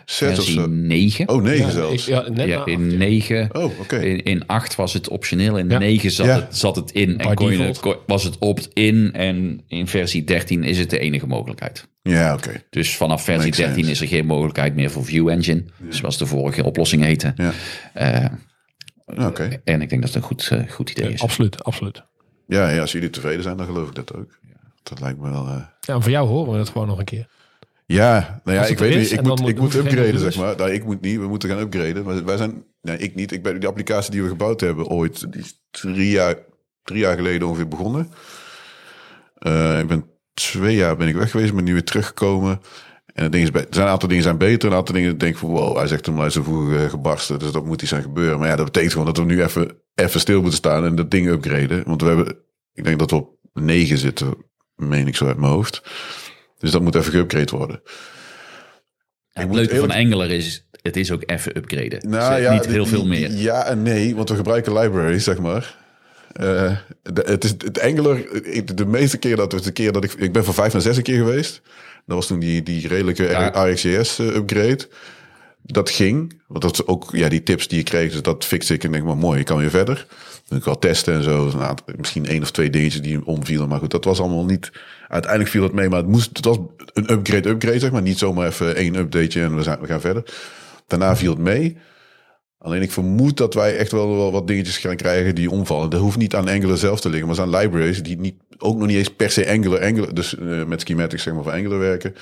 zes 0.05 0.29
of 0.29 0.35
versie 0.35 0.53
zo. 0.53 0.65
9. 0.69 1.29
Oh, 1.29 1.43
negen 1.43 1.65
Ja, 1.65 1.71
zelfs. 1.71 2.07
ik- 2.07 2.13
ja, 2.13 2.29
net 2.29 2.47
Ja, 2.47 2.57
na 2.57 2.65
in 2.65 2.85
acht. 2.87 2.97
9. 2.97 3.49
Oh, 3.55 3.79
oké. 3.79 3.97
In, 3.97 4.23
in 4.23 4.47
8 4.47 4.75
was 4.75 4.93
het 4.93 5.07
optioneel, 5.09 5.57
in 5.57 5.69
Ja. 5.69 5.77
9 5.77 6.11
zat, 6.11 6.25
Ja. 6.25 6.35
het, 6.35 6.57
zat 6.57 6.75
het 6.75 6.91
in 6.91 7.17
By 7.17 7.23
en 7.23 7.35
kon 7.35 7.51
je, 7.57 7.97
was 8.07 8.23
het 8.23 8.37
opt-in. 8.37 9.13
En 9.13 9.61
in 9.67 9.87
versie 9.87 10.23
13 10.23 10.63
is 10.63 10.77
het 10.79 10.89
de 10.89 10.99
enige 10.99 11.27
mogelijkheid. 11.27 11.87
Ja, 12.01 12.33
oké. 12.33 12.63
Dus 12.69 12.95
vanaf 12.95 13.23
versie 13.23 13.43
Makes 13.43 13.57
13 13.57 13.75
sense. 13.75 13.91
is 13.91 14.01
er 14.01 14.07
geen 14.17 14.25
mogelijkheid 14.25 14.75
meer 14.75 14.91
voor 14.91 15.05
View 15.05 15.29
Engine. 15.29 15.63
Zoals 15.89 16.17
de 16.17 16.25
vorige 16.25 16.63
oplossing 16.63 17.03
heette. 17.03 17.33
Ja. 17.35 17.53
Eh, 17.93 19.25
Oké. 19.27 19.61
en 19.63 19.81
ik 19.81 19.89
denk 19.89 20.01
dat 20.01 20.13
het 20.13 20.23
een 20.23 20.27
goed, 20.29 20.47
eh, 20.51 20.59
goed 20.69 20.89
idee 20.89 21.13
is. 21.13 21.21
Absoluut, 21.21 21.63
absoluut. 21.63 22.03
Ja, 22.47 22.69
ja, 22.69 22.81
als 22.81 22.91
jullie 22.91 23.09
tevreden 23.09 23.43
zijn, 23.43 23.57
dan 23.57 23.65
geloof 23.65 23.87
ik 23.89 23.95
dat 23.95 24.13
ook. 24.15 24.29
Dat 24.83 24.99
lijkt 24.99 25.19
me 25.19 25.29
wel... 25.31 25.45
eh, 25.47 25.61
Ja, 25.81 25.99
voor 25.99 26.11
jou 26.11 26.27
horen 26.27 26.51
we 26.53 26.57
het 26.59 26.69
gewoon 26.69 26.87
nog 26.87 26.99
een 26.99 27.05
keer. 27.05 27.27
Ja, 27.85 28.41
nou 28.43 28.57
ja, 28.57 28.65
ik 28.65 28.77
weet 28.79 28.95
is 28.95 29.09
niet. 29.09 29.19
Ik 29.19 29.25
moet, 29.25 29.39
moet- 29.39 29.49
ik 29.49 29.59
moet 29.59 29.73
upgraden, 29.73 30.19
zeg 30.19 30.35
maar. 30.35 30.55
Nou, 30.57 30.71
ik 30.71 30.83
moet 30.85 31.01
niet. 31.01 31.19
We 31.19 31.27
moeten 31.27 31.49
gaan 31.49 31.59
upgraden. 31.59 32.03
Maar 32.03 32.25
wij 32.25 32.37
zijn... 32.37 32.63
Nee, 32.81 32.97
ik 32.97 33.15
niet. 33.15 33.31
Ik 33.31 33.43
ben 33.43 33.59
die 33.59 33.69
applicatie 33.69 34.11
die 34.11 34.21
we 34.23 34.27
gebouwd 34.29 34.61
hebben 34.61 34.85
ooit... 34.87 35.31
Die 35.31 35.41
is 35.41 35.61
drie 35.71 36.09
jaar, 36.09 36.35
drie 36.83 36.99
jaar 36.99 37.15
geleden 37.15 37.47
ongeveer 37.47 37.67
begonnen. 37.67 38.09
Eh, 39.35 39.79
ik 39.79 39.87
ben 39.87 40.05
twee 40.33 40.75
jaar 40.75 40.95
ben 40.97 41.07
ik 41.07 41.15
weg 41.15 41.31
geweest. 41.31 41.55
Ben 41.55 41.63
nu 41.63 41.73
weer 41.73 41.83
teruggekomen. 41.83 42.61
En 43.15 43.23
het 43.23 43.31
ding 43.31 43.43
is, 43.43 43.61
er 43.61 43.67
zijn 43.69 43.85
een 43.85 43.91
aantal 43.91 44.09
dingen 44.09 44.23
zijn 44.23 44.37
beter. 44.37 44.69
Een 44.69 44.75
aantal 44.75 44.95
dingen 44.95 45.17
denk 45.17 45.33
ik 45.33 45.39
van... 45.39 45.49
Wow, 45.49 45.77
hij 45.77 45.87
zegt 45.87 46.05
hem 46.05 46.17
hij 46.17 46.25
is 46.25 46.33
vroeger 46.33 46.83
eh, 46.83 46.89
gebarsten. 46.89 47.39
Dus 47.39 47.51
dat 47.51 47.65
moet 47.65 47.81
iets 47.81 47.93
aan 47.93 48.01
gebeuren. 48.01 48.39
Maar 48.39 48.47
ja, 48.47 48.55
dat 48.55 48.65
betekent 48.65 48.91
gewoon 48.91 49.07
dat 49.07 49.17
we 49.17 49.23
nu 49.23 49.43
even, 49.43 49.77
even 49.95 50.19
stil 50.19 50.41
moeten 50.41 50.57
staan. 50.57 50.85
En 50.85 50.95
dat 50.95 51.11
ding 51.11 51.27
upgraden. 51.27 51.83
Want 51.85 52.01
we 52.01 52.07
hebben... 52.07 52.37
Ik 52.73 52.83
denk 52.83 52.99
dat 52.99 53.09
we 53.09 53.15
op 53.15 53.37
negen 53.53 53.97
zitten. 53.97 54.33
Meen 54.75 55.07
ik 55.07 55.15
zo 55.15 55.25
uit 55.27 55.37
mijn 55.37 55.51
hoofd. 55.51 55.81
Dus 56.57 56.71
dat 56.71 56.81
moet 56.81 56.95
even 56.95 57.11
geupgrade 57.11 57.57
worden. 57.57 57.81
het 59.31 59.47
moet 59.47 59.55
leuke 59.55 59.75
van 59.75 59.91
Angular 59.91 60.29
is, 60.29 60.67
het 60.81 60.95
is 60.95 61.11
ook 61.11 61.23
even 61.25 61.57
upgraden. 61.57 62.09
Nou 62.09 62.35
Dus 62.35 62.43
ja, 62.43 62.53
niet 62.53 62.65
heel 62.65 62.85
veel 62.85 63.05
meer. 63.05 63.31
Ja 63.31 63.65
en 63.65 63.81
nee, 63.81 64.15
want 64.15 64.29
we 64.29 64.35
gebruiken 64.35 64.73
libraries, 64.73 65.23
zeg 65.23 65.39
maar. 65.39 65.84
Eh, 66.35 66.75
de- 67.03 67.23
het 67.25 67.43
is 67.43 67.49
het 67.49 67.79
ik- 68.43 68.77
De 68.77 68.85
meeste 68.85 69.17
keer 69.17 69.35
dat 69.35 69.51
we 69.53 69.61
de 69.61 69.71
keer 69.71 69.91
dat 69.91 70.03
ik 70.03 70.13
ik 70.13 70.31
ben 70.31 70.45
van 70.45 70.53
vijf 70.53 70.73
naar 70.73 70.81
zes 70.81 70.97
een 70.97 71.03
keer 71.03 71.17
geweest. 71.17 71.61
Dat 72.05 72.15
was 72.17 72.27
toen 72.27 72.39
die 72.39 72.63
die 72.63 72.87
redelijke 72.87 73.23
Ja. 73.23 73.65
RxJS 73.65 74.19
eh, 74.19 74.25
upgrade. 74.35 74.87
Dat 75.61 75.89
ging, 75.89 76.41
want 76.47 76.61
dat 76.61 76.73
is 76.73 76.87
ook 76.87 77.09
ja 77.11 77.29
die 77.29 77.43
tips 77.43 77.67
die 77.67 77.77
je 77.77 77.83
kreeg, 77.83 78.11
dus 78.11 78.21
dat 78.21 78.45
fixte 78.45 78.73
ik 78.73 78.83
en 78.83 78.91
denk 78.91 79.03
maar 79.03 79.17
mooi, 79.17 79.39
ik 79.39 79.45
kan 79.45 79.57
weer 79.57 79.69
verder. 79.69 80.07
Dan 80.47 80.57
ik 80.57 80.63
wel 80.63 80.79
testen 80.79 81.13
en 81.13 81.23
zo, 81.23 81.45
een 81.47 81.59
aantal- 81.61 81.95
misschien 81.97 82.25
één 82.25 82.41
of 82.41 82.51
twee 82.51 82.69
dingetjes 82.69 83.01
die 83.01 83.25
omvielen, 83.25 83.67
maar 83.67 83.79
goed, 83.79 83.91
dat 83.91 84.05
was 84.05 84.19
allemaal 84.19 84.45
niet. 84.45 84.71
Uiteindelijk 85.07 85.51
viel 85.51 85.63
het 85.63 85.73
mee, 85.73 85.89
maar 85.89 85.99
het 85.99 86.07
moest, 86.07 86.29
het 86.37 86.45
was 86.45 86.57
een 86.93 87.11
upgrade, 87.11 87.49
upgrade 87.49 87.79
zeg 87.79 87.91
maar, 87.91 88.01
niet 88.01 88.17
zomaar 88.17 88.47
even 88.47 88.75
één 88.75 88.95
updateje 88.95 89.45
en 89.45 89.55
we, 89.55 89.63
zijn, 89.63 89.79
we 89.79 89.87
gaan 89.87 90.01
verder. 90.01 90.23
Daarna 90.87 91.15
viel 91.15 91.31
het 91.31 91.39
mee. 91.39 91.77
Alleen 92.65 92.81
ik 92.81 92.91
vermoed 92.91 93.37
dat 93.37 93.53
wij 93.53 93.77
echt 93.77 93.91
wel, 93.91 94.15
wel 94.15 94.31
wat 94.31 94.47
dingetjes 94.47 94.77
gaan 94.77 94.95
krijgen 94.95 95.35
die 95.35 95.49
omvallen. 95.49 95.89
Dat 95.89 95.99
hoeft 95.99 96.17
niet 96.17 96.35
aan 96.35 96.47
Angular 96.47 96.77
zelf 96.77 96.99
te 96.99 97.09
liggen, 97.09 97.27
maar 97.27 97.35
zijn 97.35 97.49
libraries 97.49 98.03
die 98.03 98.17
niet, 98.17 98.35
ook 98.57 98.77
nog 98.77 98.87
niet 98.87 98.97
eens 98.97 99.09
per 99.09 99.31
se 99.31 99.49
Angular, 99.49 99.81
Angular 99.81 100.13
dus 100.13 100.37
eh, 100.37 100.63
met 100.63 100.81
schematics 100.81 101.23
zeg 101.23 101.33
maar 101.33 101.43
van 101.43 101.53
Angular 101.53 101.79
werken. 101.79 102.15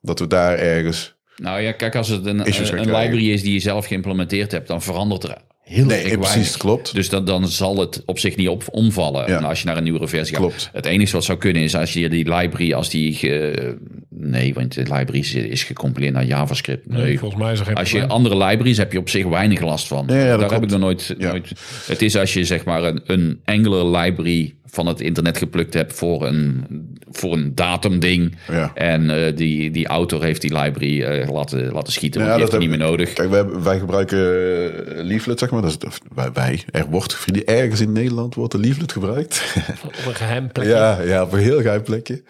Dat 0.00 0.18
we 0.18 0.26
daar 0.26 0.58
ergens... 0.58 1.14
Nou 1.36 1.60
ja, 1.60 1.72
kijk, 1.72 1.94
als 1.94 2.08
het 2.08 2.26
een, 2.26 2.38
een, 2.38 2.78
een 2.78 2.96
library 2.96 3.30
is 3.30 3.42
die 3.42 3.52
je 3.52 3.60
zelf 3.60 3.86
geïmplementeerd 3.86 4.52
hebt, 4.52 4.68
dan 4.68 4.82
verandert 4.82 5.22
er 5.22 5.36
heel 5.70 5.84
Nee, 5.86 6.02
erg 6.02 6.14
precies, 6.18 6.34
weinig. 6.34 6.56
klopt. 6.56 6.94
Dus 6.94 7.08
dan, 7.08 7.24
dan 7.24 7.48
zal 7.48 7.78
het 7.78 8.02
op 8.06 8.18
zich 8.18 8.36
niet 8.36 8.48
op, 8.48 8.64
omvallen 8.70 9.28
Ja. 9.28 9.38
Als 9.38 9.60
je 9.60 9.66
naar 9.66 9.76
een 9.76 9.82
nieuwere 9.82 10.08
versie 10.08 10.36
gaat. 10.36 10.44
Klopt. 10.44 10.70
Het 10.72 10.86
enige 10.86 11.12
wat 11.12 11.24
zou 11.24 11.38
kunnen 11.38 11.62
is 11.62 11.74
als 11.74 11.92
je 11.92 12.08
die 12.08 12.34
library, 12.34 12.72
als 12.72 12.90
die... 12.90 13.12
ge- 13.14 13.76
nee, 14.08 14.54
want 14.54 14.74
de 14.74 14.80
library 14.80 15.18
is, 15.18 15.34
is 15.34 15.64
gecompileerd 15.64 16.12
naar 16.12 16.24
JavaScript. 16.24 16.88
Nee, 16.88 17.18
Volgens 17.18 17.42
mij 17.42 17.52
is 17.52 17.58
er 17.58 17.66
geen 17.66 17.74
Als 17.74 17.90
je 17.90 17.98
probleem. 17.98 18.16
andere 18.16 18.46
libraries 18.46 18.76
heb 18.76 18.92
je 18.92 18.98
op 18.98 19.08
zich 19.08 19.26
weinig 19.26 19.60
last 19.60 19.86
van. 19.86 20.04
Ja, 20.08 20.14
ja, 20.16 20.30
dat 20.30 20.40
Daar 20.40 20.50
heb 20.52 20.62
ik 20.62 20.70
nog 20.70 20.80
nooit, 20.80 21.14
Ja. 21.18 21.30
nooit. 21.30 21.52
Het 21.86 22.02
is 22.02 22.16
als 22.16 22.32
je 22.34 22.44
zeg 22.44 22.64
maar 22.64 22.82
een, 22.84 23.00
een 23.06 23.40
Angular 23.44 24.02
library 24.02 24.54
van 24.70 24.86
het 24.86 25.00
internet 25.00 25.38
geplukt 25.38 25.74
hebt 25.74 25.92
voor 25.92 26.26
een, 26.26 26.64
voor 27.10 27.32
een 27.32 27.54
datumding. 27.54 28.36
Ja. 28.50 28.70
En 28.74 29.10
eh, 29.10 29.36
die, 29.36 29.70
die 29.70 29.86
autor 29.86 30.22
heeft 30.22 30.40
die 30.40 30.58
library 30.58 31.02
eh, 31.02 31.28
laten, 31.28 31.72
laten 31.72 31.92
schieten. 31.92 32.20
Ja, 32.20 32.26
want 32.26 32.38
die 32.40 32.48
heeft 32.48 32.50
dat 32.52 32.60
het 32.62 32.70
niet 32.70 32.78
meer 32.78 32.88
heb- 32.88 32.96
nodig. 32.98 33.12
Kijk, 33.12 33.28
wij, 33.28 33.38
hebben- 33.38 33.62
wij 33.62 33.78
gebruiken 33.78 34.18
eh, 34.18 35.04
Leaflet, 35.04 35.38
zeg 35.38 35.50
maar. 35.50 35.62
Dat 35.62 35.70
is, 35.70 35.86
of 35.86 35.98
wij, 36.14 36.32
wij, 36.32 36.62
er 36.70 36.86
wordt 36.90 37.14
vrienden, 37.14 37.44
ergens 37.46 37.80
in 37.80 37.92
Nederland 37.92 38.34
wordt 38.34 38.54
een 38.54 38.60
Leaflet 38.60 38.92
gebruikt. 38.92 39.54
Op 39.84 40.06
een 40.06 40.14
geheim 40.14 40.48
plekje. 40.52 40.72
ja, 40.72 41.00
ja, 41.02 41.22
op 41.22 41.32
een 41.32 41.38
heel 41.38 41.60
geheim 41.60 41.82
plekje. 41.82 42.22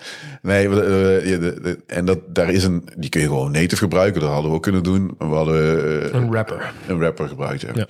Nee, 0.42 0.68
de- 0.68 1.58
de- 1.62 1.78
en 1.86 2.04
dat, 2.04 2.18
daar 2.28 2.50
is 2.50 2.64
een, 2.64 2.84
die 2.96 3.10
kun 3.10 3.20
je 3.20 3.26
gewoon 3.26 3.52
native 3.52 3.76
gebruiken. 3.76 4.20
Dat 4.20 4.30
hadden 4.30 4.50
we 4.50 4.56
ook 4.56 4.62
kunnen 4.62 4.82
doen. 4.82 5.14
We 5.18 5.24
hadden 5.24 6.14
Een 6.16 6.32
rapper. 6.32 6.72
een 6.86 7.00
rapper 7.00 7.28
gebruikt, 7.28 7.60
ja. 7.60 7.68
Ja. 7.74 7.86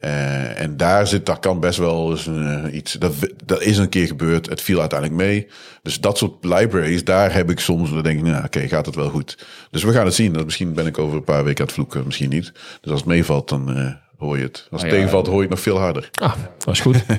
Eh, 0.00 0.60
en 0.60 0.76
daar 0.76 1.06
zit, 1.06 1.26
daar 1.26 1.38
kan 1.38 1.60
best 1.60 1.78
wel 1.78 2.10
eens 2.10 2.26
een, 2.26 2.64
eh, 2.64 2.74
iets. 2.74 2.92
Dat, 2.92 3.12
dat 3.44 3.62
is 3.62 3.78
een 3.78 3.88
keer 3.88 4.06
gebeurd. 4.06 4.48
Het 4.48 4.60
viel 4.60 4.80
uiteindelijk 4.80 5.20
mee. 5.20 5.46
Dus 5.82 6.00
dat 6.00 6.18
soort 6.18 6.44
libraries, 6.44 7.04
daar 7.04 7.34
heb 7.34 7.50
ik 7.50 7.60
soms. 7.60 7.90
Dan 7.90 8.02
denk 8.02 8.18
ik, 8.18 8.24
nou, 8.24 8.44
oké, 8.44 8.68
gaat 8.68 8.86
het 8.86 8.94
wel 8.94 9.08
goed. 9.10 9.46
Dus 9.70 9.82
we 9.82 9.92
gaan 9.92 10.04
het 10.04 10.14
zien. 10.14 10.32
Dat 10.32 10.44
misschien 10.44 10.74
ben 10.74 10.86
ik 10.86 10.98
over 10.98 11.16
een 11.16 11.24
paar 11.24 11.44
weken 11.44 11.58
aan 11.60 11.66
het 11.66 11.74
vloeken, 11.74 12.04
misschien 12.04 12.30
niet. 12.30 12.52
Dus 12.80 12.90
als 12.90 13.00
het 13.00 13.08
meevalt, 13.08 13.48
dan 13.48 13.76
eh, 13.76 13.92
hoor 14.18 14.36
je 14.36 14.42
het. 14.42 14.66
Als 14.70 14.82
het 14.82 14.90
ja, 14.90 14.96
tegenvalt, 14.96 15.26
hoor 15.26 15.36
je 15.36 15.40
het 15.42 15.50
nog 15.50 15.60
veel 15.60 15.78
harder. 15.78 16.10
Ah, 16.12 16.32
dat 16.58 16.74
is 16.74 16.80
goed. 16.80 17.04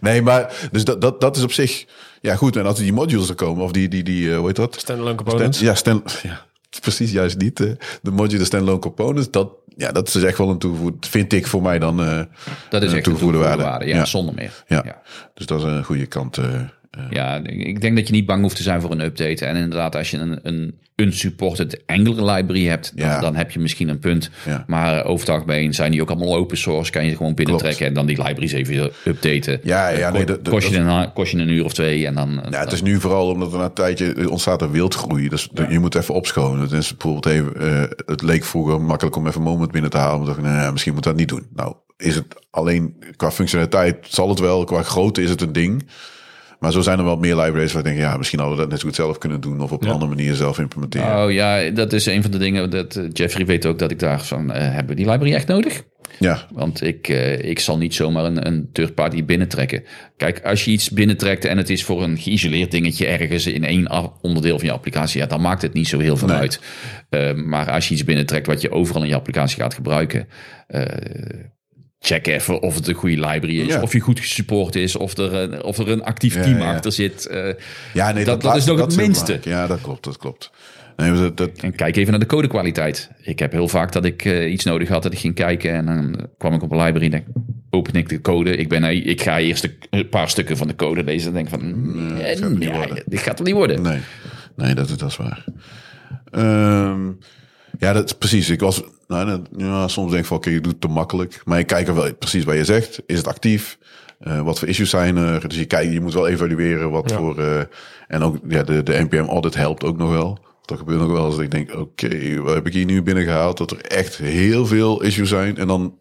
Nee, 0.00 0.22
maar 0.22 0.68
dus 0.72 0.84
dat, 0.84 1.00
dat, 1.00 1.20
dat 1.20 1.36
is 1.36 1.42
op 1.42 1.52
zich. 1.52 1.84
Ja, 2.20 2.36
goed. 2.36 2.56
En 2.56 2.66
als 2.66 2.78
die 2.78 2.92
modules 2.92 3.28
er 3.28 3.34
komen, 3.34 3.64
of 3.64 3.72
die, 3.72 3.88
die, 3.88 4.02
die 4.02 4.34
hoe 4.34 4.46
heet 4.46 4.56
dat? 4.56 4.76
Standalone 4.78 5.14
components. 5.16 5.58
Stand- 5.58 5.70
ja, 5.70 5.74
stand, 5.74 6.20
ja, 6.22 6.44
precies 6.80 7.12
juist 7.12 7.38
niet. 7.38 7.60
eh, 7.60 7.70
de 8.02 8.10
module 8.10 8.44
standalone 8.44 8.78
components, 8.80 9.30
dat, 9.30 9.50
ja, 9.76 9.92
dat 9.92 10.08
is 10.08 10.22
echt 10.22 10.38
wel 10.38 10.50
een 10.50 10.58
toevoegde, 10.58 11.08
vind 11.08 11.32
ik 11.32 11.46
voor 11.46 11.62
mij 11.62 11.78
dan. 11.78 12.00
eh, 12.04 12.06
Dat 12.70 12.82
is 12.82 12.90
een 12.90 12.96
echt 12.96 13.06
een 13.06 13.12
toegevoegde 13.12 13.38
waarde. 13.38 13.86
Ja, 13.86 13.96
Ja. 13.96 14.04
zonder 14.04 14.34
meer. 14.34 14.64
ja. 14.66 14.82
ja. 14.84 15.00
dus 15.34 15.46
dat 15.46 15.58
is 15.58 15.64
een 15.64 15.84
goede 15.84 16.06
kant. 16.06 16.36
eh. 16.38 16.60
Ja, 17.10 17.40
ik 17.44 17.80
denk 17.80 17.96
dat 17.96 18.06
je 18.06 18.12
niet 18.12 18.26
bang 18.26 18.42
hoeft 18.42 18.56
te 18.56 18.62
zijn 18.62 18.80
voor 18.80 18.90
een 18.90 19.00
update. 19.04 19.44
En 19.44 19.56
inderdaad, 19.56 19.96
als 19.96 20.10
je 20.10 20.16
een, 20.18 20.38
een 20.42 20.78
unsupported 20.96 21.82
Angular 21.86 22.34
library 22.36 22.66
hebt, 22.66 22.92
dan, 22.96 23.06
Ja. 23.08 23.20
dan 23.20 23.34
heb 23.36 23.50
je 23.50 23.58
misschien 23.58 23.88
een 23.88 23.98
punt. 23.98 24.30
Ja. 24.46 24.64
Maar 24.66 25.04
over 25.04 25.26
het 25.26 25.34
algemeen 25.36 25.74
zijn 25.74 25.90
die 25.90 26.00
ook 26.02 26.10
allemaal 26.10 26.34
open 26.36 26.56
source. 26.56 26.90
Kan 26.90 27.04
je 27.04 27.10
ze 27.10 27.16
gewoon 27.16 27.34
binnentrekken 27.34 27.86
en 27.86 27.94
dan 27.94 28.06
die 28.06 28.22
libraries 28.22 28.52
even 28.52 28.90
updaten. 29.04 29.60
Ja, 29.62 29.88
ja, 29.88 30.06
Eh, 30.06 30.12
nee, 30.12 30.24
dat- 30.24 30.48
kost, 30.48 30.68
je 30.68 30.76
een, 30.76 31.12
kost 31.12 31.32
je 31.32 31.38
een 31.38 31.48
uur 31.48 31.64
of 31.64 31.72
twee 31.74 32.06
en 32.06 32.14
dan... 32.14 32.40
ja, 32.50 32.60
het 32.60 32.72
is 32.72 32.82
nu 32.82 33.00
vooral 33.00 33.28
omdat 33.30 33.52
er 33.52 33.58
na 33.58 33.64
een 33.64 33.72
tijdje 33.72 34.30
ontstaat 34.30 34.62
er 34.62 34.70
wildgroei. 34.70 35.28
Dus 35.28 35.48
je 35.68 35.78
moet 35.78 35.94
even 35.94 36.14
opschonen. 36.14 36.60
Het 36.60 36.72
is 36.72 36.96
bijvoorbeeld 36.96 37.26
even, 37.34 37.56
eh, 37.60 37.82
het 38.06 38.22
leek 38.22 38.44
vroeger 38.44 38.80
makkelijk 38.80 39.16
om 39.16 39.26
even 39.26 39.40
een 39.40 39.46
moment 39.46 39.70
binnen 39.72 39.90
te 39.90 39.96
halen. 39.96 40.16
Maar 40.18 40.26
dacht 40.26 40.38
ik, 40.38 40.44
nee, 40.44 40.72
misschien 40.72 40.94
moet 40.94 41.02
dat 41.04 41.16
niet 41.16 41.28
doen. 41.28 41.46
Nou, 41.54 41.74
is 41.96 42.14
het 42.14 42.24
alleen 42.50 42.94
qua 43.16 43.30
functionaliteit 43.30 43.96
zal 44.08 44.28
het 44.28 44.38
wel, 44.38 44.64
qua 44.64 44.82
grootte 44.82 45.22
is 45.22 45.30
het 45.30 45.40
een 45.40 45.52
ding. 45.52 45.86
Maar 46.60 46.72
zo 46.72 46.80
zijn 46.80 46.98
er 46.98 47.04
wel 47.04 47.16
meer 47.16 47.36
libraries 47.36 47.72
waar 47.72 47.82
ik 47.86 47.88
denk, 47.88 48.00
ja, 48.00 48.16
misschien 48.16 48.38
hadden 48.38 48.56
we 48.56 48.62
dat 48.62 48.70
net 48.72 48.80
zo 48.80 48.86
goed 48.86 48.96
zelf 48.96 49.18
kunnen 49.18 49.40
doen 49.40 49.60
of 49.60 49.72
op 49.72 49.82
een 49.82 49.90
andere 49.90 50.14
manier 50.14 50.34
zelf 50.34 50.58
implementeren. 50.58 51.24
Oh 51.24 51.32
ja, 51.32 51.70
dat 51.70 51.92
is 51.92 52.06
een 52.06 52.22
van 52.22 52.30
de 52.30 52.38
dingen 52.38 52.70
dat 52.70 52.96
eh, 52.96 53.04
Jeffrey 53.12 53.46
weet 53.46 53.66
ook 53.66 53.78
dat 53.78 53.90
ik 53.90 53.98
daar 53.98 54.20
van, 54.20 54.52
eh, 54.52 54.60
hebben 54.62 54.86
we 54.96 55.02
die 55.02 55.10
library 55.10 55.34
echt 55.34 55.46
nodig? 55.48 55.82
Ja, 56.18 56.46
Want 56.52 56.82
ik, 56.82 57.08
eh, 57.08 57.38
ik 57.38 57.58
zal 57.58 57.78
niet 57.78 57.94
zomaar 57.94 58.24
een, 58.24 58.46
een 58.46 58.68
third 58.72 58.94
party 58.94 59.24
binnentrekken. 59.24 59.84
Kijk, 60.16 60.40
als 60.44 60.64
je 60.64 60.70
iets 60.70 60.90
binnentrekt 60.90 61.44
en 61.44 61.56
het 61.56 61.70
is 61.70 61.84
voor 61.84 62.02
een 62.02 62.18
geïsoleerd 62.18 62.70
dingetje 62.70 63.06
ergens 63.06 63.46
in 63.46 63.64
één 63.64 64.12
onderdeel 64.22 64.58
van 64.58 64.66
je 64.68 64.72
applicatie, 64.74 65.20
ja, 65.20 65.26
dan 65.26 65.40
maakt 65.40 65.62
het 65.62 65.72
niet 65.72 65.88
zo 65.88 65.98
heel 65.98 66.16
veel 66.16 66.28
Nee. 66.28 66.36
uit. 66.36 66.60
Eh, 67.08 67.34
maar 67.34 67.70
als 67.70 67.88
je 67.88 67.94
iets 67.94 68.04
binnentrekt 68.04 68.46
wat 68.46 68.60
je 68.60 68.70
overal 68.70 69.02
in 69.02 69.08
je 69.08 69.14
applicatie 69.14 69.62
gaat 69.62 69.74
gebruiken, 69.74 70.28
eh, 70.66 70.82
check 72.00 72.26
even 72.26 72.62
of 72.62 72.74
het 72.74 72.86
een 72.88 72.94
goede 72.94 73.14
library 73.26 73.60
is, 73.60 73.66
Ja. 73.74 73.80
of 73.82 73.92
je 73.92 74.00
goed 74.00 74.20
gesupport 74.20 74.74
is, 74.74 74.96
of 74.96 75.16
er, 75.16 75.34
een- 75.34 75.62
of 75.62 75.78
er 75.78 75.88
een 75.88 76.04
actief 76.04 76.34
Ja, 76.34 76.42
team 76.42 76.58
ja. 76.58 76.72
achter 76.74 76.92
zit. 76.92 77.26
eh, 77.26 77.52
ja 77.94 78.12
nee, 78.12 78.24
dat, 78.24 78.42
dat, 78.42 78.56
is 78.56 78.64
nog 78.64 78.80
het 78.80 78.96
minste. 78.96 79.38
Ja, 79.42 79.66
dat 79.66 79.80
klopt, 79.80 80.04
dat 80.04 80.16
klopt. 80.16 80.50
Nee, 80.96 81.12
dat, 81.12 81.36
dat, 81.36 81.50
En 81.60 81.74
kijk 81.74 81.96
even 81.96 82.10
naar 82.10 82.20
de 82.20 82.26
codekwaliteit. 82.26 83.10
Ik 83.22 83.38
heb 83.38 83.52
heel 83.52 83.68
vaak 83.68 83.92
dat 83.92 84.04
ik 84.04 84.24
eh, 84.24 84.52
iets 84.52 84.64
nodig 84.64 84.88
had, 84.88 85.02
dat 85.02 85.12
ik 85.12 85.18
ging 85.18 85.34
kijken 85.34 85.72
en 85.72 85.86
dan 85.86 86.28
kwam 86.38 86.52
ik 86.52 86.62
op 86.62 86.70
een 86.70 86.76
library 86.82 87.04
en 87.04 87.10
denk, 87.10 87.26
open 87.70 87.94
ik 87.94 88.08
de 88.08 88.20
code. 88.20 88.56
Ik, 88.56 88.68
ben, 88.68 88.84
eh, 88.84 89.06
ik 89.06 89.22
ga 89.22 89.38
eerst 89.38 89.68
een- 89.90 90.08
paar 90.08 90.28
stukken 90.28 90.56
van 90.56 90.66
de 90.66 90.74
code 90.74 91.04
lezen 91.04 91.28
en 91.28 91.34
denk 91.34 91.48
van, 91.48 91.94
nee, 92.16 92.36
gaat 92.36 92.76
worden. 92.76 93.02
dit 93.06 93.20
gaat 93.20 93.38
het 93.38 93.46
niet 93.46 93.56
worden. 93.56 93.82
Nee, 93.82 93.98
nee 94.56 94.74
dat, 94.74 94.88
dat 94.98 95.02
is 95.10 95.16
waar. 95.16 95.44
Ehm, 96.30 97.06
ja, 97.78 97.92
dat 97.92 98.04
is 98.04 98.12
precies. 98.12 98.50
Ik 98.50 98.60
was, 98.60 98.82
nou, 99.08 99.42
ja, 99.56 99.88
soms 99.88 100.10
denk 100.10 100.22
ik 100.22 100.28
van, 100.28 100.36
oké, 100.36 100.50
je 100.50 100.60
doet 100.60 100.72
het 100.72 100.80
te 100.80 100.88
makkelijk. 100.88 101.40
Maar 101.44 101.58
ik 101.58 101.66
kijk 101.66 101.88
er 101.88 101.94
wel 101.94 102.14
precies 102.14 102.44
wat 102.44 102.54
je 102.54 102.64
zegt. 102.64 103.02
Is 103.06 103.16
het 103.18 103.26
actief? 103.26 103.78
Eh, 104.18 104.40
wat 104.42 104.58
voor 104.58 104.68
issues 104.68 104.90
zijn 104.90 105.16
er? 105.16 105.48
Dus 105.48 105.58
je, 105.58 105.64
kijkt, 105.64 105.92
je 105.92 106.00
moet 106.00 106.14
wel 106.14 106.28
evalueren 106.28 106.90
wat 106.90 107.10
Ja. 107.10 107.16
voor... 107.16 107.38
eh, 107.38 107.60
en 108.08 108.22
ook 108.22 108.36
ja, 108.48 108.62
de, 108.62 108.82
de 108.82 108.98
NPM 109.02 109.24
audit 109.28 109.54
helpt 109.54 109.84
ook 109.84 109.96
nog 109.96 110.10
wel. 110.10 110.38
Dat 110.64 110.78
gebeurt 110.78 111.00
nog 111.00 111.10
wel 111.10 111.24
als 111.24 111.38
ik 111.38 111.50
denk, 111.50 111.74
oké, 111.74 112.40
wat 112.40 112.54
heb 112.54 112.66
ik 112.66 112.72
hier 112.72 112.84
nu 112.84 113.02
binnengehaald? 113.02 113.58
Dat 113.58 113.70
er 113.70 113.80
echt 113.80 114.16
heel 114.16 114.66
veel 114.66 115.02
issues 115.02 115.28
zijn. 115.28 115.56
En 115.56 115.66
dan 115.66 115.98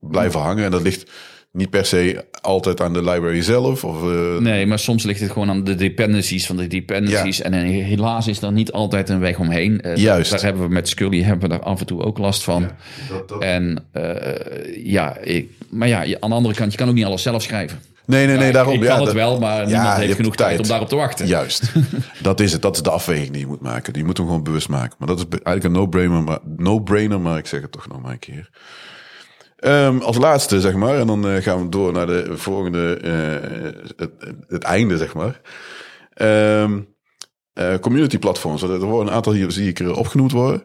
blijven 0.00 0.40
hangen. 0.40 0.64
En 0.64 0.70
dat 0.70 0.82
ligt 0.82 1.10
niet 1.52 1.70
per 1.70 1.84
se 1.86 2.24
altijd 2.40 2.80
aan 2.80 2.92
de 2.92 2.98
library 3.02 3.42
zelf. 3.42 3.84
Of, 3.84 4.02
eh, 4.02 4.36
Nee, 4.38 4.66
maar 4.66 4.78
soms 4.78 5.04
ligt 5.04 5.20
het 5.20 5.30
gewoon 5.30 5.50
aan 5.50 5.64
de 5.64 5.74
dependencies 5.74 6.46
van 6.46 6.56
de 6.56 6.66
dependencies. 6.66 7.40
En 7.40 7.52
eh, 7.54 7.60
helaas 7.84 8.26
is 8.26 8.42
er 8.42 8.52
niet 8.52 8.72
altijd 8.72 9.08
een 9.08 9.20
weg 9.20 9.38
omheen. 9.38 9.80
Eh, 9.80 9.96
Juist. 9.96 10.30
Daar 10.30 10.42
hebben 10.42 10.62
we 10.62 10.68
met 10.68 10.88
Scully 10.88 11.22
hebben 11.22 11.48
we 11.48 11.56
daar 11.56 11.62
af 11.64 11.80
en 11.80 11.86
toe 11.86 12.02
ook 12.02 12.18
last 12.18 12.42
van. 12.42 12.70
dat- 13.08 13.28
dat- 13.28 13.42
En 13.42 13.84
ja, 14.84 15.16
ik, 15.18 15.50
maar 15.70 15.88
ja, 15.88 15.98
aan 16.20 16.30
de 16.30 16.36
andere 16.36 16.54
kant, 16.54 16.72
je 16.72 16.78
kan 16.78 16.88
ook 16.88 16.94
niet 16.94 17.04
alles 17.04 17.22
zelf 17.22 17.42
schrijven. 17.42 17.78
Nee, 18.06 18.26
nee, 18.26 18.36
nee, 18.36 18.46
Ja, 18.46 18.52
daarom. 18.52 18.74
ik 18.74 18.80
ja, 18.82 18.86
kan 18.86 18.96
het 18.96 19.04
dat- 19.04 19.14
wel, 19.14 19.38
maar 19.38 19.60
Ja, 19.60 19.66
niemand 19.66 19.96
heeft 19.96 20.16
genoeg 20.16 20.36
tijd. 20.36 20.48
tijd. 20.48 20.60
om 20.60 20.68
daarop 20.68 20.88
te 20.88 20.96
wachten. 20.96 21.26
Juist. 21.26 21.72
dat 22.22 22.40
is 22.40 22.52
het. 22.52 22.62
Dat 22.62 22.76
is 22.76 22.82
de 22.82 22.90
afweging 22.90 23.30
die 23.30 23.40
je 23.40 23.46
moet 23.46 23.60
maken. 23.60 23.92
Die 23.92 24.04
moet 24.04 24.16
hem 24.16 24.26
gewoon 24.26 24.42
bewust 24.42 24.68
maken. 24.68 24.96
Maar 24.98 25.08
dat 25.08 25.18
is 25.18 25.24
eigenlijk 25.28 25.64
een 25.64 25.72
no-brainer, 25.72 26.22
maar, 26.22 26.38
no-brainer, 26.56 27.20
maar 27.20 27.38
ik 27.38 27.46
zeg 27.46 27.60
het 27.60 27.72
toch 27.72 27.88
nog 27.88 28.02
maar 28.02 28.12
een 28.12 28.18
keer. 28.18 28.50
Ehm, 29.62 29.98
als 29.98 30.16
laatste, 30.16 30.60
zeg 30.60 30.74
maar, 30.74 30.98
en 30.98 31.06
dan 31.06 31.28
eh, 31.28 31.42
gaan 31.42 31.62
we 31.62 31.68
door 31.68 31.92
naar 31.92 32.06
de 32.06 32.36
volgende, 32.36 32.96
eh, 32.96 33.96
het, 33.96 34.12
het 34.48 34.62
einde, 34.62 34.96
zeg 34.96 35.14
maar. 35.14 35.40
Ehm, 36.14 36.80
eh, 37.52 37.74
community 37.78 38.18
platforms. 38.18 38.62
Er 38.62 38.78
worden 38.80 39.06
een 39.06 39.14
aantal 39.14 39.32
hier, 39.32 39.50
zie 39.50 39.68
ik 39.68 39.78
er 39.78 39.96
opgenoemd 39.96 40.32
worden. 40.32 40.64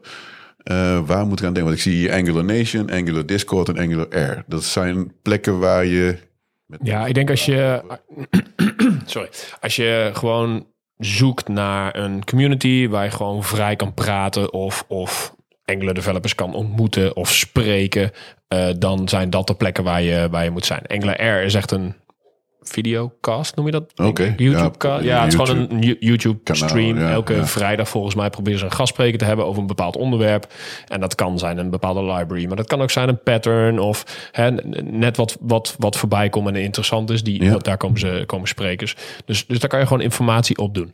Waar 1.06 1.26
moet 1.26 1.40
ik 1.40 1.46
aan 1.46 1.54
denken? 1.54 1.64
Want 1.64 1.76
ik 1.76 1.82
zie 1.82 1.94
hier 1.94 2.14
Angular 2.14 2.44
Nation, 2.44 2.92
Angular 2.92 3.26
Discord 3.26 3.70
en 3.70 3.78
Angular 3.78 4.08
Air. 4.10 4.44
Dat 4.48 4.64
zijn 4.64 5.14
plekken 5.22 5.60
waar 5.60 5.86
je... 5.86 6.18
Ja, 6.82 7.06
ik 7.06 7.14
denk 7.14 7.30
als 7.30 7.46
je. 7.46 7.82
Sorry. 9.06 9.30
Als 9.60 9.76
je 9.76 10.10
gewoon 10.14 10.68
zoekt 10.98 11.48
naar 11.48 11.96
een 11.96 12.26
community 12.26 12.88
waar 12.88 13.04
je 13.04 13.12
gewoon 13.12 13.44
vrij 13.44 13.76
kan 13.76 13.94
praten 13.94 14.54
of, 14.54 14.86
of 14.88 15.36
Angular 15.74 15.94
developers 15.94 16.36
kan 16.36 16.54
ontmoeten 16.54 17.16
of 17.16 17.34
spreken, 17.34 18.12
eh, 18.48 18.68
dan 18.78 19.10
zijn 19.10 19.30
dat 19.30 19.48
de 19.48 19.56
plekken 19.56 19.84
waar 19.84 20.02
je, 20.02 20.28
waar 20.32 20.44
je 20.44 20.50
moet 20.50 20.66
zijn. 20.66 20.82
Angular 20.88 21.18
Air 21.18 21.44
is 21.44 21.54
echt 21.54 21.72
een 21.72 21.96
videocast, 22.62 23.56
noem 23.56 23.66
je 23.66 23.72
dat? 23.72 23.92
Oké, 23.96 24.34
YouTube 24.38 24.88
ja. 24.88 25.00
Ja, 25.00 25.24
het 25.24 25.34
is 25.34 25.40
gewoon 25.40 25.68
een 25.72 25.82
Yo- 25.82 25.96
YouTube 26.00 26.40
Kanaal, 26.44 26.70
stream. 26.70 27.00
ja, 27.00 27.12
Elke 27.12 27.34
ja. 27.36 27.46
vrijdag 27.46 27.90
volgens 27.90 28.16
mij 28.16 28.30
proberen 28.30 28.60
ze 28.60 28.66
een 28.66 28.72
gastspreker 28.72 29.18
te 29.20 29.26
hebben 29.26 29.46
over 29.46 29.62
een 29.62 29.68
bepaald 29.68 29.96
onderwerp. 29.96 30.54
En 30.88 31.00
dat 31.00 31.16
kan 31.16 31.40
zijn 31.40 31.58
een 31.58 31.70
bepaalde 31.70 32.04
library, 32.04 32.46
maar 32.46 32.56
dat 32.56 32.68
kan 32.68 32.82
ook 32.82 32.92
zijn 32.92 33.10
een 33.10 33.24
pattern 33.24 33.80
of 33.80 34.30
hè, 34.32 34.52
net 34.82 35.18
wat, 35.18 35.38
wat, 35.40 35.76
wat 35.78 35.98
voorbij 35.98 36.30
komt 36.30 36.48
en 36.48 36.56
interessant 36.56 37.10
is. 37.10 37.24
Die. 37.24 37.58
Daar 37.58 37.78
komen, 37.78 38.00
ze, 38.00 38.24
komen 38.26 38.48
sprekers. 38.48 38.96
Dus, 39.26 39.46
dus 39.46 39.60
daar 39.60 39.70
kan 39.70 39.80
je 39.80 39.88
gewoon 39.88 40.04
informatie 40.04 40.58
op 40.58 40.74
doen. 40.74 40.94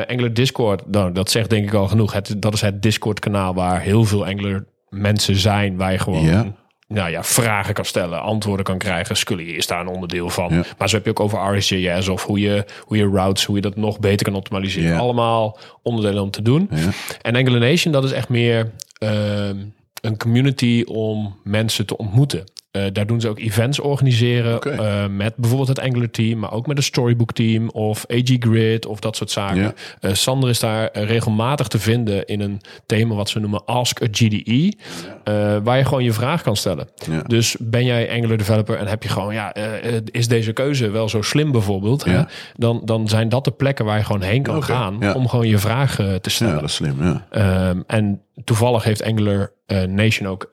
Eh 0.00 0.06
Angular 0.06 0.32
Discord, 0.32 0.86
nou, 0.86 1.12
dat 1.12 1.30
zegt 1.30 1.50
denk 1.50 1.64
ik 1.66 1.74
al 1.74 1.88
genoeg. 1.88 2.12
Het, 2.12 2.34
dat 2.38 2.54
is 2.54 2.60
het 2.60 2.82
Discord 2.82 3.18
kanaal 3.18 3.54
waar 3.54 3.80
heel 3.80 4.04
veel 4.04 4.26
Angular 4.26 4.64
mensen 4.88 5.36
zijn. 5.36 5.76
Waar 5.76 5.92
je 5.92 5.98
gewoon 5.98 6.24
Ja. 6.24 6.54
nou 6.88 7.10
ja, 7.10 7.24
vragen 7.24 7.74
kan 7.74 7.84
stellen, 7.84 8.22
antwoorden 8.22 8.64
kan 8.64 8.78
krijgen. 8.78 9.16
Scully 9.16 9.50
is 9.50 9.66
daar 9.66 9.80
een 9.80 9.86
onderdeel 9.86 10.30
van. 10.30 10.54
Ja. 10.54 10.62
Maar 10.78 10.88
zo 10.88 10.96
heb 10.96 11.04
je 11.04 11.10
ook 11.10 11.20
over 11.20 11.56
RSJS 11.56 12.08
of 12.08 12.24
hoe 12.24 12.40
je, 12.40 12.64
hoe 12.80 12.96
je 12.96 13.08
routes, 13.08 13.44
hoe 13.44 13.56
je 13.56 13.62
dat 13.62 13.76
nog 13.76 13.98
beter 14.00 14.26
kan 14.26 14.34
optimaliseren. 14.34 14.90
Ja. 14.90 14.98
Allemaal 14.98 15.58
onderdelen 15.82 16.22
om 16.22 16.30
te 16.30 16.42
doen. 16.42 16.68
Ja. 16.70 16.90
En 17.22 17.36
Angular 17.36 17.60
Nation, 17.60 17.92
dat 17.92 18.04
is 18.04 18.12
echt 18.12 18.28
meer 18.28 18.70
ehm, 18.98 19.56
een 20.00 20.16
community 20.16 20.82
om 20.86 21.36
mensen 21.44 21.86
te 21.86 21.96
ontmoeten. 21.96 22.44
Eh, 22.72 22.82
daar 22.92 23.06
doen 23.06 23.20
ze 23.20 23.28
ook 23.28 23.38
events 23.38 23.80
organiseren 23.80 24.60
eh, 24.60 25.06
met 25.06 25.36
bijvoorbeeld 25.36 25.68
het 25.68 25.80
Angular 25.80 26.10
team, 26.10 26.38
maar 26.38 26.52
ook 26.52 26.66
met 26.66 26.76
een 26.76 26.82
storybook 26.82 27.32
team 27.32 27.68
of 27.68 28.04
AG 28.10 28.36
Grid 28.38 28.86
of 28.86 29.00
dat 29.00 29.16
soort 29.16 29.30
zaken. 29.30 29.56
Ja. 29.56 29.74
Eh, 30.00 30.12
Sander 30.12 30.48
is 30.48 30.60
daar 30.60 30.88
regelmatig 30.92 31.68
te 31.68 31.78
vinden 31.78 32.26
in 32.26 32.40
een 32.40 32.60
thema 32.86 33.14
wat 33.14 33.28
ze 33.28 33.40
noemen 33.40 33.64
Ask 33.64 34.02
a 34.02 34.06
GDE, 34.10 34.72
waar 35.62 35.78
je 35.78 35.84
gewoon 35.84 36.04
je 36.04 36.12
vraag 36.12 36.42
kan 36.42 36.56
stellen. 36.56 36.88
Ja. 37.10 37.22
Dus 37.22 37.56
ben 37.60 37.84
jij 37.84 38.10
Angular 38.10 38.36
developer 38.36 38.76
en 38.76 38.86
heb 38.86 39.02
je 39.02 39.08
gewoon, 39.08 39.34
ja, 39.34 39.54
is 40.10 40.28
deze 40.28 40.52
keuze 40.52 40.90
wel 40.90 41.08
zo 41.08 41.22
slim 41.22 41.52
bijvoorbeeld? 41.52 42.04
hè? 42.04 42.22
Dan, 42.54 42.82
dan 42.84 43.08
zijn 43.08 43.28
dat 43.28 43.44
de 43.44 43.50
plekken 43.50 43.84
waar 43.84 43.98
je 43.98 44.04
gewoon 44.04 44.22
heen 44.22 44.42
kan 44.42 44.62
gaan 44.62 45.14
om 45.14 45.28
gewoon 45.28 45.48
je 45.48 45.58
vraag 45.58 45.94
te 45.94 46.30
stellen. 46.30 46.54
ja, 46.54 46.60
dat 46.60 46.68
is 46.68 46.74
slim, 46.74 47.02
ja. 47.02 47.26
Ehm, 47.30 47.80
en 47.86 48.22
toevallig 48.44 48.84
heeft 48.84 49.02
Angular 49.02 49.52
Nation 49.86 50.28
ook 50.28 50.50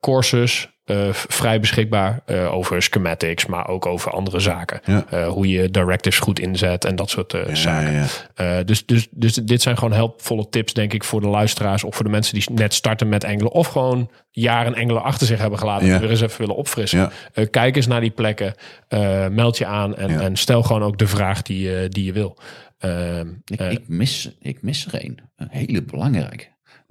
courses 0.00 0.74
eh, 0.86 1.08
vrij 1.12 1.60
beschikbaar 1.60 2.20
eh, 2.26 2.54
over 2.54 2.82
schematics, 2.82 3.46
maar 3.46 3.68
ook 3.68 3.86
over 3.86 4.10
andere 4.10 4.40
zaken. 4.40 4.80
Ja. 4.84 5.04
Eh, 5.10 5.28
hoe 5.28 5.48
je 5.48 5.70
directives 5.70 6.18
goed 6.18 6.38
inzet 6.38 6.84
en 6.84 6.96
dat 6.96 7.10
soort 7.10 7.34
eh, 7.34 7.46
Ja, 7.48 7.54
zaken. 7.54 7.92
ja, 7.92 8.06
Eh, 8.34 8.64
dus, 8.64 8.86
dus, 8.86 9.08
dus 9.10 9.34
dit 9.34 9.62
zijn 9.62 9.76
gewoon 9.78 9.92
helpvolle 9.92 10.48
tips, 10.48 10.72
denk 10.72 10.92
ik, 10.92 11.04
voor 11.04 11.20
de 11.20 11.28
luisteraars 11.28 11.84
of 11.84 11.94
voor 11.94 12.04
de 12.04 12.10
mensen 12.10 12.34
die 12.34 12.50
net 12.52 12.74
starten 12.74 13.08
met 13.08 13.24
Angular 13.24 13.52
of 13.52 13.66
gewoon 13.66 14.10
jaren 14.30 14.74
Angular 14.74 15.02
achter 15.02 15.26
zich 15.26 15.38
hebben 15.38 15.58
gelaten 15.58 15.86
Ja. 15.86 15.94
en 15.94 16.00
weer 16.00 16.10
eens 16.10 16.20
even 16.20 16.38
willen 16.40 16.56
opfrissen. 16.56 16.98
Ja. 16.98 17.10
Eh, 17.32 17.46
kijk 17.50 17.76
eens 17.76 17.86
naar 17.86 18.00
die 18.00 18.10
plekken, 18.10 18.54
eh, 18.88 19.28
meld 19.28 19.58
je 19.58 19.66
aan 19.66 19.96
en, 19.96 20.10
Ja. 20.10 20.20
en 20.20 20.36
stel 20.36 20.62
gewoon 20.62 20.82
ook 20.82 20.98
de 20.98 21.06
vraag 21.06 21.42
die, 21.42 21.60
je 21.68 21.88
die 21.88 22.04
je 22.04 22.12
wil. 22.12 22.38
Ehm, 22.78 23.28
Ik, 23.44 23.60
ik, 23.60 23.88
mis, 23.88 24.36
ik 24.40 24.62
mis 24.62 24.86
er 24.86 25.04
een. 25.04 25.18
Een 25.36 25.48
hele 25.50 25.82
belangrijke. 25.82 26.44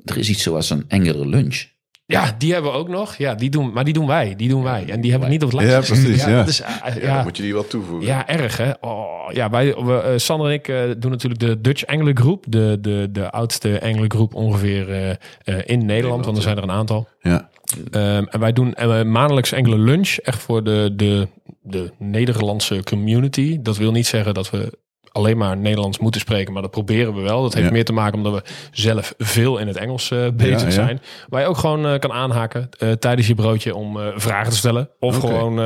Er 0.06 0.18
is 0.18 0.30
iets 0.30 0.44
zoals 0.44 0.70
een 0.70 0.86
engere 0.88 1.28
lunch. 1.28 1.64
Ja, 2.08 2.36
die 2.38 2.54
hebben 2.54 2.72
we 2.72 2.78
ook 2.78 2.88
nog. 2.90 3.16
Ja, 3.16 3.36
die 3.36 3.50
doen, 3.50 3.72
maar 3.74 3.84
die 3.84 3.94
doen 3.94 4.08
wij. 4.08 4.36
Die 4.36 4.50
doen 4.50 4.64
wij. 4.64 4.86
En 4.90 5.02
die 5.02 5.12
hebben 5.12 5.30
we 5.30 5.34
niet 5.36 5.44
op 5.44 5.52
het 5.52 5.62
lijstje. 5.62 5.96
Ja, 5.96 6.02
precies, 6.02 6.26
ja. 6.26 6.46
is, 6.46 6.62
eh, 6.62 6.70
Ja, 6.96 7.02
ja, 7.02 7.14
dan 7.16 7.24
moet 7.24 7.38
je 7.38 7.44
die 7.44 7.54
wat 7.54 7.70
toevoegen. 7.70 8.08
ja, 8.08 8.28
erg 8.28 8.58
hè. 8.58 8.72
Oh, 8.82 9.32
ja, 9.32 9.50
wij, 9.50 9.76
we, 9.76 10.00
eh, 10.02 10.18
Sander 10.18 10.48
en 10.48 10.54
ik 10.54 10.68
eh, 10.68 10.82
doen 10.98 11.12
natuurlijk 11.12 11.42
de 11.42 11.62
Dutch 11.62 11.86
Angler 11.86 12.16
Groep. 12.16 12.46
De, 12.48 12.78
de, 12.82 13.08
de 13.12 13.32
oudste 13.32 13.80
Angler 13.84 14.10
Groep 14.10 14.34
ongeveer 14.34 14.92
eh, 14.92 15.10
eh, 15.10 15.18
in 15.66 15.86
Nederland. 15.86 16.26
Want 16.26 16.38
er 16.38 16.44
zijn 16.44 16.58
er 16.58 16.64
een 16.64 16.72
aantal. 16.72 17.08
Ja. 17.22 17.50
Ehm, 17.92 18.24
en 18.30 18.40
wij 18.40 18.54
doen 18.54 18.76
maandelijks 19.12 19.52
Engelen 19.52 19.80
Lunch. 19.84 20.16
Echt 20.16 20.42
voor 20.42 20.64
de, 20.64 20.94
de, 20.96 21.28
de 21.62 21.92
Nederlandse 21.98 22.84
community. 22.84 23.58
Dat 23.62 23.78
wil 23.78 23.92
niet 23.92 24.08
zeggen 24.08 24.34
dat 24.34 24.50
we 24.50 24.78
alleen 25.16 25.38
maar 25.38 25.58
Nederlands 25.58 26.00
moeten 26.00 26.22
spreken. 26.22 26.54
Maar 26.54 26.62
dat 26.62 26.72
proberen 26.72 27.16
we 27.16 27.22
wel. 27.22 27.42
Dat 27.42 27.54
heeft 27.54 27.66
Ja. 27.66 27.72
meer 27.72 27.86
te 27.86 27.94
maken 27.94 28.18
omdat 28.18 28.34
we 28.34 28.42
zelf 28.72 29.14
veel 29.18 29.58
in 29.58 29.68
het 29.68 29.78
Engels 29.78 30.12
eh, 30.12 30.28
bezig 30.34 30.60
Ja, 30.60 30.66
ja. 30.66 30.72
zijn. 30.72 31.02
Waar 31.30 31.42
je 31.42 31.48
ook 31.48 31.58
gewoon 31.58 31.86
eh, 31.88 32.00
kan 32.00 32.12
aanhaken 32.12 32.70
eh, 32.78 32.92
tijdens 32.92 33.28
je 33.28 33.36
broodje 33.36 33.76
om 33.76 33.98
vragen 34.16 34.52
te 34.52 34.58
stellen. 34.58 34.90
Of 35.00 35.20
gewoon, 35.20 35.60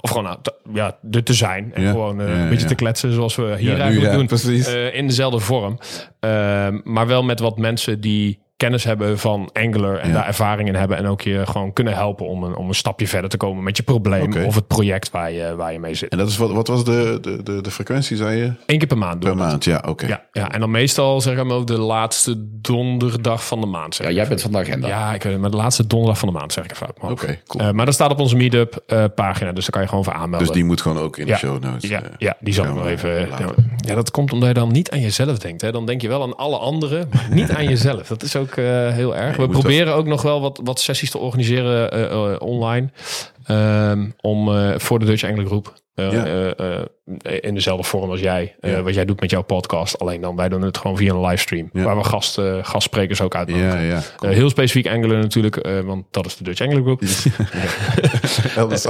of 0.00 0.10
gewoon 0.10 0.24
nou, 0.24 0.38
ja, 0.72 0.96
er 1.10 1.22
te 1.22 1.34
zijn. 1.34 1.74
En 1.74 1.86
gewoon 1.90 2.18
een 2.18 2.48
beetje 2.48 2.66
te 2.66 2.74
kletsen 2.74 3.12
zoals 3.12 3.36
we 3.36 3.42
hier 3.58 3.72
nu, 3.74 3.80
eigenlijk 3.80 4.12
ja, 4.12 4.16
doen. 4.18 4.26
precies. 4.26 4.68
In 4.92 5.06
dezelfde 5.06 5.38
vorm. 5.38 5.78
Ehm, 6.20 6.80
maar 6.84 7.06
wel 7.06 7.22
met 7.22 7.40
wat 7.40 7.58
mensen 7.58 8.00
die 8.00 8.41
kennis 8.62 8.84
hebben 8.84 9.18
van 9.18 9.50
Angular 9.52 9.96
en 9.98 10.08
Ja. 10.08 10.14
daar 10.14 10.26
ervaring 10.26 10.68
in 10.68 10.74
hebben 10.74 10.96
en 10.96 11.06
ook 11.06 11.20
je 11.20 11.46
gewoon 11.46 11.72
kunnen 11.72 11.94
helpen 11.94 12.26
om 12.26 12.42
een, 12.42 12.56
om 12.56 12.68
een 12.68 12.74
stapje 12.74 13.08
verder 13.08 13.30
te 13.30 13.36
komen 13.36 13.62
met 13.64 13.76
je 13.76 13.82
probleem 13.82 14.44
of 14.44 14.54
het 14.54 14.66
project 14.66 15.10
waar 15.10 15.32
je, 15.32 15.54
waar 15.56 15.72
je 15.72 15.78
mee 15.78 15.94
zit. 15.94 16.10
En 16.10 16.18
dat 16.18 16.28
is 16.28 16.36
wat, 16.36 16.52
wat 16.52 16.68
was 16.68 16.84
de, 16.84 17.18
de, 17.20 17.42
de, 17.42 17.60
de 17.60 17.70
frequentie, 17.70 18.16
zei 18.16 18.36
je? 18.38 18.52
Eén 18.66 18.78
keer 18.78 18.86
per 18.86 18.98
maand 18.98 19.20
Per 19.20 19.36
maand, 19.36 19.64
ja, 19.64 19.82
oké. 19.88 20.06
Ja, 20.06 20.22
ja, 20.32 20.50
en 20.52 20.60
dan 20.60 20.70
meestal 20.70 21.20
zeg 21.20 21.38
ik 21.38 21.44
maar 21.44 21.56
ook 21.56 21.66
de 21.66 21.78
laatste 21.78 22.34
donderdag 22.60 23.46
van 23.46 23.60
de 23.60 23.66
maand. 23.66 23.94
Zeg 23.94 24.06
Ja, 24.06 24.12
jij 24.12 24.28
bent 24.28 24.42
van 24.42 24.52
de 24.52 24.58
agenda. 24.58 24.88
Ja, 24.88 25.14
ik 25.14 25.22
weet 25.22 25.32
het, 25.32 25.40
maar 25.40 25.50
de 25.50 25.56
laatste 25.56 25.86
donderdag 25.86 26.18
van 26.18 26.28
de 26.28 26.34
maand 26.34 26.52
zeg 26.52 26.64
ik 26.64 26.76
hoofd. 26.98 27.12
Oké, 27.22 27.38
cool. 27.46 27.64
Eh, 27.64 27.70
maar 27.72 27.84
dat 27.84 27.94
staat 27.94 28.10
op 28.10 28.20
onze 28.20 28.36
meetup 28.36 28.82
eh, 28.86 29.04
pagina, 29.14 29.52
dus 29.52 29.62
daar 29.62 29.72
kan 29.72 29.82
je 29.82 29.88
gewoon 29.88 30.04
voor 30.04 30.12
aanmelden. 30.12 30.46
Dus 30.46 30.56
die 30.56 30.64
moet 30.64 30.80
gewoon 30.80 30.98
ook 30.98 31.16
in 31.16 31.26
de 31.26 31.36
show 31.36 31.62
notes. 31.62 31.90
ja, 31.90 32.02
eh, 32.02 32.08
ja, 32.18 32.36
die 32.40 32.54
zal 32.54 32.64
ik 32.64 32.74
nog 32.74 32.82
we 32.84 32.90
even. 32.90 33.28
Ja, 33.86 33.94
dat 33.94 34.10
komt 34.10 34.32
omdat 34.32 34.48
je 34.48 34.54
dan 34.54 34.72
niet 34.72 34.90
aan 34.90 35.00
jezelf 35.00 35.38
denkt. 35.38 35.60
Hè? 35.60 35.72
Dan 35.72 35.86
denk 35.86 36.00
je 36.00 36.08
wel 36.08 36.22
aan 36.22 36.36
alle 36.36 36.58
anderen, 36.58 37.08
maar 37.12 37.26
niet 37.30 37.50
aan 37.50 37.64
jezelf. 37.64 38.06
Dat 38.08 38.22
is 38.22 38.36
ook 38.36 38.51
eh, 38.56 38.88
heel 38.88 39.16
erg. 39.16 39.36
We 39.36 39.48
proberen 39.48 39.94
ook 39.94 40.06
nog 40.06 40.22
wel 40.22 40.40
wat, 40.40 40.60
wat 40.64 40.80
sessies 40.80 41.10
te 41.10 41.18
organiseren 41.18 41.90
eh, 41.90 42.04
eh, 42.04 42.40
online. 42.40 42.90
ehm, 43.46 44.10
om 44.20 44.50
voor 44.80 44.98
de 44.98 45.04
Dutch 45.04 45.22
Engelen 45.22 45.46
groep. 45.46 45.80
Ja. 45.94 46.54
eh, 46.54 47.38
in 47.40 47.54
dezelfde 47.54 47.84
vorm 47.84 48.10
als 48.10 48.20
jij. 48.20 48.54
Ja. 48.60 48.82
wat 48.82 48.94
jij 48.94 49.04
doet 49.04 49.20
met 49.20 49.30
jouw 49.30 49.42
podcast. 49.42 49.98
Alleen 49.98 50.20
dan, 50.20 50.36
wij 50.36 50.48
doen 50.48 50.62
het 50.62 50.78
gewoon 50.78 50.96
via 50.96 51.12
een 51.14 51.20
livestream. 51.20 51.70
Ja. 51.72 51.82
Waar 51.82 51.96
we 51.96 52.04
gast, 52.04 52.40
gastsprekers 52.62 53.20
ook 53.20 53.34
uitnodigen. 53.34 54.02
Heel 54.20 54.48
specifiek 54.48 54.86
Engelen 54.86 55.20
natuurlijk, 55.20 55.68
want 55.84 56.04
dat 56.10 56.26
is 56.26 56.36
de 56.36 56.44
Dutch 56.44 56.60
Engelen 56.60 56.82
groep. 56.82 57.02
Elders 58.56 58.82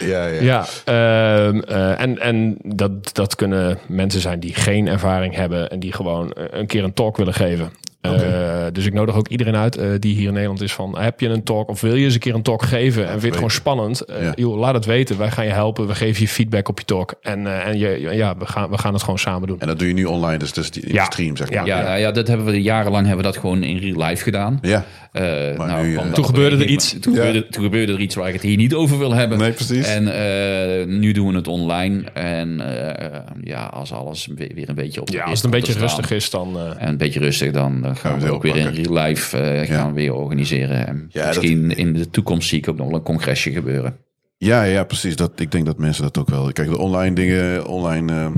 ja, 0.00 0.26
ja. 0.26 0.40
Ja, 0.40 0.66
ehm, 0.84 1.58
eh, 1.60 2.00
en, 2.00 2.18
en 2.18 2.58
dat, 2.62 3.14
dat 3.14 3.34
kunnen 3.34 3.78
mensen 3.88 4.20
zijn 4.20 4.40
die 4.40 4.54
geen 4.54 4.88
ervaring 4.88 5.34
hebben 5.34 5.70
en 5.70 5.80
die 5.80 5.92
gewoon 5.92 6.30
een 6.34 6.66
keer 6.66 6.84
een 6.84 6.94
talk 6.94 7.16
willen 7.16 7.34
geven. 7.34 7.70
Eh, 8.14 8.66
dus 8.72 8.86
ik 8.86 8.92
nodig 8.92 9.14
ook 9.14 9.28
iedereen 9.28 9.56
uit 9.56 9.76
eh, 9.76 9.88
die 9.98 10.14
hier 10.14 10.26
in 10.26 10.32
Nederland 10.32 10.60
is 10.62 10.72
van... 10.72 10.98
heb 10.98 11.20
je 11.20 11.28
een 11.28 11.42
talk 11.42 11.68
of 11.68 11.80
wil 11.80 11.94
je 11.94 12.04
eens 12.04 12.14
een 12.14 12.20
keer 12.20 12.34
een 12.34 12.42
talk 12.42 12.62
geven... 12.62 13.02
en 13.02 13.08
vind 13.10 13.20
je 13.20 13.26
het 13.26 13.34
gewoon 13.36 13.50
spannend? 13.50 14.00
Eh, 14.00 14.22
Ja. 14.22 14.32
joh, 14.36 14.58
laat 14.58 14.74
het 14.74 14.84
weten. 14.84 15.18
Wij 15.18 15.30
gaan 15.30 15.44
je 15.44 15.50
helpen. 15.50 15.86
We 15.86 15.94
geven 15.94 16.22
je 16.22 16.28
feedback 16.28 16.68
op 16.68 16.78
je 16.78 16.84
talk. 16.84 17.14
En, 17.22 17.46
eh, 17.46 17.66
en 17.66 17.78
je, 17.78 18.08
ja, 18.12 18.36
we 18.38 18.46
gaan, 18.46 18.70
we 18.70 18.78
gaan 18.78 18.92
het 18.92 19.02
gewoon 19.02 19.18
samen 19.18 19.48
doen. 19.48 19.60
En 19.60 19.66
dat 19.66 19.78
doe 19.78 19.88
je 19.88 19.94
nu 19.94 20.04
online, 20.04 20.38
dus, 20.38 20.52
dus 20.52 20.70
die, 20.70 20.82
in 20.82 20.92
Ja. 20.94 21.04
de 21.04 21.12
stream, 21.12 21.36
zeg 21.36 21.50
Ja. 21.50 21.56
maar. 21.56 21.66
Ja, 21.66 21.82
nou 21.82 21.98
ja, 21.98 22.10
dat 22.12 22.28
hebben 22.28 22.46
we 22.46 22.62
jarenlang 22.62 23.06
hebben 23.06 23.24
we 23.24 23.30
dat 23.32 23.40
gewoon 23.40 23.62
in 23.62 23.76
real 23.78 24.08
life 24.08 24.22
gedaan. 24.22 24.58
Ja. 24.62 24.84
Eh, 25.12 25.22
nou, 25.58 25.86
nu, 25.86 25.98
Toen 26.12 26.24
gebeurde 26.24 26.56
er 26.56 26.66
iets. 26.66 26.96
Toen, 27.00 27.14
Ja. 27.14 27.18
gebeurde, 27.24 27.48
toen 27.48 27.62
gebeurde 27.64 27.92
er 27.92 28.00
iets 28.00 28.14
waar 28.14 28.26
ik 28.26 28.32
het 28.32 28.42
hier 28.42 28.56
niet 28.56 28.74
over 28.74 28.98
wil 28.98 29.12
hebben. 29.12 29.38
Nee, 29.38 29.52
precies. 29.52 29.86
En 29.86 30.08
eh, 30.08 30.86
nu 30.86 31.12
doen 31.12 31.28
we 31.28 31.34
het 31.34 31.48
online. 31.48 32.02
En 32.12 32.60
eh, 32.60 33.20
ja, 33.42 33.64
als 33.64 33.92
alles 33.92 34.28
weer 34.34 34.50
weer 34.54 34.68
een 34.68 34.74
beetje 34.74 35.00
op 35.00 35.06
de 35.10 35.16
Ja, 35.16 35.22
als 35.22 35.30
het 35.34 35.44
een 35.44 35.50
beetje 35.50 35.72
staan 35.72 35.82
rustig 35.82 36.10
is, 36.10 36.30
dan... 36.30 36.56
eh, 36.58 36.82
En 36.82 36.88
een 36.88 36.96
beetje 36.96 37.20
rustig, 37.20 37.52
dan, 37.52 37.80
dan 37.82 37.95
gaan 37.96 38.18
we 38.18 38.26
we 38.26 38.32
ook 38.32 38.42
weer 38.42 38.56
in 38.56 38.66
real 38.66 38.92
life 39.04 39.38
eh, 39.38 39.68
gaan 39.76 39.88
we 39.88 39.94
weer 39.94 40.14
organiseren. 40.14 40.86
En 40.86 41.06
Ja, 41.10 41.24
dat- 41.24 41.28
misschien 41.28 41.76
in 41.76 41.92
de 41.92 42.10
toekomst 42.10 42.48
zie 42.48 42.58
ik 42.58 42.68
ook 42.68 42.76
nog 42.76 42.86
wel 42.86 42.96
een 42.96 43.02
congresje 43.02 43.50
gebeuren. 43.52 43.96
Ja, 44.38 44.62
ja, 44.62 44.84
precies. 44.84 45.16
Dat, 45.16 45.40
ik 45.40 45.50
denk 45.52 45.66
dat 45.66 45.78
mensen 45.78 46.02
dat 46.02 46.18
ook 46.18 46.28
wel... 46.30 46.52
Kijk, 46.52 46.68
de 46.68 46.78
online 46.78 47.14
dingen, 47.14 47.66
online... 47.66 48.12
eh, 48.12 48.28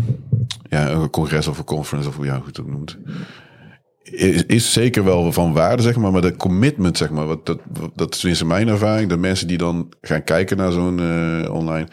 ja, 0.70 0.88
een 0.90 1.10
congres 1.10 1.46
of 1.46 1.58
een 1.58 1.64
conference, 1.64 2.08
of 2.08 2.16
hoe 2.16 2.24
je 2.24 2.40
het 2.46 2.60
ook 2.60 2.70
noemt... 2.70 2.98
Is, 4.10 4.44
is 4.46 4.72
zeker 4.72 5.04
wel 5.04 5.32
van 5.32 5.52
waarde, 5.52 5.82
zeg 5.82 5.96
maar. 5.96 6.12
Maar 6.12 6.20
de 6.20 6.36
commitment, 6.36 6.96
zeg 6.96 7.10
maar... 7.10 7.26
Wat, 7.26 7.46
dat, 7.46 7.58
dat 7.94 8.14
is 8.14 8.18
tenminste 8.18 8.46
mijn 8.46 8.68
ervaring. 8.68 9.08
De 9.08 9.16
mensen 9.16 9.46
die 9.46 9.58
dan 9.58 9.88
gaan 10.00 10.24
kijken 10.24 10.56
naar 10.56 10.72
zo'n 10.72 11.00
eh, 11.00 11.54
online... 11.54 11.86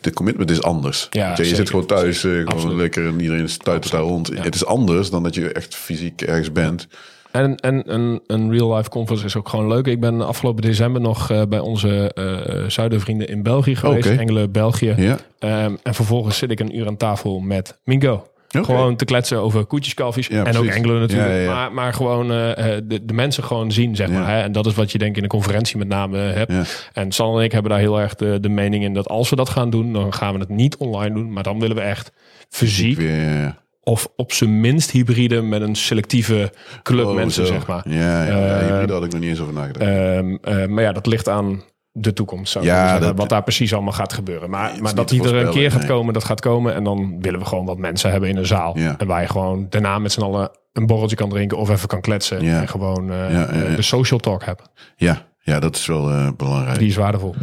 De 0.00 0.12
commitment 0.12 0.50
is 0.50 0.62
anders. 0.62 1.06
Ja, 1.10 1.30
je, 1.30 1.36
zeker. 1.36 1.56
zit 1.56 1.70
gewoon 1.70 1.86
thuis, 1.86 2.24
eh, 2.24 2.30
gewoon 2.30 2.46
Absoluut. 2.46 2.76
lekker... 2.76 3.06
En 3.06 3.20
iedereen 3.20 3.48
stuitert 3.48 3.92
daar 3.92 4.02
rond. 4.02 4.28
Het 4.34 4.54
is 4.54 4.64
anders 4.64 5.10
dan 5.10 5.22
dat 5.22 5.34
je 5.34 5.52
echt 5.52 5.74
fysiek 5.74 6.22
ergens 6.22 6.52
bent. 6.52 6.88
En, 7.30 7.56
en 7.56 7.94
een, 7.94 8.20
een 8.26 8.50
real-life 8.50 8.88
conference 8.88 9.26
is 9.26 9.36
ook 9.36 9.48
gewoon 9.48 9.68
leuk. 9.68 9.86
Ik 9.86 10.00
ben 10.00 10.26
afgelopen 10.26 10.62
december 10.62 11.00
nog 11.00 11.30
eh, 11.30 11.42
bij 11.48 11.58
onze 11.58 12.12
eh 12.14 12.68
zuidenvrienden 12.68 13.28
in 13.28 13.42
België 13.42 13.76
geweest. 13.76 14.08
Engelen, 14.08 14.52
België. 14.52 14.94
Ja. 14.96 15.18
Ehm, 15.38 15.74
en 15.82 15.94
vervolgens 15.94 16.38
zit 16.38 16.50
ik 16.50 16.60
een 16.60 16.76
uur 16.76 16.86
aan 16.86 16.96
tafel 16.96 17.40
met 17.40 17.78
Mingo. 17.84 18.26
Gewoon 18.58 18.96
te 18.96 19.04
kletsen 19.04 19.38
over 19.38 19.64
koetjes, 19.64 19.94
kalfjes. 19.94 20.26
Ja, 20.26 20.44
en 20.44 20.56
ook. 20.56 20.64
Engelen 20.64 21.00
natuurlijk. 21.00 21.28
Ja, 21.30 21.34
ja, 21.36 21.42
ja. 21.42 21.54
Maar, 21.54 21.72
maar 21.72 21.92
gewoon 21.94 22.30
eh, 22.30 22.76
eh, 22.76 22.82
de, 22.84 23.04
de 23.04 23.12
mensen 23.12 23.44
gewoon 23.44 23.72
zien, 23.72 23.96
zeg 23.96 24.08
maar. 24.08 24.28
Hè? 24.28 24.40
En 24.42 24.52
dat 24.52 24.66
is 24.66 24.74
wat 24.74 24.92
je 24.92 24.98
denk 24.98 25.10
ik 25.10 25.16
in 25.16 25.22
de 25.22 25.28
conferentie 25.28 25.76
met 25.78 25.88
name 25.88 26.18
hebt. 26.18 26.52
Ja. 26.52 26.62
En 26.92 27.12
San 27.12 27.38
en 27.38 27.44
ik 27.44 27.52
hebben 27.52 27.70
daar 27.70 27.80
heel 27.80 28.00
erg 28.00 28.14
de, 28.14 28.38
de 28.40 28.48
mening 28.48 28.84
in 28.84 28.94
dat 28.94 29.08
als 29.08 29.30
we 29.30 29.36
dat 29.36 29.48
gaan 29.48 29.70
doen, 29.70 29.92
dan 29.92 30.12
gaan 30.14 30.34
we 30.34 30.40
het 30.40 30.48
niet 30.48 30.76
online 30.76 31.14
doen. 31.14 31.32
Maar 31.32 31.42
dan 31.42 31.60
willen 31.60 31.76
we 31.76 31.82
echt 31.82 32.12
fysiek 32.48 32.96
Weer, 32.96 33.54
of 33.82 34.08
op 34.16 34.32
zijn 34.32 34.60
minst 34.60 34.90
hybride 34.90 35.42
met 35.42 35.60
een 35.62 35.74
selectieve 35.74 36.52
club 36.82 37.06
Oh, 37.06 37.14
mensen, 37.14 37.46
zo. 37.46 37.52
zeg 37.52 37.66
maar. 37.66 37.82
Ja, 37.88 38.24
ja, 38.26 38.36
ja, 38.36 38.58
Eh, 38.60 38.66
hybride 38.66 38.92
had 38.92 39.04
ik 39.04 39.10
nog 39.12 39.20
niet 39.20 39.30
eens 39.30 39.40
over 39.40 39.54
nagedacht. 39.54 39.84
Ehm, 39.90 40.36
eh, 40.42 40.66
maar 40.66 40.82
ja, 40.82 40.92
dat 40.92 41.06
ligt 41.06 41.28
aan 41.28 41.62
de 41.92 42.12
toekomst. 42.12 42.52
Zou 42.52 42.64
Ja, 42.64 42.70
willen 42.72 42.88
zeggen, 42.88 43.06
dat- 43.08 43.16
wat 43.18 43.28
daar 43.28 43.42
precies 43.42 43.74
allemaal 43.74 43.92
gaat 43.92 44.12
gebeuren. 44.12 44.50
Maar, 44.50 44.72
maar 44.80 44.94
dat 44.94 45.08
die 45.08 45.22
er 45.22 45.34
een 45.34 45.50
keer 45.50 45.70
gaat 45.70 45.78
nee. 45.80 45.88
komen, 45.88 46.14
dat 46.14 46.24
gaat 46.24 46.40
komen. 46.40 46.74
En 46.74 46.84
dan 46.84 47.20
willen 47.20 47.40
we 47.40 47.46
gewoon 47.46 47.64
wat 47.64 47.78
mensen 47.78 48.10
hebben 48.10 48.28
in 48.28 48.36
een 48.36 48.46
zaal. 48.46 48.78
Ja. 48.78 48.98
En 48.98 49.06
waar 49.06 49.20
je 49.20 49.28
gewoon 49.28 49.66
daarna 49.70 49.98
met 49.98 50.12
z'n 50.12 50.20
allen 50.20 50.50
een 50.72 50.86
borreltje 50.86 51.16
kan 51.16 51.28
drinken 51.28 51.58
of 51.58 51.70
even 51.70 51.88
kan 51.88 52.00
kletsen. 52.00 52.42
Ja. 52.44 52.60
En 52.60 52.68
gewoon 52.68 53.10
eh, 53.10 53.16
Ja, 53.32 53.48
ja, 53.52 53.68
ja. 53.68 53.74
de 53.76 53.82
social 53.82 54.18
talk 54.20 54.44
hebt. 54.44 54.62
Ja, 54.96 55.26
ja, 55.40 55.60
dat 55.60 55.76
is 55.76 55.86
wel 55.86 56.10
eh, 56.10 56.28
belangrijk. 56.36 56.78
Die 56.78 56.88
is 56.88 56.96
waardevol. 56.96 57.34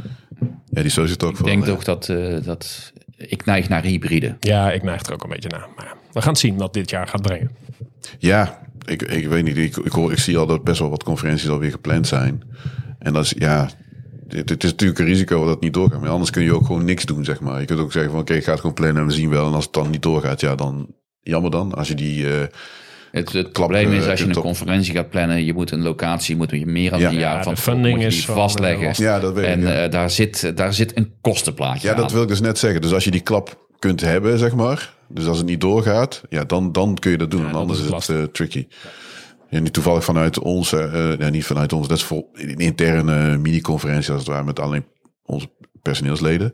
Ja, 0.66 0.82
die 0.82 0.92
social 0.92 1.18
talk 1.18 1.40
Ik 1.40 1.46
denk 1.46 1.66
ja. 1.66 1.70
toch 1.72 1.84
dat, 1.84 2.10
eh, 2.10 2.36
dat 2.44 2.94
ik 3.18 3.46
neig 3.46 3.70
naar 3.70 3.84
hybride. 3.84 4.36
Ja, 4.40 4.72
ik 4.72 4.84
neig 4.84 5.02
er 5.06 5.14
ook 5.14 5.24
een 5.24 5.30
beetje 5.30 5.50
naar. 5.50 5.68
Maar 5.76 5.94
we 6.12 6.22
gaan 6.22 6.32
het 6.32 6.40
zien 6.40 6.58
wat 6.58 6.74
dit 6.74 6.90
jaar 6.90 7.08
gaat 7.08 7.22
brengen. 7.22 7.52
Ja, 8.20 8.60
ik, 8.86 9.02
ik 9.02 9.28
weet 9.28 9.44
niet. 9.44 9.58
Ik, 9.58 9.78
ik, 9.78 9.92
hoor, 9.92 10.12
ik 10.12 10.18
zie 10.20 10.38
al 10.38 10.46
dat 10.46 10.64
best 10.64 10.80
wel 10.80 10.90
wat 10.90 11.04
conferenties 11.04 11.50
alweer 11.50 11.72
gepland 11.72 12.08
zijn. 12.08 12.42
En 13.00 13.14
dat 13.14 13.24
is, 13.24 13.34
ja, 13.38 13.70
het, 14.30 14.50
het 14.50 14.64
is 14.64 14.72
natuurlijk 14.72 15.00
een 15.00 15.06
risico 15.06 15.40
dat 15.40 15.50
het 15.50 15.60
niet 15.60 15.74
doorgaat. 15.74 16.00
Maar 16.02 16.10
anders 16.10 16.30
kun 16.32 16.44
je 16.44 16.54
ook 16.56 16.66
gewoon 16.66 16.86
niks 16.86 17.06
doen, 17.06 17.26
zeg 17.26 17.40
maar. 17.40 17.60
Je 17.60 17.66
kunt 17.66 17.80
ook 17.80 17.92
zeggen 17.92 18.12
van, 18.12 18.20
oké, 18.20 18.34
ik 18.34 18.44
ga 18.44 18.52
het 18.52 18.60
gewoon 18.60 18.76
plannen 18.76 19.02
en 19.02 19.08
we 19.08 19.14
zien 19.14 19.30
wel. 19.30 19.48
En 19.48 19.54
als 19.54 19.64
het 19.64 19.74
dan 19.74 19.90
niet 19.90 20.02
doorgaat, 20.02 20.42
ja, 20.42 20.56
dan 20.56 20.88
jammer 21.22 21.52
dan. 21.52 21.74
Als 21.74 21.88
je 21.88 21.96
die, 21.96 22.30
eh, 22.34 22.46
Het, 23.12 23.34
het 23.34 23.52
probleem 23.52 23.92
is 23.94 24.04
eh, 24.04 24.10
als 24.10 24.20
je 24.20 24.26
een 24.26 24.32
top. 24.32 24.44
conferentie 24.44 24.94
gaat 24.94 25.10
plannen, 25.10 25.46
je 25.46 25.54
moet 25.54 25.72
een 25.72 25.82
locatie, 25.82 26.36
moet 26.36 26.52
je 26.52 26.66
meer 26.66 26.90
dan 26.90 27.00
Ja. 27.00 27.08
een 27.08 27.14
Ja, 27.14 27.20
jaar 27.20 27.44
van 27.44 27.58
funding 27.58 27.94
moet 27.94 28.02
je 28.02 28.08
is 28.08 28.16
die 28.16 28.26
van, 28.26 28.36
vastleggen. 28.36 28.88
eh, 28.88 28.94
ja, 28.94 29.20
dat 29.20 29.34
weet 29.34 29.44
ik. 29.46 29.50
En 29.52 29.62
ja. 29.62 29.84
eh, 29.84 29.92
daar, 29.92 30.10
zit, 30.10 30.58
daar 30.58 30.74
zit 30.74 30.98
een 30.98 31.12
kostenplaatje 31.22 31.88
Ja, 31.88 31.94
aan. 31.96 32.02
dat 32.02 32.12
wil 32.12 32.22
ik 32.22 32.28
dus 32.28 32.42
net 32.42 32.58
zeggen. 32.58 32.82
Dus 32.82 32.94
als 32.94 33.04
je 33.04 33.12
die 33.12 33.22
klap 33.22 33.66
kunt 33.80 34.02
hebben, 34.02 34.38
zeg 34.38 34.56
maar. 34.56 34.94
Dus 35.10 35.26
als 35.26 35.38
het 35.38 35.46
niet 35.46 35.62
doorgaat, 35.62 36.22
ja, 36.30 36.44
dan, 36.44 36.72
dan 36.72 36.96
kun 37.00 37.12
je 37.12 37.18
dat 37.18 37.32
doen. 37.32 37.54
anders 37.54 37.80
is 37.80 37.90
is 37.92 38.08
het 38.08 38.34
tricky. 38.34 38.68
Ja, 39.50 39.60
niet 39.60 39.74
toevallig 39.74 40.04
vanuit 40.04 40.38
eh, 40.38 41.12
eh, 41.12 41.20
ja, 41.20 41.30
niet 41.30 41.46
vanuit 41.46 41.74
ons, 41.74 41.88
dat 41.88 41.98
is 41.98 42.04
voor 42.04 42.26
een 42.34 42.58
interne 42.58 43.38
mini-conferentie 43.38 44.12
als 44.12 44.22
het 44.22 44.32
ware 44.32 44.44
met 44.44 44.60
alleen 44.60 44.86
onze 45.24 45.50
personeelsleden. 45.82 46.54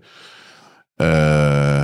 Eh, 0.95 1.83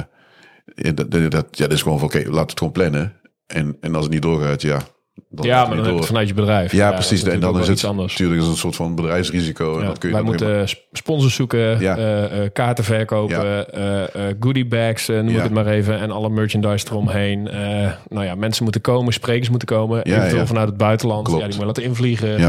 dat, 0.94 1.11
dat, 1.11 1.48
ja, 1.52 1.64
dat 1.64 1.72
is 1.72 1.81
gewoon 1.81 1.99
van 1.99 2.07
oké, 2.07 2.30
laat 2.30 2.49
het 2.49 2.57
gewoon 2.57 2.73
plannen. 2.73 3.14
En, 3.48 3.77
en 3.80 3.95
als 3.95 4.03
het 4.03 4.14
niet 4.14 4.22
doorgaat, 4.22 4.61
ja. 4.61 4.81
Dan 5.30 5.46
Ja, 5.46 5.66
maar 5.66 5.76
dan 5.76 5.86
heb 5.86 5.98
je 5.98 6.04
vanuit 6.04 6.28
je 6.28 6.34
bedrijf. 6.34 6.72
Ja, 6.72 6.91
precies. 6.91 7.24
En 7.24 7.40
dan 7.40 7.54
is 7.54 7.60
het 7.68 7.70
iets 7.76 7.86
anders. 7.86 8.12
natuurlijk 8.12 8.40
is 8.40 8.46
het 8.46 8.56
een 8.56 8.62
soort 8.62 8.76
van 8.76 8.96
bedrijfsrisico. 8.96 9.74
en 9.76 9.82
Ja, 9.82 9.88
dat 9.88 9.98
kun 9.98 10.10
je 10.10 10.16
wij 10.16 10.24
moeten 10.24 10.46
helemaal- 10.46 10.68
sp- 10.68 10.80
sponsors 10.91 11.36
zoeken, 11.36 11.80
Ja. 11.80 11.98
eh, 11.98 12.44
eh, 12.44 12.50
kaarten 12.54 12.84
verkopen, 12.84 13.74
eh, 13.74 14.02
eh, 14.30 14.36
goodie 14.40 14.66
bags, 14.68 15.10
eh, 15.10 15.16
noem 15.20 15.36
ik 15.36 15.41
het 15.41 15.52
maar 15.52 15.68
even, 15.68 16.00
en 16.00 16.12
alle 16.12 16.30
merchandise 16.30 16.86
eromheen. 16.90 17.48
Eh, 17.48 17.91
nou 18.10 18.26
ja, 18.26 18.36
mensen 18.36 18.64
moeten 18.64 18.82
komen, 18.82 19.14
sprekers 19.14 19.50
moeten 19.50 19.68
komen, 19.68 20.02
Ja, 20.04 20.18
eventueel 20.18 20.48
vanuit 20.48 20.68
het 20.68 20.78
buitenland. 20.78 21.28
Klopt. 21.28 21.41
Ja, 21.41 21.48
die 21.48 21.58
moet 21.58 21.66
laten 21.66 21.84
invliegen. 21.84 22.41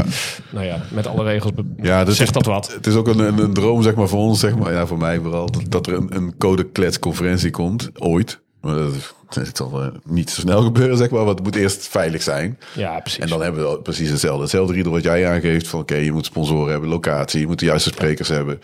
Nou 0.49 0.65
ja, 0.65 0.77
met 0.89 1.07
alle 1.07 1.23
regels. 1.23 1.51
Ja, 1.81 2.03
dat 2.03 2.15
zegt 2.15 2.33
dat 2.33 2.45
wat? 2.45 2.73
Het 2.73 2.87
is 2.87 2.95
ook 2.95 3.07
een, 3.07 3.19
een, 3.19 3.37
een 3.37 3.53
droom, 3.53 3.81
zeg 3.81 3.95
maar, 3.95 4.07
voor 4.07 4.19
ons, 4.19 4.39
zeg 4.39 4.57
maar. 4.57 4.73
Ja, 4.73 4.85
voor 4.87 4.97
mij 4.97 5.19
vooral. 5.19 5.51
Dat, 5.51 5.63
dat 5.69 5.87
er 5.87 5.93
een, 5.93 6.15
een 6.15 6.37
code-klets-conferentie 6.37 7.49
komt, 7.51 7.89
ooit. 7.99 8.41
Maar 8.61 8.75
dat, 8.75 9.13
dat 9.29 9.57
zal 9.57 9.81
eh, 9.81 9.87
niet 10.03 10.29
zo 10.29 10.41
snel 10.41 10.61
gebeuren, 10.61 10.97
zeg 10.97 11.09
maar. 11.09 11.23
Want 11.25 11.37
het 11.37 11.47
moet 11.47 11.55
eerst 11.55 11.87
veilig 11.87 12.21
zijn. 12.21 12.59
Ja, 12.73 12.99
precies. 12.99 13.19
En 13.19 13.27
dan 13.27 13.41
hebben 13.41 13.71
we 13.71 13.79
precies 13.81 14.09
hetzelfde. 14.09 14.41
Hetzelfde 14.41 14.73
riedel 14.73 14.91
wat 14.91 15.03
jij 15.03 15.27
aangeeft. 15.29 15.67
Van 15.67 15.79
oké, 15.79 15.95
je 15.95 16.11
moet 16.11 16.25
sponsoren 16.25 16.71
hebben, 16.71 16.89
locatie. 16.89 17.39
Je 17.39 17.47
moet 17.47 17.59
de 17.59 17.65
juiste 17.65 17.89
sprekers 17.89 18.27
hebben. 18.29 18.59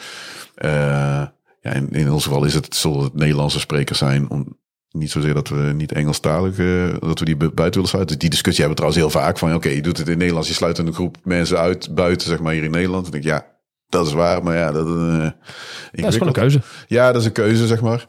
Eh, 0.55 0.69
ja, 1.61 1.71
in, 1.73 1.89
in 1.91 2.11
ons 2.11 2.23
geval 2.23 2.43
is 2.45 2.53
het, 2.53 2.75
zullen 2.75 3.03
het 3.03 3.13
Nederlandse 3.13 3.59
sprekers 3.59 3.97
zijn. 3.97 4.29
Om, 4.29 4.57
niet 4.91 5.11
zozeer 5.11 5.33
dat 5.33 5.47
we 5.49 5.55
niet 5.75 5.91
Engelstalig, 5.91 6.57
eh, 6.59 6.93
dat 6.99 7.19
we 7.19 7.25
die 7.25 7.37
bu- 7.37 7.49
buiten 7.49 7.73
willen 7.73 7.89
sluiten. 7.89 8.19
Die 8.19 8.29
discussie 8.29 8.63
hebben 8.65 8.83
we 8.83 8.91
trouwens 8.91 9.13
heel 9.15 9.23
vaak. 9.23 9.37
Van 9.37 9.53
oké, 9.55 9.69
je 9.69 9.81
doet 9.81 9.97
het 9.97 10.05
in 10.05 10.11
het 10.11 10.17
Nederlands. 10.19 10.47
Je 10.47 10.53
sluit 10.55 10.77
een 10.77 10.93
groep 10.93 11.17
mensen 11.23 11.57
uit 11.57 11.95
buiten, 11.95 12.27
zeg 12.27 12.39
maar, 12.39 12.53
hier 12.53 12.63
in 12.63 12.71
Nederland. 12.71 13.11
Denk 13.11 13.23
ik, 13.23 13.29
ja, 13.29 13.45
dat 13.89 14.07
is 14.07 14.13
waar. 14.13 14.43
Maar 14.43 14.55
ja, 14.55 14.71
dat, 14.71 14.87
eh 14.87 15.29
dat 15.91 16.07
is 16.07 16.13
gewoon 16.13 16.27
een 16.27 16.33
keuze. 16.33 16.61
ja, 16.87 17.11
dat 17.11 17.21
is 17.21 17.27
een 17.27 17.33
keuze, 17.33 17.67
zeg 17.67 17.81
maar. 17.81 18.05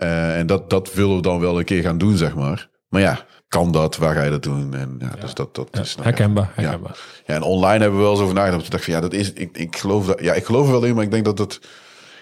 Eh, 0.00 0.38
en 0.38 0.46
dat, 0.46 0.70
dat 0.70 0.92
willen 0.92 1.16
we 1.16 1.22
dan 1.22 1.40
wel 1.40 1.58
een 1.58 1.64
keer 1.64 1.82
gaan 1.82 1.98
doen, 1.98 2.16
zeg 2.16 2.34
maar. 2.34 2.68
Maar 2.88 3.00
ja, 3.00 3.24
kan 3.48 3.72
dat? 3.72 3.96
Waar 3.96 4.14
ga 4.14 4.22
je 4.22 4.30
dat 4.30 4.42
doen? 4.42 4.74
En 4.74 4.96
ja, 4.98 5.10
dus 5.20 5.34
dat, 5.34 5.54
dat 5.54 5.68
is 5.80 5.92
nou. 5.94 6.08
Herkenbaar, 6.08 6.52
Ja. 6.56 6.62
herkenbaar. 6.62 6.98
Ja, 7.26 7.34
en 7.34 7.42
online 7.42 7.78
hebben 7.82 7.96
we 7.98 8.02
wel 8.04 8.12
eens 8.12 8.20
over 8.22 8.34
nagedacht. 8.34 8.64
Ik 8.64 8.70
dacht 8.70 8.84
van 8.84 8.94
ja, 8.94 9.00
dat 9.00 9.12
is, 9.12 9.32
ik, 9.32 9.56
ik 9.56 9.76
geloof 9.76 10.06
dat, 10.06 10.20
ja, 10.20 10.32
ik 10.34 10.44
geloof 10.44 10.66
er 10.66 10.72
wel 10.72 10.84
in, 10.84 10.94
maar 10.94 11.04
ik 11.04 11.10
denk 11.10 11.24
dat 11.24 11.38
het, 11.38 11.60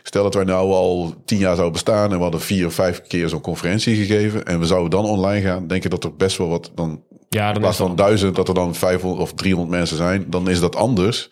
stel 0.02 0.22
dat 0.22 0.34
wij 0.34 0.44
nou 0.44 0.72
al 0.72 1.14
tien 1.24 1.38
jaar 1.38 1.52
zouden 1.54 1.72
bestaan 1.72 2.10
en 2.10 2.16
we 2.16 2.22
hadden 2.22 2.40
vier 2.40 2.66
of 2.66 2.74
vijf 2.74 3.02
keer 3.02 3.28
zo'n 3.28 3.40
conferentie 3.40 3.96
gegeven 3.96 4.44
en 4.44 4.58
we 4.58 4.66
zouden 4.66 4.90
dan 4.90 5.04
online 5.04 5.46
gaan, 5.46 5.66
denk 5.66 5.84
ik 5.84 5.90
dat 5.90 6.04
er 6.04 6.14
best 6.16 6.36
wel 6.38 6.48
wat, 6.48 6.70
dan 6.74 7.02
Ja, 7.28 7.46
in 7.46 7.52
dan 7.52 7.62
plaats 7.62 7.76
van 7.76 7.96
duizend, 7.96 8.36
dat 8.36 8.48
er 8.48 8.54
dan 8.54 8.74
500 8.74 9.22
of 9.22 9.34
300 9.34 9.78
mensen 9.78 9.96
zijn, 9.96 10.24
dan 10.30 10.48
is 10.50 10.60
dat 10.60 10.76
anders 10.76 11.28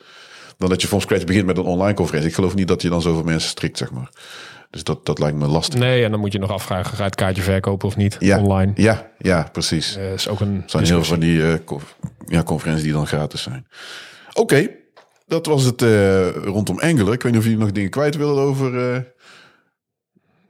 dan 0.58 0.68
dat 0.68 0.82
je 0.82 0.88
van 0.88 1.00
scratch 1.00 1.24
begint 1.24 1.46
met 1.46 1.58
een 1.58 1.64
online 1.64 1.94
conferentie. 1.94 2.28
Ik 2.30 2.34
geloof 2.34 2.54
niet 2.54 2.68
dat 2.68 2.82
je 2.82 2.88
dan 2.88 3.02
zoveel 3.02 3.22
mensen 3.22 3.50
strikt, 3.50 3.78
zeg 3.78 3.90
maar. 3.90 4.10
Dus 4.76 4.84
dat, 4.84 5.06
dat 5.06 5.18
lijkt 5.18 5.36
me 5.36 5.46
lastig. 5.46 5.80
Nee, 5.80 6.04
en 6.04 6.10
dan 6.10 6.20
moet 6.20 6.32
je 6.32 6.38
nog 6.38 6.50
afvragen, 6.50 6.90
ga 6.90 6.96
je 6.96 7.02
het 7.02 7.14
kaartje 7.14 7.42
verkopen 7.42 7.88
of 7.88 7.96
niet 7.96 8.16
Ja, 8.18 8.40
online? 8.40 8.72
ja, 8.74 9.10
ja, 9.18 9.48
precies. 9.52 9.96
Eh, 9.96 10.12
is 10.12 10.28
ook 10.28 10.40
een 10.40 10.62
zijn 10.66 10.84
heel 10.84 11.04
van 11.04 11.20
die 11.20 11.46
eh, 11.46 11.54
conf- 11.64 11.96
ja, 12.26 12.42
conferenties 12.42 12.84
die 12.84 12.92
dan 12.92 13.06
gratis 13.06 13.42
zijn. 13.42 13.66
Oké, 14.32 14.68
dat 15.26 15.46
was 15.46 15.64
het 15.64 15.82
eh, 15.82 16.28
rondom 16.30 16.80
Engelen. 16.80 17.12
Ik 17.12 17.22
weet 17.22 17.32
niet 17.32 17.40
of 17.40 17.46
jullie 17.46 17.60
nog 17.64 17.72
dingen 17.72 17.90
kwijt 17.90 18.16
willen 18.16 18.42
over... 18.42 19.04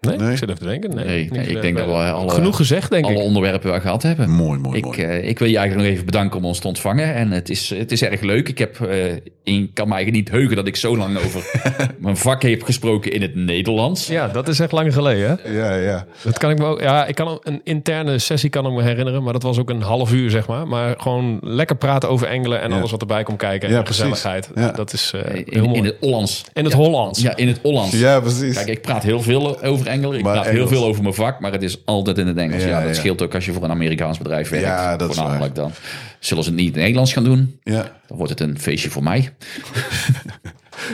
Nee, 0.07 0.19
Nee. 0.19 0.31
ik 0.31 0.39
zit 0.39 0.49
even 0.49 0.61
te 0.61 0.67
denken. 0.69 0.95
Nee, 0.95 1.05
Nee, 1.07 1.21
niet 1.23 1.33
nee, 1.33 1.47
ik 1.47 1.61
denk 1.63 1.77
dat 1.77 1.87
we 1.87 1.93
alle- 1.93 2.31
Genoeg 2.31 2.57
gezegd, 2.57 2.91
denk 2.91 3.05
Alle 3.05 3.15
ik. 3.15 3.21
onderwerpen 3.23 3.69
waar 3.69 3.79
we 3.79 3.85
gehad 3.85 4.03
hebben. 4.03 4.31
mooi, 4.31 4.59
mooi, 4.59 4.79
Ik, 4.79 4.85
mooi. 4.85 5.03
eh, 5.03 5.29
ik 5.29 5.39
wil 5.39 5.49
je 5.49 5.57
eigenlijk 5.57 5.87
nog 5.89 5.95
even 5.97 6.07
bedanken 6.07 6.39
om 6.39 6.45
ons 6.45 6.59
te 6.59 6.67
ontvangen. 6.69 7.15
En 7.15 7.31
het 7.31 7.49
is, 7.51 7.71
het 7.71 7.93
is 7.93 8.03
erg 8.03 8.21
leuk. 8.21 8.49
Ik 8.49 8.59
heb, 8.59 8.81
eh, 8.81 9.13
ik 9.45 9.71
kan 9.75 9.89
me 9.89 9.95
eigenlijk 9.95 10.11
niet 10.13 10.29
heugen 10.31 10.57
dat 10.57 10.67
ik 10.67 10.77
zo 10.77 10.97
lang 10.97 11.17
over 11.17 11.45
mijn 11.99 12.17
vak 12.17 12.43
heb 12.43 12.63
gesproken 12.63 13.13
in 13.13 13.23
het 13.23 13.35
Nederlands. 13.35 14.07
Ja, 14.07 14.29
dat 14.29 14.49
is 14.49 14.61
echt 14.61 14.73
lang 14.73 14.93
geleden. 14.95 15.39
Hè? 15.43 15.51
Ja, 15.51 15.75
ja. 15.75 16.07
Dat 16.23 16.39
kan 16.39 16.51
ik 16.51 16.59
me 16.59 16.65
ook. 16.65 16.81
Ja, 16.81 17.07
ik 17.07 17.15
kan 17.15 17.39
een 17.43 17.61
interne 17.65 18.19
sessie 18.19 18.51
kan 18.51 18.67
ik 18.67 18.73
me 18.73 18.83
herinneren, 18.83 19.23
maar 19.23 19.33
dat 19.33 19.43
was 19.43 19.59
ook 19.59 19.71
een 19.71 19.83
half 19.83 20.13
uur, 20.13 20.31
zeg 20.31 20.47
maar. 20.47 20.69
Maar 20.69 20.95
gewoon 20.99 21.39
lekker 21.43 21.77
praten 21.77 22.09
over 22.09 22.27
engelen 22.27 22.61
en 22.61 22.71
Ja. 22.71 22.77
alles 22.77 22.91
wat 22.91 23.01
erbij 23.01 23.23
komt 23.23 23.39
kijken. 23.39 23.69
Ja, 23.71 23.77
en 23.77 23.83
precies. 23.83 24.03
gezelligheid. 24.03 24.51
Ja. 24.55 24.71
Dat 24.71 24.93
is 24.93 25.13
eh, 25.15 25.21
heel 25.35 25.45
In, 25.47 25.63
mooi. 25.63 25.75
in 25.79 25.85
het 25.85 25.97
Hollands. 26.01 26.45
In 26.53 26.65
het 26.65 26.73
Hollands. 26.75 27.21
Ja, 27.23 27.37
in 27.37 27.49
het 27.49 27.59
Hollands. 27.63 27.99
Ja, 27.99 28.21
precies. 28.21 28.55
Kijk, 28.55 28.69
ik 28.69 28.81
praat 28.81 29.03
heel 29.03 29.23
veel 29.23 29.63
over 29.63 29.87
Engelen. 29.87 29.96
Ik 29.97 30.23
Maar 30.23 30.33
praat 30.33 30.47
Engels. 30.47 30.59
heel 30.59 30.69
veel 30.79 30.85
over 30.89 31.03
mijn 31.03 31.15
vak, 31.15 31.41
maar 31.41 31.53
het 31.53 31.63
is 31.63 31.83
altijd 31.85 32.19
in 32.19 32.27
het 32.27 32.37
Engels. 32.37 32.63
Ja, 32.63 32.69
Ja, 32.69 32.79
dat 32.81 32.89
ja. 32.89 32.95
scheelt 32.95 33.23
ook 33.23 33.35
als 33.35 33.45
je 33.45 33.53
voor 33.53 33.63
een 33.63 33.71
Amerikaans 33.71 34.19
bedrijf 34.19 34.49
werkt. 34.49 34.67
Ja, 34.67 34.97
dat 34.97 35.11
is 35.11 35.17
Voornamelijk 35.17 35.55
dan. 35.55 35.71
Zullen 36.19 36.45
ze 36.45 36.49
het 36.51 36.59
niet 36.59 36.67
in 36.69 36.73
het 36.73 36.81
Nederlands 36.81 37.13
gaan 37.13 37.25
doen, 37.25 37.59
ja. 37.63 37.93
dan 38.07 38.17
wordt 38.17 38.33
het 38.39 38.41
een 38.41 38.59
feestje 38.61 38.91
voor 38.91 39.03
mij. 39.03 39.29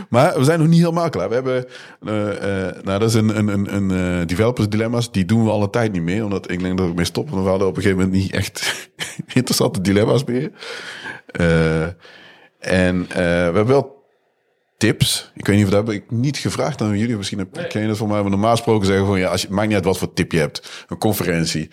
Maar 0.08 0.38
we 0.38 0.44
zijn 0.44 0.58
nog 0.58 0.68
niet 0.68 0.78
helemaal 0.78 1.08
klaar. 1.10 1.28
We 1.28 1.34
hebben, 1.34 1.64
eh, 2.00 2.82
nou 2.84 2.98
dat 2.98 3.02
is 3.02 3.14
een, 3.14 3.38
een, 3.38 3.48
een, 3.48 3.74
een 3.74 4.20
eh, 4.20 4.26
developers 4.26 4.68
dilemma's. 4.68 5.12
Die 5.12 5.24
doen 5.24 5.44
we 5.44 5.50
al 5.50 5.62
een 5.62 5.70
tijd 5.70 5.92
niet 5.92 6.02
meer. 6.02 6.24
Omdat 6.24 6.50
ik 6.50 6.60
denk 6.60 6.78
dat 6.78 6.88
ik 6.88 6.94
mee 6.94 7.04
stop. 7.04 7.30
Want 7.30 7.42
we 7.42 7.48
hadden 7.48 7.68
op 7.68 7.76
een 7.76 7.82
gegeven 7.82 8.04
moment 8.04 8.22
niet 8.22 8.32
echt 8.32 8.88
interessante 9.34 9.80
dilemma's 9.80 10.24
meer. 10.24 10.50
En 12.58 13.06
we 13.08 13.22
hebben 13.54 13.66
wel 13.66 13.91
tips. 14.82 15.30
Ik 15.34 15.46
weet 15.46 15.56
niet 15.56 15.64
of 15.64 15.70
dat 15.70 15.86
heb 15.86 15.94
ik 15.94 16.10
niet 16.10 16.36
gevraagd 16.36 16.80
aan 16.80 16.98
jullie. 16.98 17.16
Misschien 17.16 17.38
heb, 17.38 17.68
ken 17.68 17.82
je 17.82 17.88
dat 17.88 17.96
van 17.96 18.08
mij. 18.08 18.20
Maar 18.20 18.30
normaal 18.30 18.50
gesproken 18.50 18.86
zeggen 18.86 19.06
van 19.06 19.18
ja, 19.18 19.28
als 19.28 19.42
je, 19.42 19.48
maakt 19.50 19.66
niet 19.66 19.76
uit 19.76 19.84
wat 19.84 19.98
voor 19.98 20.12
tip 20.12 20.32
je 20.32 20.38
hebt. 20.38 20.84
Een 20.88 20.98
conferentie, 20.98 21.70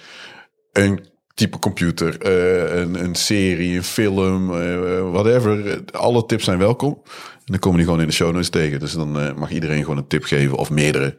een 0.72 1.06
type 1.34 1.60
computer, 1.60 2.22
eh, 2.22 2.80
een, 2.80 3.04
een 3.04 3.16
serie, 3.16 3.76
een 3.76 3.84
film, 3.84 4.62
eh, 4.62 5.12
whatever. 5.12 5.82
Alle 5.92 6.26
tips 6.26 6.44
zijn 6.44 6.58
welkom. 6.58 7.02
En 7.06 7.46
dan 7.46 7.60
komen 7.60 7.78
die 7.78 7.86
gewoon 7.86 8.02
in 8.02 8.08
de 8.08 8.14
show 8.14 8.32
notes 8.32 8.50
tegen. 8.50 8.80
Dus 8.80 8.94
dan 8.94 9.20
eh, 9.20 9.34
mag 9.34 9.52
iedereen 9.52 9.82
gewoon 9.82 9.98
een 9.98 10.08
tip 10.08 10.24
geven 10.24 10.58
of 10.58 10.70
meerdere. 10.70 11.18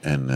En 0.00 0.28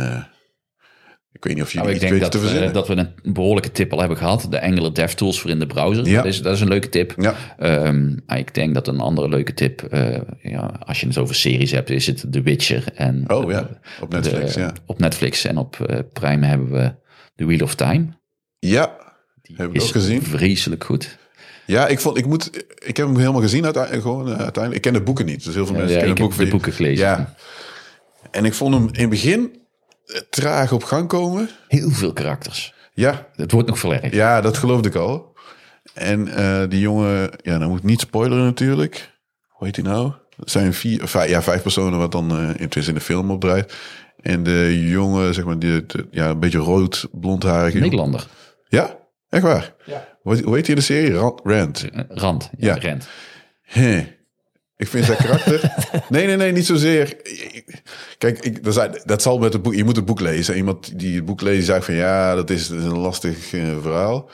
ik 1.39 1.45
weet 1.45 1.55
niet 1.55 1.63
of 1.63 1.73
jullie 1.73 1.87
Nou, 1.89 2.01
ik 2.03 2.09
denk 2.09 2.21
dat, 2.21 2.31
te 2.33 2.39
verzinnen. 2.39 2.73
dat 2.73 2.89
we 2.89 2.97
een 2.97 3.33
behoorlijke 3.33 3.73
tip 3.73 3.93
al 3.93 3.99
hebben 3.99 4.17
gehad. 4.19 4.47
De 4.51 4.57
Engelen 4.57 4.95
DevTools 4.95 5.41
voor 5.41 5.51
in 5.51 5.59
de 5.59 5.67
browser. 5.67 6.07
Ja. 6.07 6.17
Dat, 6.17 6.25
is, 6.25 6.43
dat 6.43 6.55
is 6.55 6.61
een 6.61 6.69
leuke 6.69 6.89
tip. 6.89 7.15
Ja. 7.17 7.35
Ehm, 7.59 8.17
ik 8.27 8.55
denk 8.55 8.75
dat 8.75 8.89
een 8.89 9.01
andere 9.01 9.29
leuke 9.29 9.55
tip, 9.55 9.83
eh, 9.83 10.21
ja, 10.43 10.81
als 10.85 11.01
je 11.01 11.07
het 11.07 11.19
over 11.19 11.35
series 11.35 11.71
hebt, 11.71 11.91
is 11.91 12.07
het 12.07 12.25
The 12.31 12.43
Witcher. 12.43 12.85
En, 12.95 13.25
Oh 13.31 13.51
ja, 13.51 13.59
eh, 13.61 14.03
op 14.03 14.13
Netflix, 14.13 14.55
de- 14.55 14.61
ja. 14.61 14.73
Op 14.87 14.99
Netflix 14.99 15.45
en 15.45 15.57
op 15.57 15.81
eh, 15.81 15.99
Prime 16.13 16.47
hebben 16.47 16.71
we 16.71 16.95
The 17.37 17.47
Wheel 17.47 17.61
of 17.63 17.75
Time. 17.75 18.07
Ja, 18.59 18.97
heb 19.55 19.69
ik 19.69 19.75
Is 19.77 19.83
ook 19.85 19.89
gezien. 19.93 20.23
vreselijk 20.23 20.85
goed. 20.85 21.19
Ja, 21.67 21.87
ik, 21.87 22.01
vond, 22.01 22.19
ik, 22.19 22.27
moet, 22.27 22.51
ik 22.87 22.97
heb 22.97 23.07
hem 23.07 23.17
helemaal 23.17 23.41
gezien 23.41 23.65
uiteindelijk. 23.65 24.03
Gewoon, 24.03 24.27
uiteindelijk. 24.29 24.75
Ik 24.75 24.83
ken 24.83 24.93
de 24.93 25.03
boeken 25.03 25.27
niet. 25.27 25.45
Dus 25.45 25.55
heel 25.55 25.67
veel 25.67 25.75
Ja, 25.75 25.81
mensen 25.81 25.99
ja, 25.99 26.05
kennen 26.05 26.25
ik 26.25 26.31
heb 26.33 26.45
de 26.45 26.51
boeken 26.51 26.73
gelezen. 26.73 27.05
Ja. 27.07 27.35
En 28.31 28.45
ik 28.45 28.55
vond 28.55 28.75
hem 28.75 28.89
in 28.93 29.01
het 29.01 29.11
begin 29.11 29.58
traag 30.31 30.73
op 30.73 30.85
gang 30.85 31.09
komen. 31.09 31.51
Heel 31.69 31.91
veel 31.91 32.13
karakters. 32.13 32.75
Ja, 32.93 33.29
Het 33.35 33.53
wordt 33.53 33.69
nog 33.69 33.79
verlegd. 33.79 34.13
ja 34.15 34.41
dat 34.41 34.57
geloofde 34.57 34.89
ik 34.89 34.95
al. 34.95 35.37
En 35.95 36.29
eh, 36.29 36.69
die 36.69 36.81
jongen, 36.81 37.31
ja, 37.43 37.59
dan 37.59 37.69
moet 37.69 37.79
ik 37.79 37.85
niet 37.85 38.01
spoileren 38.01 38.45
natuurlijk. 38.45 39.11
Hoe 39.49 39.67
heet 39.67 39.77
hij 39.77 39.85
nou? 39.85 40.13
Het 40.37 40.51
zijn 40.51 40.75
vier, 40.75 41.09
vijf, 41.09 41.31
ja, 41.31 41.43
vijf 41.43 41.63
personen 41.63 41.99
wat 41.99 42.13
dan 42.13 42.31
eh 42.39 42.49
in, 42.61 42.69
in 42.87 42.95
de 42.95 43.01
film 43.01 43.31
opdraait. 43.31 43.75
En 44.21 44.43
de 44.43 44.89
jongen, 44.89 45.35
zeg 45.35 45.45
maar, 45.45 45.59
die, 45.59 45.87
de- 45.87 46.07
ja, 46.11 46.29
een 46.29 46.41
beetje 46.41 46.59
rood, 46.59 47.09
blondharige. 47.13 47.67
jongen. 47.67 47.83
Nederlander. 47.83 48.27
Ja, 48.69 48.97
echt 49.29 49.43
waar. 49.43 49.75
Hoe, 50.23 50.35
heet- 50.35 50.45
hoe 50.45 50.55
heet 50.55 50.67
hij 50.67 50.75
in 50.75 50.81
de 50.81 50.87
serie? 50.87 51.13
Rand. 51.15 51.41
Rand. 51.45 51.85
Eh, 51.91 52.01
Rand. 52.09 52.51
Ja, 52.57 52.75
Ja. 52.81 52.89
Rand. 52.89 53.09
Hè. 53.63 54.07
Ik 54.79 54.89
vind 54.89 55.05
zijn 55.05 55.19
karakter. 55.19 55.73
nee, 56.09 56.27
nee, 56.27 56.37
nee, 56.37 56.53
niet 56.53 56.67
zozeer. 56.67 57.17
Kijk, 58.19 58.39
ik, 58.39 58.65
dat, 58.65 58.75
zijn- 58.75 59.01
dat 59.05 59.23
zal 59.23 59.39
met 59.39 59.53
het 59.53 59.63
boek. 59.63 59.75
Je 59.75 59.85
moet 59.85 59.97
het 59.97 60.05
boek 60.05 60.21
lezen. 60.21 60.57
Iemand 60.57 60.99
die 60.99 61.15
het 61.17 61.25
boek 61.25 61.41
leest, 61.41 61.67
zegt 61.67 61.85
van 61.85 61.95
ja, 61.95 62.35
dat 62.35 62.51
is, 62.51 62.69
dat 62.69 62.79
is 62.79 62.85
een 62.85 62.99
lastig 62.99 63.53
eh, 63.53 63.77
verhaal. 63.83 64.31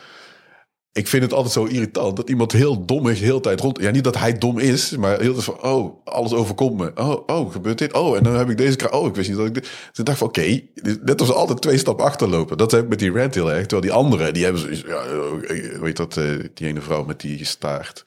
Ik 0.92 1.08
vind 1.08 1.22
het 1.22 1.32
altijd 1.32 1.52
zo 1.52 1.64
irritant 1.64 2.16
dat 2.16 2.28
iemand 2.28 2.52
heel 2.52 2.84
dom 2.84 3.08
is, 3.08 3.18
de 3.18 3.24
hele 3.24 3.40
tijd 3.40 3.60
rond. 3.60 3.80
Ja, 3.80 3.90
niet 3.90 4.04
dat 4.04 4.18
hij 4.18 4.38
dom 4.38 4.58
is, 4.58 4.96
maar 4.96 5.20
heel 5.20 5.32
tijd 5.32 5.44
van, 5.44 5.62
oh, 5.62 6.06
alles 6.06 6.32
overkomt 6.32 6.78
me. 6.78 6.90
Oh, 6.94 7.22
oh, 7.26 7.52
gebeurt 7.52 7.78
dit? 7.78 7.92
Oh, 7.92 8.16
en 8.16 8.22
dan 8.22 8.34
heb 8.34 8.50
ik 8.50 8.56
deze 8.56 8.90
Oh, 8.90 9.06
ik 9.06 9.14
wist 9.14 9.28
niet 9.28 9.38
dat 9.38 9.46
ik 9.46 9.54
dit. 9.54 9.62
Dus 9.62 9.98
ik 9.98 10.04
dacht 10.04 10.18
van, 10.18 10.26
oké, 10.26 10.60
net 11.04 11.20
als 11.20 11.32
altijd 11.32 11.62
twee 11.62 11.78
stappen 11.78 12.04
achterlopen. 12.04 12.56
Dat 12.58 12.70
heb 12.70 12.82
ik 12.82 12.88
met 12.88 12.98
die 12.98 13.12
rant 13.12 13.34
heel 13.34 13.52
erg. 13.52 13.60
Terwijl 13.66 13.80
die 13.80 13.92
anderen, 13.92 14.34
die 14.34 14.44
hebben 14.44 14.62
zoiets, 14.62 14.82
ja, 14.86 15.02
eh, 15.02 15.80
weet 15.80 15.96
dat, 15.96 16.16
eh, 16.16 16.24
die 16.54 16.66
ene 16.66 16.80
vrouw 16.80 17.04
met 17.04 17.20
die 17.20 17.44
staart. 17.44 18.04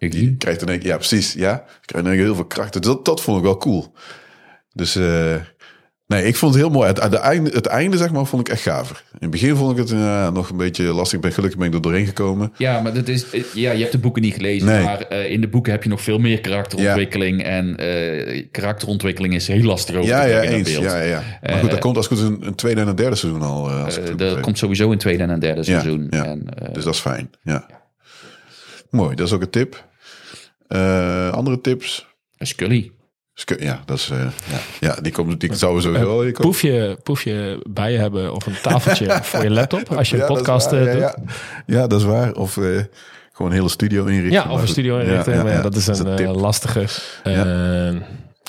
Ik 0.00 0.10
Die 0.12 0.36
krijgt 0.36 0.62
in 0.62 0.68
één 0.68 0.78
keer, 0.78 0.88
ja 0.88 0.96
precies, 0.96 1.32
ja. 1.32 1.64
Krijgt 1.84 2.08
keer 2.08 2.24
heel 2.24 2.34
veel 2.34 2.44
krachten. 2.44 2.80
Dus 2.80 2.90
dat, 2.90 3.04
dat 3.04 3.20
vond 3.20 3.38
ik 3.38 3.44
wel 3.44 3.56
cool. 3.56 3.92
Dus 4.72 4.96
eh, 4.96 5.34
nee, 6.06 6.24
ik 6.24 6.36
vond 6.36 6.54
het 6.54 6.62
heel 6.62 6.72
mooi. 6.72 6.88
Het, 6.88 7.02
het, 7.02 7.14
einde, 7.14 7.50
het 7.50 7.66
einde, 7.66 7.96
zeg 7.96 8.10
maar, 8.12 8.26
vond 8.26 8.48
ik 8.48 8.52
echt 8.54 8.62
gaver. 8.62 9.02
In 9.12 9.18
het 9.20 9.30
begin 9.30 9.56
vond 9.56 9.70
ik 9.72 9.76
het 9.78 9.92
eh, 9.92 10.30
nog 10.32 10.50
een 10.50 10.56
beetje 10.56 10.82
lastig. 10.84 11.12
Ik 11.16 11.20
ben 11.20 11.32
gelukkig 11.32 11.58
ben 11.58 11.68
ik 11.68 11.74
er 11.74 11.80
doorheen 11.82 12.06
gekomen. 12.06 12.52
Ja, 12.56 12.80
maar 12.80 12.94
dat 12.94 13.08
is, 13.08 13.30
eh, 13.30 13.42
ja, 13.54 13.70
je 13.72 13.78
hebt 13.80 13.92
de 13.92 13.98
boeken 13.98 14.22
niet 14.22 14.34
gelezen, 14.34 14.66
Nee. 14.68 14.84
maar 14.84 15.00
eh, 15.00 15.30
in 15.30 15.40
de 15.40 15.48
boeken 15.48 15.72
heb 15.72 15.82
je 15.82 15.88
nog 15.88 16.00
veel 16.00 16.18
meer 16.18 16.40
karakterontwikkeling. 16.40 17.42
En 17.42 17.76
eh, 17.76 18.46
karakterontwikkeling 18.50 19.34
is 19.34 19.46
heel 19.48 19.62
lastig 19.64 19.94
over 19.96 20.08
Ja, 20.08 20.22
te 20.22 20.28
ja, 20.28 20.40
eens. 20.42 20.70
beeld. 20.72 20.84
Ja, 20.84 21.00
ja. 21.00 21.22
Maar 21.42 21.58
goed, 21.58 21.72
er 21.72 21.78
komt 21.78 21.96
als 21.96 22.06
goed 22.06 22.18
een, 22.18 22.46
een 22.46 22.54
tweede 22.54 22.80
en 22.80 22.88
een 22.88 22.94
derde 22.96 23.16
seizoen 23.16 23.42
al. 23.42 23.64
begreep. 23.84 24.40
komt 24.42 24.58
sowieso 24.58 24.92
een 24.92 24.98
tweede 24.98 25.22
en 25.22 25.30
een 25.30 25.40
derde 25.40 25.58
Ja, 25.60 25.64
seizoen. 25.80 26.06
ja. 26.10 26.24
En, 26.24 26.46
Dus 26.72 26.84
dat 26.84 26.94
is 26.94 27.00
fijn, 27.00 27.30
ja. 27.42 27.66
Mooi, 28.90 29.14
dat 29.14 29.26
is 29.26 29.32
ook 29.32 29.42
een 29.42 29.50
tip. 29.50 29.88
Eh, 30.70 31.30
andere 31.32 31.60
tips? 31.60 32.06
Scully. 32.38 32.90
Scu- 33.34 33.62
Ja, 33.62 33.82
dat 33.86 33.96
is, 33.98 34.10
eh, 34.10 34.18
ja. 34.50 34.58
ja, 34.80 34.94
die 35.00 35.12
komt, 35.12 35.40
die 35.40 35.54
zou 35.54 35.80
sowieso 35.80 36.06
wel. 36.22 36.32
Poefje, 36.32 36.98
poefje 37.02 37.62
bij 37.70 37.92
je 37.92 37.98
hebben 37.98 38.34
of 38.34 38.46
een 38.46 38.60
tafeltje 38.62 39.18
voor 39.22 39.42
je 39.42 39.50
laptop 39.50 39.92
als 39.96 40.08
je 40.10 40.14
een 40.16 40.22
Ja, 40.22 40.28
dat 40.28 40.36
podcast 40.36 40.70
waar, 40.70 40.80
eh, 40.86 40.86
ja, 40.86 40.92
doet. 40.92 41.00
ja. 41.66 41.80
Ja, 41.80 41.86
dat 41.86 42.00
is 42.00 42.06
waar. 42.06 42.32
Of 42.34 42.56
eh, 42.56 42.64
gewoon 43.32 43.50
een 43.50 43.56
hele 43.56 43.68
studio 43.68 44.04
inrichten. 44.04 44.32
Ja, 44.32 44.50
of 44.52 44.60
een 44.60 44.68
studio 44.68 44.98
inrichten. 44.98 45.42
maar 45.42 45.52
ja, 45.52 45.60
dat 45.62 45.74
is 45.74 45.86
een, 45.86 46.06
eh, 46.18 46.34
lastige. 46.34 46.84
Ja. 47.24 47.44
Eh, 47.90 47.96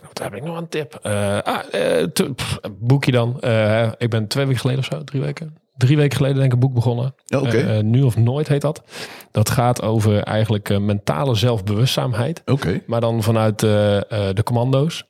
Wat 0.08 0.24
heb 0.24 0.36
ik 0.36 0.44
nog 0.44 0.58
een 0.58 0.70
tip? 0.70 1.00
Eh, 1.02 1.38
ah, 1.42 1.60
eh, 2.02 2.08
pff, 2.36 2.60
boekje 2.80 3.12
dan. 3.12 3.40
Eh, 3.42 3.92
ik 3.98 4.10
ben 4.10 4.28
twee 4.28 4.46
weken 4.46 4.60
geleden 4.62 4.82
of 4.82 4.86
zo, 4.88 5.04
drie 5.04 5.22
weken. 5.22 5.58
Drie 5.82 5.98
weken 5.98 6.18
geleden 6.18 6.38
denk 6.38 6.48
ik 6.48 6.54
een 6.54 6.60
boek 6.68 6.74
begonnen. 6.74 7.16
Eh, 7.28 7.78
eh, 7.78 7.84
nu 7.84 8.02
of 8.02 8.18
nooit 8.18 8.48
heet 8.48 8.62
dat. 8.62 8.84
Dat 9.32 9.50
gaat 9.50 9.82
over 9.82 10.24
eigenlijk 10.24 10.70
eh, 10.70 10.78
mentale 10.78 11.36
zelfbewustzaamheid. 11.36 12.42
Maar 12.86 13.02
dan 13.02 13.24
vanuit 13.24 13.60
de 13.60 14.42
commando's. 14.44 15.04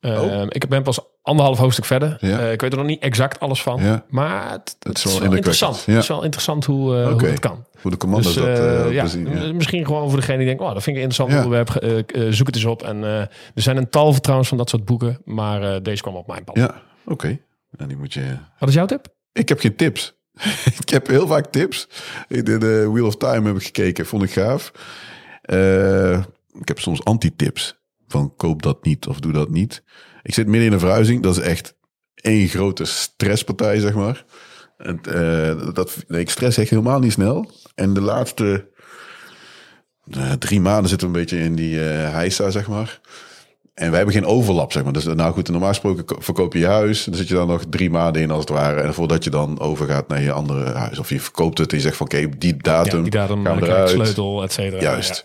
Oh. 0.00 0.42
Ik 0.48 0.68
ben 0.68 0.82
pas 0.82 1.00
anderhalf 1.22 1.58
hoofdstuk 1.58 1.84
verder. 1.84 2.16
Ja. 2.20 2.38
Ik 2.38 2.60
weet 2.60 2.72
er 2.72 2.78
nog 2.78 2.86
niet 2.86 3.02
exact 3.02 3.40
alles 3.40 3.62
van. 3.62 3.82
Ja. 3.82 4.04
Maar 4.08 4.50
het, 4.50 4.76
het 4.78 4.96
is 4.98 5.04
wel 5.04 5.20
wel 5.20 5.32
interessant. 5.32 5.82
Ja. 5.86 5.92
Het 5.92 6.02
is 6.02 6.08
wel 6.08 6.22
interessant 6.22 6.64
hoe, 6.64 7.02
hoe 7.02 7.26
het 7.26 7.40
kan. 7.40 7.64
Hoe 7.80 7.90
de 7.90 7.96
commando's 7.96 8.34
Dus, 8.34 8.58
dat 8.58 8.92
ja, 8.92 9.06
m- 9.16 9.56
misschien 9.56 9.84
gewoon 9.86 10.08
voor 10.10 10.18
degene 10.18 10.38
die 10.38 10.46
denkt, 10.46 10.62
oh, 10.62 10.72
dat 10.72 10.82
vind 10.82 10.96
ik 10.96 11.02
een 11.02 11.08
interessant 11.10 11.44
onderwerp. 11.44 12.34
zoek 12.34 12.46
het 12.46 12.56
eens 12.56 12.64
op. 12.64 12.82
En 12.82 13.02
er 13.02 13.28
zijn 13.54 13.76
een 13.76 13.90
tal 13.90 14.12
trouwens 14.20 14.48
van 14.48 14.58
dat 14.58 14.68
soort 14.68 14.84
boeken. 14.84 15.18
Maar 15.24 15.82
deze 15.82 16.02
kwam 16.02 16.16
op 16.16 16.26
mijn 16.26 16.44
pad. 16.44 16.56
Ja, 16.56 16.74
oké. 17.06 17.38
Nou, 17.70 17.88
die 17.88 17.98
moet 17.98 18.12
je... 18.12 18.36
Wat 18.58 18.68
is 18.68 18.74
jouw 18.74 18.86
tip? 18.86 19.14
Ik 19.36 19.48
heb 19.48 19.60
geen 19.60 19.76
tips. 19.76 20.16
ik 20.80 20.88
heb 20.88 21.06
heel 21.06 21.26
vaak 21.26 21.46
tips. 21.46 21.88
In 22.28 22.44
de, 22.44 22.58
de 22.58 22.90
Wheel 22.90 23.06
of 23.06 23.16
Time 23.16 23.46
heb 23.46 23.56
ik 23.56 23.64
gekeken. 23.64 24.06
Vond 24.06 24.22
ik 24.22 24.30
gaaf. 24.30 24.72
Eh, 25.42 26.18
ik 26.60 26.68
heb 26.68 26.80
soms 26.80 27.04
anti-tips. 27.04 27.80
Van 28.08 28.36
koop 28.36 28.62
dat 28.62 28.84
niet 28.84 29.06
of 29.06 29.20
doe 29.20 29.32
dat 29.32 29.50
niet. 29.50 29.82
Ik 30.22 30.34
zit 30.34 30.46
midden 30.46 30.66
in 30.66 30.72
een 30.72 30.78
verhuizing. 30.80 31.22
Dat 31.22 31.36
is 31.36 31.42
echt 31.42 31.74
één 32.14 32.48
grote 32.48 32.84
stresspartij, 32.84 33.80
zeg 33.80 33.94
maar. 33.94 34.24
En, 34.76 35.00
eh, 35.02 35.74
dat, 35.74 36.04
ik 36.08 36.30
stress 36.30 36.58
echt 36.58 36.70
helemaal 36.70 36.98
niet 36.98 37.12
snel. 37.12 37.50
En 37.74 37.94
de 37.94 38.00
laatste 38.00 38.68
eh, 40.10 40.32
drie 40.32 40.60
maanden 40.60 40.88
zitten 40.88 41.12
we 41.12 41.14
een 41.14 41.20
beetje 41.20 41.38
in 41.38 41.54
die 41.54 41.88
eh 41.88 42.10
heisa, 42.12 42.50
zeg 42.50 42.68
maar. 42.68 43.00
En 43.76 43.86
wij 43.88 43.96
hebben 43.96 44.14
geen 44.14 44.26
overlap, 44.26 44.72
zeg 44.72 44.84
maar. 44.84 44.92
Dus 44.92 45.04
nou 45.04 45.32
goed, 45.32 45.48
normaal 45.48 45.68
gesproken 45.68 46.04
ko- 46.04 46.16
verkoop 46.18 46.52
je 46.52 46.58
je 46.58 46.66
huis. 46.66 47.04
Dan 47.04 47.14
zit 47.14 47.28
je 47.28 47.34
dan 47.34 47.46
nog 47.46 47.62
drie 47.70 47.90
maanden 47.90 48.22
in 48.22 48.30
als 48.30 48.40
het 48.40 48.48
ware. 48.48 48.80
En 48.80 48.94
voordat 48.94 49.24
je 49.24 49.30
dan 49.30 49.60
overgaat 49.60 50.08
naar 50.08 50.22
je 50.22 50.32
andere 50.32 50.72
huis. 50.72 50.98
Of 50.98 51.08
je 51.08 51.20
verkoopt 51.20 51.58
het 51.58 51.70
en 51.70 51.76
je 51.76 51.82
zegt 51.82 51.96
van 51.96 52.06
oké, 52.06 52.28
die 52.38 52.56
datum, 52.56 52.96
Ja, 52.96 53.02
die 53.02 53.10
datum 53.10 53.44
gaan 53.44 53.60
we 53.60 53.66
eruit. 53.66 53.90
sleutel, 53.90 54.42
et 54.42 54.52
cetera. 54.52 54.80
Juist. 54.82 55.24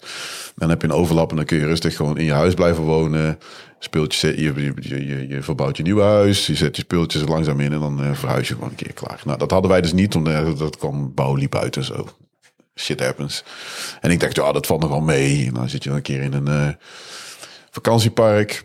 Dan 0.55 0.69
heb 0.69 0.81
je 0.81 0.87
een 0.87 0.93
overlap 0.93 1.29
en 1.29 1.35
dan 1.35 1.45
kun 1.45 1.57
je 1.57 1.65
rustig 1.65 1.95
gewoon 1.95 2.17
in 2.17 2.25
je 2.25 2.31
huis 2.33 2.53
blijven 2.53 2.83
wonen. 2.83 3.39
Speeltjes, 3.79 4.21
je, 4.21 4.33
je, 4.53 4.73
je, 5.07 5.27
je, 5.27 5.41
verbouwt 5.43 5.77
je 5.77 5.83
nieuwe 5.83 6.01
huis. 6.03 6.47
Je 6.47 6.55
zet 6.55 6.75
je 6.75 6.81
speeltjes 6.81 7.21
er 7.21 7.29
langzaam 7.29 7.59
in 7.59 7.73
en 7.73 7.79
dan 7.79 8.03
eh, 8.03 8.09
verhuis 8.13 8.47
je 8.47 8.53
gewoon 8.53 8.69
een 8.69 8.75
keer 8.75 8.93
klaar. 8.93 9.21
Nou, 9.25 9.37
dat 9.37 9.51
hadden 9.51 9.71
wij 9.71 9.81
dus 9.81 9.93
niet, 9.93 10.15
omdat 10.15 10.57
dat 10.57 10.77
kwam 10.77 11.13
bouw 11.13 11.35
liep 11.35 11.55
uit 11.55 11.75
en 11.75 11.83
zo. 11.83 12.07
Shit 12.75 12.99
happens. 12.99 13.43
En 14.01 14.11
ik 14.11 14.19
dacht, 14.19 14.35
ja, 14.35 14.51
dat 14.51 14.65
valt 14.65 14.81
nog 14.81 14.89
wel 14.89 15.01
mee. 15.01 15.45
En 15.47 15.53
dan 15.53 15.69
zit 15.69 15.83
je 15.83 15.89
dan 15.89 15.97
een 15.97 16.03
keer 16.03 16.21
in 16.21 16.33
een 16.33 16.47
eh, 16.47 16.67
vakantiepark. 17.71 18.63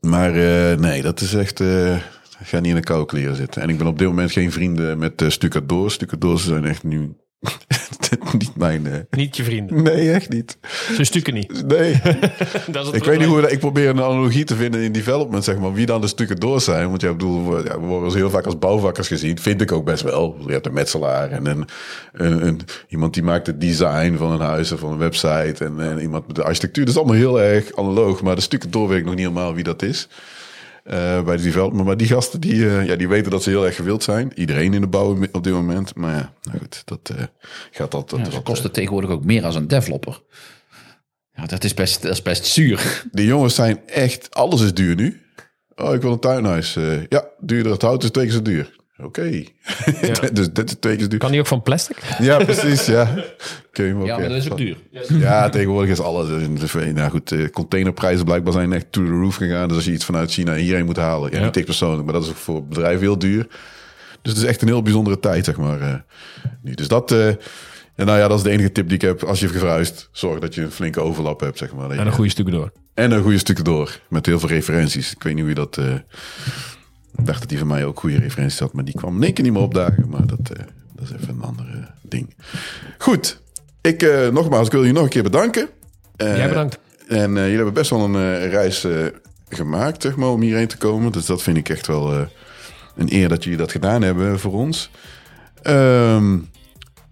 Maar 0.00 0.34
eh, 0.34 0.78
nee, 0.78 1.02
dat 1.02 1.20
is 1.20 1.34
echt... 1.34 1.60
eh 1.60 1.96
ik 2.44 2.50
ga 2.50 2.58
niet 2.60 2.70
in 2.70 2.74
de 2.74 2.82
koude 2.82 3.06
kleren 3.06 3.36
zitten. 3.36 3.62
En 3.62 3.68
ik 3.68 3.78
ben 3.78 3.86
op 3.86 3.98
dit 3.98 4.08
moment 4.08 4.32
geen 4.32 4.52
vrienden 4.52 4.98
met 4.98 5.22
uh, 5.22 5.28
stucadoors. 5.28 5.94
Stucadoors 5.94 6.44
zijn 6.44 6.64
echt 6.64 6.82
nu 6.82 7.16
niet 8.38 8.56
mijn... 8.56 8.86
eh, 8.86 8.98
Niet 9.10 9.36
je 9.36 9.44
vrienden. 9.44 9.82
Nee, 9.82 10.10
echt 10.12 10.28
niet. 10.28 10.56
Ze 10.96 11.04
stukken 11.04 11.34
niet. 11.34 11.66
Nee. 11.66 12.00
Dat 12.66 12.80
is 12.80 12.86
het 12.86 12.94
ik 12.94 13.04
weet 13.04 13.18
niet 13.18 13.28
hoe 13.28 13.40
we- 13.40 13.50
ik 13.50 13.58
probeer 13.58 13.88
een 13.88 14.02
analogie 14.02 14.44
te 14.44 14.54
vinden 14.56 14.80
in 14.80 14.92
development, 14.92 15.44
zeg 15.44 15.58
maar. 15.58 15.72
Wie 15.72 15.86
dan 15.86 16.00
de 16.00 16.06
stukken 16.06 16.36
door 16.36 16.60
zijn. 16.60 16.88
Want 16.88 17.00
ja, 17.00 17.08
ik 17.10 17.16
bedoel, 17.16 17.50
we, 17.50 17.64
ja, 17.64 17.80
we 17.80 17.86
worden 17.86 18.04
als 18.04 18.14
heel 18.14 18.30
vaak 18.30 18.44
als 18.44 18.58
bouwvakkers 18.58 19.08
gezien. 19.08 19.38
Vind 19.38 19.60
ik 19.60 19.72
ook 19.72 19.84
best 19.84 20.02
wel. 20.02 20.36
Je 20.46 20.52
hebt 20.52 20.66
een 20.66 20.72
metselaar 20.72 21.30
en 21.30 21.46
een, 21.46 21.64
een, 22.12 22.46
een- 22.46 22.60
iemand 22.88 23.14
die 23.14 23.22
maakt 23.22 23.46
het 23.46 23.60
design 23.60 24.14
van 24.16 24.32
een 24.32 24.40
huis 24.40 24.72
of 24.72 24.80
van 24.80 24.92
een 24.92 24.98
website. 24.98 25.64
En, 25.64 25.80
en 25.80 25.98
iemand 26.00 26.26
met 26.26 26.36
de 26.36 26.42
architectuur. 26.44 26.84
Dat 26.84 26.94
is 26.94 27.00
allemaal 27.00 27.18
heel 27.20 27.40
erg 27.40 27.76
analoog. 27.76 28.22
Maar 28.22 28.34
de 28.34 28.40
stukken 28.40 28.70
door 28.70 28.88
weet 28.88 28.98
ik 28.98 29.04
nog 29.04 29.14
niet 29.14 29.22
helemaal 29.26 29.54
wie 29.54 29.64
dat 29.64 29.82
is. 29.82 30.08
Eh, 30.84 31.22
bij 31.22 31.36
de 31.36 31.42
development. 31.42 31.86
Maar 31.86 31.96
die 31.96 32.06
gasten 32.06 32.40
die, 32.40 32.68
eh, 32.68 32.86
ja, 32.86 32.96
die 32.96 33.08
weten 33.08 33.30
dat 33.30 33.42
ze 33.42 33.50
heel 33.50 33.66
erg 33.66 33.76
gewild 33.76 34.02
zijn. 34.02 34.32
Iedereen 34.34 34.74
in 34.74 34.80
de 34.80 34.86
bouw 34.86 35.18
op 35.32 35.44
dit 35.44 35.52
moment. 35.52 35.94
Maar 35.94 36.14
ja, 36.14 36.32
nou 36.42 36.58
goed, 36.58 36.82
dat 36.84 37.10
eh, 37.16 37.22
gaat. 37.70 37.92
Ja, 37.92 38.24
ze 38.24 38.30
wat, 38.30 38.42
kosten 38.42 38.72
tegenwoordig 38.72 39.10
ook 39.10 39.24
meer 39.24 39.44
als 39.44 39.54
een 39.54 39.68
developer. 39.68 40.22
Ja, 41.32 41.46
dat 41.46 41.64
is 41.64 41.74
best, 41.74 42.02
dat 42.02 42.12
is 42.12 42.22
best 42.22 42.46
zuur. 42.46 43.04
De 43.12 43.24
jongens 43.24 43.54
zijn 43.54 43.80
echt, 43.86 44.34
alles 44.34 44.60
is 44.60 44.74
duur 44.74 44.94
nu. 44.94 45.22
Oh, 45.74 45.94
ik 45.94 46.02
wil 46.02 46.12
een 46.12 46.18
tuinhuis. 46.18 46.74
Ja, 47.08 47.28
duurder. 47.40 47.72
Het 47.72 47.82
hout 47.82 48.02
is 48.02 48.10
twee 48.10 48.24
keer 48.24 48.34
zo 48.34 48.42
duur. 48.42 48.76
Oké. 49.02 49.22
dus 50.32 50.52
dit 50.52 50.70
is 50.70 50.76
twee 50.80 50.96
keer 50.96 51.08
duur. 51.08 51.18
Kan 51.18 51.30
die 51.30 51.40
ook 51.40 51.46
van 51.46 51.62
plastic? 51.62 51.96
Ja, 52.18 52.44
precies, 52.44 52.86
ja. 52.86 53.14
Hem 53.72 54.00
ook, 54.00 54.06
Ja, 54.06 54.14
maar 54.14 54.22
ja. 54.22 54.28
dat 54.28 54.36
is 54.38 54.50
ook 54.50 54.58
duur. 54.58 54.76
Ja, 55.08 55.48
tegenwoordig 55.48 55.90
is 55.90 56.00
alles. 56.00 56.28
Nou 56.92 57.10
goed, 57.10 57.32
eh, 57.32 57.48
containerprijzen 57.50 58.24
blijkbaar 58.24 58.52
zijn 58.52 58.72
echt 58.72 58.92
to 58.92 59.04
the 59.04 59.10
roof 59.10 59.36
gegaan. 59.36 59.68
Dus 59.68 59.76
als 59.76 59.86
je 59.86 59.92
iets 59.92 60.04
vanuit 60.04 60.30
China 60.32 60.54
hierheen 60.54 60.84
moet 60.84 60.96
halen. 60.96 61.30
Ja, 61.32 61.38
Ja. 61.38 61.44
niet 61.44 61.56
ik 61.56 61.64
persoonlijk, 61.64 62.04
maar 62.04 62.12
dat 62.12 62.22
is 62.22 62.28
ook 62.28 62.36
voor 62.36 62.66
bedrijven 62.66 63.00
heel 63.00 63.18
duur. 63.18 63.46
Dus 64.22 64.32
het 64.32 64.42
is 64.42 64.48
echt 64.48 64.62
een 64.62 64.68
heel 64.68 64.82
bijzondere 64.82 65.20
tijd, 65.20 65.44
zeg 65.44 65.56
maar. 65.56 65.80
eh, 65.80 65.94
nu. 66.62 66.74
Dus 66.74 66.88
dat... 66.88 67.12
eh, 67.12 67.26
en 67.96 68.06
nou 68.06 68.18
ja, 68.18 68.28
dat 68.28 68.38
is 68.38 68.44
de 68.44 68.50
enige 68.50 68.72
tip 68.72 68.86
die 68.86 68.94
ik 68.94 69.02
heb. 69.02 69.22
Als 69.24 69.40
je 69.40 69.48
verhuist, 69.48 70.08
zorg 70.12 70.38
dat 70.40 70.54
je 70.54 70.62
een 70.62 70.70
flinke 70.70 71.00
overlap 71.00 71.40
hebt, 71.40 71.58
zeg 71.58 71.74
maar. 71.74 71.90
En 71.90 72.06
een 72.06 72.12
goede 72.12 72.30
stukken 72.30 72.54
door. 72.54 72.72
en 72.94 73.10
een 73.12 73.22
goede 73.22 73.38
stuk 73.38 73.64
door. 73.64 73.98
Met 74.08 74.26
heel 74.26 74.38
veel 74.38 74.48
referenties. 74.48 75.12
Ik 75.12 75.22
weet 75.22 75.32
niet 75.34 75.40
hoe 75.42 75.48
je 75.54 75.58
dat... 75.58 75.76
eh, 75.78 75.94
ik 77.18 77.26
dacht 77.26 77.40
dat 77.40 77.48
die 77.48 77.58
van 77.58 77.66
mij 77.66 77.84
ook 77.84 77.98
goede 78.00 78.18
referenties 78.18 78.58
had. 78.58 78.72
Maar 78.72 78.84
die 78.84 78.94
kwam 78.94 79.16
in 79.16 79.22
één 79.22 79.32
keer 79.32 79.44
niet 79.44 79.52
meer 79.52 79.62
opdagen. 79.62 80.08
Maar 80.08 80.26
dat, 80.26 80.38
eh, 80.52 80.64
dat 80.94 81.04
is 81.08 81.12
even 81.22 81.34
een 81.34 81.42
ander 81.42 81.66
eh, 81.72 81.78
ding. 82.02 82.34
Goed. 82.98 83.40
Ik, 83.80 84.02
eh, 84.02 84.28
nogmaals, 84.28 84.66
ik 84.66 84.72
wil 84.72 84.84
je 84.84 84.92
nog 84.92 85.02
een 85.02 85.08
keer 85.08 85.22
bedanken. 85.22 85.68
Eh, 86.16 86.36
Jij 86.36 86.48
bedankt. 86.48 86.78
En 87.08 87.30
eh, 87.36 87.42
jullie 87.42 87.54
hebben 87.56 87.74
best 87.74 87.90
wel 87.90 88.00
een 88.04 88.48
reis 88.48 88.84
eh, 88.84 88.92
gemaakt, 89.48 90.02
zeg 90.02 90.16
maar, 90.16 90.28
om 90.28 90.40
hierheen 90.40 90.66
te 90.68 90.76
komen. 90.76 91.12
Dus 91.12 91.26
dat 91.26 91.42
vind 91.42 91.56
ik 91.56 91.68
echt 91.68 91.86
wel 91.86 92.12
eh, 92.12 92.20
een 92.96 93.12
eer 93.14 93.28
dat 93.28 93.42
jullie 93.44 93.58
dat 93.58 93.72
gedaan 93.72 94.02
hebben 94.02 94.40
voor 94.40 94.52
ons. 94.52 94.90
Ehm, 95.62 96.38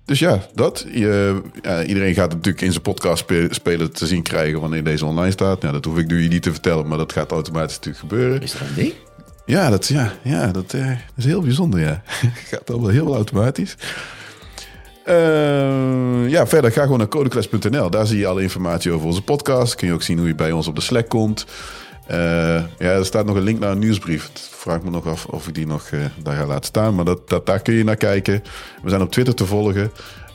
dus 0.04 0.18
ja, 0.18 0.46
dat. 0.54 0.86
Je, 0.92 1.40
ja, 1.62 1.84
iedereen 1.84 2.14
gaat 2.14 2.24
het 2.26 2.34
natuurlijk 2.34 2.64
in 2.64 2.70
zijn 2.70 2.82
podcast 2.82 3.18
spe- 3.18 3.48
spelen 3.50 3.92
te 3.92 4.06
zien 4.06 4.22
krijgen 4.22 4.60
wanneer 4.60 4.84
deze 4.84 5.06
online 5.06 5.30
staat. 5.30 5.62
Ja, 5.62 5.72
dat 5.72 5.84
hoef 5.84 5.98
ik 5.98 6.06
nu 6.06 6.28
niet 6.28 6.42
te 6.42 6.50
vertellen, 6.52 6.86
maar 6.88 6.98
dat 6.98 7.12
gaat 7.12 7.30
automatisch 7.30 7.74
natuurlijk 7.76 7.98
gebeuren. 8.08 8.42
Is 8.42 8.52
dat 8.52 8.60
een 8.60 8.74
ding? 8.74 8.92
Ja, 9.52 9.70
dat, 9.70 9.86
ja, 9.86 10.12
ja, 10.22 10.46
dat, 10.46 10.72
eh, 10.72 10.90
is 11.16 11.24
heel 11.24 11.40
bijzonder, 11.40 11.80
ja. 11.80 12.02
gaat 12.50 12.70
allemaal 12.70 12.90
heel 12.90 13.14
automatisch. 13.14 13.76
Eh, 15.04 16.28
ja, 16.28 16.46
verder 16.46 16.72
ga 16.72 16.82
gewoon 16.82 16.98
naar 16.98 17.08
codeclass.nl. 17.08 17.90
Daar 17.90 18.06
zie 18.06 18.18
je 18.18 18.26
alle 18.26 18.42
informatie 18.42 18.92
over 18.92 19.06
onze 19.06 19.22
podcast. 19.22 19.74
Kun 19.74 19.86
je 19.86 19.92
ook 19.92 20.02
zien 20.02 20.18
hoe 20.18 20.26
je 20.26 20.34
bij 20.34 20.52
ons 20.52 20.66
op 20.66 20.74
de 20.74 20.80
Slack 20.80 21.08
komt. 21.08 21.46
Eh, 22.06 22.18
ja, 22.78 22.90
er 22.90 23.04
staat 23.04 23.26
nog 23.26 23.36
een 23.36 23.42
link 23.42 23.58
naar 23.58 23.70
een 23.70 23.78
nieuwsbrief. 23.78 24.28
Het 24.28 24.48
vraagt 24.50 24.82
me 24.82 24.90
nog 24.90 25.06
af 25.06 25.26
of 25.26 25.48
ik 25.48 25.54
die 25.54 25.66
nog 25.66 25.88
eh, 25.90 26.00
daar 26.22 26.36
ga 26.36 26.46
laten 26.46 26.64
staan. 26.64 26.94
Maar 26.94 27.04
dat, 27.04 27.28
dat, 27.28 27.46
daar 27.46 27.62
kun 27.62 27.74
je 27.74 27.84
naar 27.84 27.96
kijken. 27.96 28.42
We 28.82 28.88
zijn 28.88 29.02
op 29.02 29.10
Twitter 29.10 29.34
te 29.34 29.46
volgen. 29.46 29.92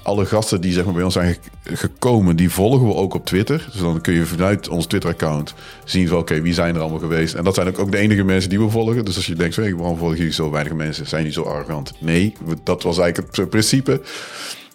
Alle 0.07 0.25
gasten 0.25 0.61
die 0.61 0.73
zeg 0.73 0.85
maar, 0.85 0.93
bij 0.93 1.03
ons 1.03 1.13
zijn 1.13 1.38
ge- 1.63 1.75
gekomen, 1.75 2.35
die 2.35 2.49
volgen 2.49 2.88
we 2.88 2.93
ook 2.93 3.13
op 3.13 3.25
Twitter. 3.25 3.67
Dus 3.71 3.81
dan 3.81 4.01
kun 4.01 4.13
je 4.13 4.25
vanuit 4.25 4.67
ons 4.69 4.85
Twitter-account 4.85 5.53
zien 5.85 6.07
van 6.07 6.17
oké, 6.17 6.41
wie 6.41 6.53
zijn 6.53 6.75
er 6.75 6.81
allemaal 6.81 6.99
geweest. 6.99 7.34
En 7.34 7.43
dat 7.43 7.55
zijn 7.55 7.67
ook, 7.67 7.79
ook 7.79 7.91
de 7.91 7.97
enige 7.97 8.23
mensen 8.23 8.49
die 8.49 8.59
we 8.59 8.69
volgen. 8.69 9.05
Dus 9.05 9.15
als 9.15 9.25
je 9.25 9.35
denkt, 9.35 9.55
hey, 9.55 9.75
waarom 9.75 9.97
volgen 9.97 10.17
jullie 10.17 10.34
zo 10.34 10.51
weinig 10.51 10.73
mensen? 10.73 11.07
Zijn 11.07 11.23
die 11.23 11.31
zo 11.31 11.41
arrogant? 11.43 11.93
Nee, 11.99 12.34
dat 12.63 12.84
was 12.84 12.97
eigenlijk 12.97 13.35
het 13.38 13.49
principe. 13.49 14.01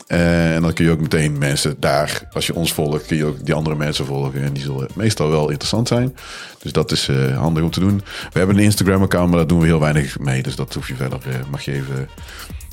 Eh, 0.06 0.54
en 0.54 0.62
dan 0.62 0.72
kun 0.72 0.84
je 0.84 0.90
ook 0.90 1.00
meteen 1.00 1.38
mensen 1.38 1.76
daar, 1.78 2.28
als 2.32 2.46
je 2.46 2.54
ons 2.54 2.72
volgt, 2.72 3.06
kun 3.06 3.16
je 3.16 3.24
ook 3.24 3.44
die 3.44 3.54
andere 3.54 3.76
mensen 3.76 4.06
volgen. 4.06 4.42
En 4.42 4.52
die 4.52 4.62
zullen 4.62 4.88
meestal 4.94 5.30
wel 5.30 5.48
interessant 5.50 5.88
zijn. 5.88 6.16
Dus 6.62 6.72
dat 6.72 6.90
is 6.90 7.08
eh, 7.08 7.38
handig 7.38 7.62
om 7.62 7.70
te 7.70 7.80
doen. 7.80 8.02
We 8.32 8.38
hebben 8.38 8.56
een 8.56 8.62
Instagram-account, 8.64 9.28
maar 9.28 9.38
daar 9.38 9.46
doen 9.46 9.60
we 9.60 9.66
heel 9.66 9.80
weinig 9.80 10.18
mee. 10.18 10.42
Dus 10.42 10.56
dat 10.56 10.74
hoef 10.74 10.88
je 10.88 10.94
verder, 10.94 11.18
eh, 11.28 11.34
mag 11.50 11.62
je 11.64 11.72
even 11.72 12.08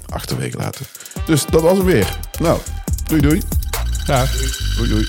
achterwege 0.10 0.58
laten. 0.58 0.86
Dus 1.26 1.46
dat 1.46 1.62
was 1.62 1.78
hem 1.78 1.86
weer. 1.86 2.18
Nou, 2.40 2.60
doei 3.06 3.22
doei. 3.22 3.42
Ja. 4.06 4.26
Doei 4.76 4.90
doei. 4.90 5.08